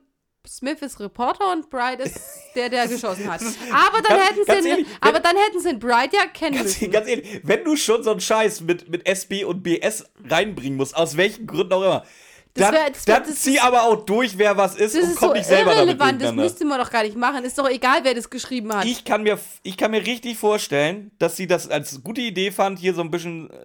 Smith 0.47 0.81
ist 0.81 0.99
Reporter 0.99 1.51
und 1.51 1.69
Bright 1.69 1.99
ist 1.99 2.18
der, 2.56 2.69
der 2.69 2.88
geschossen 2.88 3.30
hat. 3.31 3.41
Aber 3.41 4.01
dann, 4.01 4.18
Ganz- 4.18 4.30
hätten, 4.31 4.45
ganz 4.45 4.64
sie, 4.64 4.69
ehrlich, 4.69 4.88
aber 5.01 5.15
wenn- 5.15 5.23
dann 5.23 5.35
hätten 5.38 5.60
sie 5.60 5.69
den 5.69 5.80
Bright 5.80 6.14
ja 6.14 6.26
kennen 6.27 6.56
Ganz, 6.56 6.80
müssen. 6.80 6.91
ganz 6.91 7.07
ehrlich, 7.07 7.41
wenn 7.43 7.64
du 7.64 7.76
schon 7.76 8.01
so 8.03 8.11
einen 8.11 8.22
Scheiß 8.22 8.61
mit, 8.61 8.89
mit 8.89 9.06
SB 9.06 9.43
und 9.43 9.61
BS 9.61 10.06
reinbringen 10.27 10.77
musst, 10.77 10.95
aus 10.95 11.18
welchen 11.18 11.45
Gründen 11.45 11.73
auch 11.73 11.84
immer, 11.84 12.06
Das 12.55 12.65
dann, 12.65 12.73
wär- 12.73 12.89
das 12.89 13.07
wär- 13.07 13.19
dann 13.19 13.30
das 13.30 13.39
zieh 13.41 13.55
ist- 13.55 13.63
aber 13.63 13.84
auch 13.84 14.05
durch, 14.05 14.38
wer 14.38 14.57
was 14.57 14.76
ist 14.76 14.95
Das 14.95 15.03
und 15.03 15.09
ist 15.11 15.17
komm 15.19 15.30
so 15.30 15.34
nicht 15.35 15.45
selber 15.45 15.71
damit 15.71 15.85
irrelevant, 15.88 16.11
das 16.13 16.17
durcheinander. 16.19 16.43
müsste 16.43 16.65
man 16.65 16.80
doch 16.80 16.89
gar 16.91 17.03
nicht 17.03 17.15
machen. 17.15 17.43
Ist 17.45 17.57
doch 17.57 17.69
egal, 17.69 17.99
wer 18.03 18.13
das 18.15 18.30
geschrieben 18.30 18.73
hat. 18.73 18.85
Ich 18.85 19.05
kann, 19.05 19.23
mir, 19.23 19.39
ich 19.63 19.77
kann 19.77 19.91
mir 19.91 20.05
richtig 20.05 20.38
vorstellen, 20.38 21.11
dass 21.19 21.35
sie 21.38 21.47
das 21.47 21.69
als 21.69 22.03
gute 22.03 22.21
Idee 22.21 22.51
fand, 22.51 22.80
hier 22.80 22.93
so 22.93 23.01
ein 23.01 23.11
bisschen 23.11 23.49
äh, 23.51 23.55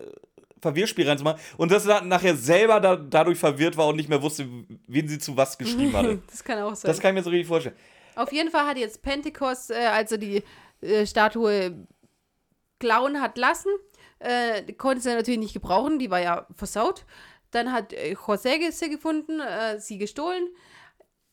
Verwirrspiel 0.60 1.08
reinzumachen 1.08 1.40
und 1.56 1.72
dass 1.72 1.82
sie 1.82 1.88
dann 1.88 2.08
nachher 2.08 2.36
selber 2.36 2.80
da, 2.80 2.96
dadurch 2.96 3.38
verwirrt 3.38 3.76
war 3.76 3.88
und 3.88 3.96
nicht 3.96 4.08
mehr 4.08 4.22
wusste, 4.22 4.46
wen 4.86 5.08
sie 5.08 5.18
zu 5.18 5.36
was 5.36 5.56
geschrieben 5.58 5.94
hatte. 5.96 6.18
das 6.30 6.44
kann 6.44 6.58
auch 6.62 6.74
sein. 6.76 6.88
Das 6.90 7.00
kann 7.00 7.10
ich 7.10 7.14
mir 7.20 7.22
so 7.24 7.30
richtig 7.30 7.48
vorstellen. 7.48 7.76
Auf 8.16 8.32
jeden 8.32 8.50
Fall 8.50 8.66
hat 8.66 8.76
jetzt 8.76 9.02
Pentecost, 9.02 9.70
äh, 9.70 9.74
als 9.86 10.12
er 10.12 10.18
die 10.18 10.42
äh, 10.82 11.04
Statue 11.06 11.86
klauen 12.78 13.20
hat 13.20 13.36
lassen, 13.38 13.70
äh, 14.20 14.72
konnte 14.74 15.02
sie 15.02 15.08
natürlich 15.14 15.40
nicht 15.40 15.54
gebrauchen, 15.54 15.98
die 15.98 16.10
war 16.10 16.20
ja 16.20 16.46
versaut. 16.54 17.04
Dann 17.54 17.72
hat 17.72 17.92
äh, 17.92 18.14
José 18.14 18.72
sie 18.72 18.90
gefunden, 18.90 19.40
äh, 19.40 19.78
sie 19.78 19.98
gestohlen. 19.98 20.48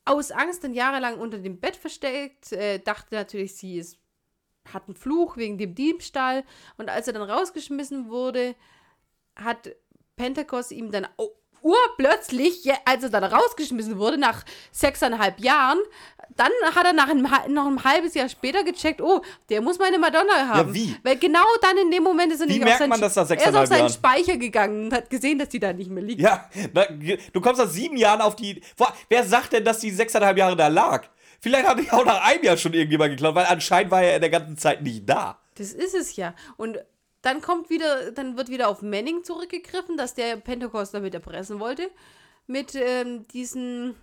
Aus 0.05 0.31
Angst 0.31 0.63
dann 0.63 0.73
jahrelang 0.73 1.19
unter 1.19 1.39
dem 1.39 1.59
Bett 1.59 1.75
versteckt, 1.75 2.51
äh, 2.51 2.79
dachte 2.79 3.15
natürlich, 3.15 3.55
sie 3.55 3.77
ist, 3.77 3.97
hat 4.71 4.87
einen 4.87 4.95
Fluch 4.95 5.37
wegen 5.37 5.57
dem 5.57 5.73
Diebstahl. 5.73 6.43
Und 6.77 6.89
als 6.89 7.07
er 7.07 7.13
dann 7.13 7.29
rausgeschmissen 7.29 8.09
wurde, 8.09 8.55
hat 9.35 9.71
Pentecost 10.15 10.71
ihm 10.71 10.91
dann 10.91 11.07
urplötzlich, 11.61 12.71
als 12.85 13.03
er 13.03 13.09
dann 13.09 13.23
rausgeschmissen 13.23 13.97
wurde, 13.97 14.17
nach 14.17 14.43
sechseinhalb 14.71 15.39
Jahren, 15.39 15.79
dann 16.37 16.51
hat 16.75 16.85
er 16.85 16.93
nach 16.93 17.09
einem, 17.09 17.27
noch 17.53 17.67
ein 17.67 17.83
halbes 17.83 18.13
Jahr 18.13 18.29
später 18.29 18.63
gecheckt, 18.63 19.01
oh, 19.01 19.21
der 19.49 19.61
muss 19.61 19.79
meine 19.79 19.99
Madonna 19.99 20.47
haben. 20.47 20.73
wie? 20.73 20.95
Weil 21.03 21.17
genau 21.17 21.45
dann 21.61 21.77
in 21.77 21.91
dem 21.91 22.03
Moment 22.03 22.31
ist 22.33 22.41
er 22.41 22.47
Wie 22.47 22.53
nicht 22.53 22.63
merkt 22.63 22.75
auf 22.75 22.79
seinen, 22.79 22.89
man 22.89 23.01
das 23.01 23.15
nach 23.15 23.29
er 23.29 23.37
ist 23.37 23.55
auf 23.55 23.67
seinen 23.67 23.79
Jahren? 23.79 23.91
Speicher 23.91 24.37
gegangen 24.37 24.85
und 24.85 24.93
hat 24.93 25.09
gesehen, 25.09 25.39
dass 25.39 25.49
die 25.49 25.59
da 25.59 25.73
nicht 25.73 25.89
mehr 25.89 26.03
liegt. 26.03 26.21
Ja, 26.21 26.49
na, 26.73 26.85
du 26.85 27.41
kommst 27.41 27.61
nach 27.61 27.69
sieben 27.69 27.97
Jahren 27.97 28.21
auf 28.21 28.35
die. 28.35 28.61
Boah, 28.77 28.93
wer 29.09 29.23
sagt 29.23 29.53
denn, 29.53 29.63
dass 29.63 29.79
die 29.79 29.91
sechseinhalb 29.91 30.37
Jahre 30.37 30.55
da 30.55 30.67
lag? 30.67 31.07
Vielleicht 31.41 31.67
hat 31.67 31.79
ich 31.79 31.91
auch 31.91 32.05
nach 32.05 32.23
einem 32.23 32.43
Jahr 32.43 32.57
schon 32.57 32.73
irgendjemand 32.73 33.11
geklaut, 33.11 33.33
weil 33.35 33.47
anscheinend 33.47 33.91
war 33.91 34.03
er 34.03 34.15
in 34.15 34.21
der 34.21 34.29
ganzen 34.29 34.57
Zeit 34.57 34.83
nicht 34.83 35.09
da. 35.09 35.39
Das 35.55 35.73
ist 35.73 35.95
es 35.95 36.15
ja. 36.15 36.35
Und 36.55 36.79
dann 37.23 37.41
kommt 37.41 37.69
wieder, 37.69 38.11
dann 38.11 38.37
wird 38.37 38.49
wieder 38.49 38.69
auf 38.69 38.81
Manning 38.81 39.23
zurückgegriffen, 39.23 39.97
dass 39.97 40.13
der 40.13 40.37
Pentecost 40.37 40.93
damit 40.93 41.13
erpressen 41.13 41.59
wollte. 41.59 41.89
Mit 42.47 42.75
ähm, 42.75 43.27
diesen, 43.27 43.95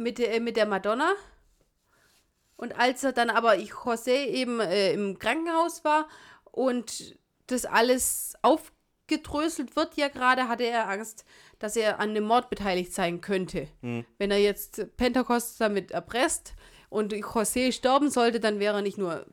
mit, 0.00 0.18
der- 0.18 0.40
mit 0.40 0.56
der 0.56 0.66
Madonna. 0.66 1.12
Und 2.56 2.78
als 2.78 3.04
er 3.04 3.12
dann 3.12 3.30
aber 3.30 3.56
ich, 3.56 3.72
José 3.72 4.26
eben 4.26 4.60
äh, 4.60 4.92
im 4.92 5.18
Krankenhaus 5.18 5.82
war 5.84 6.08
und 6.50 7.16
das 7.46 7.64
alles 7.64 8.34
aufgedröselt 8.42 9.76
wird 9.76 9.96
ja 9.96 10.08
gerade, 10.08 10.46
hatte 10.48 10.64
er 10.64 10.88
Angst, 10.88 11.24
dass 11.58 11.74
er 11.76 12.00
an 12.00 12.14
dem 12.14 12.24
Mord 12.24 12.50
beteiligt 12.50 12.92
sein 12.92 13.20
könnte. 13.20 13.66
Wenn 14.18 14.30
er 14.30 14.38
jetzt 14.38 14.94
Pentecost 14.96 15.60
damit 15.60 15.90
erpresst 15.90 16.54
und 16.90 17.12
José 17.14 17.72
sterben 17.72 18.10
sollte, 18.10 18.40
dann 18.40 18.58
wäre 18.58 18.76
er 18.76 18.82
nicht 18.82 18.98
nur 18.98 19.24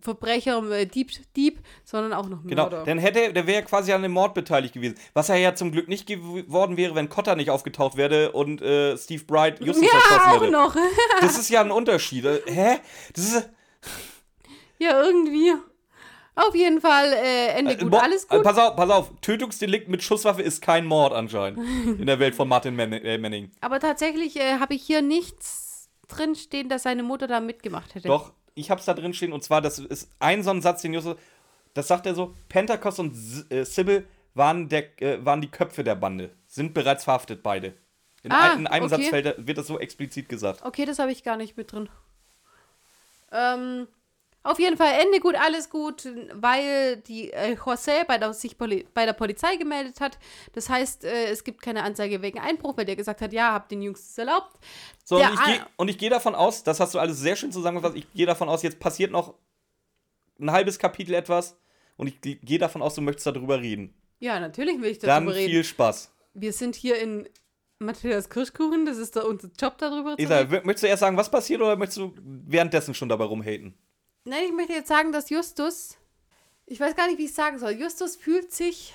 Verbrecher, 0.00 0.62
äh, 0.70 0.86
Dieb, 0.86 1.10
Dieb, 1.36 1.60
sondern 1.84 2.12
auch 2.12 2.28
noch 2.28 2.42
Genau, 2.44 2.62
Mörder. 2.62 2.84
dann 2.84 2.98
hätte 2.98 3.20
er- 3.20 3.32
der 3.32 3.46
wäre 3.46 3.62
quasi 3.62 3.92
an 3.92 4.02
dem 4.02 4.12
Mord 4.12 4.34
beteiligt 4.34 4.74
gewesen. 4.74 4.96
Was 5.14 5.28
er 5.28 5.36
ja 5.36 5.54
zum 5.54 5.72
Glück 5.72 5.88
nicht 5.88 6.06
geworden 6.06 6.76
wäre, 6.76 6.94
wenn 6.94 7.08
Cotter 7.08 7.36
nicht 7.36 7.50
aufgetaucht 7.50 7.96
wäre 7.96 8.32
und 8.32 8.60
äh, 8.62 8.96
Steve 8.96 9.24
Bright 9.24 9.64
Justus 9.64 9.84
ja, 9.86 9.92
erschossen 9.94 10.20
auch 10.30 10.40
hätte. 10.42 10.50
noch. 10.52 10.76
Das 11.20 11.38
ist 11.38 11.48
ja 11.50 11.60
ein 11.60 11.70
Unterschied. 11.70 12.24
Äh, 12.24 12.40
Hä? 12.46 12.78
Das 13.14 13.24
ist. 13.34 13.50
ja, 14.78 15.00
irgendwie. 15.02 15.52
Auf 16.34 16.54
jeden 16.54 16.80
Fall, 16.80 17.12
äh, 17.12 17.48
Ende 17.58 17.72
Äh, 17.72 17.76
gut, 17.76 17.90
Mord- 17.90 18.02
alles 18.02 18.26
gut. 18.26 18.42
Pass 18.42 18.56
auf, 18.56 18.74
pass 18.74 18.88
auf. 18.90 19.12
Tötungsdelikt 19.20 19.88
mit 19.88 20.02
Schusswaffe 20.02 20.40
ist 20.42 20.62
kein 20.62 20.86
Mord 20.86 21.12
anscheinend. 21.12 21.58
in 22.00 22.06
der 22.06 22.18
Welt 22.18 22.34
von 22.34 22.48
Martin 22.48 22.74
Man 22.74 22.92
äh, 22.92 23.18
Manning. 23.18 23.50
Aber 23.60 23.80
tatsächlich 23.80 24.36
äh, 24.40 24.58
habe 24.58 24.74
ich 24.74 24.82
hier 24.82 25.02
nichts 25.02 25.90
drinstehen, 26.08 26.68
dass 26.70 26.84
seine 26.84 27.02
Mutter 27.02 27.26
da 27.26 27.40
mitgemacht 27.40 27.94
hätte. 27.94 28.08
Doch, 28.08 28.32
ich 28.54 28.70
hab's 28.70 28.84
da 28.84 28.94
drin 28.94 29.14
stehen 29.14 29.32
und 29.32 29.42
zwar, 29.42 29.60
das 29.60 29.78
ist 29.78 30.10
ein 30.18 30.42
so 30.42 30.50
ein 30.50 30.62
Satz, 30.62 30.82
den 30.82 30.94
Justus. 30.94 31.16
Das 31.74 31.88
sagt 31.88 32.06
er 32.06 32.14
so: 32.14 32.34
Pentecost 32.48 33.00
und 33.00 33.14
äh, 33.50 33.64
Sybil 33.64 34.06
waren, 34.34 34.68
der, 34.68 35.00
äh, 35.02 35.24
waren 35.24 35.40
die 35.40 35.50
Köpfe 35.50 35.84
der 35.84 35.94
Bande. 35.94 36.30
Sind 36.46 36.74
bereits 36.74 37.04
verhaftet, 37.04 37.42
beide. 37.42 37.74
In, 38.22 38.30
Ah, 38.30 38.52
ein, 38.52 38.60
in 38.60 38.66
einem 38.66 38.86
okay. 38.86 39.10
Satz 39.10 39.36
wird 39.38 39.58
das 39.58 39.66
so 39.66 39.80
explizit 39.80 40.28
gesagt. 40.28 40.62
Okay, 40.64 40.84
das 40.84 40.98
habe 40.98 41.10
ich 41.10 41.24
gar 41.24 41.36
nicht 41.36 41.56
mit 41.56 41.72
drin. 41.72 41.88
Ähm, 43.32 43.88
auf 44.44 44.58
jeden 44.58 44.76
Fall 44.76 44.92
Ende 45.00 45.20
gut, 45.20 45.34
alles 45.36 45.70
gut, 45.70 46.08
weil 46.34 46.96
die 46.98 47.32
äh, 47.32 47.54
José 47.54 48.04
bei 48.06 48.18
der, 48.18 48.32
sich 48.32 48.58
Poli 48.58 48.86
bei 48.92 49.04
der 49.06 49.12
Polizei 49.12 49.56
gemeldet 49.56 50.00
hat. 50.00 50.18
Das 50.52 50.68
heißt, 50.68 51.04
äh, 51.04 51.26
es 51.26 51.44
gibt 51.44 51.62
keine 51.62 51.82
Anzeige 51.84 52.22
wegen 52.22 52.38
Einbruch, 52.40 52.76
weil 52.76 52.84
der 52.84 52.96
gesagt 52.96 53.20
hat, 53.20 53.32
ja, 53.32 53.52
habt 53.52 53.70
den 53.70 53.82
Jungs 53.82 54.06
das 54.08 54.18
erlaubt. 54.18 54.56
So, 55.04 55.18
Der 55.18 55.28
und 55.28 55.34
ich, 55.34 55.40
A- 55.40 55.66
geh, 55.86 55.92
gehe 55.94 56.10
davon 56.10 56.34
aus, 56.34 56.62
das 56.64 56.80
hast 56.80 56.94
du 56.94 56.98
alles 56.98 57.18
sehr 57.20 57.36
schön 57.36 57.52
zusammengefasst, 57.52 57.96
ich 57.96 58.12
gehe 58.12 58.26
davon 58.26 58.48
aus, 58.48 58.62
jetzt 58.62 58.80
passiert 58.80 59.10
noch 59.12 59.34
ein 60.40 60.50
halbes 60.50 60.78
Kapitel 60.78 61.14
etwas 61.14 61.56
und 61.96 62.08
ich 62.08 62.20
ge- 62.20 62.38
gehe 62.42 62.58
davon 62.58 62.82
aus, 62.82 62.94
du 62.94 63.00
möchtest 63.00 63.26
darüber 63.26 63.60
reden. 63.60 63.94
Ja, 64.18 64.40
natürlich 64.40 64.80
will 64.80 64.90
ich 64.90 64.98
Dann 64.98 65.24
darüber 65.26 65.34
reden. 65.36 65.50
viel 65.50 65.64
Spaß. 65.64 66.12
Wir 66.34 66.52
sind 66.52 66.74
hier 66.74 66.98
in 66.98 67.28
Matthias 67.78 68.30
Kirschkuchen, 68.30 68.86
das 68.86 68.96
ist 68.98 69.16
da 69.16 69.22
unser 69.22 69.48
Job, 69.60 69.76
darüber 69.78 70.16
zu 70.16 70.22
reden. 70.28 70.50
möchtest 70.64 70.84
du 70.84 70.86
erst 70.88 71.00
sagen, 71.00 71.16
was 71.16 71.30
passiert 71.30 71.60
oder 71.60 71.76
möchtest 71.76 71.98
du 71.98 72.14
währenddessen 72.22 72.94
schon 72.94 73.08
dabei 73.08 73.24
rumhaten? 73.24 73.74
Nein, 74.24 74.44
ich 74.46 74.52
möchte 74.52 74.72
jetzt 74.72 74.88
sagen, 74.88 75.12
dass 75.12 75.30
Justus, 75.30 75.98
ich 76.66 76.78
weiß 76.78 76.94
gar 76.94 77.08
nicht, 77.08 77.18
wie 77.18 77.24
ich 77.24 77.30
es 77.30 77.36
sagen 77.36 77.58
soll, 77.58 77.72
Justus 77.72 78.14
fühlt 78.14 78.52
sich, 78.52 78.94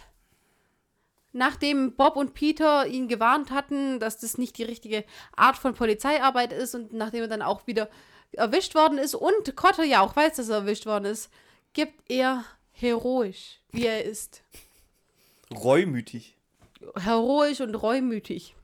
nachdem 1.34 1.96
Bob 1.96 2.16
und 2.16 2.34
Peter 2.34 2.88
ihn 2.88 3.10
gewarnt 3.10 3.52
hatten, 3.52 4.00
dass 4.00 4.20
das 4.20 4.38
nicht 4.38 4.58
die 4.58 4.64
richtige 4.64 5.04
Art 5.36 5.58
von 5.58 5.74
Polizeiarbeit 5.74 6.54
ist 6.54 6.76
und 6.76 6.94
nachdem 6.94 7.24
er 7.24 7.28
dann 7.28 7.42
auch 7.42 7.68
wieder 7.68 7.90
erwischt 8.32 8.74
worden 8.74 8.98
ist 8.98 9.16
und 9.16 9.56
Cotter 9.56 9.84
ja 9.84 10.02
auch 10.02 10.16
weiß, 10.16 10.38
dass 10.38 10.50
er 10.50 10.58
erwischt 10.58 10.86
worden 10.86 11.06
ist, 11.06 11.30
gibt 11.74 12.10
er 12.10 12.46
heroisch, 12.72 13.60
wie 13.72 13.86
er 13.86 14.06
ist. 14.06 14.44
Reumütig. 15.52 16.38
Heroisch 16.96 17.62
und 17.62 17.76
reumütig. 17.76 18.56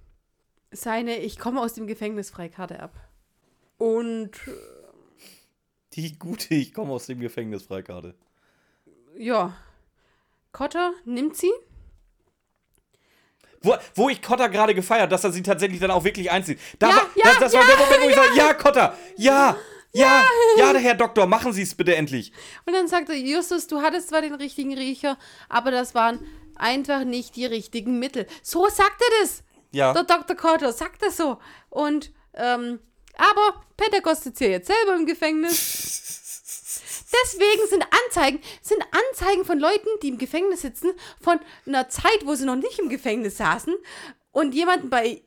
Seine 0.72 1.18
Ich 1.18 1.40
komme 1.40 1.62
aus 1.62 1.74
dem 1.74 1.88
Gefängnis 1.88 2.30
Freikarte 2.30 2.80
ab. 2.80 2.94
Und 3.78 4.32
Die 5.96 6.18
gute, 6.18 6.54
ich 6.56 6.74
komme 6.74 6.92
aus 6.94 7.06
dem 7.06 7.20
Gefängnis 7.20 7.64
Freikarte. 7.64 8.16
ja, 9.18 9.54
Cotter 10.52 10.94
nimmt 11.06 11.36
sie 11.36 11.52
Wo, 13.62 13.76
wo 13.96 14.10
ich 14.10 14.22
Cotter 14.22 14.50
gerade 14.50 14.76
gefeiert, 14.76 15.12
dass 15.12 15.24
er 15.24 15.32
sie 15.32 15.42
tatsächlich 15.42 15.80
dann 15.80 15.92
auch 15.92 16.04
wirklich 16.04 16.30
einzieht. 16.32 16.60
Da 16.80 16.90
Ja, 16.90 16.96
war, 16.96 17.04
ja, 17.16 17.24
das, 17.24 17.40
das 17.40 17.54
war 17.54 17.66
der 17.66 17.78
Moment, 17.78 18.02
wo 18.04 18.10
ich 18.10 18.16
sage, 18.16 18.36
ja, 18.36 18.54
Cotter, 18.64 18.98
ja, 19.16 19.56
ja, 19.94 20.26
ja, 20.58 20.74
der 20.74 20.82
Herr 20.82 20.96
Doktor, 20.96 21.28
machen 21.28 21.54
Sie 21.54 21.62
es 21.62 21.76
bitte 21.76 21.96
endlich. 21.96 22.34
Und 22.66 22.74
dann 22.74 22.88
sagte 22.88 23.14
Justus, 23.14 23.68
du 23.68 23.82
hattest 23.82 24.10
zwar 24.10 24.22
den 24.22 24.34
richtigen 24.34 24.74
Riecher, 24.74 25.18
aber 25.50 25.70
das 25.72 25.94
waren 25.96 26.20
einfach 26.56 27.04
nicht 27.06 27.36
die 27.36 27.46
richtigen 27.46 28.00
Mittel. 28.00 28.26
So 28.42 28.68
sagt 28.70 29.00
er 29.02 29.22
das. 29.22 29.44
Ja. 29.72 29.94
Der 29.94 30.04
Dr. 30.04 30.36
Cotter 30.36 30.74
sagt 30.74 31.04
das 31.04 31.18
so. 31.18 31.40
Und, 31.70 32.12
ähm, 32.34 32.80
aber 33.18 33.64
Pentecost 33.78 34.24
sitzt 34.24 34.42
ja 34.42 34.48
jetzt 34.48 34.68
selber 34.68 34.96
im 34.96 35.06
Gefängnis. 35.06 36.12
Deswegen 37.24 37.68
sind 37.70 37.86
Anzeigen, 38.06 38.42
sind 38.62 38.84
Anzeigen 38.92 39.46
von 39.46 39.60
Leuten, 39.60 39.88
die 40.02 40.10
im 40.10 40.18
Gefängnis 40.18 40.62
sitzen, 40.62 40.92
von 41.22 41.40
einer 41.66 41.90
Zeit, 41.90 42.26
wo 42.26 42.34
sie 42.34 42.46
noch 42.46 42.56
nicht 42.56 42.80
im 42.80 42.90
Gefängnis 42.90 43.38
saßen 43.38 43.76
und 44.32 44.56
jemanden 44.56 44.90
bei, 44.90 45.22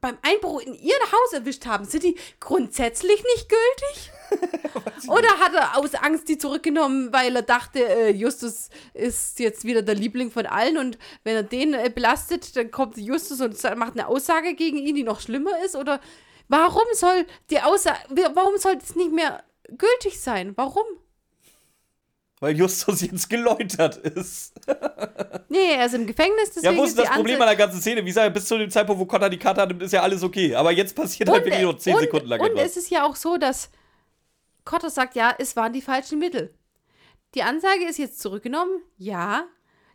beim 0.00 0.18
Einbruch 0.22 0.60
in 0.60 0.74
ihr 0.74 0.94
Haus 0.94 1.32
erwischt 1.32 1.66
haben. 1.66 1.84
Sind 1.84 2.04
die 2.04 2.16
grundsätzlich 2.38 3.24
nicht 3.34 3.48
gültig? 3.48 4.12
Oder 5.08 5.28
hat 5.40 5.54
er 5.54 5.76
aus 5.76 5.94
Angst 5.94 6.28
die 6.28 6.38
zurückgenommen, 6.38 7.12
weil 7.12 7.34
er 7.34 7.42
dachte, 7.42 7.84
äh, 7.84 8.10
Justus 8.10 8.70
ist 8.94 9.40
jetzt 9.40 9.64
wieder 9.64 9.82
der 9.82 9.96
Liebling 9.96 10.30
von 10.30 10.46
allen 10.46 10.78
und 10.78 10.98
wenn 11.24 11.34
er 11.34 11.42
den 11.42 11.74
äh, 11.74 11.90
belastet, 11.92 12.56
dann 12.56 12.70
kommt 12.70 12.96
Justus 12.96 13.40
und 13.40 13.60
macht 13.76 13.94
eine 13.94 14.06
Aussage 14.06 14.54
gegen 14.54 14.78
ihn, 14.78 14.94
die 14.94 15.02
noch 15.02 15.20
schlimmer 15.20 15.62
ist? 15.64 15.74
Oder 15.76 16.00
warum 16.52 16.84
soll 16.94 17.26
die 17.50 17.60
Aussage, 17.60 17.98
warum 18.34 18.56
soll 18.58 18.76
das 18.76 18.94
nicht 18.94 19.12
mehr 19.12 19.42
gültig 19.68 20.20
sein? 20.20 20.52
Warum? 20.56 20.84
Weil 22.40 22.56
Justus 22.56 23.00
jetzt 23.02 23.28
geläutert 23.30 23.96
ist. 23.98 24.52
Nee, 25.48 25.74
er 25.74 25.84
ist 25.84 25.94
im 25.94 26.06
Gefängnis, 26.06 26.50
deswegen 26.54 26.72
Ja, 26.74 26.80
wo 26.80 26.84
ist 26.84 26.96
das 26.98 27.10
Problem 27.10 27.38
an 27.42 27.46
der 27.46 27.56
ganzen 27.56 27.78
Szene? 27.78 28.00
Wie 28.00 28.06
gesagt, 28.06 28.32
bis 28.32 28.46
zu 28.46 28.56
dem 28.56 28.70
Zeitpunkt, 28.70 28.98
wo 28.98 29.04
Cotter 29.04 29.28
die 29.28 29.36
Karte 29.38 29.60
hat, 29.60 29.82
ist 29.82 29.92
ja 29.92 30.00
alles 30.00 30.22
okay. 30.22 30.54
Aber 30.54 30.72
jetzt 30.72 30.96
passiert 30.96 31.28
halt 31.28 31.44
wirklich 31.44 31.60
nur 31.62 31.78
10 31.78 31.94
und, 31.94 32.00
Sekunden 32.00 32.26
lang 32.28 32.40
Und 32.40 32.46
etwas. 32.52 32.64
es 32.70 32.76
ist 32.78 32.90
ja 32.90 33.04
auch 33.04 33.14
so, 33.16 33.36
dass 33.36 33.68
Cotter 34.64 34.88
sagt, 34.88 35.14
ja, 35.14 35.34
es 35.38 35.54
waren 35.54 35.74
die 35.74 35.82
falschen 35.82 36.18
Mittel. 36.18 36.54
Die 37.34 37.42
Ansage 37.42 37.84
ist 37.86 37.98
jetzt 37.98 38.18
zurückgenommen, 38.22 38.80
ja. 38.96 39.44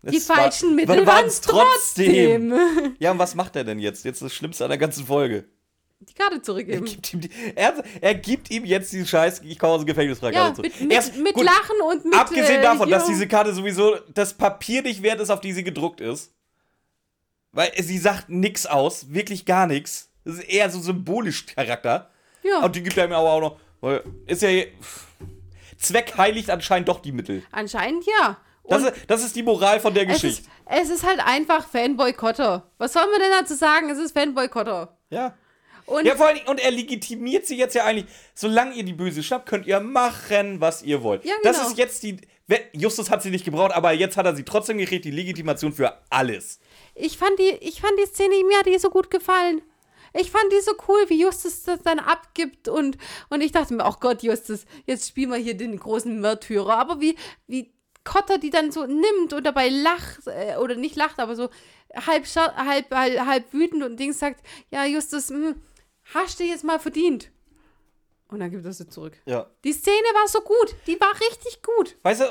Die 0.03 0.17
Es 0.17 0.29
war- 0.29 0.35
falschen 0.37 0.75
Mittel 0.75 1.07
waren- 1.07 1.25
es 1.25 1.41
trotzdem. 1.41 2.53
Ja, 2.99 3.09
und 3.13 3.17
was 3.17 3.33
macht 3.33 3.55
er 3.55 3.63
denn 3.63 3.79
jetzt? 3.79 4.05
Jetzt 4.05 4.21
das 4.21 4.31
Schlimmste 4.35 4.63
an 4.65 4.69
der 4.69 4.77
ganzen 4.77 5.07
Folge. 5.07 5.45
Die 5.99 6.13
Karte 6.13 6.35
Er 6.35 6.43
zurückgeben. 6.43 6.85
gibt 6.85 7.13
ihm, 7.13 7.21
die, 7.21 7.29
er, 7.55 7.83
er 8.01 8.15
gibt 8.15 8.51
ihm 8.51 8.65
jetzt 8.65 8.91
diesen 8.93 9.07
Scheiß, 9.07 9.41
ich 9.43 9.57
komme 9.57 9.73
aus 9.73 9.81
dem 9.81 9.87
Gefängnis 9.87 10.19
frei. 10.19 10.31
Ja, 10.31 10.53
mit, 10.61 10.79
mit, 10.79 11.17
mit 11.17 11.35
Lachen 11.37 11.81
und 11.89 12.05
mit. 12.05 12.13
Abgesehen 12.13 12.59
äh, 12.59 12.63
davon, 12.63 12.89
dass 12.89 13.05
hier- 13.05 13.13
diese 13.15 13.27
Karte 13.27 13.53
sowieso 13.53 13.95
das 14.13 14.33
Papier 14.35 14.83
nicht 14.83 15.01
wert 15.01 15.19
ist, 15.19 15.29
auf 15.31 15.41
die 15.41 15.53
sie 15.53 15.63
gedruckt 15.63 15.99
ist. 16.01 16.33
Weil 17.51 17.71
sie 17.81 17.97
sagt 17.97 18.29
nix 18.29 18.67
aus, 18.67 19.11
wirklich 19.11 19.45
gar 19.45 19.65
nichts. 19.65 20.11
Das 20.23 20.35
ist 20.35 20.43
eher 20.49 20.69
so 20.69 20.79
symbolisch 20.79 21.45
Charakter. 21.47 22.11
Ja. 22.43 22.59
Und 22.63 22.75
die 22.75 22.83
gibt 22.83 22.97
einem 22.99 23.13
aber 23.13 23.29
auch 23.31 23.41
noch. 23.81 24.01
Ist 24.27 24.43
ja. 24.43 24.49
Zweck 25.77 26.15
heiligt 26.17 26.49
anscheinend 26.49 26.89
doch 26.89 26.99
die 26.99 27.11
Mittel. 27.11 27.43
Anscheinend 27.51 28.05
ja. 28.05 28.37
Das 28.69 28.83
ist, 28.83 28.93
das 29.07 29.23
ist 29.23 29.35
die 29.35 29.43
Moral 29.43 29.79
von 29.79 29.93
der 29.93 30.07
es, 30.07 30.13
Geschichte. 30.21 30.41
ist, 30.41 30.49
es 30.83 30.89
ist 30.89 31.03
halt 31.07 31.19
einfach 31.25 31.67
Fanboykotter. 31.67 32.69
Was 32.77 32.93
soll 32.93 33.03
man 33.09 33.19
denn 33.19 33.31
dazu 33.39 33.55
sagen? 33.55 33.89
Es 33.89 33.97
ist 33.97 34.11
Fanboykotter. 34.11 34.97
Ja. 35.09 35.35
Und 35.87 36.05
Ja, 36.05 36.15
vor 36.15 36.27
allem, 36.27 36.39
und 36.47 36.59
er 36.59 36.69
legitimiert 36.71 37.47
sie 37.47 37.57
jetzt 37.57 37.73
ja 37.73 37.85
eigentlich. 37.85 38.05
Solange 38.35 38.75
ihr 38.75 38.83
die 38.83 38.93
Böse 38.93 39.23
schnappt, 39.23 39.47
könnt 39.47 39.65
ihr 39.65 39.79
machen, 39.79 40.61
was 40.61 40.83
ihr 40.83 41.01
wollt. 41.01 41.25
Ja, 41.25 41.33
Das 41.43 41.57
genau. 41.57 41.69
ist 41.69 41.77
jetzt 41.77 42.03
die. 42.03 42.17
Justus 42.71 43.09
hat 43.09 43.21
sie 43.23 43.29
nicht 43.29 43.43
gebraucht, 43.43 43.73
aber 43.73 43.91
jetzt 43.91 44.15
hat 44.15 44.25
er 44.25 44.35
sie 44.35 44.43
trotzdem 44.45 44.77
gekriegt, 44.77 45.03
die 45.03 45.11
Legitimation 45.11 45.73
für 45.73 45.97
alles. 46.09 46.59
ich 46.95 47.17
fand 47.17 47.37
die, 47.39 47.49
ich 47.61 47.81
fand 47.81 47.93
die 47.99 48.05
Szene, 48.05 48.35
mir 48.47 48.59
hat 48.59 48.65
die 48.67 48.77
so 48.77 48.89
gut 48.89 49.09
gefallen. 49.09 49.61
Ich 50.13 50.31
fand 50.31 50.45
die 50.53 50.61
so 50.61 50.71
cool, 50.87 51.03
wie 51.09 51.21
Justus 51.21 51.63
das 51.63 51.81
dann 51.83 51.99
abgibt 51.99 52.69
und, 52.69 52.97
und 53.29 53.41
ich 53.41 53.51
dachte 53.51 53.73
mir, 53.73 53.83
ach 53.83 53.99
Gott, 53.99 54.23
Justus, 54.23 54.65
jetzt 54.85 55.09
spielen 55.09 55.29
wir 55.31 55.37
hier 55.37 55.55
den 55.57 55.77
großen 55.77 56.19
Märtyrer. 56.21 56.77
Aber 56.77 57.01
wie, 57.01 57.17
wie 57.47 57.73
Cotter 58.05 58.37
die 58.37 58.49
dann 58.49 58.71
so 58.71 58.85
nimmt 58.85 59.33
und 59.33 59.43
dabei 59.45 59.67
lacht, 59.67 60.27
äh, 60.27 60.55
oder 60.55 60.75
nicht 60.75 60.95
lacht, 60.95 61.19
aber 61.19 61.35
so 61.35 61.49
halb, 62.07 62.25
halb, 62.25 62.91
halb, 62.95 63.19
halb 63.25 63.53
wütend 63.53 63.83
und 63.83 63.99
Dings 63.99 64.19
sagt, 64.19 64.39
ja, 64.71 64.85
Justus, 64.85 65.29
hm, 65.29 65.55
hast 66.13 66.39
du 66.39 66.43
jetzt 66.43 66.63
mal 66.63 66.79
verdient. 66.79 67.31
Und 68.29 68.39
dann 68.39 68.51
gibt 68.51 68.65
er 68.65 68.73
sie 68.73 68.87
zurück. 68.87 69.17
Ja. 69.25 69.47
Die 69.63 69.73
Szene 69.73 69.95
war 70.13 70.27
so 70.27 70.41
gut, 70.41 70.75
die 70.85 70.99
war 70.99 71.13
richtig 71.13 71.61
gut. 71.61 71.95
Weißt 72.03 72.21
du, 72.21 72.25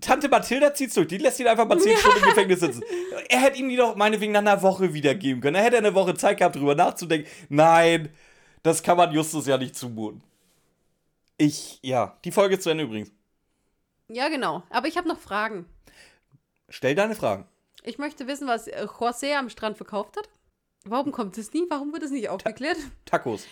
Tante 0.00 0.28
Mathilda 0.28 0.72
zieht 0.74 0.92
zurück, 0.92 1.08
die 1.08 1.18
lässt 1.18 1.38
ihn 1.40 1.46
einfach 1.46 1.66
mal 1.66 1.78
10 1.78 1.96
Stunden 1.96 2.18
im 2.18 2.24
Gefängnis 2.24 2.60
sitzen. 2.60 2.82
Er 3.28 3.40
hätte 3.40 3.58
ihm 3.58 3.68
die 3.68 3.76
doch 3.76 3.94
meinetwegen 3.96 4.32
nach 4.32 4.40
einer 4.40 4.62
Woche 4.62 4.94
wiedergeben 4.94 5.40
können. 5.40 5.56
Er 5.56 5.64
hätte 5.64 5.76
eine 5.78 5.94
Woche 5.94 6.14
Zeit 6.14 6.38
gehabt, 6.38 6.56
drüber 6.56 6.74
nachzudenken. 6.74 7.28
Nein, 7.48 8.10
das 8.62 8.82
kann 8.82 8.96
man 8.96 9.12
Justus 9.12 9.46
ja 9.46 9.58
nicht 9.58 9.76
zumuten. 9.76 10.22
Ich, 11.38 11.78
ja, 11.82 12.16
die 12.24 12.32
Folge 12.32 12.54
ist 12.54 12.62
zu 12.62 12.70
Ende 12.70 12.84
übrigens. 12.84 13.12
Ja, 14.08 14.28
genau. 14.28 14.62
Aber 14.70 14.88
ich 14.88 14.96
habe 14.96 15.08
noch 15.08 15.18
Fragen. 15.18 15.66
Stell 16.68 16.94
deine 16.94 17.14
Fragen. 17.14 17.46
Ich 17.82 17.98
möchte 17.98 18.26
wissen, 18.26 18.48
was 18.48 18.68
José 18.68 19.36
am 19.36 19.50
Strand 19.50 19.76
verkauft 19.76 20.16
hat. 20.16 20.28
Warum 20.88 21.12
kommt 21.12 21.36
es 21.38 21.52
nie? 21.52 21.64
Warum 21.68 21.92
wird 21.92 22.02
es 22.04 22.10
nicht 22.10 22.28
aufgeklärt? 22.28 22.78
Tacos. 23.04 23.46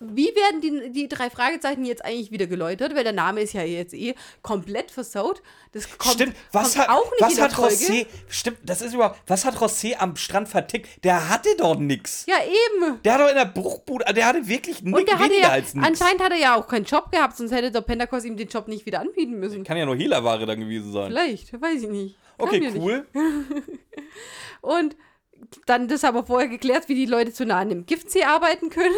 Wie 0.00 0.26
werden 0.26 0.60
die, 0.60 0.92
die 0.92 1.08
drei 1.08 1.30
Fragezeichen 1.30 1.84
jetzt 1.84 2.04
eigentlich 2.04 2.30
wieder 2.30 2.46
geläutert? 2.46 2.94
Weil 2.94 3.04
der 3.04 3.12
Name 3.12 3.40
ist 3.40 3.52
ja 3.52 3.62
jetzt 3.62 3.94
eh 3.94 4.14
komplett 4.42 4.90
versaut. 4.90 5.42
Das 5.72 5.98
kommt, 5.98 6.14
stimmt, 6.14 6.36
was 6.52 6.74
kommt 6.74 6.88
hat, 6.88 6.96
auch 6.96 7.10
nicht 7.10 7.20
was 7.20 7.30
in 7.30 7.36
der 7.36 7.44
hat 7.44 7.52
Folge. 7.52 7.74
José, 7.74 8.06
stimmt, 8.28 8.58
das 8.62 8.82
ist 8.82 8.94
überhaupt, 8.94 9.20
was 9.26 9.44
hat 9.44 9.56
José 9.56 9.96
am 9.98 10.16
Strand 10.16 10.48
vertickt? 10.48 11.04
Der 11.04 11.28
hatte 11.28 11.48
doch 11.58 11.76
nix. 11.78 12.24
Ja, 12.26 12.36
eben. 12.44 13.02
Der 13.02 13.14
hat 13.14 13.20
doch 13.20 13.28
in 13.28 13.36
der 13.36 13.44
Bruchbude, 13.46 14.04
der 14.14 14.26
hatte 14.26 14.46
wirklich 14.46 14.82
nichts 14.82 15.04
der 15.04 15.18
hatte 15.18 15.30
weniger 15.30 15.48
ja, 15.48 15.52
als 15.52 15.74
nichts. 15.74 15.88
anscheinend 15.88 16.22
hat 16.22 16.32
er 16.32 16.38
ja 16.38 16.54
auch 16.56 16.68
keinen 16.68 16.84
Job 16.84 17.10
gehabt, 17.10 17.36
sonst 17.36 17.52
hätte 17.52 17.70
der 17.70 17.80
Pentakos 17.80 18.24
ihm 18.24 18.36
den 18.36 18.48
Job 18.48 18.68
nicht 18.68 18.86
wieder 18.86 19.00
anbieten 19.00 19.38
müssen. 19.38 19.64
Kann 19.64 19.76
ja 19.76 19.86
nur 19.86 19.96
Hehlerware 19.96 20.46
dann 20.46 20.60
gewesen 20.60 20.92
sein. 20.92 21.08
Vielleicht, 21.08 21.60
weiß 21.60 21.82
ich 21.82 21.88
nicht. 21.88 22.16
Kann 22.38 22.48
Okay, 22.48 22.72
cool. 22.76 23.06
Und 24.60 24.96
dann 25.66 25.88
das 25.88 26.04
aber 26.04 26.24
vorher 26.26 26.48
geklärt, 26.48 26.88
wie 26.88 26.94
die 26.94 27.06
Leute 27.06 27.32
zu 27.32 27.44
nah 27.46 27.58
an 27.58 27.68
dem 27.68 27.86
Giftsee 27.86 28.24
arbeiten 28.24 28.70
können. 28.70 28.94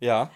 Ja. 0.00 0.30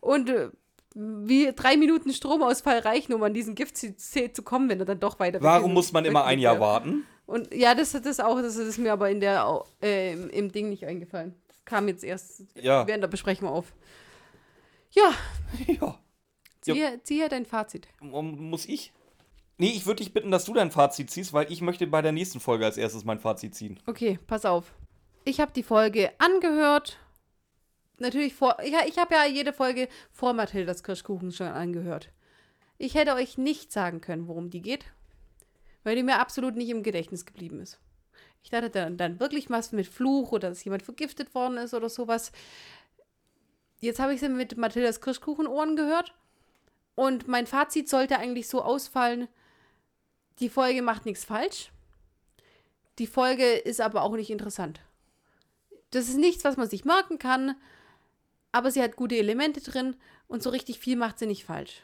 Und 0.00 0.28
äh, 0.30 0.50
wie 0.94 1.52
drei 1.54 1.76
Minuten 1.76 2.12
Stromausfall 2.12 2.78
reichen, 2.80 3.12
um 3.12 3.22
an 3.22 3.34
diesen 3.34 3.54
Giftsee 3.54 3.94
zu 4.32 4.42
kommen, 4.42 4.68
wenn 4.68 4.80
er 4.80 4.86
dann 4.86 5.00
doch 5.00 5.18
weiter 5.20 5.40
Warum 5.42 5.72
muss 5.74 5.92
man 5.92 6.04
immer 6.04 6.24
ein 6.24 6.38
Jahr 6.38 6.60
warten? 6.60 7.04
Und 7.26 7.52
ja, 7.54 7.74
das, 7.74 7.92
das 7.92 8.20
auch, 8.20 8.40
das 8.40 8.56
ist 8.56 8.78
mir 8.78 8.92
aber 8.92 9.10
in 9.10 9.20
der, 9.20 9.62
äh, 9.82 10.12
im, 10.14 10.30
im 10.30 10.50
Ding 10.52 10.70
nicht 10.70 10.86
eingefallen. 10.86 11.34
Das 11.48 11.64
kam 11.66 11.86
jetzt 11.88 12.02
erst 12.02 12.42
Ja. 12.54 12.86
während 12.86 13.02
der 13.02 13.08
Besprechung 13.08 13.48
auf. 13.48 13.72
Ja, 14.90 15.12
Ja. 15.66 15.98
ziehe, 16.62 17.00
ziehe 17.02 17.28
dein 17.28 17.44
Fazit. 17.44 17.86
Muss 18.00 18.64
ich? 18.66 18.92
Nee, 19.60 19.70
ich 19.70 19.86
würde 19.86 20.02
dich 20.02 20.12
bitten, 20.12 20.30
dass 20.30 20.44
du 20.44 20.54
dein 20.54 20.70
Fazit 20.70 21.10
ziehst, 21.10 21.32
weil 21.32 21.50
ich 21.50 21.60
möchte 21.60 21.86
bei 21.88 22.00
der 22.00 22.12
nächsten 22.12 22.38
Folge 22.38 22.64
als 22.64 22.76
erstes 22.76 23.04
mein 23.04 23.18
Fazit 23.18 23.56
ziehen. 23.56 23.80
Okay, 23.86 24.18
pass 24.28 24.44
auf. 24.44 24.72
Ich 25.24 25.40
habe 25.40 25.52
die 25.52 25.64
Folge 25.64 26.12
angehört. 26.18 26.98
Natürlich 27.98 28.34
vor. 28.34 28.56
Ja, 28.64 28.86
ich 28.86 28.98
habe 28.98 29.16
ja 29.16 29.26
jede 29.26 29.52
Folge 29.52 29.88
vor 30.12 30.32
Mathildas 30.32 30.84
Kirschkuchen 30.84 31.32
schon 31.32 31.48
angehört. 31.48 32.10
Ich 32.78 32.94
hätte 32.94 33.14
euch 33.14 33.36
nicht 33.36 33.72
sagen 33.72 34.00
können, 34.00 34.28
worum 34.28 34.50
die 34.50 34.62
geht, 34.62 34.84
weil 35.82 35.96
die 35.96 36.04
mir 36.04 36.20
absolut 36.20 36.54
nicht 36.54 36.70
im 36.70 36.84
Gedächtnis 36.84 37.26
geblieben 37.26 37.60
ist. 37.60 37.80
Ich 38.44 38.50
dachte 38.50 38.70
dann, 38.70 38.96
dann 38.96 39.18
wirklich 39.18 39.50
was 39.50 39.72
mit 39.72 39.88
Fluch 39.88 40.30
oder 40.30 40.50
dass 40.50 40.62
jemand 40.62 40.84
vergiftet 40.84 41.34
worden 41.34 41.56
ist 41.56 41.74
oder 41.74 41.88
sowas. 41.88 42.30
Jetzt 43.80 43.98
habe 43.98 44.14
ich 44.14 44.20
sie 44.20 44.28
mit 44.28 44.56
Mathildas 44.56 45.00
Kirschkuchenohren 45.00 45.74
gehört. 45.74 46.14
Und 46.94 47.26
mein 47.26 47.48
Fazit 47.48 47.88
sollte 47.88 48.18
eigentlich 48.18 48.48
so 48.48 48.62
ausfallen: 48.62 49.26
Die 50.40 50.48
Folge 50.48 50.82
macht 50.82 51.06
nichts 51.06 51.24
falsch. 51.24 51.70
Die 52.98 53.06
Folge 53.06 53.52
ist 53.54 53.80
aber 53.80 54.02
auch 54.02 54.14
nicht 54.14 54.30
interessant. 54.30 54.80
Das 55.90 56.08
ist 56.08 56.16
nichts, 56.16 56.44
was 56.44 56.56
man 56.56 56.68
sich 56.68 56.84
merken 56.84 57.18
kann, 57.18 57.56
aber 58.52 58.70
sie 58.70 58.82
hat 58.82 58.96
gute 58.96 59.16
Elemente 59.16 59.60
drin 59.60 59.96
und 60.26 60.42
so 60.42 60.50
richtig 60.50 60.78
viel 60.78 60.96
macht 60.96 61.18
sie 61.18 61.26
nicht 61.26 61.44
falsch. 61.44 61.82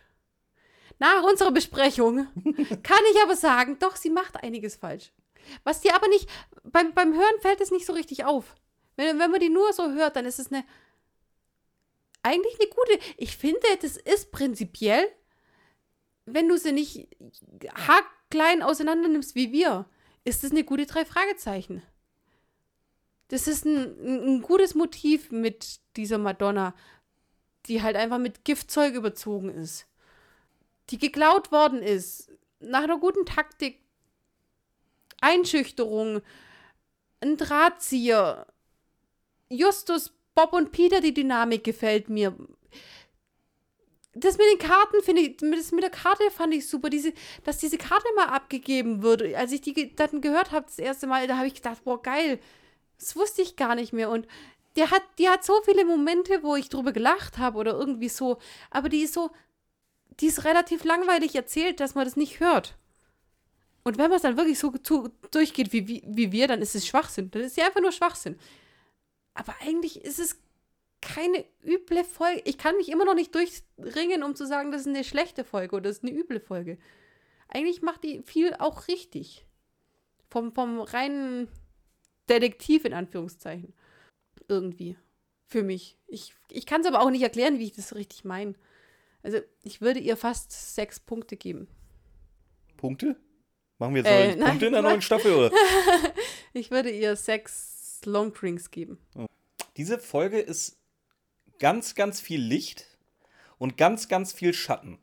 Nach 0.99 1.23
unserer 1.23 1.51
Besprechung 1.51 2.27
kann 2.83 3.05
ich 3.13 3.23
aber 3.23 3.37
sagen, 3.37 3.79
doch, 3.79 3.97
sie 3.97 4.11
macht 4.11 4.43
einiges 4.43 4.77
falsch. 4.77 5.13
Was 5.63 5.81
dir 5.81 5.95
aber 5.95 6.09
nicht, 6.09 6.29
beim, 6.63 6.95
beim 6.95 7.15
Hören 7.15 7.41
fällt 7.41 7.61
es 7.61 7.71
nicht 7.71 7.87
so 7.87 7.93
richtig 7.93 8.25
auf. 8.25 8.55
Wenn, 8.97 9.19
wenn 9.19 9.31
man 9.31 9.41
die 9.41 9.49
nur 9.49 9.73
so 9.73 9.91
hört, 9.93 10.17
dann 10.17 10.27
ist 10.27 10.39
es 10.39 10.53
eine, 10.53 10.65
eigentlich 12.23 12.59
eine 12.61 12.69
gute, 12.69 12.99
ich 13.17 13.37
finde, 13.37 13.61
das 13.81 13.97
ist 13.97 14.33
prinzipiell, 14.33 15.07
wenn 16.27 16.49
du 16.49 16.57
sie 16.57 16.73
nicht 16.73 17.09
haakklein 18.35 18.63
auseinander 18.63 19.09
nimmst 19.09 19.35
wie 19.35 19.53
wir, 19.53 19.87
ist 20.25 20.45
es 20.45 20.51
eine 20.51 20.65
gute 20.65 20.87
drei 20.87 21.05
Fragezeichen. 21.05 21.83
Das 23.29 23.47
ist 23.47 23.65
ein, 23.65 24.37
ein 24.37 24.43
gutes 24.43 24.75
Motiv 24.75 25.31
mit 25.31 25.81
dieser 25.97 26.19
Madonna, 26.19 26.75
die 27.67 27.83
halt 27.83 27.97
einfach 27.97 28.19
mit 28.19 28.45
Giftzeug 28.45 28.95
überzogen 28.95 29.49
ist. 29.49 29.87
Die 30.91 30.99
geklaut 30.99 31.51
worden 31.51 31.83
ist. 31.83 32.31
Nach 32.61 32.83
einer 32.83 32.99
guten 32.99 33.25
Taktik. 33.25 33.81
Einschüchterung. 35.21 36.21
Ein 37.21 37.37
Drahtzieher. 37.39 38.47
Justus, 39.49 40.13
Bob 40.35 40.53
und 40.53 40.73
Peter, 40.73 41.01
die 41.01 41.15
Dynamik 41.15 41.65
gefällt 41.65 42.11
mir. 42.11 42.37
Das 44.15 44.39
mit 44.39 44.47
den 44.47 44.59
Karten 44.59 45.03
finde 45.03 45.23
ich, 45.23 45.37
das 45.37 45.73
mit 45.73 45.83
der 45.83 45.91
Karte 45.91 46.31
fand 46.31 46.55
ich 46.55 46.69
super, 46.69 46.89
diese, 46.89 47.13
dass 47.45 47.59
diese 47.59 47.79
Karte 47.79 48.07
mal 48.15 48.29
abgegeben 48.29 49.03
wird. 49.03 49.35
Als 49.35 49.53
ich 49.53 49.61
die 49.61 49.95
dann 49.95 50.21
gehört 50.21 50.53
habe, 50.53 50.67
das 50.67 50.79
erste 50.79 51.07
Mal, 51.07 51.27
da 51.27 51.37
habe 51.37 51.49
ich 51.49 51.55
gedacht, 51.55 51.83
boah, 51.85 52.01
geil. 52.01 52.39
Das 52.99 53.17
wusste 53.17 53.43
ich 53.43 53.57
gar 53.57 53.75
nicht 53.75 53.93
mehr. 53.93 54.11
Und 54.11 54.27
der 54.77 54.91
hat, 54.91 55.03
die 55.19 55.29
hat 55.29 55.45
so 55.45 55.61
viele 55.65 55.85
Momente, 55.85 56.43
wo 56.43 56.57
ich 56.57 56.69
drüber 56.69 56.93
gelacht 56.93 57.39
habe 57.39 57.59
oder 57.59 57.73
irgendwie 57.73 58.09
so. 58.09 58.39
Aber 58.71 58.89
die 58.89 59.03
ist 59.03 59.15
so, 59.15 59.31
die 60.21 60.27
ist 60.27 60.45
relativ 60.45 60.85
langweilig 60.85 61.35
erzählt, 61.35 61.81
dass 61.81 61.95
man 61.95 62.05
das 62.05 62.17
nicht 62.17 62.41
hört. 62.41 62.77
Und 63.83 63.99
wenn 63.99 64.09
man 64.09 64.17
es 64.17 64.23
dann 64.23 64.37
wirklich 64.37 64.59
so 64.59 64.71
zu, 64.71 65.11
durchgeht 65.31 65.73
wie, 65.73 65.87
wie, 65.87 66.03
wie 66.07 66.33
wir, 66.33 66.49
dann 66.49 66.63
ist 66.63 66.75
es 66.75 66.87
Schwachsinn. 66.87 67.31
Dann 67.31 67.43
ist 67.43 67.55
sie 67.55 67.63
einfach 67.63 67.81
nur 67.81 67.93
Schwachsinn. 67.93 68.39
Aber 69.35 69.55
eigentlich 69.61 70.03
ist 70.03 70.19
es 70.19 70.39
keine 71.05 71.45
üble 71.63 72.03
Folge. 72.05 72.43
Ich 72.45 72.59
kann 72.59 72.77
mich 72.77 72.89
immer 72.89 73.05
noch 73.05 73.15
nicht 73.15 73.35
durchringen, 73.35 74.23
um 74.23 74.35
zu 74.35 74.47
sagen, 74.47 74.73
das 74.73 74.83
ist 74.83 74.89
eine 74.89 75.05
schlechte 75.05 75.45
Folge 75.45 75.77
oder 75.77 75.89
das 75.91 75.99
ist 75.99 76.05
eine 76.05 76.13
üble 76.13 76.41
Folge. 76.41 76.79
Eigentlich 77.49 77.83
macht 77.83 78.03
die 78.05 78.23
viel 78.23 78.55
auch 78.55 78.89
richtig. 78.89 79.47
Vom, 80.31 80.53
vom 80.53 80.81
reinen 80.81 81.49
Detektiv 82.29 82.85
in 82.85 82.95
Anführungszeichen. 82.95 83.75
Irgendwie. 84.49 84.97
Für 85.47 85.63
mich. 85.63 85.99
Ich, 86.07 86.35
ich 86.51 86.67
kann 86.67 86.81
es 86.81 86.87
aber 86.87 87.01
auch 87.01 87.11
nicht 87.11 87.23
erklären, 87.23 87.59
wie 87.59 87.67
ich 87.67 87.73
das 87.73 87.95
richtig 87.95 88.25
meine. 88.25 88.55
Also, 89.23 89.39
ich 89.63 89.81
würde 89.81 90.01
ihr 90.01 90.17
fast 90.17 90.75
sechs 90.75 90.99
Punkte 90.99 91.37
geben. 91.37 91.69
Punkte? 92.77 93.17
Machen 93.79 93.95
wir 93.95 94.03
jetzt 94.03 94.11
Äh, 94.11 94.37
nein. 94.37 94.49
Punkte 94.51 94.67
in 94.67 94.73
der 94.73 94.83
neuen 94.83 95.03
Staffel, 95.03 95.35
oder? 95.35 95.51
Ich 96.57 96.71
würde 96.71 96.89
ihr 96.89 97.17
sechs 97.17 98.01
Longdrinks 98.05 98.71
geben. 98.71 98.99
Diese 99.77 99.99
Folge 99.99 100.39
ist 100.39 100.79
ganz, 101.65 101.95
ganz 101.95 102.21
viel 102.21 102.43
Licht 102.43 102.85
und 103.57 103.79
ganz, 103.79 104.09
ganz 104.09 104.35
viel 104.35 104.53
Schatten. 104.53 104.99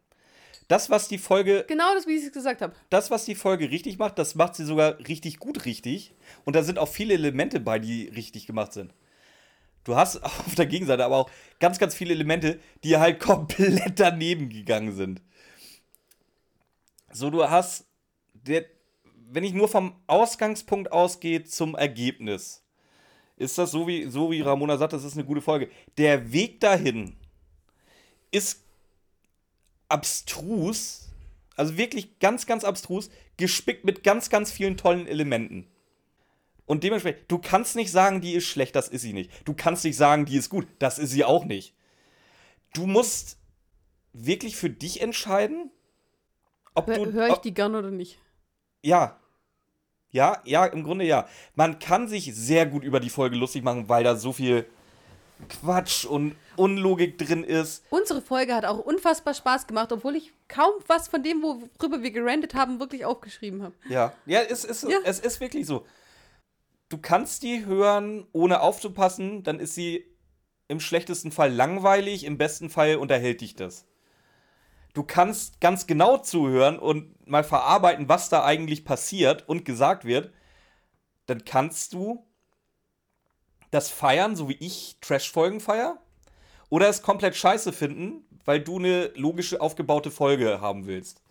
Das, 0.67 0.91
was 0.91 1.07
die 1.07 1.17
Folge, 1.17 1.65
Genau 1.67 1.95
das, 1.95 2.05
wie 2.05 2.15
ich 2.15 2.25
es 2.25 2.31
gesagt 2.31 2.61
habe. 2.61 2.75
das, 2.91 3.09
was 3.09 3.25
die 3.25 3.33
Folge 3.33 3.71
richtig 3.71 3.97
macht, 3.97 4.19
das 4.19 4.35
macht 4.35 4.53
sie 4.53 4.63
sogar 4.63 4.99
richtig 5.07 5.39
gut 5.39 5.65
richtig. 5.65 6.13
Und 6.45 6.55
da 6.55 6.61
sind 6.61 6.77
auch 6.77 6.87
viele 6.87 7.15
Elemente 7.15 7.59
bei, 7.59 7.79
die 7.79 8.09
richtig 8.09 8.45
gemacht 8.45 8.73
sind. 8.73 8.93
Du 9.85 9.95
hast 9.95 10.17
auf 10.23 10.53
der 10.53 10.67
Gegenseite 10.67 11.03
aber 11.03 11.17
auch 11.17 11.31
ganz, 11.59 11.79
ganz 11.79 11.95
viele 11.95 12.13
Elemente, 12.13 12.59
die 12.83 12.95
halt 12.95 13.19
komplett 13.19 13.99
daneben 13.99 14.49
gegangen 14.49 14.95
sind. 14.95 15.19
So, 17.11 17.31
du 17.31 17.49
hast, 17.49 17.87
der, 18.35 18.65
wenn 19.31 19.43
ich 19.43 19.53
nur 19.53 19.67
vom 19.67 19.95
Ausgangspunkt 20.05 20.91
ausgehe 20.91 21.43
zum 21.43 21.73
Ergebnis, 21.73 22.63
ist 23.41 23.57
das 23.57 23.71
so 23.71 23.87
wie, 23.87 24.09
so 24.09 24.31
wie 24.31 24.41
Ramona 24.41 24.77
sagt, 24.77 24.93
das 24.93 25.03
ist 25.03 25.13
eine 25.13 25.25
gute 25.25 25.41
Folge. 25.41 25.69
Der 25.97 26.31
Weg 26.31 26.59
dahin 26.59 27.17
ist 28.31 28.63
abstrus, 29.89 31.09
also 31.55 31.77
wirklich 31.77 32.19
ganz, 32.19 32.45
ganz 32.45 32.63
abstrus, 32.63 33.09
gespickt 33.37 33.83
mit 33.83 34.03
ganz, 34.03 34.29
ganz 34.29 34.51
vielen 34.51 34.77
tollen 34.77 35.07
Elementen. 35.07 35.67
Und 36.65 36.83
dementsprechend, 36.83 37.29
du 37.29 37.39
kannst 37.39 37.75
nicht 37.75 37.91
sagen, 37.91 38.21
die 38.21 38.33
ist 38.33 38.45
schlecht, 38.45 38.75
das 38.75 38.87
ist 38.87 39.01
sie 39.01 39.13
nicht. 39.13 39.31
Du 39.45 39.53
kannst 39.53 39.83
nicht 39.83 39.97
sagen, 39.97 40.25
die 40.25 40.37
ist 40.37 40.49
gut, 40.49 40.67
das 40.79 40.99
ist 40.99 41.09
sie 41.09 41.25
auch 41.25 41.43
nicht. 41.43 41.75
Du 42.73 42.85
musst 42.87 43.37
wirklich 44.13 44.55
für 44.55 44.69
dich 44.69 45.01
entscheiden, 45.01 45.71
ob 46.73 46.85
du. 46.85 47.11
Hör 47.11 47.27
ich 47.27 47.33
ob, 47.33 47.41
die 47.41 47.53
gern 47.53 47.75
oder 47.75 47.91
nicht? 47.91 48.19
ja. 48.81 49.20
Ja, 50.11 50.41
ja, 50.43 50.65
im 50.65 50.83
Grunde 50.83 51.05
ja. 51.05 51.27
Man 51.55 51.79
kann 51.79 52.07
sich 52.07 52.35
sehr 52.35 52.65
gut 52.65 52.83
über 52.83 52.99
die 52.99 53.09
Folge 53.09 53.35
lustig 53.37 53.63
machen, 53.63 53.87
weil 53.89 54.03
da 54.03 54.15
so 54.15 54.33
viel 54.33 54.65
Quatsch 55.49 56.05
und 56.05 56.35
Unlogik 56.55 57.17
drin 57.17 57.43
ist. 57.43 57.83
Unsere 57.89 58.21
Folge 58.21 58.53
hat 58.53 58.65
auch 58.65 58.79
unfassbar 58.79 59.33
Spaß 59.33 59.67
gemacht, 59.67 59.91
obwohl 59.91 60.15
ich 60.15 60.33
kaum 60.47 60.73
was 60.87 61.07
von 61.07 61.23
dem, 61.23 61.41
worüber 61.41 62.03
wir 62.03 62.11
gerandet 62.11 62.53
haben, 62.53 62.79
wirklich 62.79 63.05
aufgeschrieben 63.05 63.63
habe. 63.63 63.73
Ja, 63.89 64.13
ja, 64.25 64.41
es 64.41 64.65
ist, 64.65 64.83
Ja. 64.83 64.97
es 65.03 65.19
ist 65.19 65.39
wirklich 65.39 65.65
so. 65.65 65.85
Du 66.89 66.97
kannst 66.97 67.43
die 67.43 67.65
hören, 67.65 68.27
ohne 68.33 68.61
aufzupassen, 68.61 69.43
dann 69.43 69.59
ist 69.59 69.75
sie 69.75 70.05
im 70.67 70.79
schlechtesten 70.79 71.31
Fall 71.31 71.51
langweilig, 71.51 72.25
im 72.25 72.37
besten 72.37 72.69
Fall 72.69 72.97
unterhält 72.97 73.41
dich 73.41 73.55
das. 73.55 73.85
Du 74.93 75.03
kannst 75.03 75.61
ganz 75.61 75.87
genau 75.87 76.17
zuhören 76.17 76.77
und 76.77 77.27
mal 77.27 77.43
verarbeiten, 77.43 78.09
was 78.09 78.29
da 78.29 78.43
eigentlich 78.43 78.83
passiert 78.83 79.47
und 79.47 79.63
gesagt 79.63 80.05
wird. 80.05 80.31
Dann 81.27 81.45
kannst 81.45 81.93
du 81.93 82.25
das 83.71 83.89
feiern, 83.89 84.35
so 84.35 84.49
wie 84.49 84.57
ich 84.59 84.97
Trash-Folgen 84.99 85.61
feier, 85.61 85.97
oder 86.69 86.89
es 86.89 87.01
komplett 87.01 87.35
scheiße 87.35 87.71
finden, 87.71 88.25
weil 88.43 88.59
du 88.59 88.79
eine 88.79 89.11
logische 89.15 89.61
aufgebaute 89.61 90.11
Folge 90.11 90.59
haben 90.61 90.87
willst. 90.87 91.21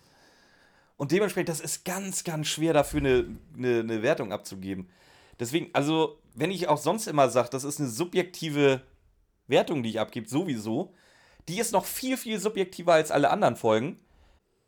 Und 0.97 1.13
dementsprechend, 1.13 1.49
das 1.49 1.61
ist 1.61 1.85
ganz, 1.85 2.25
ganz 2.25 2.47
schwer 2.47 2.73
dafür 2.73 3.01
eine, 3.01 3.39
eine, 3.57 3.81
eine 3.81 4.03
Wertung 4.03 4.33
abzugeben. 4.33 4.91
Deswegen, 5.39 5.71
also, 5.73 6.19
wenn 6.35 6.51
ich 6.51 6.69
auch 6.69 6.77
sonst 6.77 7.07
immer 7.07 7.31
sage, 7.31 7.49
das 7.51 7.65
ist 7.65 7.81
eine 7.81 7.89
subjektive 7.89 8.83
Wertung, 9.47 9.83
die 9.83 9.91
ich 9.91 10.01
abgebe, 10.01 10.29
sowieso, 10.29 10.95
die 11.51 11.59
ist 11.59 11.73
noch 11.73 11.85
viel, 11.85 12.17
viel 12.17 12.39
subjektiver 12.39 12.93
als 12.93 13.11
alle 13.11 13.31
anderen 13.31 13.57
Folgen. 13.57 13.99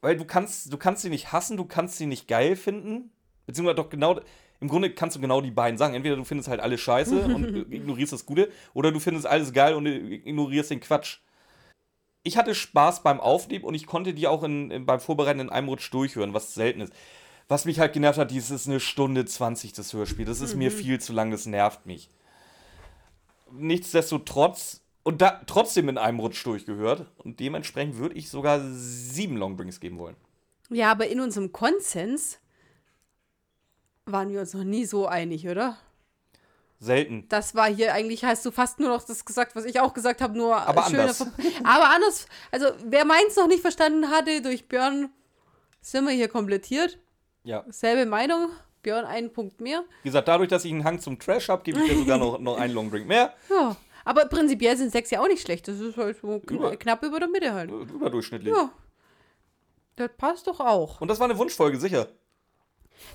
Weil 0.01 0.17
du 0.17 0.25
kannst, 0.25 0.73
du 0.73 0.77
kannst 0.77 1.03
sie 1.03 1.11
nicht 1.11 1.31
hassen, 1.31 1.57
du 1.57 1.65
kannst 1.65 1.97
sie 1.97 2.07
nicht 2.07 2.27
geil 2.27 2.57
finden. 2.57 3.13
Beziehungsweise 3.47 3.77
doch 3.77 3.89
genau, 3.89 4.21
im 4.61 4.69
Grunde 4.69 4.91
kannst 4.93 5.17
du 5.17 5.21
genau 5.21 5.41
die 5.41 5.53
beiden 5.53 5.79
sagen. 5.79 5.95
Entweder 5.95 6.17
du 6.17 6.25
findest 6.25 6.49
halt 6.49 6.61
alles 6.61 6.81
scheiße 6.81 7.25
und 7.35 7.73
ignorierst 7.73 8.13
das 8.13 8.27
Gute, 8.27 8.51
oder 8.75 8.91
du 8.91 8.99
findest 8.99 9.27
alles 9.27 9.53
geil 9.53 9.75
und 9.75 9.87
ignorierst 9.87 10.73
den 10.73 10.81
Quatsch. 10.81 11.19
Ich 12.25 12.37
hatte 12.37 12.55
Spaß 12.55 13.05
beim 13.05 13.21
Aufnehmen 13.21 13.65
und 13.65 13.75
ich 13.75 13.87
konnte 13.87 14.13
die 14.13 14.27
auch 14.27 14.43
in, 14.43 14.71
in, 14.73 14.87
beim 14.87 15.01
Vorbereiten 15.01 15.41
in 15.41 15.51
einem 15.51 15.69
Rutsch 15.69 15.93
durchhören, 15.93 16.35
was 16.35 16.55
selten 16.55 16.81
ist. 16.81 16.93
Was 17.47 17.65
mich 17.65 17.79
halt 17.79 17.93
genervt 17.93 18.19
hat, 18.19 18.31
dies 18.31 18.51
ist 18.51 18.69
eine 18.69 18.81
Stunde 18.81 19.25
20 19.25 19.73
das 19.73 19.93
Hörspiel. 19.93 20.25
Das 20.25 20.41
ist 20.41 20.55
mir 20.57 20.71
viel 20.71 21.01
zu 21.01 21.13
lang, 21.13 21.31
das 21.31 21.47
nervt 21.47 21.87
mich. 21.87 22.09
Nichtsdestotrotz, 23.53 24.83
und 25.03 25.21
da 25.23 25.41
trotzdem 25.47 25.89
in 25.89 25.99
einem 25.99 26.21
Rutsch 26.21 26.45
durchgehört. 26.47 27.07
Und 27.19 27.41
dementsprechend 27.41 27.97
würde 27.99 28.15
ich 28.15 28.31
sogar 28.31 28.61
sieben 28.73 29.37
Longdrinks 29.37 29.81
geben 29.81 29.99
wollen. 29.99 30.17
Ja, 30.71 30.91
aber 30.91 31.07
in 31.09 31.21
unserem 31.21 31.53
Konsens 31.53 32.39
waren 34.07 34.31
wir 34.31 34.41
uns 34.41 34.55
noch 34.55 34.65
nie 34.65 34.85
so 34.85 35.07
einig, 35.07 35.47
oder? 35.49 35.77
Selten. 36.81 37.27
Das 37.29 37.55
war 37.55 37.69
hier 37.73 37.95
eigentlich, 37.95 38.25
hast 38.25 38.45
du 38.45 38.51
fast 38.51 38.81
nur 38.81 38.89
noch 38.89 39.05
das 39.05 39.25
gesagt, 39.25 39.55
was 39.55 39.65
ich 39.65 39.79
auch 39.79 39.95
gesagt 39.95 40.21
habe, 40.21 40.37
nur 40.37 40.57
Aber 40.57 40.85
schöner 40.85 41.03
anders. 41.03 41.19
Ver- 41.19 41.31
Aber 41.63 41.91
anders. 41.91 42.27
Also, 42.51 42.67
wer 42.85 43.05
meins 43.05 43.37
noch 43.37 43.47
nicht 43.47 43.61
verstanden 43.61 44.09
hatte, 44.11 44.43
durch 44.43 44.67
Björn 44.67 45.11
sind 45.81 46.05
wir 46.07 46.13
hier 46.13 46.29
komplettiert. 46.29 46.99
Ja. 47.45 47.65
Selbe 47.69 48.09
Meinung. 48.09 48.49
Björn 48.83 49.05
einen 49.05 49.33
Punkt 49.33 49.61
mehr. 49.61 49.85
Wie 50.03 50.09
gesagt, 50.09 50.27
dadurch, 50.27 50.49
dass 50.49 50.65
ich 50.65 50.73
einen 50.73 50.83
Hang 50.83 50.99
zum 50.99 51.21
Trash 51.21 51.49
habe, 51.49 51.63
gebe 51.63 51.79
ich 51.81 51.89
dir 51.89 51.99
sogar 51.99 52.19
noch, 52.19 52.41
noch 52.41 52.59
einen 52.59 52.75
Longdrink 52.75 53.07
mehr. 53.07 53.33
Ja. 53.49 53.77
Aber 54.05 54.25
prinzipiell 54.27 54.77
sind 54.77 54.91
sechs 54.93 55.11
ja 55.11 55.21
auch 55.21 55.29
nicht 55.29 55.43
schlecht. 55.43 55.69
Das 55.69 55.79
ist 55.81 55.97
halt 55.97 56.19
so 56.21 56.41
Über- 56.51 56.77
knapp 56.77 57.03
über 57.05 57.19
der 57.21 57.29
Mitte 57.29 57.53
halt. 57.53 57.71
Äh, 57.71 57.75
Überdurchschnittlich. 57.75 58.55
Ja. 58.55 58.71
Das 59.97 60.11
passt 60.17 60.47
doch 60.47 60.61
auch. 60.61 61.01
Und 61.01 61.09
das 61.09 61.19
war 61.21 61.29
eine 61.29 61.39
Wunschfolge, 61.39 61.79
sicher. 61.79 62.09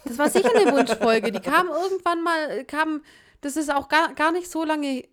Das 0.06 0.18
war 0.18 0.30
sicher 0.30 0.52
eine 0.56 0.72
Wunschfolge. 0.78 1.32
Die 1.32 1.40
kam 1.40 1.68
irgendwann 1.68 2.22
mal, 2.24 2.64
kam, 2.66 3.02
das 3.42 3.58
ist 3.58 3.74
auch 3.74 3.90
gar, 3.90 4.14
gar 4.14 4.32
nicht 4.32 4.50
so 4.50 4.64
lange, 4.64 5.04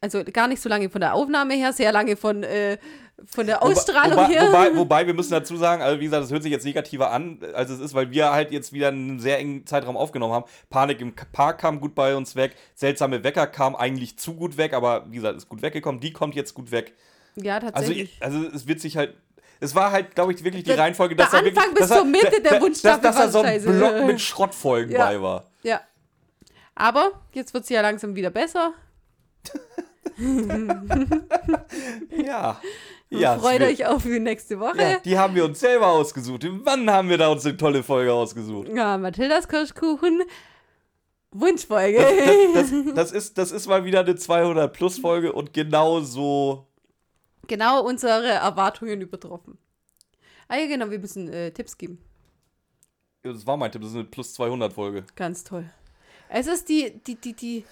also 0.00 0.22
gar 0.24 0.48
nicht 0.48 0.60
so 0.62 0.68
lange 0.68 0.88
von 0.88 1.00
der 1.00 1.14
Aufnahme 1.14 1.54
her, 1.54 1.72
sehr 1.72 1.92
lange 1.92 2.16
von, 2.16 2.42
äh, 2.42 2.78
von 3.26 3.46
der 3.46 3.62
Ausstrahlung 3.62 4.16
wobei, 4.16 4.26
her. 4.32 4.48
Wobei, 4.48 4.76
wobei, 4.76 5.06
wir 5.06 5.14
müssen 5.14 5.32
dazu 5.32 5.56
sagen, 5.56 5.82
also 5.82 6.00
wie 6.00 6.04
gesagt, 6.04 6.22
das 6.24 6.30
hört 6.30 6.42
sich 6.42 6.52
jetzt 6.52 6.64
negativer 6.64 7.10
an, 7.10 7.38
als 7.54 7.70
es 7.70 7.80
ist, 7.80 7.94
weil 7.94 8.10
wir 8.10 8.30
halt 8.32 8.50
jetzt 8.52 8.72
wieder 8.72 8.88
einen 8.88 9.20
sehr 9.20 9.38
engen 9.38 9.66
Zeitraum 9.66 9.96
aufgenommen 9.96 10.32
haben. 10.34 10.44
Panik 10.70 11.00
im 11.00 11.14
Park 11.14 11.58
kam 11.60 11.80
gut 11.80 11.94
bei 11.94 12.16
uns 12.16 12.36
weg, 12.36 12.56
seltsame 12.74 13.22
Wecker 13.24 13.46
kam 13.46 13.76
eigentlich 13.76 14.18
zu 14.18 14.34
gut 14.34 14.56
weg, 14.56 14.72
aber 14.74 15.06
wie 15.10 15.16
gesagt, 15.16 15.36
ist 15.36 15.48
gut 15.48 15.62
weggekommen. 15.62 16.00
Die 16.00 16.12
kommt 16.12 16.34
jetzt 16.34 16.54
gut 16.54 16.70
weg. 16.70 16.94
ja, 17.36 17.54
Also, 17.56 17.70
tatsächlich. 17.70 18.14
ich- 18.16 18.22
also 18.22 18.44
es 18.46 18.66
wird 18.66 18.80
sich 18.80 18.96
halt. 18.96 19.14
Es 19.62 19.74
war 19.74 19.92
halt, 19.92 20.14
glaube 20.14 20.32
ich, 20.32 20.42
wirklich 20.42 20.62
die 20.64 20.70
Der- 20.70 20.78
Reihenfolge, 20.78 21.14
der 21.14 21.26
dass 21.26 21.32
da 21.32 21.44
wirklich, 21.44 21.58
Anfang 21.58 21.74
bis 21.74 21.88
zur 21.88 22.04
Mitte 22.06 22.40
der 22.40 22.52
dass- 22.52 22.60
Wunschstaffel 22.62 23.02
Dass, 23.02 23.16
dass 23.16 23.24
da 23.26 23.30
so 23.30 23.38
ein 23.40 23.44
scheiße. 23.46 23.72
Block 23.72 24.06
mit 24.06 24.20
Schrottfolgen 24.20 24.92
Ja. 24.94 25.06
bei 25.06 25.20
war. 25.20 25.50
ja. 25.62 25.80
Aber 26.74 27.10
jetzt 27.34 27.52
wird 27.52 27.66
sie 27.66 27.74
ja 27.74 27.82
langsam 27.82 28.14
wieder 28.16 28.30
besser. 28.30 28.72
Ja. 32.10 32.60
ja 33.10 33.38
Freut 33.38 33.62
euch 33.62 33.86
auf 33.86 34.02
die 34.02 34.20
nächste 34.20 34.58
Woche. 34.60 34.78
Ja, 34.78 34.90
Ja, 34.90 34.98
die 34.98 35.18
haben 35.18 35.34
wir 35.34 35.44
uns 35.44 35.60
selber 35.60 35.88
ausgesucht. 35.88 36.46
Wann 36.64 36.90
haben 36.90 37.08
wir 37.08 37.18
da 37.18 37.28
uns 37.28 37.44
eine 37.44 37.56
tolle 37.56 37.82
Folge 37.82 38.12
ausgesucht? 38.12 38.72
Mathildas 38.72 39.48
Kirschkuchen. 39.48 40.22
Wunschfolge. 41.32 41.98
Das, 42.54 42.70
das, 42.70 42.84
das, 42.94 43.12
ist, 43.12 43.38
das 43.38 43.52
ist 43.52 43.66
mal 43.68 43.84
wieder 43.84 44.00
eine 44.00 44.12
200-Plus-Folge 44.12 45.32
und 45.32 45.52
genau 45.54 46.00
so. 46.00 46.66
genau 47.46 47.84
unsere 47.84 48.26
Erwartungen 48.26 49.00
übertroffen. 49.00 49.58
Ah 50.48 50.56
ja, 50.56 50.66
genau, 50.66 50.90
wir 50.90 50.98
müssen 50.98 51.32
äh, 51.32 51.52
Tipps 51.52 51.78
geben. 51.78 51.98
Das 53.22 53.46
war 53.46 53.56
mein 53.56 53.70
Tipp, 53.70 53.82
das 53.82 53.90
ist 53.90 53.96
eine 53.96 54.04
Plus 54.06 54.36
200-Folge. 54.38 55.04
Ganz 55.14 55.44
toll. 55.44 55.64
Es 56.28 56.46
ist 56.46 56.68
die, 56.68 56.92
die, 57.06 57.14
die, 57.16 57.32
die, 57.34 57.64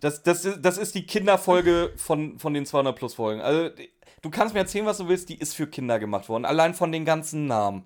Das, 0.00 0.22
das, 0.22 0.44
ist- 0.44 0.58
das 0.62 0.78
ist 0.78 0.94
die 0.94 1.06
Kinderfolge 1.06 1.92
von, 1.96 2.38
von 2.38 2.54
den 2.54 2.64
200-Plus-Folgen. 2.64 3.40
Also, 3.40 3.68
die- 3.68 3.90
du 4.22 4.30
kannst 4.30 4.54
mir 4.54 4.60
erzählen, 4.60 4.86
was 4.86 4.98
du 4.98 5.08
willst, 5.08 5.28
die 5.28 5.38
ist 5.38 5.54
für 5.54 5.66
Kinder 5.66 5.98
gemacht 5.98 6.28
worden. 6.28 6.44
Allein 6.44 6.74
von 6.74 6.90
den 6.92 7.04
ganzen 7.04 7.46
Namen. 7.46 7.84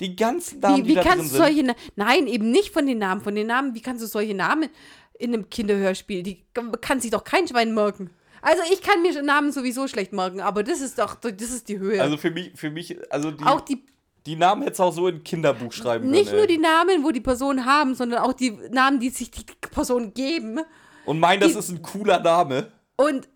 Die 0.00 0.16
ganzen 0.16 0.60
Namen, 0.60 0.78
Wie, 0.78 0.82
die 0.82 0.88
wie 0.90 0.94
da 0.94 1.02
drin 1.02 1.10
kannst 1.10 1.24
du 1.26 1.28
sind. 1.36 1.38
solche 1.38 1.62
Na 1.62 1.74
Nein, 1.96 2.26
eben 2.26 2.50
nicht 2.50 2.70
von 2.72 2.86
den 2.86 2.98
Namen. 2.98 3.20
Von 3.20 3.34
den 3.34 3.46
Namen, 3.46 3.74
wie 3.74 3.80
kannst 3.82 4.02
du 4.02 4.06
solche 4.06 4.34
Namen 4.34 4.68
in 5.18 5.32
einem 5.32 5.48
Kinderhörspiel? 5.48 6.22
Die 6.22 6.44
kann 6.80 7.00
sich 7.00 7.10
doch 7.12 7.22
kein 7.24 7.46
Schwein 7.46 7.74
merken. 7.74 8.10
Also 8.42 8.62
ich 8.72 8.82
kann 8.82 9.00
mir 9.02 9.22
Namen 9.22 9.52
sowieso 9.52 9.86
schlecht 9.88 10.12
merken, 10.12 10.40
aber 10.40 10.62
das 10.64 10.80
ist 10.82 10.98
doch, 10.98 11.14
das 11.14 11.32
ist 11.50 11.68
die 11.68 11.78
Höhe. 11.78 12.02
Also 12.02 12.16
für 12.18 12.30
mich, 12.30 12.52
für 12.54 12.70
mich, 12.70 12.94
also 13.10 13.30
die, 13.30 13.42
auch 13.44 13.60
die, 13.62 13.86
die 14.26 14.36
Namen 14.36 14.62
hättest 14.62 14.80
du 14.80 14.84
auch 14.84 14.92
so 14.92 15.08
in 15.08 15.16
ein 15.16 15.24
Kinderbuch 15.24 15.72
schreiben 15.72 16.10
nicht 16.10 16.24
können. 16.26 16.36
nur 16.36 16.48
ey. 16.48 16.54
die 16.56 16.58
Namen, 16.58 17.04
wo 17.04 17.10
die 17.10 17.22
Personen 17.22 17.64
haben, 17.64 17.94
sondern 17.94 18.18
auch 18.18 18.34
die 18.34 18.50
Namen, 18.70 19.00
die 19.00 19.08
sich 19.10 19.30
die 19.30 19.44
Personen 19.70 20.12
geben. 20.12 20.60
Und 21.06 21.18
mein, 21.20 21.40
das 21.40 21.52
die- 21.52 21.58
ist 21.58 21.68
ein 21.70 21.82
cooler 21.82 22.20
Name. 22.20 22.70
Und 22.96 23.28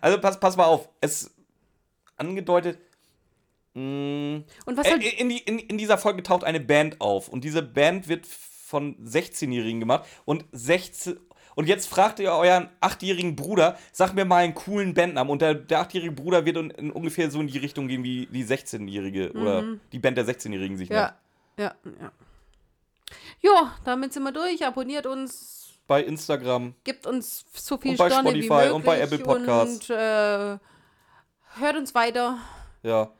Also 0.00 0.20
pass, 0.20 0.38
pass 0.38 0.56
mal 0.56 0.64
auf. 0.66 0.88
Es 1.00 1.32
angedeutet. 2.16 2.78
Mh, 3.74 4.42
Und 4.66 4.76
was 4.76 4.86
soll. 4.88 5.02
in, 5.02 5.30
in, 5.30 5.58
in 5.58 5.78
dieser 5.78 5.98
Folge 5.98 6.22
taucht 6.22 6.44
eine 6.44 6.60
Band 6.60 7.00
auf. 7.00 7.28
Und 7.28 7.44
diese 7.44 7.62
Band 7.62 8.08
wird 8.08 8.26
von 8.26 8.96
16-Jährigen 9.04 9.80
gemacht. 9.80 10.04
Und 10.24 10.44
16. 10.52 11.18
Und 11.56 11.68
jetzt 11.68 11.86
fragt 11.88 12.18
ihr 12.18 12.32
euren 12.32 12.68
achtjährigen 12.80 13.36
Bruder, 13.36 13.78
sag 13.92 14.12
mir 14.14 14.24
mal 14.24 14.38
einen 14.42 14.54
coolen 14.54 14.92
Bandnamen. 14.94 15.30
Und 15.30 15.40
der, 15.42 15.54
der 15.54 15.80
achtjährige 15.80 16.12
Bruder 16.12 16.44
wird 16.44 16.56
in, 16.56 16.70
in 16.70 16.90
ungefähr 16.90 17.30
so 17.30 17.40
in 17.40 17.46
die 17.46 17.58
Richtung 17.58 17.86
gehen, 17.88 18.02
wie 18.02 18.26
die 18.26 18.44
16-Jährige 18.44 19.32
oder 19.32 19.64
die 19.92 19.98
Band 20.00 20.18
der 20.18 20.26
16-Jährigen 20.26 20.76
sich 20.76 20.90
nennt. 20.90 21.12
Mhm. 21.56 21.62
Ja, 21.62 21.74
ja, 21.84 21.92
ja. 22.00 22.12
Ja, 23.40 23.74
damit 23.84 24.12
sind 24.12 24.22
wir 24.22 24.32
durch. 24.32 24.64
Abonniert 24.66 25.06
uns, 25.06 25.74
Bei 25.86 26.02
Instagram. 26.02 26.74
gibt 26.84 27.06
uns 27.06 27.44
so 27.54 27.76
viel 27.76 27.92
Und 27.92 27.98
bei 27.98 28.08
Sterne 28.10 28.32
wie 28.34 28.42
Spotify 28.42 28.54
möglich 28.54 28.72
und 28.74 28.84
bei 28.84 29.00
Apple 29.00 29.18
Podcasts. 29.18 29.90
Und 29.90 29.96
äh, 29.96 30.58
hört 31.58 31.76
uns 31.76 31.94
weiter. 31.94 32.38
Ja. 32.82 33.10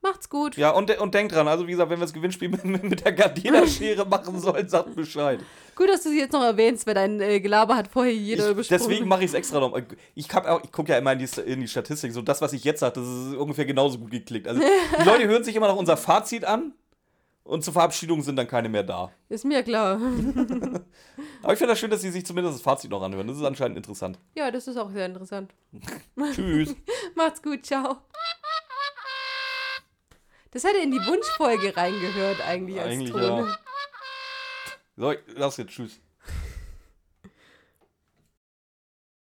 Macht's 0.00 0.28
gut. 0.30 0.56
Ja, 0.56 0.70
und, 0.70 0.96
und 1.00 1.12
denkt 1.12 1.34
dran, 1.34 1.48
also 1.48 1.66
wie 1.66 1.72
gesagt, 1.72 1.90
wenn 1.90 1.98
wir 1.98 2.04
das 2.04 2.12
Gewinnspiel 2.12 2.48
mit, 2.64 2.64
mit 2.84 3.04
der 3.04 3.12
Gardena-Schere 3.12 4.04
machen 4.06 4.38
sollen, 4.40 4.68
sagt 4.68 4.94
Bescheid. 4.94 5.40
Gut, 5.74 5.88
dass 5.88 6.02
du 6.04 6.10
sie 6.10 6.18
jetzt 6.20 6.32
noch 6.32 6.42
erwähnst, 6.42 6.86
weil 6.86 6.94
dein 6.94 7.20
äh, 7.20 7.40
Gelaber 7.40 7.76
hat 7.76 7.88
vorher 7.88 8.14
jeder 8.14 8.48
übersprungen. 8.50 8.80
deswegen 8.80 9.08
mache 9.08 9.20
ich 9.24 9.28
es 9.30 9.34
extra 9.34 9.58
noch. 9.60 9.76
Ich, 10.14 10.32
auch- 10.34 10.62
ich 10.62 10.70
gucke 10.72 10.92
ja 10.92 10.98
immer 10.98 11.12
in 11.12 11.18
die, 11.18 11.40
in 11.40 11.60
die 11.60 11.68
Statistik. 11.68 12.12
So, 12.12 12.22
das, 12.22 12.40
was 12.40 12.52
ich 12.52 12.62
jetzt 12.64 12.80
sage, 12.80 13.00
das 13.00 13.04
ist 13.08 13.34
ungefähr 13.36 13.64
genauso 13.64 13.98
gut 13.98 14.10
geklickt. 14.12 14.46
Also, 14.46 14.60
die 15.00 15.04
Leute 15.04 15.26
hören 15.26 15.42
sich 15.44 15.56
immer 15.56 15.68
noch 15.68 15.76
unser 15.76 15.96
Fazit 15.96 16.44
an 16.44 16.72
und 17.48 17.64
zur 17.64 17.72
Verabschiedung 17.72 18.20
sind 18.22 18.36
dann 18.36 18.46
keine 18.46 18.68
mehr 18.68 18.82
da. 18.82 19.10
Ist 19.30 19.46
mir 19.46 19.62
klar. 19.62 19.94
Aber 21.42 21.52
ich 21.52 21.58
finde 21.58 21.72
das 21.72 21.78
schön, 21.78 21.90
dass 21.90 22.02
sie 22.02 22.10
sich 22.10 22.26
zumindest 22.26 22.56
das 22.56 22.62
Fazit 22.62 22.90
noch 22.90 23.02
anhören. 23.02 23.26
Das 23.26 23.38
ist 23.38 23.42
anscheinend 23.42 23.78
interessant. 23.78 24.18
Ja, 24.36 24.50
das 24.50 24.68
ist 24.68 24.76
auch 24.76 24.90
sehr 24.90 25.06
interessant. 25.06 25.54
Tschüss. 26.34 26.76
Macht's 27.16 27.42
gut, 27.42 27.64
ciao. 27.64 27.96
Das 30.50 30.64
hätte 30.64 30.76
in 30.78 30.90
die 30.90 30.98
Wunschfolge 30.98 31.74
reingehört 31.74 32.46
eigentlich 32.46 32.80
als 32.80 32.92
Eigentlich 32.92 33.10
Ton. 33.12 33.22
ja. 33.22 33.58
So, 34.96 35.14
das 35.34 35.56
jetzt. 35.56 35.70
Tschüss. 35.70 36.00